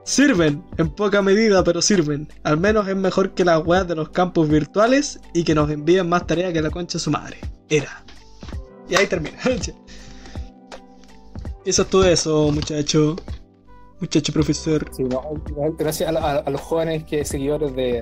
Sirven, 0.04 0.62
en 0.76 0.90
poca 0.90 1.22
medida, 1.22 1.64
pero 1.64 1.80
sirven. 1.80 2.28
Al 2.42 2.58
menos 2.58 2.88
es 2.88 2.96
mejor 2.96 3.32
que 3.32 3.44
las 3.44 3.64
weas 3.66 3.88
de 3.88 3.94
los 3.94 4.10
campos 4.10 4.48
virtuales 4.48 5.20
y 5.32 5.44
que 5.44 5.54
nos 5.54 5.70
envíen 5.70 6.08
más 6.08 6.26
tareas 6.26 6.52
que 6.52 6.60
la 6.60 6.70
concha 6.70 6.98
de 6.98 7.04
su 7.04 7.10
madre. 7.10 7.38
Era. 7.70 8.04
Y 8.88 8.96
ahí 8.96 9.06
termina. 9.06 9.38
Eso 11.68 11.82
es 11.82 11.88
todo 11.88 12.04
eso, 12.04 12.50
muchacho. 12.50 13.14
Muchacho 14.00 14.32
profesor. 14.32 14.88
Sí, 14.92 15.02
no, 15.02 15.22
gracias 15.76 16.14
a, 16.14 16.48
los 16.48 16.60
jóvenes 16.60 17.04
que 17.04 17.24
seguidores 17.24 17.74
de 17.74 18.00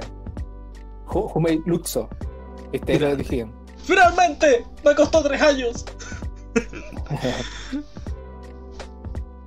Humei 1.13 1.61
Luxo. 1.67 2.09
Este 2.73 2.99
lo. 2.99 3.53
¡Finalmente! 3.79 4.65
¡Me 4.85 4.95
costó 4.95 5.23
tres 5.23 5.43
años! 5.43 5.85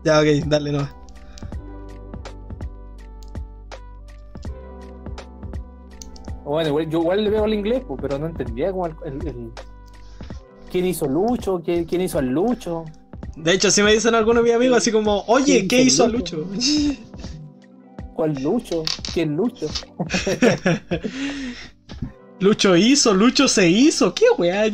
ya, 0.04 0.20
ok, 0.20 0.26
dale, 0.48 0.72
no. 0.72 0.90
Bueno, 6.44 6.82
yo 6.82 7.00
igual 7.00 7.24
le 7.24 7.30
veo 7.30 7.44
al 7.44 7.54
inglés, 7.54 7.84
pero 8.02 8.18
no 8.18 8.26
entendía 8.26 8.72
como 8.72 8.88
el, 8.88 8.96
el, 9.06 9.28
el... 9.28 9.52
quién 10.72 10.86
hizo 10.88 11.06
Lucho, 11.06 11.62
¿Quién, 11.64 11.86
quién 11.86 12.02
hizo 12.02 12.18
al 12.18 12.26
Lucho. 12.26 12.86
De 13.44 13.54
hecho, 13.54 13.70
si 13.72 13.82
me 13.82 13.94
dicen 13.94 14.14
algunos 14.16 14.44
de 14.44 14.50
mis 14.50 14.56
amigos 14.56 14.80
así 14.80 14.92
como, 14.92 15.24
oye, 15.28 15.66
¿qué 15.68 15.82
hizo 15.82 16.04
al 16.04 16.12
Lucho? 16.12 16.46
¿Cuál 18.16 18.34
Lucho? 18.44 18.84
¿Quién 19.14 19.38
Lucho? 19.38 19.68
Lucho 22.42 22.76
hizo, 22.76 23.14
Lucho 23.14 23.48
se 23.48 23.70
hizo, 23.70 24.14
¿qué 24.14 24.26
weá? 24.38 24.68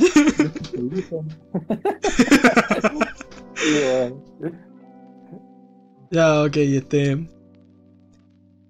ya, 6.11 6.43
ok, 6.43 6.57
este. 6.57 7.27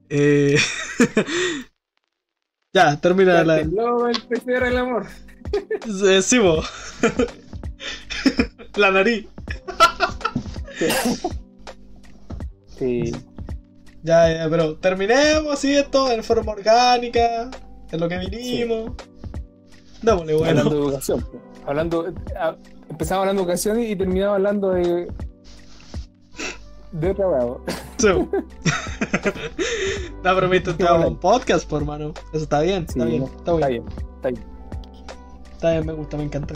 Eh... 0.10 0.58
ya, 2.74 3.00
termina 3.00 3.44
la. 3.44 3.60
el 3.60 3.72
PCR 3.72 4.68
el 4.68 4.78
amor. 4.78 5.08
sí, 6.22 6.38
vos. 6.40 6.70
La 8.78 8.92
nariz. 8.92 9.28
sí. 12.78 13.12
Ya, 14.04 14.32
ya, 14.32 14.48
pero 14.50 14.78
terminemos 14.78 15.54
así 15.54 15.76
esto 15.76 16.12
en 16.12 16.24
forma 16.24 16.52
orgánica, 16.52 17.50
en 17.92 18.00
lo 18.00 18.08
que 18.08 18.20
vinimos. 18.20 18.92
Sí. 18.98 19.06
Démosle, 20.04 20.36
bueno. 20.36 20.60
Hablando 20.60 20.76
de 20.76 20.82
educación. 20.88 21.26
Hablando, 21.66 22.14
a, 22.40 22.56
empezamos 22.90 23.22
hablando 23.22 23.42
de 23.42 23.46
educación 23.46 23.82
y 23.82 23.96
terminamos 23.96 24.36
hablando 24.36 24.70
de. 24.72 25.12
de 26.92 27.14
trabajo. 27.16 27.66
Sí. 27.98 28.08
no, 30.24 30.36
pero 30.36 30.50
me 30.50 30.58
intentaba 30.58 31.08
un 31.08 31.20
podcast, 31.20 31.68
por 31.68 31.82
hermano. 31.82 32.14
Eso 32.34 32.44
está 32.44 32.62
bien, 32.62 32.86
está, 32.88 33.06
Sí, 33.06 33.10
bien, 33.10 33.24
está 33.24 33.56
bien, 33.56 33.64
está 33.64 33.68
bien, 33.68 33.84
está 34.16 34.30
bien. 34.30 34.44
Está 35.52 35.72
bien, 35.72 35.86
me 35.86 35.94
gusta, 35.94 36.18
me 36.18 36.24
encanta. 36.26 36.54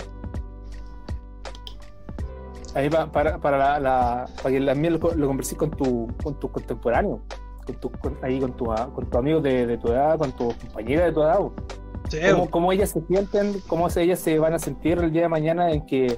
Ahí 2.75 2.89
para, 2.89 3.38
para, 3.39 3.57
la, 3.57 3.80
la, 3.80 4.25
para 4.41 4.56
que 4.56 4.61
también 4.61 4.99
lo, 4.99 5.15
lo 5.15 5.27
converses 5.27 5.57
con 5.57 5.72
tu, 5.72 6.07
con 6.23 6.39
tu 6.39 6.51
contemporáneo, 6.51 7.22
con 7.65 7.75
tu, 7.75 7.91
con, 7.91 8.17
ahí 8.22 8.39
con 8.39 8.56
tu, 8.56 8.65
con 8.65 9.09
tu 9.09 9.17
amigo 9.17 9.41
de, 9.41 9.65
de, 9.65 9.77
tu 9.77 9.89
edad, 9.89 10.17
con 10.17 10.31
tu 10.33 10.49
compañera 10.49 11.06
de 11.06 11.11
tu 11.11 11.22
edad. 11.22 11.39
Sí, 12.09 12.17
¿Cómo, 12.31 12.49
¿Cómo, 12.49 12.72
ellas 12.72 12.91
se 12.91 13.01
sienten, 13.06 13.59
cómo 13.67 13.88
ellas 13.95 14.19
se 14.19 14.39
van 14.39 14.53
a 14.53 14.59
sentir 14.59 14.99
el 14.99 15.11
día 15.11 15.23
de 15.23 15.30
mañana 15.30 15.72
en 15.72 15.85
que, 15.85 16.17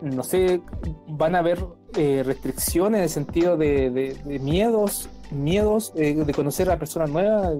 no 0.00 0.22
sé, 0.22 0.60
van 1.08 1.34
a 1.34 1.38
haber 1.38 1.64
eh, 1.96 2.22
restricciones 2.24 2.98
en 2.98 3.02
el 3.04 3.10
sentido 3.10 3.56
de, 3.56 3.90
de, 3.90 4.14
de 4.24 4.38
miedos, 4.38 5.08
miedos 5.30 5.92
eh, 5.96 6.14
de 6.14 6.34
conocer 6.34 6.70
a 6.70 6.78
personas 6.78 7.10
nuevas? 7.10 7.54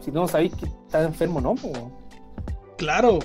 Si 0.00 0.10
no 0.10 0.28
sabéis 0.28 0.54
que 0.54 0.66
está 0.66 1.02
enfermo, 1.02 1.40
¿no? 1.40 1.54
Claro, 2.76 3.18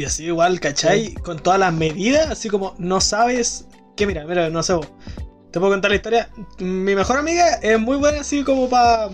y 0.00 0.06
así 0.06 0.24
igual, 0.24 0.60
¿cachai? 0.60 1.08
Sí. 1.08 1.14
Con 1.16 1.38
todas 1.38 1.60
las 1.60 1.74
medidas, 1.74 2.30
así 2.30 2.48
como 2.48 2.74
no 2.78 3.02
sabes. 3.02 3.66
Que 3.96 4.06
mira, 4.06 4.24
mira, 4.24 4.48
no 4.48 4.62
sé. 4.62 4.72
Te 5.50 5.60
puedo 5.60 5.72
contar 5.72 5.90
la 5.90 5.96
historia. 5.96 6.30
Mi 6.58 6.94
mejor 6.94 7.18
amiga 7.18 7.56
es 7.60 7.78
muy 7.78 7.98
buena 7.98 8.22
así 8.22 8.42
como 8.42 8.66
para. 8.70 9.10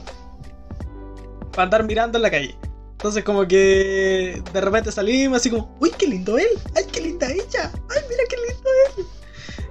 Para 1.51 1.65
andar 1.65 1.83
mirando 1.83 2.19
en 2.19 2.23
la 2.23 2.31
calle. 2.31 2.57
Entonces 2.93 3.25
como 3.25 3.49
que 3.49 4.41
de 4.53 4.61
repente 4.61 4.93
salimos 4.93 5.39
así 5.39 5.51
como, 5.51 5.77
uy, 5.81 5.91
qué 5.99 6.07
lindo 6.07 6.39
él, 6.39 6.47
ay, 6.77 6.85
qué 6.93 7.01
linda 7.01 7.27
ella, 7.33 7.73
ay, 7.91 8.03
mira 8.09 8.23
qué 8.29 8.37
lindo 8.37 8.71
él. 8.87 9.07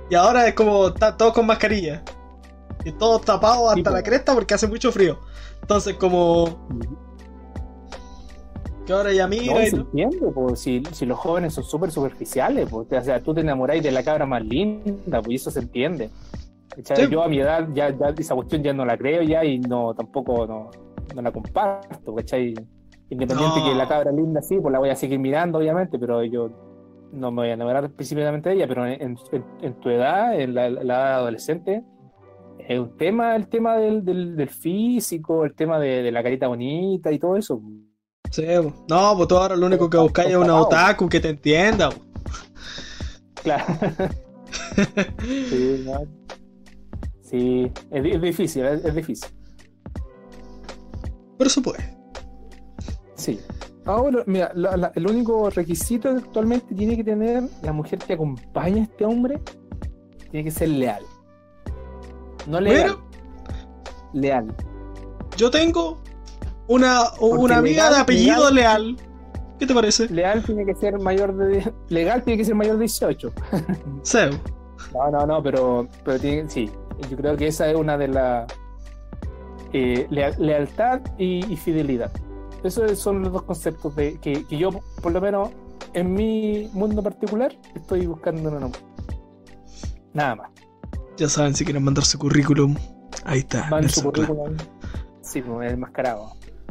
Y 0.10 0.16
ahora 0.16 0.46
es 0.50 0.54
como, 0.54 0.90
está 0.90 1.16
todo 1.16 1.32
con 1.32 1.46
mascarilla. 1.46 2.04
Y 2.84 2.92
todo 2.92 3.20
tapado 3.20 3.70
hasta 3.70 3.90
sí, 3.90 3.96
la 3.96 4.04
cresta 4.04 4.34
porque 4.34 4.54
hace 4.54 4.68
mucho 4.68 4.92
frío. 4.92 5.22
Entonces 5.62 5.96
como, 5.96 6.68
que 8.86 8.94
ahora 8.94 9.12
ya 9.14 9.28
mira. 9.28 9.54
No, 9.54 9.62
y 9.62 9.68
se 9.68 9.76
no. 9.76 9.82
entiende, 9.84 10.32
pues, 10.34 10.60
si, 10.60 10.84
si, 10.92 11.06
los 11.06 11.18
jóvenes 11.18 11.54
son 11.54 11.64
súper 11.64 11.92
superficiales, 11.92 12.70
pues, 12.70 12.88
o 12.92 13.04
sea, 13.04 13.22
tú 13.22 13.34
te 13.34 13.42
enamoráis 13.42 13.84
de 13.84 13.92
la 13.92 14.04
cabra 14.04 14.26
más 14.26 14.44
linda, 14.44 15.22
pues 15.22 15.42
eso 15.42 15.52
se 15.52 15.60
entiende. 15.60 16.10
Sí. 16.84 16.94
Yo 17.10 17.24
a 17.24 17.28
mi 17.28 17.40
edad 17.40 17.68
ya, 17.74 17.90
ya, 17.90 18.14
esa 18.18 18.36
cuestión 18.36 18.62
ya 18.62 18.74
no 18.74 18.86
la 18.86 18.98
creo 18.98 19.22
ya 19.22 19.46
y 19.46 19.60
no 19.60 19.94
tampoco 19.94 20.46
no, 20.46 20.72
no 21.16 21.22
la 21.22 21.32
comparto, 21.32 22.14
¿cachai? 22.14 22.54
Independiente 23.10 23.60
no. 23.60 23.66
que 23.66 23.76
la 23.76 23.88
cabra 23.88 24.12
linda 24.12 24.42
sí, 24.42 24.58
pues 24.60 24.74
la 24.74 24.80
voy 24.80 24.90
a 24.90 24.96
seguir 24.96 25.20
mirando, 25.20 25.60
obviamente, 25.60 25.98
pero 25.98 26.24
yo 26.24 26.50
no 27.14 27.32
me 27.32 27.44
voy 27.44 27.50
a 27.50 27.54
enamorar 27.54 27.86
específicamente 27.86 28.50
de 28.50 28.56
ella, 28.56 28.68
pero 28.68 28.86
en, 28.86 29.02
en, 29.02 29.18
en 29.62 29.74
tu 29.76 29.90
edad, 29.90 30.38
en 30.40 30.54
la, 30.54 30.70
la, 30.70 30.82
edad 30.82 31.14
adolescente, 31.16 31.84
es 32.60 32.80
un 32.80 32.98
tema, 32.98 33.36
el 33.36 33.48
tema 33.48 33.78
del, 33.78 34.04
del, 34.04 34.36
del 34.36 34.50
físico, 34.50 35.46
el 35.46 35.54
tema 35.54 35.80
de, 35.80 36.04
de 36.04 36.12
la 36.12 36.24
carita 36.24 36.48
bonita 36.48 37.12
y 37.12 37.20
todo 37.20 37.38
eso. 37.38 37.62
Sí, 38.36 38.44
no, 38.90 39.16
pues 39.16 39.30
tú 39.30 39.38
ahora 39.38 39.56
lo 39.56 39.66
único 39.66 39.90
que 39.90 39.96
buscáis 39.96 40.32
es 40.32 40.36
una 40.36 40.60
otaku 40.60 41.08
que 41.08 41.22
te 41.22 41.30
entienda. 41.30 41.90
Claro. 43.42 43.64
sí, 45.50 45.86
no. 45.86 46.02
sí 47.22 47.72
es, 47.92 48.06
es, 48.06 48.22
difícil, 48.22 48.66
es, 48.66 48.84
es, 48.84 48.94
difícil. 48.94 49.30
Pero 51.38 51.48
eso 51.48 51.62
puede. 51.62 51.98
Sí. 53.14 53.40
Ahora, 53.86 54.22
mira, 54.26 54.52
la, 54.54 54.76
la, 54.76 54.92
el 54.96 55.08
único 55.08 55.50
requisito 55.50 56.12
que 56.12 56.18
actualmente 56.18 56.76
tiene 56.76 56.98
que 56.98 57.06
tener 57.06 57.44
la 57.62 57.72
mujer 57.72 58.00
que 58.00 58.16
acompaña 58.16 58.82
a 58.82 58.84
este 58.84 59.06
hombre 59.06 59.42
tiene 60.30 60.44
que 60.44 60.52
ser 60.52 60.68
leal. 60.68 61.04
No 62.48 62.60
leal. 62.60 62.98
Bueno, 62.98 63.10
leal. 64.12 64.54
Yo 65.38 65.50
tengo 65.50 66.04
una, 66.68 67.12
una 67.20 67.58
amiga 67.58 67.84
legal, 67.84 67.94
de 67.94 68.00
apellido 68.00 68.52
legal, 68.52 68.96
leal. 68.96 69.08
¿Qué 69.60 69.66
te 69.66 69.74
parece? 69.74 70.10
Leal 70.10 70.44
tiene 70.44 70.66
que 70.66 70.76
ser 70.76 71.00
mayor 71.00 71.36
de. 71.36 71.74
Legal 71.90 72.24
tiene 72.24 72.38
que 72.38 72.46
ser 72.46 72.56
mayor 72.56 72.76
de 72.76 72.82
18. 72.82 73.34
Sí. 74.04 74.20
No, 74.94 75.12
no, 75.12 75.26
no, 75.26 75.44
pero, 75.44 75.88
pero 76.04 76.20
tiene, 76.20 76.50
sí. 76.50 76.70
Yo 77.10 77.18
creo 77.18 77.36
que 77.36 77.48
esa 77.48 77.70
es 77.70 77.76
una 77.76 77.98
de 77.98 78.08
las. 78.08 78.52
Eh, 79.74 80.08
leal, 80.10 80.36
lealtad 80.38 81.02
y, 81.18 81.52
y, 81.52 81.58
fidelidad. 81.58 82.12
Esos 82.64 82.98
son 82.98 83.22
los 83.22 83.34
dos 83.34 83.44
conceptos 83.44 83.96
de, 83.96 84.20
que, 84.20 84.46
que, 84.46 84.58
yo, 84.58 84.70
por 85.02 85.12
lo 85.12 85.20
menos, 85.20 85.50
en 85.94 86.14
mi 86.14 86.70
mundo 86.74 87.04
particular, 87.04 87.54
estoy 87.76 88.06
buscando 88.06 88.50
una 88.50 88.60
nombre. 88.60 88.80
Nada 90.14 90.36
más. 90.36 90.52
Ya 91.18 91.28
saben, 91.28 91.56
si 91.56 91.66
quieren 91.66 91.84
mandar 91.84 92.06
su 92.06 92.18
currículum, 92.18 92.76
ahí 93.26 93.40
está. 93.40 93.70
Manden 93.70 93.90
su 93.90 94.04
currículum. 94.04 94.56
Sí, 95.22 95.42
pues, 95.42 95.72
el 95.72 95.78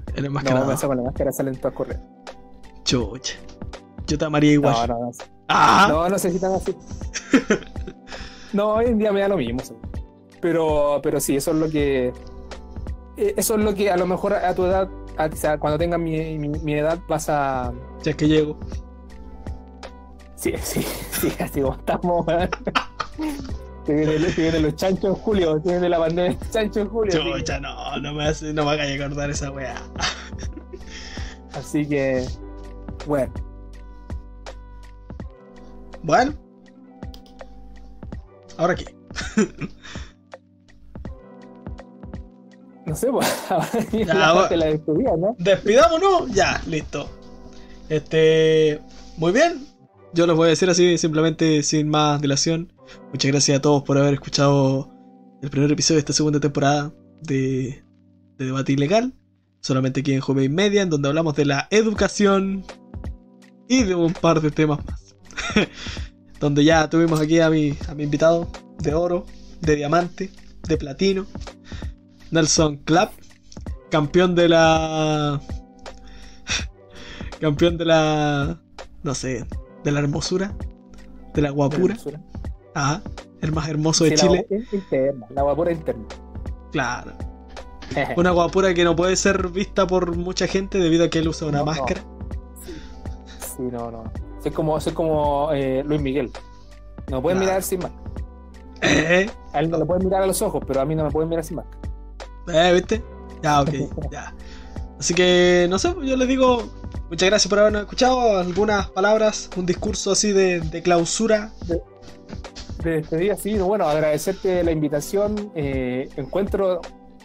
enmascarado. 0.17 0.19
El 0.19 0.25
enmascarado. 0.27 0.67
No, 0.67 0.73
me 0.73 0.89
con 0.89 0.97
la 0.97 1.03
máscara 1.03 1.33
salen 1.33 1.57
todas 1.57 1.75
correr. 1.75 2.01
Chucha. 2.85 3.37
Yo 4.07 4.19
te 4.19 4.25
amaría 4.25 4.53
igual. 4.53 4.75
No, 4.89 4.95
no, 4.95 5.01
no. 5.07 5.11
¡Ah! 5.49 5.87
No, 5.89 6.09
no 6.09 6.19
sé 6.19 6.31
si 6.31 6.39
tan 6.39 6.53
así. 6.53 6.75
no, 8.53 8.75
hoy 8.75 8.87
en 8.87 8.99
día 8.99 9.13
me 9.13 9.21
da 9.21 9.29
lo 9.29 9.37
mismo. 9.37 9.61
Pero, 10.41 11.01
pero 11.03 11.21
sí, 11.21 11.37
eso 11.37 11.53
es 11.53 11.57
lo 11.57 11.71
que. 11.71 12.13
Eso 13.17 13.55
es 13.55 13.61
lo 13.65 13.75
que 13.75 13.91
a 13.91 13.97
lo 13.97 14.07
mejor 14.07 14.35
a 14.35 14.55
tu 14.55 14.65
edad, 14.65 14.89
a, 15.17 15.27
o 15.27 15.37
sea, 15.37 15.59
cuando 15.59 15.79
tengas 15.79 16.01
mi, 16.01 16.37
mi, 16.39 16.49
mi, 16.49 16.75
edad, 16.75 16.99
vas 17.09 17.29
a. 17.29 17.73
Ya 18.03 18.11
es 18.11 18.17
que 18.17 18.29
llego. 18.29 18.57
Sí, 20.35 20.53
sí, 20.63 20.83
sí, 21.13 21.33
así 21.39 21.61
como 21.63 21.77
estamos. 21.77 22.27
Que 23.85 23.93
vienen 23.93 24.35
viene 24.37 24.61
los 24.61 24.77
chanchos 24.77 25.05
en 25.05 25.15
julio, 25.15 25.63
que 25.63 25.71
viene 25.71 25.89
la 25.89 25.99
pandemia 25.99 26.39
de 26.39 26.51
chanchos 26.51 26.77
en 26.79 26.89
julio. 26.89 27.13
Chucha, 27.13 27.61
no, 27.61 27.99
no 28.01 28.15
me, 28.15 28.27
hace, 28.27 28.53
no 28.53 28.65
me 28.65 28.73
hagas 28.73 28.91
acordar 28.91 29.31
esa 29.31 29.51
weá. 29.51 29.77
Así 31.55 31.87
que, 31.87 32.27
bueno. 33.07 33.33
Bueno. 36.03 36.35
¿Ahora 38.57 38.75
qué? 38.75 38.85
no 42.87 42.97
sé, 42.97 43.11
pues 43.11 43.27
ahora 43.51 43.69
ya, 43.93 44.15
la 44.15 44.35
parte 44.35 44.57
la 44.57 44.67
despedida, 44.67 45.17
¿no? 45.17 45.37
Despidámonos, 45.39 46.33
ya, 46.33 46.61
listo. 46.67 47.09
Este, 47.89 48.81
muy 49.17 49.33
bien. 49.33 49.67
Yo 50.13 50.27
les 50.27 50.37
voy 50.37 50.47
a 50.47 50.51
decir 50.51 50.71
así, 50.71 50.99
simplemente 50.99 51.63
sin 51.63 51.89
más 51.89 52.21
dilación. 52.21 52.74
Muchas 53.13 53.31
gracias 53.31 53.59
a 53.59 53.63
todos 53.63 53.83
por 53.83 53.99
haber 53.99 54.15
escuchado 54.15 54.91
el 55.43 55.51
primer 55.51 55.71
episodio 55.71 55.97
de 55.97 56.01
esta 56.01 56.13
segunda 56.13 56.41
temporada 56.41 56.93
de, 57.23 57.85
de 58.39 58.45
Debate 58.47 58.73
Ilegal. 58.73 59.15
Solamente 59.61 60.01
aquí 60.01 60.13
en 60.13 60.21
Joven 60.21 60.55
Media, 60.55 60.83
en 60.83 60.91
donde 60.91 61.09
hablamos 61.09 61.35
de 61.37 61.47
la 61.47 61.69
educación 61.71 62.65
y 63.69 63.83
de 63.85 63.95
un 63.95 64.13
par 64.13 64.41
de 64.41 64.51
temas 64.51 64.85
más. 64.85 65.17
donde 66.41 66.65
ya 66.65 66.89
tuvimos 66.91 67.21
aquí 67.21 67.41
a 67.41 67.51
mi, 67.51 67.77
a 67.89 67.95
mi 67.95 68.05
invitado 68.05 68.49
de 68.79 68.95
oro, 68.95 69.25
de 69.61 69.77
diamante, 69.77 70.31
de 70.69 70.77
platino, 70.77 71.27
Nelson 72.31 72.79
Clapp, 72.79 73.13
campeón 73.91 74.35
de 74.35 74.49
la. 74.49 75.41
campeón 77.41 77.79
de 77.79 77.85
la. 77.85 78.61
no 79.03 79.15
sé, 79.15 79.47
de 79.85 79.93
la 79.93 80.01
hermosura, 80.01 80.55
de 81.33 81.43
la 81.43 81.51
guapura. 81.51 81.97
Ajá, 82.75 83.03
el 83.41 83.53
más 83.53 83.69
hermoso 83.69 84.05
de 84.05 84.17
Sí, 84.17 84.27
Chile. 84.27 84.47
La, 84.51 84.57
guapura 84.57 84.73
interna, 84.73 85.27
la 85.31 85.43
guapura 85.43 85.73
interna. 85.73 86.05
Claro. 86.73 87.13
Una 88.17 88.31
guapura 88.33 88.75
que 88.75 88.83
no 88.85 88.97
puede 88.97 89.15
ser 89.17 89.49
vista 89.49 89.87
por 89.87 90.17
mucha 90.17 90.47
gente 90.47 90.79
debido 90.79 91.05
a 91.05 91.09
que 91.11 91.19
él 91.21 91.29
usa 91.29 91.47
una 91.49 91.59
No, 91.59 91.65
no. 91.67 91.71
máscara. 91.73 92.03
Sí, 93.39 93.63
no, 93.71 93.91
no. 93.91 94.05
Soy 94.43 94.51
como, 94.53 94.81
soy 94.81 94.93
como 94.93 95.51
eh, 95.53 95.83
Luis 95.87 96.01
Miguel. 96.01 96.31
No 97.11 97.23
pueden 97.23 97.39
Claro. 97.39 97.51
mirar 97.53 97.63
sin 97.63 97.81
más. 97.81 97.93
Eh, 98.83 99.31
A 99.53 99.61
él 99.61 99.71
no 99.71 99.79
le 99.79 99.85
pueden 99.85 100.05
mirar 100.05 100.23
a 100.23 100.27
los 100.27 100.43
ojos, 100.43 100.63
pero 100.67 100.81
a 100.81 100.85
mí 100.85 100.95
no 100.95 101.05
me 101.05 101.11
pueden 101.11 101.29
mirar 101.29 101.45
sin 101.45 101.57
más. 101.57 101.67
eh, 102.53 102.73
¿viste? 102.75 103.03
Ya, 103.43 103.61
ok, 103.63 103.71
ya. 104.11 104.35
Así 104.99 105.15
que, 105.15 105.67
no 105.71 105.79
sé, 105.79 105.95
yo 106.03 106.17
les 106.17 106.29
digo 106.29 106.65
muchas 107.11 107.29
gracias 107.29 107.49
por 107.49 107.59
habernos 107.61 107.83
escuchado. 107.83 108.39
Algunas 108.39 108.91
palabras, 108.91 109.51
un 109.57 109.67
discurso 109.67 110.13
así 110.13 110.33
de, 110.33 110.61
de 110.61 110.83
clausura. 110.83 111.53
De 111.67 111.81
despedida, 112.83 113.37
sí, 113.37 113.59
bueno, 113.59 113.87
agradecerte 113.87 114.63
la 114.65 114.73
invitación. 114.73 115.51
Eh, 115.55 116.09
encuentro, 116.17 116.81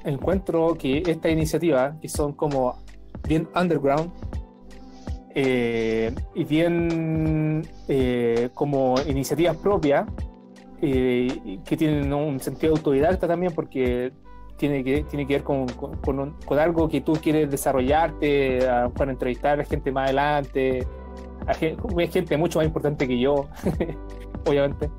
encuentro 0.05 0.75
que 0.75 1.03
esta 1.05 1.29
iniciativa, 1.29 1.95
que 2.01 2.09
son 2.09 2.33
como 2.33 2.77
bien 3.27 3.47
underground 3.55 4.11
eh, 5.35 6.13
y 6.35 6.43
bien 6.43 7.67
eh, 7.87 8.49
como 8.53 8.95
iniciativas 9.07 9.57
propias, 9.57 10.05
que 10.79 11.75
tienen 11.77 12.13
un 12.13 12.39
sentido 12.39 12.73
autodidacta 12.73 13.27
también, 13.27 13.51
porque 13.53 14.13
tiene 14.57 14.83
que, 14.83 15.03
tiene 15.03 15.27
que 15.27 15.33
ver 15.33 15.43
con, 15.43 15.67
con- 15.67 16.35
algo 16.59 16.87
que 16.87 17.01
tú 17.01 17.13
quieres 17.13 17.49
desarrollarte, 17.51 18.67
a 18.67 18.83
lo 18.83 18.89
mejor 18.91 19.09
entrevistar 19.09 19.59
a 19.59 19.65
gente 19.65 19.91
más 19.91 20.05
adelante, 20.05 20.87
a 21.47 21.53
gen- 21.53 21.77
gente 22.11 22.37
mucho 22.37 22.59
más 22.59 22.65
importante 22.65 23.07
que 23.07 23.19
yo, 23.19 23.47
obviamente. 24.47 24.89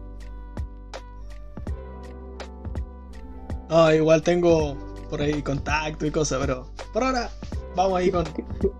Ah, 3.71 3.95
igual 3.95 4.23
tengo 4.23 4.77
por 5.09 5.23
ahí 5.23 5.43
contacto 5.43 6.07
y 6.07 6.11
cosas, 6.11 6.39
pero 6.41 6.67
por 6.93 7.05
ahora 7.05 7.31
vamos 7.77 7.99
ahí 7.99 8.11
con, 8.11 8.25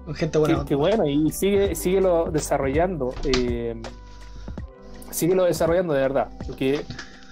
con 0.05 0.15
gente 0.15 0.39
buena. 0.39 0.65
Qué, 0.65 0.75
bueno, 0.75 1.07
y 1.07 1.31
sigue, 1.31 1.75
síguelo 1.75 2.31
desarrollando. 2.31 3.15
eh, 3.25 3.81
síguelo 5.11 5.45
desarrollando 5.45 5.93
de 5.95 6.01
verdad. 6.01 6.29
Porque 6.47 6.81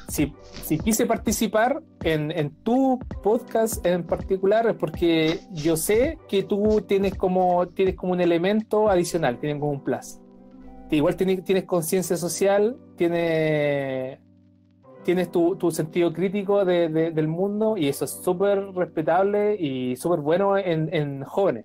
si, 0.09 0.33
si 0.65 0.78
quise 0.78 1.07
participar 1.07 1.83
en, 2.03 2.31
en 2.31 2.51
tu 2.62 2.99
podcast 3.23 3.85
en 3.85 4.05
particular 4.05 4.67
es 4.69 4.77
porque 4.77 5.41
yo 5.53 5.77
sé 5.77 6.19
que 6.28 6.43
tú 6.43 6.83
tienes 6.87 7.15
como, 7.15 7.69
tienes 7.69 7.95
como 7.95 8.12
un 8.12 8.20
elemento 8.20 8.89
adicional, 8.89 9.39
tienes 9.39 9.61
como 9.61 9.73
un 9.73 9.85
plus. 9.85 10.19
Igual 10.91 11.17
tienes, 11.17 11.45
tienes 11.45 11.65
conciencia 11.65 12.17
social, 12.17 12.77
tienes, 12.97 14.19
tienes 15.09 15.31
tu, 15.31 15.57
sentido 15.70 16.12
crítico 16.12 16.67
de- 16.67 16.91
de- 16.91 17.11
del 17.12 17.28
mundo 17.28 17.78
y 17.78 17.89
eso 17.89 18.05
es 18.05 18.11
súper 18.11 18.75
respetable 18.75 19.57
y 19.59 19.97
súper 19.97 20.20
bueno 20.20 20.59
en, 20.59 20.95
en 20.95 21.25
jóvenes. 21.25 21.65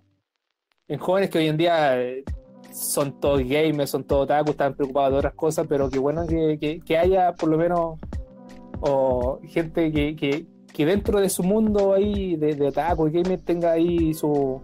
En 0.88 0.98
jóvenes 0.98 1.30
que 1.30 1.40
hoy 1.40 1.48
en 1.50 1.58
día 1.58 2.02
eh, 2.02 2.24
son 2.72 3.20
todos 3.20 3.42
gamers, 3.44 3.90
son 3.90 4.06
todos 4.06 4.24
otaku, 4.24 4.52
están 4.52 4.76
preocupados 4.76 5.12
de 5.12 5.18
otras 5.18 5.34
cosas, 5.34 5.66
pero 5.68 5.90
qué 5.90 6.00
bueno 6.00 6.26
que, 6.26 6.80
que- 6.86 6.98
haya 6.98 7.34
por 7.34 7.50
lo 7.50 7.58
menos 7.58 8.00
o 8.80 9.42
gente 9.44 9.92
que, 9.92 10.16
que- 10.16 10.86
dentro 10.86 11.20
de 11.20 11.28
su 11.28 11.44
mundo 11.44 11.94
ahí 11.94 12.38
de, 12.38 12.56
de 12.56 12.68
otaku 12.68 13.10
y 13.10 13.12
gamer 13.12 13.42
tenga 13.42 13.74
ahí 13.74 14.14
su, 14.14 14.62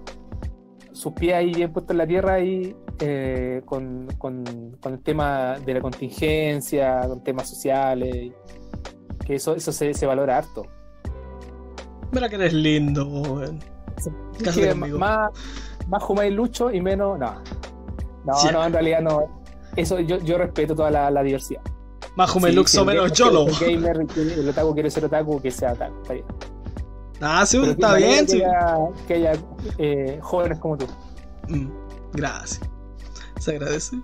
sus 0.93 1.11
pies 1.11 1.33
ahí 1.33 1.53
bien 1.53 1.73
puestos 1.73 1.91
en 1.91 1.97
la 1.97 2.07
tierra 2.07 2.35
ahí 2.35 2.73
eh, 3.01 3.61
con, 3.65 4.07
con- 4.17 4.77
con 4.79 4.93
el 4.93 4.99
tema 5.03 5.57
de 5.65 5.73
la 5.73 5.81
contingencia, 5.81 7.01
con 7.09 7.21
temas 7.25 7.49
sociales, 7.49 8.31
que 9.29 9.35
eso, 9.35 9.53
eso 9.55 9.71
se, 9.71 9.93
se 9.93 10.07
valora 10.07 10.39
harto. 10.39 10.65
Mira 12.11 12.27
que 12.27 12.35
eres 12.35 12.51
lindo, 12.51 13.05
weón. 13.05 13.59
Conmigo. 14.43 14.97
más, 14.97 15.29
más 15.87 16.01
Jumai 16.01 16.31
Lucho 16.31 16.71
y 16.71 16.81
menos. 16.81 17.19
No. 17.19 17.43
No, 18.25 18.51
no, 18.51 18.65
en 18.65 18.73
realidad 18.73 19.01
no. 19.01 19.43
Eso 19.75 19.99
yo, 19.99 20.17
yo 20.17 20.39
respeto 20.39 20.73
toda 20.75 20.89
la, 20.89 21.11
la 21.11 21.21
diversidad. 21.21 21.61
Más 22.15 22.31
Sí, 22.31 22.33
Jumelux 22.33 22.71
si 22.71 22.79
el 22.79 22.85
menos 22.85 23.11
quiere 23.11 23.53
ser 23.53 23.69
gamer, 23.69 24.07
el 24.17 24.49
otaku 24.49 24.73
quiere 24.73 24.89
ser 24.89 25.05
otaku, 25.05 25.39
que 25.39 25.51
sea 25.51 25.73
otaku. 25.73 26.01
Está 26.01 26.13
bien. 26.13 26.25
Ah, 27.21 27.45
sí, 27.45 27.57
Pero 27.59 27.71
está 27.73 27.93
bien, 27.97 28.25
que 28.25 28.31
sí. 28.31 28.41
haya, 28.41 28.77
que 29.07 29.13
haya 29.13 29.33
eh, 29.77 30.19
jóvenes 30.23 30.57
como 30.57 30.75
tú. 30.75 30.87
Mm, 31.49 31.69
gracias. 32.13 32.67
Se 33.39 33.51
agradece. 33.51 33.95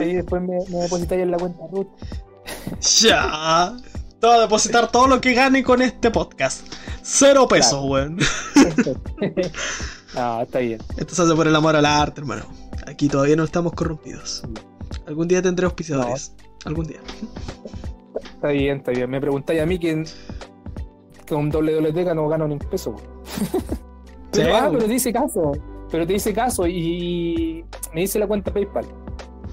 Ahí 0.00 0.14
después 0.14 0.42
me, 0.42 0.58
me 0.70 0.78
depositáis 0.78 1.22
en 1.22 1.30
la 1.30 1.38
cuenta 1.38 1.62
Ruth. 1.70 1.86
Ya. 3.00 3.76
Te 4.22 4.28
voy 4.28 4.36
a 4.36 4.40
depositar 4.42 4.88
todo 4.92 5.08
lo 5.08 5.20
que 5.20 5.34
gane 5.34 5.64
con 5.64 5.82
este 5.82 6.12
podcast. 6.12 6.72
Cero 7.02 7.48
pesos, 7.48 7.70
Claro. 7.70 7.86
weón. 7.86 8.18
no, 10.14 10.42
está 10.42 10.60
bien. 10.60 10.80
Esto 10.96 11.12
se 11.16 11.22
hace 11.22 11.34
por 11.34 11.48
el 11.48 11.56
amor 11.56 11.74
al 11.74 11.84
arte, 11.84 12.20
hermano. 12.20 12.44
Aquí 12.86 13.08
todavía 13.08 13.34
no 13.34 13.42
estamos 13.42 13.72
corrompidos. 13.72 14.44
Algún 15.08 15.26
día 15.26 15.42
tendré 15.42 15.64
auspiciadores. 15.64 16.36
Algún 16.64 16.86
día. 16.86 17.00
Está 18.34 18.50
bien, 18.50 18.76
está 18.76 18.92
bien. 18.92 19.10
Me 19.10 19.20
preguntáis 19.20 19.60
a 19.60 19.66
mí 19.66 19.76
que 19.80 20.04
con 21.28 21.50
WWT 21.50 22.14
no 22.14 22.28
gano 22.28 22.46
ni 22.46 22.52
un 22.54 22.60
peso. 22.60 22.94
Pero, 24.30 24.44
Sí, 24.46 24.52
ah, 24.54 24.68
pero 24.72 24.84
te 24.84 24.94
hice 24.94 25.12
caso. 25.12 25.50
Pero 25.90 26.06
te 26.06 26.14
hice 26.14 26.32
caso 26.32 26.64
y 26.68 27.64
me 27.92 28.02
hice 28.04 28.20
la 28.20 28.28
cuenta 28.28 28.52
PayPal. 28.54 28.86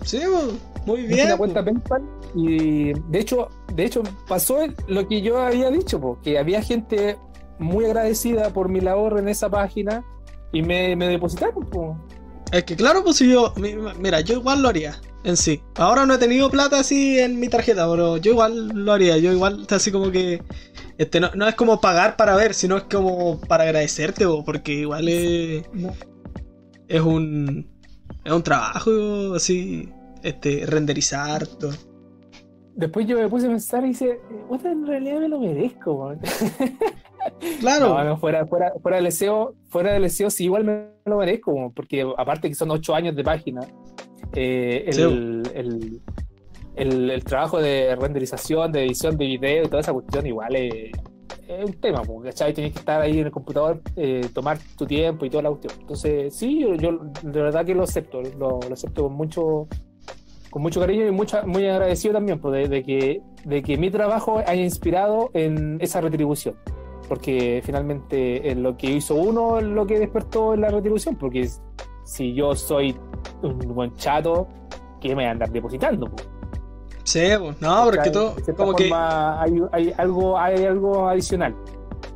Sí, 0.04 0.20
weón. 0.20 0.60
Muy 0.86 1.02
hice 1.02 1.14
bien. 1.16 1.30
la 1.30 1.38
cuenta 1.38 1.64
PayPal 1.64 2.02
y 2.36 2.94
de 2.94 3.20
hecho, 3.20 3.48
de 3.74 3.86
hecho 3.86 4.04
pasó 4.28 4.58
lo 4.88 5.08
que 5.08 5.22
yo 5.22 5.40
había 5.40 5.70
dicho, 5.72 6.00
po, 6.00 6.20
que 6.22 6.38
había 6.40 6.62
gente 6.62 7.18
muy 7.60 7.86
agradecida 7.86 8.50
por 8.52 8.70
mi 8.70 8.80
labor 8.82 9.20
en 9.20 9.28
esa 9.30 9.50
página 9.50 10.04
y 10.52 10.62
me, 10.62 10.96
me 10.96 11.08
depositaron. 11.08 11.66
po. 11.70 11.98
Es 12.52 12.64
que 12.64 12.76
claro, 12.76 13.04
pues 13.04 13.18
si 13.18 13.30
yo. 13.32 13.54
mi- 13.58 13.76
Mira, 14.00 14.22
yo 14.22 14.36
igual 14.36 14.62
lo 14.62 14.70
haría. 14.70 15.00
En 15.24 15.36
sí. 15.38 15.62
Ahora 15.76 16.06
no 16.06 16.14
he 16.14 16.18
tenido 16.18 16.50
plata 16.50 16.80
así 16.80 17.20
en 17.20 17.40
mi 17.40 17.50
tarjeta, 17.50 17.88
pero 17.92 18.18
yo 18.18 18.32
igual 18.32 18.70
lo 18.70 18.92
haría. 18.94 19.18
Yo 19.18 19.32
igual 19.34 19.68
así 19.70 19.92
como 19.92 20.10
que. 20.12 20.42
Este, 20.98 21.20
no, 21.20 21.30
no 21.36 21.48
es 21.48 21.54
como 21.56 21.80
pagar 21.80 22.16
para 22.18 22.36
ver, 22.36 22.54
sino 22.54 22.78
es 22.78 22.84
como 22.84 23.40
para 23.42 23.66
agradecerte, 23.66 24.26
bo, 24.26 24.44
porque 24.44 24.72
igual 24.74 25.08
es, 25.10 25.64
No. 25.74 25.94
es 26.88 27.02
un. 27.02 27.70
Es 28.24 28.32
un 28.32 28.42
trabajo 28.44 29.36
así. 29.36 29.90
Este, 30.24 30.66
renderizar 30.66 31.46
todo. 31.48 31.72
Después 32.76 33.06
yo 33.08 33.18
me 33.18 33.28
puse 33.28 33.48
a 33.48 33.50
pensar 33.50 33.84
y 33.86 33.90
dije, 33.90 34.20
"Puta, 34.48 34.72
en 34.72 34.86
realidad 34.88 35.20
me 35.20 35.28
lo 35.30 35.40
merezco. 35.40 35.98
po". 35.98 36.14
Claro. 37.60 37.90
No, 37.90 38.04
no, 38.04 38.18
fuera, 38.18 38.46
fuera, 38.48 38.74
fuera 38.82 38.98
del 38.98 39.12
SEO, 39.12 39.54
fuera 39.68 39.92
del 39.94 40.10
SEO 40.10 40.30
sí 40.30 40.46
igual 40.46 40.64
me 40.64 40.88
lo 41.06 41.18
merezco, 41.18 41.54
po, 41.54 41.72
porque 41.76 42.06
aparte 42.18 42.48
que 42.48 42.56
son 42.56 42.72
ocho 42.72 42.96
años 42.96 43.14
de 43.16 43.24
página, 43.24 43.62
eh, 44.34 44.84
el, 44.88 44.94
Sí. 44.94 45.02
el, 45.02 46.02
el- 46.76 47.12
el 47.12 47.24
trabajo 47.26 47.60
de 47.60 47.94
renderización, 47.98 48.72
de 48.72 48.86
edición 48.86 49.18
de 49.18 49.26
video 49.26 49.66
y 49.66 49.68
toda 49.68 49.82
esa 49.82 49.92
cuestión 49.92 50.26
igual 50.28 50.56
es, 50.56 50.74
es 51.48 51.66
un 51.66 51.74
tema, 51.74 52.02
¿cachai? 52.24 52.54
Tienes 52.54 52.72
que 52.74 52.80
estar 52.80 53.02
ahí 53.02 53.20
en 53.20 53.26
el 53.26 53.32
computador, 53.32 53.82
eh, 53.98 54.22
tomar 54.34 54.58
tu 54.78 54.86
tiempo 54.86 55.26
y 55.26 55.30
toda 55.30 55.44
la 55.44 55.50
cuestión. 55.50 55.74
Entonces, 55.82 56.34
sí, 56.34 56.60
yo, 56.62 56.74
yo 56.76 57.00
de 57.22 57.42
verdad 57.42 57.66
que 57.66 57.76
lo 57.76 57.84
acepto, 57.84 58.22
lo, 58.22 58.60
lo 58.66 58.74
acepto 58.74 59.04
con 59.04 59.14
mucho 59.14 59.68
con 60.50 60.62
mucho 60.62 60.80
cariño 60.80 61.08
y 61.08 61.12
mucha, 61.12 61.44
muy 61.44 61.68
agradecido 61.68 62.14
también 62.16 62.40
pues, 62.40 62.54
de, 62.54 62.68
de 62.68 62.84
que, 62.84 63.22
de 63.46 63.62
que 63.62 63.78
mi 63.78 63.92
trabajo 63.92 64.40
haya 64.40 64.62
inspirado 64.62 65.30
en 65.34 65.78
esa 65.82 66.02
retribución. 66.02 66.56
Porque 67.08 67.62
finalmente 67.66 68.52
eh, 68.52 68.56
lo 68.56 68.78
que 68.78 68.92
hizo 68.92 69.16
uno 69.16 69.58
es 69.58 69.64
lo 69.66 69.86
que 69.88 70.00
despertó 70.00 70.54
en 70.54 70.62
la 70.62 70.70
retribución. 70.70 71.16
Porque 71.16 71.50
si 72.04 72.34
yo 72.34 72.56
soy 72.56 72.96
un 73.42 73.58
buen 73.74 73.96
chato, 73.96 74.48
¿qué 75.02 75.10
me 75.10 75.16
voy 75.16 75.26
a 75.26 75.32
andar 75.32 75.52
depositando? 75.52 76.08
po? 76.08 76.18
Sí, 77.04 77.30
pues, 77.40 77.60
no, 77.60 77.84
porque 77.86 77.98
¿Cachai? 77.98 78.14
todo. 78.14 78.36
Como 78.56 78.74
que. 78.74 78.90
forma, 78.90 79.42
hay, 79.42 79.60
hay 79.72 79.94
algo, 79.98 80.38
hay 80.38 80.66
algo 80.66 81.10
adicional. 81.10 81.56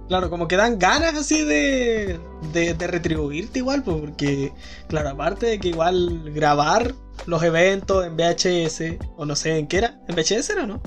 Claro, 0.07 0.29
como 0.29 0.47
que 0.47 0.57
dan 0.57 0.77
ganas 0.79 1.15
así 1.15 1.43
de, 1.45 2.19
de, 2.51 2.73
de 2.73 2.87
retribuirte 2.87 3.59
igual, 3.59 3.83
pues, 3.83 3.97
porque, 4.01 4.51
claro, 4.87 5.09
aparte 5.09 5.45
de 5.45 5.59
que 5.59 5.69
igual 5.69 6.31
grabar 6.33 6.93
los 7.25 7.41
eventos 7.43 8.05
en 8.05 8.17
VHS, 8.17 8.97
o 9.15 9.25
no 9.25 9.35
sé 9.35 9.57
en 9.57 9.67
qué 9.67 9.77
era, 9.77 9.99
en 10.07 10.15
VHS 10.15 10.49
era, 10.49 10.65
¿no? 10.65 10.81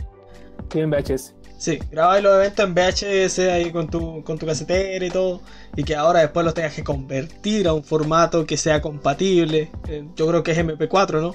Sí, 0.70 0.80
en 0.80 0.90
VHS. 0.90 1.34
Sí, 1.58 1.78
grabáis 1.90 2.22
los 2.22 2.34
eventos 2.34 2.66
en 2.66 2.74
VHS 2.74 3.38
ahí 3.50 3.72
con 3.72 3.88
tu, 3.88 4.22
con 4.24 4.38
tu 4.38 4.44
casetera 4.44 5.04
y 5.04 5.10
todo. 5.10 5.40
Y 5.74 5.84
que 5.84 5.96
ahora 5.96 6.20
después 6.20 6.44
los 6.44 6.52
tengas 6.52 6.74
que 6.74 6.84
convertir 6.84 7.66
a 7.66 7.72
un 7.72 7.82
formato 7.82 8.44
que 8.44 8.58
sea 8.58 8.82
compatible. 8.82 9.70
Eh, 9.88 10.06
yo 10.16 10.26
creo 10.26 10.42
que 10.42 10.52
es 10.52 10.58
MP4, 10.58 11.20
¿no? 11.22 11.34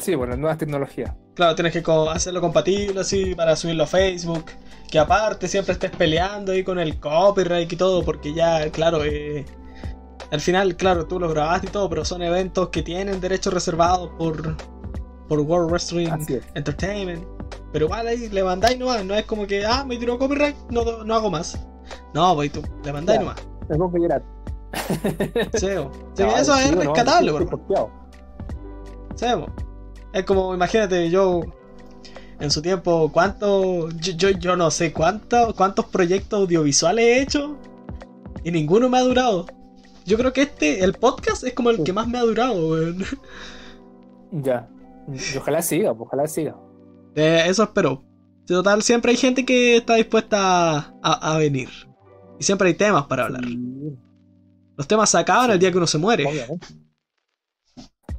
Sí, 0.00 0.14
bueno, 0.14 0.36
nuevas 0.36 0.58
tecnologías. 0.58 1.12
Claro, 1.40 1.54
tienes 1.54 1.72
que 1.72 1.82
hacerlo 2.10 2.42
compatible 2.42 3.00
así 3.00 3.34
para 3.34 3.56
subirlo 3.56 3.84
a 3.84 3.86
Facebook. 3.86 4.44
Que 4.90 4.98
aparte 4.98 5.48
siempre 5.48 5.72
estés 5.72 5.90
peleando 5.90 6.52
ahí 6.52 6.62
con 6.62 6.78
el 6.78 7.00
copyright 7.00 7.72
y 7.72 7.76
todo, 7.76 8.04
porque 8.04 8.34
ya, 8.34 8.70
claro, 8.70 9.02
eh, 9.06 9.46
al 10.32 10.42
final, 10.42 10.76
claro, 10.76 11.06
tú 11.06 11.18
los 11.18 11.32
grabaste 11.32 11.68
y 11.68 11.70
todo, 11.70 11.88
pero 11.88 12.04
son 12.04 12.20
eventos 12.20 12.68
que 12.68 12.82
tienen 12.82 13.22
derechos 13.22 13.54
reservados 13.54 14.10
por, 14.18 14.54
por 15.28 15.40
World 15.40 15.70
Wrestling 15.70 16.08
es. 16.28 16.42
Entertainment. 16.54 17.24
Pero 17.72 17.86
igual 17.86 18.06
ahí 18.06 18.28
le 18.28 18.44
mandáis 18.44 18.78
nomás, 18.78 19.02
no 19.06 19.14
es 19.14 19.24
como 19.24 19.46
que, 19.46 19.64
ah, 19.64 19.82
me 19.82 19.96
tiró 19.96 20.18
copyright, 20.18 20.56
no, 20.68 21.04
no 21.04 21.14
hago 21.14 21.30
más. 21.30 21.58
No, 22.12 22.34
pues 22.34 22.52
tú, 22.52 22.62
le 22.84 22.92
mandáis 22.92 23.20
nomás. 23.20 23.40
Pongo 23.66 23.96
a 23.96 23.98
llorar. 23.98 24.22
No, 26.18 26.36
eso 26.36 26.54
es 26.58 26.72
no, 26.72 26.82
rescatable. 26.82 27.32
Sí, 29.16 29.26
bo. 29.34 29.69
Es 30.12 30.24
como, 30.24 30.54
imagínate, 30.54 31.08
yo 31.10 31.40
en 32.40 32.50
su 32.50 32.62
tiempo, 32.62 33.10
¿cuánto? 33.12 33.88
Yo, 33.90 34.12
yo, 34.14 34.30
yo 34.30 34.56
no 34.56 34.70
sé 34.70 34.92
cuánto, 34.92 35.54
cuántos 35.54 35.86
proyectos 35.86 36.40
audiovisuales 36.40 37.04
he 37.04 37.22
hecho 37.22 37.56
y 38.44 38.50
ninguno 38.50 38.88
me 38.88 38.98
ha 38.98 39.02
durado. 39.02 39.46
Yo 40.06 40.16
creo 40.16 40.32
que 40.32 40.42
este, 40.42 40.82
el 40.82 40.94
podcast, 40.94 41.44
es 41.44 41.52
como 41.54 41.70
el 41.70 41.84
que 41.84 41.92
más 41.92 42.08
me 42.08 42.18
ha 42.18 42.22
durado, 42.22 42.54
weón. 42.70 43.04
Ya. 44.32 44.68
Y 45.12 45.36
ojalá 45.38 45.60
siga, 45.60 45.92
pues, 45.94 46.06
ojalá 46.06 46.26
siga. 46.28 46.56
Eh, 47.16 47.42
eso 47.46 47.64
espero. 47.64 48.02
De 48.46 48.54
total, 48.54 48.82
siempre 48.82 49.10
hay 49.10 49.16
gente 49.16 49.44
que 49.44 49.76
está 49.76 49.94
dispuesta 49.96 50.38
a, 50.78 50.94
a- 51.02 51.34
a 51.34 51.38
venir. 51.38 51.68
Y 52.38 52.44
siempre 52.44 52.68
hay 52.68 52.74
temas 52.74 53.06
para 53.06 53.24
hablar. 53.26 53.42
Los 54.76 54.86
temas 54.88 55.10
se 55.10 55.18
acaban 55.18 55.50
el 55.50 55.58
día 55.58 55.70
que 55.70 55.76
uno 55.78 55.86
se 55.86 55.98
muere. 55.98 56.24
obviamente. 56.26 56.66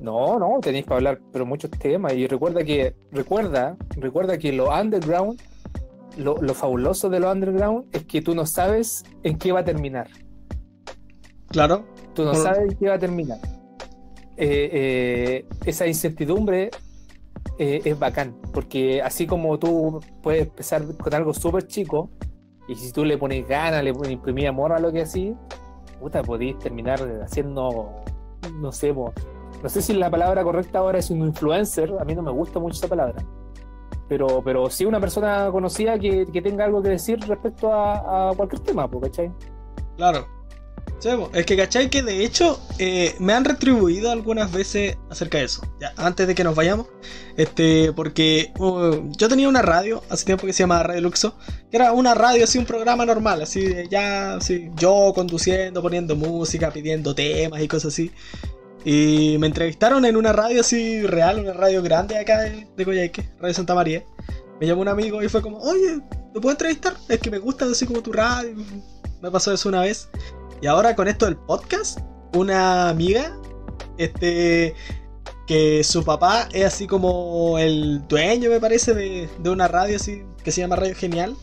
No, 0.02 0.40
no, 0.40 0.60
tenéis 0.62 0.86
que 0.86 0.94
hablar, 0.94 1.20
pero 1.32 1.46
muchos 1.46 1.70
temas. 1.72 2.14
Y 2.14 2.28
recuerda 2.28 2.64
que, 2.64 2.96
recuerda, 3.12 3.78
recuerda 3.92 4.38
que 4.38 4.52
lo 4.52 4.70
underground, 4.70 5.40
lo, 6.18 6.42
lo 6.42 6.54
fabuloso 6.56 7.10
de 7.10 7.20
lo 7.20 7.32
underground 7.32 7.86
es 7.92 8.06
que 8.06 8.22
tú 8.22 8.34
no 8.34 8.46
sabes 8.48 9.04
en 9.24 9.38
qué 9.38 9.52
va 9.52 9.60
a 9.60 9.64
terminar. 9.64 10.10
Claro. 11.50 11.86
Tú 12.16 12.24
no 12.24 12.34
sabes 12.34 12.72
en 12.72 12.78
qué 12.78 12.88
va 12.88 12.96
a 12.96 13.00
terminar. 13.00 13.38
Eh, 14.38 14.70
eh, 14.74 15.46
esa 15.66 15.86
incertidumbre 15.86 16.72
eh, 17.60 17.82
es 17.86 18.00
bacán, 18.00 18.36
porque 18.54 19.02
así 19.04 19.28
como 19.28 19.60
tú 19.60 20.00
puedes 20.24 20.48
empezar 20.48 20.84
con 20.98 21.14
algo 21.14 21.34
súper 21.34 21.68
chico, 21.68 22.10
y 22.68 22.74
si 22.76 22.92
tú 22.92 23.06
le 23.06 23.20
pones 23.20 23.48
ganas, 23.48 23.84
le 23.84 23.94
pones 23.94 24.12
imprimir 24.14 24.48
amor 24.48 24.72
a 24.72 24.80
lo 24.80 24.92
que 24.92 25.02
así, 25.02 25.36
puta, 26.00 26.24
podéis 26.24 26.58
terminar 26.58 27.00
haciendo, 27.24 27.92
no 28.60 28.72
sé, 28.72 28.94
po, 28.94 29.14
no 29.62 29.70
sé 29.70 29.82
si 29.82 29.94
la 29.94 30.10
palabra 30.10 30.44
correcta 30.44 30.80
ahora 30.80 31.00
es 31.00 31.10
un 31.10 31.20
influencer, 31.20 31.94
a 32.00 32.06
mí 32.06 32.16
no 32.16 32.22
me 32.22 32.32
gusta 32.32 32.60
mucho 32.60 32.78
esa 32.78 32.88
palabra, 32.88 33.24
pero, 34.08 34.42
pero 34.44 34.70
sí 34.70 34.86
una 34.86 35.00
persona 35.00 35.50
conocida 35.52 35.98
que, 35.98 36.26
que 36.26 36.42
tenga 36.42 36.66
algo 36.66 36.82
que 36.82 36.90
decir 36.90 37.20
respecto 37.28 37.72
a, 37.74 38.34
cualquier 38.36 38.62
tema, 38.62 38.90
¿cachai? 39.02 39.32
Claro. 39.98 40.26
Es 41.34 41.48
que 41.48 41.58
cachai 41.58 41.90
que 41.90 42.04
de 42.04 42.24
hecho 42.24 42.60
eh, 42.78 43.16
me 43.18 43.34
han 43.34 43.44
retribuido 43.44 44.12
algunas 44.12 44.52
veces 44.52 44.98
acerca 45.10 45.40
de 45.40 45.46
eso. 45.46 45.64
Ya, 45.80 45.94
antes 45.98 46.28
de 46.28 46.36
que 46.36 46.44
nos 46.44 46.54
vayamos. 46.54 46.88
Este, 47.38 47.92
porque 47.94 48.54
uh, 48.60 49.10
yo 49.18 49.28
tenía 49.28 49.50
una 49.50 49.64
radio 49.64 50.04
hace 50.10 50.26
tiempo 50.26 50.46
que 50.46 50.54
se 50.54 50.62
llamaba 50.62 50.84
Radio 50.84 51.02
Luxo. 51.02 51.36
Que 51.72 51.78
era 51.78 51.92
una 51.92 52.14
radio, 52.14 52.44
así 52.44 52.60
un 52.60 52.66
programa 52.66 53.04
normal, 53.04 53.42
así 53.42 53.74
ya, 53.90 54.36
así, 54.36 54.70
yo 54.76 55.12
conduciendo, 55.16 55.82
poniendo 55.82 56.16
música, 56.16 56.70
pidiendo 56.70 57.16
temas 57.16 57.62
y 57.64 57.68
cosas 57.68 57.94
así. 57.94 58.12
Y 58.84 59.38
me 59.40 59.48
entrevistaron 59.48 60.06
en 60.06 60.16
una 60.16 60.34
radio 60.34 60.62
así 60.62 61.02
real, 61.04 61.40
una 61.40 61.54
radio 61.54 61.84
grande 61.84 62.18
acá 62.18 62.42
de, 62.42 62.68
de 62.76 63.12
Radio 63.40 63.54
Santa 63.54 63.76
María. 63.76 64.04
Me 64.60 64.68
llamó 64.68 64.82
un 64.82 64.88
amigo 64.88 65.22
y 65.22 65.30
fue 65.30 65.42
como, 65.42 65.60
oye, 65.60 66.00
¿te 66.34 66.40
puedo 66.40 66.52
entrevistar? 66.52 66.96
Es 67.08 67.20
que 67.20 67.30
me 67.30 67.40
gusta 67.40 67.66
así 67.66 67.86
como 67.86 68.02
tu 68.02 68.12
radio. 68.12 68.56
Me 69.22 69.30
pasó 69.30 69.54
eso 69.54 69.70
una 69.70 69.82
vez. 69.82 70.10
Y 70.62 70.68
ahora 70.68 70.96
con 70.96 71.08
esto 71.08 71.26
del 71.26 71.38
podcast, 71.38 72.00
una 72.34 72.90
amiga, 72.90 73.38
este, 73.98 74.76
que 75.48 75.84
su 75.84 76.04
papá 76.04 76.48
es 76.54 76.66
así 76.66 76.88
como 76.88 77.58
el 77.60 78.08
dueño, 78.08 78.50
me 78.50 78.60
parece, 78.60 78.94
de, 78.94 79.30
de 79.40 79.50
una 79.50 79.68
radio 79.68 79.96
así 79.96 80.24
que 80.44 80.52
se 80.52 80.62
llama 80.62 80.76
Radio 80.76 80.96
Genial. 80.96 81.36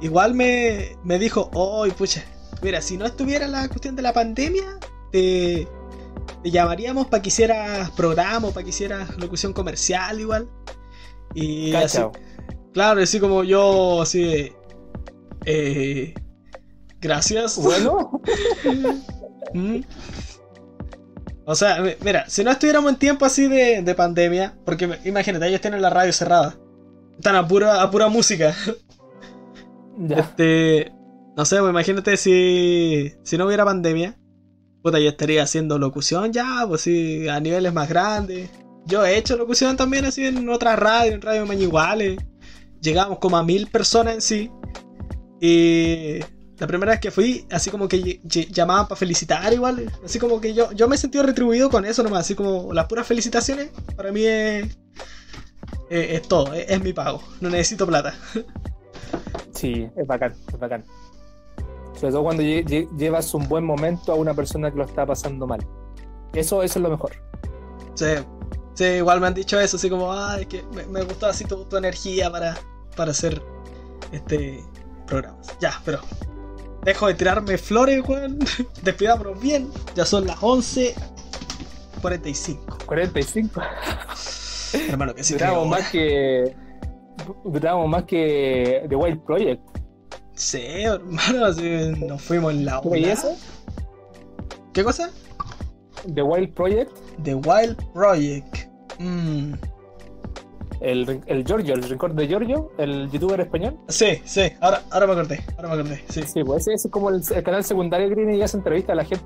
Igual 0.00 0.34
me, 0.34 0.96
me 1.04 1.18
dijo, 1.18 1.50
oh, 1.54 1.86
pucha, 1.96 2.24
mira, 2.62 2.80
si 2.82 2.96
no 2.96 3.06
estuviera 3.06 3.48
la 3.48 3.68
cuestión 3.68 3.96
de 3.96 4.02
la 4.02 4.12
pandemia, 4.12 4.78
te, 5.10 5.66
te 6.42 6.50
llamaríamos 6.50 7.06
para 7.08 7.22
que 7.22 7.28
hicieras 7.28 7.90
programa, 7.92 8.50
para 8.50 8.64
que 8.64 8.70
hicieras 8.70 9.16
locución 9.18 9.52
comercial 9.52 10.20
igual. 10.20 10.48
Y 11.34 11.74
así, 11.74 11.98
claro, 12.72 13.02
así 13.02 13.20
como 13.20 13.44
yo, 13.44 14.02
así 14.02 14.22
de, 14.22 14.52
eh, 15.44 16.14
gracias. 17.00 17.58
Bueno, 17.58 18.20
Mm. 19.54 19.80
O 21.44 21.54
sea, 21.54 21.80
mi- 21.80 21.94
mira, 22.02 22.28
si 22.28 22.42
no 22.42 22.50
estuviéramos 22.50 22.90
en 22.92 22.98
tiempo 22.98 23.24
así 23.24 23.46
de, 23.46 23.80
de 23.82 23.94
pandemia, 23.94 24.58
porque 24.64 24.98
imagínate, 25.04 25.46
ellos 25.46 25.60
tienen 25.60 25.80
la 25.80 25.88
radio 25.90 26.12
cerrada. 26.12 26.58
Están 27.16 27.36
a 27.36 27.46
pura, 27.46 27.80
a 27.80 27.90
pura 27.90 28.08
música. 28.08 28.54
ya. 29.98 30.16
Este. 30.18 30.92
No 31.36 31.44
sé, 31.44 31.56
imagínate 31.58 32.16
si. 32.16 33.14
Si 33.22 33.38
no 33.38 33.46
hubiera 33.46 33.64
pandemia. 33.64 34.16
Puta, 34.86 35.00
yo 35.00 35.08
estaría 35.08 35.42
haciendo 35.42 35.80
locución 35.80 36.32
ya, 36.32 36.64
pues 36.68 36.82
sí, 36.82 37.26
a 37.28 37.40
niveles 37.40 37.72
más 37.72 37.88
grandes. 37.88 38.48
Yo 38.84 39.04
he 39.04 39.18
hecho 39.18 39.36
locución 39.36 39.76
también 39.76 40.04
así 40.04 40.24
en 40.24 40.48
otras 40.48 40.78
radios, 40.78 41.16
en 41.16 41.22
Radio 41.22 41.44
Mañiguales. 41.44 42.18
Llegamos 42.80 43.18
como 43.18 43.36
a 43.36 43.42
mil 43.42 43.66
personas 43.66 44.14
en 44.14 44.20
sí. 44.22 44.50
Y 45.40 46.20
la 46.58 46.68
primera 46.68 46.92
vez 46.92 47.00
que 47.00 47.10
fui, 47.10 47.48
así 47.50 47.68
como 47.68 47.88
que 47.88 48.00
ll- 48.00 48.22
ll- 48.22 48.48
llamaban 48.52 48.86
para 48.86 48.96
felicitar 48.96 49.52
igual. 49.52 49.90
Así 50.04 50.20
como 50.20 50.40
que 50.40 50.54
yo, 50.54 50.70
yo 50.70 50.86
me 50.86 50.94
he 50.94 50.98
sentido 51.00 51.24
retribuido 51.24 51.68
con 51.68 51.84
eso 51.84 52.04
nomás. 52.04 52.20
Así 52.20 52.36
como 52.36 52.72
las 52.72 52.86
puras 52.86 53.08
felicitaciones, 53.08 53.70
para 53.96 54.12
mí 54.12 54.24
es, 54.24 54.66
es, 55.90 56.10
es 56.12 56.22
todo, 56.28 56.54
es, 56.54 56.64
es 56.70 56.80
mi 56.80 56.92
pago. 56.92 57.20
No 57.40 57.50
necesito 57.50 57.88
plata. 57.88 58.14
Sí, 59.52 59.88
es 59.96 60.06
bacán, 60.06 60.34
es 60.52 60.58
bacán. 60.60 60.84
Sobre 61.96 62.12
todo 62.12 62.22
cuando 62.24 62.42
lle- 62.42 62.64
lle- 62.64 62.88
llevas 62.96 63.32
un 63.34 63.48
buen 63.48 63.64
momento 63.64 64.12
a 64.12 64.14
una 64.14 64.34
persona 64.34 64.70
que 64.70 64.76
lo 64.78 64.84
está 64.84 65.04
pasando 65.06 65.46
mal. 65.46 65.66
Eso, 66.34 66.62
eso 66.62 66.78
es 66.78 66.82
lo 66.82 66.90
mejor. 66.90 67.12
Sí, 67.94 68.06
sí, 68.74 68.84
igual 68.84 69.20
me 69.20 69.26
han 69.28 69.34
dicho 69.34 69.58
eso, 69.58 69.76
así 69.78 69.88
como, 69.88 70.12
ay, 70.12 70.42
es 70.42 70.46
que 70.48 70.62
me, 70.74 70.84
me 70.86 71.02
gustó 71.02 71.26
así 71.26 71.44
tu, 71.44 71.64
tu 71.64 71.76
energía 71.78 72.30
para, 72.30 72.56
para 72.96 73.12
hacer 73.12 73.40
este 74.12 74.62
programas. 75.06 75.56
Ya, 75.60 75.80
pero 75.84 76.00
dejo 76.84 77.06
de 77.06 77.14
tirarme 77.14 77.56
flores, 77.58 78.06
weón. 78.06 78.38
Despidámonos 78.82 79.40
bien. 79.40 79.70
Ya 79.94 80.04
son 80.04 80.26
las 80.26 80.36
11.45. 82.02 82.84
45. 82.86 83.60
Hermano, 84.90 85.14
que 85.14 85.24
sí. 85.24 85.34
duramos 85.34 85.62
que- 85.64 85.70
más 85.70 85.90
que. 85.90 86.56
Duramos 87.44 87.88
más 87.88 88.04
que 88.04 88.84
The 88.88 88.94
Wild 88.96 89.22
Project. 89.24 89.62
Sí, 90.36 90.62
hermano, 90.82 91.46
así 91.46 91.92
nos 92.06 92.22
fuimos 92.22 92.52
en 92.52 92.64
la 92.66 92.80
¿Tú 92.80 92.90
veías 92.90 93.24
ola. 93.24 93.34
eso? 93.34 93.42
¿Qué 94.72 94.84
cosa? 94.84 95.10
The 96.14 96.22
Wild 96.22 96.52
Project. 96.54 96.92
The 97.24 97.34
Wild 97.34 97.76
Project. 97.92 98.68
Mm. 98.98 99.54
El, 100.80 101.22
el 101.26 101.44
Giorgio, 101.44 101.74
el 101.74 101.82
rincón 101.82 102.14
de 102.14 102.28
Giorgio, 102.28 102.70
el 102.76 103.10
youtuber 103.10 103.40
español. 103.40 103.78
Sí, 103.88 104.20
sí, 104.26 104.42
ahora, 104.60 104.82
ahora 104.90 105.06
me 105.06 105.12
acordé, 105.14 105.44
ahora 105.56 105.68
me 105.68 105.74
acordé, 105.80 106.04
sí. 106.10 106.22
Sí, 106.22 106.44
pues 106.44 106.62
ese, 106.62 106.74
ese 106.74 106.88
es 106.88 106.92
como 106.92 107.08
el, 107.08 107.22
el 107.34 107.42
canal 107.42 107.64
secundario 107.64 108.14
tiene 108.14 108.36
y 108.36 108.42
hace 108.42 108.58
entrevista 108.58 108.92
a 108.92 108.96
la 108.96 109.04
gente. 109.04 109.24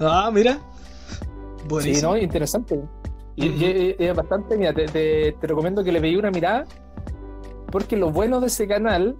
Ah, 0.00 0.30
mira. 0.32 0.54
Sí, 0.54 1.68
Buenísimo. 1.68 2.12
¿no? 2.12 2.16
Interesante. 2.18 2.80
Y, 3.36 3.46
y- 3.46 3.96
y- 3.98 4.10
bastante, 4.12 4.56
mira, 4.56 4.72
te, 4.72 4.86
te- 4.86 5.32
te 5.38 5.46
recomiendo 5.46 5.84
que 5.84 5.92
le 5.92 6.00
veí 6.00 6.16
una 6.16 6.30
mirada, 6.30 6.64
porque 7.70 7.96
lo 7.96 8.10
bueno 8.10 8.40
de 8.40 8.46
ese 8.46 8.66
canal 8.66 9.16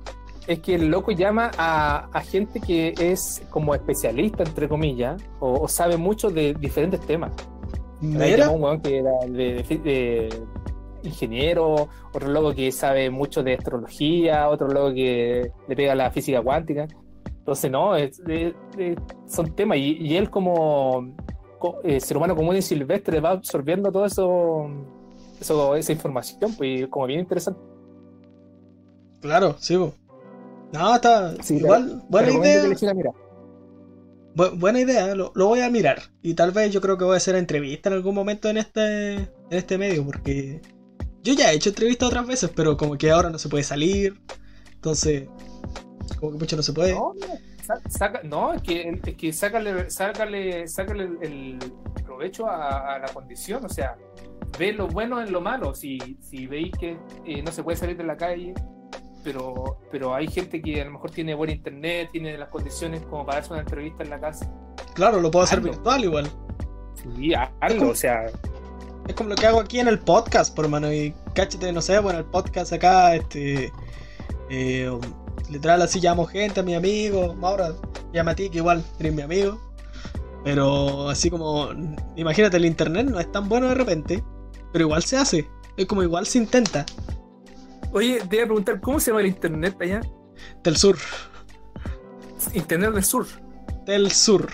es 0.47 0.61
que 0.61 0.75
el 0.75 0.89
loco 0.89 1.11
llama 1.13 1.51
a, 1.57 2.09
a 2.13 2.21
gente 2.21 2.61
que 2.61 2.95
es 2.99 3.43
como 3.51 3.75
especialista, 3.75 4.43
entre 4.43 4.69
comillas, 4.69 5.23
o, 5.41 5.61
o 5.63 5.69
sabe 5.69 5.97
mucho 5.97 6.31
de 6.31 6.55
diferentes 6.55 7.01
temas. 7.01 7.33
Llamó 8.43 8.55
un 8.57 8.63
weón 8.63 8.81
que 8.83 8.99
era 8.99 9.11
de, 9.27 9.63
de- 9.63 9.79
de 9.79 10.43
ingeniero, 11.03 11.89
otro 12.13 12.29
loco 12.29 12.55
que 12.55 12.71
sabe 12.73 13.11
mucho 13.11 13.43
de 13.43 13.55
astrología, 13.55 14.49
otro 14.49 14.69
loco 14.69 14.93
que 14.95 15.51
le 15.69 15.77
pega 15.77 15.95
la 15.95 16.11
física 16.11 16.43
cuántica. 16.43 16.87
Entonces, 17.27 17.71
no, 17.71 17.95
es- 17.97 18.21
son 19.27 19.55
temas. 19.55 19.79
Y, 19.79 19.99
y 20.01 20.17
él 20.17 20.31
como 20.31 21.15
co- 21.59 21.81
eh, 21.85 22.01
ser 22.01 22.17
humano 22.17 22.35
común 22.37 22.57
y 22.57 22.63
silvestre 22.63 23.21
va 23.21 23.31
absorbiendo 23.31 23.91
todo 23.93 24.05
eso, 24.07 24.67
eso 25.41 25.77
esa 25.77 25.93
información, 25.93 26.55
pues 26.57 26.87
como 26.89 27.07
bien 27.07 27.21
interesante. 27.21 27.61
Claro, 29.21 29.57
sí. 29.59 29.79
No, 30.75 30.95
está. 30.97 31.35
Sí, 31.43 31.57
igual, 31.57 32.01
te 32.01 32.07
buena 32.11 32.29
que 32.29 32.35
idea. 32.35 32.63
Bu- 34.37 34.59
buena 34.59 34.81
idea, 34.81 35.15
lo, 35.15 35.31
lo 35.35 35.47
voy 35.47 35.61
a 35.61 35.71
mirar. 35.71 36.03
Y 36.23 36.35
tal 36.35 36.51
vez 36.51 36.73
yo 36.73 36.81
creo 36.81 36.99
que 36.99 37.05
voy 37.05 37.15
a 37.15 37.19
hacer 37.19 37.37
entrevista 37.37 37.89
en 37.89 37.95
algún 37.95 38.15
momento 38.15 38.49
en 38.49 38.57
este, 38.57 39.15
en 39.15 39.29
este 39.51 39.79
medio, 39.79 40.05
porque 40.05 40.61
yo 41.23 41.35
ya 41.35 41.53
he 41.53 41.57
hecho 41.57 41.69
entrevistas 41.71 42.09
otras 42.09 42.27
veces, 42.27 42.51
pero 42.55 42.77
como 42.77 42.99
que 42.99 43.11
ahora 43.11 43.31
no 43.31 43.39
se 43.39 43.49
puede 43.49 43.63
salir. 43.65 44.21
Entonces, 44.75 45.29
como 46.19 46.33
que 46.33 46.39
mucho 46.39 46.57
no 46.57 46.63
se 46.63 46.73
puede. 46.73 46.93
No, 46.95 47.15
no, 47.15 47.27
sa- 47.65 47.81
saca, 47.89 48.23
no, 48.25 48.53
es 48.53 48.63
que, 48.63 49.01
es 49.05 49.15
que 49.17 49.33
sácale, 49.33 49.89
sácale, 49.91 50.67
sácale 50.67 51.05
el, 51.05 51.19
el 51.23 51.59
provecho 52.05 52.47
a, 52.49 52.97
a 52.97 52.99
la 52.99 53.09
condición, 53.15 53.65
o 53.65 53.69
sea, 53.69 53.97
ve 54.59 54.73
lo 54.73 54.89
bueno 54.89 55.23
en 55.23 55.31
lo 55.31 55.41
malo. 55.41 55.75
Si, 55.75 55.99
si 56.21 56.47
veis 56.49 56.73
que 56.79 56.99
eh, 57.25 57.43
no 57.43 57.53
se 57.53 57.63
puede 57.63 57.77
salir 57.77 57.97
de 57.97 58.05
la 58.05 58.17
calle, 58.17 58.53
pero, 59.25 59.79
pero 59.91 60.15
hay 60.15 60.29
gente 60.29 60.61
que 60.61 60.81
a 60.81 60.85
lo 60.85 60.93
mejor 60.93 61.11
tiene 61.11 61.35
buen 61.35 61.51
internet, 61.51 62.11
tiene 62.13 62.37
las 62.37 62.51
condiciones 62.51 63.01
como 63.03 63.25
para 63.25 63.39
darse 63.39 63.53
una 63.53 63.63
entrevista 63.63 64.05
en 64.05 64.11
la 64.11 64.21
casa. 64.21 64.49
Claro, 64.95 65.21
lo 65.21 65.31
puedo 65.31 65.45
hacer 65.45 65.61
virtual 65.61 66.05
igual. 66.05 66.31
Sí, 67.17 67.33
hazlo, 67.35 67.89
o 67.89 67.95
sea, 67.95 68.27
Es 69.09 69.15
como 69.15 69.31
lo 69.31 69.35
que 69.35 69.47
hago 69.47 69.61
aquí 69.61 69.81
en 69.81 69.89
el 69.89 69.99
podcast, 69.99 70.55
por 70.55 70.69
mano. 70.69 70.93
Y 70.93 71.15
cáchate, 71.35 71.73
no 71.73 71.83
sé, 71.83 71.99
bueno, 71.99 72.21
el 72.21 72.25
podcast 72.27 72.73
acá, 72.73 73.15
este. 73.15 73.73
Eh, 74.51 74.91
literal, 75.51 75.83
así 75.83 76.01
llamo 76.01 76.27
gente, 76.27 76.61
a 76.61 76.63
mi 76.63 76.75
amigo. 76.75 77.35
Ahora, 77.43 77.75
llama 78.13 78.33
a 78.33 78.35
ti, 78.35 78.51
que 78.51 78.59
igual 78.59 78.85
eres 79.01 79.15
mi 79.15 79.23
amigo. 79.23 79.59
Pero 80.45 81.09
así 81.09 81.31
como. 81.31 81.71
Imagínate, 82.17 82.57
el 82.57 82.67
internet 82.67 83.07
no 83.07 83.19
es 83.19 83.31
tan 83.33 83.49
bueno 83.49 83.69
de 83.69 83.75
repente. 83.75 84.23
Pero 84.73 84.85
igual 84.85 85.03
se 85.03 85.17
hace. 85.17 85.49
Es 85.77 85.87
como 85.87 86.03
igual 86.03 86.27
se 86.27 86.39
intenta. 86.39 86.87
Oye, 87.95 88.21
te 88.29 88.37
iba 88.37 88.45
a 88.45 88.47
preguntar, 88.49 88.81
¿cómo 88.81 89.01
se 89.01 89.11
llama 89.11 89.21
el 89.23 89.29
internet 89.29 89.75
allá? 89.81 90.01
Del 90.63 90.77
sur. 90.77 90.97
Internet 92.53 92.93
del 92.93 93.05
sur. 93.05 93.27
Del 93.87 94.11
sur. 94.13 94.49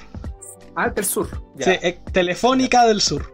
Ah, 0.76 0.88
del 0.90 1.04
sur. 1.04 1.28
Ya, 1.56 1.64
Sí, 1.64 1.70
eh, 1.82 1.98
telefónica 2.12 2.86
del 2.86 3.00
sur. 3.00 3.32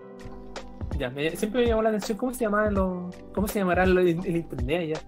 ya, 0.98 1.10
me- 1.10 1.36
siempre 1.36 1.60
me 1.62 1.66
llamó 1.68 1.82
la 1.82 1.90
atención 1.90 2.16
cómo 2.16 2.32
se 2.32 2.40
llamarán 2.40 2.72
los, 2.74 3.14
cómo 3.34 3.46
se 3.48 3.58
llamará 3.58 3.84
el, 3.84 3.98
el 3.98 4.36
internet 4.36 4.80
allá. 4.80 5.00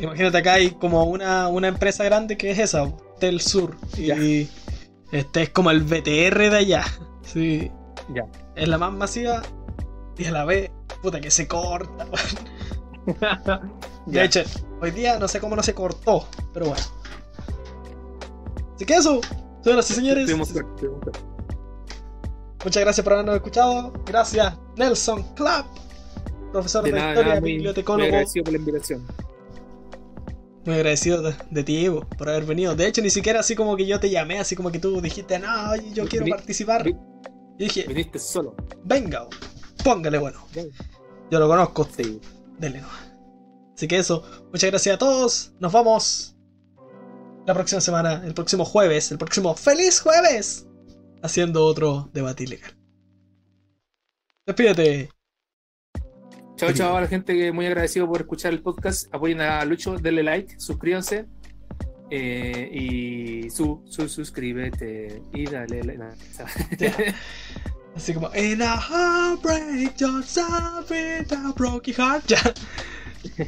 Imagínate 0.00 0.38
acá 0.38 0.54
hay 0.54 0.70
como 0.70 1.04
una, 1.04 1.48
una 1.48 1.68
empresa 1.68 2.04
grande 2.04 2.36
que 2.38 2.50
es 2.52 2.58
esa, 2.58 2.90
Del 3.20 3.40
Sur. 3.40 3.76
Ya. 3.98 4.16
Y 4.16 4.48
este 5.12 5.42
es 5.42 5.50
como 5.50 5.70
el 5.72 5.82
BTR 5.82 6.50
de 6.50 6.56
allá. 6.56 6.84
Sí. 7.22 7.70
Ya. 8.14 8.24
Es 8.56 8.68
la 8.68 8.78
más 8.78 8.92
masiva 8.92 9.42
y 10.16 10.24
a 10.24 10.30
la 10.30 10.44
vez, 10.44 10.70
puta 11.02 11.20
que 11.20 11.30
se 11.30 11.46
corta. 11.48 12.06
De 14.10 14.24
hecho, 14.24 14.40
hoy 14.80 14.90
día 14.90 15.18
no 15.18 15.28
sé 15.28 15.40
cómo 15.40 15.56
no 15.56 15.62
se 15.62 15.74
cortó, 15.74 16.26
pero 16.52 16.66
bueno. 16.66 16.82
Así 18.76 18.84
que 18.86 18.94
eso, 18.94 19.20
señoras 19.62 19.90
y 19.90 19.94
señores, 19.94 20.34
muchas 22.64 22.82
gracias 22.82 23.04
por 23.04 23.12
habernos 23.12 23.36
escuchado. 23.36 23.92
Gracias, 24.06 24.54
Nelson 24.76 25.22
Clapp, 25.34 25.66
profesor 26.52 26.84
de, 26.84 26.92
De 26.92 26.98
nada, 26.98 27.10
historia, 27.10 27.28
nada, 27.30 27.40
muy, 27.40 27.50
muy 27.50 27.56
bibliotecólogo. 27.56 28.06
agradecido 28.08 28.44
por 28.44 28.52
la 28.52 28.58
invitación. 28.58 29.06
Muy 30.66 30.74
agradecido 30.74 31.22
de, 31.22 31.34
de 31.50 31.64
ti, 31.64 31.84
Evo, 31.86 32.06
por 32.18 32.28
haber 32.28 32.44
venido. 32.44 32.74
De 32.74 32.86
hecho, 32.86 33.00
ni 33.02 33.10
siquiera 33.10 33.40
así 33.40 33.54
como 33.54 33.76
que 33.76 33.86
yo 33.86 33.98
te 33.98 34.10
llamé, 34.10 34.38
así 34.38 34.54
como 34.56 34.70
que 34.70 34.78
tú 34.78 35.00
dijiste, 35.00 35.38
no, 35.38 35.74
yo 35.76 36.06
quiero 36.06 36.26
participar. 36.26 36.84
vi- 36.84 36.96
Y 37.58 37.64
dije, 37.64 37.84
Viniste 37.86 38.18
solo. 38.18 38.54
venga, 38.84 39.26
póngale 39.84 40.18
bueno. 40.18 40.40
Yo 41.30 41.38
lo 41.38 41.48
conozco, 41.48 41.86
Sí. 41.96 42.20
dele 42.58 42.80
nomás. 42.82 43.09
Así 43.80 43.88
que 43.88 43.96
eso, 43.96 44.22
muchas 44.52 44.68
gracias 44.70 44.94
a 44.94 44.98
todos. 44.98 45.54
Nos 45.58 45.72
vamos 45.72 46.36
la 47.46 47.54
próxima 47.54 47.80
semana, 47.80 48.22
el 48.26 48.34
próximo 48.34 48.66
jueves, 48.66 49.10
el 49.10 49.16
próximo 49.16 49.54
¡Feliz 49.56 50.02
Jueves! 50.02 50.66
Haciendo 51.22 51.64
otro 51.64 52.10
debate 52.12 52.44
ilegal. 52.44 52.76
Despídete. 54.44 55.08
Chao, 56.56 56.72
chao 56.74 56.94
a 56.94 57.00
la 57.00 57.06
gente 57.06 57.32
que 57.34 57.52
muy 57.52 57.64
agradecido 57.64 58.06
por 58.06 58.20
escuchar 58.20 58.52
el 58.52 58.60
podcast. 58.60 59.06
Apoyen 59.14 59.40
a 59.40 59.64
Lucho, 59.64 59.96
denle 59.96 60.24
like, 60.24 60.60
suscríbanse. 60.60 61.24
eh, 62.10 62.68
y 62.70 63.48
su, 63.48 63.82
su, 63.86 64.10
suscríbete 64.10 65.22
y 65.32 65.46
dale 65.46 65.82
like. 65.84 65.98
No. 65.98 66.10
Así 67.96 68.12
como, 68.12 68.30
In 68.34 68.60
a 68.60 68.76
heartbreak, 68.76 69.98
yourself 69.98 70.90
in 70.90 71.26
a 71.34 71.54
broken 71.56 71.94
heart. 71.94 72.26
Ya. 72.26 72.42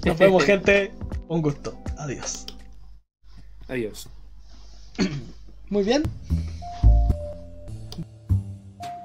Nos 0.05 0.19
vemos, 0.19 0.45
gente. 0.45 0.93
Un 1.29 1.43
gusto. 1.43 1.77
Adiós. 1.99 2.47
Adiós. 3.69 4.09
Muy 5.71 5.85
bien. 5.85 6.03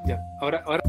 Ya, 0.06 0.20
ahora, 0.42 0.64
ahora 0.66 0.82